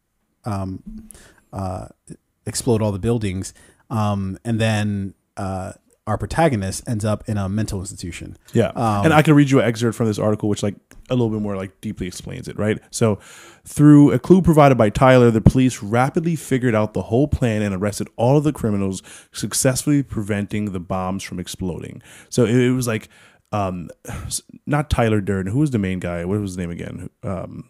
um, 0.46 1.10
uh, 1.52 1.88
explode 2.46 2.82
all 2.82 2.92
the 2.92 3.00
buildings, 3.00 3.54
um, 3.90 4.38
and 4.46 4.60
then 4.60 5.14
uh, 5.38 5.74
our 6.10 6.18
protagonist 6.18 6.84
ends 6.90 7.06
up 7.06 7.24
in 7.30 7.38
a 7.38 7.48
mental 7.48 7.80
institution. 7.80 8.36
Yeah, 8.54 8.70
Um, 8.76 9.06
and 9.06 9.14
I 9.14 9.22
can 9.22 9.36
read 9.36 9.50
you 9.50 9.60
an 9.60 9.66
excerpt 9.66 9.96
from 9.96 10.08
this 10.08 10.20
article, 10.20 10.50
which 10.50 10.64
like 10.64 10.76
a 11.10 11.14
little 11.16 11.30
bit 11.30 11.42
more 11.42 11.56
like 11.56 11.80
deeply 11.82 12.08
explains 12.08 12.48
it. 12.48 12.58
Right. 12.58 12.80
So, 12.90 13.20
through 13.66 14.12
a 14.12 14.20
clue 14.20 14.42
provided 14.42 14.78
by 14.78 14.90
Tyler, 14.90 15.30
the 15.32 15.42
police 15.42 15.84
rapidly 15.84 16.36
figured 16.36 16.74
out 16.74 16.94
the 16.94 17.04
whole 17.04 17.28
plan 17.28 17.62
and 17.62 17.76
arrested 17.76 18.10
all 18.16 18.36
of 18.38 18.44
the 18.44 18.52
criminals, 18.52 19.04
successfully 19.32 20.02
preventing 20.02 20.72
the 20.72 20.80
bombs 20.80 21.24
from 21.24 21.40
exploding. 21.40 22.02
So 22.30 22.46
it, 22.46 22.56
it 22.56 22.72
was 22.72 22.88
like, 22.88 23.10
um, 23.52 23.90
not 24.66 24.90
Tyler 24.90 25.22
Durden. 25.22 25.52
Who 25.52 25.60
was 25.60 25.72
the 25.72 25.80
main 25.80 26.00
guy? 26.00 26.26
What 26.26 26.40
was 26.40 26.52
his 26.52 26.58
name 26.58 26.72
again? 26.72 27.10
Um, 27.24 27.70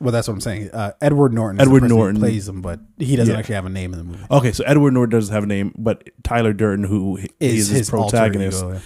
Well, 0.00 0.12
that's 0.12 0.28
what 0.28 0.34
I'm 0.34 0.40
saying. 0.42 0.70
Uh, 0.72 0.92
Edward 1.00 1.32
Norton. 1.32 1.60
Edward 1.60 1.76
the 1.78 1.80
person 1.84 1.90
who 1.90 2.02
Norton. 2.02 2.20
plays 2.20 2.46
him, 2.48 2.60
but 2.62 2.80
he 2.98 3.16
doesn't 3.16 3.32
Yeah. 3.32 3.38
actually 3.38 3.54
have 3.54 3.64
a 3.66 3.70
name 3.70 3.92
in 3.94 3.98
the 3.98 4.04
movie. 4.04 4.24
Okay, 4.30 4.52
so 4.52 4.62
Edward 4.64 4.92
Norton 4.92 5.10
doesn't 5.18 5.32
have 5.34 5.44
a 5.44 5.46
name, 5.46 5.72
but 5.78 6.08
Tyler 6.22 6.52
Durden, 6.52 6.84
who 6.84 7.16
is 7.16 7.28
Is 7.40 7.68
his, 7.68 7.78
his 7.78 7.90
protagonist, 7.90 8.58
ego, 8.62 8.72
yeah. 8.74 8.78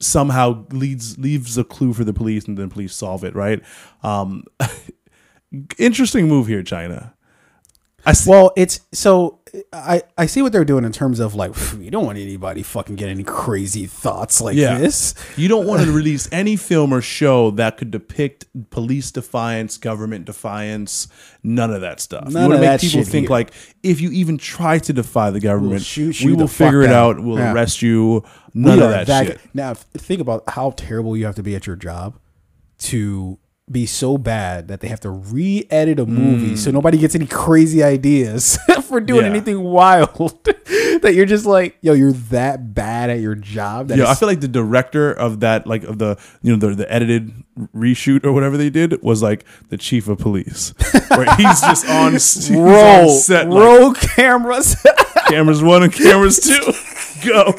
somehow 0.00 0.64
leads 0.72 1.18
leaves 1.18 1.58
a 1.58 1.64
clue 1.64 1.92
for 1.92 2.04
the 2.04 2.14
police, 2.14 2.46
and 2.46 2.56
then 2.56 2.70
police 2.70 2.94
solve 2.94 3.22
it. 3.24 3.34
Right? 3.34 3.62
Um, 4.02 4.44
interesting 5.78 6.28
move 6.28 6.46
here, 6.46 6.62
China. 6.62 7.14
I 8.06 8.12
see, 8.12 8.30
Well, 8.30 8.52
it's 8.56 8.80
so 8.92 9.37
I 9.72 10.02
I 10.16 10.26
see 10.26 10.42
what 10.42 10.52
they're 10.52 10.64
doing 10.64 10.84
in 10.84 10.92
terms 10.92 11.20
of 11.20 11.34
like 11.34 11.54
you 11.78 11.90
don't 11.90 12.04
want 12.04 12.18
anybody 12.18 12.62
fucking 12.62 12.96
get 12.96 13.08
any 13.08 13.24
crazy 13.24 13.86
thoughts 13.86 14.40
like 14.40 14.56
yeah. 14.56 14.78
this. 14.78 15.14
You 15.36 15.48
don't 15.48 15.66
want 15.66 15.82
to 15.84 15.92
release 15.92 16.28
any 16.32 16.56
film 16.56 16.92
or 16.92 17.00
show 17.00 17.50
that 17.52 17.76
could 17.76 17.90
depict 17.90 18.46
police 18.70 19.10
defiance, 19.10 19.76
government 19.76 20.24
defiance, 20.24 21.08
none 21.42 21.72
of 21.72 21.80
that 21.80 22.00
stuff. 22.00 22.28
None 22.28 22.32
you 22.32 22.48
want 22.48 22.52
to 22.52 22.60
make 22.60 22.80
that 22.80 22.80
people 22.80 23.04
think 23.04 23.26
here. 23.26 23.30
like 23.30 23.52
if 23.82 24.00
you 24.00 24.10
even 24.10 24.38
try 24.38 24.78
to 24.78 24.92
defy 24.92 25.30
the 25.30 25.40
government, 25.40 25.82
shoot 25.82 26.20
we 26.22 26.32
will 26.32 26.48
figure 26.48 26.82
it 26.82 26.90
out. 26.90 27.16
out. 27.16 27.24
We'll 27.24 27.38
Yeah. 27.38 27.52
arrest 27.52 27.82
you. 27.82 28.24
None 28.54 28.78
We 28.78 28.84
of 28.84 28.90
are 28.90 29.04
that, 29.04 29.26
shit. 29.26 29.40
Now, 29.54 29.74
think 29.74 30.20
about 30.20 30.42
how 30.48 30.70
terrible 30.72 31.16
you 31.16 31.26
have 31.26 31.36
to 31.36 31.42
be 31.42 31.54
at 31.54 31.66
your 31.66 31.76
job 31.76 32.18
to 32.78 33.38
be 33.70 33.86
so 33.86 34.16
bad 34.18 34.68
that 34.68 34.80
they 34.80 34.88
have 34.88 35.00
to 35.00 35.10
re-edit 35.10 35.98
a 36.00 36.06
movie 36.06 36.56
so 36.56 36.70
nobody 36.70 36.96
gets 36.98 37.14
any 37.14 37.26
crazy 37.26 37.82
ideas 37.82 38.58
for 38.84 39.00
doing 39.00 39.18
Mm. 39.22 39.24
Yeah. 39.24 39.30
anything 39.30 39.62
wild. 39.64 40.38
that 41.02 41.12
you're 41.14 41.26
just 41.26 41.44
like, 41.46 41.76
yo, 41.80 41.92
you're 41.92 42.12
that 42.12 42.74
bad 42.74 43.10
at 43.10 43.20
your 43.20 43.34
job. 43.34 43.88
That 43.88 43.98
Yeah, 43.98 44.08
I 44.10 44.14
feel 44.14 44.28
like 44.28 44.40
the 44.40 44.48
director 44.48 45.12
of 45.12 45.40
that, 45.40 45.66
like 45.66 45.82
of 45.84 45.98
the 45.98 46.16
you 46.42 46.56
know 46.56 46.58
the 46.68 46.74
the 46.74 46.92
edited 46.92 47.32
reshoot 47.76 48.24
or 48.24 48.32
whatever 48.32 48.56
they 48.56 48.70
did, 48.70 49.02
was 49.02 49.22
like 49.22 49.44
the 49.68 49.76
chief 49.76 50.08
of 50.08 50.18
police, 50.18 50.72
where 51.08 51.34
he's 51.36 51.60
just 51.60 51.88
on, 51.88 52.12
he's 52.12 52.50
on 52.50 52.58
roll, 52.58 53.08
set, 53.10 53.48
like, 53.48 53.60
roll 53.62 53.92
cameras. 53.94 54.76
cameras 55.28 55.62
one 55.62 55.82
and 55.82 55.92
cameras 55.92 56.38
two, 56.40 57.28
go. 57.28 57.52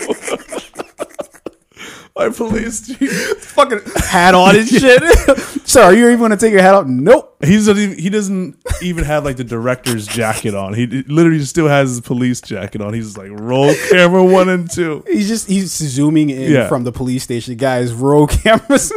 My 2.20 2.30
police 2.30 2.86
chief. 2.88 3.10
fucking 3.44 3.80
hat 3.96 4.36
on 4.36 4.56
and 4.58 4.68
shit. 4.68 5.02
Sir, 5.68 5.84
are 5.84 5.94
you 5.94 6.08
even 6.08 6.20
going 6.20 6.32
to 6.32 6.38
take 6.38 6.52
your 6.52 6.62
hat 6.62 6.74
off? 6.76 6.86
Nope. 6.86 7.38
He's 7.44 7.68
not 7.68 7.78
even, 7.78 7.98
he 7.98 8.10
doesn't 8.10 8.58
even 8.82 9.06
have 9.06 9.24
like 9.24 9.38
the 9.38 9.46
director's 9.46 10.06
jacket 10.06 10.54
on. 10.54 10.74
He 10.74 10.86
literally 10.88 11.44
still 11.46 11.68
has 11.70 11.90
his 11.92 12.02
police 12.02 12.42
jacket 12.42 12.82
on. 12.82 12.94
He's 12.94 13.06
just 13.06 13.18
like 13.18 13.32
roll 13.32 13.74
camera 13.90 14.24
one 14.24 14.50
and 14.50 14.70
two. 14.70 15.04
He's 15.08 15.30
just 15.30 15.48
he's 15.48 15.72
zooming 15.72 16.30
in 16.30 16.52
Yeah. 16.52 16.68
from 16.68 16.84
the 16.84 16.92
police 16.92 17.24
station. 17.24 17.56
Guys, 17.56 17.94
roll 17.94 18.28
cameras. 18.28 18.92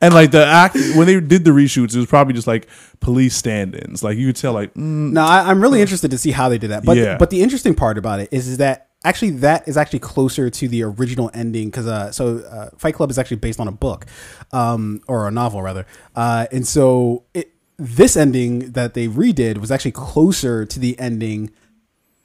And 0.00 0.14
like 0.14 0.30
the 0.30 0.44
act 0.46 0.76
when 0.96 1.06
they 1.06 1.20
did 1.20 1.44
the 1.44 1.50
reshoots, 1.50 1.94
it 1.94 1.98
was 1.98 2.06
probably 2.06 2.32
just 2.32 2.46
like 2.46 2.66
police 3.00 3.36
stand-ins. 3.36 4.02
Like 4.02 4.16
you 4.16 4.26
could 4.28 4.36
tell, 4.36 4.54
like 4.54 4.72
mm, 4.74 5.12
no, 5.12 5.22
I, 5.22 5.50
I'm 5.50 5.60
really 5.60 5.82
interested 5.82 6.10
to 6.12 6.18
see 6.18 6.30
how 6.30 6.48
they 6.48 6.56
did 6.58 6.70
that. 6.70 6.84
But 6.84 6.96
Yeah. 6.96 7.18
but 7.18 7.28
the 7.30 7.42
interesting 7.42 7.74
part 7.74 7.98
about 7.98 8.18
it 8.20 8.30
is, 8.32 8.48
is 8.48 8.56
that 8.58 8.88
actually 9.04 9.30
that 9.30 9.68
is 9.68 9.76
actually 9.76 9.98
closer 10.00 10.50
to 10.50 10.68
the 10.68 10.82
original 10.82 11.30
ending 11.34 11.68
because 11.68 11.86
uh, 11.86 12.10
so 12.10 12.38
uh, 12.38 12.70
Fight 12.78 12.94
Club 12.94 13.10
is 13.10 13.18
actually 13.18 13.36
based 13.36 13.60
on 13.60 13.68
a 13.68 13.72
book, 13.72 14.06
um, 14.52 15.02
or 15.06 15.28
a 15.28 15.30
novel 15.30 15.62
rather, 15.62 15.86
uh, 16.16 16.46
and 16.50 16.66
so 16.66 17.24
it, 17.34 17.52
this 17.76 18.16
ending 18.16 18.72
that 18.72 18.94
they 18.94 19.08
redid 19.08 19.58
was 19.58 19.70
actually 19.70 19.92
closer 19.92 20.64
to 20.64 20.78
the 20.78 20.98
ending 20.98 21.50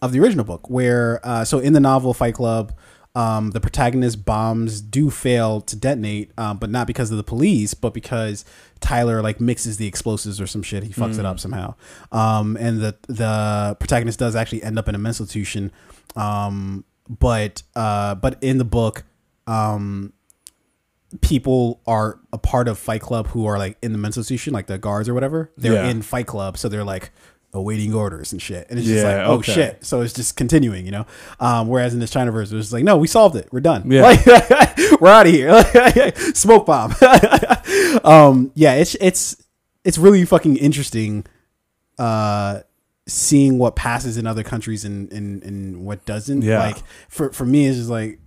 of 0.01 0.11
the 0.11 0.19
original 0.19 0.45
book 0.45 0.69
where 0.69 1.19
uh, 1.23 1.43
so 1.43 1.59
in 1.59 1.73
the 1.73 1.79
novel 1.79 2.13
fight 2.13 2.35
club 2.35 2.73
um, 3.15 3.51
the 3.51 3.59
protagonist 3.59 4.23
bombs 4.23 4.79
do 4.79 5.09
fail 5.09 5.59
to 5.61 5.75
detonate 5.75 6.31
um, 6.37 6.57
but 6.57 6.69
not 6.69 6.87
because 6.87 7.11
of 7.11 7.17
the 7.17 7.23
police 7.23 7.73
but 7.73 7.93
because 7.93 8.45
tyler 8.79 9.21
like 9.21 9.41
mixes 9.41 9.77
the 9.77 9.87
explosives 9.87 10.39
or 10.39 10.47
some 10.47 10.63
shit. 10.63 10.83
He 10.83 10.93
fucks 10.93 11.19
it 11.19 11.25
up 11.25 11.39
somehow. 11.39 11.75
Um, 12.11 12.57
and 12.57 12.79
the 12.79 12.95
the 13.07 13.75
protagonist 13.79 14.19
does 14.19 14.35
actually 14.35 14.63
end 14.63 14.79
up 14.79 14.87
in 14.87 14.95
a 14.95 14.97
mental 14.97 15.23
institution 15.23 15.71
um, 16.15 16.83
but 17.09 17.63
uh, 17.75 18.15
but 18.15 18.37
in 18.43 18.57
the 18.57 18.65
book 18.65 19.03
um, 19.47 20.13
people 21.21 21.81
are 21.87 22.19
a 22.31 22.37
part 22.37 22.67
of 22.67 22.77
Fight 22.77 23.01
Club 23.01 23.27
who 23.27 23.45
are 23.47 23.57
like 23.57 23.77
in 23.81 23.91
the 23.91 23.97
mental 23.97 24.19
institution, 24.19 24.53
like 24.53 24.67
the 24.67 24.77
guards 24.77 25.09
or 25.09 25.13
whatever. 25.13 25.51
They're 25.57 25.73
Yeah. 25.73 25.89
in 25.89 26.01
Fight 26.03 26.27
Club, 26.27 26.57
so 26.57 26.69
they're 26.69 26.83
like 26.83 27.11
awaiting 27.51 27.95
orders 27.95 28.31
and 28.31 28.39
shit. 28.39 28.67
And 28.69 28.77
it's 28.77 28.87
just 28.87 29.03
Yeah, 29.03 29.17
like, 29.17 29.27
oh 29.27 29.33
okay. 29.39 29.53
shit. 29.53 29.83
So 29.85 30.01
it's 30.01 30.13
just 30.13 30.35
continuing, 30.35 30.85
you 30.85 30.91
know. 30.91 31.07
Um, 31.39 31.67
whereas 31.67 31.95
in 31.95 31.99
this 31.99 32.11
China 32.11 32.29
verse, 32.31 32.51
it 32.51 32.55
was 32.55 32.71
like, 32.71 32.83
no, 32.83 32.95
we 32.97 33.07
solved 33.07 33.35
it. 33.35 33.47
We're 33.51 33.59
done. 33.59 33.89
Yeah. 33.89 34.03
Like, 34.03 34.23
we're 35.01 35.09
out 35.09 35.25
of 35.25 35.31
here. 35.33 36.13
Smoke 36.35 36.67
bomb. 36.67 36.93
um, 38.03 38.51
yeah, 38.53 38.75
it's 38.75 38.95
it's 39.01 39.35
it's 39.83 39.97
really 39.97 40.25
fucking 40.25 40.57
interesting. 40.57 41.25
Uh, 41.97 42.59
seeing 43.09 43.57
what 43.57 43.75
passes 43.75 44.17
in 44.17 44.25
other 44.27 44.43
countries 44.43 44.85
and 44.85 45.11
and, 45.11 45.43
and 45.43 45.83
what 45.85 46.05
doesn't. 46.05 46.41
Yeah. 46.43 46.59
Like 46.59 46.77
for 47.09 47.31
for 47.31 47.45
me, 47.45 47.65
it's 47.67 47.77
just 47.77 47.89
like. 47.89 48.19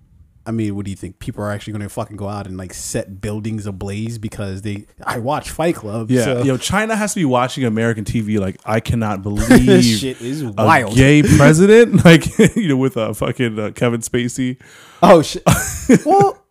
I 0.44 0.50
mean, 0.50 0.74
what 0.74 0.84
do 0.84 0.90
you 0.90 0.96
think? 0.96 1.20
People 1.20 1.44
are 1.44 1.52
actually 1.52 1.74
going 1.74 1.84
to 1.84 1.88
fucking 1.88 2.16
go 2.16 2.26
out 2.26 2.48
and 2.48 2.56
like 2.56 2.74
set 2.74 3.20
buildings 3.20 3.64
ablaze 3.64 4.18
because 4.18 4.62
they. 4.62 4.86
I 5.04 5.20
watch 5.20 5.50
Fight 5.50 5.76
Club. 5.76 6.10
Yeah, 6.10 6.24
so- 6.24 6.42
yo, 6.42 6.56
China 6.56 6.96
has 6.96 7.14
to 7.14 7.20
be 7.20 7.24
watching 7.24 7.62
American 7.62 8.04
TV. 8.04 8.40
Like, 8.40 8.56
I 8.64 8.80
cannot 8.80 9.22
believe 9.28 9.48
This 9.66 10.00
shit 10.00 10.20
is 10.20 10.42
a 10.42 10.50
wild. 10.50 10.96
gay 10.96 11.22
president, 11.36 12.04
like 12.04 12.26
you 12.56 12.66
know, 12.66 12.76
with 12.76 12.96
uh, 12.96 13.12
fucking 13.12 13.56
uh, 13.56 13.70
Kevin 13.70 14.00
Spacey. 14.00 14.60
Oh 15.00 15.22
shit. 15.22 15.44
well, 16.04 16.44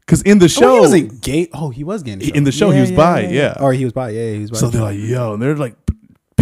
Because 0.00 0.20
in 0.20 0.38
the 0.38 0.44
oh, 0.44 0.48
show, 0.48 0.74
he 0.74 0.80
wasn't 0.80 1.22
gay. 1.22 1.48
Oh, 1.54 1.70
he 1.70 1.84
was 1.84 2.02
gay 2.02 2.12
in 2.12 2.18
the 2.18 2.26
show. 2.26 2.34
In 2.34 2.44
the 2.44 2.52
show, 2.52 2.70
he 2.70 2.80
was 2.82 2.92
bi, 2.92 3.28
yeah. 3.28 3.56
Or 3.60 3.72
he 3.72 3.84
was 3.84 3.94
bi. 3.94 4.10
Yeah, 4.10 4.32
he 4.32 4.40
was 4.40 4.50
bi. 4.50 4.58
so 4.58 4.68
they're 4.68 4.82
like, 4.82 4.98
yo, 4.98 5.32
and 5.32 5.40
they're 5.40 5.56
like, 5.56 5.74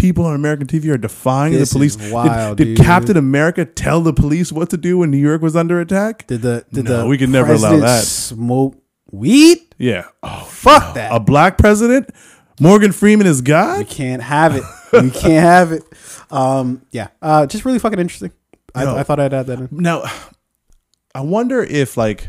people 0.01 0.25
on 0.27 0.35
American 0.35 0.67
TV 0.67 0.89
are 0.93 0.99
defying 0.99 1.53
This 1.53 1.71
the 1.71 1.75
police. 1.75 1.93
is 1.97 1.97
Did- 2.03 2.13
wild, 2.13 2.57
did, 2.57 2.65
dude. 2.77 2.79
Captain 2.79 3.17
America 3.17 3.65
tell 3.65 4.01
the 4.01 4.13
police 4.13 4.51
what 4.51 4.71
to 4.71 4.77
do 4.77 4.99
when 4.99 5.11
New 5.11 5.19
York 5.19 5.43
was 5.43 5.55
under 5.55 5.81
attack? 5.81 6.27
did 6.27 6.43
the 6.43 6.65
did 6.73 6.87
No, 6.87 7.03
the 7.03 7.07
we 7.07 7.19
could 7.19 7.29
never 7.29 7.53
allow 7.53 7.69
president 7.71 7.83
that. 7.83 8.05
Smoke 8.05 8.77
weed? 9.13 9.59
Yeah. 9.79 10.05
Oh, 10.23 10.45
Fuck 10.49 10.95
that. 10.95 11.13
a 11.13 11.21
black 11.21 11.59
president? 11.59 12.11
Morgan 12.61 12.93
Freeman 12.93 13.27
is 13.27 13.41
God? 13.41 13.79
we 13.79 13.85
God? 13.85 13.93
can't 13.93 14.23
have 14.23 14.57
it. 14.57 14.65
we 14.93 15.11
can't 15.11 15.45
have 15.45 15.73
it. 15.73 15.83
Um, 16.31 16.83
yeah. 16.91 17.09
Uh, 17.23 17.47
just 17.47 17.65
really 17.65 17.79
fucking 17.79 17.99
interesting. 17.99 18.33
I, 18.75 18.85
Yo. 18.85 18.97
I 18.97 19.03
thought 19.03 19.19
I'd 19.19 19.33
add 19.35 19.47
that 19.47 19.59
in. 19.59 19.69
Now, 19.73 20.05
I 21.15 21.23
wonder 21.23 21.63
if 21.63 21.97
like 21.97 22.29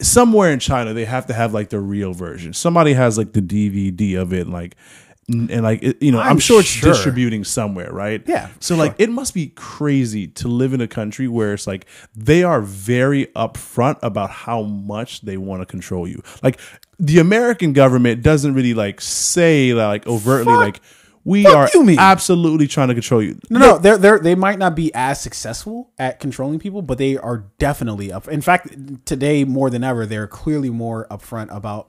somewhere 0.00 0.52
in 0.52 0.58
China 0.58 0.92
they 0.92 1.04
have 1.04 1.26
to 1.26 1.32
have 1.34 1.52
like 1.54 1.70
the 1.70 1.80
real 1.80 2.12
version. 2.12 2.52
Somebody 2.52 2.92
has 2.94 3.16
like 3.18 3.32
the 3.32 3.40
DVD 3.42 4.16
of 4.20 4.32
it, 4.32 4.46
like 4.46 4.76
n- 4.76 5.03
and 5.28 5.62
like 5.62 5.82
it, 5.82 6.02
you 6.02 6.12
know, 6.12 6.20
I'm, 6.20 6.32
I'm 6.32 6.38
sure 6.38 6.60
it's 6.60 6.68
sure. 6.68 6.92
distributing 6.92 7.44
somewhere, 7.44 7.90
right? 7.92 8.22
Yeah, 8.26 8.50
So 8.60 8.76
like, 8.76 8.94
it 8.98 9.10
must 9.10 9.32
be 9.32 9.48
crazy 9.54 10.26
to 10.28 10.48
live 10.48 10.72
in 10.74 10.80
a 10.80 10.88
country 10.88 11.28
where 11.28 11.54
it's 11.54 11.66
like 11.66 11.86
they 12.14 12.42
are 12.42 12.60
very 12.60 13.26
upfront 13.34 13.98
about 14.02 14.30
how 14.30 14.62
much 14.62 15.22
they 15.22 15.36
want 15.36 15.62
to 15.62 15.66
control 15.66 16.06
you. 16.06 16.22
Like 16.42 16.60
the 16.98 17.18
American 17.18 17.72
government 17.72 18.22
doesn't 18.22 18.54
really 18.54 18.74
like 18.74 19.00
say 19.00 19.72
like 19.72 20.06
overtly 20.06 20.52
Fuck- 20.52 20.60
like 20.60 20.80
we 21.24 21.46
are 21.46 21.70
absolutely 21.98 22.66
trying 22.66 22.88
to 22.88 22.94
control 22.94 23.22
you. 23.22 23.38
No, 23.48 23.58
no, 23.58 23.78
they're 23.78 23.96
they're 23.96 24.18
they 24.18 24.34
might 24.34 24.58
not 24.58 24.76
be 24.76 24.94
as 24.94 25.20
successful 25.20 25.90
at 25.98 26.20
controlling 26.20 26.58
people, 26.58 26.82
but 26.82 26.98
they 26.98 27.16
are 27.16 27.46
definitely 27.58 28.12
up. 28.12 28.28
In 28.28 28.42
fact, 28.42 29.06
today 29.06 29.44
more 29.44 29.70
than 29.70 29.82
ever, 29.82 30.04
they're 30.04 30.26
clearly 30.26 30.68
more 30.68 31.06
upfront 31.10 31.54
about 31.54 31.88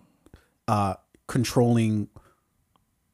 uh 0.69 0.95
controlling 1.27 2.07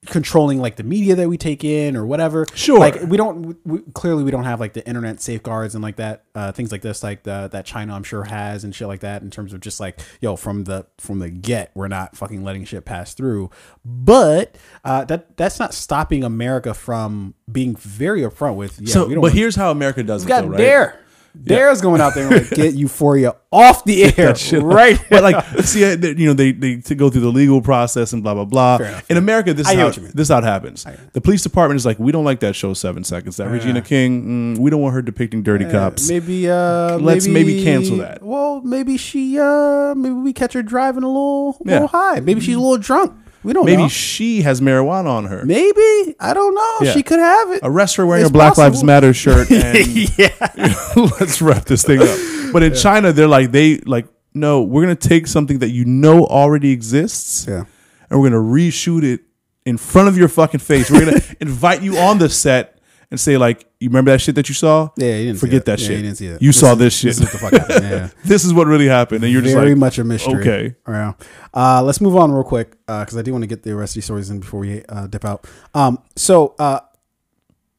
controlling 0.08 0.60
like 0.60 0.78
the 0.78 0.84
media 0.84 1.14
that 1.16 1.30
we 1.30 1.38
take 1.38 1.64
in 1.64 1.96
or 1.96 2.06
whatever. 2.06 2.48
Sure. 2.56 2.80
Like 2.80 3.00
we 3.04 3.18
don't 3.18 3.56
we, 3.64 3.80
clearly 3.94 4.24
we 4.24 4.32
don't 4.32 4.46
have 4.46 4.60
like 4.60 4.74
the 4.74 4.86
internet 4.88 5.22
safeguards 5.22 5.76
and 5.76 5.84
like 5.84 5.98
that 5.98 6.24
uh 6.34 6.52
things 6.52 6.72
like 6.72 6.82
this 6.82 7.04
like 7.04 7.22
the 7.22 7.50
that 7.52 7.66
China 7.66 7.94
I'm 7.94 8.04
sure 8.04 8.24
has 8.24 8.64
and 8.64 8.74
shit 8.74 8.88
like 8.88 9.02
that 9.02 9.22
in 9.22 9.30
terms 9.30 9.54
of 9.54 9.60
just 9.60 9.80
like 9.80 10.00
yo 10.20 10.36
from 10.36 10.64
the 10.64 10.88
from 10.98 11.20
the 11.20 11.30
get 11.30 11.70
we're 11.76 11.88
not 11.88 12.16
fucking 12.18 12.44
letting 12.44 12.66
shit 12.66 12.84
pass 12.84 13.14
through. 13.14 13.52
But 13.86 14.56
uh 14.84 15.06
that 15.06 15.38
that's 15.38 15.60
not 15.60 15.72
stopping 15.72 16.24
America 16.24 16.74
from 16.74 17.36
being 17.52 17.76
very 17.76 18.22
upfront 18.22 18.56
with 18.56 18.82
yeah, 18.82 18.94
so, 18.94 19.06
we 19.06 19.14
don't 19.14 19.22
but 19.22 19.28
want- 19.28 19.36
here's 19.36 19.56
how 19.56 19.70
America 19.70 20.02
does 20.02 20.26
it, 20.26 20.28
got 20.28 20.42
though, 20.42 20.48
right? 20.50 20.58
Dare. 20.58 21.01
Dare's 21.42 21.82
going 21.82 22.02
out 22.02 22.14
there 22.14 22.28
and 22.28 22.36
like, 22.42 22.50
get 22.50 22.74
Euphoria 22.76 23.36
off 23.52 23.84
the 23.86 24.04
air, 24.18 24.34
right? 24.62 25.00
but 25.10 25.24
like, 25.24 25.46
see, 25.66 25.84
uh, 25.86 25.96
you 25.98 26.28
know, 26.28 26.34
they 26.34 26.52
they 26.52 26.78
to 26.78 26.96
go 26.96 27.10
through 27.10 27.22
the 27.22 27.32
legal 27.32 27.62
process 27.62 28.14
and 28.14 28.22
blah 28.24 28.34
blah 28.34 28.46
blah. 28.46 28.80
In 29.10 29.18
America, 29.18 29.54
this 29.54 29.68
is 29.68 29.74
how 29.74 29.86
what 29.86 29.96
you 29.98 30.04
mean. 30.04 30.12
this 30.16 30.26
is 30.28 30.32
how 30.32 30.40
it 30.40 30.44
happens. 30.44 30.86
The 31.14 31.22
police 31.22 31.42
department 31.44 31.78
is 31.78 31.86
like, 31.86 32.00
we 32.00 32.12
don't 32.12 32.26
like 32.26 32.40
that 32.42 32.56
show 32.56 32.74
Seven 32.74 33.04
Seconds. 33.04 33.38
That 33.38 33.50
Regina 33.50 33.82
King, 33.82 34.56
mm, 34.56 34.58
we 34.60 34.70
don't 34.70 34.82
want 34.82 34.94
her 34.94 35.02
depicting 35.02 35.42
dirty 35.44 35.66
cops. 35.66 36.10
Maybe 36.10 36.50
uh 36.50 36.98
Let's 36.98 37.28
maybe 37.28 37.64
cancel 37.64 37.98
that. 37.98 38.22
Well, 38.24 38.62
maybe 38.62 38.98
she 38.98 39.40
uh 39.40 39.96
maybe 39.96 40.16
we 40.16 40.34
catch 40.34 40.54
her 40.54 40.64
driving 40.64 41.04
a 41.04 41.08
little, 41.08 41.58
Yeah. 41.66 41.74
little 41.74 41.88
high. 41.88 42.20
Maybe 42.20 42.42
she's 42.42 42.56
a 42.56 42.60
little 42.60 42.78
drunk. 42.78 43.14
We 43.44 43.54
don't 43.54 43.66
Maybe 43.66 43.84
know. 43.84 43.88
she 43.88 44.42
has 44.44 44.62
marijuana 44.62 45.08
on 45.08 45.26
her. 45.26 45.44
maybe 45.46 46.16
I 46.20 46.34
don't 46.34 46.54
know. 46.54 46.78
Yeah. 46.82 46.94
She 46.94 47.02
could 47.04 47.20
have 47.20 47.52
it. 47.52 47.60
Arrest 47.64 47.96
her 47.96 48.06
wearing 48.06 48.22
It's 48.22 48.30
a 48.30 48.34
Black 48.34 48.58
Lives. 48.58 48.84
Matter 48.84 49.14
shirt 49.14 49.50
and 49.52 49.76
let's 51.20 51.42
wrap 51.42 51.66
this 51.66 51.84
thing 51.84 52.02
up. 52.02 52.54
But 52.54 52.64
in 52.64 52.76
China, 52.76 53.12
they're 53.12 53.28
like, 53.28 53.52
they 53.52 53.78
like, 53.80 54.08
no, 54.34 54.62
we're 54.62 54.82
gonna 54.84 54.96
take 54.96 55.28
something 55.28 55.60
that 55.60 55.70
you 55.70 55.86
know 55.86 56.26
already 56.26 56.72
exists, 56.72 57.46
Yeah. 57.48 57.64
and 58.10 58.20
we're 58.22 58.30
gonna 58.30 58.42
reshoot 58.42 59.04
it 59.04 59.22
in 59.66 59.78
front 59.78 60.08
of 60.08 60.18
your 60.18 60.28
fucking 60.28 60.60
face. 60.60 60.90
We're 60.92 61.06
gonna 61.06 61.22
invite 61.40 61.82
you 61.82 61.98
on 61.98 62.18
the 62.20 62.30
set 62.30 62.78
and 63.12 63.20
say 63.20 63.38
like, 63.38 63.66
you 63.80 63.90
remember 63.90 64.10
that 64.12 64.20
shit 64.22 64.36
that 64.36 64.48
you 64.50 64.56
saw? 64.56 64.90
Yeah, 64.98 65.16
you 65.18 65.26
didn't 65.26 65.36
see 65.36 65.40
forget 65.46 65.66
that. 65.66 65.78
that 65.78 65.82
Yeah, 65.82 65.88
shit. 65.88 65.98
you 65.98 66.04
didn't 66.04 66.18
see 66.18 66.28
that. 66.30 66.42
You 66.42 66.50
This 66.50 66.60
saw 66.60 66.72
is- 66.72 66.78
this 66.80 66.94
shit. 66.98 67.16
This 67.16 67.18
is 67.18 67.24
what 67.24 67.32
the 67.32 67.38
fuck 67.60 67.68
happened. 67.70 67.90
Yeah. 67.92 68.10
this 68.26 68.46
is 68.46 68.54
what 68.54 68.68
really 68.68 68.88
happened, 68.88 69.24
and 69.24 69.32
you're 69.34 69.42
just 69.42 69.54
Very 69.54 69.70
like, 69.72 69.78
much 69.78 69.98
a 70.00 70.04
mystery. 70.04 70.42
okay. 70.42 70.76
Yeah. 70.88 71.14
Uh, 71.54 71.84
let's 71.84 72.00
move 72.02 72.16
on 72.16 72.32
real 72.32 72.44
quick 72.44 72.72
because 72.88 73.18
I 73.18 73.22
do 73.22 73.32
want 73.34 73.44
to 73.44 73.48
get 73.48 73.64
the 73.64 73.76
rest 73.76 73.92
of 73.92 73.96
these 73.96 74.06
stories 74.06 74.30
in 74.30 74.40
before 74.40 74.62
we 74.62 74.84
uh, 74.90 75.08
dip 75.08 75.26
out. 75.26 75.46
Um, 75.76 76.00
so 76.16 76.56
uh, 76.58 76.80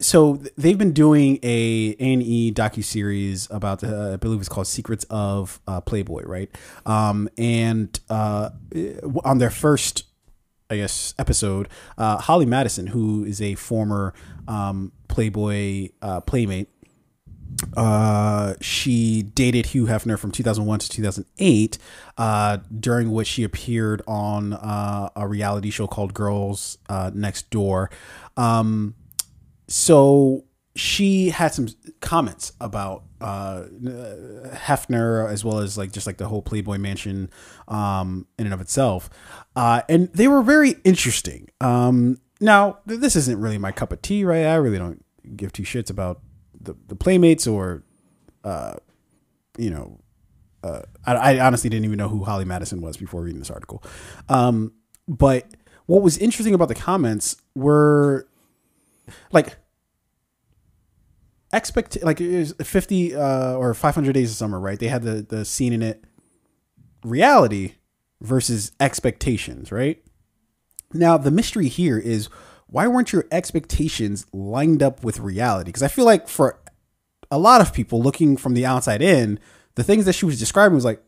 so 0.00 0.40
they've 0.58 0.76
been 0.78 0.92
doing 0.92 1.38
a 1.44 1.94
A&E 2.00 2.52
docu 2.52 2.82
series 2.82 3.48
about 3.52 3.80
the, 3.80 4.12
I 4.14 4.16
believe 4.16 4.40
it's 4.40 4.48
called 4.48 4.66
Secrets 4.66 5.06
of 5.10 5.60
uh, 5.68 5.80
Playboy, 5.80 6.22
right? 6.24 6.50
Um, 6.84 7.28
and 7.38 7.98
uh, 8.10 8.50
on 9.24 9.38
their 9.38 9.50
first, 9.50 10.02
I 10.72 10.76
guess, 10.76 11.14
episode, 11.18 11.68
uh, 11.98 12.18
Holly 12.18 12.46
Madison, 12.46 12.88
who 12.88 13.24
is 13.24 13.40
a 13.42 13.54
former 13.54 14.14
um, 14.48 14.92
Playboy 15.08 15.90
uh, 16.00 16.20
playmate, 16.22 16.68
uh, 17.76 18.54
she 18.60 19.22
dated 19.22 19.66
Hugh 19.66 19.86
Hefner 19.86 20.18
from 20.18 20.30
2001 20.30 20.78
to 20.80 20.88
2008, 20.88 21.78
uh, 22.18 22.58
during 22.78 23.12
which 23.12 23.28
she 23.28 23.44
appeared 23.44 24.02
on 24.06 24.52
uh, 24.54 25.10
a 25.14 25.26
reality 25.28 25.70
show 25.70 25.86
called 25.86 26.14
Girls 26.14 26.78
uh, 26.88 27.10
Next 27.14 27.50
Door. 27.50 27.90
Um, 28.36 28.94
so 29.68 30.44
she 30.74 31.30
had 31.30 31.52
some 31.52 31.68
comments 32.00 32.52
about 32.60 33.04
uh, 33.20 33.64
Hefner 34.52 35.30
as 35.30 35.44
well 35.44 35.58
as 35.58 35.76
like 35.76 35.92
just 35.92 36.06
like 36.06 36.16
the 36.16 36.28
whole 36.28 36.42
Playboy 36.42 36.78
Mansion 36.78 37.30
um, 37.68 38.26
in 38.38 38.46
and 38.46 38.54
of 38.54 38.60
itself, 38.60 39.10
uh, 39.54 39.82
and 39.88 40.08
they 40.12 40.28
were 40.28 40.42
very 40.42 40.76
interesting. 40.84 41.48
Um, 41.60 42.18
now 42.40 42.78
th- 42.88 43.00
this 43.00 43.16
isn't 43.16 43.40
really 43.40 43.58
my 43.58 43.72
cup 43.72 43.92
of 43.92 44.02
tea, 44.02 44.24
right? 44.24 44.46
I 44.46 44.54
really 44.56 44.78
don't 44.78 45.04
give 45.36 45.52
two 45.52 45.62
shits 45.62 45.90
about 45.90 46.20
the, 46.58 46.74
the 46.88 46.96
playmates 46.96 47.46
or 47.46 47.84
uh, 48.44 48.74
you 49.58 49.70
know 49.70 50.00
uh, 50.64 50.82
I, 51.04 51.14
I 51.14 51.40
honestly 51.40 51.68
didn't 51.68 51.84
even 51.84 51.98
know 51.98 52.08
who 52.08 52.24
Holly 52.24 52.44
Madison 52.44 52.80
was 52.80 52.96
before 52.96 53.22
reading 53.22 53.40
this 53.40 53.50
article. 53.50 53.82
Um, 54.28 54.72
but 55.08 55.48
what 55.86 56.02
was 56.02 56.16
interesting 56.18 56.54
about 56.54 56.68
the 56.68 56.74
comments 56.74 57.36
were 57.54 58.28
like 59.32 59.56
expect 61.52 62.02
like 62.02 62.20
it 62.20 62.38
was 62.38 62.52
50 62.62 63.14
uh, 63.14 63.54
or 63.54 63.74
500 63.74 64.12
days 64.12 64.30
of 64.30 64.36
summer, 64.36 64.58
right? 64.58 64.78
They 64.78 64.88
had 64.88 65.02
the 65.02 65.22
the 65.22 65.44
scene 65.44 65.72
in 65.72 65.82
it 65.82 66.04
reality 67.04 67.74
versus 68.20 68.72
expectations, 68.80 69.72
right? 69.72 70.02
Now, 70.94 71.16
the 71.16 71.30
mystery 71.30 71.68
here 71.68 71.98
is 71.98 72.28
why 72.66 72.86
weren't 72.86 73.12
your 73.12 73.26
expectations 73.30 74.26
lined 74.32 74.82
up 74.82 75.04
with 75.04 75.18
reality? 75.18 75.68
Because 75.68 75.82
I 75.82 75.88
feel 75.88 76.04
like 76.04 76.28
for 76.28 76.58
a 77.30 77.38
lot 77.38 77.60
of 77.60 77.72
people 77.72 78.02
looking 78.02 78.36
from 78.36 78.54
the 78.54 78.64
outside 78.64 79.02
in, 79.02 79.38
the 79.74 79.84
things 79.84 80.04
that 80.04 80.14
she 80.14 80.26
was 80.26 80.38
describing 80.38 80.74
was 80.74 80.84
like, 80.84 81.02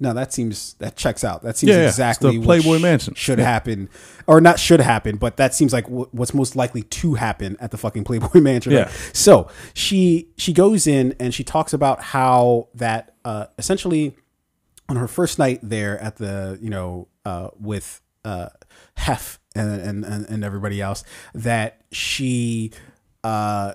no, 0.00 0.12
that 0.14 0.32
seems 0.32 0.74
that 0.74 0.96
checks 0.96 1.22
out. 1.24 1.42
That 1.42 1.56
seems 1.56 1.70
Yeah, 1.70 1.86
exactly 1.86 2.32
the 2.32 2.38
what 2.38 2.44
Playboy 2.46 2.78
sh- 2.78 2.82
Mansion. 2.82 3.14
should 3.14 3.38
Yeah. 3.38 3.44
happen, 3.44 3.88
or 4.26 4.40
not 4.40 4.58
should 4.58 4.80
happen, 4.80 5.16
but 5.16 5.36
that 5.36 5.54
seems 5.54 5.72
like 5.72 5.86
wh- 5.86 6.12
what's 6.14 6.32
most 6.34 6.56
likely 6.56 6.82
to 6.82 7.14
happen 7.14 7.56
at 7.60 7.70
the 7.70 7.76
fucking 7.78 8.04
Playboy 8.04 8.40
Mansion. 8.40 8.72
Yeah. 8.72 8.90
So 9.12 9.48
she 9.74 10.28
she 10.36 10.52
goes 10.52 10.86
in 10.86 11.14
and 11.20 11.32
she 11.34 11.44
talks 11.44 11.72
about 11.72 12.02
how 12.02 12.68
that 12.74 13.14
uh, 13.24 13.46
essentially 13.58 14.16
on 14.88 14.96
her 14.96 15.06
first 15.08 15.38
night 15.38 15.60
there 15.62 15.98
at 16.00 16.16
the 16.16 16.58
you 16.60 16.70
know 16.70 17.06
uh, 17.24 17.48
with 17.60 18.00
uh, 18.24 18.48
Hef 18.96 19.38
and, 19.54 19.80
and 19.80 20.04
and 20.04 20.26
and 20.28 20.44
everybody 20.44 20.80
else 20.80 21.04
that 21.34 21.82
she 21.92 22.70
uh, 23.24 23.74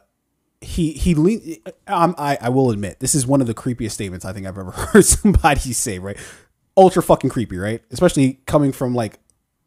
he 0.65 0.91
he 0.93 1.13
lean, 1.15 1.57
um, 1.87 2.15
I 2.17 2.37
I 2.41 2.49
will 2.49 2.71
admit 2.71 2.99
this 2.99 3.13
is 3.15 3.25
one 3.27 3.41
of 3.41 3.47
the 3.47 3.53
creepiest 3.53 3.91
statements 3.91 4.25
I 4.25 4.33
think 4.33 4.47
I've 4.47 4.57
ever 4.57 4.71
heard 4.71 5.05
somebody 5.05 5.73
say 5.73 5.99
right? 5.99 6.17
Ultra 6.77 7.01
fucking 7.03 7.29
creepy 7.29 7.57
right? 7.57 7.81
Especially 7.91 8.41
coming 8.47 8.71
from 8.71 8.93
like 8.95 9.19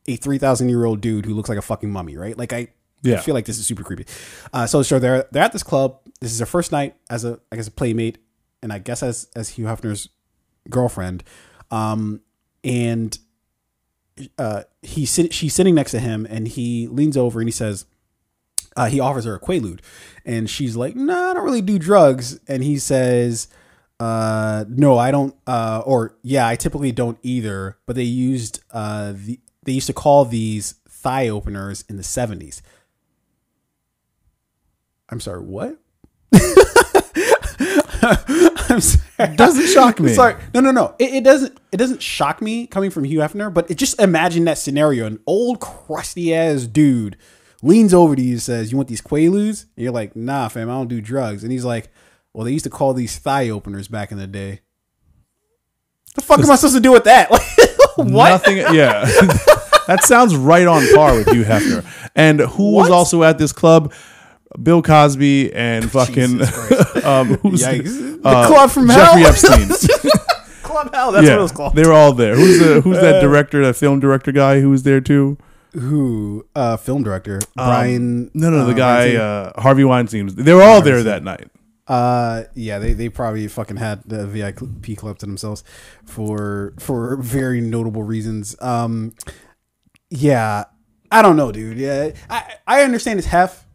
a 0.07 0.17
3000 0.17 0.69
year 0.69 0.85
old 0.85 1.01
dude 1.01 1.25
who 1.27 1.35
looks 1.35 1.49
like 1.49 1.59
a 1.59 1.63
fucking 1.63 1.91
mummy 1.91 2.17
right? 2.17 2.37
Like 2.37 2.53
I 2.53 2.69
Yeah. 3.03 3.21
feel 3.21 3.35
like 3.35 3.45
this 3.47 3.59
is 3.59 3.67
super 3.67 3.83
creepy. 3.85 4.07
Uh, 4.53 4.67
so 4.67 4.83
sure, 4.83 4.99
they're 4.99 5.27
they're 5.31 5.43
at 5.45 5.53
this 5.53 5.63
club. 5.63 5.99
This 6.21 6.33
is 6.33 6.39
their 6.39 6.47
first 6.47 6.73
night 6.73 6.97
as 7.09 7.25
a 7.25 7.39
I 7.53 7.57
guess 7.57 7.69
a 7.69 7.71
playmate 7.71 8.19
and 8.63 8.73
I 8.73 8.79
guess 8.79 9.03
as 9.03 9.29
as 9.37 9.51
Hugh 9.51 9.67
Hefner's 9.67 10.09
girlfriend. 10.69 11.23
Um 11.71 12.21
and 12.65 13.17
uh 14.37 14.65
he's 14.83 15.11
sit- 15.13 15.33
she's 15.33 15.55
sitting 15.55 15.75
next 15.77 15.93
to 15.93 16.01
him 16.01 16.27
and 16.29 16.49
he 16.49 16.89
leans 16.89 17.17
over 17.17 17.39
and 17.41 17.49
he 17.49 17.53
says 17.53 17.87
uh, 18.79 18.87
he 18.87 19.01
offers 19.01 19.25
her 19.25 19.35
a 19.35 19.41
quaalude 19.41 19.81
and 20.25 20.49
she's 20.49 20.77
like 20.77 20.95
no 20.95 21.13
nah, 21.13 21.31
i 21.31 21.35
don't 21.35 21.45
really 21.45 21.61
do 21.61 21.79
drugs 21.79 22.39
and 22.47 22.63
he 22.63 22.79
says 22.79 23.49
uh 23.99 24.65
no 24.69 24.97
i 24.97 25.11
don't 25.11 25.35
uh 25.49 25.83
or 25.85 26.17
yeah 26.23 26.47
i 26.47 26.55
typically 26.55 26.93
don't 26.93 27.19
either 27.23 27.77
but 27.87 27.97
they 27.97 28.05
used 28.05 28.61
uh 28.71 29.13
the 29.15 29.41
they 29.65 29.73
used 29.73 29.89
to 29.89 29.93
call 29.93 30.25
these 30.25 30.77
thigh 30.89 31.29
openers 31.29 31.85
in 31.89 31.97
the 31.97 32.03
70s 32.03 32.63
i'm 35.11 35.21
sorry 35.21 35.43
what 35.43 35.77
I'm 38.71 38.81
sorry. 38.81 39.35
Doesn't 39.35 39.67
shock 39.67 39.99
me. 39.99 40.13
Sorry, 40.13 40.37
no, 40.55 40.61
no, 40.61 40.71
no. 40.71 40.95
It, 40.99 41.15
it 41.15 41.25
doesn't. 41.25 41.59
It 41.73 41.79
doesn't 41.79 42.01
shock 42.01 42.41
me 42.41 42.67
coming 42.67 42.91
from 42.91 43.05
Hugh 43.05 43.19
Hefner, 43.19 43.53
but 43.53 43.71
it 43.71 43.75
just 43.77 44.01
imagine 44.01 44.45
that 44.45 44.59
scenario: 44.59 45.07
an 45.07 45.19
old 45.27 45.59
crusty 45.59 46.35
ass 46.35 46.67
dude 46.67 47.17
leans 47.63 47.93
over 47.95 48.15
to 48.17 48.23
you 48.23 48.33
and 48.33 48.43
says, 48.43 48.71
"You 48.71 48.77
want 48.77 48.89
these 48.89 49.01
Quaaludes?" 49.03 49.67
And 49.77 49.85
you're 49.85 49.93
like, 49.93 50.15
"Nah, 50.17 50.49
fam, 50.49 50.71
I 50.71 50.75
don't 50.75 50.89
do 50.89 51.01
drugs." 51.01 51.43
And 51.43 51.53
he's 51.53 51.65
like, 51.65 51.91
"Well, 52.33 52.45
they 52.45 52.53
used 52.53 52.65
to 52.65 52.71
call 52.71 52.95
these 52.95 53.19
thigh 53.19 53.49
openers 53.51 53.89
back 53.89 54.13
in 54.13 54.19
the 54.19 54.27
day." 54.27 54.61
The 56.15 56.23
fuck 56.23 56.41
am 56.41 56.51
I 56.51 56.57
supposed 56.57 56.75
to 56.77 56.81
do 56.81 56.93
with 56.93 57.05
that? 57.05 57.31
What? 57.99 58.29
Nothing. 58.31 58.59
Yeah, 58.59 59.05
that 59.89 60.05
sounds 60.05 60.37
right 60.37 60.69
on 60.69 60.87
par 60.95 61.17
with 61.17 61.29
Hugh 61.33 61.43
Hefner. 61.43 61.85
And 62.15 62.39
who 62.39 62.71
was 62.75 62.91
also 62.91 63.25
at 63.25 63.39
this 63.39 63.51
club? 63.51 63.93
Bill 64.63 64.83
Cosby 64.83 65.53
and 65.53 65.91
fucking 65.91 66.41
um, 67.05 67.35
who's 67.43 67.65
Yikes. 67.65 68.21
uh, 68.25 68.43
The 68.43 68.47
Club 68.55 68.71
from 68.71 68.87
Jeffrey 68.87 69.23
Hell? 69.23 69.31
Epstein. 69.31 69.69
Club 70.63 70.95
Hell. 70.95 71.11
That's 71.11 71.27
yeah, 71.27 71.33
what 71.33 71.39
it 71.41 71.43
was 71.43 71.51
called. 71.53 71.75
they 71.75 71.83
were 71.83 71.93
all 71.93 72.13
there. 72.13 72.37
Who's 72.37 72.61
the 72.61 72.81
who's 72.83 73.01
that 73.01 73.21
director? 73.21 73.65
That 73.65 73.75
film 73.75 73.99
director 73.99 74.31
guy 74.31 74.61
who 74.61 74.71
was 74.71 74.85
there 74.85 75.01
too? 75.01 75.37
Who? 75.73 76.47
Uh, 76.55 76.77
film 76.77 77.03
director 77.03 77.41
Brian. 77.55 78.27
Um, 78.27 78.31
No, 78.35 78.51
no, 78.51 78.65
the 78.65 78.73
uh, 78.73 78.75
guy 78.75 79.17
uh, 79.17 79.61
Harvey 79.61 79.85
Weinstein. 79.85 80.29
They 80.29 80.55
were 80.55 80.63
all 80.63 80.81
there 80.83 81.03
that 81.03 81.23
night. 81.23 81.51
Uh, 81.87 82.45
yeah, 82.55 82.79
they, 82.79 82.93
they 82.93 83.09
probably 83.09 83.49
fucking 83.49 83.77
had 83.79 84.03
the 84.05 84.27
VIP 84.27 84.97
club 84.99 85.19
to 85.19 85.27
themselves 85.27 85.65
for 86.05 86.75
for 86.79 87.17
very 87.17 87.61
notable 87.61 88.03
reasons. 88.03 88.55
Um, 88.61 89.15
yeah, 90.11 90.65
I 91.11 91.23
don't 91.23 91.37
know, 91.37 91.51
dude. 91.51 91.79
Yeah, 91.79 92.11
I 92.29 92.55
I 92.67 92.83
understand 92.83 93.19
it's 93.19 93.29
hef, 93.29 93.67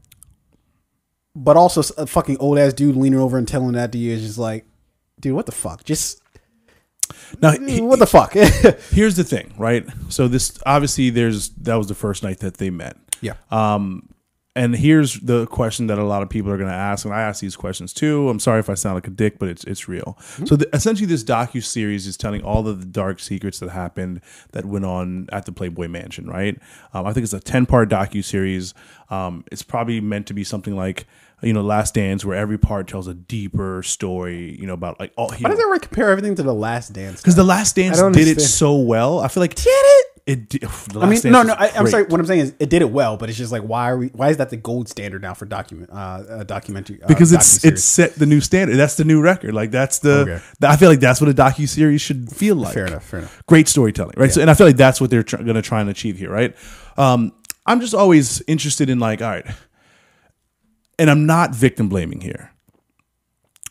but 1.36 1.58
also 1.58 1.82
a 1.98 2.06
fucking 2.06 2.38
old 2.38 2.60
ass 2.60 2.74
dude 2.74 2.96
leaning 2.96 3.20
over 3.20 3.38
and 3.38 3.48
telling 3.48 3.74
that 3.74 3.92
to 3.94 3.98
you 3.98 4.14
is 4.14 4.22
just 4.22 4.38
like, 4.38 4.66
dude, 5.20 5.34
what 5.34 5.48
the 5.48 5.52
fuck? 5.52 5.84
Just 5.84 6.22
Now, 7.42 7.52
he- 7.52 7.82
what 7.82 8.00
the 8.00 8.08
fuck? 8.08 8.34
here's 8.92 9.16
the 9.16 9.24
thing, 9.24 9.54
right? 9.58 9.86
So 10.10 10.28
this 10.28 10.58
obviously 10.66 11.10
there's 11.10 11.50
that 11.50 11.76
was 11.76 11.88
the 11.88 11.96
first 11.96 12.24
night 12.24 12.40
that 12.40 12.58
they 12.58 12.70
met. 12.70 12.98
yeah, 13.22 13.34
Um, 13.52 14.10
and 14.56 14.76
here's 14.76 15.20
the 15.20 15.48
question 15.48 15.88
that 15.88 15.98
a 15.98 16.04
lot 16.04 16.22
of 16.22 16.30
people 16.30 16.52
are 16.52 16.58
going 16.58 16.70
to 16.70 16.76
ask, 16.76 17.06
and 17.06 17.14
I 17.14 17.22
ask 17.24 17.42
these 17.42 17.56
questions 17.56 17.92
too. 17.92 18.30
I'm 18.30 18.40
sorry 18.40 18.60
if 18.60 18.70
I 18.70 18.76
sound 18.76 18.94
like 18.94 19.08
a 19.08 19.10
dick, 19.10 19.40
but 19.40 19.50
it's 19.50 19.64
it's 19.64 19.88
real. 19.88 20.16
So 20.46 20.56
the, 20.56 20.70
essentially, 20.76 21.08
this 21.08 21.24
docu 21.24 21.64
series 21.64 22.06
is 22.06 22.18
telling 22.18 22.44
all 22.44 22.68
of 22.68 22.80
the 22.80 22.86
dark 22.86 23.20
secrets 23.20 23.58
that 23.62 23.70
happened 23.72 24.22
that 24.52 24.64
went 24.66 24.86
on 24.86 25.28
at 25.32 25.46
the 25.48 25.52
Playboy 25.52 25.88
Mansion. 25.88 26.28
Right? 26.28 26.60
Um, 26.94 27.08
I 27.08 27.14
think 27.14 27.24
it's 27.24 27.34
a 27.34 27.40
10 27.40 27.66
part 27.66 27.90
docu 27.90 28.24
series. 28.24 28.76
Um, 29.10 29.44
it's 29.52 29.64
probably 29.64 30.00
meant 30.02 30.28
to 30.28 30.36
be 30.36 30.44
something 30.44 30.76
like 30.76 31.08
you 31.44 31.54
know 31.54 31.62
Last 31.62 31.94
Dance, 31.94 32.26
where 32.26 32.38
every 32.38 32.58
part 32.58 32.88
tells 32.88 33.08
a 33.08 33.14
deeper 33.14 33.84
story. 33.84 34.58
You 34.60 34.68
know 34.68 34.74
about 34.74 35.00
like 35.00 35.14
all. 35.16 35.30
why 35.30 35.50
does 35.50 35.60
everyone 35.60 35.80
compare 35.80 36.10
everything 36.10 36.36
to 36.36 36.44
the 36.44 36.54
Last 36.54 36.94
Dance? 36.94 37.22
Because 37.22 37.36
the 37.36 37.44
Last 37.44 37.76
Dance 37.76 38.02
did 38.02 38.28
it 38.28 38.42
so 38.42 38.76
well. 38.76 39.20
I 39.20 39.28
feel 39.28 39.42
like 39.42 39.56
Did 39.56 39.68
it? 39.68 40.06
it. 40.26 40.50
Did, 40.50 40.62
the 40.92 41.00
I 41.00 41.06
mean, 41.06 41.22
Dance 41.22 41.26
no, 41.26 41.44
no. 41.44 41.54
I, 41.54 41.70
I'm 41.76 41.88
sorry. 41.88 42.04
What 42.04 42.20
I'm 42.20 42.26
saying 42.26 42.42
is, 42.42 42.56
it 42.60 42.70
did 42.70 42.82
it 42.82 42.90
well, 42.90 43.18
but 43.18 43.30
it's 43.30 43.38
just 43.38 43.52
like, 43.52 43.64
why 43.64 43.92
are 43.92 43.98
we? 43.98 44.08
Why 44.08 44.30
is 44.30 44.38
that 44.38 44.50
the 44.50 44.58
gold 44.58 44.90
standard 44.90 45.22
now 45.22 45.34
for 45.34 45.46
document, 45.46 45.90
uh, 45.92 45.96
uh 45.96 46.44
documentary? 46.44 47.02
Uh, 47.02 47.08
because 47.08 47.32
it's 47.32 47.60
docuseries? 47.60 47.72
it's 47.72 47.84
set 47.84 48.16
the 48.16 48.26
new 48.26 48.42
standard. 48.42 48.76
That's 48.78 48.96
the 48.96 49.06
new 49.06 49.22
record. 49.22 49.54
Like 49.54 49.72
that's 49.72 50.00
the. 50.00 50.20
Okay. 50.20 50.42
th- 50.62 50.72
I 50.72 50.76
feel 50.78 50.90
like 50.90 51.00
that's 51.00 51.22
what 51.22 51.30
a 51.30 51.34
docu 51.34 51.68
series 51.68 52.02
should 52.02 52.32
feel 52.32 52.56
like. 52.56 52.74
Fair 52.74 52.88
enough, 52.88 53.04
fair 53.04 53.20
enough. 53.20 53.44
Great 53.48 53.68
storytelling, 53.68 54.16
right? 54.18 54.32
So, 54.32 54.42
and 54.42 54.50
I 54.50 54.54
feel 54.54 54.68
like 54.68 54.78
that's 54.78 55.02
what 55.02 55.10
they're 55.10 55.24
tr- 55.24 55.38
going 55.38 55.56
to 55.56 55.62
try 55.62 55.82
and 55.82 55.90
achieve 55.90 56.18
here, 56.18 56.32
right? 56.32 56.56
Um, 56.98 57.34
I'm 57.66 57.80
just 57.80 57.94
always 57.94 58.42
interested 58.48 58.90
in 58.90 59.00
like, 59.00 59.22
all 59.22 59.30
right, 59.30 59.46
and 61.00 61.10
I'm 61.10 61.26
not 61.26 61.54
victim 61.54 61.90
blaming 61.90 62.22
here. 62.22 62.52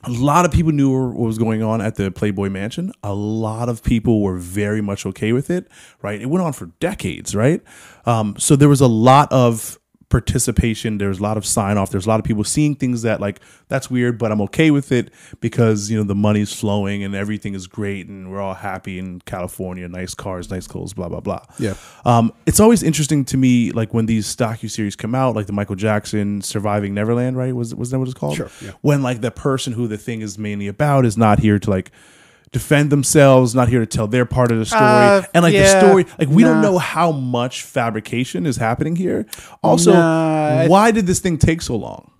A 0.04 0.10
lot 0.10 0.44
of 0.44 0.50
people 0.50 0.72
knew 0.72 0.90
what 1.10 1.26
was 1.26 1.38
going 1.38 1.62
on 1.62 1.80
at 1.80 1.94
the 1.94 2.10
Playboy 2.10 2.48
Mansion. 2.48 2.92
A 3.04 3.14
lot 3.14 3.68
of 3.68 3.84
people 3.84 4.20
were 4.20 4.36
very 4.36 4.80
much 4.80 5.06
okay 5.06 5.32
with 5.32 5.48
it, 5.48 5.68
right? 6.02 6.20
It 6.20 6.26
went 6.26 6.44
on 6.44 6.52
for 6.52 6.66
decades, 6.80 7.36
right? 7.36 7.62
Um, 8.04 8.34
so 8.36 8.56
there 8.56 8.68
was 8.68 8.80
a 8.80 8.88
lot 8.88 9.30
of 9.32 9.78
participation. 10.12 10.98
There's 10.98 11.20
a 11.20 11.22
lot 11.22 11.38
of 11.38 11.46
sign 11.46 11.78
off. 11.78 11.90
There's 11.90 12.04
a 12.04 12.08
lot 12.08 12.20
of 12.20 12.24
people 12.24 12.44
seeing 12.44 12.74
things 12.74 13.00
that 13.00 13.18
like 13.18 13.40
that's 13.68 13.90
weird, 13.90 14.18
but 14.18 14.30
I'm 14.30 14.42
okay 14.42 14.70
with 14.70 14.92
it 14.92 15.10
because 15.40 15.90
you 15.90 15.96
know 15.96 16.04
the 16.04 16.14
money's 16.14 16.52
flowing 16.52 17.02
and 17.02 17.14
everything 17.14 17.54
is 17.54 17.66
great 17.66 18.08
and 18.08 18.30
we're 18.30 18.40
all 18.40 18.52
happy 18.52 18.98
in 18.98 19.22
California. 19.22 19.88
Nice 19.88 20.14
cars, 20.14 20.50
nice 20.50 20.66
clothes, 20.66 20.92
blah 20.92 21.08
blah 21.08 21.20
blah. 21.20 21.42
Yeah. 21.58 21.74
Um, 22.04 22.30
it's 22.44 22.60
always 22.60 22.82
interesting 22.82 23.24
to 23.24 23.38
me, 23.38 23.72
like 23.72 23.94
when 23.94 24.04
these 24.04 24.36
docu 24.36 24.70
series 24.70 24.96
come 24.96 25.14
out, 25.14 25.34
like 25.34 25.46
the 25.46 25.54
Michael 25.54 25.76
Jackson 25.76 26.42
Surviving 26.42 26.92
Neverland, 26.92 27.38
right? 27.38 27.56
Was 27.56 27.74
was 27.74 27.90
that 27.90 27.98
what 27.98 28.06
it's 28.06 28.18
called? 28.18 28.36
Sure, 28.36 28.50
yeah. 28.60 28.72
When 28.82 29.02
like 29.02 29.22
the 29.22 29.30
person 29.30 29.72
who 29.72 29.88
the 29.88 29.96
thing 29.96 30.20
is 30.20 30.38
mainly 30.38 30.68
about 30.68 31.06
is 31.06 31.16
not 31.16 31.38
here 31.38 31.58
to 31.58 31.70
like 31.70 31.90
defend 32.52 32.90
themselves, 32.90 33.54
not 33.54 33.68
here 33.68 33.80
to 33.80 33.86
tell 33.86 34.06
their 34.06 34.24
part 34.26 34.52
of 34.52 34.58
the 34.58 34.66
story, 34.66 34.82
Uh, 34.82 35.22
and 35.34 35.42
like 35.42 35.54
yeah, 35.54 35.62
the 35.72 35.80
story, 35.88 36.06
like 36.18 36.28
we 36.28 36.42
don't 36.42 36.60
know 36.60 36.78
how 36.78 37.10
much 37.10 37.62
fabrication 37.62 38.44
is 38.46 38.56
happening 38.58 38.94
here. 38.94 39.26
Also, 39.62 39.92
Nah, 39.94 40.66
why 40.66 40.90
did 40.90 41.06
this 41.06 41.18
thing 41.18 41.38
take 41.38 41.62
so 41.62 41.76
long? 41.76 42.10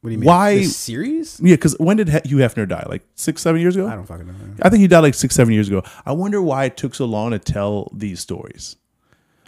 What 0.00 0.10
do 0.10 0.12
you 0.12 0.18
mean? 0.18 0.26
Why- 0.26 0.58
This 0.58 0.76
series? 0.76 1.40
Yeah, 1.42 1.54
because 1.54 1.74
when 1.78 1.96
did 1.96 2.08
Hugh 2.26 2.36
Hefner 2.36 2.68
die? 2.68 2.84
Like 2.88 3.02
six, 3.14 3.42
seven 3.42 3.60
years 3.60 3.74
ago. 3.74 3.88
I 3.88 3.94
don't 3.94 4.06
fucking 4.06 4.26
know. 4.26 4.34
I 4.62 4.68
think 4.68 4.80
he 4.80 4.86
died 4.86 5.00
like 5.00 5.14
six, 5.14 5.34
seven 5.34 5.52
years 5.54 5.66
ago. 5.68 5.82
I 6.06 6.12
wonder 6.12 6.40
why 6.42 6.66
it 6.66 6.76
took 6.76 6.94
so 6.94 7.06
long 7.06 7.30
to 7.32 7.38
tell 7.38 7.90
these 7.92 8.20
stories. 8.20 8.76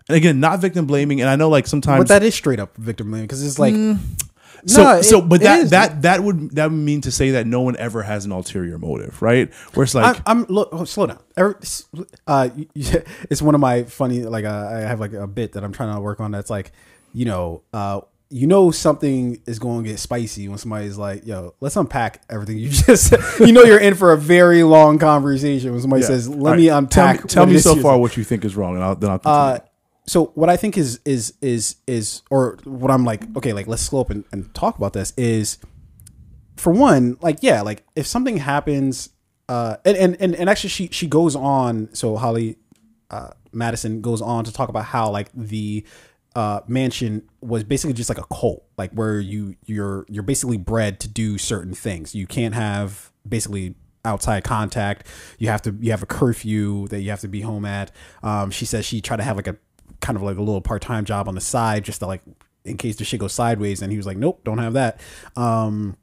And 0.08 0.16
again, 0.16 0.40
not 0.40 0.60
victim 0.60 0.86
blaming. 0.86 1.20
And 1.20 1.28
I 1.28 1.36
know 1.36 1.48
like 1.50 1.66
sometimes 1.66 2.00
But 2.00 2.08
that 2.08 2.22
is 2.22 2.34
straight 2.34 2.58
up 2.58 2.76
victim 2.76 3.10
blaming 3.10 3.24
because 3.26 3.44
it's 3.46 3.58
like. 3.58 3.74
So 4.66 4.82
No, 4.82 5.02
so 5.02 5.18
it- 5.18 5.28
but 5.28 5.40
that 5.42 5.60
is. 5.60 5.70
that 5.70 6.02
that 6.02 6.22
would 6.22 6.50
that 6.56 6.70
would 6.70 6.76
mean 6.78 7.00
to 7.02 7.10
say 7.10 7.30
that 7.32 7.46
no 7.46 7.60
one 7.60 7.76
ever 7.76 8.02
has 8.02 8.24
an 8.24 8.32
ulterior 8.32 8.78
motive, 8.78 9.22
right? 9.22 9.52
Where 9.74 9.84
it's 9.84 9.94
like 9.94 10.16
I'm, 10.26 10.40
I'm 10.42 10.44
look. 10.46 10.68
Oh, 10.72 10.84
slow 10.84 11.06
down. 11.06 11.18
Uh, 12.26 12.48
it's 12.74 13.42
one 13.42 13.54
of 13.54 13.60
my 13.60 13.84
funny. 13.84 14.22
Like 14.22 14.44
uh, 14.44 14.70
I 14.72 14.78
have 14.80 15.00
like 15.00 15.12
a 15.12 15.26
bit 15.26 15.52
that 15.52 15.64
I'm 15.64 15.72
trying 15.72 15.94
to 15.94 16.00
work 16.00 16.20
on. 16.20 16.30
That's 16.30 16.50
like, 16.50 16.72
you 17.12 17.24
know, 17.24 17.62
uh, 17.72 18.00
you 18.28 18.48
know 18.48 18.72
something 18.72 19.40
is 19.46 19.58
going 19.60 19.84
to 19.84 19.90
get 19.90 19.98
spicy 20.00 20.48
when 20.48 20.58
somebody's 20.58 20.98
like, 20.98 21.24
"Yo, 21.26 21.54
let's 21.60 21.76
unpack 21.76 22.22
everything 22.28 22.58
you 22.58 22.68
just." 22.70 23.08
said. 23.10 23.20
you 23.40 23.52
know, 23.52 23.62
you're 23.62 23.78
in 23.78 23.94
for 23.94 24.12
a 24.12 24.18
very 24.18 24.62
long 24.64 24.98
conversation 24.98 25.70
when 25.72 25.80
somebody 25.80 26.02
Yeah. 26.02 26.08
says, 26.08 26.28
"Let 26.28 26.50
right, 26.52 26.56
me 26.58 26.66
Tell 26.66 26.78
unpack." 26.78 27.22
me, 27.24 27.28
tell 27.28 27.46
me 27.46 27.58
so 27.58 27.76
far 27.76 27.98
what 27.98 28.16
you 28.16 28.24
think 28.24 28.44
is 28.44 28.56
wrong, 28.56 28.74
and 28.74 28.82
I'll 28.82 28.96
then 28.96 29.10
I'll. 29.10 29.20
Uh, 29.24 29.58
so 30.06 30.26
what 30.34 30.48
I 30.48 30.56
think 30.56 30.78
is 30.78 31.00
is 31.04 31.34
is 31.40 31.76
is 31.86 32.22
or 32.30 32.58
what 32.64 32.90
I'm 32.90 33.04
like 33.04 33.24
okay 33.36 33.52
like 33.52 33.66
let's 33.66 33.82
slow 33.82 34.00
up 34.00 34.10
and, 34.10 34.24
and 34.32 34.52
talk 34.54 34.76
about 34.76 34.92
this 34.92 35.12
is 35.16 35.58
for 36.56 36.72
one 36.72 37.16
like 37.20 37.38
yeah 37.42 37.62
like 37.62 37.84
if 37.96 38.06
something 38.06 38.38
happens 38.38 39.10
uh 39.48 39.76
and 39.84 39.96
and 39.96 40.16
and, 40.20 40.34
and 40.34 40.48
actually 40.48 40.70
she 40.70 40.88
she 40.92 41.06
goes 41.06 41.34
on 41.34 41.88
so 41.92 42.16
Holly 42.16 42.56
uh 43.10 43.30
Madison 43.52 44.00
goes 44.00 44.22
on 44.22 44.44
to 44.44 44.52
talk 44.52 44.68
about 44.68 44.84
how 44.84 45.10
like 45.10 45.28
the 45.34 45.84
uh 46.36 46.60
mansion 46.68 47.28
was 47.40 47.64
basically 47.64 47.94
just 47.94 48.08
like 48.08 48.18
a 48.18 48.26
cult 48.34 48.64
like 48.78 48.92
where 48.92 49.18
you 49.18 49.56
you're 49.64 50.06
you're 50.08 50.22
basically 50.22 50.56
bred 50.56 51.00
to 51.00 51.08
do 51.08 51.36
certain 51.38 51.74
things. 51.74 52.14
You 52.14 52.26
can't 52.26 52.54
have 52.54 53.10
basically 53.28 53.74
outside 54.04 54.44
contact. 54.44 55.08
You 55.38 55.48
have 55.48 55.62
to 55.62 55.74
you 55.80 55.90
have 55.90 56.02
a 56.02 56.06
curfew 56.06 56.86
that 56.88 57.00
you 57.00 57.10
have 57.10 57.20
to 57.20 57.28
be 57.28 57.40
home 57.40 57.64
at. 57.64 57.90
Um 58.22 58.50
she 58.50 58.64
says 58.64 58.84
she 58.84 59.00
tried 59.00 59.16
to 59.16 59.24
have 59.24 59.36
like 59.36 59.48
a 59.48 59.56
kind 60.00 60.16
of 60.16 60.22
like 60.22 60.36
a 60.36 60.42
little 60.42 60.60
part-time 60.60 61.04
job 61.04 61.28
on 61.28 61.34
the 61.34 61.40
side 61.40 61.84
just 61.84 62.00
to 62.00 62.06
like 62.06 62.22
in 62.64 62.76
case 62.76 62.96
the 62.96 63.04
shit 63.04 63.20
goes 63.20 63.32
sideways. 63.32 63.82
And 63.82 63.90
he 63.92 63.96
was 63.96 64.06
like 64.06 64.16
nope 64.16 64.42
don't 64.44 64.58
have 64.58 64.74
that. 64.74 65.00
Um 65.36 65.96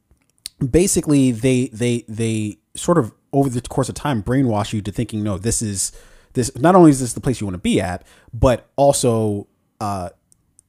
basically 0.70 1.32
they 1.32 1.68
they 1.68 2.04
they 2.08 2.58
sort 2.74 2.98
of 2.98 3.12
over 3.32 3.48
the 3.48 3.60
course 3.62 3.88
of 3.88 3.94
time 3.94 4.22
brainwash 4.22 4.72
you 4.72 4.80
to 4.80 4.92
thinking 4.92 5.22
no 5.22 5.36
this 5.38 5.60
is 5.60 5.92
this 6.34 6.56
not 6.58 6.74
only 6.74 6.90
is 6.90 7.00
this 7.00 7.12
the 7.12 7.20
place 7.20 7.40
you 7.40 7.46
want 7.46 7.54
to 7.54 7.60
be 7.60 7.80
at 7.80 8.06
but 8.32 8.68
also 8.76 9.46
uh 9.80 10.08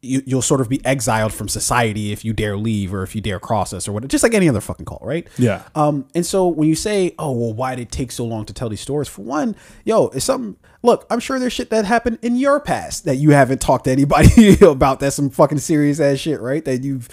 you, 0.01 0.21
you'll 0.25 0.41
sort 0.41 0.61
of 0.61 0.69
be 0.69 0.83
exiled 0.85 1.33
from 1.33 1.47
society 1.47 2.11
if 2.11 2.23
you 2.23 2.33
dare 2.33 2.57
leave 2.57 2.93
or 2.93 3.01
if 3.03 3.15
you 3.15 3.21
dare 3.21 3.39
cross 3.39 3.73
us 3.73 3.87
or 3.87 3.91
what 3.91 4.07
just 4.07 4.23
like 4.23 4.33
any 4.33 4.47
other 4.49 4.61
fucking 4.61 4.85
cult 4.85 5.01
right? 5.03 5.27
Yeah. 5.37 5.63
um 5.75 6.07
and 6.13 6.25
so 6.25 6.47
when 6.47 6.67
you 6.67 6.75
say 6.75 7.13
oh 7.17 7.31
well 7.31 7.53
why 7.53 7.75
did 7.75 7.83
it 7.83 7.91
take 7.91 8.11
so 8.11 8.25
long 8.25 8.45
to 8.45 8.53
tell 8.53 8.69
these 8.69 8.81
stories? 8.81 9.07
For 9.07 9.23
one 9.23 9.55
yo 9.83 10.07
it's 10.09 10.25
something 10.25 10.57
look 10.85 11.05
i'm 11.09 11.19
sure 11.19 11.39
there's 11.39 11.53
shit 11.53 11.69
that 11.69 11.85
happened 11.85 12.17
in 12.21 12.35
your 12.35 12.59
past 12.59 13.05
that 13.05 13.15
you 13.15 13.31
haven't 13.31 13.59
talked 13.59 13.85
to 13.85 13.91
anybody 13.91 14.57
about 14.61 14.99
that's 14.99 15.15
some 15.15 15.29
fucking 15.29 15.59
serious 15.59 15.99
ass 15.99 16.19
shit 16.19 16.39
right 16.39 16.65
that 16.65 16.83
you've 16.83 17.09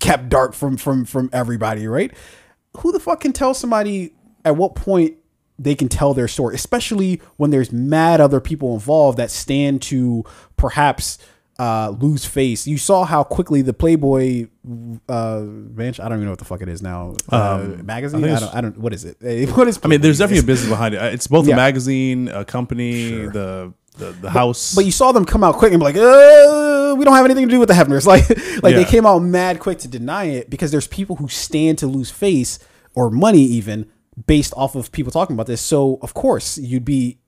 kept 0.00 0.28
dark 0.28 0.54
from 0.54 0.76
from 0.76 1.04
from 1.04 1.30
everybody, 1.32 1.86
right? 1.86 2.12
Who 2.78 2.92
the 2.92 3.00
fuck 3.00 3.20
can 3.20 3.32
tell 3.32 3.54
somebody 3.54 4.14
at 4.44 4.56
what 4.56 4.74
point 4.74 5.16
they 5.58 5.74
can 5.74 5.88
tell 5.88 6.14
their 6.14 6.28
story, 6.28 6.54
especially 6.54 7.20
when 7.36 7.50
there's 7.50 7.72
mad 7.72 8.20
other 8.20 8.40
people 8.40 8.74
involved 8.74 9.18
that 9.18 9.30
stand 9.30 9.82
to 9.82 10.24
perhaps 10.56 11.18
uh, 11.58 11.90
lose 11.98 12.24
face. 12.24 12.66
You 12.66 12.78
saw 12.78 13.04
how 13.04 13.24
quickly 13.24 13.62
the 13.62 13.72
Playboy 13.72 14.46
uh, 15.08 15.40
bench, 15.42 15.98
I 15.98 16.04
don't 16.04 16.18
even 16.18 16.24
know 16.26 16.30
what 16.32 16.38
the 16.38 16.44
fuck 16.44 16.62
it 16.62 16.68
is 16.68 16.82
now. 16.82 17.14
Uh, 17.28 17.74
magazine? 17.82 18.22
Um, 18.24 18.30
I 18.30 18.36
I, 18.36 18.40
don't, 18.40 18.54
I 18.54 18.60
don't, 18.60 18.78
what 18.78 18.92
is 18.92 19.04
it? 19.04 19.16
What 19.56 19.66
is 19.68 19.80
I 19.82 19.88
mean, 19.88 20.00
there's 20.00 20.18
definitely 20.18 20.40
a 20.44 20.46
business 20.46 20.70
behind 20.70 20.94
it. 20.94 20.98
Uh, 20.98 21.06
It's 21.06 21.26
both 21.26 21.46
Yeah. 21.48 21.54
a 21.54 21.56
magazine, 21.56 22.28
a 22.28 22.44
company, 22.44 23.10
the 23.26 23.72
the, 23.96 24.12
the 24.12 24.30
house. 24.30 24.76
But 24.76 24.84
you 24.84 24.92
saw 24.92 25.10
them 25.10 25.24
come 25.24 25.42
out 25.42 25.56
quick 25.56 25.72
and 25.72 25.80
be 25.80 25.84
like, 25.84 25.96
uh, 25.96 26.94
we 26.96 27.04
don't 27.04 27.14
have 27.16 27.24
anything 27.24 27.48
to 27.48 27.50
do 27.50 27.58
with 27.58 27.68
the 27.68 27.74
Hefners. 27.74 28.06
Like, 28.12 28.28
like 28.62 28.76
they 28.76 28.84
came 28.84 29.04
out 29.04 29.18
mad 29.18 29.58
quick 29.58 29.78
to 29.80 29.88
deny 29.88 30.26
it 30.26 30.48
because 30.48 30.70
there's 30.70 30.86
people 30.86 31.16
who 31.16 31.26
stand 31.26 31.78
to 31.78 31.88
lose 31.88 32.08
face 32.10 32.60
or 32.94 33.10
money 33.10 33.42
even 33.42 33.90
based 34.26 34.54
off 34.56 34.76
of 34.76 34.92
people 34.92 35.10
talking 35.10 35.34
about 35.34 35.46
this. 35.48 35.60
So 35.60 35.98
of 36.02 36.14
course 36.14 36.58
you'd 36.58 36.84
be 36.84 37.18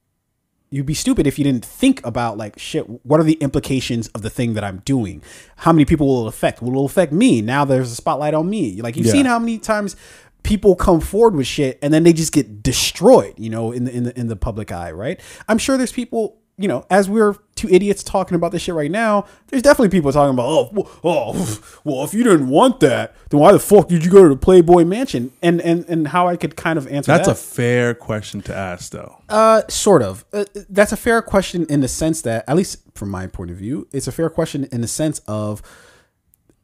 you'd 0.70 0.86
be 0.86 0.94
stupid 0.94 1.26
if 1.26 1.38
you 1.38 1.44
didn't 1.44 1.64
think 1.64 2.04
about 2.06 2.38
like 2.38 2.58
shit 2.58 2.84
what 3.04 3.18
are 3.20 3.24
the 3.24 3.34
implications 3.34 4.06
of 4.08 4.22
the 4.22 4.30
thing 4.30 4.54
that 4.54 4.64
i'm 4.64 4.78
doing? 4.84 5.22
How 5.56 5.72
many 5.72 5.84
people 5.84 6.06
will 6.06 6.26
it 6.26 6.28
affect? 6.28 6.62
Will 6.62 6.80
it 6.82 6.84
affect 6.86 7.12
me? 7.12 7.40
Now 7.42 7.64
there's 7.64 7.92
a 7.92 7.96
spotlight 7.96 8.34
on 8.34 8.48
me. 8.48 8.80
Like 8.80 8.96
you've 8.96 9.06
Yeah. 9.06 9.12
seen 9.12 9.26
how 9.26 9.38
many 9.38 9.58
times 9.58 9.96
people 10.42 10.74
come 10.74 11.00
forward 11.00 11.34
with 11.34 11.46
shit 11.46 11.78
and 11.82 11.92
then 11.92 12.02
they 12.02 12.14
just 12.14 12.32
get 12.32 12.62
destroyed 12.62 13.34
you 13.36 13.50
know 13.50 13.72
in 13.72 13.84
the 13.84 13.94
in 13.94 14.04
the 14.04 14.18
in 14.18 14.26
the 14.28 14.36
public 14.36 14.72
eye 14.72 14.90
right? 14.90 15.20
I'm 15.48 15.58
sure 15.58 15.76
there's 15.76 15.92
people 15.92 16.39
you 16.60 16.68
know 16.68 16.84
as 16.90 17.08
we're 17.08 17.34
two 17.54 17.68
idiots 17.68 18.02
talking 18.02 18.34
about 18.34 18.52
this 18.52 18.62
shit 18.62 18.74
right 18.74 18.90
now 18.90 19.26
there's 19.48 19.62
definitely 19.62 19.88
people 19.88 20.12
talking 20.12 20.34
about 20.34 20.46
oh 20.46 20.68
well, 20.72 20.90
oh 21.02 21.58
well 21.84 22.04
if 22.04 22.12
you 22.12 22.22
didn't 22.22 22.48
want 22.48 22.80
that 22.80 23.14
then 23.30 23.40
why 23.40 23.52
the 23.52 23.58
fuck 23.58 23.88
did 23.88 24.04
you 24.04 24.10
go 24.10 24.22
to 24.22 24.28
the 24.28 24.36
playboy 24.36 24.84
mansion 24.84 25.32
and 25.42 25.60
and 25.62 25.84
and 25.88 26.08
how 26.08 26.28
i 26.28 26.36
could 26.36 26.56
kind 26.56 26.78
of 26.78 26.86
answer 26.88 27.10
that. 27.12 27.24
That's 27.24 27.28
that 27.28 27.32
a 27.32 27.54
fair 27.54 27.94
question 27.94 28.42
to 28.42 28.54
ask, 28.54 28.92
though. 28.92 29.20
uh, 29.28 29.62
sort 29.68 30.02
of. 30.02 30.24
Uh, 30.32 30.44
that's 30.68 30.92
a 30.92 30.96
fair 30.96 31.22
question 31.22 31.66
in 31.68 31.80
the 31.80 31.88
sense 31.88 32.22
that, 32.22 32.44
at 32.48 32.56
least 32.56 32.78
from 32.94 33.10
my 33.10 33.26
point 33.26 33.50
of 33.50 33.56
view, 33.56 33.88
it's 33.92 34.06
a 34.06 34.12
fair 34.12 34.30
question 34.30 34.68
in 34.72 34.80
the 34.80 34.88
sense 34.88 35.20
of 35.26 35.62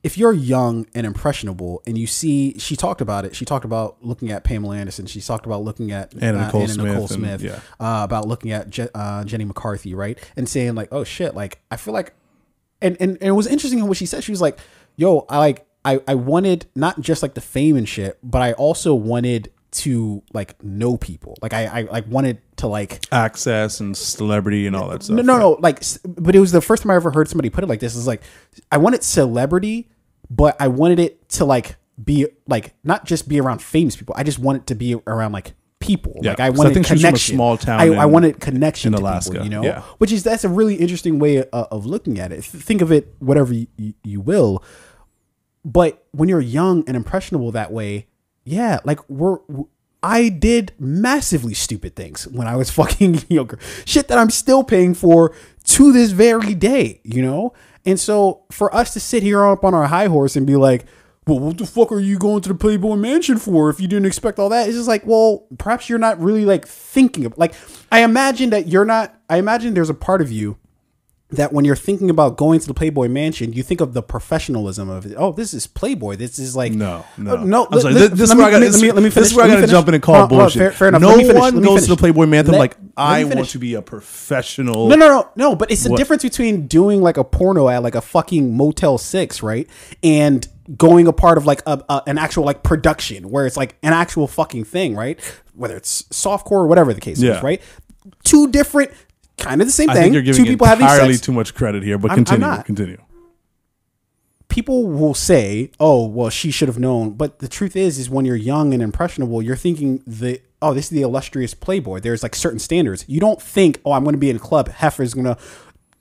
if 0.06 0.16
you're 0.16 0.32
young 0.32 0.86
and 0.94 1.04
impressionable 1.04 1.82
and 1.84 1.98
you 1.98 2.06
see, 2.06 2.56
she 2.58 2.76
talked 2.76 3.00
about 3.00 3.24
it. 3.24 3.34
She 3.34 3.44
talked 3.44 3.64
about 3.64 3.96
looking 4.02 4.30
at 4.30 4.44
Pamela 4.44 4.76
Anderson. 4.76 5.06
She 5.06 5.20
talked 5.20 5.46
about 5.46 5.62
looking 5.62 5.90
at 5.90 6.14
Anna 6.22 6.38
uh, 6.38 6.44
Nicole 6.46 6.62
Anna 6.62 6.82
Nicole 6.84 7.08
Smith 7.08 7.40
and- 7.40 7.50
yeah. 7.50 7.60
Uh, 7.80 8.04
about 8.04 8.28
looking 8.28 8.52
at 8.52 8.70
Je- 8.70 8.88
uh, 8.94 9.24
Jenny 9.24 9.44
McCarthy, 9.44 9.94
right? 9.94 10.16
And 10.36 10.48
saying 10.48 10.76
like, 10.76 10.90
oh 10.92 11.02
shit, 11.02 11.34
like 11.34 11.58
I 11.72 11.76
feel 11.76 11.92
like 11.92 12.14
and, 12.80 12.96
and 13.00 13.10
and 13.20 13.28
it 13.28 13.32
was 13.32 13.48
interesting 13.48 13.84
what 13.88 13.96
she 13.96 14.06
said. 14.06 14.22
She 14.22 14.30
was 14.30 14.40
like, 14.40 14.58
"Yo, 14.94 15.26
I 15.28 15.38
like 15.38 15.66
I 15.84 16.00
I 16.06 16.14
wanted 16.14 16.66
not 16.76 17.00
just 17.00 17.20
like 17.22 17.34
the 17.34 17.40
fame 17.40 17.76
and 17.76 17.88
shit, 17.88 18.16
but 18.22 18.42
I 18.42 18.52
also 18.52 18.94
wanted 18.94 19.50
to 19.72 20.22
like 20.32 20.62
know 20.62 20.96
people. 20.96 21.36
Like 21.42 21.52
I 21.52 21.64
I 21.66 21.82
like 21.82 22.06
wanted 22.08 22.38
to 22.58 22.66
like 22.66 23.04
Access 23.12 23.80
and 23.80 23.96
celebrity 23.96 24.66
and 24.66 24.76
all 24.76 24.88
that 24.90 25.02
stuff. 25.02 25.16
no 25.16 25.22
no 25.22 25.38
no 25.38 25.50
like 25.60 25.82
but 26.06 26.34
it 26.36 26.40
was 26.40 26.52
the 26.52 26.60
first 26.62 26.82
time 26.82 26.90
I 26.92 26.96
ever 26.96 27.10
heard 27.10 27.28
somebody 27.28 27.50
put 27.50 27.64
it 27.64 27.66
like 27.66 27.80
this. 27.80 27.96
Is 27.96 28.06
like 28.06 28.22
I 28.70 28.78
wanted 28.78 29.02
celebrity, 29.02 29.88
but 30.30 30.56
I 30.60 30.68
wanted 30.68 30.98
it 30.98 31.28
to 31.30 31.44
like 31.44 31.76
be 32.02 32.26
like 32.46 32.74
not 32.84 33.04
just 33.04 33.28
be 33.28 33.40
around 33.40 33.60
famous 33.60 33.96
people. 33.96 34.14
I 34.18 34.22
just 34.22 34.38
wanted 34.38 34.66
to 34.68 34.74
be 34.74 34.94
around 35.06 35.32
like 35.32 35.54
people. 35.78 36.18
Yeah, 36.20 36.30
like 36.30 36.40
I 36.40 36.50
wanted 36.50 36.74
think 36.74 36.86
she's 36.86 37.02
from 37.02 37.14
a 37.14 37.18
small 37.18 37.56
town 37.56 37.80
I, 37.80 37.86
I 37.88 38.06
wanted 38.06 38.40
connection 38.40 38.92
in 38.92 38.98
to 38.98 39.02
Alaska, 39.02 39.32
People, 39.32 39.44
you 39.44 39.50
know, 39.50 39.62
yeah. 39.62 39.82
which 39.98 40.12
is 40.12 40.22
that's 40.22 40.44
a 40.44 40.48
really 40.48 40.76
interesting 40.76 41.18
way 41.18 41.38
uh, 41.38 41.66
of 41.70 41.86
looking 41.86 42.18
at 42.18 42.32
it. 42.32 42.44
Think 42.44 42.80
of 42.80 42.92
it 42.92 43.14
whatever 43.18 43.52
you, 43.52 43.66
you, 43.76 43.94
you 44.02 44.20
will, 44.20 44.62
but 45.64 46.04
when 46.12 46.28
you're 46.28 46.40
young 46.40 46.84
and 46.86 46.96
impressionable 46.96 47.52
that 47.52 47.72
way, 47.72 48.06
yeah, 48.44 48.80
like 48.84 49.08
we're. 49.08 49.38
I 50.02 50.28
did 50.28 50.72
massively 50.78 51.54
stupid 51.54 51.96
things 51.96 52.28
when 52.28 52.46
I 52.46 52.54
was 52.54 52.70
fucking 52.78 53.24
younger. 53.28 53.58
Shit 53.84 54.06
that 54.06 54.18
I'm 54.18 54.30
still 54.30 54.62
paying 54.62 54.94
for 54.94 55.34
to 55.64 55.92
this 55.92 56.12
very 56.12 56.54
day, 56.54 57.00
you 57.02 57.22
know? 57.22 57.54
And 57.86 57.98
so 57.98 58.42
for 58.50 58.74
us 58.74 58.92
to 58.94 59.00
sit 59.00 59.22
here 59.22 59.44
up 59.46 59.64
on 59.64 59.72
our 59.72 59.86
high 59.86 60.08
horse 60.08 60.36
and 60.36 60.46
be 60.46 60.56
like, 60.56 60.84
well, 61.26 61.40
what 61.40 61.58
the 61.58 61.66
fuck 61.66 61.90
are 61.90 62.00
you 62.00 62.18
going 62.18 62.42
to 62.42 62.48
the 62.48 62.54
Playboy 62.54 62.96
Mansion 62.96 63.38
for 63.38 63.70
if 63.70 63.80
you 63.80 63.88
didn't 63.88 64.06
expect 64.06 64.38
all 64.38 64.48
that? 64.50 64.68
It's 64.68 64.76
just 64.76 64.88
like, 64.88 65.04
well, 65.06 65.46
perhaps 65.58 65.88
you're 65.88 65.98
not 65.98 66.20
really 66.20 66.44
like 66.44 66.66
thinking 66.66 67.24
of 67.24 67.36
like 67.38 67.54
I 67.90 68.02
imagine 68.02 68.50
that 68.50 68.68
you're 68.68 68.84
not 68.84 69.14
I 69.28 69.38
imagine 69.38 69.74
there's 69.74 69.90
a 69.90 69.94
part 69.94 70.20
of 70.20 70.30
you 70.30 70.56
that 71.30 71.52
when 71.52 71.64
you're 71.64 71.74
thinking 71.74 72.08
about 72.08 72.36
going 72.36 72.60
to 72.60 72.66
the 72.68 72.72
Playboy 72.74 73.08
Mansion, 73.08 73.52
you 73.52 73.64
think 73.64 73.80
of 73.80 73.94
the 73.94 74.02
professionalism 74.02 74.88
of 74.88 75.06
it. 75.06 75.14
Oh, 75.18 75.32
this 75.32 75.52
is 75.52 75.66
Playboy. 75.66 76.14
This 76.16 76.38
is 76.38 76.54
like 76.54 76.72
No, 76.72 77.04
no, 77.18 77.36
Uh, 77.38 77.44
no. 77.44 77.66
I'm 77.70 77.80
sorry. 77.80 77.94
let- 77.94 78.10
This, 78.10 78.10
this 78.10 78.20
is 78.20 78.28
let 78.28 78.36
where 78.38 78.46
me- 78.46 78.48
I 78.48 78.60
got. 78.68 78.72
let 78.72 78.80
me- 78.80 78.92
let 78.92 79.02
me 79.02 79.08
This 79.08 79.26
is 79.32 79.34
where 79.34 79.44
I 79.44 79.48
got 79.48 79.60
to 79.60 79.66
jump 79.66 79.88
in 79.88 79.94
and 79.94 80.02
call 80.02 80.14
on, 80.14 80.28
bullshit. 80.28 80.60
fair- 80.60 80.70
fair 80.70 80.88
enough. 80.88 81.00
No 81.02 81.08
Let 81.08 81.16
me 81.18 81.24
finish, 81.24 81.40
one 81.40 81.54
let 81.54 81.62
me 81.62 81.68
goes 81.68 81.82
to 81.82 81.88
the 81.88 81.96
Playboy 81.96 82.26
Mansion 82.26 82.54
like 82.54 82.76
I 82.96 83.24
want 83.24 83.48
to 83.48 83.58
be 83.58 83.74
a 83.74 83.82
professional. 83.82 84.88
No, 84.88 84.94
no, 84.94 85.08
no, 85.08 85.28
no. 85.34 85.56
But 85.56 85.72
it's 85.72 85.82
the 85.82 85.90
What? 85.90 85.96
difference 85.98 86.22
between 86.22 86.68
doing 86.68 87.02
like 87.02 87.16
a 87.16 87.24
porno 87.24 87.68
at 87.68 87.82
like 87.82 87.96
a 87.96 88.00
fucking 88.00 88.56
Motel 88.56 88.96
Six, 88.96 89.42
right, 89.42 89.68
and 90.04 90.46
going 90.76 91.08
a 91.08 91.12
part 91.12 91.38
of 91.38 91.44
like 91.46 91.60
a, 91.66 91.82
a 91.88 92.02
an 92.06 92.18
actual 92.18 92.44
like 92.44 92.62
production 92.62 93.30
where 93.30 93.46
it's 93.46 93.56
like 93.56 93.76
an 93.82 93.92
actual 93.92 94.28
fucking 94.28 94.64
thing, 94.64 94.94
right? 94.94 95.18
Whether 95.54 95.76
it's 95.76 96.02
softcore 96.04 96.52
or 96.52 96.66
whatever 96.68 96.94
the 96.94 97.00
case 97.00 97.18
Yeah. 97.20 97.38
is, 97.38 97.42
right? 97.42 97.60
Two 98.24 98.46
different, 98.48 98.90
kind 99.38 99.60
of 99.60 99.66
the 99.68 99.72
same 99.72 99.90
I 99.90 99.94
thing. 99.94 100.02
think 100.04 100.14
you're 100.14 100.22
giving 100.22 100.44
Two 100.44 100.50
people 100.50 100.66
having 100.66 100.86
entirely 100.86 101.14
sex. 101.14 101.26
too 101.26 101.32
much 101.32 101.54
credit 101.54 101.82
here, 101.82 101.98
but 101.98 102.10
I'm- 102.10 102.18
I'm 102.20 102.24
continue. 102.24 102.46
not. 102.46 102.64
Continue. 102.66 102.98
people 104.48 104.86
will 104.86 105.14
say, 105.14 105.70
"Oh, 105.80 106.06
well, 106.06 106.30
she 106.30 106.50
should 106.50 106.68
have 106.68 106.78
known." 106.78 107.10
But 107.10 107.40
the 107.40 107.48
truth 107.48 107.76
is, 107.76 107.98
is 107.98 108.08
when 108.08 108.24
you're 108.24 108.36
young 108.36 108.72
and 108.72 108.82
impressionable, 108.82 109.42
you're 109.42 109.56
thinking 109.56 110.02
the, 110.06 110.40
"Oh, 110.62 110.72
this 110.72 110.84
is 110.86 110.90
the 110.90 111.02
illustrious 111.02 111.52
playboy." 111.54 112.00
There's 112.00 112.22
like 112.22 112.34
certain 112.34 112.58
standards. 112.58 113.04
You 113.08 113.20
don't 113.20 113.42
think, 113.42 113.80
"Oh, 113.84 113.92
I'm 113.92 114.04
going 114.04 114.14
to 114.14 114.18
be 114.18 114.30
in 114.30 114.36
a 114.36 114.40
club. 114.40 114.68
Heifer's 114.70 115.14
going 115.14 115.26
to 115.26 115.36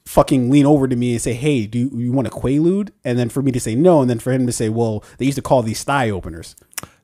fucking 0.05 0.51
lean 0.51 0.65
over 0.67 0.87
to 0.87 0.95
me 0.95 1.13
and 1.13 1.21
say, 1.21 1.33
"Hey, 1.33 1.65
do 1.65 1.79
you, 1.79 1.91
you 1.95 2.11
want 2.11 2.27
a 2.27 2.31
quaalude?" 2.31 2.89
And 3.03 3.17
then 3.17 3.29
for 3.29 3.41
me 3.41 3.51
to 3.51 3.59
say 3.59 3.75
no, 3.75 4.01
and 4.01 4.09
then 4.09 4.19
for 4.19 4.31
him 4.31 4.45
to 4.45 4.51
say, 4.53 4.69
"Well, 4.69 5.03
they 5.17 5.25
used 5.25 5.37
to 5.37 5.41
call 5.41 5.63
these 5.63 5.83
thigh 5.83 6.09
openers." 6.09 6.55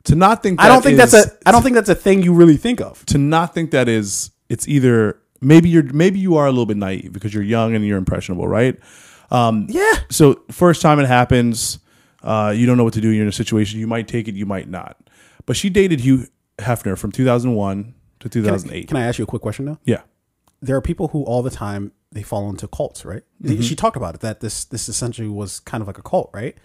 To 0.05 0.15
not 0.15 0.41
think 0.43 0.59
I 0.61 0.67
don't 0.67 0.77
that 0.77 0.83
think 0.83 0.99
is- 0.99 1.11
that's 1.11 1.27
a. 1.27 1.37
I 1.45 1.51
don't 1.51 1.63
think 1.63 1.75
that's 1.75 1.89
a 1.89 1.95
thing 1.95 2.23
you 2.23 2.33
really 2.33 2.57
think 2.57 2.79
of. 2.81 3.05
to 3.07 3.17
not 3.17 3.53
think 3.53 3.71
that 3.71 3.89
is 3.89 4.31
it's 4.49 4.67
either 4.67 5.17
maybe 5.41 5.69
you're 5.69 5.83
maybe 5.83 6.19
you 6.19 6.37
are 6.37 6.45
a 6.45 6.51
little 6.51 6.65
bit 6.65 6.77
naive 6.77 7.11
because 7.11 7.33
you're 7.33 7.43
young 7.43 7.75
and 7.75 7.85
you're 7.85 7.97
impressionable, 7.97 8.47
right? 8.47 8.79
Um, 9.31 9.67
Yeah. 9.69 9.91
So 10.09 10.41
first 10.51 10.81
time 10.81 10.99
it 10.99 11.07
happens, 11.07 11.79
uh, 12.23 12.53
you 12.55 12.65
don't 12.65 12.77
know 12.77 12.83
what 12.83 12.93
to 12.93 13.01
do. 13.01 13.09
You're 13.09 13.23
in 13.23 13.29
a 13.29 13.31
situation. 13.33 13.79
You 13.79 13.87
might 13.87 14.07
take 14.07 14.27
it, 14.27 14.35
you 14.35 14.45
might 14.45 14.69
not. 14.69 14.97
But 15.45 15.57
she 15.57 15.69
dated 15.69 16.01
Hugh 16.01 16.27
Hefner 16.59 16.97
from 16.97 17.11
2001 17.11 17.95
to 18.19 18.29
Can 18.29 18.41
I, 18.41 18.43
2008. 18.43 18.87
can 18.87 18.97
I 18.97 19.03
ask 19.07 19.17
you 19.17 19.23
a 19.23 19.27
quick 19.27 19.41
question 19.41 19.65
though? 19.65 19.79
yeah. 19.85 20.01
there 20.61 20.75
are 20.75 20.81
people 20.81 21.07
who 21.09 21.23
all 21.23 21.41
the 21.41 21.49
time 21.49 21.91
they 22.11 22.21
fall 22.21 22.49
into 22.49 22.67
cults, 22.67 23.03
right? 23.05 23.23
Mm-hmm. 23.41 23.61
She 23.61 23.75
talked 23.75 23.95
about 23.95 24.13
it 24.15 24.21
that 24.21 24.41
this 24.41 24.65
this 24.65 24.89
essentially 24.89 25.27
was 25.27 25.59
kind 25.61 25.81
of 25.81 25.87
like 25.87 25.97
a 25.97 26.03
cult, 26.03 26.29
right? 26.33 26.55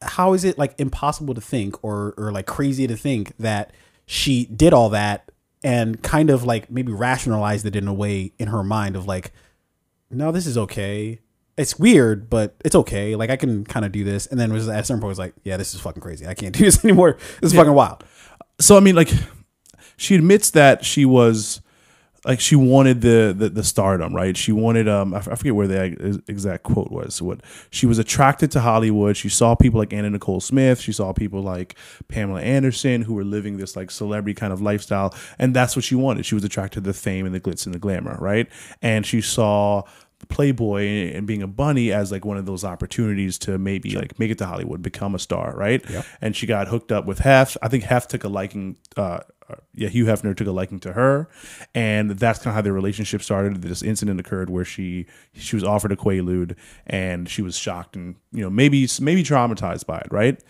How 0.00 0.32
is 0.32 0.44
it 0.44 0.56
like 0.56 0.74
impossible 0.78 1.34
to 1.34 1.40
think 1.40 1.82
or 1.84 2.14
or 2.16 2.32
like 2.32 2.46
crazy 2.46 2.86
to 2.86 2.96
think 2.96 3.36
that 3.38 3.72
she 4.06 4.46
did 4.46 4.72
all 4.72 4.88
that 4.90 5.29
and 5.62 6.02
kind 6.02 6.30
of 6.30 6.44
like 6.44 6.70
maybe 6.70 6.92
rationalized 6.92 7.66
it 7.66 7.76
in 7.76 7.86
a 7.86 7.94
way 7.94 8.32
in 8.38 8.48
her 8.48 8.62
mind 8.62 8.96
of 8.96 9.06
like, 9.06 9.32
no, 10.10 10.32
this 10.32 10.46
is 10.46 10.56
okay. 10.56 11.20
It's 11.56 11.78
weird, 11.78 12.30
but 12.30 12.56
it's 12.64 12.74
okay. 12.74 13.16
Like 13.16 13.30
I 13.30 13.36
can 13.36 13.64
kind 13.64 13.84
of 13.84 13.92
do 13.92 14.02
this, 14.04 14.26
and 14.26 14.40
then 14.40 14.52
was 14.52 14.68
at 14.68 14.80
a 14.80 14.84
certain 14.84 15.00
point 15.00 15.10
was 15.10 15.18
like, 15.18 15.34
yeah, 15.44 15.56
this 15.56 15.74
is 15.74 15.80
fucking 15.80 16.02
crazy. 16.02 16.26
I 16.26 16.34
can't 16.34 16.54
do 16.56 16.64
this 16.64 16.84
anymore. 16.84 17.18
This 17.40 17.52
is 17.52 17.56
fucking 17.56 17.74
wild. 17.74 18.04
so 18.60 18.76
I 18.76 18.80
mean, 18.80 18.94
like, 18.94 19.10
she 19.96 20.14
admits 20.14 20.50
that 20.50 20.84
she 20.84 21.04
was 21.04 21.60
like 22.24 22.40
she 22.40 22.56
wanted 22.56 23.00
the 23.00 23.34
the, 23.36 23.48
the 23.48 23.64
stardom, 23.64 24.14
right? 24.14 24.36
She 24.36 24.52
wanted 24.52 24.88
um 24.88 25.14
I 25.14 25.18
f- 25.18 25.28
I 25.28 25.34
forget 25.34 25.54
where 25.54 25.66
the 25.66 26.22
exact 26.28 26.64
quote 26.64 26.90
was. 26.90 27.22
What 27.22 27.40
she 27.70 27.86
was 27.86 27.98
attracted 27.98 28.50
to 28.52 28.60
Hollywood. 28.60 29.16
She 29.16 29.28
saw 29.28 29.54
people 29.54 29.80
like 29.80 29.92
Anna 29.92 30.10
Nicole 30.10 30.40
Smith. 30.40 30.80
She 30.80 30.92
saw 30.92 31.12
people 31.12 31.42
like 31.42 31.76
Pamela 32.08 32.42
Anderson 32.42 33.02
who 33.02 33.14
were 33.14 33.24
living 33.24 33.56
this 33.56 33.76
like 33.76 33.90
celebrity 33.90 34.34
kind 34.34 34.52
of 34.52 34.60
lifestyle, 34.60 35.14
and 35.38 35.54
that's 35.54 35.76
what 35.76 35.84
she 35.84 35.94
wanted. 35.94 36.26
She 36.26 36.34
was 36.34 36.44
attracted 36.44 36.84
to 36.84 36.88
the 36.88 36.94
fame 36.94 37.26
and 37.26 37.34
the 37.34 37.40
glitz 37.40 37.64
and 37.64 37.74
the 37.74 37.78
glamour, 37.78 38.16
right? 38.20 38.48
And 38.82 39.06
she 39.06 39.20
saw 39.22 39.84
Playboy 40.28 41.14
and 41.14 41.26
being 41.26 41.42
a 41.42 41.46
bunny 41.46 41.92
as 41.92 42.12
like 42.12 42.26
one 42.26 42.36
of 42.36 42.44
those 42.44 42.62
opportunities 42.64 43.38
to 43.38 43.56
maybe 43.56 43.96
like 43.96 44.18
make 44.18 44.30
it 44.30 44.36
to 44.38 44.46
Hollywood, 44.46 44.82
become 44.82 45.14
a 45.14 45.18
star, 45.18 45.54
right? 45.56 45.82
And 46.20 46.36
she 46.36 46.46
got 46.46 46.68
hooked 46.68 46.92
up 46.92 47.06
with 47.06 47.20
Hef. 47.20 47.56
I 47.62 47.68
think 47.68 47.84
Hef 47.84 48.08
took 48.08 48.24
a 48.24 48.28
liking. 48.28 48.76
Uh, 48.96 49.20
yeah, 49.74 49.88
Hugh 49.88 50.04
Hefner 50.06 50.36
took 50.36 50.46
a 50.46 50.52
liking 50.52 50.80
to 50.80 50.92
her, 50.92 51.28
and 51.74 52.10
that's 52.10 52.38
kind 52.38 52.48
of 52.48 52.54
how 52.54 52.62
their 52.62 52.72
relationship 52.72 53.22
started. 53.22 53.62
This 53.62 53.82
incident 53.82 54.20
occurred 54.20 54.50
where 54.50 54.64
she 54.64 55.06
she 55.32 55.56
was 55.56 55.64
offered 55.64 55.92
a 55.92 55.96
quaalude, 55.96 56.56
and 56.86 57.28
she 57.28 57.42
was 57.42 57.56
shocked 57.56 57.96
and 57.96 58.16
you 58.32 58.42
know 58.42 58.50
maybe 58.50 58.88
maybe 59.00 59.22
traumatized 59.22 59.86
by 59.86 59.98
it, 59.98 60.08
right? 60.10 60.42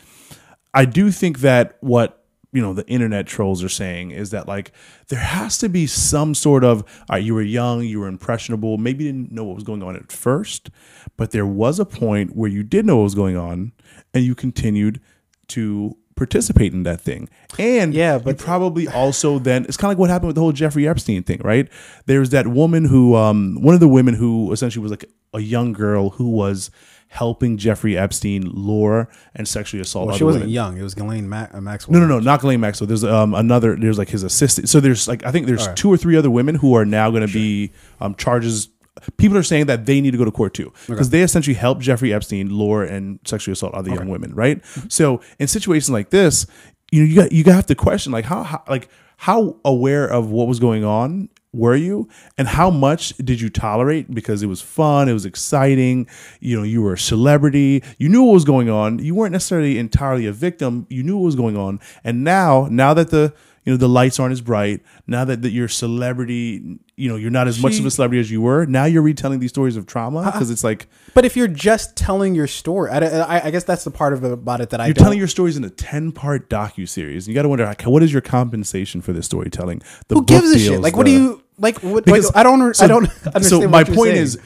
I 0.74 0.84
do 0.84 1.10
think 1.10 1.40
that 1.40 1.76
what 1.80 2.24
you 2.52 2.60
know 2.60 2.72
the 2.72 2.86
internet 2.88 3.26
trolls 3.26 3.62
are 3.62 3.68
saying 3.68 4.10
is 4.10 4.30
that 4.30 4.48
like 4.48 4.72
there 5.08 5.20
has 5.20 5.58
to 5.58 5.68
be 5.68 5.86
some 5.86 6.34
sort 6.34 6.64
of 6.64 6.84
you 7.18 7.34
were 7.34 7.42
young, 7.42 7.82
you 7.82 8.00
were 8.00 8.08
impressionable, 8.08 8.78
maybe 8.78 9.04
didn't 9.04 9.32
know 9.32 9.44
what 9.44 9.54
was 9.54 9.64
going 9.64 9.82
on 9.82 9.96
at 9.96 10.10
first, 10.10 10.70
but 11.16 11.30
there 11.30 11.46
was 11.46 11.78
a 11.78 11.84
point 11.84 12.34
where 12.34 12.50
you 12.50 12.62
did 12.62 12.86
know 12.86 12.96
what 12.96 13.04
was 13.04 13.14
going 13.14 13.36
on, 13.36 13.72
and 14.14 14.24
you 14.24 14.34
continued 14.34 15.00
to 15.48 15.96
participate 16.20 16.74
in 16.74 16.82
that 16.82 17.00
thing. 17.00 17.28
And 17.58 17.94
Yeah, 17.94 18.18
but 18.18 18.36
probably 18.36 18.86
also 18.86 19.38
then 19.38 19.64
it's 19.64 19.78
kind 19.78 19.88
of 19.88 19.96
like 19.96 19.98
what 19.98 20.10
happened 20.10 20.26
with 20.28 20.34
the 20.36 20.42
whole 20.42 20.52
Jeffrey 20.52 20.86
Epstein 20.86 21.22
thing, 21.22 21.40
right? 21.42 21.66
There's 22.04 22.28
that 22.30 22.46
woman 22.46 22.84
who 22.84 23.16
um 23.16 23.56
one 23.62 23.72
of 23.74 23.80
the 23.80 23.88
women 23.88 24.14
who 24.14 24.52
essentially 24.52 24.82
was 24.82 24.90
like 24.92 25.06
a 25.32 25.40
young 25.40 25.72
girl 25.72 26.10
who 26.10 26.28
was 26.28 26.70
helping 27.08 27.56
Jeffrey 27.56 27.96
Epstein 27.98 28.42
lure 28.52 29.08
and 29.34 29.48
sexually 29.48 29.80
assault 29.80 30.08
Well, 30.08 30.16
she 30.16 30.22
wasn't 30.24 30.42
women. 30.42 30.54
young. 30.54 30.76
It 30.78 30.82
was 30.82 30.94
Ghislaine 30.94 31.28
Ma- 31.28 31.48
uh, 31.52 31.60
Maxwell. 31.60 31.98
No, 31.98 32.06
no, 32.06 32.18
no, 32.18 32.20
not 32.20 32.40
Ghislaine 32.40 32.60
Maxwell. 32.60 32.86
There's 32.86 33.02
um 33.02 33.34
another. 33.34 33.74
There's 33.76 33.98
like 33.98 34.10
his 34.10 34.22
assistant. 34.22 34.68
So 34.68 34.78
there's 34.78 35.08
like 35.08 35.24
I 35.24 35.32
think 35.32 35.46
there's 35.46 35.66
right. 35.66 35.76
two 35.76 35.90
or 35.90 35.96
three 35.96 36.16
other 36.16 36.30
women 36.30 36.54
who 36.56 36.74
are 36.76 36.84
now 36.84 37.10
going 37.10 37.26
to 37.26 37.32
be 37.32 37.72
um 38.00 38.14
charges. 38.14 38.68
People 39.16 39.36
are 39.36 39.42
saying 39.42 39.66
that 39.66 39.86
they 39.86 40.00
need 40.00 40.12
to 40.12 40.18
go 40.18 40.24
to 40.24 40.30
court 40.30 40.54
too 40.54 40.72
because 40.86 41.10
they 41.10 41.22
essentially 41.22 41.54
helped 41.54 41.80
Jeffrey 41.80 42.12
Epstein 42.12 42.50
lure 42.50 42.84
and 42.84 43.18
sexually 43.24 43.52
assault 43.52 43.74
other 43.74 43.90
young 43.90 44.08
women, 44.08 44.34
right? 44.34 44.62
So 44.88 45.20
in 45.38 45.48
situations 45.48 45.90
like 45.90 46.10
this, 46.10 46.46
you 46.92 47.02
know, 47.02 47.08
you 47.08 47.16
got 47.16 47.32
you 47.32 47.44
have 47.52 47.66
to 47.66 47.74
question 47.74 48.12
like 48.12 48.24
how, 48.24 48.42
how 48.42 48.62
like 48.68 48.88
how 49.16 49.56
aware 49.64 50.06
of 50.06 50.30
what 50.30 50.48
was 50.48 50.58
going 50.58 50.84
on 50.84 51.28
were 51.52 51.74
you? 51.74 52.08
And 52.38 52.46
how 52.46 52.70
much 52.70 53.16
did 53.18 53.40
you 53.40 53.50
tolerate? 53.50 54.12
Because 54.14 54.42
it 54.42 54.46
was 54.46 54.60
fun 54.60 55.08
it 55.08 55.12
was 55.12 55.26
exciting 55.26 56.06
you 56.40 56.56
know 56.56 56.62
you 56.62 56.82
were 56.82 56.94
a 56.94 56.98
celebrity 56.98 57.82
you 57.98 58.08
knew 58.08 58.22
what 58.22 58.34
was 58.34 58.44
going 58.44 58.70
on. 58.70 58.98
You 58.98 59.14
weren't 59.14 59.32
necessarily 59.32 59.78
entirely 59.78 60.26
a 60.26 60.32
victim 60.32 60.86
you 60.88 61.02
knew 61.02 61.16
what 61.16 61.24
was 61.24 61.36
going 61.36 61.56
on. 61.56 61.80
And 62.04 62.24
now 62.24 62.68
now 62.70 62.94
that 62.94 63.10
the 63.10 63.34
you 63.64 63.72
know 63.72 63.76
the 63.76 63.88
lights 63.88 64.18
aren't 64.18 64.32
as 64.32 64.40
bright 64.40 64.80
now 65.06 65.24
that, 65.24 65.42
that 65.42 65.50
you're 65.50 65.68
celebrity 65.68 66.78
you 66.96 67.08
know 67.08 67.16
you're 67.16 67.30
not 67.30 67.46
as 67.46 67.60
much 67.62 67.78
of 67.78 67.84
a 67.86 67.90
celebrity 67.90 68.20
as 68.20 68.30
you 68.30 68.40
were 68.40 68.64
now 68.66 68.84
you're 68.84 69.02
retelling 69.02 69.38
these 69.38 69.50
stories 69.50 69.76
of 69.76 69.86
trauma 69.86 70.22
because 70.32 70.50
it's 70.50 70.64
like 70.64 70.88
But 71.14 71.24
if 71.24 71.36
you're 71.36 71.48
just 71.48 71.96
telling 71.96 72.34
your 72.34 72.46
story, 72.46 72.90
I, 72.90 72.98
I, 72.98 73.46
I 73.46 73.50
guess 73.50 73.64
that's 73.64 73.84
the 73.84 73.90
part 73.90 74.12
of 74.12 74.24
it 74.24 74.32
about 74.32 74.60
it 74.60 74.70
that 74.70 74.80
I 74.80 74.86
you're 74.86 74.94
don't. 74.94 75.04
telling 75.04 75.18
your 75.18 75.28
stories 75.28 75.56
in 75.56 75.64
a 75.64 75.70
10 75.70 76.12
part 76.12 76.48
docu 76.48 76.88
series 76.88 77.28
you 77.28 77.34
got 77.34 77.42
to 77.42 77.48
wonder 77.48 77.74
what 77.84 78.02
is 78.02 78.12
your 78.12 78.22
compensation 78.22 79.00
for 79.00 79.12
this 79.12 79.26
storytelling 79.26 79.82
the 80.08 80.14
who 80.16 80.24
gives 80.24 80.50
a 80.52 80.58
shit? 80.58 80.80
Like, 80.80 80.96
what 80.96 81.06
do 81.06 81.12
you 81.12 81.42
like? 81.58 81.78
What, 81.82 82.04
because 82.04 82.26
like, 82.26 82.36
I 82.36 82.42
don't. 82.42 82.74
so- 82.74 82.84
I 82.84 82.88
don't 82.88 83.04
understand. 83.26 83.44
So 83.44 83.68
my 83.68 83.84
point 83.84 84.12
saying. 84.12 84.16
is, 84.16 84.38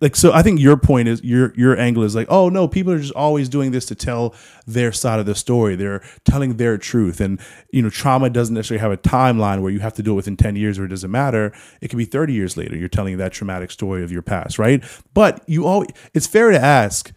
like, 0.00 0.16
so 0.16 0.32
I 0.32 0.42
think 0.42 0.60
your 0.60 0.76
point 0.76 1.06
is 1.06 1.22
your 1.22 1.54
your 1.56 1.78
angle 1.78 2.02
is 2.02 2.16
like, 2.16 2.26
oh 2.28 2.48
no, 2.48 2.66
people 2.66 2.92
are 2.92 2.98
just 2.98 3.14
always 3.14 3.48
doing 3.48 3.70
this 3.70 3.86
to 3.86 3.94
tell 3.94 4.34
their 4.66 4.90
side 4.90 5.20
of 5.20 5.26
the 5.26 5.36
story. 5.36 5.76
They're 5.76 6.02
telling 6.24 6.56
their 6.56 6.76
truth, 6.78 7.20
and 7.20 7.40
you 7.70 7.80
know, 7.80 7.90
trauma 7.90 8.28
doesn't 8.28 8.54
necessarily 8.54 8.80
have 8.80 8.90
a 8.90 8.96
timeline 8.96 9.62
where 9.62 9.70
you 9.70 9.78
have 9.80 9.94
to 9.94 10.02
do 10.02 10.12
it 10.12 10.14
within 10.16 10.36
ten 10.36 10.56
years 10.56 10.78
or 10.78 10.84
it 10.86 10.88
doesn't 10.88 11.10
matter. 11.10 11.52
It 11.80 11.88
can 11.88 11.98
be 11.98 12.04
thirty 12.04 12.32
years 12.32 12.56
later. 12.56 12.76
You're 12.76 12.88
telling 12.88 13.16
that 13.18 13.32
traumatic 13.32 13.70
story 13.70 14.02
of 14.02 14.10
your 14.10 14.22
past, 14.22 14.58
right? 14.58 14.82
But 15.14 15.42
you 15.46 15.64
always, 15.64 15.90
it's 16.12 16.26
fair 16.26 16.50
to 16.50 16.58
ask, 16.58 17.12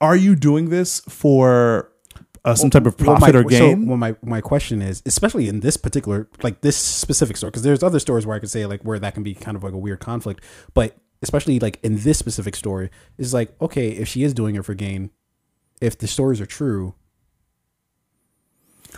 are 0.00 0.16
you 0.16 0.36
doing 0.36 0.68
this 0.68 1.00
for 1.08 1.90
uh, 2.44 2.54
some 2.54 2.68
type 2.68 2.84
of 2.84 2.94
Well, 3.00 3.16
profit 3.16 3.34
my, 3.34 3.40
or 3.40 3.44
gain? 3.44 3.84
So, 3.84 3.88
well, 3.88 3.96
my 3.96 4.16
my 4.22 4.42
question 4.42 4.82
is, 4.82 5.02
especially 5.06 5.48
in 5.48 5.60
this 5.60 5.78
particular, 5.78 6.28
like 6.42 6.60
this 6.60 6.76
specific 6.76 7.38
story, 7.38 7.52
because 7.52 7.62
there's 7.62 7.82
other 7.82 7.98
stories 7.98 8.26
where 8.26 8.36
I 8.36 8.38
could 8.38 8.50
say 8.50 8.66
like 8.66 8.82
where 8.82 8.98
that 8.98 9.14
can 9.14 9.22
be 9.22 9.34
kind 9.34 9.56
of 9.56 9.64
like 9.64 9.72
a 9.72 9.78
weird 9.78 10.00
conflict, 10.00 10.44
but 10.74 10.94
especially 11.22 11.58
like 11.58 11.78
in 11.82 12.00
this 12.00 12.18
specific 12.18 12.56
story, 12.56 12.90
is 13.16 13.34
like 13.34 13.60
okay, 13.60 13.90
if 13.90 14.08
she 14.08 14.22
is 14.22 14.34
doing 14.34 14.54
it 14.54 14.64
for 14.64 14.74
gain, 14.74 15.10
if 15.80 15.96
the 15.98 16.06
stories 16.06 16.40
are 16.40 16.46
true, 16.46 16.94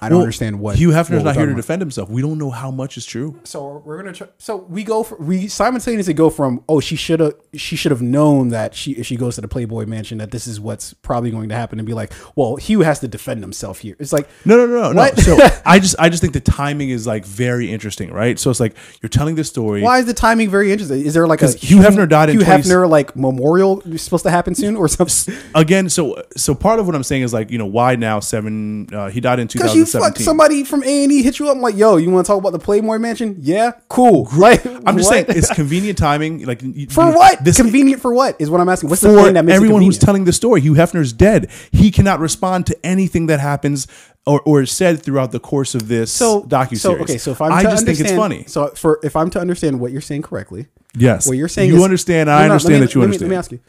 I 0.01 0.09
don't 0.09 0.16
Well, 0.18 0.22
understand 0.24 0.59
what 0.60 0.77
Hugh 0.77 0.89
what 0.93 0.97
Hefner's 1.06 1.10
we're 1.10 1.18
not 1.24 1.36
here 1.36 1.44
to 1.47 1.52
about. 1.52 1.56
defend 1.56 1.82
himself. 1.82 2.09
We 2.09 2.22
don't 2.22 2.39
know 2.39 2.51
how 2.51 2.70
much 2.70 2.97
is 2.97 3.05
true. 3.05 3.39
So 3.44 3.82
we're 3.85 3.97
gonna 3.98 4.12
try. 4.12 4.28
So 4.39 4.56
we 4.56 4.82
go 4.85 5.02
for 5.02 5.16
we 5.16 5.47
simultaneously 5.48 6.14
go 6.14 6.31
from 6.31 6.64
oh 6.68 6.81
she 6.81 6.97
should 6.97 7.20
have 7.20 7.35
she 7.55 7.77
should 7.77 7.90
have 7.90 8.01
known 8.02 8.48
that 8.48 8.74
she 8.74 8.93
if 8.93 9.06
she 9.06 9.16
goes 9.16 9.35
to 9.35 9.40
the 9.40 9.48
Playboy 9.48 9.86
Mansion 9.86 10.18
that 10.18 10.31
this 10.31 10.47
is 10.47 10.59
what's 10.60 10.94
probably 10.94 11.31
going 11.31 11.48
to 11.51 11.55
happen 11.55 11.78
and 11.78 11.86
be 11.86 11.93
like 11.94 12.12
well 12.36 12.56
Hugh 12.56 12.81
has 12.81 13.01
to 13.01 13.09
defend 13.09 13.43
himself 13.43 13.81
here. 13.81 13.97
It's 13.98 14.12
like 14.12 14.28
No, 14.44 14.56
no, 14.56 14.66
no, 14.66 14.93
no. 14.93 14.97
What? 14.97 15.18
So 15.18 15.36
I 15.66 15.78
just, 15.78 15.97
I 15.98 16.09
just 16.09 16.20
think 16.22 16.32
the 16.32 16.40
timing 16.40 16.90
is 16.90 17.06
like 17.06 17.24
very 17.27 17.70
interesting, 17.70 18.10
right? 18.12 18.39
So 18.39 18.51
it's 18.51 18.60
like 18.60 18.74
you're 19.02 19.10
telling 19.10 19.35
this 19.35 19.48
story. 19.48 19.82
why 19.82 19.98
is 19.98 20.06
the 20.06 20.14
timing 20.14 20.48
very 20.51 20.72
interesting? 20.72 21.05
Is 21.05 21.14
there 21.14 21.27
like 21.27 21.43
a 21.43 21.51
Hugh 21.52 21.78
Hefner 21.78 22.09
died 22.09 22.31
in 22.31 22.36
Hugh 22.36 22.44
20 22.44 22.62
Hefner 22.62 22.89
like 22.89 23.14
memorial 23.16 23.82
supposed 23.98 24.24
to 24.24 24.31
happen 24.31 24.55
soon 24.55 24.77
or 24.77 24.89
something? 24.89 25.35
Again, 25.55 25.89
so 25.89 26.22
so 26.36 26.55
part 26.55 26.78
of 26.81 26.86
what 26.86 26.94
I'm 26.94 27.02
saying 27.02 27.22
is 27.22 27.32
like 27.35 27.51
you 27.51 27.59
know 27.59 27.66
why 27.66 27.97
now 27.97 28.20
seven? 28.20 28.89
Uh, 28.93 29.10
he 29.10 29.20
died 29.20 29.39
in 29.40 29.47
Because 29.47 29.72
Hugh 29.72 29.85
2007. 29.85 29.90
Fuck 29.93 30.03
17. 30.17 30.25
somebody 30.25 30.65
from 30.65 30.83
A 30.85 31.05
and 31.05 31.12
E 31.12 31.23
hit 31.23 31.39
you 31.39 31.49
up. 31.49 31.57
I'm 31.57 31.62
like, 31.62 31.77
yo, 31.77 31.97
you 31.97 32.11
want 32.11 32.27
to 32.27 32.31
talk 32.31 32.39
about 32.39 32.53
the 32.53 32.59
Playboy 32.59 32.99
Mansion? 32.99 33.37
Yeah, 33.41 33.73
cool. 33.89 34.29
Like, 34.37 34.65
I'm 34.65 34.97
just 34.97 35.11
what? 35.11 35.27
saying 35.27 35.27
it's 35.29 35.53
convenient 35.55 35.99
timing. 35.99 36.45
Like 36.47 36.61
for 36.61 36.67
you- 36.67 36.87
what? 37.15 37.45
This 37.45 37.57
convenient 37.57 38.01
for 38.03 38.12
what 38.15 38.37
is 38.41 38.49
what 38.51 38.61
I'm 38.61 38.69
asking. 38.69 38.91
What's 38.91 39.03
the 39.03 39.15
thing 39.15 39.35
that 39.35 39.45
makes 39.45 39.57
everyone 39.57 39.83
who's 39.83 39.99
telling 39.99 40.25
the 40.25 40.33
story. 40.33 40.61
Hugh 40.61 40.75
Hefner's 40.75 41.12
dead. 41.12 41.51
He 41.73 41.91
cannot 41.91 42.21
respond 42.21 42.67
to 42.67 42.87
anything 42.87 43.27
that 43.27 43.41
happens 43.41 43.87
or, 44.27 44.41
or 44.43 44.62
is 44.62 44.71
said 44.71 45.03
throughout 45.03 45.33
the 45.33 45.41
course 45.41 45.75
of 45.75 45.89
this 45.89 46.12
so 46.12 46.43
docu 46.43 46.77
So 46.79 46.97
okay, 46.99 47.17
so 47.19 47.31
if 47.33 47.41
I'm 47.41 47.53
I 47.53 47.62
to 47.62 47.71
just 47.71 47.87
think 47.87 48.01
it's 48.01 48.12
funny. 48.12 48.45
So 48.47 48.69
for 48.69 49.01
if 49.03 49.17
I'm 49.17 49.31
to 49.31 49.41
understand 49.41 49.81
what 49.81 49.93
you're 49.93 50.01
saying 50.01 50.23
correctly, 50.23 50.67
Yes. 50.95 51.27
what 51.27 51.37
you're 51.37 51.49
saying 51.49 51.71
You 51.71 51.77
is- 51.79 51.85
understand, 51.85 52.31
I 52.31 52.41
no, 52.47 52.53
understand 52.53 52.75
me- 52.75 52.81
that 52.87 52.95
you 52.95 53.01
let 53.01 53.07
me- 53.07 53.17
understand. 53.17 53.31
Let 53.31 53.35
me 53.35 53.39
ask 53.39 53.53
you. 53.53 53.61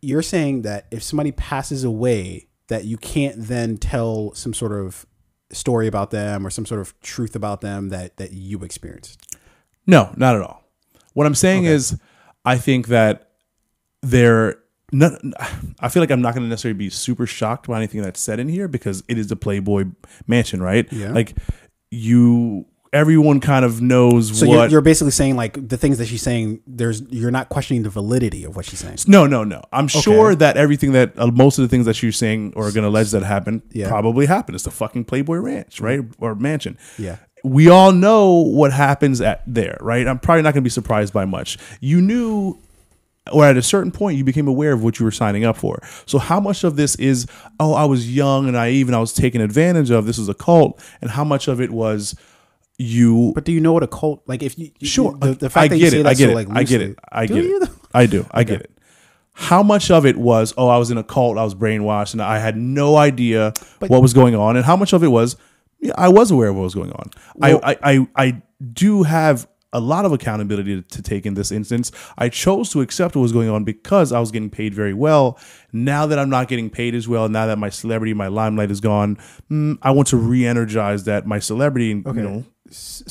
You're 0.00 0.22
saying 0.22 0.62
that 0.62 0.86
if 0.90 1.02
somebody 1.02 1.32
passes 1.32 1.84
away, 1.84 2.47
that 2.68 2.84
you 2.84 2.96
can't 2.96 3.34
then 3.36 3.76
tell 3.76 4.32
some 4.34 4.54
sort 4.54 4.72
of 4.72 5.06
story 5.50 5.86
about 5.86 6.10
them 6.10 6.46
or 6.46 6.50
some 6.50 6.66
sort 6.66 6.80
of 6.80 6.98
truth 7.00 7.34
about 7.34 7.60
them 7.60 7.88
that 7.88 8.16
that 8.18 8.32
you 8.32 8.62
experienced. 8.62 9.36
No, 9.86 10.12
not 10.16 10.36
at 10.36 10.42
all. 10.42 10.62
What 11.14 11.26
I'm 11.26 11.34
saying 11.34 11.64
is, 11.64 11.98
I 12.44 12.58
think 12.58 12.88
that 12.88 13.30
they're. 14.02 14.58
Not, 14.90 15.20
I 15.80 15.90
feel 15.90 16.02
like 16.02 16.10
I'm 16.10 16.22
not 16.22 16.32
going 16.32 16.44
to 16.44 16.48
necessarily 16.48 16.78
be 16.78 16.88
super 16.88 17.26
shocked 17.26 17.66
by 17.66 17.76
anything 17.76 18.00
that's 18.00 18.20
said 18.20 18.40
in 18.40 18.48
here 18.48 18.68
because 18.68 19.04
it 19.06 19.18
is 19.18 19.26
the 19.26 19.36
Playboy 19.36 19.84
Mansion, 20.26 20.62
right? 20.62 20.90
Yeah. 20.90 21.12
Like 21.12 21.36
you, 21.90 22.64
everyone 22.92 23.40
kind 23.40 23.64
of 23.64 23.80
knows 23.82 24.38
So 24.38 24.44
you're, 24.46 24.56
what. 24.56 24.70
you're 24.70 24.80
basically 24.80 25.10
saying 25.10 25.36
like 25.36 25.68
the 25.68 25.76
things 25.76 25.98
that 25.98 26.06
she's 26.06 26.22
saying. 26.22 26.60
There's 26.66 27.02
you're 27.10 27.30
not 27.30 27.48
questioning 27.48 27.82
the 27.82 27.90
validity 27.90 28.44
of 28.44 28.56
what 28.56 28.64
she's 28.64 28.78
saying. 28.80 28.98
no, 29.06 29.26
no, 29.26 29.44
no. 29.44 29.62
I'm 29.72 29.88
sure 29.88 30.34
that 30.34 30.56
everything 30.56 30.92
that 30.92 31.18
uh, 31.18 31.26
most 31.28 31.58
of 31.58 31.62
the 31.62 31.68
things 31.68 31.86
that 31.86 32.02
you're 32.02 32.12
saying 32.12 32.52
or 32.56 32.64
going 32.72 32.82
to 32.82 32.88
allege 32.88 33.10
that 33.12 33.22
happened 33.22 33.62
Yeah. 33.72 33.88
probably 33.88 34.26
happened. 34.26 34.54
It's 34.54 34.64
the 34.64 34.70
fucking 34.70 35.04
Playboy 35.04 35.36
Ranch, 35.36 35.80
right? 35.80 36.00
Or 36.20 36.34
mansion. 36.34 36.78
Yeah. 36.98 37.16
we 37.44 37.68
all 37.68 37.92
know 37.92 38.32
what 38.32 38.72
happens 38.72 39.20
at 39.20 39.42
there, 39.46 39.76
right? 39.80 40.06
I'm 40.06 40.18
probably 40.18 40.42
not 40.42 40.54
going 40.54 40.62
to 40.62 40.66
be 40.66 40.70
surprised 40.70 41.12
by 41.12 41.24
much. 41.24 41.56
You 41.80 42.00
knew 42.00 42.58
or 43.30 43.44
at 43.44 43.58
a 43.58 43.62
certain 43.62 43.92
point 43.92 44.16
you 44.16 44.24
became 44.24 44.48
aware 44.48 44.72
of 44.72 44.82
what 44.82 44.98
you 44.98 45.04
were 45.04 45.10
signing 45.12 45.44
up 45.44 45.54
for. 45.56 45.78
So 46.06 46.18
how 46.18 46.40
much 46.40 46.64
of 46.64 46.76
this 46.76 46.94
is 46.96 47.26
oh 47.60 47.74
I 47.74 47.84
was 47.84 48.10
young 48.14 48.44
and 48.46 48.54
naive 48.54 48.88
and 48.88 48.96
I 48.96 49.00
was 49.00 49.12
taken 49.12 49.42
advantage 49.42 49.90
of 49.90 50.06
this 50.06 50.16
is 50.18 50.30
a 50.30 50.34
cult 50.34 50.82
and 51.02 51.10
how 51.10 51.24
much 51.24 51.46
of 51.46 51.60
it 51.60 51.70
was 51.70 52.14
you 52.78 53.32
But 53.34 53.44
do 53.44 53.52
you 53.52 53.60
know 53.60 53.72
what 53.72 53.82
a 53.82 53.88
cult 53.88 54.22
like? 54.26 54.42
If 54.42 54.58
you 54.58 54.70
you- 54.78 54.86
Sure, 54.88 55.12
the, 55.18 55.32
the 55.34 55.50
fact 55.50 55.64
I 55.64 55.68
that 55.68 55.76
get 55.76 55.84
you 55.84 55.90
say 55.90 56.00
it. 56.00 56.02
that 56.04 56.10
I 56.10 56.14
get 56.14 56.26
so, 56.26 56.30
it. 56.30 56.34
like 56.34 56.48
I 56.56 56.62
get 56.62 56.80
it. 56.82 56.98
I 57.10 57.26
get 57.26 57.44
it. 57.44 57.68
I 57.92 58.06
do. 58.06 58.26
I 58.30 58.44
get 58.44 58.60
it. 58.60 58.70
How 59.34 59.62
much 59.62 59.90
of 59.90 60.04
it 60.06 60.16
was 60.16 60.54
oh 60.56 60.68
I 60.68 60.78
was 60.78 60.90
in 60.90 60.98
a 60.98 61.04
cult, 61.04 61.38
I 61.38 61.44
was 61.44 61.54
brainwashed, 61.54 62.12
and 62.12 62.22
I 62.22 62.38
had 62.38 62.56
no 62.56 62.96
idea 62.96 63.52
what 63.86 64.02
was 64.02 64.12
going 64.12 64.34
on, 64.34 64.56
and 64.56 64.64
how 64.64 64.76
much 64.76 64.92
of 64.92 65.02
it 65.04 65.08
was 65.08 65.36
yeah, 65.80 65.92
I 65.96 66.08
was 66.08 66.30
aware 66.30 66.48
of 66.48 66.56
what 66.56 66.62
was 66.62 66.74
going 66.74 66.92
on. 66.92 67.10
Well- 67.36 67.60
I, 67.62 67.72
I 67.82 67.92
I 67.92 68.08
I 68.16 68.42
do 68.72 69.02
have 69.04 69.46
a 69.74 69.80
lot 69.80 70.06
of 70.06 70.12
accountability 70.12 70.80
to, 70.80 71.02
take 71.02 71.26
in 71.26 71.34
this 71.34 71.52
instance. 71.52 71.92
I 72.16 72.30
chose 72.30 72.70
to 72.70 72.80
accept 72.80 73.14
what 73.14 73.20
was 73.22 73.32
going 73.32 73.50
on 73.50 73.64
because 73.64 74.12
I 74.12 74.18
was 74.18 74.30
getting 74.30 74.48
paid 74.48 74.72
very 74.72 74.94
well. 74.94 75.38
Now 75.74 76.06
that 76.06 76.18
I'm 76.18 76.30
not 76.30 76.48
getting 76.48 76.70
paid 76.70 76.94
as 76.94 77.06
well, 77.06 77.28
now 77.28 77.44
that 77.46 77.58
my 77.58 77.68
celebrity, 77.68 78.14
my 78.14 78.28
limelight 78.28 78.70
is 78.70 78.80
gone, 78.80 79.18
mm, 79.50 79.76
I 79.82 79.90
want 79.90 80.08
to 80.08 80.16
re-energize 80.16 81.04
that 81.04 81.26
my 81.26 81.38
celebrity. 81.38 81.90
And, 81.92 82.06
You 82.06 82.12
know, 82.22 82.44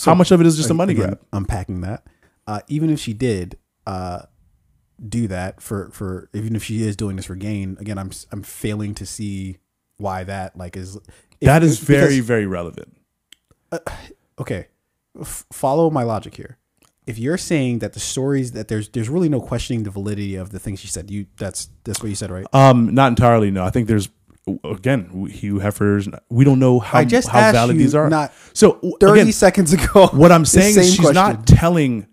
how 0.05 0.15
much 0.15 0.31
of 0.31 0.39
it 0.41 0.47
is 0.47 0.57
just 0.57 0.69
a 0.69 0.73
money 0.73 0.93
again, 0.93 1.05
grab? 1.09 1.21
Unpacking 1.34 1.81
that, 1.81 2.05
uh, 2.47 2.61
even 2.67 2.89
if 2.89 2.99
she 2.99 3.13
did 3.13 3.57
uh, 3.85 4.23
do 5.07 5.27
that 5.27 5.61
for 5.61 5.89
for 5.91 6.29
even 6.34 6.55
if 6.55 6.63
she 6.63 6.84
is 6.84 6.95
doing 6.95 7.15
this 7.15 7.25
for 7.25 7.35
gain, 7.35 7.77
again, 7.79 7.97
I'm 7.97 8.11
I'm 8.31 8.43
failing 8.43 8.93
to 8.95 9.05
see 9.05 9.57
why 9.97 10.23
that 10.23 10.57
like 10.57 10.75
is 10.77 10.95
if- 10.95 11.45
That 11.45 11.63
is 11.63 11.79
because- 11.79 11.88
very 11.88 12.19
very 12.19 12.45
relevant. 12.45 12.95
okay. 14.39 14.67
F- 15.19 15.45
follow 15.51 15.89
my 15.89 16.03
logic 16.03 16.35
here. 16.35 16.57
If 17.07 17.17
you're 17.17 17.38
saying 17.38 17.79
that 17.79 17.93
the 17.93 17.99
stories 17.99 18.51
that 18.51 18.67
there's 18.67 18.89
there's 18.89 19.09
really 19.09 19.29
no 19.29 19.39
questioning 19.39 19.84
the 19.84 19.89
validity 19.89 20.35
of 20.35 20.51
the 20.51 20.59
things 20.59 20.79
she 20.79 20.88
said, 20.88 21.09
you 21.09 21.25
that's 21.38 21.69
that's 21.84 22.01
what 22.03 22.09
you 22.09 22.15
said, 22.15 22.29
right? 22.31 22.45
Um, 22.53 22.93
not 22.93 23.07
entirely. 23.07 23.49
No, 23.49 23.63
I 23.63 23.69
think 23.69 23.88
there's 23.88 24.09
again 24.64 25.28
Hugh 25.30 25.56
Hefner's. 25.56 26.07
We 26.30 26.45
don't 26.45 26.60
know 26.60 26.80
how 26.80 26.99
I 26.99 27.06
just 27.06 27.28
how 27.30 27.52
valid 27.52 27.78
these 27.78 27.95
are. 27.95 28.10
not 28.10 28.34
so 28.53 28.74
Thirty 28.99 29.22
again, 29.22 29.34
seconds 29.34 29.74
ago, 29.74 30.07
what 30.14 30.32
I'm 30.32 30.45
saying 30.45 30.78
is 30.78 30.88
she's 30.91 30.99
question. 30.99 31.15
not 31.15 31.45
telling 31.48 32.07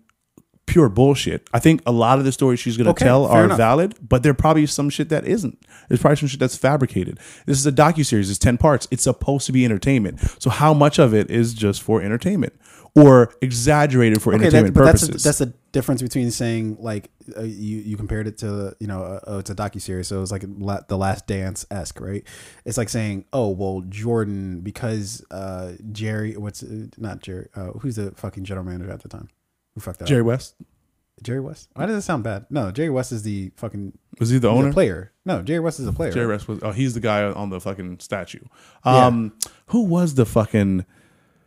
pure 0.65 0.89
bullshit. 0.89 1.47
I 1.53 1.59
think 1.59 1.83
a 1.85 1.91
lot 1.91 2.17
of 2.17 2.25
the 2.25 2.31
stories 2.31 2.59
she's 2.59 2.75
going 2.75 2.85
to 2.85 2.91
Okay, 2.91 3.05
tell 3.05 3.25
are 3.25 3.45
enough. 3.45 3.57
valid, 3.57 3.95
but 4.01 4.23
there 4.23 4.33
probably 4.33 4.65
some 4.65 4.89
shit 4.89 5.09
that 5.09 5.25
isn't. 5.25 5.59
There's 5.87 6.01
probably 6.01 6.15
some 6.17 6.27
shit 6.27 6.39
that's 6.39 6.57
fabricated. 6.57 7.19
This 7.45 7.59
is 7.59 7.67
a 7.67 7.71
docu 7.71 8.03
series. 8.03 8.29
It's 8.31 8.39
ten 8.39 8.57
parts. 8.57 8.87
It's 8.89 9.03
supposed 9.03 9.45
to 9.45 9.51
be 9.51 9.63
entertainment. 9.63 10.19
So 10.39 10.49
how 10.49 10.73
much 10.73 10.97
of 10.99 11.13
it 11.13 11.29
is 11.29 11.53
just 11.53 11.81
for 11.83 12.01
entertainment 12.01 12.53
or 12.95 13.33
exaggerated 13.41 14.21
for 14.21 14.33
Okay, 14.33 14.43
entertainment 14.45 14.73
that, 14.73 14.79
but 14.79 14.85
purposes? 14.87 15.23
that's 15.23 15.41
a, 15.41 15.45
that's 15.45 15.53
the 15.53 15.57
difference 15.73 16.01
between 16.01 16.31
saying 16.31 16.77
like 16.79 17.09
uh, 17.37 17.41
you 17.41 17.77
you 17.79 17.97
compared 17.97 18.27
it 18.27 18.37
to 18.37 18.75
you 18.79 18.87
know 18.87 19.03
uh, 19.03 19.19
oh 19.27 19.37
it's 19.39 19.49
a 19.49 19.55
docu 19.55 19.81
series 19.81 20.07
so 20.07 20.21
it's 20.21 20.31
like 20.31 20.45
la- 20.59 20.79
the 20.87 20.97
Last 20.97 21.27
Dance 21.27 21.65
esque 21.69 21.99
right? 21.99 22.23
It's 22.63 22.77
like 22.77 22.87
saying 22.89 23.25
oh 23.33 23.49
well 23.49 23.83
Jordan 23.89 24.61
because 24.61 25.25
uh 25.31 25.73
Jerry 25.91 26.37
what's 26.37 26.63
uh, 26.63 26.87
not 26.97 27.21
Jerry 27.21 27.49
uh, 27.55 27.71
who's 27.79 27.97
the 27.97 28.11
fucking 28.11 28.45
general 28.45 28.65
manager 28.65 28.91
at 28.91 29.01
the 29.01 29.09
time 29.09 29.27
who 29.73 29.81
fucked 29.81 29.99
that 29.99 30.07
Jerry 30.07 30.21
up? 30.21 30.27
West 30.27 30.55
Jerry 31.23 31.41
West 31.41 31.69
why 31.73 31.85
does 31.85 31.97
it 31.97 32.01
sound 32.03 32.23
bad 32.23 32.45
no 32.49 32.71
Jerry 32.71 32.89
West 32.89 33.11
is 33.11 33.23
the 33.23 33.51
fucking 33.57 33.97
was 34.19 34.29
he 34.29 34.37
the 34.37 34.49
owner? 34.49 34.71
player 34.71 35.11
no 35.25 35.41
Jerry 35.41 35.59
West 35.59 35.79
is 35.81 35.87
a 35.87 35.91
player 35.93 36.11
Jerry? 36.13 36.27
West 36.27 36.47
was. 36.47 36.59
Oh, 36.61 36.71
he's 36.71 36.93
the 36.93 36.99
guy 37.01 37.23
on 37.23 37.49
the 37.49 37.59
fucking 37.59 37.99
statue. 37.99 38.39
Yeah. 38.85 39.07
Um, 39.07 39.33
who 39.67 39.83
was 39.83 40.15
the 40.15 40.25
fucking? 40.25 40.85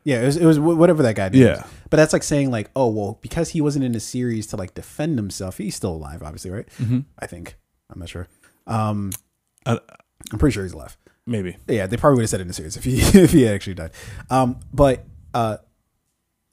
Yeah, 0.09 0.23
it 0.23 0.27
was, 0.27 0.37
it 0.39 0.45
was 0.47 0.59
whatever 0.59 1.03
that 1.03 1.17
guy 1.17 1.29
did. 1.29 1.41
Yeah. 1.41 1.65
But 1.91 1.99
that's 1.99 2.13
like 2.15 2.23
saying 2.23 2.51
like, 2.51 2.71
oh 2.75 2.89
well, 2.89 3.19
because 3.21 3.51
he 3.51 3.61
wasn't 3.61 3.85
in 3.85 3.95
a 3.95 4.01
series 4.01 4.47
to 4.49 4.57
like 4.57 4.73
defend 4.75 5.19
himself, 5.19 5.59
he's 5.59 5.77
still 5.77 5.93
alive, 5.93 6.23
obviously, 6.23 6.51
right? 6.51 6.67
Mm-hmm. 6.79 7.01
I 7.19 7.27
think. 7.27 7.57
I'm 7.91 7.99
not 8.01 8.09
sure. 8.09 8.27
Um, 8.67 9.11
Uh, 9.67 9.79
I'm 10.33 10.39
pretty 10.39 10.55
sure 10.55 10.63
he's 10.65 10.73
alive. 10.73 10.97
maybe. 11.27 11.57
Yeah, 11.69 11.87
they 11.87 11.97
probably 11.99 12.17
would 12.17 12.23
have 12.23 12.31
said 12.31 12.41
it 12.41 12.43
in 12.43 12.49
the 12.49 12.55
series 12.55 12.77
if 12.77 12.85
he 12.85 12.99
if 13.01 13.33
he 13.33 13.43
had 13.43 13.55
actually 13.55 13.75
died. 13.75 13.91
Um, 14.31 14.61
but 14.73 15.05
uh, 15.35 15.59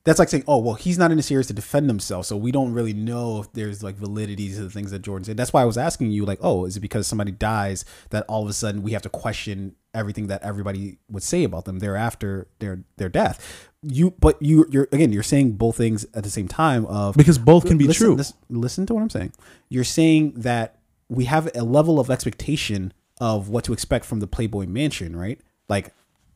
that's 0.06 0.19
like 0.19 0.30
saying, 0.30 0.44
oh 0.48 0.60
well, 0.60 0.76
he's 0.76 0.98
not 0.98 1.11
in 1.11 1.18
the 1.18 1.23
series 1.23 1.48
to 1.48 1.53
defend 1.53 1.90
himself, 1.90 2.27
so 2.27 2.38
we 2.38 2.52
don't 2.52 2.72
really 2.72 2.94
know 2.94 3.41
if 3.41 3.52
there's 3.53 3.84
like 3.84 3.95
validity 3.95 4.49
to 4.49 4.61
the 4.61 4.69
things 4.69 4.91
that 4.91 4.99
Jordan 5.02 5.26
said. 5.26 5.36
That's 5.36 5.52
why 5.52 5.64
I 5.64 5.65
was 5.65 5.77
asking 5.77 6.11
you, 6.11 6.26
like, 6.26 6.40
oh, 6.41 6.65
is 6.65 6.77
it 6.77 6.80
because 6.80 7.07
somebody 7.07 7.32
dies 7.32 7.84
that 8.11 8.23
all 8.27 8.44
of 8.44 8.49
a 8.49 8.53
sudden 8.53 8.84
we 8.84 8.91
have 8.91 9.02
to 9.02 9.10
question 9.10 9.76
everything 9.95 10.27
that 10.27 10.44
everybody 10.44 10.99
would 11.10 11.23
say 11.23 11.44
about 11.44 11.65
them 11.65 11.80
thereafter 11.80 12.48
their 12.60 12.84
their 12.98 13.10
death? 13.10 13.69
You, 13.82 14.11
but 14.11 14.40
you, 14.41 14.68
you're 14.69 14.88
again, 14.91 15.11
you're 15.11 15.23
saying 15.23 15.53
both 15.53 15.76
things 15.76 16.06
at 16.14 16.23
the 16.23 16.30
same 16.30 16.48
time 16.48 16.86
of 16.86 17.18
Because 17.18 17.40
both 17.40 17.65
can 17.65 17.77
be 17.77 17.88
listen, 17.88 18.06
true. 18.06 18.15
Listen, 18.15 18.38
listen 18.49 18.86
to 18.86 18.94
what 18.94 19.02
I'm 19.02 19.10
saying. 19.10 19.34
You're 19.69 19.84
saying 19.84 20.34
that 20.38 20.77
we 21.10 21.26
have 21.26 21.49
a 21.56 21.64
level 21.64 21.99
of 21.99 22.11
expectation 22.11 22.94
of 23.19 23.49
what 23.49 23.64
to 23.64 23.73
expect 23.73 24.06
from 24.06 24.19
the 24.19 24.27
Playboy 24.27 24.68
Mansion, 24.68 25.15
right? 25.15 25.40
Like 25.68 25.94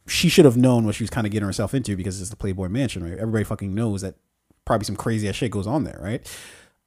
she 0.09 0.29
should 0.29 0.45
have 0.45 0.57
known 0.57 0.85
what 0.85 0.95
she 0.95 1.03
was 1.03 1.09
kind 1.09 1.25
of 1.25 1.31
getting 1.31 1.45
herself 1.45 1.73
into 1.73 1.95
because 1.95 2.19
it's 2.19 2.29
the 2.29 2.35
Playboy 2.35 2.67
Mansion, 2.69 3.03
right? 3.03 3.17
Everybody 3.17 3.43
fucking 3.43 3.73
knows 3.73 4.01
that 4.01 4.15
probably 4.65 4.85
some 4.85 4.95
crazy 4.95 5.29
ass 5.29 5.35
shit 5.35 5.51
goes 5.51 5.67
on 5.67 5.83
there, 5.83 5.99
right? 6.01 6.25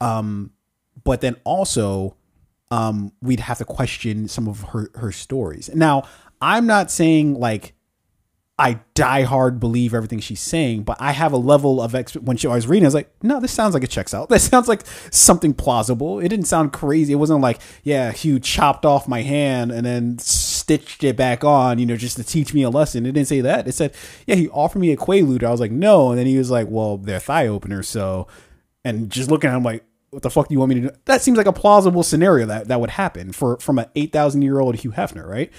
Um, 0.00 0.52
but 1.04 1.20
then 1.20 1.36
also, 1.44 2.16
um, 2.70 3.12
we'd 3.22 3.40
have 3.40 3.58
to 3.58 3.64
question 3.64 4.28
some 4.28 4.48
of 4.48 4.60
her 4.70 4.90
her 4.96 5.12
stories. 5.12 5.70
Now, 5.74 6.04
I'm 6.40 6.66
not 6.66 6.90
saying 6.90 7.34
like 7.34 7.74
I 8.58 8.80
die 8.94 9.22
hard 9.22 9.58
believe 9.58 9.94
everything 9.94 10.20
she's 10.20 10.40
saying, 10.40 10.82
but 10.82 10.96
I 11.00 11.12
have 11.12 11.32
a 11.32 11.36
level 11.36 11.80
of 11.80 11.94
ex. 11.94 12.14
When 12.14 12.36
she, 12.36 12.46
I 12.46 12.54
was 12.54 12.66
reading, 12.66 12.84
I 12.84 12.88
was 12.88 12.94
like, 12.94 13.10
no, 13.22 13.40
this 13.40 13.50
sounds 13.50 13.74
like 13.74 13.82
it 13.82 13.90
checks 13.90 14.14
out. 14.14 14.28
That 14.32 14.40
sounds 14.40 14.68
like 14.68 14.82
something 15.10 15.52
plausible. 15.52 16.20
It 16.20 16.28
didn't 16.28 16.46
sound 16.46 16.72
crazy. 16.72 17.12
It 17.12 17.16
wasn't 17.16 17.40
like, 17.40 17.60
yeah, 17.82 18.12
Hugh 18.12 18.38
chopped 18.38 18.86
off 18.86 19.08
my 19.08 19.22
hand 19.22 19.72
and 19.72 19.84
then 19.84 20.18
stitched 20.62 21.04
it 21.04 21.16
back 21.16 21.44
on, 21.44 21.78
you 21.78 21.86
know, 21.86 21.96
just 21.96 22.16
to 22.16 22.24
teach 22.24 22.54
me 22.54 22.62
a 22.62 22.70
lesson. 22.70 23.04
It 23.04 23.12
didn't 23.12 23.28
say 23.28 23.40
that. 23.40 23.68
It 23.68 23.72
said, 23.72 23.94
yeah, 24.26 24.36
he 24.36 24.48
offered 24.48 24.78
me 24.78 24.92
a 24.92 24.96
quaalude. 24.96 25.42
I 25.42 25.50
was 25.50 25.60
like, 25.60 25.70
no, 25.70 26.10
and 26.10 26.18
then 26.18 26.26
he 26.26 26.38
was 26.38 26.50
like, 26.50 26.68
well, 26.70 26.96
they're 26.96 27.20
thigh 27.20 27.46
openers, 27.46 27.88
so. 27.88 28.26
And 28.84 29.10
just 29.10 29.30
looking 29.30 29.50
at 29.50 29.56
him 29.56 29.62
like, 29.62 29.84
what 30.10 30.22
the 30.22 30.30
fuck 30.30 30.48
do 30.48 30.54
you 30.54 30.58
want 30.58 30.70
me 30.70 30.74
to 30.76 30.88
do? 30.88 30.90
That 31.06 31.22
seems 31.22 31.38
like 31.38 31.46
a 31.46 31.52
plausible 31.52 32.02
scenario 32.02 32.46
that 32.46 32.68
that 32.68 32.80
would 32.80 32.90
happen 32.90 33.32
for 33.32 33.58
from 33.58 33.78
an 33.78 33.86
eight 33.96 34.12
thousand 34.12 34.42
year 34.42 34.60
old 34.60 34.76
Hugh 34.76 34.92
Hefner, 34.92 35.26
right? 35.26 35.50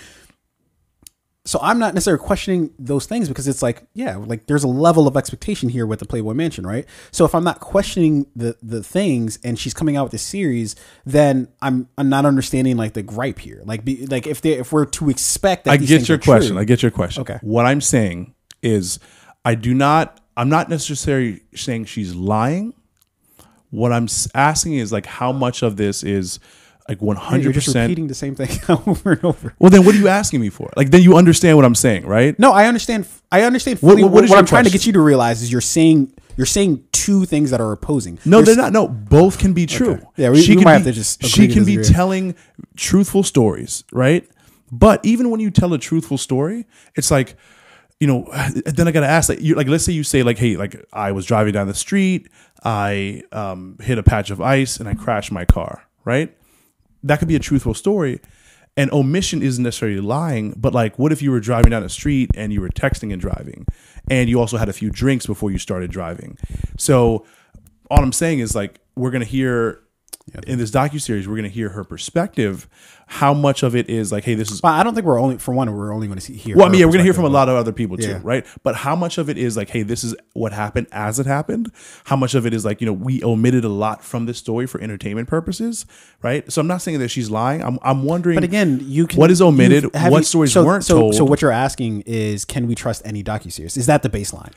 So 1.45 1.59
I'm 1.61 1.77
not 1.77 1.93
necessarily 1.93 2.23
questioning 2.23 2.73
those 2.79 3.05
things 3.05 3.27
because 3.27 3.49
it's 3.49 3.61
like, 3.61 3.83
yeah, 3.93 4.15
like 4.15 4.45
there's 4.45 4.63
a 4.63 4.67
level 4.69 5.07
of 5.07 5.17
expectation 5.17 5.67
here 5.67 5.85
with 5.85 5.99
the 5.99 6.05
Playboy 6.05 6.33
Mansion, 6.33 6.65
right? 6.65 6.85
So 7.11 7.25
if 7.25 7.35
I'm 7.35 7.43
not 7.43 7.59
questioning 7.59 8.27
the 8.35 8.55
the 8.63 8.81
things 8.81 9.39
and 9.43 9.59
she's 9.59 9.73
coming 9.73 9.97
out 9.97 10.03
with 10.03 10.13
this 10.13 10.21
series, 10.21 10.75
then 11.05 11.49
I'm 11.61 11.89
I'm 11.97 12.07
not 12.07 12.25
understanding 12.25 12.77
like 12.77 12.93
the 12.93 13.03
gripe 13.03 13.39
here. 13.39 13.61
Like 13.65 13.83
be, 13.83 14.05
like 14.05 14.25
if 14.25 14.39
they 14.39 14.53
if 14.53 14.71
we're 14.71 14.85
to 14.85 15.09
expect 15.09 15.65
that 15.65 15.71
I 15.71 15.77
get 15.77 16.07
your 16.07 16.15
are 16.15 16.19
true- 16.19 16.33
question. 16.33 16.57
I 16.57 16.63
get 16.63 16.81
your 16.81 16.91
question. 16.91 17.21
Okay. 17.21 17.39
What 17.41 17.65
I'm 17.65 17.81
saying 17.81 18.33
is, 18.61 18.99
I 19.43 19.55
do 19.55 19.73
not. 19.73 20.21
I'm 20.37 20.49
not 20.49 20.69
necessarily 20.69 21.41
saying 21.53 21.85
she's 21.85 22.15
lying. 22.15 22.73
What 23.69 23.91
I'm 23.91 24.07
asking 24.33 24.75
is 24.75 24.91
like, 24.91 25.05
how 25.05 25.31
much 25.31 25.61
of 25.61 25.77
this 25.77 26.03
is 26.03 26.39
like 26.89 27.01
one 27.01 27.15
hundred 27.15 27.53
just 27.53 27.67
percent. 27.67 27.87
repeating 27.89 28.07
the 28.07 28.13
same 28.13 28.35
thing 28.35 28.49
over 28.87 29.13
and 29.13 29.23
over. 29.23 29.53
Well, 29.59 29.69
then 29.69 29.85
what 29.85 29.95
are 29.95 29.97
you 29.97 30.07
asking 30.09 30.41
me 30.41 30.49
for? 30.49 30.69
Like 30.75 30.91
then 30.91 31.01
you 31.01 31.15
understand 31.15 31.55
what 31.57 31.65
I'm 31.65 31.75
saying, 31.75 32.05
right? 32.05 32.37
No, 32.37 32.51
I 32.51 32.65
understand. 32.67 33.07
I 33.31 33.43
understand. 33.43 33.79
What- 33.79 33.91
Fully, 33.91 34.03
what 34.03 34.11
what 34.11 34.29
what 34.29 34.37
I'm 34.39 34.45
trying 34.45 34.65
to 34.65 34.69
get 34.69 34.85
you 34.85 34.93
to 34.93 35.01
realize 35.01 35.41
is 35.41 35.51
you're 35.51 35.61
saying 35.61 36.13
you're 36.35 36.45
saying 36.45 36.83
two 36.91 37.25
things 37.25 37.51
that 37.51 37.61
are 37.61 37.71
opposing. 37.71 38.17
No, 38.25 38.37
You're 38.37 38.45
they're 38.47 38.55
not. 38.55 38.73
No, 38.73 38.87
both 38.87 39.37
can 39.37 39.53
be 39.53 39.65
true. 39.65 39.99
Yeah, 40.17 40.29
we- 40.29 40.39
we 40.39 40.55
can 40.55 40.63
might 40.63 40.73
have 40.73 40.83
to 40.83 40.91
just 40.91 41.23
She 41.25 41.47
can 41.47 41.63
be 41.65 41.77
telling 41.77 42.35
truthful 42.75 43.23
stories, 43.23 43.83
right? 43.91 44.27
But 44.71 45.05
even 45.05 45.29
when 45.29 45.39
you 45.39 45.51
tell 45.51 45.73
a 45.73 45.77
truthful 45.77 46.17
story, 46.17 46.65
it's 46.95 47.11
like, 47.11 47.35
you 47.99 48.07
know, 48.07 48.27
then 48.65 48.87
I 48.87 48.91
gotta 48.91 49.07
ask, 49.07 49.29
like, 49.29 49.39
you 49.41 49.53
like, 49.55 49.67
let's 49.67 49.83
say 49.85 49.93
you 49.93 50.03
say 50.03 50.23
like, 50.23 50.39
hey, 50.39 50.57
like 50.57 50.83
I 50.91 51.11
was 51.11 51.25
driving 51.27 51.53
down 51.53 51.67
the 51.67 51.75
street, 51.75 52.27
I 52.63 53.21
um, 53.31 53.77
hit 53.79 53.97
a 53.99 54.03
patch 54.03 54.31
of 54.31 54.41
ice, 54.41 54.77
and 54.77 54.89
I 54.89 54.95
crashed 54.95 55.31
my 55.31 55.45
car, 55.45 55.83
right? 56.05 56.35
That 57.03 57.19
could 57.19 57.27
be 57.27 57.35
a 57.35 57.39
truthful 57.39 57.73
story. 57.73 58.19
And 58.75 58.91
omission 58.91 59.43
isn't 59.43 59.63
necessarily 59.63 59.99
lying, 59.99 60.55
but 60.57 60.73
like, 60.73 60.97
what 60.97 61.11
if 61.11 61.21
you 61.21 61.29
were 61.29 61.39
driving 61.39 61.69
down 61.69 61.83
the 61.83 61.89
street 61.89 62.31
and 62.33 62.51
you 62.51 62.59
were 62.59 62.69
texting 62.69 63.13
and 63.13 63.21
driving, 63.21 63.67
and 64.09 64.29
you 64.29 64.39
also 64.39 64.57
had 64.57 64.67
a 64.67 64.73
few 64.73 64.89
drinks 64.89 65.27
before 65.27 65.51
you 65.51 65.59
started 65.59 65.91
driving? 65.91 66.37
So, 66.77 67.25
all 67.91 67.99
I'm 67.99 68.11
saying 68.11 68.39
is 68.39 68.55
like, 68.55 68.79
we're 68.95 69.11
gonna 69.11 69.25
hear 69.25 69.82
in 70.47 70.57
this 70.57 70.71
docu 70.71 71.01
series, 71.01 71.27
we're 71.27 71.35
gonna 71.35 71.49
hear 71.49 71.69
her 71.69 71.83
perspective. 71.83 72.67
How 73.05 73.33
much 73.33 73.61
of 73.63 73.75
it 73.75 73.89
is 73.89 74.11
like, 74.11 74.23
hey, 74.23 74.33
this 74.33 74.49
is 74.49 74.61
But 74.61 74.69
I 74.69 74.81
don't 74.83 74.95
think 74.95 75.05
we're 75.05 75.19
only 75.19 75.37
for 75.37 75.53
one. 75.53 75.71
We're 75.75 75.93
only 75.93 76.07
going 76.07 76.17
to 76.17 76.25
see 76.25 76.35
here. 76.35 76.55
well, 76.55 76.65
I 76.65 76.69
mean, 76.69 76.79
yeah, 76.79 76.85
we're 76.85 76.93
gonna 76.93 77.03
hear 77.03 77.13
from 77.13 77.25
a 77.25 77.29
lot 77.29 77.49
of 77.49 77.55
other 77.55 77.73
people 77.73 77.97
too, 77.97 78.07
Yeah. 78.07 78.21
right? 78.23 78.45
But 78.63 78.75
how 78.75 78.95
much 78.95 79.17
of 79.17 79.29
it 79.29 79.37
is 79.37 79.57
like, 79.57 79.69
hey, 79.69 79.83
this 79.83 80.03
is 80.03 80.15
what 80.31 80.53
happened 80.53 80.87
as 80.91 81.19
it 81.19 81.25
happened? 81.25 81.69
How 82.05 82.15
much 82.15 82.33
of 82.33 82.45
it 82.47 82.53
is 82.53 82.63
like, 82.63 82.79
you 82.79 82.87
know, 82.87 82.93
we 82.93 83.21
omitted 83.23 83.65
a 83.65 83.69
lot 83.69 84.03
from 84.03 84.25
this 84.25 84.37
story 84.37 84.65
for 84.65 84.79
entertainment 84.81 85.27
purposes, 85.27 85.85
right? 86.23 86.49
So 86.51 86.61
I'm 86.61 86.67
not 86.67 86.81
saying 86.81 86.99
that 86.99 87.09
she's 87.09 87.29
lying. 87.29 87.61
I'm, 87.61 87.77
I'm 87.83 88.03
wondering. 88.03 88.35
But 88.37 88.45
again, 88.45 88.79
you 88.81 89.05
can. 89.05 89.19
what 89.19 89.29
is 89.29 89.41
omitted? 89.41 89.93
What 89.93 90.11
you- 90.19 90.23
stories 90.23 90.53
so, 90.53 90.63
weren't 90.65 90.85
so, 90.85 90.99
told? 90.99 91.15
So 91.15 91.25
what 91.25 91.41
you're 91.41 91.51
asking 91.51 92.01
is, 92.07 92.45
can 92.45 92.67
we 92.67 92.73
trust 92.73 93.01
any 93.05 93.21
docu 93.23 93.51
series? 93.51 93.75
Is 93.77 93.85
that 93.87 94.01
the 94.01 94.09
baseline? 94.09 94.53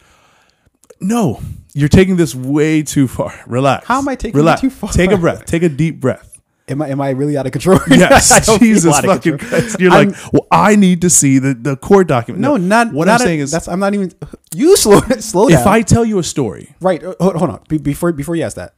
No, 1.01 1.40
you're 1.74 1.89
taking 1.89 2.16
this 2.16 2.35
way 2.35 2.82
too 2.82 3.09
far. 3.09 3.39
Relax. 3.47 3.86
How 3.86 3.98
am 3.98 4.09
I 4.09 4.14
taking 4.16 4.47
it 4.47 4.59
too 4.59 4.70
far? 4.70 4.90
Take 4.90 5.10
a 5.10 5.16
breath. 5.16 5.44
Take 5.44 5.62
a 5.62 5.68
deep 5.68 6.01
breath. 6.01 6.32
Am 6.68 6.82
I 6.82 6.89
am 6.89 7.01
I 7.01 7.10
really 7.10 7.36
out 7.36 7.47
of 7.47 7.52
control? 7.52 7.78
Yes, 7.89 8.59
Jesus 8.59 8.98
fucking 8.98 9.39
Christ! 9.39 9.78
You're 9.78 9.93
I'm, 9.93 10.09
like, 10.09 10.32
well, 10.32 10.48
I 10.51 10.74
need 10.74 11.02
to 11.02 11.10
see 11.10 11.39
the, 11.39 11.55
the 11.55 11.77
court 11.77 12.09
document. 12.09 12.43
no, 12.43 12.56
not 12.56 12.93
what 12.93 13.05
not 13.06 13.20
I'm 13.20 13.24
a- 13.24 13.24
saying 13.24 13.40
is, 13.40 13.51
that's 13.52 13.68
I'm 13.68 13.78
not 13.78 13.94
even. 13.94 14.12
You 14.55 14.77
slow 14.77 15.01
slow 15.20 15.48
down. 15.48 15.60
if 15.60 15.66
I 15.66 15.82
tell 15.82 16.05
you 16.05 16.18
a 16.18 16.23
story, 16.23 16.74
right, 16.81 17.02
uh, 17.05 17.14
hold, 17.20 17.36
hold 17.36 17.51
on. 17.51 17.60
Be, 17.68 17.77
before 17.78 18.10
before 18.12 18.35
you 18.36 18.43
ask 18.43 18.56
that, 18.56 18.74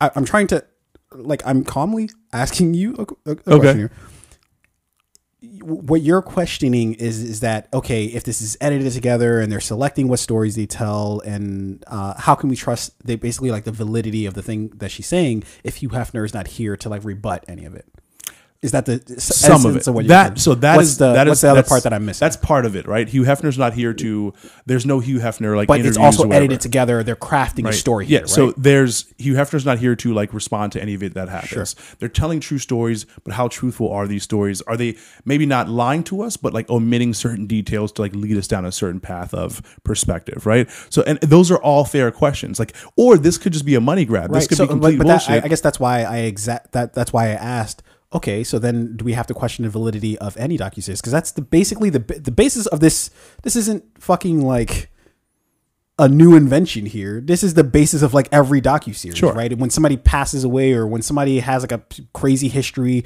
I, 0.00 0.10
I'm 0.16 0.24
trying 0.24 0.48
to 0.48 0.64
like 1.12 1.40
I'm 1.46 1.62
calmly 1.64 2.10
asking 2.32 2.74
you 2.74 2.94
a, 2.98 3.30
a, 3.30 3.32
a 3.32 3.36
question 3.60 3.78
here. 3.78 3.92
What 5.64 6.02
you're 6.02 6.22
questioning 6.22 6.94
is 6.94 7.22
is 7.22 7.40
that 7.40 7.68
okay? 7.72 8.04
If 8.04 8.24
this 8.24 8.42
is 8.42 8.56
edited 8.60 8.92
together 8.92 9.40
and 9.40 9.50
they're 9.50 9.60
selecting 9.60 10.08
what 10.08 10.18
stories 10.18 10.56
they 10.56 10.66
tell, 10.66 11.20
and 11.20 11.82
uh, 11.86 12.14
how 12.18 12.34
can 12.34 12.50
we 12.50 12.56
trust 12.56 12.94
they 13.04 13.16
basically 13.16 13.50
like 13.50 13.64
the 13.64 13.72
validity 13.72 14.26
of 14.26 14.34
the 14.34 14.42
thing 14.42 14.68
that 14.76 14.90
she's 14.90 15.06
saying 15.06 15.44
if 15.62 15.76
Hugh 15.76 15.88
Hefner 15.88 16.24
is 16.24 16.34
not 16.34 16.48
here 16.48 16.76
to 16.76 16.88
like 16.88 17.02
rebut 17.04 17.44
any 17.48 17.64
of 17.64 17.74
it? 17.74 17.86
Is 18.64 18.72
that 18.72 18.86
the 18.86 19.20
some 19.20 19.66
of 19.66 19.76
it. 19.76 19.86
what 19.86 20.06
that 20.08 20.38
so 20.38 20.54
that 20.54 20.76
what's 20.76 20.88
is 20.88 20.96
the 20.96 21.12
that 21.12 21.26
what's 21.26 21.38
is- 21.38 21.42
the 21.42 21.50
other 21.50 21.62
part 21.62 21.82
that 21.82 21.92
I'm 21.92 22.06
missing? 22.06 22.24
That's 22.24 22.38
part 22.38 22.64
of 22.64 22.74
it, 22.74 22.88
right? 22.88 23.06
Hugh 23.06 23.24
Hefner's 23.24 23.58
not 23.58 23.74
here 23.74 23.92
to. 23.92 24.32
There's 24.64 24.86
no 24.86 25.00
Hugh 25.00 25.18
Hefner 25.18 25.54
like. 25.54 25.68
but 25.68 25.80
it's 25.84 25.98
also 25.98 26.30
edited 26.30 26.62
together. 26.62 27.02
They're 27.02 27.14
crafting 27.14 27.64
a 27.64 27.66
right? 27.66 27.74
story. 27.74 28.06
Yeah. 28.06 28.20
here, 28.20 28.26
So 28.26 28.46
right? 28.46 28.54
there's 28.56 29.12
Hugh 29.18 29.34
Hefner's 29.34 29.66
not 29.66 29.80
here 29.80 29.94
to 29.96 30.14
like 30.14 30.32
respond 30.32 30.72
to 30.72 30.80
any 30.80 30.94
of 30.94 31.02
it 31.02 31.12
that 31.12 31.28
happens. 31.28 31.76
They're 31.98 32.08
telling 32.08 32.40
true 32.40 32.56
stories, 32.56 33.04
but 33.22 33.34
how 33.34 33.48
truthful 33.48 33.92
are 33.92 34.06
these 34.06 34.22
stories? 34.22 34.62
Are 34.62 34.78
they 34.78 34.96
maybe 35.26 35.44
not 35.44 35.68
lying 35.68 36.02
to 36.04 36.22
us, 36.22 36.38
but 36.38 36.54
like 36.54 36.70
omitting 36.70 37.12
certain 37.12 37.46
details 37.46 37.92
to 37.92 38.00
like 38.02 38.14
lead 38.14 38.38
us 38.38 38.48
down 38.48 38.64
a 38.64 38.72
certain 38.72 39.00
path 39.00 39.34
of 39.34 39.60
perspective, 39.84 40.46
right? 40.46 40.70
So 40.88 41.02
and 41.02 41.18
those 41.20 41.50
are 41.50 41.58
all 41.58 41.84
fair 41.84 42.10
questions. 42.10 42.58
Like, 42.58 42.74
or 42.96 43.18
this 43.18 43.36
could 43.36 43.52
just 43.52 43.66
be 43.66 43.74
a 43.74 43.80
money 43.82 44.06
grab. 44.06 44.32
This 44.32 44.46
could 44.46 44.56
so, 44.56 44.64
be 44.64 44.68
complete 44.68 44.96
but, 44.96 45.06
but 45.06 45.18
that. 45.18 45.30
I, 45.30 45.44
I 45.44 45.48
guess 45.48 45.60
that's 45.60 45.78
why 45.78 46.02
I 46.04 46.18
exact 46.20 46.72
that 46.72 46.94
that's 46.94 47.12
why 47.12 47.26
I 47.26 47.32
asked. 47.32 47.82
Okay, 48.14 48.44
so 48.44 48.58
then 48.60 48.96
do 48.96 49.04
we 49.04 49.12
have 49.14 49.26
to 49.26 49.34
question 49.34 49.64
the 49.64 49.70
validity 49.70 50.16
of 50.18 50.36
any 50.36 50.56
docuseries? 50.56 50.98
Because 50.98 51.12
that's 51.12 51.32
the 51.32 51.42
basically 51.42 51.90
the 51.90 51.98
the 51.98 52.30
basis 52.30 52.66
of 52.66 52.80
this. 52.80 53.10
This 53.42 53.56
isn't 53.56 53.84
fucking 54.00 54.42
like 54.42 54.90
a 55.98 56.08
new 56.08 56.34
invention 56.36 56.86
here. 56.86 57.20
This 57.20 57.42
is 57.42 57.54
the 57.54 57.64
basis 57.64 58.02
of 58.02 58.14
like 58.14 58.28
every 58.32 58.60
docuseries, 58.60 59.16
Sure. 59.16 59.32
right? 59.32 59.56
When 59.56 59.70
somebody 59.70 59.96
passes 59.96 60.42
away 60.44 60.72
or 60.72 60.86
when 60.86 61.02
somebody 61.02 61.38
has 61.40 61.62
like 61.62 61.72
a 61.72 61.82
crazy 62.12 62.48
history, 62.48 63.04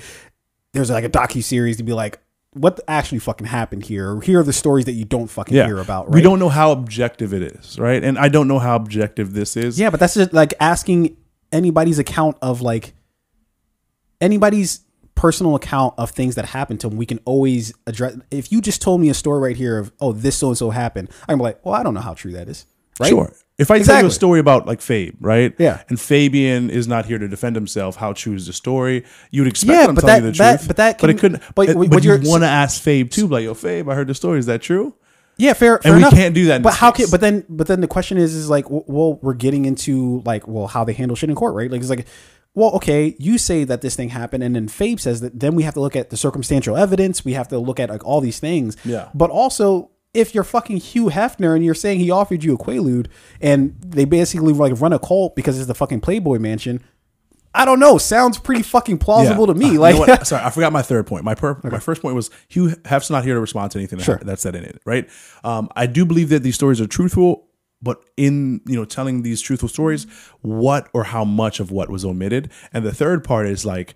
there's 0.73 0.91
like 0.91 1.05
a 1.05 1.09
docu 1.11 1.39
docuseries 1.39 1.77
to 1.79 1.83
be 1.83 1.93
like, 1.93 2.19
what 2.55 2.81
actually 2.89 3.19
fucking 3.19 3.47
happened 3.47 3.85
here? 3.85 4.21
Here 4.21 4.41
are 4.41 4.43
the 4.43 4.55
stories 4.55 4.87
that 4.87 4.93
you 4.93 5.05
don't 5.05 5.27
fucking 5.29 5.55
hear 5.55 5.79
about. 5.79 6.07
Right? 6.07 6.15
We 6.15 6.23
don't 6.23 6.39
know 6.39 6.49
how 6.49 6.73
objective 6.73 7.35
it 7.35 7.43
is, 7.43 7.79
right? 7.79 8.03
And 8.03 8.19
I 8.19 8.29
don't 8.29 8.49
know 8.49 8.59
how 8.59 8.75
objective 8.77 9.35
this 9.35 9.55
is. 9.57 9.79
Yeah, 9.79 9.91
but 9.91 10.01
that's 10.01 10.15
just 10.15 10.33
like 10.33 10.55
asking 10.59 11.17
anybody's 11.53 11.99
account 11.99 12.39
of 12.41 12.63
like 12.63 12.95
anybody's 14.21 14.81
personal 15.19 15.55
account 15.57 15.95
of 15.99 16.11
things 16.11 16.35
that 16.37 16.45
happened 16.47 16.81
to 16.81 16.89
him, 16.89 16.97
We 16.97 17.07
can 17.07 17.19
always 17.25 17.73
address. 17.87 18.17
If 18.31 18.51
you 18.53 18.61
just 18.61 18.81
told 18.81 19.01
me 19.01 19.09
a 19.11 19.15
story 19.15 19.41
right 19.41 19.57
here 19.57 19.77
of 19.79 19.93
oh 20.01 20.13
this 20.13 20.37
so 20.37 20.49
and 20.49 20.57
so 20.57 20.71
happened, 20.71 21.11
I'm 21.29 21.39
like, 21.39 21.65
well, 21.65 21.75
I 21.75 21.83
don't 21.83 21.95
know 21.95 22.01
how 22.01 22.15
true 22.15 22.33
that 22.33 22.49
is. 22.49 22.65
Right? 23.01 23.09
Sure. 23.11 23.33
If 23.59 23.71
I 23.73 23.81
tell 23.81 24.01
you 24.01 24.07
a 24.07 24.11
story 24.11 24.39
about 24.41 24.67
like 24.67 24.79
Fabe, 24.81 25.17
right? 25.21 25.53
Yeah. 25.59 25.83
And 25.89 26.01
Fabian 26.01 26.71
is 26.71 26.87
not 26.87 27.07
here 27.07 27.19
to 27.19 27.27
defend 27.29 27.57
himself, 27.57 27.97
how 27.97 28.13
true 28.13 28.35
is 28.35 28.47
the 28.47 28.53
story? 28.53 29.05
You 29.33 29.43
would 29.43 29.49
expect 29.49 29.73
Yeah, 29.77 29.87
I'm 29.89 29.95
but 29.97 30.01
telling 30.03 30.23
that- 30.23 30.27
you 30.29 30.33
the 30.33 30.39
that- 30.39 30.57
truth. 30.59 30.69
but 30.69 30.77
that 30.77 30.99
but 31.01 31.11
it 31.11 31.19
couldn't. 31.19 31.43
but 31.55 31.67
But, 31.67 31.77
what 31.77 31.91
but 31.91 32.05
you 32.05 32.11
want 32.23 32.43
to 32.45 32.49
ask 32.49 32.81
Fabe 32.83 33.11
too, 33.11 33.27
like, 33.27 33.45
yo, 33.45 33.55
Fabe, 33.55 33.91
I 33.91 33.95
heard 33.97 34.07
the 34.09 34.15
story. 34.15 34.39
Is 34.39 34.47
that 34.47 34.63
true? 34.63 34.95
Yeah, 35.37 35.53
fair. 35.53 35.79
fair 35.79 35.93
we 35.93 35.99
enough. 35.99 36.13
can't 36.13 36.35
do 36.35 36.47
that 36.47 36.57
in 36.57 36.63
But 36.63 36.75
how 36.75 36.91
case. 36.91 37.07
can? 37.07 37.11
But 37.13 37.21
then, 37.21 37.45
but 37.49 37.67
then 37.69 37.81
the 37.81 37.87
question 37.87 38.19
is, 38.19 38.35
is 38.35 38.51
like, 38.51 38.65
well, 38.69 39.19
we're 39.23 39.35
getting 39.35 39.65
into 39.67 40.21
like, 40.25 40.49
well, 40.49 40.67
how 40.67 40.83
they 40.85 40.93
handle 40.93 41.15
shit 41.17 41.31
in 41.31 41.37
court, 41.37 41.55
right? 41.55 41.71
Like, 41.71 41.81
it's 41.81 41.91
like, 41.91 42.07
well, 42.59 42.71
okay, 42.73 43.15
you 43.19 43.39
say 43.39 43.65
that 43.65 43.81
this 43.81 43.97
thing 43.97 44.11
happened, 44.11 44.43
and 44.43 44.55
then 44.57 44.69
Fabe 44.69 45.01
says 45.01 45.21
that. 45.21 45.39
Then 45.41 45.55
we 45.55 45.63
have 45.63 45.75
to 45.75 45.81
look 45.81 45.97
at 45.97 46.11
the 46.11 46.17
circumstantial 46.17 46.77
evidence. 46.77 47.25
We 47.25 47.33
have 47.35 47.49
to 47.49 47.59
look 47.59 47.79
at 47.81 47.89
like 47.91 48.05
all 48.05 48.21
these 48.21 48.39
things. 48.41 48.77
Yeah. 48.85 49.09
But 49.15 49.31
also, 49.31 49.91
if 50.15 50.35
you're 50.35 50.45
fucking 50.45 50.79
Hugh 50.79 51.07
Hefner 51.07 51.55
and 51.55 51.65
you're 51.65 51.75
saying 51.75 52.01
he 52.01 52.11
offered 52.11 52.43
you 52.45 52.55
a 52.55 52.59
Quaalude, 52.59 53.07
and 53.41 53.77
they 53.81 54.05
basically 54.05 54.53
like 54.53 54.81
run 54.81 54.93
a 54.93 54.99
cult 54.99 55.37
because 55.37 55.59
it's 55.59 55.67
the 55.69 55.75
fucking 55.75 56.01
Playboy 56.01 56.39
Mansion. 56.39 56.83
I 57.55 57.65
don't 57.65 57.81
know. 57.81 57.97
Sounds 57.99 58.39
pretty 58.39 58.63
fucking 58.63 58.99
plausible 58.99 59.47
Yeah. 59.49 59.55
to 59.55 59.59
me. 59.59 59.67
Uh, 59.67 59.73
you 59.73 59.79
Like, 59.81 59.95
know 59.95 60.01
what? 60.01 60.27
sorry, 60.27 60.45
I 60.45 60.51
forgot 60.51 60.73
my 60.73 60.83
third 60.83 61.07
point. 61.07 61.25
My 61.25 61.35
per- 61.35 61.59
my 61.65 61.79
first 61.79 62.03
point 62.03 62.15
was 62.15 62.31
Hugh 62.49 62.75
Hef's 62.85 63.09
not 63.11 63.25
here 63.25 63.35
to 63.35 63.41
respond 63.41 63.73
to 63.73 63.79
anything 63.79 63.99
that- 63.99 64.05
Sure. 64.05 64.21
that's 64.23 64.43
said 64.43 64.55
in 64.55 64.65
it, 64.65 64.81
right? 64.85 65.09
Um, 65.45 65.69
I 65.75 65.87
do 65.87 66.05
believe 66.05 66.29
that 66.29 66.43
these 66.43 66.55
stories 66.55 66.81
are 66.81 66.87
truthful, 66.87 67.48
but 67.83 68.03
in 68.17 68.61
you 68.67 68.77
know 68.77 68.85
telling 68.85 69.23
these 69.23 69.41
truthful 69.41 69.69
stories, 69.69 70.07
what 70.43 70.89
or 70.93 71.05
how 71.05 71.25
much 71.25 71.61
of 71.61 71.71
what 71.71 71.91
was 71.91 72.05
omitted, 72.05 72.51
and 72.73 72.85
the 72.85 72.93
third 72.95 73.23
part 73.25 73.47
is 73.47 73.65
like 73.65 73.95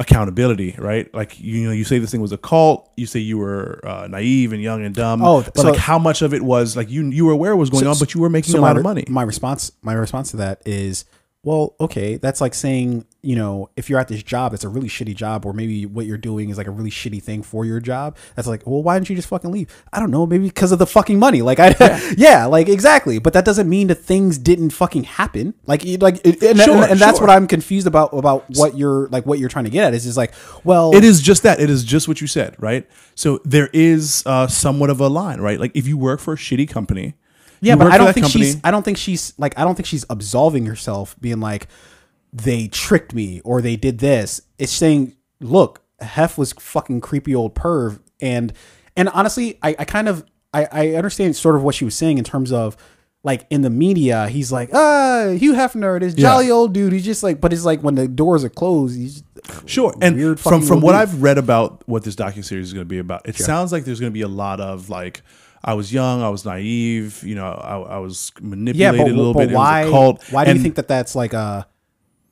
accountability, 0.00 0.74
right? 0.78 1.12
Like 1.14 1.38
you 1.40 1.64
know, 1.66 1.72
you 1.72 1.84
say 1.84 1.98
this 1.98 2.10
thing 2.10 2.20
was 2.20 2.32
a 2.32 2.38
cult. 2.38 2.90
You 2.96 3.06
say 3.06 3.20
you 3.20 3.38
were 3.38 3.80
uh, 3.86 4.06
naive 4.08 4.52
and 4.52 4.62
young 4.62 4.84
and 4.84 4.94
dumb. 4.94 5.22
Oh, 5.22 5.42
but 5.42 5.56
so- 5.56 5.70
like 5.70 5.78
how 5.78 5.98
much 5.98 6.22
of 6.22 6.32
it 6.32 6.42
was 6.42 6.76
like 6.76 6.88
you 6.90 7.08
you 7.10 7.24
were 7.26 7.32
aware 7.32 7.54
what 7.56 7.60
was 7.60 7.70
going 7.70 7.84
So- 7.84 7.90
on, 7.90 7.98
but 7.98 8.14
you 8.14 8.20
were 8.20 8.30
making 8.30 8.52
so 8.52 8.58
a 8.58 8.60
my 8.60 8.68
lot 8.68 8.76
of 8.76 8.82
money. 8.82 9.04
My 9.08 9.22
response, 9.22 9.72
my 9.82 9.92
response 9.94 10.30
to 10.32 10.36
that 10.38 10.62
is, 10.66 11.04
well, 11.48 11.74
okay, 11.80 12.18
that's 12.18 12.42
like 12.42 12.52
saying, 12.52 13.06
you 13.22 13.34
know, 13.34 13.70
if 13.74 13.88
you're 13.88 13.98
at 13.98 14.08
this 14.08 14.22
job, 14.22 14.52
it's 14.52 14.64
a 14.64 14.68
really 14.68 14.86
shitty 14.86 15.14
job, 15.14 15.46
or 15.46 15.54
maybe 15.54 15.86
what 15.86 16.04
you're 16.04 16.18
doing 16.18 16.50
is 16.50 16.58
like 16.58 16.66
a 16.66 16.70
really 16.70 16.90
shitty 16.90 17.22
thing 17.22 17.42
for 17.42 17.64
your 17.64 17.80
job. 17.80 18.18
That's 18.34 18.46
like, 18.46 18.66
well, 18.66 18.82
why 18.82 18.98
didn't 18.98 19.08
you 19.08 19.16
just 19.16 19.28
fucking 19.28 19.50
leave? 19.50 19.74
I 19.90 19.98
don't 19.98 20.10
know, 20.10 20.26
maybe 20.26 20.44
because 20.44 20.72
of 20.72 20.78
the 20.78 20.86
fucking 20.86 21.18
money. 21.18 21.40
Like, 21.40 21.58
I, 21.58 21.74
yeah. 22.18 22.44
like 22.56 22.68
exactly. 22.68 23.18
But 23.18 23.32
that 23.32 23.46
doesn't 23.46 23.66
mean 23.66 23.86
that 23.86 23.94
things 23.94 24.36
didn't 24.36 24.70
fucking 24.70 25.04
happen. 25.04 25.54
Like, 25.64 25.84
like, 26.00 26.16
it, 26.22 26.42
and, 26.42 26.58
Sure, 26.58 26.82
and, 26.82 26.90
and 26.90 27.00
that's 27.00 27.16
sure. 27.16 27.26
what 27.26 27.34
I'm 27.34 27.46
confused 27.46 27.86
about 27.86 28.12
about 28.12 28.44
what 28.50 28.76
you're 28.76 29.08
like, 29.08 29.24
what 29.24 29.38
you're 29.38 29.48
trying 29.48 29.64
to 29.64 29.70
get 29.70 29.84
at 29.84 29.94
is 29.94 30.04
just 30.04 30.18
like, 30.18 30.34
well, 30.64 30.94
It 30.94 31.02
is 31.02 31.22
just 31.22 31.44
that. 31.44 31.60
It 31.60 31.70
is 31.70 31.82
just 31.82 32.08
what 32.08 32.20
you 32.20 32.26
said, 32.26 32.56
right? 32.58 32.86
So 33.14 33.40
there 33.46 33.70
is 33.72 34.22
uh, 34.26 34.48
somewhat 34.48 34.90
of 34.90 35.00
a 35.00 35.08
line, 35.08 35.40
right? 35.40 35.58
Like 35.58 35.72
if 35.74 35.86
you 35.86 35.96
work 35.96 36.20
for 36.20 36.34
a 36.34 36.36
shitty 36.36 36.68
company, 36.68 37.14
Yeah, 37.60 37.74
you 37.74 37.78
but 37.78 37.92
I 37.92 37.98
don't 37.98 38.12
think 38.12 38.26
company- 38.26 38.44
she's. 38.46 38.60
I 38.64 38.70
don't 38.70 38.84
think 38.84 38.96
she's 38.96 39.34
like. 39.38 39.58
I 39.58 39.64
don't 39.64 39.74
think 39.74 39.86
she's 39.86 40.04
absolving 40.10 40.66
herself, 40.66 41.16
being 41.20 41.40
like, 41.40 41.68
they 42.32 42.68
tricked 42.68 43.14
me 43.14 43.40
or 43.44 43.60
they 43.62 43.76
did 43.76 43.98
this. 43.98 44.40
It's 44.58 44.72
saying, 44.72 45.16
look, 45.40 45.82
Hef 46.00 46.38
was 46.38 46.52
fucking 46.52 47.00
creepy 47.00 47.34
old 47.34 47.54
perv, 47.54 48.00
and 48.20 48.52
and 48.96 49.08
honestly, 49.10 49.58
I, 49.62 49.76
I 49.78 49.84
kind 49.84 50.08
of 50.08 50.24
I, 50.52 50.68
I 50.70 50.88
understand 50.94 51.36
sort 51.36 51.56
of 51.56 51.62
what 51.62 51.74
she 51.74 51.84
was 51.84 51.94
saying 51.94 52.18
in 52.18 52.24
terms 52.24 52.52
of 52.52 52.76
like 53.24 53.46
in 53.50 53.62
the 53.62 53.70
media, 53.70 54.28
he's 54.28 54.52
like, 54.52 54.70
ah, 54.72 55.30
Hugh 55.36 55.52
Hefner, 55.52 55.98
this 55.98 56.14
Yeah. 56.14 56.28
jolly 56.28 56.50
old 56.52 56.72
dude. 56.72 56.92
He's 56.92 57.04
just 57.04 57.22
like, 57.24 57.40
but 57.40 57.52
it's 57.52 57.64
like 57.64 57.82
when 57.82 57.96
the 57.96 58.06
doors 58.06 58.44
are 58.44 58.48
closed, 58.48 58.96
he's 58.96 59.22
Sure. 59.66 59.92
And 60.00 60.38
from 60.38 60.62
from 60.62 60.80
what 60.80 60.92
dude. 60.92 61.00
I've 61.00 61.22
read 61.22 61.36
about 61.38 61.82
what 61.88 62.04
this 62.04 62.14
docu 62.14 62.44
series 62.44 62.68
is 62.68 62.72
going 62.72 62.84
to 62.86 62.88
be 62.88 62.98
about, 62.98 63.28
it 63.28 63.36
sounds 63.36 63.72
like 63.72 63.84
there's 63.84 63.98
going 64.00 64.12
to 64.12 64.14
be 64.14 64.22
a 64.22 64.28
lot 64.28 64.60
of 64.60 64.88
like 64.88 65.22
I 65.64 65.74
was 65.74 65.92
young, 65.92 66.22
I 66.22 66.28
was 66.28 66.44
naive, 66.44 67.22
you 67.24 67.34
know, 67.34 67.46
I, 67.46 67.96
I 67.96 67.98
was 67.98 68.32
yeah, 68.36 68.48
manipulated 68.48 68.98
but, 68.98 69.12
a 69.12 69.16
little 69.16 69.34
but 69.34 69.48
bit. 69.48 69.54
why? 69.54 69.82
It 69.82 69.84
was 69.84 69.88
a 69.88 69.92
cult. 69.92 70.32
Why 70.32 70.44
do 70.44 70.52
you 70.52 70.58
think 70.58 70.76
that 70.76 70.88
that's 70.88 71.14
like 71.14 71.32
a? 71.32 71.66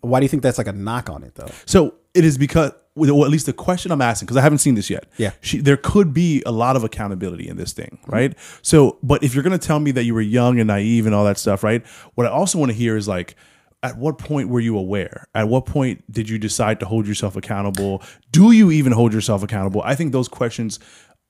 Why 0.00 0.20
do 0.20 0.24
you 0.24 0.28
think 0.28 0.42
that's 0.42 0.58
like 0.58 0.68
a 0.68 0.72
knock 0.72 1.10
on 1.10 1.24
it 1.24 1.34
though? 1.34 1.50
So 1.64 1.94
it 2.14 2.24
is 2.24 2.38
because 2.38 2.72
well, 2.96 3.24
at 3.24 3.30
least 3.30 3.46
the 3.46 3.52
question 3.52 3.92
I'm 3.92 4.00
asking 4.00 4.26
because 4.26 4.38
I 4.38 4.40
haven't 4.40 4.58
seen 4.58 4.74
this 4.74 4.88
yet. 4.88 5.04
Yeah. 5.18 5.32
she, 5.42 5.58
there 5.58 5.76
could 5.76 6.14
be 6.14 6.42
a 6.46 6.50
lot 6.50 6.76
of 6.76 6.82
accountability 6.82 7.46
in 7.46 7.58
this 7.58 7.72
thing, 7.74 7.98
mm-hmm. 8.00 8.10
right? 8.10 8.38
So, 8.62 8.98
but 9.02 9.22
if 9.22 9.34
you're 9.34 9.44
going 9.44 9.58
to 9.58 9.64
tell 9.64 9.78
me 9.78 9.90
that 9.92 10.04
you 10.04 10.14
were 10.14 10.22
young 10.22 10.58
and 10.58 10.66
naive 10.66 11.04
and 11.04 11.14
all 11.14 11.24
that 11.26 11.38
stuff, 11.38 11.62
right? 11.62 11.86
What 12.14 12.26
I 12.26 12.30
also 12.30 12.58
want 12.58 12.72
to 12.72 12.76
hear 12.76 12.96
is 12.96 13.06
like, 13.06 13.36
at 13.82 13.98
what 13.98 14.16
point 14.16 14.48
were 14.48 14.60
you 14.60 14.78
aware? 14.78 15.28
At 15.34 15.48
what 15.48 15.66
point 15.66 16.10
did 16.10 16.28
you 16.28 16.38
decide 16.38 16.80
to 16.80 16.86
hold 16.86 17.06
yourself 17.06 17.36
accountable? 17.36 18.02
Do 18.32 18.50
you 18.50 18.70
even 18.70 18.92
hold 18.92 19.12
yourself 19.12 19.42
accountable? 19.42 19.82
I 19.84 19.94
think 19.94 20.12
those 20.12 20.28
questions 20.28 20.80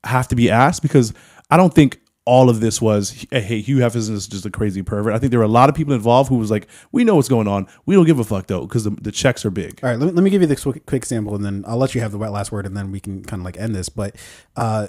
have 0.04 0.28
to 0.28 0.36
be 0.36 0.48
asked 0.48 0.82
because 0.82 1.12
I 1.50 1.56
don't 1.56 1.74
think 1.74 2.00
all 2.26 2.50
of 2.50 2.58
this 2.60 2.82
was 2.82 3.24
hey 3.30 3.60
Hugh 3.60 3.76
Hefner's 3.76 4.08
is 4.08 4.26
just 4.26 4.44
a 4.44 4.50
crazy 4.50 4.82
pervert. 4.82 5.14
I 5.14 5.18
think 5.18 5.30
there 5.30 5.38
were 5.38 5.44
a 5.44 5.48
lot 5.48 5.68
of 5.68 5.74
people 5.74 5.94
involved 5.94 6.28
who 6.28 6.36
was 6.36 6.50
like, 6.50 6.66
we 6.90 7.04
know 7.04 7.14
what's 7.14 7.28
going 7.28 7.46
on. 7.46 7.68
We 7.86 7.94
don't 7.94 8.04
give 8.04 8.18
a 8.18 8.24
fuck 8.24 8.48
though 8.48 8.62
because 8.62 8.84
the, 8.84 8.90
the 8.90 9.12
checks 9.12 9.44
are 9.44 9.50
big. 9.50 9.78
All 9.82 9.90
right, 9.90 9.98
let 9.98 10.06
me, 10.06 10.12
let 10.12 10.24
me 10.24 10.30
give 10.30 10.42
you 10.42 10.48
this 10.48 10.64
quick, 10.64 10.84
quick 10.86 11.02
example, 11.02 11.36
and 11.36 11.44
then 11.44 11.64
I'll 11.66 11.78
let 11.78 11.94
you 11.94 12.00
have 12.00 12.12
the 12.12 12.18
last 12.18 12.50
word, 12.50 12.66
and 12.66 12.76
then 12.76 12.90
we 12.90 12.98
can 12.98 13.24
kind 13.24 13.40
of 13.40 13.44
like 13.44 13.56
end 13.56 13.76
this. 13.76 13.88
But 13.88 14.16
uh, 14.56 14.88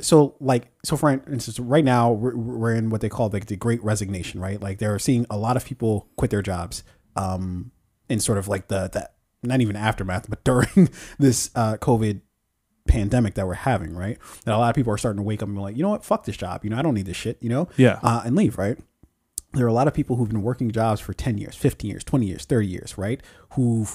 so 0.00 0.36
like 0.38 0.70
so 0.84 0.96
for 0.98 1.10
instance, 1.10 1.58
right 1.58 1.84
now 1.84 2.12
we're, 2.12 2.36
we're 2.36 2.74
in 2.74 2.90
what 2.90 3.00
they 3.00 3.08
call 3.08 3.30
like 3.30 3.46
the 3.46 3.56
Great 3.56 3.82
Resignation, 3.82 4.38
right? 4.38 4.60
Like 4.60 4.78
they're 4.78 4.98
seeing 4.98 5.24
a 5.30 5.38
lot 5.38 5.56
of 5.56 5.64
people 5.64 6.08
quit 6.16 6.30
their 6.30 6.42
jobs, 6.42 6.84
um, 7.16 7.72
in 8.10 8.20
sort 8.20 8.36
of 8.36 8.48
like 8.48 8.68
the 8.68 8.90
that 8.92 9.14
not 9.42 9.62
even 9.62 9.76
aftermath, 9.76 10.28
but 10.28 10.44
during 10.44 10.90
this 11.18 11.50
uh, 11.54 11.78
COVID 11.78 12.20
pandemic 12.86 13.34
that 13.34 13.46
we're 13.46 13.54
having, 13.54 13.94
right? 13.94 14.18
That 14.44 14.54
a 14.54 14.58
lot 14.58 14.70
of 14.70 14.74
people 14.76 14.92
are 14.92 14.98
starting 14.98 15.18
to 15.18 15.22
wake 15.22 15.42
up 15.42 15.48
and 15.48 15.56
be 15.56 15.62
like, 15.62 15.76
you 15.76 15.82
know 15.82 15.90
what, 15.90 16.04
fuck 16.04 16.24
this 16.24 16.36
job, 16.36 16.64
you 16.64 16.70
know, 16.70 16.78
I 16.78 16.82
don't 16.82 16.94
need 16.94 17.06
this 17.06 17.16
shit, 17.16 17.38
you 17.42 17.48
know, 17.48 17.68
Yeah. 17.76 17.98
uh, 18.02 18.22
and 18.24 18.34
leave, 18.36 18.58
right? 18.58 18.78
There 19.52 19.64
are 19.64 19.68
a 19.68 19.72
lot 19.72 19.88
of 19.88 19.94
people 19.94 20.16
who've 20.16 20.28
been 20.28 20.42
working 20.42 20.70
jobs 20.70 21.00
for 21.00 21.14
10 21.14 21.38
years, 21.38 21.54
15 21.56 21.90
years, 21.90 22.04
20 22.04 22.26
years, 22.26 22.44
30 22.44 22.66
years, 22.66 22.98
right? 22.98 23.22
Who 23.54 23.86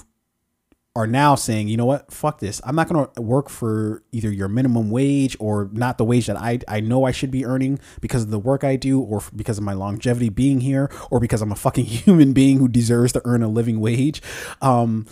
are 0.94 1.08
now 1.08 1.36
saying, 1.36 1.70
you 1.70 1.78
know 1.78 1.86
what, 1.86 2.12
fuck 2.12 2.40
this. 2.40 2.60
I'm 2.66 2.76
not 2.76 2.90
going 2.90 3.08
to 3.16 3.22
work 3.22 3.48
for 3.48 4.04
either 4.12 4.30
your 4.30 4.50
minimum 4.50 4.90
wage 4.90 5.38
or 5.40 5.70
not 5.72 5.98
the 5.98 6.04
wage 6.04 6.26
that 6.28 6.36
I, 6.36 6.60
I 6.68 6.82
know 6.82 7.06
I 7.06 7.12
should 7.12 7.32
be 7.32 7.46
earning 7.46 7.80
because 8.02 8.24
of 8.24 8.30
the 8.30 8.40
work 8.40 8.66
I 8.66 8.76
do 8.76 9.00
or 9.00 9.22
because 9.34 9.58
of 9.58 9.64
my 9.64 9.72
longevity 9.72 10.28
being 10.28 10.60
here 10.60 10.92
or 11.10 11.22
because 11.22 11.42
I'm 11.42 11.52
a 11.52 11.56
fucking 11.56 11.86
human 11.86 12.34
being 12.34 12.58
who 12.60 12.68
deserves 12.68 13.14
to 13.14 13.22
earn 13.24 13.42
a 13.42 13.48
living 13.48 13.80
wage. 13.80 14.22
Um, 14.62 15.06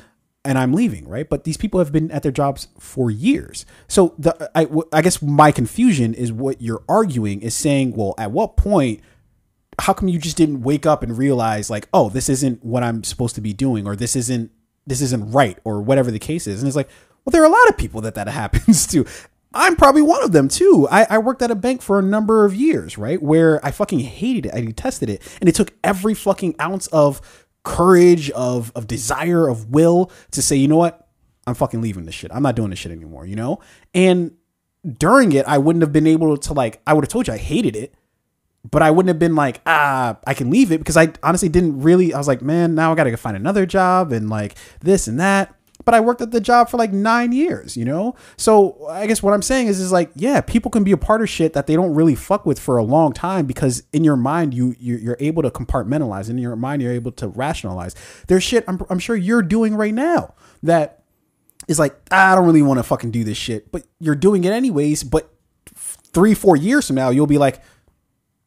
and 0.45 0.57
I'm 0.57 0.73
leaving, 0.73 1.07
right? 1.07 1.27
But 1.29 1.43
these 1.43 1.57
people 1.57 1.79
have 1.79 1.91
been 1.91 2.11
at 2.11 2.23
their 2.23 2.31
jobs 2.31 2.67
for 2.79 3.11
years. 3.11 3.65
So 3.87 4.15
the 4.17 4.49
I, 4.55 5.01
guess 5.01 5.21
my 5.21 5.51
confusion 5.51 6.13
is 6.13 6.31
what 6.31 6.61
you're 6.61 6.83
arguing 6.87 7.41
is 7.41 7.53
saying, 7.53 7.95
well, 7.95 8.15
at 8.17 8.31
what 8.31 8.55
point 8.55 9.01
how 9.79 9.93
come 9.93 10.09
you 10.09 10.19
just 10.19 10.37
didn't 10.37 10.61
wake 10.61 10.85
up 10.85 11.03
and 11.03 11.17
realize 11.17 11.69
like, 11.69 11.87
oh, 11.93 12.09
this 12.09 12.27
isn't 12.29 12.63
what 12.63 12.83
I'm 12.83 13.03
supposed 13.03 13.35
to 13.35 13.41
be 13.41 13.53
doing 13.53 13.87
or 13.87 13.95
this 13.95 14.15
isn't 14.15 14.51
this 14.87 15.01
isn't 15.01 15.31
right 15.31 15.57
or 15.63 15.81
whatever 15.81 16.11
the 16.11 16.19
case 16.19 16.47
is. 16.47 16.59
And 16.61 16.67
it's 16.67 16.75
like, 16.75 16.89
well, 17.23 17.31
there 17.31 17.41
are 17.43 17.45
a 17.45 17.49
lot 17.49 17.69
of 17.69 17.77
people 17.77 18.01
that 18.01 18.15
that 18.15 18.27
happens 18.29 18.87
to. 18.87 19.05
I'm 19.53 19.75
probably 19.75 20.03
one 20.03 20.23
of 20.23 20.31
them 20.31 20.47
too. 20.47 20.87
I, 20.91 21.07
I 21.09 21.17
worked 21.17 21.41
at 21.41 21.49
a 21.49 21.55
bank 21.55 21.81
for 21.81 21.97
a 21.97 22.03
number 22.03 22.45
of 22.45 22.53
years, 22.53 22.97
right? 22.97 23.21
Where 23.21 23.65
I 23.65 23.71
fucking 23.71 23.99
hated 23.99 24.45
it. 24.45 24.53
I 24.53 24.61
detested 24.61 25.09
it. 25.09 25.21
And 25.39 25.49
it 25.49 25.55
took 25.55 25.73
every 25.83 26.13
fucking 26.13 26.55
ounce 26.61 26.87
of 26.87 27.47
courage, 27.63 28.29
of 28.31 28.71
of 28.75 28.87
desire, 28.87 29.47
of 29.47 29.69
will 29.69 30.11
to 30.31 30.41
say, 30.41 30.55
you 30.55 30.67
know 30.67 30.77
what? 30.77 31.07
I'm 31.47 31.55
fucking 31.55 31.81
leaving 31.81 32.05
this 32.05 32.15
shit. 32.15 32.31
I'm 32.33 32.43
not 32.43 32.55
doing 32.55 32.69
this 32.69 32.79
shit 32.79 32.91
anymore, 32.91 33.25
you 33.25 33.35
know? 33.35 33.59
And 33.93 34.31
during 34.97 35.31
it, 35.31 35.45
I 35.47 35.57
wouldn't 35.57 35.81
have 35.81 35.91
been 35.91 36.07
able 36.07 36.37
to 36.37 36.53
like 36.53 36.81
I 36.85 36.93
would 36.93 37.03
have 37.03 37.09
told 37.09 37.27
you 37.27 37.33
I 37.33 37.37
hated 37.37 37.75
it, 37.75 37.93
but 38.69 38.81
I 38.81 38.91
wouldn't 38.91 39.09
have 39.09 39.19
been 39.19 39.35
like, 39.35 39.61
ah, 39.65 40.17
I 40.25 40.33
can 40.33 40.49
leave 40.49 40.71
it 40.71 40.79
because 40.79 40.97
I 40.97 41.13
honestly 41.23 41.49
didn't 41.49 41.81
really. 41.81 42.13
I 42.13 42.17
was 42.17 42.27
like, 42.27 42.41
man, 42.41 42.75
now 42.75 42.91
I 42.91 42.95
got 42.95 43.05
to 43.05 43.11
go 43.11 43.17
find 43.17 43.35
another 43.35 43.65
job 43.65 44.11
and 44.11 44.29
like 44.29 44.55
this 44.81 45.07
and 45.07 45.19
that. 45.19 45.55
But 45.85 45.93
I 45.95 46.01
worked 46.01 46.21
at 46.21 46.31
the 46.31 46.41
job 46.41 46.69
for 46.69 46.77
like 46.77 46.91
nine 46.91 47.31
years, 47.31 47.77
you 47.77 47.85
know? 47.85 48.15
So 48.37 48.85
I 48.89 49.07
guess 49.07 49.23
what 49.23 49.33
I'm 49.33 49.41
saying 49.41 49.67
is, 49.67 49.79
is 49.79 49.91
like, 49.91 50.11
yeah, 50.15 50.41
people 50.41 50.69
can 50.69 50.83
be 50.83 50.91
a 50.91 50.97
part 50.97 51.21
of 51.21 51.29
shit 51.29 51.53
that 51.53 51.67
they 51.67 51.75
don't 51.75 51.95
really 51.95 52.15
fuck 52.15 52.45
with 52.45 52.59
for 52.59 52.77
a 52.77 52.83
long 52.83 53.13
time 53.13 53.45
because 53.45 53.83
in 53.93 54.03
your 54.03 54.17
mind, 54.17 54.53
you, 54.53 54.75
you're, 54.79 54.99
you're 54.99 55.17
able 55.19 55.41
to 55.41 55.49
compartmentalize. 55.49 56.29
In 56.29 56.37
your 56.37 56.55
mind, 56.55 56.81
you're 56.81 56.91
able 56.91 57.11
to 57.13 57.29
rationalize. 57.29 57.95
There's 58.27 58.43
shit 58.43 58.65
I'm, 58.67 58.81
I'm 58.89 58.99
sure 58.99 59.15
you're 59.15 59.41
doing 59.41 59.73
right 59.73 59.93
now 59.93 60.35
that 60.63 61.03
is 61.67 61.79
like, 61.79 61.95
"Ah, 62.11 62.33
I 62.33 62.35
don't 62.35 62.45
really 62.45 62.61
want 62.61 62.79
to 62.79 62.83
fucking 62.83 63.11
do 63.11 63.23
this 63.23 63.37
shit, 63.37 63.71
but 63.71 63.85
you're 63.99 64.15
doing 64.15 64.43
it 64.43 64.51
anyways. 64.51 65.03
But 65.03 65.33
three, 66.13 66.33
four 66.33 66.55
years 66.57 66.87
from 66.87 66.97
now, 66.97 67.09
you'll 67.09 67.27
be 67.27 67.37
like, 67.37 67.61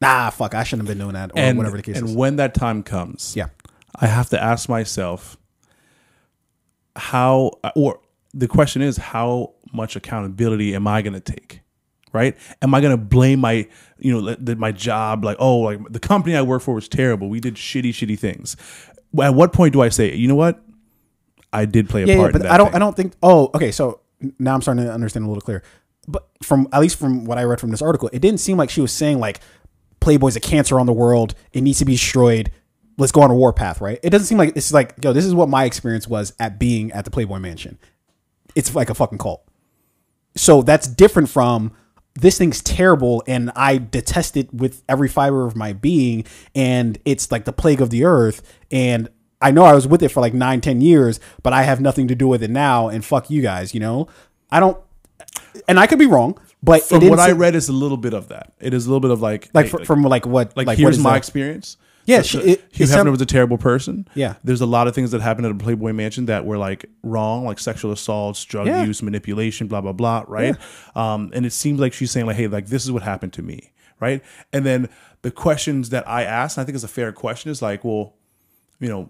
nah, 0.01 0.29
fuck, 0.29 0.53
I 0.53 0.63
shouldn't 0.63 0.87
have 0.87 0.97
been 0.97 1.03
doing 1.03 1.13
that, 1.13 1.31
or 1.31 1.39
and 1.39 1.57
whatever 1.57 1.77
the 1.77 1.83
case 1.83 1.95
is. 1.95 2.01
and 2.01 2.09
is. 2.11 2.15
when 2.15 2.35
that 2.35 2.53
time 2.53 2.83
comes, 2.83 3.33
Yeah. 3.35 3.47
I 3.95 4.07
have 4.07 4.29
to 4.29 4.41
ask 4.41 4.67
myself 4.67 5.37
how, 6.95 7.59
or 7.75 7.99
the 8.33 8.47
question 8.47 8.81
is, 8.81 8.97
how 8.97 9.53
much 9.71 9.95
accountability 9.95 10.75
am 10.75 10.87
I 10.87 11.01
going 11.01 11.13
to 11.13 11.19
take? 11.19 11.61
Right? 12.11 12.37
Am 12.61 12.75
I 12.75 12.81
going 12.81 12.91
to 12.95 13.03
blame 13.03 13.39
my, 13.39 13.67
you 13.97 14.13
know, 14.13 14.35
that 14.35 14.59
my 14.59 14.71
job, 14.71 15.25
like, 15.25 15.37
oh, 15.39 15.57
like 15.57 15.79
the 15.89 15.99
company 15.99 16.35
I 16.35 16.43
work 16.43 16.61
for 16.61 16.75
was 16.75 16.87
terrible. 16.87 17.27
We 17.27 17.39
did 17.39 17.55
shitty, 17.55 17.89
shitty 17.89 18.19
things. 18.19 18.55
At 19.19 19.33
what 19.33 19.51
point 19.51 19.73
do 19.73 19.81
I 19.81 19.89
say, 19.89 20.13
you 20.15 20.27
know 20.27 20.35
what? 20.35 20.63
I 21.51 21.65
did 21.65 21.89
play 21.89 22.03
a 22.03 22.05
yeah, 22.05 22.13
yeah, 22.13 22.19
part. 22.19 22.33
but 22.33 22.41
in 22.41 22.47
that 22.47 22.53
I 22.53 22.57
don't, 22.57 22.67
thing. 22.67 22.75
I 22.75 22.79
don't 22.79 22.95
think. 22.95 23.13
Oh, 23.23 23.49
okay. 23.55 23.71
So 23.71 24.01
now 24.39 24.53
I'm 24.53 24.61
starting 24.61 24.85
to 24.85 24.91
understand 24.91 25.25
a 25.25 25.27
little 25.27 25.41
clearer. 25.41 25.63
But 26.07 26.27
from 26.41 26.67
at 26.71 26.81
least 26.81 26.97
from 26.99 27.25
what 27.25 27.37
I 27.37 27.43
read 27.43 27.59
from 27.59 27.71
this 27.71 27.81
article, 27.81 28.09
it 28.11 28.19
didn't 28.19 28.39
seem 28.39 28.57
like 28.57 28.69
she 28.69 28.81
was 28.81 28.91
saying 28.91 29.19
like 29.19 29.39
Playboy's 29.99 30.35
a 30.35 30.39
cancer 30.39 30.79
on 30.79 30.85
the 30.85 30.93
world. 30.93 31.33
It 31.53 31.61
needs 31.61 31.79
to 31.79 31.85
be 31.85 31.93
destroyed. 31.93 32.51
Let's 32.97 33.11
go 33.11 33.21
on 33.21 33.31
a 33.31 33.35
war 33.35 33.53
path, 33.53 33.81
right? 33.81 33.99
It 34.03 34.09
doesn't 34.11 34.27
seem 34.27 34.37
like 34.37 34.55
it's 34.55 34.71
like 34.71 34.95
yo. 35.03 35.13
This 35.13 35.25
is 35.25 35.33
what 35.33 35.49
my 35.49 35.65
experience 35.65 36.07
was 36.07 36.33
at 36.39 36.59
being 36.59 36.91
at 36.91 37.05
the 37.05 37.11
Playboy 37.11 37.39
Mansion. 37.39 37.77
It's 38.55 38.75
like 38.75 38.89
a 38.89 38.93
fucking 38.93 39.17
cult. 39.17 39.43
So 40.35 40.61
that's 40.61 40.87
different 40.87 41.29
from 41.29 41.73
this 42.15 42.37
thing's 42.37 42.61
terrible 42.61 43.23
and 43.27 43.51
I 43.55 43.77
detest 43.77 44.37
it 44.37 44.53
with 44.53 44.83
every 44.87 45.09
fiber 45.09 45.45
of 45.45 45.55
my 45.55 45.73
being 45.73 46.25
and 46.53 46.97
it's 47.05 47.31
like 47.31 47.45
the 47.45 47.53
plague 47.53 47.81
of 47.81 47.89
the 47.89 48.05
earth 48.05 48.41
and 48.71 49.09
I 49.41 49.51
know 49.51 49.63
I 49.65 49.73
was 49.73 49.87
with 49.87 50.01
it 50.03 50.09
for 50.09 50.21
like 50.21 50.33
nine, 50.33 50.61
ten 50.61 50.79
years, 50.79 51.19
but 51.41 51.53
I 51.53 51.63
have 51.63 51.81
nothing 51.81 52.07
to 52.07 52.15
do 52.15 52.27
with 52.27 52.43
it 52.43 52.51
now 52.51 52.87
and 52.87 53.03
fuck 53.03 53.29
you 53.29 53.41
guys, 53.41 53.73
you 53.73 53.79
know? 53.79 54.07
I 54.51 54.59
don't 54.59 54.77
and 55.67 55.79
I 55.79 55.87
could 55.87 55.99
be 55.99 56.05
wrong, 56.05 56.39
but 56.61 56.83
From 56.83 57.07
what 57.09 57.19
I 57.19 57.31
read, 57.31 57.55
is 57.55 57.69
a 57.69 57.73
little 57.73 57.97
bit 57.97 58.13
of 58.13 58.29
that. 58.29 58.53
It 58.59 58.73
is 58.73 58.85
a 58.85 58.89
little 58.89 59.01
bit 59.01 59.11
of 59.11 59.21
like, 59.21 59.49
like 59.53 59.65
hey, 59.65 59.71
fr- 59.71 59.83
from 59.83 60.03
like 60.03 60.25
what 60.25 60.55
like, 60.55 60.67
what 60.67 60.77
here's 60.77 60.99
my 60.99 61.11
that? 61.11 61.17
experience. 61.17 61.77
Yeah, 62.05 62.21
she- 62.21 62.37
it- 62.39 62.63
Hugh 62.71 62.85
Hefner 62.85 62.89
sound- 62.89 63.11
was 63.11 63.21
a 63.21 63.25
terrible 63.25 63.57
person. 63.57 64.07
Yeah. 64.13 64.35
there's 64.43 64.61
a 64.61 64.65
lot 64.65 64.87
of 64.87 64.95
things 64.95 65.11
that 65.11 65.21
happened 65.21 65.45
at 65.45 65.51
a 65.51 65.55
Playboy 65.55 65.93
Mansion 65.93 66.25
that 66.25 66.45
were 66.45 66.57
like 66.57 66.85
wrong, 67.01 67.45
like 67.45 67.59
sexual 67.59 67.91
assaults, 67.91 68.43
drug 68.43 68.67
Yeah. 68.67 68.83
use, 68.83 69.01
manipulation, 69.01 69.67
blah 69.67 69.81
blah 69.81 69.93
blah. 69.93 70.25
Right, 70.27 70.55
um, 70.95 71.31
and 71.33 71.45
it 71.45 71.53
seems 71.53 71.79
like 71.79 71.93
she's 71.93 72.11
saying 72.11 72.25
like, 72.25 72.35
hey, 72.35 72.47
like 72.47 72.67
this 72.67 72.83
is 72.83 72.91
what 72.91 73.03
happened 73.03 73.33
to 73.33 73.41
me, 73.41 73.71
right? 73.99 74.21
And 74.51 74.65
then 74.65 74.89
the 75.21 75.31
questions 75.31 75.89
that 75.91 76.07
I 76.07 76.23
asked, 76.23 76.57
and 76.57 76.63
I 76.63 76.65
think 76.65 76.75
it's 76.75 76.83
a 76.83 76.89
fair 76.89 77.11
question, 77.13 77.49
is 77.51 77.61
like, 77.61 77.83
well, 77.85 78.13
you 78.79 78.89
know. 78.89 79.09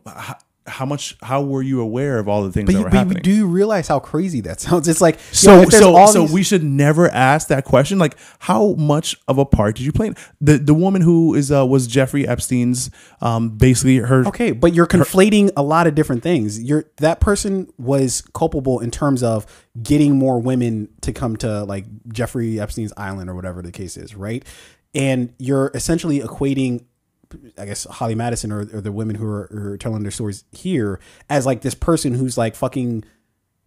How, 0.66 0.86
much? 0.86 1.18
How 1.22 1.42
were 1.42 1.62
you 1.62 1.82
aware 1.82 2.20
of 2.20 2.28
all 2.30 2.44
the 2.44 2.52
things 2.52 2.68
But, 2.68 2.74
that 2.74 2.78
you, 2.80 2.84
were 2.86 2.90
but 2.90 2.98
happening? 2.98 3.22
do 3.24 3.32
you 3.32 3.48
realize 3.48 3.88
how 3.88 4.00
crazy 4.00 4.42
that 4.42 4.62
sounds? 4.66 4.88
It's 4.88 5.02
like 5.02 5.20
So 5.32 5.62
yo, 5.64 5.70
so 5.70 6.06
so 6.08 6.22
these- 6.22 6.32
we 6.32 6.44
should 6.44 6.64
never 6.64 7.10
ask 7.10 7.50
that 7.50 7.66
question. 7.66 8.00
Like, 8.00 8.16
how 8.40 8.74
much 8.74 9.16
of 9.28 9.38
a 9.38 9.46
part 9.46 9.76
did 9.76 9.84
you 9.86 9.92
play? 9.92 10.14
The 10.40 10.58
the 10.58 10.74
woman 10.74 11.02
who 11.02 11.34
is 11.36 11.52
uh, 11.52 11.66
was 11.66 11.88
Jeffrey 11.88 12.28
Epstein's 12.28 12.90
um 13.22 13.50
basically 13.58 13.98
her 13.98 14.26
Okay, 14.28 14.52
but 14.52 14.74
you're 14.74 14.88
conflating 14.88 15.52
a 15.58 15.64
lot 15.64 15.86
of 15.88 15.96
different 15.96 16.24
things. 16.24 16.62
You're 16.64 16.86
that 16.98 17.20
person 17.20 17.68
was 17.78 18.22
culpable 18.34 18.80
in 18.80 18.90
terms 18.92 19.22
of 19.24 19.46
getting 19.82 20.16
more 20.18 20.40
women 20.40 20.88
to 21.02 21.12
come 21.12 21.36
to 21.38 21.64
like 21.66 21.86
Jeffrey 22.14 22.60
Epstein's 22.60 22.94
island 22.96 23.30
or 23.30 23.36
whatever 23.36 23.62
the 23.62 23.72
case 23.72 23.98
is, 23.98 24.16
right? 24.16 24.46
And 24.96 25.34
you're 25.40 25.72
essentially 25.74 26.20
equating 26.20 26.86
I 27.58 27.66
guess 27.66 27.86
Holly 27.86 28.16
Madison 28.16 28.52
or, 28.52 28.62
or 28.62 28.82
the 28.82 28.92
women 28.92 29.16
who 29.16 29.26
are, 29.26 29.50
are 29.52 29.78
telling 29.78 30.04
their 30.04 30.12
stories 30.12 30.44
here 30.52 31.00
as 31.30 31.46
like 31.46 31.62
this 31.62 31.76
person 31.76 32.14
who's 32.14 32.38
like 32.38 32.56
fucking 32.56 33.04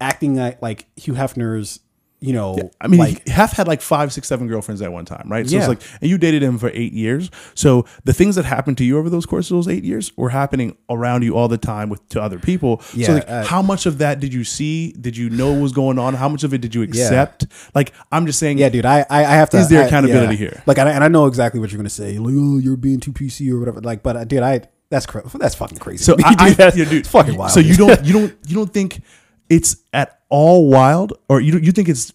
acting 0.01 0.37
like 0.37 0.61
like 0.63 0.87
Hugh 0.97 1.15
Hefner's, 1.15 1.81
you 2.21 2.33
know, 2.33 2.71
I 2.81 2.89
mean, 2.89 2.99
like 2.99 3.29
Hef 3.29 3.53
had 3.53 3.69
like 3.69 3.83
five, 3.83 4.13
six, 4.13 4.27
seven 4.27 4.49
girlfriends 4.49 4.81
at 4.81 4.91
one 4.93 5.05
time, 5.05 5.27
right? 5.31 5.47
So 5.49 5.55
Yeah. 5.55 5.61
it's 5.61 5.69
like, 5.69 5.83
and 6.01 6.11
you 6.11 6.17
dated 6.17 6.43
him 6.43 6.57
for 6.59 6.71
eight 6.73 6.93
years. 6.95 7.31
So 7.55 7.85
the 8.05 8.15
things 8.15 8.37
that 8.37 8.45
happened 8.47 8.79
to 8.79 8.85
you 8.85 8.99
over 8.99 9.11
those 9.11 9.27
course 9.27 9.51
of 9.51 9.57
those 9.59 9.69
eight 9.69 9.85
years 9.85 10.17
were 10.17 10.31
happening 10.31 10.77
around 10.89 11.23
you 11.25 11.37
all 11.37 11.47
the 11.49 11.59
time 11.59 11.89
with 11.91 12.09
to 12.11 12.23
other 12.23 12.39
people. 12.39 12.81
Yeah, 12.95 13.07
so 13.07 13.15
like, 13.15 13.29
uh, 13.29 13.45
how 13.45 13.61
much 13.61 13.85
of 13.87 13.99
that 13.99 14.19
did 14.19 14.33
you 14.33 14.45
see? 14.45 14.93
Did 14.93 15.17
you 15.17 15.29
know 15.31 15.53
what 15.53 15.61
was 15.61 15.73
going 15.73 15.99
on? 15.99 16.15
How 16.15 16.29
much 16.29 16.43
of 16.43 16.55
it 16.55 16.63
did 16.63 16.75
you 16.75 16.83
accept? 16.83 17.47
Like, 17.75 17.93
I'm 18.11 18.25
just 18.27 18.39
saying, 18.39 18.59
Yeah, 18.59 18.71
dude, 18.71 18.87
I 18.87 19.01
I, 19.11 19.21
I 19.21 19.23
have 19.37 19.51
to. 19.51 19.59
Is 19.59 19.69
there 19.69 19.83
I- 19.83 19.87
accountability 19.87 20.35
yeah. 20.35 20.39
here? 20.51 20.63
Like, 20.67 20.79
and 20.79 20.89
I, 20.89 20.93
and 20.93 21.05
I 21.05 21.09
know 21.09 21.27
exactly 21.27 21.61
what 21.61 21.71
you're 21.71 21.79
gonna 21.79 21.91
say. 21.91 22.19
Like, 22.19 22.35
oh, 22.37 22.59
you're 22.59 22.77
being 22.77 22.99
too 23.01 23.13
PC 23.13 23.51
or 23.53 23.59
whatever. 23.59 23.81
Like, 23.83 24.03
but 24.03 24.17
uh, 24.17 24.25
dude, 24.25 24.43
I 24.43 24.63
that's 24.89 25.05
cra- 25.05 25.29
that's 25.39 25.55
fucking 25.55 25.79
crazy. 25.79 26.03
So 26.05 26.17
me, 26.17 26.25
I. 26.25 26.51
That's 26.55 26.77
yeah, 26.77 26.85
dude, 26.87 27.01
it's 27.01 27.09
fucking 27.11 27.37
wild. 27.37 27.51
So 27.53 27.61
you 27.61 27.77
don't 27.77 28.03
you 28.07 28.13
don't 28.15 28.35
you 28.47 28.55
don't 28.57 28.73
think 28.73 29.03
it's 29.49 29.77
at 29.93 30.16
all 30.29 30.69
wild, 30.69 31.13
or 31.29 31.41
you 31.41 31.59
you 31.59 31.73
think 31.73 31.89
it's 31.89 32.13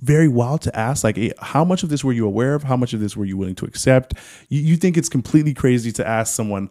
very 0.00 0.28
wild 0.28 0.60
to 0.62 0.76
ask 0.78 1.02
like 1.02 1.16
eh, 1.16 1.30
how 1.40 1.64
much 1.64 1.82
of 1.82 1.88
this 1.88 2.04
were 2.04 2.12
you 2.12 2.26
aware 2.26 2.54
of? 2.54 2.62
How 2.64 2.76
much 2.76 2.92
of 2.92 3.00
this 3.00 3.16
were 3.16 3.24
you 3.24 3.36
willing 3.36 3.54
to 3.56 3.64
accept? 3.64 4.14
You, 4.48 4.60
you 4.60 4.76
think 4.76 4.96
it's 4.96 5.08
completely 5.08 5.54
crazy 5.54 5.92
to 5.92 6.06
ask 6.06 6.34
someone, 6.34 6.68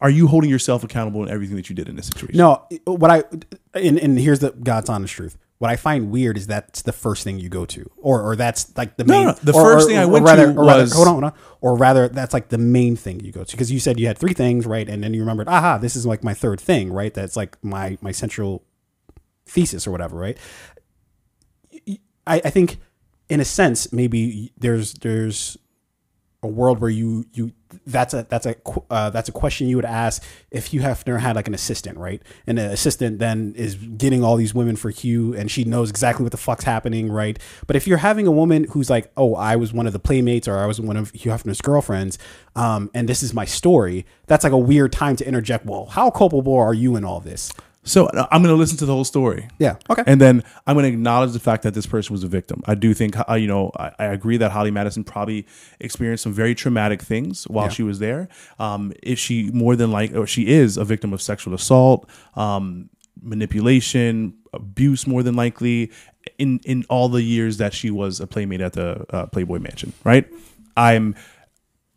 are 0.00 0.10
you 0.10 0.26
holding 0.26 0.50
yourself 0.50 0.82
accountable 0.82 1.22
in 1.22 1.28
everything 1.30 1.54
that 1.56 1.68
you 1.70 1.76
did 1.76 1.88
in 1.88 1.94
this 1.96 2.06
situation? 2.06 2.36
No, 2.38 2.66
what 2.84 3.10
I 3.10 3.22
and, 3.74 3.98
and 3.98 4.18
here's 4.18 4.40
the 4.40 4.50
God's 4.50 4.88
honest 4.90 5.14
truth. 5.14 5.36
what 5.58 5.70
I 5.70 5.76
find 5.76 6.10
weird 6.10 6.36
is 6.36 6.46
that's 6.48 6.82
the 6.82 6.92
first 6.92 7.22
thing 7.22 7.38
you 7.38 7.48
go 7.48 7.64
to, 7.66 7.88
or 7.96 8.22
or 8.22 8.34
that's 8.34 8.76
like 8.76 8.96
the 8.96 9.04
No, 9.04 9.12
main. 9.14 9.26
no, 9.26 9.32
the 9.34 9.52
or- 9.52 9.62
first 9.74 9.86
or- 9.86 9.90
thing 9.90 9.98
I 9.98 10.06
went 10.06 10.24
rather, 10.24 10.52
to 10.52 10.58
or 10.58 10.64
rather- 10.64 10.82
was- 10.82 10.92
hold 10.94 11.06
on, 11.08 11.14
hold 11.14 11.24
on, 11.24 11.32
or 11.60 11.76
rather 11.76 12.08
that's 12.08 12.32
like 12.34 12.48
the 12.48 12.58
main 12.58 12.96
thing 12.96 13.20
you 13.20 13.30
go 13.30 13.44
to 13.44 13.52
because 13.52 13.70
you 13.70 13.78
said 13.78 14.00
you 14.00 14.06
had 14.08 14.18
three 14.18 14.34
things, 14.34 14.66
right? 14.66 14.88
And 14.88 15.02
then 15.04 15.14
you 15.14 15.20
remembered, 15.20 15.46
aha, 15.48 15.78
this 15.78 15.94
is 15.94 16.04
like 16.06 16.24
my 16.24 16.34
third 16.34 16.60
thing, 16.60 16.92
right? 16.92 17.14
That's 17.14 17.36
like 17.36 17.56
my 17.62 17.98
my 18.00 18.10
central 18.12 18.64
thesis 19.48 19.86
or 19.86 19.90
whatever, 19.90 20.16
right? 20.16 20.38
I, 22.26 22.42
I 22.44 22.50
think 22.50 22.78
in 23.28 23.40
a 23.40 23.44
sense 23.44 23.92
maybe 23.92 24.52
there's 24.56 24.94
there's 24.94 25.58
a 26.42 26.46
world 26.46 26.80
where 26.80 26.90
you 26.90 27.24
you 27.32 27.52
that's 27.84 28.14
a 28.14 28.24
that's 28.28 28.46
a 28.46 28.54
uh, 28.90 29.10
that's 29.10 29.28
a 29.28 29.32
question 29.32 29.68
you 29.68 29.74
would 29.74 29.84
ask 29.84 30.22
if 30.52 30.72
you 30.72 30.80
have 30.80 31.04
never 31.04 31.18
had 31.18 31.34
like 31.34 31.48
an 31.48 31.54
assistant 31.54 31.98
right? 31.98 32.22
And 32.46 32.58
the 32.58 32.70
assistant 32.70 33.18
then 33.18 33.54
is 33.56 33.74
getting 33.74 34.22
all 34.22 34.36
these 34.36 34.54
women 34.54 34.76
for 34.76 34.90
Hugh 34.90 35.34
and 35.34 35.50
she 35.50 35.64
knows 35.64 35.90
exactly 35.90 36.22
what 36.22 36.30
the 36.30 36.38
fuck's 36.38 36.64
happening 36.64 37.10
right? 37.10 37.38
But 37.66 37.74
if 37.74 37.88
you're 37.88 37.98
having 37.98 38.28
a 38.28 38.30
woman 38.30 38.64
who's 38.70 38.88
like 38.88 39.10
oh 39.16 39.34
I 39.34 39.56
was 39.56 39.72
one 39.72 39.88
of 39.88 39.92
the 39.92 39.98
playmates 39.98 40.46
or 40.46 40.58
I 40.58 40.66
was 40.66 40.80
one 40.80 40.96
of 40.96 41.10
Hugh 41.10 41.32
Hefner's 41.32 41.60
girlfriends 41.60 42.18
um, 42.54 42.88
and 42.94 43.08
this 43.08 43.22
is 43.22 43.34
my 43.34 43.44
story 43.44 44.06
that's 44.26 44.44
like 44.44 44.52
a 44.52 44.58
weird 44.58 44.92
time 44.92 45.16
to 45.16 45.26
interject 45.26 45.66
well 45.66 45.86
how 45.86 46.08
culpable 46.10 46.54
are 46.54 46.74
you 46.74 46.94
in 46.94 47.04
all 47.04 47.18
this 47.18 47.52
So 47.88 48.06
uh, 48.06 48.26
I'm 48.30 48.42
going 48.42 48.54
to 48.54 48.58
listen 48.58 48.76
to 48.78 48.86
the 48.86 48.92
whole 48.92 49.04
story. 49.04 49.48
Yeah, 49.58 49.76
okay. 49.90 50.02
And 50.06 50.20
then 50.20 50.44
I'm 50.66 50.74
going 50.76 50.84
to 50.84 50.88
acknowledge 50.92 51.32
the 51.32 51.40
fact 51.40 51.62
that 51.62 51.74
this 51.74 51.86
person 51.86 52.12
was 52.12 52.22
a 52.22 52.28
victim. 52.28 52.62
I 52.66 52.74
do 52.74 52.92
think, 52.94 53.16
uh, 53.28 53.34
you 53.34 53.46
know, 53.48 53.72
I, 53.76 53.90
I 53.98 54.04
agree 54.06 54.36
that 54.36 54.52
Holly 54.52 54.70
Madison 54.70 55.04
probably 55.04 55.46
experienced 55.80 56.22
some 56.22 56.32
very 56.32 56.54
traumatic 56.54 57.00
things 57.02 57.44
while 57.48 57.66
Yeah. 57.66 57.70
she 57.70 57.82
was 57.82 57.98
there. 57.98 58.28
Um, 58.58 58.92
if 59.02 59.18
she 59.18 59.50
more 59.52 59.74
than 59.74 59.90
like, 59.90 60.14
or 60.14 60.26
she 60.26 60.48
is 60.48 60.76
a 60.76 60.84
victim 60.84 61.12
of 61.12 61.22
sexual 61.22 61.54
assault, 61.54 62.08
um, 62.34 62.90
manipulation, 63.20 64.34
abuse, 64.52 65.06
more 65.06 65.22
than 65.22 65.34
likely, 65.34 65.90
in 66.38 66.60
in 66.64 66.84
all 66.88 67.08
the 67.08 67.22
years 67.22 67.56
that 67.58 67.72
she 67.72 67.90
was 67.90 68.20
a 68.20 68.26
playmate 68.26 68.60
at 68.60 68.74
the 68.74 69.04
uh, 69.10 69.26
Playboy 69.26 69.58
Mansion. 69.58 69.92
Right. 70.04 70.28
I'm 70.76 71.14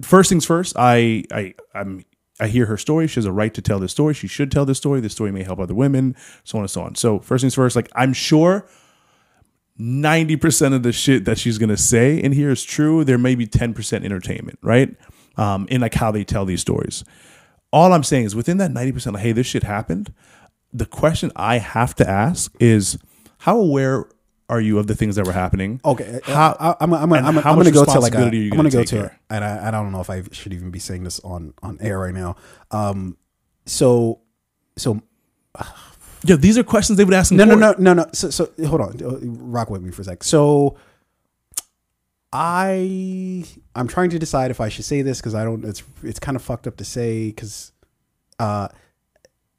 first 0.02 0.30
things 0.30 0.46
first. 0.46 0.74
I 0.78 1.26
I 1.32 1.54
I'm 1.76 2.06
I 2.42 2.48
hear 2.48 2.66
her 2.66 2.78
story. 2.78 3.08
She 3.08 3.16
has 3.16 3.26
a 3.26 3.32
right 3.32 3.54
to 3.54 3.62
tell 3.62 3.80
this 3.80 3.92
story. 3.92 4.14
She 4.14 4.28
should 4.28 4.52
tell 4.52 4.66
this 4.66 4.78
story. 4.78 5.00
This 5.00 5.14
story 5.14 5.32
may 5.32 5.44
help 5.44 5.60
other 5.60 5.76
women, 5.76 6.16
so 6.44 6.58
on 6.58 6.64
and 6.64 6.72
so 6.72 6.82
on. 6.82 6.96
So 6.96 7.20
first 7.20 7.44
things 7.44 7.56
first, 7.56 7.76
like 7.76 7.90
I'm 7.96 8.14
sure 8.14 8.68
90% 9.80 10.74
of 10.74 10.84
the 10.84 10.92
shit 10.92 11.26
that 11.26 11.38
she's 11.38 11.58
gonna 11.58 11.78
say 11.78 12.18
in 12.18 12.32
here 12.32 12.50
is 12.50 12.64
true. 12.64 13.04
There 13.04 13.18
may 13.18 13.36
be 13.36 13.48
10% 13.48 14.04
entertainment, 14.04 14.60
right? 14.62 14.96
Um, 15.38 15.68
in 15.70 15.82
like 15.82 15.94
how 15.94 16.12
they 16.12 16.24
tell 16.24 16.46
these 16.46 16.62
stories. 16.62 17.04
All 17.72 17.94
I'm 17.94 18.04
saying 18.04 18.26
is 18.26 18.36
within 18.36 18.58
that 18.58 18.72
90%, 18.72 19.14
like, 19.14 19.24
hey, 19.24 19.32
this 19.32 19.48
shit 19.48 19.64
happened. 19.64 20.14
The 20.74 20.86
question 20.86 21.32
I 21.36 21.60
have 21.60 21.96
to 21.96 22.10
ask 22.10 22.54
is 22.60 22.98
how 23.40 23.58
aware 23.60 24.08
are 24.52 24.60
you 24.60 24.78
of 24.78 24.88
the 24.88 24.96
things 24.96 25.16
that 25.16 25.26
were 25.26 25.32
happening? 25.32 25.80
Okay, 25.84 26.20
How, 26.26 26.56
I, 26.60 26.76
I'm, 26.84 26.94
I'm, 26.94 27.14
I'm, 27.14 27.26
I'm, 27.26 27.36
how 27.38 27.52
I'm 27.52 27.56
going 27.56 27.66
to 27.66 27.72
go 27.72 27.86
to 27.86 27.92
like 28.00 28.14
a, 28.14 28.18
responsibility 28.18 28.38
are 28.38 28.44
you 28.44 28.52
I'm 28.52 28.58
going 28.58 28.70
to 28.70 28.78
go 28.78 28.84
to, 28.84 29.12
and 29.30 29.46
I, 29.46 29.70
I 29.70 29.72
don't 29.72 29.94
know 29.94 30.02
if 30.02 30.10
I 30.10 30.24
should 30.32 30.52
even 30.54 30.70
be 30.72 30.80
saying 30.80 31.06
this 31.06 31.22
on 31.22 31.54
on 31.64 31.78
air 31.80 31.98
right 32.00 32.14
now. 32.14 32.36
Um, 32.70 33.18
so, 33.66 34.20
so 34.78 35.02
yeah, 36.26 36.36
these 36.36 36.58
are 36.58 36.64
questions 36.64 36.98
they 36.98 37.06
would 37.06 37.14
ask 37.14 37.32
in 37.32 37.38
no, 37.38 37.46
no, 37.46 37.58
court. 37.58 37.80
no, 37.80 37.94
no, 37.94 38.04
no. 38.04 38.10
So, 38.14 38.30
so 38.30 38.52
hold 38.68 38.82
on, 38.82 39.02
Uh, 39.02 39.18
rock 39.22 39.70
with 39.70 39.82
me 39.82 39.90
for 39.90 40.02
a 40.02 40.06
sec. 40.06 40.24
So, 40.24 40.76
I 42.34 43.46
I'm 43.74 43.88
trying 43.88 44.10
to 44.10 44.20
decide 44.20 44.52
if 44.52 44.60
I 44.60 44.68
should 44.68 44.86
say 44.86 45.02
this 45.02 45.20
because 45.20 45.34
I 45.34 45.46
don't. 45.46 45.64
It's 45.64 45.82
it's 46.04 46.20
kind 46.20 46.36
of 46.36 46.42
fucked 46.44 46.68
up 46.68 46.76
to 46.78 46.86
say 46.86 47.28
because, 47.28 47.72
uh, 48.38 48.68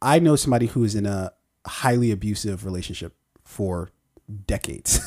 I 0.03 0.19
know 0.19 0.37
somebody 0.37 0.67
who 0.67 0.85
is 0.85 0.95
in 0.95 1.07
a 1.07 1.33
highly 1.67 2.11
abusive 2.11 2.67
relationship 2.67 3.17
for 3.43 3.91
decades, 4.47 5.01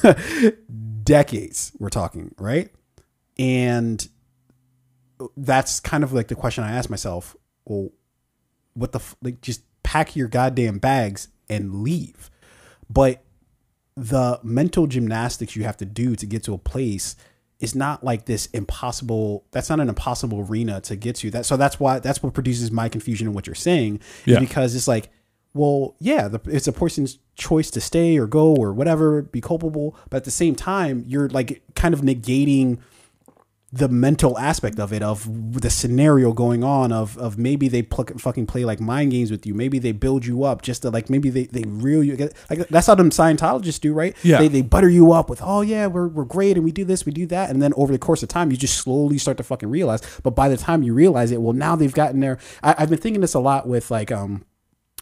decades. 1.03 1.71
We're 1.79 1.89
talking 1.89 2.33
right, 2.37 2.69
and 3.37 4.07
that's 5.37 5.79
kind 5.79 6.03
of 6.03 6.13
like 6.13 6.27
the 6.27 6.35
question 6.35 6.63
I 6.63 6.71
ask 6.71 6.89
myself. 6.89 7.35
Well, 7.65 7.89
what 8.73 8.91
the 8.91 8.99
f- 8.99 9.15
like? 9.21 9.41
Just 9.41 9.61
pack 9.83 10.15
your 10.15 10.27
goddamn 10.27 10.79
bags 10.79 11.27
and 11.49 11.81
leave. 11.83 12.29
But 12.89 13.23
the 13.95 14.39
mental 14.43 14.87
gymnastics 14.87 15.55
you 15.55 15.63
have 15.63 15.77
to 15.77 15.85
do 15.85 16.15
to 16.17 16.25
get 16.25 16.43
to 16.43 16.53
a 16.53 16.57
place 16.57 17.15
is 17.61 17.73
not 17.73 18.03
like 18.03 18.25
this 18.25 18.47
impossible 18.47 19.45
that's 19.51 19.69
not 19.69 19.79
an 19.79 19.87
impossible 19.87 20.41
arena 20.49 20.81
to 20.81 20.97
get 20.97 21.15
to 21.15 21.31
that 21.31 21.45
so 21.45 21.55
that's 21.55 21.79
why 21.79 21.99
that's 21.99 22.21
what 22.21 22.33
produces 22.33 22.69
my 22.69 22.89
confusion 22.89 23.25
in 23.27 23.33
what 23.33 23.47
you're 23.47 23.55
saying 23.55 23.97
Yeah. 24.25 24.41
because 24.41 24.75
it's 24.75 24.89
like 24.89 25.09
well 25.55 25.95
yeah 25.99 26.27
the, 26.27 26.39
it's 26.45 26.67
a 26.67 26.71
person's 26.71 27.17
choice 27.35 27.71
to 27.71 27.81
stay 27.81 28.17
or 28.17 28.27
go 28.27 28.53
or 28.53 28.73
whatever 28.73 29.23
be 29.23 29.41
culpable. 29.41 29.95
But 30.09 30.17
at 30.17 30.23
the 30.25 30.31
same 30.31 30.55
time 30.55 31.03
you're 31.07 31.29
like 31.29 31.63
kind 31.75 31.93
of 31.93 32.01
negating 32.01 32.79
the 33.73 33.89
mental 33.89 34.37
aspect 34.39 34.79
of 34.79 34.93
it 34.93 35.03
of 35.03 35.59
the 35.59 35.69
scenario 35.69 36.31
going 36.31 36.63
on 36.63 36.93
of 36.93 37.17
of 37.17 37.37
maybe 37.37 37.67
they 37.67 37.81
pluck, 37.81 38.17
fucking 38.17 38.45
play 38.45 38.63
like 38.63 38.79
mind 38.79 39.11
games 39.11 39.31
with 39.31 39.45
you. 39.45 39.53
Maybe 39.53 39.79
they 39.79 39.91
build 39.91 40.25
you 40.25 40.45
up 40.45 40.61
just 40.61 40.83
to 40.83 40.89
like 40.89 41.09
maybe 41.09 41.29
they 41.29 41.45
they 41.47 41.63
reel 41.63 42.01
you 42.01 42.15
like 42.49 42.69
that's 42.69 42.87
how 42.87 42.95
them 42.95 43.09
Scientologists 43.09 43.81
do 43.81 43.93
right? 43.93 44.15
Yeah. 44.23 44.37
they, 44.37 44.47
they 44.47 44.61
butter 44.61 44.89
you 44.89 45.11
up 45.11 45.29
with 45.29 45.41
oh 45.43 45.61
yeah 45.61 45.87
we're, 45.87 46.07
we're 46.07 46.25
great 46.25 46.55
and 46.55 46.63
we 46.63 46.71
do 46.71 46.85
this 46.85 47.05
we 47.05 47.11
do 47.11 47.25
that. 47.27 47.49
And 47.49 47.61
then 47.61 47.73
over 47.75 47.91
the 47.91 47.99
course 47.99 48.23
of 48.23 48.29
time 48.29 48.49
you 48.49 48.55
just 48.55 48.77
slowly 48.77 49.17
start 49.17 49.35
to 49.37 49.43
fucking 49.43 49.69
realize. 49.69 50.01
But 50.23 50.31
by 50.31 50.47
the 50.47 50.57
time 50.57 50.81
you 50.81 50.93
realize 50.93 51.31
it 51.31 51.41
well 51.41 51.53
now 51.53 51.75
they've 51.75 51.93
gotten 51.93 52.21
there. 52.21 52.37
I, 52.63 52.75
I've 52.77 52.89
been 52.89 52.99
thinking 52.99 53.21
this 53.21 53.33
a 53.33 53.39
lot 53.39 53.67
with 53.67 53.91
like 53.91 54.09
um 54.09 54.45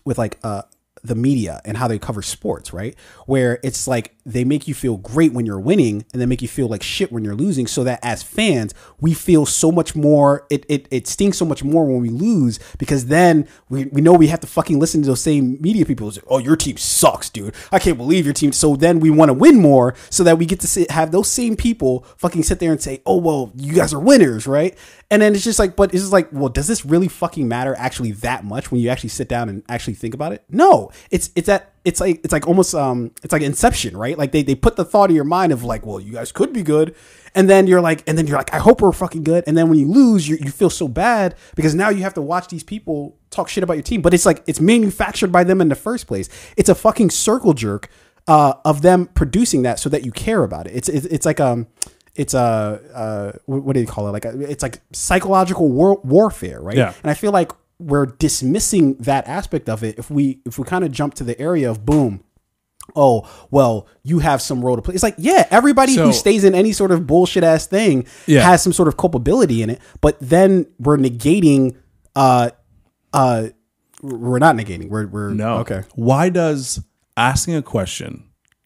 with 0.06 0.18
like 0.18 0.40
uh 0.44 0.64
the 1.04 1.16
media 1.16 1.62
and 1.66 1.76
how 1.76 1.88
they 1.88 2.00
cover 2.00 2.22
sports, 2.22 2.72
right? 2.72 2.96
Where 3.26 3.60
it's 3.62 3.88
like 3.88 4.16
they 4.26 4.44
make 4.44 4.68
you 4.68 4.74
feel 4.74 4.98
great 4.98 5.34
when 5.34 5.46
you're 5.46 5.60
winning 5.60 6.06
and 6.14 6.22
they 6.22 6.26
make 6.26 6.42
you 6.42 6.48
feel 6.48 6.68
like 6.68 6.84
shit 6.84 7.12
when 7.12 7.24
you're 7.24 7.36
losing 7.36 7.68
so 7.68 7.84
that 7.84 8.00
as 8.02 8.24
fans, 8.24 8.74
we 9.00 9.14
feel 9.14 9.46
so 9.46 9.72
much 9.72 9.96
more 9.96 10.46
it 10.50 10.66
it, 10.70 10.88
it 10.92 11.08
stings 11.08 11.38
so 11.38 11.46
much 11.46 11.64
more 11.64 11.86
when 11.86 12.02
we 12.02 12.10
lose 12.10 12.60
because 12.78 13.08
then 13.08 13.48
we, 13.70 13.86
we 13.86 14.02
know 14.02 14.14
we 14.14 14.28
have 14.28 14.40
to 14.40 14.48
fucking 14.48 14.80
listen 14.80 15.02
to 15.02 15.08
those 15.08 15.22
same 15.22 15.58
media 15.62 15.86
people 15.86 16.12
oh 16.28 16.38
your 16.38 16.56
team 16.56 16.78
sucks, 16.78 17.30
dude. 17.30 17.54
I 17.72 17.80
can't 17.80 17.98
believe 17.98 18.26
your 18.26 18.34
team. 18.34 18.52
So 18.52 18.76
then 18.76 19.00
we 19.00 19.10
want 19.10 19.30
to 19.30 19.34
win 19.34 19.60
more 19.60 19.96
so 20.10 20.24
that 20.24 20.38
we 20.38 20.46
get 20.46 20.60
to 20.62 20.68
sit, 20.68 20.92
have 20.92 21.12
those 21.12 21.30
same 21.30 21.56
people 21.56 22.06
fucking 22.18 22.44
sit 22.44 22.60
there 22.60 22.72
and 22.72 22.82
say, 22.82 23.02
oh 23.06 23.18
well, 23.18 23.52
you 23.56 23.74
guys 23.74 23.94
are 23.94 24.00
winners, 24.00 24.48
right? 24.48 24.78
And 25.12 25.22
then 25.22 25.36
it's 25.36 25.44
just 25.44 25.60
like, 25.60 25.76
but 25.76 25.94
it's 25.94 26.04
just 26.04 26.14
like, 26.14 26.30
well, 26.32 26.50
does 26.50 26.68
this 26.68 26.86
really 26.86 27.08
fucking 27.08 27.48
matter 27.48 27.76
actually 27.78 28.12
that 28.14 28.44
much 28.44 28.72
when 28.72 28.82
you 28.82 28.90
actually 28.90 29.10
sit 29.10 29.28
down 29.28 29.50
and 29.50 29.64
actually 29.70 29.94
think 29.94 30.14
about 30.14 30.34
it? 30.34 30.44
No, 30.50 30.92
it's 31.12 31.30
it's 31.36 31.48
that 31.48 31.73
it's 31.86 32.00
like 32.00 32.22
it's 32.24 32.32
like 32.32 32.48
almost 32.48 32.74
um 32.74 33.12
it's 33.24 33.34
like 33.34 33.42
Inception, 33.42 33.98
right? 33.98 34.18
Like 34.18 34.32
they 34.32 34.44
they 34.44 34.56
put 34.56 34.76
the 34.76 34.86
thought 34.86 35.10
in 35.10 35.16
your 35.16 35.26
mind 35.26 35.52
of 35.52 35.64
like, 35.64 35.86
well, 35.86 36.00
you 36.00 36.14
guys 36.14 36.32
could 36.32 36.54
be 36.54 36.64
good, 36.64 36.96
and 37.36 37.50
then 37.50 37.68
you're 37.68 37.82
like, 37.82 38.04
and 38.08 38.18
then 38.18 38.26
you're 38.28 38.38
like, 38.38 38.54
I 38.54 38.60
hope 38.60 38.82
we're 38.82 38.92
fucking 38.92 39.24
good, 39.24 39.44
and 39.48 39.58
then 39.58 39.70
when 39.70 39.80
you 39.80 39.88
lose, 39.88 40.28
you 40.28 40.38
you 40.40 40.50
feel 40.50 40.70
so 40.70 40.88
bad 40.88 41.36
because 41.56 41.76
now 41.76 41.90
you 41.90 42.04
have 42.04 42.14
to 42.14 42.22
watch 42.22 42.48
these 42.48 42.64
people 42.64 43.18
talk 43.30 43.50
shit 43.50 43.64
about 43.64 43.74
your 43.74 43.84
team, 43.84 44.02
but 44.02 44.14
it's 44.14 44.26
like 44.26 44.44
it's 44.48 44.62
manufactured 44.62 45.32
by 45.32 45.44
them 45.44 45.60
in 45.60 45.70
the 45.70 45.76
first 45.76 46.08
place. 46.08 46.30
It's 46.56 46.70
a 46.70 46.76
fucking 46.76 47.10
circle 47.10 47.54
jerk 47.54 47.90
uh, 48.28 48.54
of 48.64 48.82
them 48.82 49.08
producing 49.08 49.64
that 49.64 49.80
so 49.80 49.90
that 49.90 50.06
you 50.06 50.12
care 50.12 50.44
about 50.44 50.68
it. 50.68 50.76
It's 50.76 50.90
it's, 50.90 51.06
it's 51.08 51.26
like 51.26 51.40
um 51.40 51.68
it's 52.16 52.34
a 52.34 52.80
uh, 52.94 53.32
what 53.46 53.64
what 53.64 53.74
do 53.74 53.80
you 53.80 53.88
call 53.88 54.08
it? 54.08 54.12
Like 54.12 54.26
a, 54.26 54.40
it's 54.40 54.64
like 54.64 54.80
psychological 54.94 55.70
war- 55.70 56.00
warfare, 56.04 56.62
right? 56.62 56.78
Yeah. 56.78 56.94
And 57.02 57.10
I 57.10 57.14
feel 57.16 57.32
like 57.32 57.52
we're 57.86 58.06
dismissing 58.08 58.96
that 58.96 59.28
aspect 59.28 59.70
of 59.70 59.84
it 59.84 59.98
if 60.00 60.10
we 60.10 60.42
if 60.46 60.58
we 60.58 60.66
kind 60.66 60.84
of 60.84 60.92
jump 60.92 61.14
to 61.16 61.24
the 61.24 61.40
area 61.40 61.70
of 61.70 61.86
boom. 61.86 62.24
Oh 62.96 63.28
well, 63.50 63.88
you 64.04 64.20
have 64.20 64.42
some 64.42 64.64
role 64.64 64.76
to 64.76 64.82
play. 64.82 64.94
It's 64.94 65.04
like 65.04 65.16
yeah, 65.18 65.48
everybody 65.52 65.96
So- 65.96 66.06
who 66.08 66.14
stays 66.14 66.44
in 66.44 66.54
any 66.54 66.74
sort 66.74 66.92
of 66.92 67.08
bullshit 67.08 67.44
ass 67.44 67.66
thing 67.66 68.06
Yeah. 68.28 68.42
has 68.42 68.62
some 68.62 68.74
sort 68.74 68.88
of 68.90 68.98
culpability 68.98 69.62
in 69.62 69.70
it. 69.70 69.80
But 70.02 70.18
then 70.20 70.68
we're 70.80 70.98
negating. 70.98 71.76
Uh, 72.16 72.50
uh, 73.14 73.48
we're 74.02 74.40
not 74.40 74.56
negating. 74.56 74.90
We're 74.90 75.08
we're 75.08 75.30
No. 75.30 75.58
okay. 75.60 75.84
Why 75.96 76.30
does 76.30 76.82
asking 77.16 77.56
a 77.56 77.62
question 77.62 78.26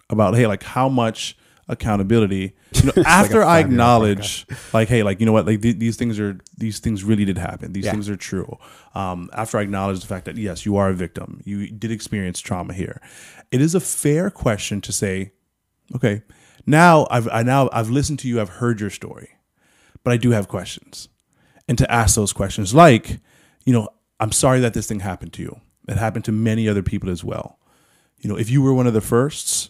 about 0.09 0.35
hey, 0.35 0.47
like 0.47 0.63
how 0.63 0.89
much 0.89 1.37
accountability? 1.67 2.53
You 2.77 2.83
know, 2.95 3.03
after 3.05 3.41
I 3.43 3.63
five-year-old 3.63 3.65
acknowledge, 3.71 4.45
like, 4.73 4.87
hey, 4.87 5.01
like 5.01 5.19
you 5.19 5.25
know 5.25 5.31
what, 5.31 5.47
like 5.47 5.61
th- 5.61 5.79
these 5.79 5.95
things 5.95 6.19
are 6.19 6.37
these 6.57 6.79
things 6.79 7.03
really 7.03 7.25
did 7.25 7.37
happen. 7.37 7.73
These 7.73 7.85
Yeah. 7.85 7.91
things 7.91 8.07
are 8.09 8.15
true. 8.17 8.57
Um, 8.93 9.29
after 9.33 9.57
I 9.57 9.61
acknowledge 9.61 9.99
the 10.01 10.05
fact 10.07 10.25
that 10.25 10.37
yes, 10.37 10.65
you 10.65 10.75
are 10.77 10.89
a 10.89 10.93
victim, 10.93 11.41
you 11.43 11.69
did 11.71 11.89
experience 11.91 12.39
trauma 12.39 12.73
here. 12.73 13.01
It 13.51 13.61
is 13.61 13.73
a 13.73 13.79
fair 13.79 14.29
question 14.29 14.81
to 14.81 14.91
say, 14.91 15.31
okay, 15.95 16.21
now 16.67 17.07
I've 17.09 17.27
I 17.29 17.41
now 17.43 17.69
I've 17.73 17.89
listened 17.89 18.19
to 18.19 18.27
you, 18.27 18.39
I've 18.39 18.49
heard 18.61 18.79
your 18.79 18.89
story, 18.91 19.29
but 20.03 20.13
I 20.13 20.17
do 20.17 20.31
have 20.31 20.47
questions, 20.47 21.09
and 21.67 21.77
to 21.79 21.91
ask 21.91 22.15
those 22.15 22.33
questions, 22.33 22.75
like, 22.75 23.19
you 23.65 23.73
know, 23.73 23.87
I'm 24.19 24.31
sorry 24.33 24.59
that 24.59 24.73
this 24.73 24.87
thing 24.87 24.99
happened 24.99 25.33
to 25.33 25.41
you. 25.41 25.61
It 25.87 25.97
happened 25.97 26.25
to 26.25 26.31
many 26.31 26.67
other 26.69 26.83
people 26.83 27.09
as 27.09 27.23
well. 27.23 27.57
You 28.19 28.29
know, 28.29 28.37
if 28.37 28.49
you 28.49 28.61
were 28.61 28.73
one 28.73 28.87
of 28.87 28.93
the 28.93 29.01
firsts, 29.01 29.69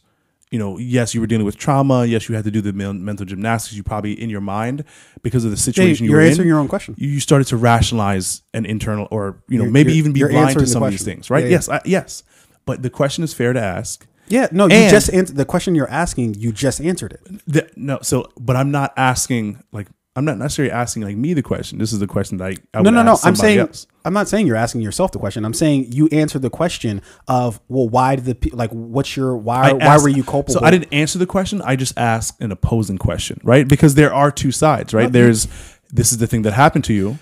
you 0.51 0.59
know, 0.59 0.77
yes, 0.77 1.13
you 1.13 1.19
were 1.21 1.27
dealing 1.27 1.45
with 1.45 1.57
trauma. 1.57 2.05
Yes, 2.05 2.29
you 2.29 2.35
had 2.35 2.45
to 2.45 2.51
do 2.51 2.61
the 2.61 2.71
mental 2.73 3.25
gymnastics. 3.25 3.75
You 3.75 3.83
probably 3.83 4.13
in 4.13 4.29
your 4.29 4.41
mind 4.41 4.83
because 5.21 5.43
of 5.45 5.51
the 5.51 5.57
situation 5.57 6.05
you 6.05 6.11
you're 6.11 6.19
were 6.19 6.23
in. 6.23 6.29
answering 6.29 6.47
your 6.47 6.59
own 6.59 6.67
question. 6.67 6.95
You 6.97 7.09
you 7.09 7.19
started 7.19 7.47
to 7.47 7.57
rationalize 7.57 8.43
an 8.53 8.65
internal, 8.65 9.07
or 9.11 9.41
you 9.49 9.57
know, 9.57 9.63
You're- 9.65 9.71
maybe 9.73 9.89
you're- 9.91 9.99
even 9.99 10.13
be 10.13 10.23
blind 10.23 10.53
to 10.53 10.59
the 10.59 10.67
some 10.67 10.83
of 10.83 10.91
these 10.91 11.03
things, 11.03 11.29
right? 11.29 11.43
Yeah, 11.43 11.49
yeah. 11.49 11.55
yes, 11.55 11.69
I, 11.69 11.81
yes. 11.85 12.23
But 12.65 12.81
the 12.81 12.89
question 12.89 13.23
is 13.23 13.33
fair 13.33 13.53
to 13.53 13.61
ask. 13.61 14.05
Yeah, 14.29 14.47
no, 14.51 14.65
you 14.65 14.89
just 14.89 15.13
answered 15.13 15.37
the 15.37 15.45
question 15.45 15.73
you're 15.73 15.89
asking. 15.89 16.33
You 16.35 16.51
just 16.51 16.81
answered 16.81 17.13
it. 17.13 17.41
The- 17.47 17.69
no, 17.77 17.99
so 18.01 18.29
but 18.39 18.55
I'm 18.55 18.71
not 18.71 18.93
asking 18.97 19.63
like 19.71 19.87
I'm 20.17 20.25
not 20.25 20.39
necessarily 20.39 20.71
asking 20.71 21.03
like 21.03 21.15
me 21.15 21.35
the 21.35 21.43
question. 21.43 21.77
This 21.77 21.93
is 21.93 21.99
the 21.99 22.07
question 22.07 22.39
that 22.39 22.45
I, 22.45 22.55
I 22.73 22.81
No, 22.81 22.89
no, 22.89 23.03
no. 23.03 23.19
I'm 23.23 23.35
saying 23.35 23.59
else. 23.59 23.85
I'm 24.03 24.13
not 24.13 24.27
saying 24.27 24.47
you're 24.47 24.55
asking 24.55 24.81
yourself 24.81 25.11
the 25.11 25.19
question. 25.19 25.45
I'm 25.45 25.53
saying 25.53 25.91
you 25.91 26.07
answered 26.11 26.41
the 26.41 26.49
question 26.49 27.03
of 27.27 27.59
well, 27.67 27.87
why 27.87 28.15
did 28.15 28.25
the 28.25 28.33
pe- 28.33 28.49
like 28.49 28.71
what's 28.71 29.15
your 29.15 29.37
why 29.37 29.69
I 29.69 29.73
why 29.73 29.97
were 29.99 30.09
you 30.09 30.23
culpable? 30.23 30.55
So 30.59 30.65
I 30.65 30.71
didn't 30.71 30.91
answer 30.91 31.19
the 31.19 31.27
question. 31.27 31.61
I 31.61 31.75
just 31.75 31.95
asked 31.99 32.41
an 32.41 32.51
opposing 32.51 32.97
question, 32.97 33.39
right? 33.43 33.67
Because 33.67 33.93
there 33.93 34.11
are 34.11 34.31
two 34.31 34.51
sides, 34.51 34.91
right? 34.91 35.11
There's 35.11 35.47
this 35.93 36.11
is 36.11 36.17
the 36.17 36.25
thing 36.25 36.41
that 36.41 36.53
happened 36.53 36.85
to 36.85 36.93
you. 36.93 37.19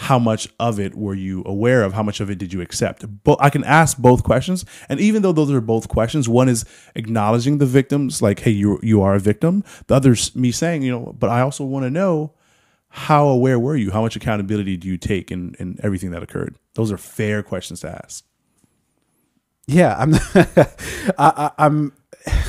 How 0.00 0.18
much 0.18 0.48
of 0.58 0.80
it 0.80 0.94
were 0.94 1.14
you 1.14 1.42
aware 1.44 1.82
of? 1.82 1.92
How 1.92 2.02
much 2.02 2.20
of 2.20 2.30
it 2.30 2.38
did 2.38 2.54
you 2.54 2.62
accept? 2.62 3.04
But 3.22 3.36
I 3.38 3.50
can 3.50 3.62
ask 3.64 3.98
both 3.98 4.24
questions, 4.24 4.64
and 4.88 4.98
even 4.98 5.20
though 5.20 5.32
those 5.32 5.50
are 5.50 5.60
both 5.60 5.88
questions, 5.88 6.26
one 6.26 6.48
is 6.48 6.64
acknowledging 6.94 7.58
the 7.58 7.66
victims, 7.66 8.22
like, 8.22 8.40
"Hey, 8.40 8.50
you 8.50 8.80
you 8.82 9.02
are 9.02 9.14
a 9.14 9.20
victim." 9.20 9.62
The 9.88 9.96
other's 9.96 10.34
me 10.34 10.52
saying, 10.52 10.84
you 10.84 10.90
know, 10.90 11.14
but 11.18 11.28
I 11.28 11.42
also 11.42 11.64
want 11.64 11.84
to 11.84 11.90
know 11.90 12.32
how 12.88 13.28
aware 13.28 13.58
were 13.58 13.76
you? 13.76 13.90
How 13.90 14.00
much 14.00 14.16
accountability 14.16 14.78
do 14.78 14.88
you 14.88 14.96
take 14.96 15.30
in 15.30 15.54
in 15.58 15.78
everything 15.82 16.12
that 16.12 16.22
occurred? 16.22 16.56
Those 16.76 16.90
are 16.90 16.96
fair 16.96 17.42
questions 17.42 17.80
to 17.80 17.90
ask. 18.02 18.24
Yeah, 19.66 19.94
I'm. 19.98 20.14
I, 20.34 20.56
I, 21.18 21.50
I'm. 21.58 21.92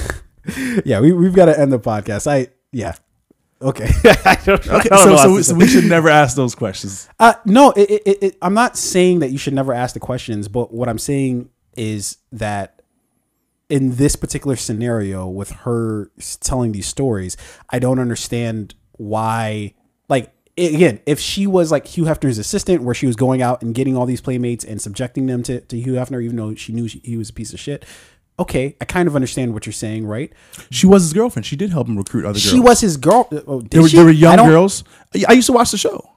yeah, 0.86 1.02
we 1.02 1.12
we've 1.12 1.36
got 1.36 1.48
to 1.48 1.60
end 1.60 1.74
the 1.74 1.80
podcast. 1.80 2.32
I 2.32 2.48
yeah. 2.72 2.96
Okay. 3.70 3.88
I 4.26 4.38
don't, 4.44 4.68
Okay, 4.68 4.90
so, 4.90 5.16
so, 5.18 5.34
we- 5.34 5.44
so 5.44 5.56
we 5.56 5.68
should 5.68 5.86
never 5.86 6.10
ask 6.10 6.36
those 6.36 6.56
questions. 6.56 7.08
Uh, 7.20 7.34
no, 7.46 7.72
it, 7.72 7.90
it, 8.06 8.18
it, 8.24 8.38
I'm 8.42 8.56
not 8.56 8.76
saying 8.78 9.20
that 9.20 9.30
you 9.32 9.38
should 9.38 9.54
never 9.54 9.72
ask 9.74 9.94
the 9.94 10.00
questions, 10.00 10.48
but 10.48 10.74
what 10.74 10.90
I'm 10.90 10.98
saying 10.98 11.50
is 11.78 12.18
that 12.32 12.82
in 13.70 13.96
this 13.98 14.16
particular 14.16 14.56
scenario 14.56 15.28
with 15.28 15.52
her 15.52 16.12
telling 16.40 16.72
these 16.72 16.88
stories, 16.88 17.38
I 17.70 17.78
don't 17.80 18.00
understand 18.00 18.74
why. 18.94 19.76
Like 20.10 20.32
again, 20.58 21.00
if 21.06 21.20
she 21.20 21.46
was 21.48 21.72
like 21.72 21.86
Hugh 21.86 22.04
Hefner's 22.06 22.38
assistant, 22.40 22.82
where 22.84 22.96
she 22.96 23.06
was 23.06 23.16
going 23.16 23.42
out 23.44 23.62
and 23.62 23.74
getting 23.76 23.96
all 23.96 24.06
these 24.06 24.22
playmates 24.22 24.66
and 24.66 24.82
subjecting 24.82 25.28
them 25.28 25.44
to, 25.44 25.62
to 25.62 25.80
Hugh 25.80 25.94
Hefner, 25.94 26.22
even 26.24 26.36
though 26.36 26.56
she 26.56 26.74
knew 26.74 26.88
she, 26.88 27.00
he 27.06 27.16
was 27.16 27.30
a 27.30 27.34
piece 27.34 27.54
of 27.54 27.60
shit. 27.60 27.86
Okay, 28.40 28.76
I 28.82 28.86
kind 28.86 29.08
of 29.08 29.16
understand 29.16 29.54
what 29.54 29.66
you're 29.66 29.74
saying, 29.74 30.06
right? 30.08 30.32
She 30.72 30.88
was 30.88 31.04
his 31.04 31.14
girlfriend. 31.14 31.46
She 31.46 31.56
did 31.56 31.70
help 31.70 31.88
him 31.88 31.98
recruit 31.98 32.26
other 32.26 32.34
girls. 32.34 32.44
She 32.44 32.60
was 32.60 32.82
his 32.82 32.98
girl. 32.98 33.28
Oh, 33.46 33.62
did 33.62 33.70
There 33.70 33.82
were, 33.84 33.90
there 33.90 34.06
were 34.06 34.12
young 34.12 34.38
girls. 34.38 34.84
I 35.14 35.26
I 35.30 35.34
used 35.34 35.48
to 35.48 35.54
watch 35.54 35.72
the 35.72 35.78
show. 35.78 36.10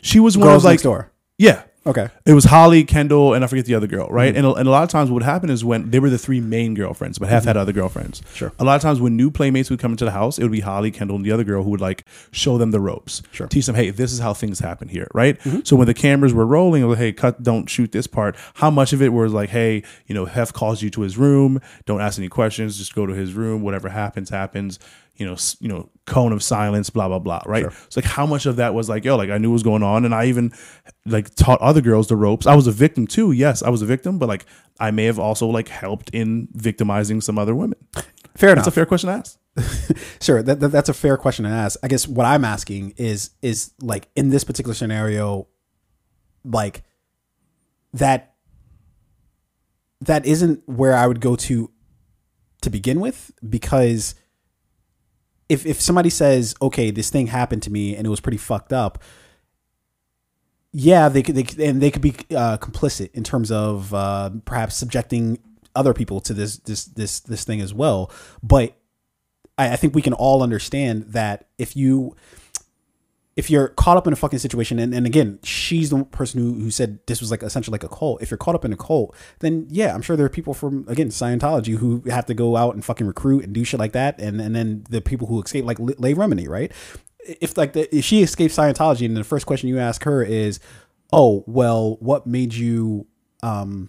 She 0.00 0.20
was 0.20 0.38
one 0.38 0.48
Girls 0.48 0.62
of 0.62 0.66
like 0.66 0.74
Next 0.74 0.82
Door. 0.84 1.12
Yeah. 1.36 1.62
Okay. 1.88 2.08
It 2.26 2.34
was 2.34 2.44
Holly, 2.44 2.84
Kendra, 2.84 3.34
and 3.34 3.42
I 3.42 3.46
forget 3.48 3.64
the 3.64 3.74
other 3.74 3.86
girl, 3.86 4.08
right? 4.08 4.28
Mm-hmm. 4.28 4.44
And, 4.44 4.46
a- 4.46 4.58
and 4.60 4.68
a 4.68 4.70
lot 4.70 4.82
of 4.82 4.90
times 4.90 5.10
what 5.10 5.14
would 5.14 5.22
happen 5.22 5.48
is 5.48 5.64
when 5.64 5.90
they 5.90 5.98
were 5.98 6.10
the 6.10 6.18
three 6.18 6.38
main 6.38 6.74
girlfriends, 6.74 7.18
but 7.18 7.30
Hef 7.30 7.44
had 7.44 7.56
other 7.56 7.72
girlfriends. 7.72 8.20
Mm-hmm. 8.20 8.34
Sure. 8.34 8.52
A 8.58 8.64
lot 8.64 8.76
of 8.76 8.82
times 8.82 9.00
when 9.00 9.16
new 9.16 9.30
playmates 9.30 9.70
would 9.70 9.78
come 9.78 9.92
into 9.92 10.04
the 10.04 10.10
house, 10.10 10.38
it 10.38 10.42
would 10.42 10.52
be 10.52 10.60
Holly, 10.60 10.92
Kendra, 10.92 11.14
and 11.14 11.24
the 11.24 11.32
other 11.32 11.44
girl 11.44 11.62
who 11.62 11.70
would 11.70 11.80
like 11.80 12.04
show 12.30 12.58
them 12.58 12.72
the 12.72 12.80
ropes. 12.80 13.22
Sure. 13.32 13.46
Teach 13.46 13.64
them, 13.64 13.74
hey, 13.74 13.88
this 13.88 14.12
is 14.12 14.18
how 14.18 14.34
things 14.34 14.58
happen 14.58 14.88
here, 14.88 15.08
right? 15.14 15.40
Mm-hmm. 15.40 15.60
So 15.64 15.76
when 15.76 15.86
the 15.86 15.94
cameras 15.94 16.34
were 16.34 16.46
rolling, 16.46 16.86
was, 16.86 16.98
hey, 16.98 17.12
cut, 17.12 17.42
don't 17.42 17.68
shoot 17.70 17.90
this 17.92 18.06
part. 18.06 18.36
How 18.54 18.70
much 18.70 18.92
of 18.92 19.00
it 19.00 19.12
was 19.12 19.32
like, 19.32 19.48
hey, 19.48 19.82
you 20.06 20.14
know, 20.14 20.26
Hef 20.26 20.52
calls 20.52 20.82
you 20.82 20.90
to 20.90 21.00
his 21.00 21.16
room, 21.16 21.58
don't 21.86 22.02
ask 22.02 22.18
any 22.18 22.28
questions, 22.28 22.76
just 22.76 22.94
go 22.94 23.06
to 23.06 23.14
his 23.14 23.32
room, 23.32 23.62
whatever 23.62 23.88
happens, 23.88 24.28
happens. 24.28 24.78
You 25.18 25.26
know, 25.26 25.36
you 25.60 25.68
know, 25.68 25.90
cone 26.06 26.32
of 26.32 26.42
silence, 26.42 26.90
blah 26.90 27.08
blah 27.08 27.18
blah, 27.18 27.42
right? 27.44 27.64
It's 27.64 27.96
like 27.96 28.04
how 28.04 28.24
much 28.24 28.46
of 28.46 28.56
that 28.56 28.72
was 28.72 28.88
like, 28.88 29.04
yo, 29.04 29.16
like 29.16 29.30
I 29.30 29.38
knew 29.38 29.50
what 29.50 29.54
was 29.54 29.62
going 29.62 29.82
on, 29.82 30.04
and 30.04 30.14
I 30.14 30.26
even 30.26 30.52
like 31.04 31.34
taught 31.34 31.60
other 31.60 31.80
girls 31.80 32.06
the 32.06 32.16
ropes. 32.16 32.46
I 32.46 32.54
was 32.54 32.66
a 32.66 32.72
victim 32.72 33.06
too. 33.06 33.32
Yes, 33.32 33.62
I 33.62 33.68
was 33.70 33.82
a 33.82 33.86
victim, 33.86 34.18
but 34.18 34.28
like 34.28 34.46
I 34.78 34.90
may 34.90 35.04
have 35.04 35.18
also 35.18 35.46
like 35.48 35.68
helped 35.68 36.10
in 36.10 36.48
victimizing 36.52 37.20
some 37.20 37.38
other 37.38 37.54
women. 37.54 37.78
Fair 38.36 38.50
enough. 38.50 38.64
That's 38.64 38.68
a 38.68 38.78
fair 38.78 38.86
question 38.86 39.08
to 39.08 39.16
ask. 39.16 39.38
Sure, 40.20 40.42
that, 40.42 40.60
that 40.60 40.68
that's 40.68 40.88
a 40.88 40.94
fair 40.94 41.16
question 41.16 41.44
to 41.44 41.50
ask. 41.50 41.78
I 41.82 41.88
guess 41.88 42.06
what 42.06 42.26
I'm 42.26 42.44
asking 42.44 42.94
is 42.96 43.30
is 43.42 43.72
like 43.80 44.08
in 44.16 44.30
this 44.30 44.44
particular 44.44 44.74
scenario, 44.74 45.46
like 46.44 46.82
that 47.92 48.34
that 50.00 50.26
isn't 50.26 50.62
where 50.68 50.94
I 50.94 51.06
would 51.06 51.20
go 51.20 51.36
to 51.36 51.70
to 52.62 52.70
begin 52.70 53.00
with 53.00 53.30
because 53.48 54.14
if 55.48 55.66
if 55.66 55.80
somebody 55.80 56.10
says, 56.10 56.54
"Okay, 56.60 56.90
this 56.90 57.10
thing 57.10 57.28
happened 57.28 57.62
to 57.64 57.70
me 57.70 57.96
and 57.96 58.06
it 58.06 58.10
was 58.10 58.20
pretty 58.20 58.38
fucked 58.38 58.72
up," 58.72 59.02
yeah, 60.72 61.08
they 61.08 61.22
could, 61.22 61.34
they 61.34 61.66
and 61.66 61.80
they 61.80 61.90
could 61.90 62.02
be 62.02 62.14
uh, 62.34 62.58
complicit 62.58 63.10
in 63.14 63.24
terms 63.24 63.50
of 63.50 63.92
uh, 63.94 64.30
perhaps 64.44 64.76
subjecting 64.76 65.38
other 65.74 65.94
people 65.94 66.20
to 66.20 66.34
this 66.34 66.58
this 66.58 66.84
this 66.84 67.20
this 67.20 67.44
thing 67.44 67.60
as 67.60 67.72
well. 67.72 68.10
But 68.42 68.76
I, 69.56 69.72
I 69.72 69.76
think 69.76 69.94
we 69.94 70.02
can 70.02 70.12
all 70.12 70.42
understand 70.42 71.04
that 71.08 71.48
if 71.56 71.76
you 71.76 72.16
if 73.38 73.48
you're 73.48 73.68
caught 73.68 73.96
up 73.96 74.04
in 74.08 74.12
a 74.12 74.16
fucking 74.16 74.40
situation, 74.40 74.80
and, 74.80 74.92
and 74.92 75.06
again, 75.06 75.38
she's 75.44 75.90
the 75.90 76.04
person 76.04 76.40
who, 76.40 76.54
who 76.54 76.72
said 76.72 76.98
this 77.06 77.20
was 77.20 77.30
like 77.30 77.44
essentially 77.44 77.70
like 77.70 77.84
a 77.84 77.88
cult. 77.88 78.20
If 78.20 78.32
you're 78.32 78.36
caught 78.36 78.56
up 78.56 78.64
in 78.64 78.72
a 78.72 78.76
cult, 78.76 79.14
then 79.38 79.68
yeah, 79.70 79.94
I'm 79.94 80.02
sure 80.02 80.16
there 80.16 80.26
are 80.26 80.28
people 80.28 80.54
from 80.54 80.84
again 80.88 81.10
Scientology 81.10 81.76
who 81.76 82.02
have 82.10 82.26
to 82.26 82.34
go 82.34 82.56
out 82.56 82.74
and 82.74 82.84
fucking 82.84 83.06
recruit 83.06 83.44
and 83.44 83.52
do 83.54 83.62
shit 83.62 83.78
like 83.78 83.92
that, 83.92 84.18
and 84.18 84.40
and 84.40 84.56
then 84.56 84.84
the 84.90 85.00
people 85.00 85.28
who 85.28 85.40
escape 85.40 85.64
like 85.64 85.78
Leah 85.78 86.16
Remini, 86.16 86.48
right? 86.48 86.72
If 87.20 87.56
like 87.56 87.74
the, 87.74 87.96
if 87.96 88.04
she 88.04 88.22
escapes 88.22 88.56
Scientology, 88.56 89.06
and 89.06 89.16
the 89.16 89.22
first 89.22 89.46
question 89.46 89.68
you 89.68 89.78
ask 89.78 90.02
her 90.02 90.20
is, 90.20 90.58
"Oh, 91.12 91.44
well, 91.46 91.96
what 92.00 92.26
made 92.26 92.54
you?" 92.54 93.06
um 93.44 93.88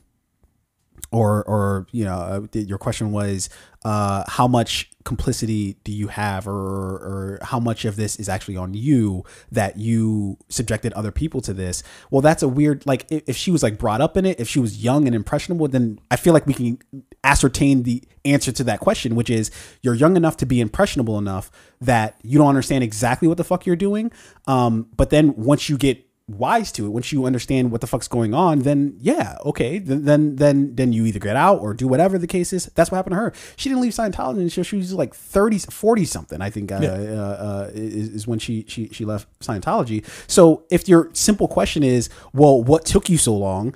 or 1.12 1.44
or 1.44 1.88
you 1.92 2.06
know 2.06 2.16
uh, 2.16 2.42
your 2.54 2.78
question 2.78 3.12
was 3.12 3.50
uh, 3.86 4.24
how 4.28 4.48
much 4.48 4.90
complicity 5.06 5.78
do 5.84 5.92
you 5.92 6.08
have 6.08 6.48
or 6.48 6.52
or 6.54 7.40
how 7.42 7.60
much 7.60 7.86
of 7.86 7.96
this 7.96 8.18
is 8.18 8.30
actually 8.30 8.58
on 8.58 8.74
you 8.74 9.24
that 9.52 9.78
you 9.78 10.38
subjected 10.50 10.94
other 10.94 11.12
people 11.12 11.42
to 11.42 11.54
this? 11.54 11.82
Well 12.12 12.22
that's 12.22 12.44
a 12.44 12.48
weird 12.48 12.86
like 12.86 13.06
if, 13.10 13.24
if 13.28 13.38
she 13.38 13.52
was 13.52 13.64
like 13.64 13.78
brought 13.78 14.02
up 14.02 14.18
in 14.18 14.26
it 14.26 14.40
if 14.40 14.48
she 14.48 14.60
was 14.60 14.84
young 14.84 15.08
and 15.08 15.16
impressionable 15.16 15.68
then 15.68 16.00
i 16.12 16.16
feel 16.16 16.34
like 16.34 16.46
we 16.46 16.54
can 16.54 16.78
ascertain 17.24 17.84
the 17.84 18.04
answer 18.26 18.52
to 18.52 18.64
that 18.64 18.80
question 18.80 19.16
which 19.16 19.30
is 19.30 19.50
you're 19.82 19.94
young 19.94 20.16
enough 20.16 20.38
to 20.38 20.46
be 20.46 20.60
impressionable 20.62 21.18
enough 21.18 21.52
that 21.82 22.20
you 22.24 22.38
don't 22.38 22.50
understand 22.50 22.84
exactly 22.84 23.28
what 23.28 23.38
the 23.38 23.44
fuck 23.44 23.66
you're 23.66 23.76
doing. 23.76 24.12
Um, 24.48 24.88
but 24.96 25.10
then 25.10 25.36
once 25.36 25.70
you 25.70 25.78
get 25.78 26.06
wise 26.38 26.72
to 26.74 26.86
it. 26.86 26.90
Once 26.90 27.12
you 27.12 27.26
understand 27.26 27.72
what 27.72 27.82
the 27.82 27.88
fuck's 27.88 28.08
going 28.08 28.34
on 28.34 28.60
then 28.60 28.96
yeah 29.00 29.38
okay. 29.46 29.80
Then 29.80 30.06
then 30.06 30.36
then, 30.36 30.76
then 30.76 30.94
you 30.94 31.06
either 31.06 31.20
get 31.20 31.36
out 31.36 31.60
or 31.60 31.74
do 31.74 31.88
whatever 31.88 32.18
the 32.18 32.28
case 32.28 32.54
is. 32.54 32.66
That's 32.76 32.92
what 32.92 32.98
happened 32.98 33.14
to 33.14 33.18
her. 33.18 33.34
She 33.56 33.70
didn't 33.70 33.82
leave 33.82 33.94
scientology 33.94 34.42
until 34.42 34.64
she 34.64 34.78
was 34.78 34.94
like 34.94 35.14
30 35.14 35.60
40 35.60 36.06
something 36.06 36.42
i 36.42 36.50
think 36.50 36.72
uh, 36.72 36.76
uh, 36.76 36.80
uh, 36.80 37.70
is, 37.74 38.10
is 38.10 38.28
when 38.28 38.40
she, 38.40 38.66
she 38.68 38.88
she 38.90 39.06
left 39.06 39.28
scientology. 39.40 40.06
So 40.28 40.64
if 40.70 40.88
your 40.88 41.10
simple 41.14 41.48
question 41.48 41.84
is 41.84 42.10
well 42.34 42.62
what 42.64 42.86
took 42.86 43.10
you 43.10 43.18
so 43.18 43.36
long? 43.36 43.76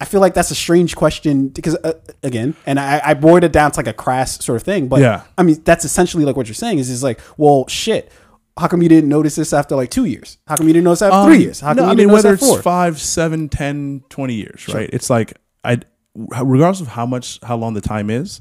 I 0.00 0.06
feel 0.06 0.20
like 0.20 0.34
that's 0.34 0.50
a 0.50 0.56
strange 0.56 0.96
question 0.96 1.48
because 1.48 1.76
uh, 1.76 1.92
again, 2.24 2.56
and 2.66 2.80
I, 2.80 3.00
I 3.04 3.14
boiled 3.14 3.44
it 3.44 3.52
down 3.52 3.70
to 3.70 3.78
like 3.78 3.86
a 3.86 3.92
crass 3.92 4.44
sort 4.44 4.56
of 4.56 4.62
thing, 4.64 4.88
but 4.88 5.00
Yeah. 5.00 5.22
I 5.38 5.42
mean 5.44 5.62
that's 5.64 5.84
essentially 5.84 6.24
like 6.24 6.36
what 6.36 6.46
you're 6.48 6.54
saying 6.54 6.78
is 6.78 6.90
is 6.90 7.02
like, 7.02 7.20
well, 7.36 7.66
shit. 7.68 8.10
How 8.58 8.68
come 8.68 8.82
you 8.82 8.88
didn't 8.88 9.08
notice 9.08 9.34
this 9.34 9.52
after 9.52 9.74
like 9.74 9.90
two 9.90 10.04
years? 10.04 10.38
How 10.46 10.56
come 10.56 10.66
you 10.68 10.72
didn't 10.72 10.84
notice 10.84 11.02
after 11.02 11.16
Um, 11.16 11.26
three 11.28 11.42
years? 11.42 11.60
How 11.60 11.68
come 11.68 11.76
no, 11.78 11.82
you 11.84 11.88
I 11.88 11.94
didn't 11.94 11.98
mean, 11.98 12.08
notice 12.08 12.24
whether 12.24 12.34
after 12.34 12.44
it's 12.44 12.54
four? 12.54 12.62
five, 12.62 13.00
seven, 13.00 13.48
10, 13.48 14.04
20 14.08 14.34
years, 14.34 14.68
right? 14.72 14.88
It's 14.92 15.10
like 15.10 15.34
I, 15.64 15.80
regardless 16.14 16.80
of 16.80 16.88
how 16.88 17.04
much, 17.06 17.40
how 17.42 17.56
long 17.56 17.74
the 17.74 17.80
time 17.80 18.10
is, 18.10 18.40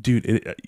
dude, 0.00 0.26
it, 0.26 0.60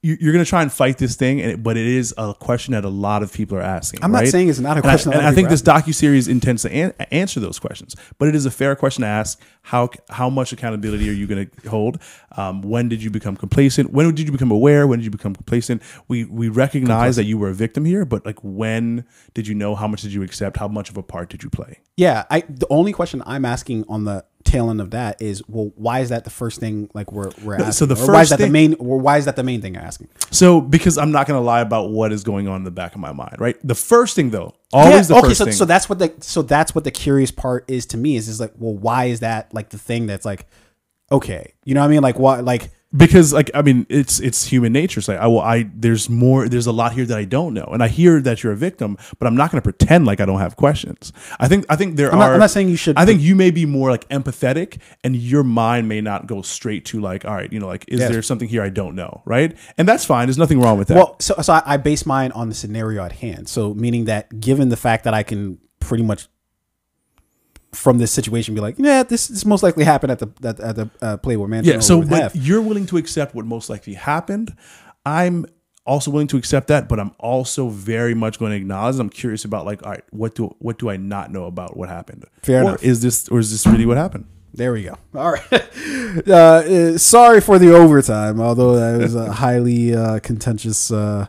you, 0.00 0.16
you're 0.20 0.32
gonna 0.32 0.44
try 0.44 0.62
and 0.62 0.72
fight 0.72 0.98
this 0.98 1.16
thing, 1.16 1.40
and 1.40 1.62
but 1.62 1.76
it 1.76 1.86
is 1.86 2.14
a 2.16 2.32
question 2.32 2.72
that 2.72 2.84
a 2.84 2.88
lot 2.88 3.22
of 3.24 3.32
people 3.32 3.58
are 3.58 3.62
asking. 3.62 3.98
I'm 4.04 4.12
not 4.12 4.20
right? 4.20 4.28
saying 4.28 4.48
it's 4.48 4.60
not 4.60 4.76
a 4.76 4.80
And 4.80 4.86
I- 4.86 4.90
question 4.90 5.12
And 5.12 5.20
I, 5.20 5.24
lot 5.24 5.28
of 5.30 5.34
think 5.34 5.48
this 5.48 5.62
docu 5.62 5.92
series 5.94 6.28
intends 6.28 6.62
to 6.62 6.72
an- 6.72 6.92
answer 7.10 7.40
those 7.40 7.58
questions, 7.58 7.96
but 8.18 8.28
it 8.28 8.34
is 8.36 8.46
a 8.46 8.50
fair 8.50 8.76
question 8.76 9.02
to 9.02 9.08
ask. 9.08 9.40
How 9.62 9.90
how 10.08 10.30
much 10.30 10.52
accountability 10.52 11.10
are 11.10 11.12
you 11.12 11.26
going 11.26 11.50
to 11.62 11.68
hold? 11.68 11.98
Um, 12.36 12.62
when 12.62 12.88
did 12.88 13.02
you 13.02 13.10
become 13.10 13.36
complacent? 13.36 13.92
When 13.92 14.14
did 14.14 14.26
you 14.26 14.32
become 14.32 14.50
aware? 14.50 14.86
When 14.86 14.98
did 15.00 15.04
you 15.04 15.10
become 15.10 15.34
complacent? 15.34 15.82
We 16.06 16.24
we 16.24 16.48
recognize 16.48 17.16
that 17.16 17.24
you 17.24 17.36
were 17.36 17.48
a 17.48 17.54
victim 17.54 17.84
here, 17.84 18.04
but 18.04 18.24
like 18.24 18.38
when 18.42 19.04
did 19.34 19.46
you 19.48 19.54
know? 19.54 19.74
How 19.74 19.88
much 19.88 20.02
did 20.02 20.12
you 20.12 20.22
accept? 20.22 20.56
How 20.58 20.68
much 20.68 20.88
of 20.90 20.96
a 20.96 21.02
part 21.02 21.28
did 21.28 21.42
you 21.42 21.50
play? 21.50 21.80
Yeah, 21.96 22.24
I 22.30 22.44
the 22.48 22.66
only 22.70 22.92
question 22.92 23.22
I'm 23.26 23.44
asking 23.44 23.84
on 23.88 24.04
the 24.04 24.24
tail 24.44 24.70
end 24.70 24.80
of 24.80 24.90
that 24.92 25.20
is, 25.20 25.42
well, 25.48 25.72
why 25.76 26.00
is 26.00 26.08
that 26.08 26.24
the 26.24 26.30
first 26.30 26.60
thing 26.60 26.90
like 26.94 27.12
we're 27.12 27.30
we're 27.42 27.54
asking? 27.54 27.72
So 27.72 27.86
the 27.86 27.94
or 27.94 28.12
why 28.12 28.22
is 28.22 28.28
first 28.28 28.30
that 28.30 28.44
the 28.44 28.50
main? 28.50 28.74
Or 28.74 28.98
why 28.98 29.18
is 29.18 29.24
that 29.26 29.36
the 29.36 29.42
main 29.42 29.60
thing 29.60 29.74
you're 29.74 29.82
asking? 29.82 30.08
So, 30.30 30.60
because 30.60 30.98
I'm 30.98 31.10
not 31.10 31.26
going 31.26 31.38
to 31.40 31.44
lie 31.44 31.60
about 31.60 31.90
what 31.90 32.12
is 32.12 32.24
going 32.24 32.48
on 32.48 32.56
in 32.56 32.64
the 32.64 32.70
back 32.70 32.94
of 32.94 33.00
my 33.00 33.12
mind, 33.12 33.36
right? 33.38 33.56
The 33.62 33.74
first 33.74 34.16
thing, 34.16 34.30
though, 34.30 34.54
always 34.72 35.08
the 35.08 35.16
okay, 35.16 35.28
first 35.28 35.38
so, 35.38 35.44
thing. 35.44 35.54
so 35.54 35.64
that's 35.64 35.88
what 35.88 35.98
the 35.98 36.12
so 36.20 36.42
that's 36.42 36.74
what 36.74 36.84
the 36.84 36.90
curious 36.90 37.30
part 37.30 37.64
is 37.68 37.86
to 37.86 37.96
me 37.96 38.16
is 38.16 38.28
is 38.28 38.40
like, 38.40 38.52
well, 38.56 38.74
why 38.74 39.06
is 39.06 39.20
that 39.20 39.52
like 39.52 39.70
the 39.70 39.78
thing 39.78 40.06
that's 40.06 40.24
like, 40.24 40.46
okay, 41.10 41.54
you 41.64 41.74
know 41.74 41.80
what 41.80 41.86
I 41.86 41.90
mean? 41.90 42.02
Like 42.02 42.18
what 42.18 42.44
like 42.44 42.70
because 42.96 43.32
like 43.34 43.50
I 43.54 43.60
mean 43.62 43.86
it's 43.90 44.18
it's 44.20 44.46
human 44.46 44.72
nature. 44.72 44.98
It's 45.00 45.08
like 45.08 45.18
I 45.18 45.26
will 45.26 45.40
I 45.40 45.68
there's 45.74 46.08
more 46.08 46.48
there's 46.48 46.66
a 46.66 46.72
lot 46.72 46.92
here 46.92 47.04
that 47.04 47.18
I 47.18 47.24
don't 47.24 47.52
know, 47.52 47.68
and 47.72 47.82
I 47.82 47.88
hear 47.88 48.20
that 48.22 48.42
you're 48.42 48.52
a 48.52 48.56
victim, 48.56 48.96
but 49.18 49.26
I'm 49.26 49.36
not 49.36 49.50
going 49.50 49.60
to 49.60 49.62
pretend 49.62 50.06
like 50.06 50.20
I 50.20 50.24
don't 50.24 50.38
have 50.38 50.56
questions. 50.56 51.12
I 51.38 51.48
think 51.48 51.66
I 51.68 51.76
think 51.76 51.96
there 51.96 52.08
I'm 52.10 52.14
are. 52.14 52.28
not- 52.28 52.32
I'm 52.34 52.40
not 52.40 52.50
saying 52.50 52.68
you 52.70 52.76
should- 52.76 52.96
I 52.96 53.04
think 53.04 53.20
you 53.20 53.34
may 53.34 53.50
be 53.50 53.66
more 53.66 53.90
like 53.90 54.08
empathetic, 54.08 54.78
and 55.04 55.14
your 55.14 55.44
mind 55.44 55.88
may 55.88 56.00
not 56.00 56.26
go 56.26 56.40
straight 56.42 56.84
to 56.86 57.00
like, 57.00 57.24
all 57.26 57.34
right, 57.34 57.52
you 57.52 57.60
know, 57.60 57.66
like 57.66 57.84
is 57.88 58.00
Yes. 58.00 58.10
there 58.10 58.22
something 58.22 58.48
here 58.48 58.62
I 58.62 58.70
don't 58.70 58.94
know, 58.94 59.22
right? 59.26 59.54
And 59.76 59.86
that's 59.86 60.04
fine. 60.04 60.26
There's 60.26 60.38
nothing 60.38 60.60
wrong 60.60 60.78
with 60.78 60.88
that. 60.88 60.96
Well, 60.96 61.16
so 61.20 61.34
so 61.42 61.52
I, 61.54 61.62
I 61.66 61.76
base 61.76 62.06
mine 62.06 62.32
on 62.32 62.48
the 62.48 62.54
scenario 62.54 63.02
at 63.04 63.12
hand. 63.12 63.48
So 63.48 63.74
meaning 63.74 64.06
that 64.06 64.40
given 64.40 64.70
the 64.70 64.76
fact 64.76 65.04
that 65.04 65.12
I 65.14 65.22
can 65.22 65.58
pretty 65.80 66.04
much 66.04 66.28
from 67.72 67.98
this 67.98 68.10
situation 68.12 68.54
be 68.54 68.60
like, 68.60 68.76
yeah, 68.78 69.02
this 69.02 69.28
this 69.28 69.44
most 69.44 69.62
likely 69.62 69.84
happened 69.84 70.12
at 70.12 70.18
the 70.18 70.28
at, 70.42 70.60
at 70.60 70.76
the 70.76 70.90
uh, 71.02 71.16
Playboy 71.18 71.46
Mansion. 71.46 71.74
yeah. 71.74 71.80
So 71.80 72.02
but 72.02 72.34
you're 72.34 72.62
willing 72.62 72.86
to 72.86 72.96
accept 72.96 73.34
what 73.34 73.44
most 73.44 73.68
likely 73.68 73.94
happened. 73.94 74.54
I'm 75.04 75.46
also 75.84 76.10
willing 76.10 76.26
to 76.28 76.36
accept 76.36 76.68
that, 76.68 76.88
but 76.88 77.00
I'm 77.00 77.12
also 77.18 77.68
very 77.68 78.14
much 78.14 78.38
going 78.38 78.52
to 78.52 78.56
acknowledge. 78.56 78.98
I'm 78.98 79.08
curious 79.08 79.44
about 79.44 79.64
like, 79.64 79.82
all 79.82 79.90
right, 79.92 80.04
what 80.10 80.34
do 80.34 80.54
what 80.58 80.78
do 80.78 80.90
I 80.90 80.96
not 80.96 81.30
know 81.30 81.44
about 81.44 81.76
what 81.76 81.88
happened? 81.88 82.24
Fair 82.42 82.60
or 82.60 82.68
enough. 82.68 82.82
Is 82.84 83.02
this 83.02 83.28
or 83.28 83.38
is 83.38 83.50
this 83.50 83.66
really 83.66 83.86
what 83.86 83.96
happened? 83.96 84.26
There 84.54 84.72
we 84.72 84.82
go. 84.84 84.96
All 85.14 85.32
right. 85.32 85.64
Uh, 86.26 86.32
uh, 86.32 86.98
sorry 86.98 87.38
for 87.40 87.58
the 87.58 87.70
overtime, 87.72 88.40
although 88.40 88.76
that 88.76 88.98
was 88.98 89.14
a 89.14 89.30
highly 89.30 89.94
uh, 89.94 90.18
contentious 90.20 90.90
uh, 90.90 91.26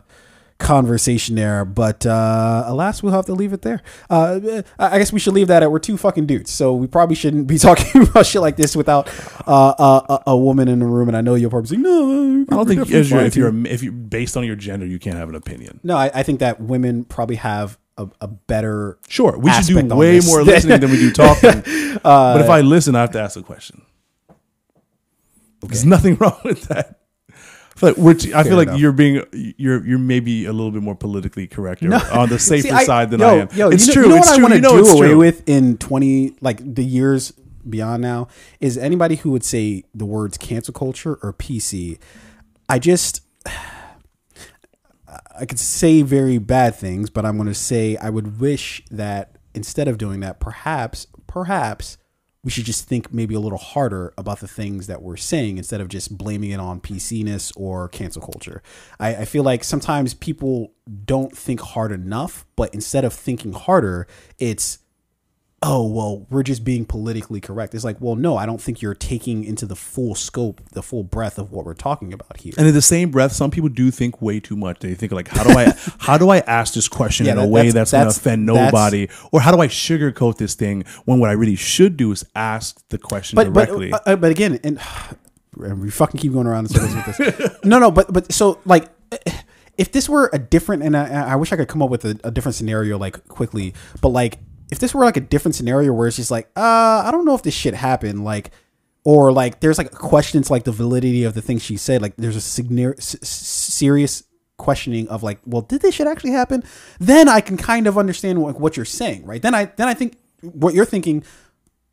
conversation 0.60 1.34
there. 1.34 1.64
But 1.64 2.06
uh, 2.06 2.64
alas, 2.66 3.02
we'll 3.02 3.12
have 3.12 3.26
to 3.26 3.34
leave 3.34 3.52
it 3.52 3.62
there. 3.62 3.82
Uh, 4.08 4.62
I 4.78 4.98
guess 4.98 5.12
we 5.12 5.18
should 5.18 5.34
leave 5.34 5.48
that 5.48 5.62
at 5.62 5.70
we're 5.70 5.78
two 5.80 5.96
fucking 5.96 6.26
dudes, 6.26 6.50
so 6.50 6.74
we 6.74 6.86
probably 6.86 7.16
shouldn't 7.16 7.46
be 7.46 7.58
talking 7.68 8.02
about 8.02 8.26
shit 8.26 8.40
like 8.40 8.56
this 8.56 8.76
without 8.76 9.08
uh, 9.46 10.02
a, 10.08 10.22
a, 10.28 10.36
woman 10.36 10.68
in 10.68 10.78
the 10.78 10.86
room. 10.86 11.08
And 11.08 11.16
I 11.16 11.20
know 11.20 11.34
you'll 11.34 11.50
probably 11.50 11.68
say, 11.68 11.76
no. 11.76 12.44
I 12.50 12.54
don't 12.54 12.68
think 12.68 12.90
as 12.90 13.10
you're, 13.10 13.20
if 13.20 13.36
you're 13.36 13.66
if 13.66 13.82
you 13.82 13.90
based 13.90 14.36
on 14.36 14.44
your 14.44 14.56
gender, 14.56 14.86
you 14.86 14.98
can't 14.98 15.16
have 15.16 15.28
an 15.28 15.34
opinion. 15.34 15.80
no, 15.82 15.96
I, 15.96 16.10
I 16.14 16.22
think 16.22 16.40
that 16.40 16.60
women 16.60 17.04
probably 17.04 17.36
have 17.36 17.78
a, 17.96 18.08
a 18.20 18.28
better 18.28 18.98
Sure, 19.08 19.36
we 19.38 19.50
should 19.52 19.66
do 19.66 19.94
way 19.94 20.20
more 20.20 20.42
listening 20.42 20.80
than 20.80 20.90
we 20.90 20.96
do 20.96 21.12
talking. 21.12 21.62
Uh, 21.96 22.34
but 22.34 22.40
if 22.40 22.50
I 22.50 22.60
listen, 22.60 22.94
I 22.94 23.00
have 23.00 23.10
to 23.12 23.20
ask 23.20 23.36
a 23.36 23.42
question. 23.42 23.82
There's 25.62 25.84
nothing 25.84 26.14
wrong 26.20 26.38
with 26.44 26.62
that. 26.68 26.99
I 27.82 27.86
feel 27.86 27.88
like, 27.90 27.96
we're 27.98 28.14
t- 28.14 28.34
I 28.34 28.42
feel 28.44 28.56
like 28.56 28.68
enough. 28.68 28.80
you're 28.80 28.92
being 28.92 29.22
you're 29.56 29.84
you're 29.86 29.98
maybe 29.98 30.44
a 30.44 30.52
little 30.52 30.70
bit 30.70 30.82
more 30.82 30.94
politically 30.94 31.46
correct 31.46 31.82
or 31.82 31.94
on 31.94 32.28
the 32.28 32.38
safer 32.38 32.68
See, 32.68 32.70
I- 32.70 32.84
side 32.84 33.10
than 33.10 33.20
yo, 33.20 33.26
I 33.28 33.34
am. 33.34 33.48
Yo, 33.54 33.68
it's 33.70 33.86
you 33.86 33.94
know, 33.94 33.94
true. 33.94 34.02
You 34.04 34.08
know 34.10 34.16
it's 34.16 34.28
what 34.28 34.34
true. 34.36 34.44
I 34.44 34.48
want 34.48 34.52
to 34.52 34.56
you 34.56 34.62
know 34.62 34.84
do 34.84 34.90
away 34.98 35.14
with 35.14 35.48
in 35.48 35.78
twenty, 35.78 36.36
like 36.40 36.74
the 36.74 36.84
years 36.84 37.32
beyond 37.68 38.02
now, 38.02 38.28
is 38.60 38.76
anybody 38.78 39.16
who 39.16 39.30
would 39.30 39.44
say 39.44 39.84
the 39.94 40.04
words 40.06 40.36
cancel 40.38 40.72
culture 40.74 41.18
or 41.22 41.32
PC. 41.32 41.98
I 42.68 42.78
just, 42.78 43.20
I 45.38 45.44
could 45.46 45.58
say 45.58 46.02
very 46.02 46.38
bad 46.38 46.74
things, 46.74 47.10
but 47.10 47.24
I'm 47.26 47.36
going 47.36 47.48
to 47.48 47.54
say 47.54 47.96
I 47.96 48.10
would 48.10 48.40
wish 48.40 48.82
that 48.90 49.36
instead 49.54 49.88
of 49.88 49.98
doing 49.98 50.20
that, 50.20 50.38
perhaps, 50.40 51.06
perhaps 51.26 51.96
we 52.42 52.50
should 52.50 52.64
just 52.64 52.86
think 52.86 53.12
maybe 53.12 53.34
a 53.34 53.40
little 53.40 53.58
harder 53.58 54.14
about 54.16 54.40
the 54.40 54.48
things 54.48 54.86
that 54.86 55.02
we're 55.02 55.16
saying 55.16 55.58
instead 55.58 55.80
of 55.80 55.88
just 55.88 56.16
blaming 56.16 56.50
it 56.50 56.60
on 56.60 56.80
PC-ness 56.80 57.52
or 57.54 57.88
cancel 57.88 58.22
culture. 58.22 58.62
I, 58.98 59.16
I 59.16 59.24
feel 59.26 59.42
like 59.42 59.62
sometimes 59.62 60.14
people 60.14 60.72
don't 61.04 61.36
think 61.36 61.60
hard 61.60 61.92
enough, 61.92 62.46
but 62.56 62.72
instead 62.72 63.04
of 63.04 63.12
thinking 63.12 63.52
harder, 63.52 64.06
it's 64.38 64.78
oh 65.62 65.86
well 65.86 66.26
we're 66.30 66.42
just 66.42 66.64
being 66.64 66.86
politically 66.86 67.38
correct 67.38 67.74
it's 67.74 67.84
like 67.84 67.96
well 68.00 68.16
no 68.16 68.34
i 68.34 68.46
don't 68.46 68.62
think 68.62 68.80
you're 68.80 68.94
taking 68.94 69.44
into 69.44 69.66
the 69.66 69.76
full 69.76 70.14
scope 70.14 70.58
the 70.72 70.82
full 70.82 71.04
breadth 71.04 71.38
of 71.38 71.52
what 71.52 71.66
we're 71.66 71.74
talking 71.74 72.14
about 72.14 72.38
here 72.38 72.54
And 72.56 72.66
in 72.66 72.72
the 72.72 72.80
same 72.80 73.10
breath, 73.10 73.32
some 73.32 73.50
people 73.50 73.68
do 73.68 73.90
think 73.90 74.22
way 74.22 74.40
too 74.40 74.56
much. 74.56 74.78
They 74.80 74.94
think 74.94 75.12
like, 75.12 75.28
how 75.28 75.44
do 75.44 75.50
I 75.50 75.74
how 75.98 76.16
do 76.16 76.30
I 76.30 76.38
ask 76.38 76.72
this 76.74 76.88
question 76.88 77.26
Yeah, 77.26 77.32
in 77.32 77.38
a 77.38 77.46
way 77.46 77.70
that's- 77.70 77.90
that's, 77.90 77.92
going 77.92 78.04
to 78.04 78.20
offend 78.20 78.46
nobody, 78.46 79.08
or 79.32 79.40
how 79.42 79.52
do 79.54 79.60
I 79.60 79.68
sugarcoat 79.68 80.38
this 80.38 80.54
thing 80.54 80.84
when 81.04 81.18
what 81.18 81.28
I 81.28 81.34
really 81.34 81.56
should 81.56 81.96
do 81.98 82.10
is 82.12 82.24
ask 82.34 82.80
the 82.88 82.98
question 82.98 83.36
but 83.36 83.52
directly? 83.52 83.90
but 83.90 84.02
uh, 84.08 84.16
but 84.16 84.30
again 84.30 84.58
and, 84.64 84.80
and 85.60 85.82
we 85.82 85.90
fucking 85.90 86.20
keep 86.20 86.32
going 86.32 86.46
around 86.46 86.66
in 86.66 86.68
circles 86.70 86.94
with 86.94 87.16
this 87.18 87.64
no 87.64 87.78
no 87.78 87.90
but 87.90 88.10
but 88.12 88.32
so 88.32 88.58
like 88.64 88.88
if 89.76 89.92
this 89.92 90.08
were 90.08 90.30
a 90.32 90.38
different 90.38 90.82
and 90.82 90.96
i, 90.96 91.32
I 91.32 91.36
wish 91.36 91.52
i 91.52 91.56
could 91.56 91.68
come 91.68 91.82
up 91.82 91.90
with 91.90 92.04
a, 92.04 92.18
a 92.24 92.30
different 92.30 92.54
scenario 92.54 92.96
like 92.98 93.26
quickly 93.28 93.74
but 94.00 94.08
like 94.08 94.38
if 94.70 94.78
this 94.78 94.94
were 94.94 95.04
like 95.04 95.16
a 95.16 95.20
different 95.20 95.54
scenario 95.54 95.92
where 95.92 96.06
it's 96.08 96.16
just 96.16 96.30
like 96.30 96.46
uh 96.56 97.02
i 97.06 97.08
don't 97.10 97.24
know 97.24 97.34
if 97.34 97.42
this 97.42 97.54
shit 97.54 97.74
happened 97.74 98.24
like 98.24 98.50
or 99.04 99.32
like 99.32 99.60
there's 99.60 99.78
like 99.78 99.90
questions 99.92 100.50
like 100.50 100.64
the 100.64 100.72
validity 100.72 101.24
of 101.24 101.34
the 101.34 101.42
things 101.42 101.62
she 101.62 101.76
said 101.76 102.02
like 102.02 102.14
there's 102.16 102.36
a 102.36 102.40
signi- 102.40 102.96
s- 102.98 103.16
serious 103.28 104.24
questioning 104.58 105.08
of 105.08 105.22
like 105.22 105.38
well 105.46 105.62
did 105.62 105.80
this 105.80 105.94
shit 105.94 106.06
actually 106.06 106.32
happen 106.32 106.62
then 106.98 107.28
i 107.28 107.40
can 107.40 107.56
kind 107.56 107.86
of 107.86 107.96
understand 107.96 108.40
what, 108.42 108.60
what 108.60 108.76
you're 108.76 108.84
saying 108.84 109.24
right 109.24 109.40
then 109.42 109.54
i 109.54 109.64
then 109.76 109.88
i 109.88 109.94
think 109.94 110.18
what 110.42 110.74
you're 110.74 110.84
thinking 110.84 111.22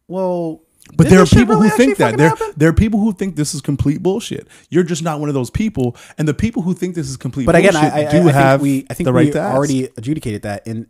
well 0.08 0.62
But 0.96 1.10
there 1.10 1.22
are 1.22 1.26
people 1.26 1.56
really 1.56 1.70
who 1.70 1.78
think 1.78 1.98
that. 1.98 2.18
There, 2.18 2.30
happen? 2.30 2.54
there 2.56 2.70
are 2.70 2.74
people 2.74 3.00
who 3.00 3.12
think 3.12 3.36
this 3.36 3.54
is 3.54 3.60
complete 3.62 4.02
bullshit. 4.02 4.48
You're 4.70 4.86
just 4.86 5.04
not 5.04 5.20
one 5.20 5.28
of 5.28 5.36
those 5.36 5.50
people. 5.50 5.98
And 6.18 6.26
the 6.28 6.34
people 6.34 6.62
who 6.62 6.74
think 6.74 6.96
this 6.96 7.10
is 7.10 7.18
complete 7.18 7.46
but 7.46 7.56
again, 7.56 7.74
bullshit 7.74 7.92
I, 7.92 8.08
I, 8.08 8.12
do 8.12 8.30
I 8.30 8.32
have 8.32 8.62
think 8.62 8.64
we, 8.64 8.88
I 8.90 8.94
think 8.94 9.06
the 9.06 9.12
right 9.14 9.32
to 9.34 9.42
already 9.44 9.90
adjudicated 9.98 10.44
that, 10.44 10.66
and 10.66 10.88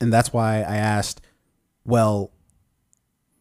and 0.00 0.12
that's 0.12 0.32
why 0.32 0.56
I 0.58 0.76
asked. 0.76 1.20
Well, 1.84 2.30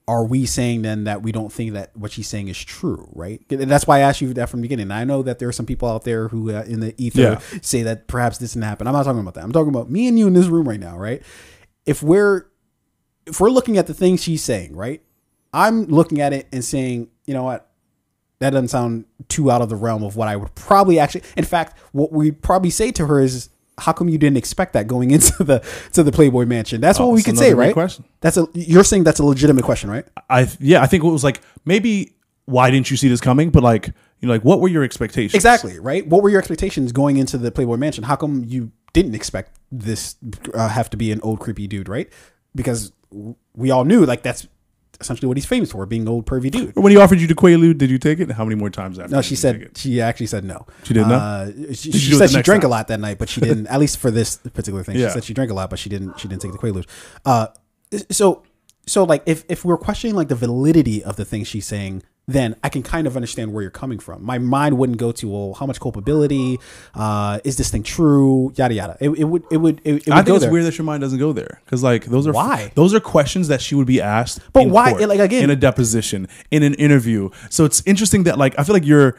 are 0.08 0.26
we 0.26 0.46
saying 0.48 0.82
then 0.82 1.04
that 1.04 1.22
we 1.22 1.32
don't 1.32 1.52
think 1.54 1.74
that 1.74 1.96
what 1.96 2.12
she's 2.12 2.28
saying 2.28 2.48
is 2.48 2.58
true, 2.58 3.08
right? 3.14 3.42
And 3.52 3.70
that's 3.70 3.86
why 3.86 3.98
I 3.98 4.00
asked 4.02 4.22
you 4.22 4.34
that 4.34 4.50
from 4.50 4.60
the 4.62 4.64
beginning. 4.64 4.90
I 4.92 5.04
know 5.04 5.22
that 5.22 5.38
there 5.40 5.48
are 5.48 5.52
some 5.54 5.68
people 5.68 5.88
out 5.88 6.04
there 6.04 6.30
who 6.30 6.52
uh, 6.52 6.64
in 6.68 6.80
the 6.80 6.96
ether 6.98 7.22
Yeah. 7.22 7.40
say 7.62 7.84
that 7.84 8.08
perhaps 8.08 8.40
this 8.40 8.54
didn't 8.54 8.66
happen. 8.66 8.88
I'm 8.88 8.94
not 8.94 9.04
talking 9.04 9.20
about 9.20 9.36
that. 9.36 9.44
I'm 9.44 9.52
talking 9.52 9.70
about 9.70 9.90
me 9.92 10.08
and 10.08 10.18
you 10.18 10.26
in 10.26 10.34
this 10.34 10.48
room 10.48 10.68
right 10.68 10.80
now, 10.80 10.98
right? 10.98 11.22
If 11.86 12.02
we're 12.02 12.48
if 13.28 13.40
we're 13.40 13.52
looking 13.52 13.78
at 13.78 13.86
the 13.86 13.94
things 13.94 14.24
she's 14.24 14.44
saying, 14.44 14.76
right? 14.76 15.04
I'm 15.54 15.86
looking 15.86 16.20
at 16.22 16.34
it 16.34 16.48
and 16.52 16.66
saying, 16.66 17.10
you 17.28 17.34
know 17.36 17.44
what? 17.44 17.70
That 18.40 18.52
doesn't 18.52 18.70
sound 18.70 19.06
too 19.28 19.52
out 19.52 19.62
of 19.62 19.70
the 19.70 19.76
realm 19.76 20.02
of 20.04 20.16
what 20.16 20.28
I 20.28 20.36
would 20.36 20.56
probably 20.56 20.98
actually. 20.98 21.22
In 21.38 21.46
fact, 21.46 21.78
what 21.92 22.12
we'd 22.12 22.42
probably 22.42 22.70
say 22.72 22.92
to 22.94 23.06
her 23.06 23.20
is, 23.20 23.50
"How 23.80 23.92
come 23.94 24.10
you 24.10 24.18
didn't 24.18 24.38
expect 24.38 24.74
that 24.74 24.88
going 24.88 25.12
into 25.18 25.44
the 25.44 25.64
to 25.94 26.04
the 26.04 26.12
Playboy 26.12 26.46
Mansion?" 26.46 26.82
That's 26.82 27.00
Oh, 27.00 27.08
what 27.08 27.16
we 27.16 27.24
could 27.24 27.38
say, 27.38 27.54
right? 27.54 27.74
question. 27.74 28.06
That's 28.22 28.38
a. 28.38 28.48
You're 28.54 28.84
saying 28.84 29.04
that's 29.06 29.20
a 29.20 29.26
legitimate 29.26 29.64
question, 29.64 29.90
right? 29.90 30.06
I 30.30 30.48
yeah, 30.60 30.82
I 30.82 30.88
think 30.88 31.04
it 31.04 31.08
was 31.08 31.24
like 31.24 31.42
maybe 31.66 32.14
why 32.46 32.72
didn't 32.72 32.90
you 32.92 32.98
see 32.98 33.08
this 33.08 33.22
coming? 33.22 33.50
But 33.50 33.64
like 33.64 33.88
you 33.88 34.28
know, 34.28 34.34
like 34.34 34.44
what 34.44 34.60
were 34.60 34.68
your 34.68 34.84
expectations? 34.84 35.34
Exactly, 35.36 35.80
right? 35.80 36.06
What 36.08 36.22
were 36.24 36.30
your 36.30 36.40
expectations 36.40 36.92
going 36.92 37.18
into 37.18 37.38
the 37.38 37.52
Playboy 37.52 37.78
Mansion? 37.78 38.04
How 38.04 38.16
come 38.16 38.44
you 38.48 38.72
didn't 38.94 39.16
expect 39.16 39.58
this 39.72 40.16
uh, 40.54 40.68
have 40.68 40.90
to 40.90 40.98
be 40.98 41.12
an 41.12 41.22
old 41.22 41.40
creepy 41.40 41.68
dude, 41.68 41.88
right? 41.88 42.10
Because 42.56 42.92
we 43.56 43.72
all 43.72 43.86
knew 43.86 44.06
like 44.06 44.24
that's 44.24 44.48
essentially 45.02 45.28
what 45.28 45.38
he's 45.38 45.46
famous 45.46 45.72
for, 45.72 45.86
being 45.86 46.02
an 46.04 46.08
old 46.10 46.26
pervy 46.26 46.52
dude. 46.52 46.76
When 46.76 46.92
he 46.92 46.98
offered 46.98 47.20
you 47.22 47.28
the 47.28 47.36
Quaalude, 47.36 47.78
did 47.78 47.90
you 47.90 47.98
take 47.98 48.20
it? 48.20 48.32
How 48.32 48.44
many 48.44 48.56
more 48.56 48.70
times 48.70 49.00
after? 49.00 49.16
No, 49.16 49.22
she 49.22 49.36
said 49.36 49.78
she 49.78 50.02
actually 50.02 50.28
said 50.28 50.44
no. 50.44 50.66
She 50.84 50.94
did 50.94 51.02
not? 51.08 51.12
Uh, 51.22 51.46
she 51.74 51.92
Did 51.92 52.02
she 52.02 52.14
said 52.16 52.30
she 52.30 52.42
drank 52.42 52.62
time? 52.64 52.70
a 52.70 52.72
lot 52.72 52.88
that 52.90 53.00
night, 53.00 53.18
but 53.18 53.30
she 53.30 53.42
didn't. 53.42 53.68
at 53.68 53.80
least 53.80 53.98
for 53.98 54.12
this 54.12 54.38
particular 54.38 54.84
thing, 54.84 54.98
Yeah. 54.98 55.08
she 55.08 55.14
said 55.14 55.24
she 55.24 55.34
drank 55.34 55.52
a 55.52 55.54
lot, 55.54 55.70
but 55.70 55.80
she 55.80 55.90
didn't. 55.90 56.20
She 56.20 56.28
didn't 56.28 56.42
take 56.42 56.52
the 56.52 56.58
Quaalude. 56.58 56.88
Uh, 57.26 57.48
so 58.12 58.44
so 58.86 59.04
like 59.04 59.24
if 59.26 59.44
if 59.50 59.64
we're 59.66 59.78
questioning 59.78 60.16
like 60.16 60.28
the 60.28 60.36
validity 60.36 61.04
of 61.04 61.16
the 61.16 61.26
things 61.26 61.48
she's 61.48 61.66
saying, 61.66 62.04
then 62.32 62.56
I 62.64 62.70
can 62.70 62.84
kind 62.84 63.08
of 63.08 63.16
understand 63.16 63.54
where 63.54 63.62
you're 63.62 63.72
coming 63.72 64.00
from. 64.00 64.24
My 64.24 64.38
mind 64.38 64.78
wouldn't 64.78 64.98
go 65.00 65.12
to 65.14 65.28
well, 65.30 65.54
how 65.56 65.66
much 65.66 65.80
culpability? 65.80 66.58
Uh, 66.94 67.40
is 67.44 67.58
this 67.58 67.70
thing 67.72 67.84
true? 67.84 68.52
Yada 68.56 68.74
yada. 68.74 68.98
It, 69.00 69.10
it 69.10 69.24
would 69.26 69.44
it 69.52 69.58
would 69.58 69.82
it, 69.84 69.88
it 69.88 69.94
would 70.08 70.10
I 70.14 70.22
think 70.24 70.36
it's 70.36 70.44
there. 70.46 70.52
weird 70.52 70.66
that 70.66 70.78
your 70.78 70.86
mind 70.86 71.02
doesn't 71.02 71.20
go 71.20 71.34
there 71.34 71.62
because 71.66 71.84
like 71.84 72.06
those 72.06 72.28
are 72.28 72.34
Why? 72.34 72.72
those 72.76 72.94
are 72.94 73.00
questions 73.00 73.48
that 73.48 73.62
she 73.62 73.76
would 73.76 73.88
be 73.88 74.00
asked. 74.02 74.40
But 74.54 74.64
in 74.64 74.70
why- 74.72 74.92
court, 74.92 75.10
like, 75.10 75.20
again- 75.20 75.44
in 75.44 75.50
a 75.50 75.56
deposition, 75.56 76.28
in 76.52 76.64
an 76.64 76.74
interview. 76.76 77.30
So 77.50 77.66
it's 77.66 77.82
interesting 77.86 78.24
that 78.24 78.38
like 78.38 78.58
I 78.60 78.64
feel 78.64 78.74
like 78.74 78.86
you're 78.86 79.18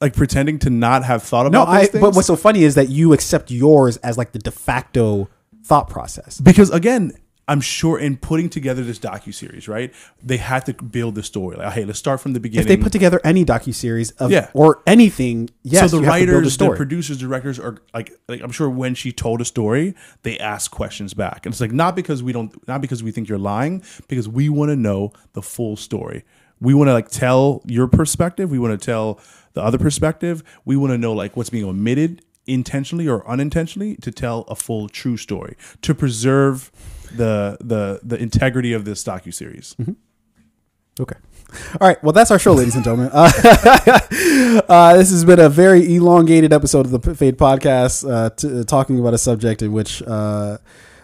like 0.00 0.14
pretending 0.14 0.58
to 0.60 0.70
not 0.70 1.04
have 1.04 1.22
thought 1.22 1.50
No, 1.50 1.62
about. 1.62 1.68
I. 1.74 1.86
things. 1.86 2.02
But 2.02 2.14
what's 2.14 2.26
so 2.26 2.36
funny 2.36 2.64
is 2.64 2.74
that 2.74 2.88
you 2.90 3.12
accept 3.12 3.50
yours 3.50 3.96
as 3.98 4.18
like 4.18 4.32
the 4.32 4.38
de 4.38 4.50
facto 4.50 5.28
thought 5.64 5.88
process. 5.88 6.40
because 6.40 6.68
again 6.70 7.12
i'm 7.48 7.60
sure 7.60 7.98
in 7.98 8.16
putting 8.16 8.48
together 8.48 8.82
this 8.82 8.98
docu-series 8.98 9.68
right 9.68 9.92
they 10.22 10.36
had 10.38 10.64
to 10.66 10.72
build 10.72 11.14
the 11.14 11.22
story. 11.22 11.56
Like 11.56 11.72
hey 11.72 11.84
let's 11.84 11.98
start 11.98 12.20
from 12.20 12.32
the 12.32 12.40
beginning 12.40 12.62
If 12.62 12.68
they 12.68 12.82
put 12.82 12.92
together 12.92 13.20
any 13.24 13.44
docu 13.44 13.74
series 13.74 14.10
of 14.12 14.30
Yeah. 14.30 14.50
or 14.54 14.82
anything, 14.86 15.50
yes, 15.62 15.90
so 15.90 15.96
the 15.98 16.02
you 16.02 16.08
have 16.10 16.20
to 16.20 16.26
build 16.26 16.30
a 16.30 16.36
writers 16.38 16.56
the 16.56 16.70
producers 16.74 17.18
directors 17.18 17.58
are 17.58 17.78
like 17.92 18.12
like 18.28 18.40
i'm 18.40 18.50
sure 18.52 18.70
when 18.70 18.94
she 18.94 19.12
told 19.12 19.40
a 19.40 19.44
story 19.44 19.94
they 20.22 20.38
ask 20.38 20.70
questions 20.70 21.14
back. 21.14 21.44
And 21.44 21.52
it's 21.52 21.60
like 21.60 21.72
not 21.72 21.94
because 21.96 22.22
we 22.22 22.32
don't 22.32 22.66
not 22.68 22.80
because 22.80 23.02
we 23.02 23.10
think 23.10 23.28
you're 23.28 23.38
lying 23.38 23.82
because 24.08 24.28
we 24.28 24.48
want 24.48 24.70
to 24.70 24.76
know 24.76 25.12
the 25.34 25.42
full 25.42 25.76
story. 25.76 26.24
We 26.60 26.72
want 26.72 26.88
to 26.88 26.92
like 26.92 27.10
tell 27.10 27.62
your 27.66 27.86
perspective. 27.88 28.50
We 28.50 28.58
want 28.58 28.78
to 28.80 28.84
tell 28.84 29.20
the 29.52 29.62
other 29.62 29.78
perspective. 29.78 30.42
We 30.64 30.76
want 30.76 30.92
to 30.92 30.98
know 30.98 31.12
like 31.12 31.36
what's 31.36 31.50
being 31.50 31.64
omitted 31.64 32.24
intentionally 32.46 33.08
or 33.08 33.26
unintentionally 33.28 33.96
to 33.96 34.10
tell 34.10 34.42
a 34.42 34.54
full 34.54 34.88
true 34.88 35.16
story 35.16 35.56
to 35.82 35.94
preserve 35.94 36.70
the 37.16 37.56
the 37.60 38.00
the 38.02 38.16
integrity 38.16 38.72
of 38.72 38.84
this 38.84 39.02
docu 39.04 39.32
series 39.32 39.76
Okay. 41.00 41.16
All 41.80 41.88
right. 41.88 42.00
Well, 42.04 42.12
that's 42.12 42.30
our 42.30 42.38
show, 42.38 42.52
ladies 42.52 42.76
and 42.76 42.84
gentlemen. 42.84 43.10
Uh, 43.14 44.60
uh, 44.68 44.96
this 44.96 45.10
has 45.10 45.24
been 45.24 45.40
a 45.40 45.48
very 45.48 45.96
elongated 45.96 46.52
episode 46.52 46.86
of 46.86 46.92
the 46.92 47.14
Fade 47.14 47.36
Podcast, 47.36 48.08
uh, 48.08 48.30
t- 48.30 48.62
talking 48.64 49.00
about 49.00 49.12
a 49.14 49.18
subject 49.18 49.60
in 49.62 49.72
which, 49.72 50.02
uh, 50.02 50.58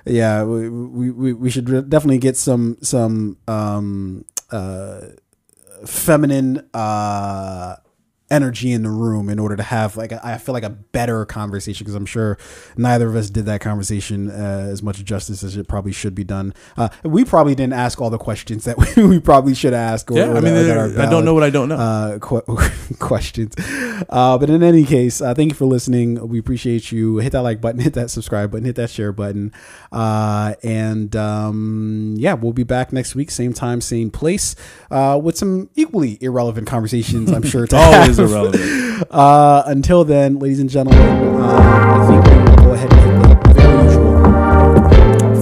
yeah, 0.04 0.44
we, 0.44 0.68
we, 1.10 1.32
we- 1.32 1.50
should 1.50 1.66
definitely 1.90 2.18
get 2.18 2.36
some 2.36 2.76
some 2.82 3.36
um, 3.48 4.24
uh, 4.52 5.00
feminine 5.84 6.68
uh, 6.72 7.74
energy 8.30 8.72
in 8.72 8.82
the 8.82 8.90
room 8.90 9.28
in 9.28 9.38
order 9.38 9.56
to 9.56 9.62
have 9.62 9.96
like 9.96 10.12
a, 10.12 10.24
I 10.24 10.38
feel 10.38 10.52
like 10.52 10.62
a 10.62 10.70
better 10.70 11.24
conversation 11.24 11.84
because 11.84 11.94
I'm 11.94 12.06
sure 12.06 12.38
neither 12.76 13.08
of 13.08 13.16
us 13.16 13.28
did 13.28 13.46
that 13.46 13.60
conversation 13.60 14.30
uh, 14.30 14.68
as 14.70 14.82
much 14.82 15.04
justice 15.04 15.42
as 15.42 15.56
it 15.56 15.66
probably 15.66 15.92
should 15.92 16.14
be 16.14 16.24
done. 16.24 16.54
Uh, 16.76 16.88
we 17.02 17.24
probably 17.24 17.54
didn't 17.54 17.72
ask 17.72 18.00
all 18.00 18.10
the 18.10 18.18
questions 18.18 18.64
that 18.64 18.78
we, 18.78 19.04
we 19.06 19.18
probably 19.18 19.54
should 19.54 19.74
ask. 19.74 20.10
Or, 20.10 20.16
Yeah, 20.16 20.28
or 20.28 20.36
I 20.36 20.40
mean, 20.40 20.54
that 20.54 20.76
are 20.76 21.00
I 21.00 21.10
don't 21.10 21.24
know 21.24 21.34
what 21.34 21.42
I 21.42 21.50
don't 21.50 21.68
know. 21.68 21.76
Uh, 21.76 22.18
qu- 22.18 22.42
questions, 22.98 23.54
uh, 24.08 24.38
but 24.38 24.48
in 24.48 24.62
any 24.62 24.84
case, 24.84 25.20
uh, 25.20 25.34
thank 25.34 25.50
you 25.50 25.56
for 25.56 25.66
listening. 25.66 26.28
We 26.28 26.38
appreciate 26.38 26.92
you. 26.92 27.18
Hit 27.18 27.32
that 27.32 27.42
like 27.42 27.60
button, 27.60 27.80
hit 27.88 27.94
that 27.94 28.10
subscribe 28.10 28.52
button, 28.52 28.64
hit 28.64 28.76
that 28.76 28.90
share 28.90 29.12
button, 29.12 29.52
uh, 29.90 30.54
and 30.62 31.14
um, 31.16 32.14
yeah, 32.16 32.34
we'll 32.34 32.52
be 32.52 32.64
back 32.64 32.92
next 32.92 33.14
week, 33.14 33.30
same 33.30 33.52
time, 33.52 33.80
same 33.80 34.10
place, 34.10 34.54
uh, 34.90 35.20
with 35.22 35.36
some 35.36 35.68
equally 35.74 36.18
irrelevant 36.20 36.68
conversations. 36.68 37.32
I'm 37.32 37.42
sure 37.42 37.66
to 37.66 37.76
Always. 37.76 38.19
Irrelevant. 38.24 38.88
Uh, 39.10 39.62
until 39.66 40.04
then, 40.04 40.38
ladies 40.38 40.60
and 40.60 40.68
gentlemen, 40.68 41.00
uh, 41.00 41.56
I 41.56 42.06
think 42.06 42.22
we'll 42.26 42.56
go 42.66 42.72
ahead 42.74 42.92
and 42.92 43.00
hit 43.00 43.14
the 43.42 43.54
very 43.54 43.84
usual. 43.84 44.12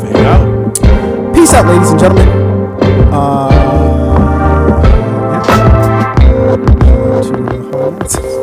Fade 0.01 0.25
out. 0.25 1.35
Peace 1.35 1.53
out, 1.55 1.67
ladies 1.67 1.91
and 1.91 1.99
gentlemen. 1.99 2.29
Uh, 3.13 3.49
yeah. 6.23 6.57
To 7.23 7.33
the 7.33 7.59
heart. 7.73 8.38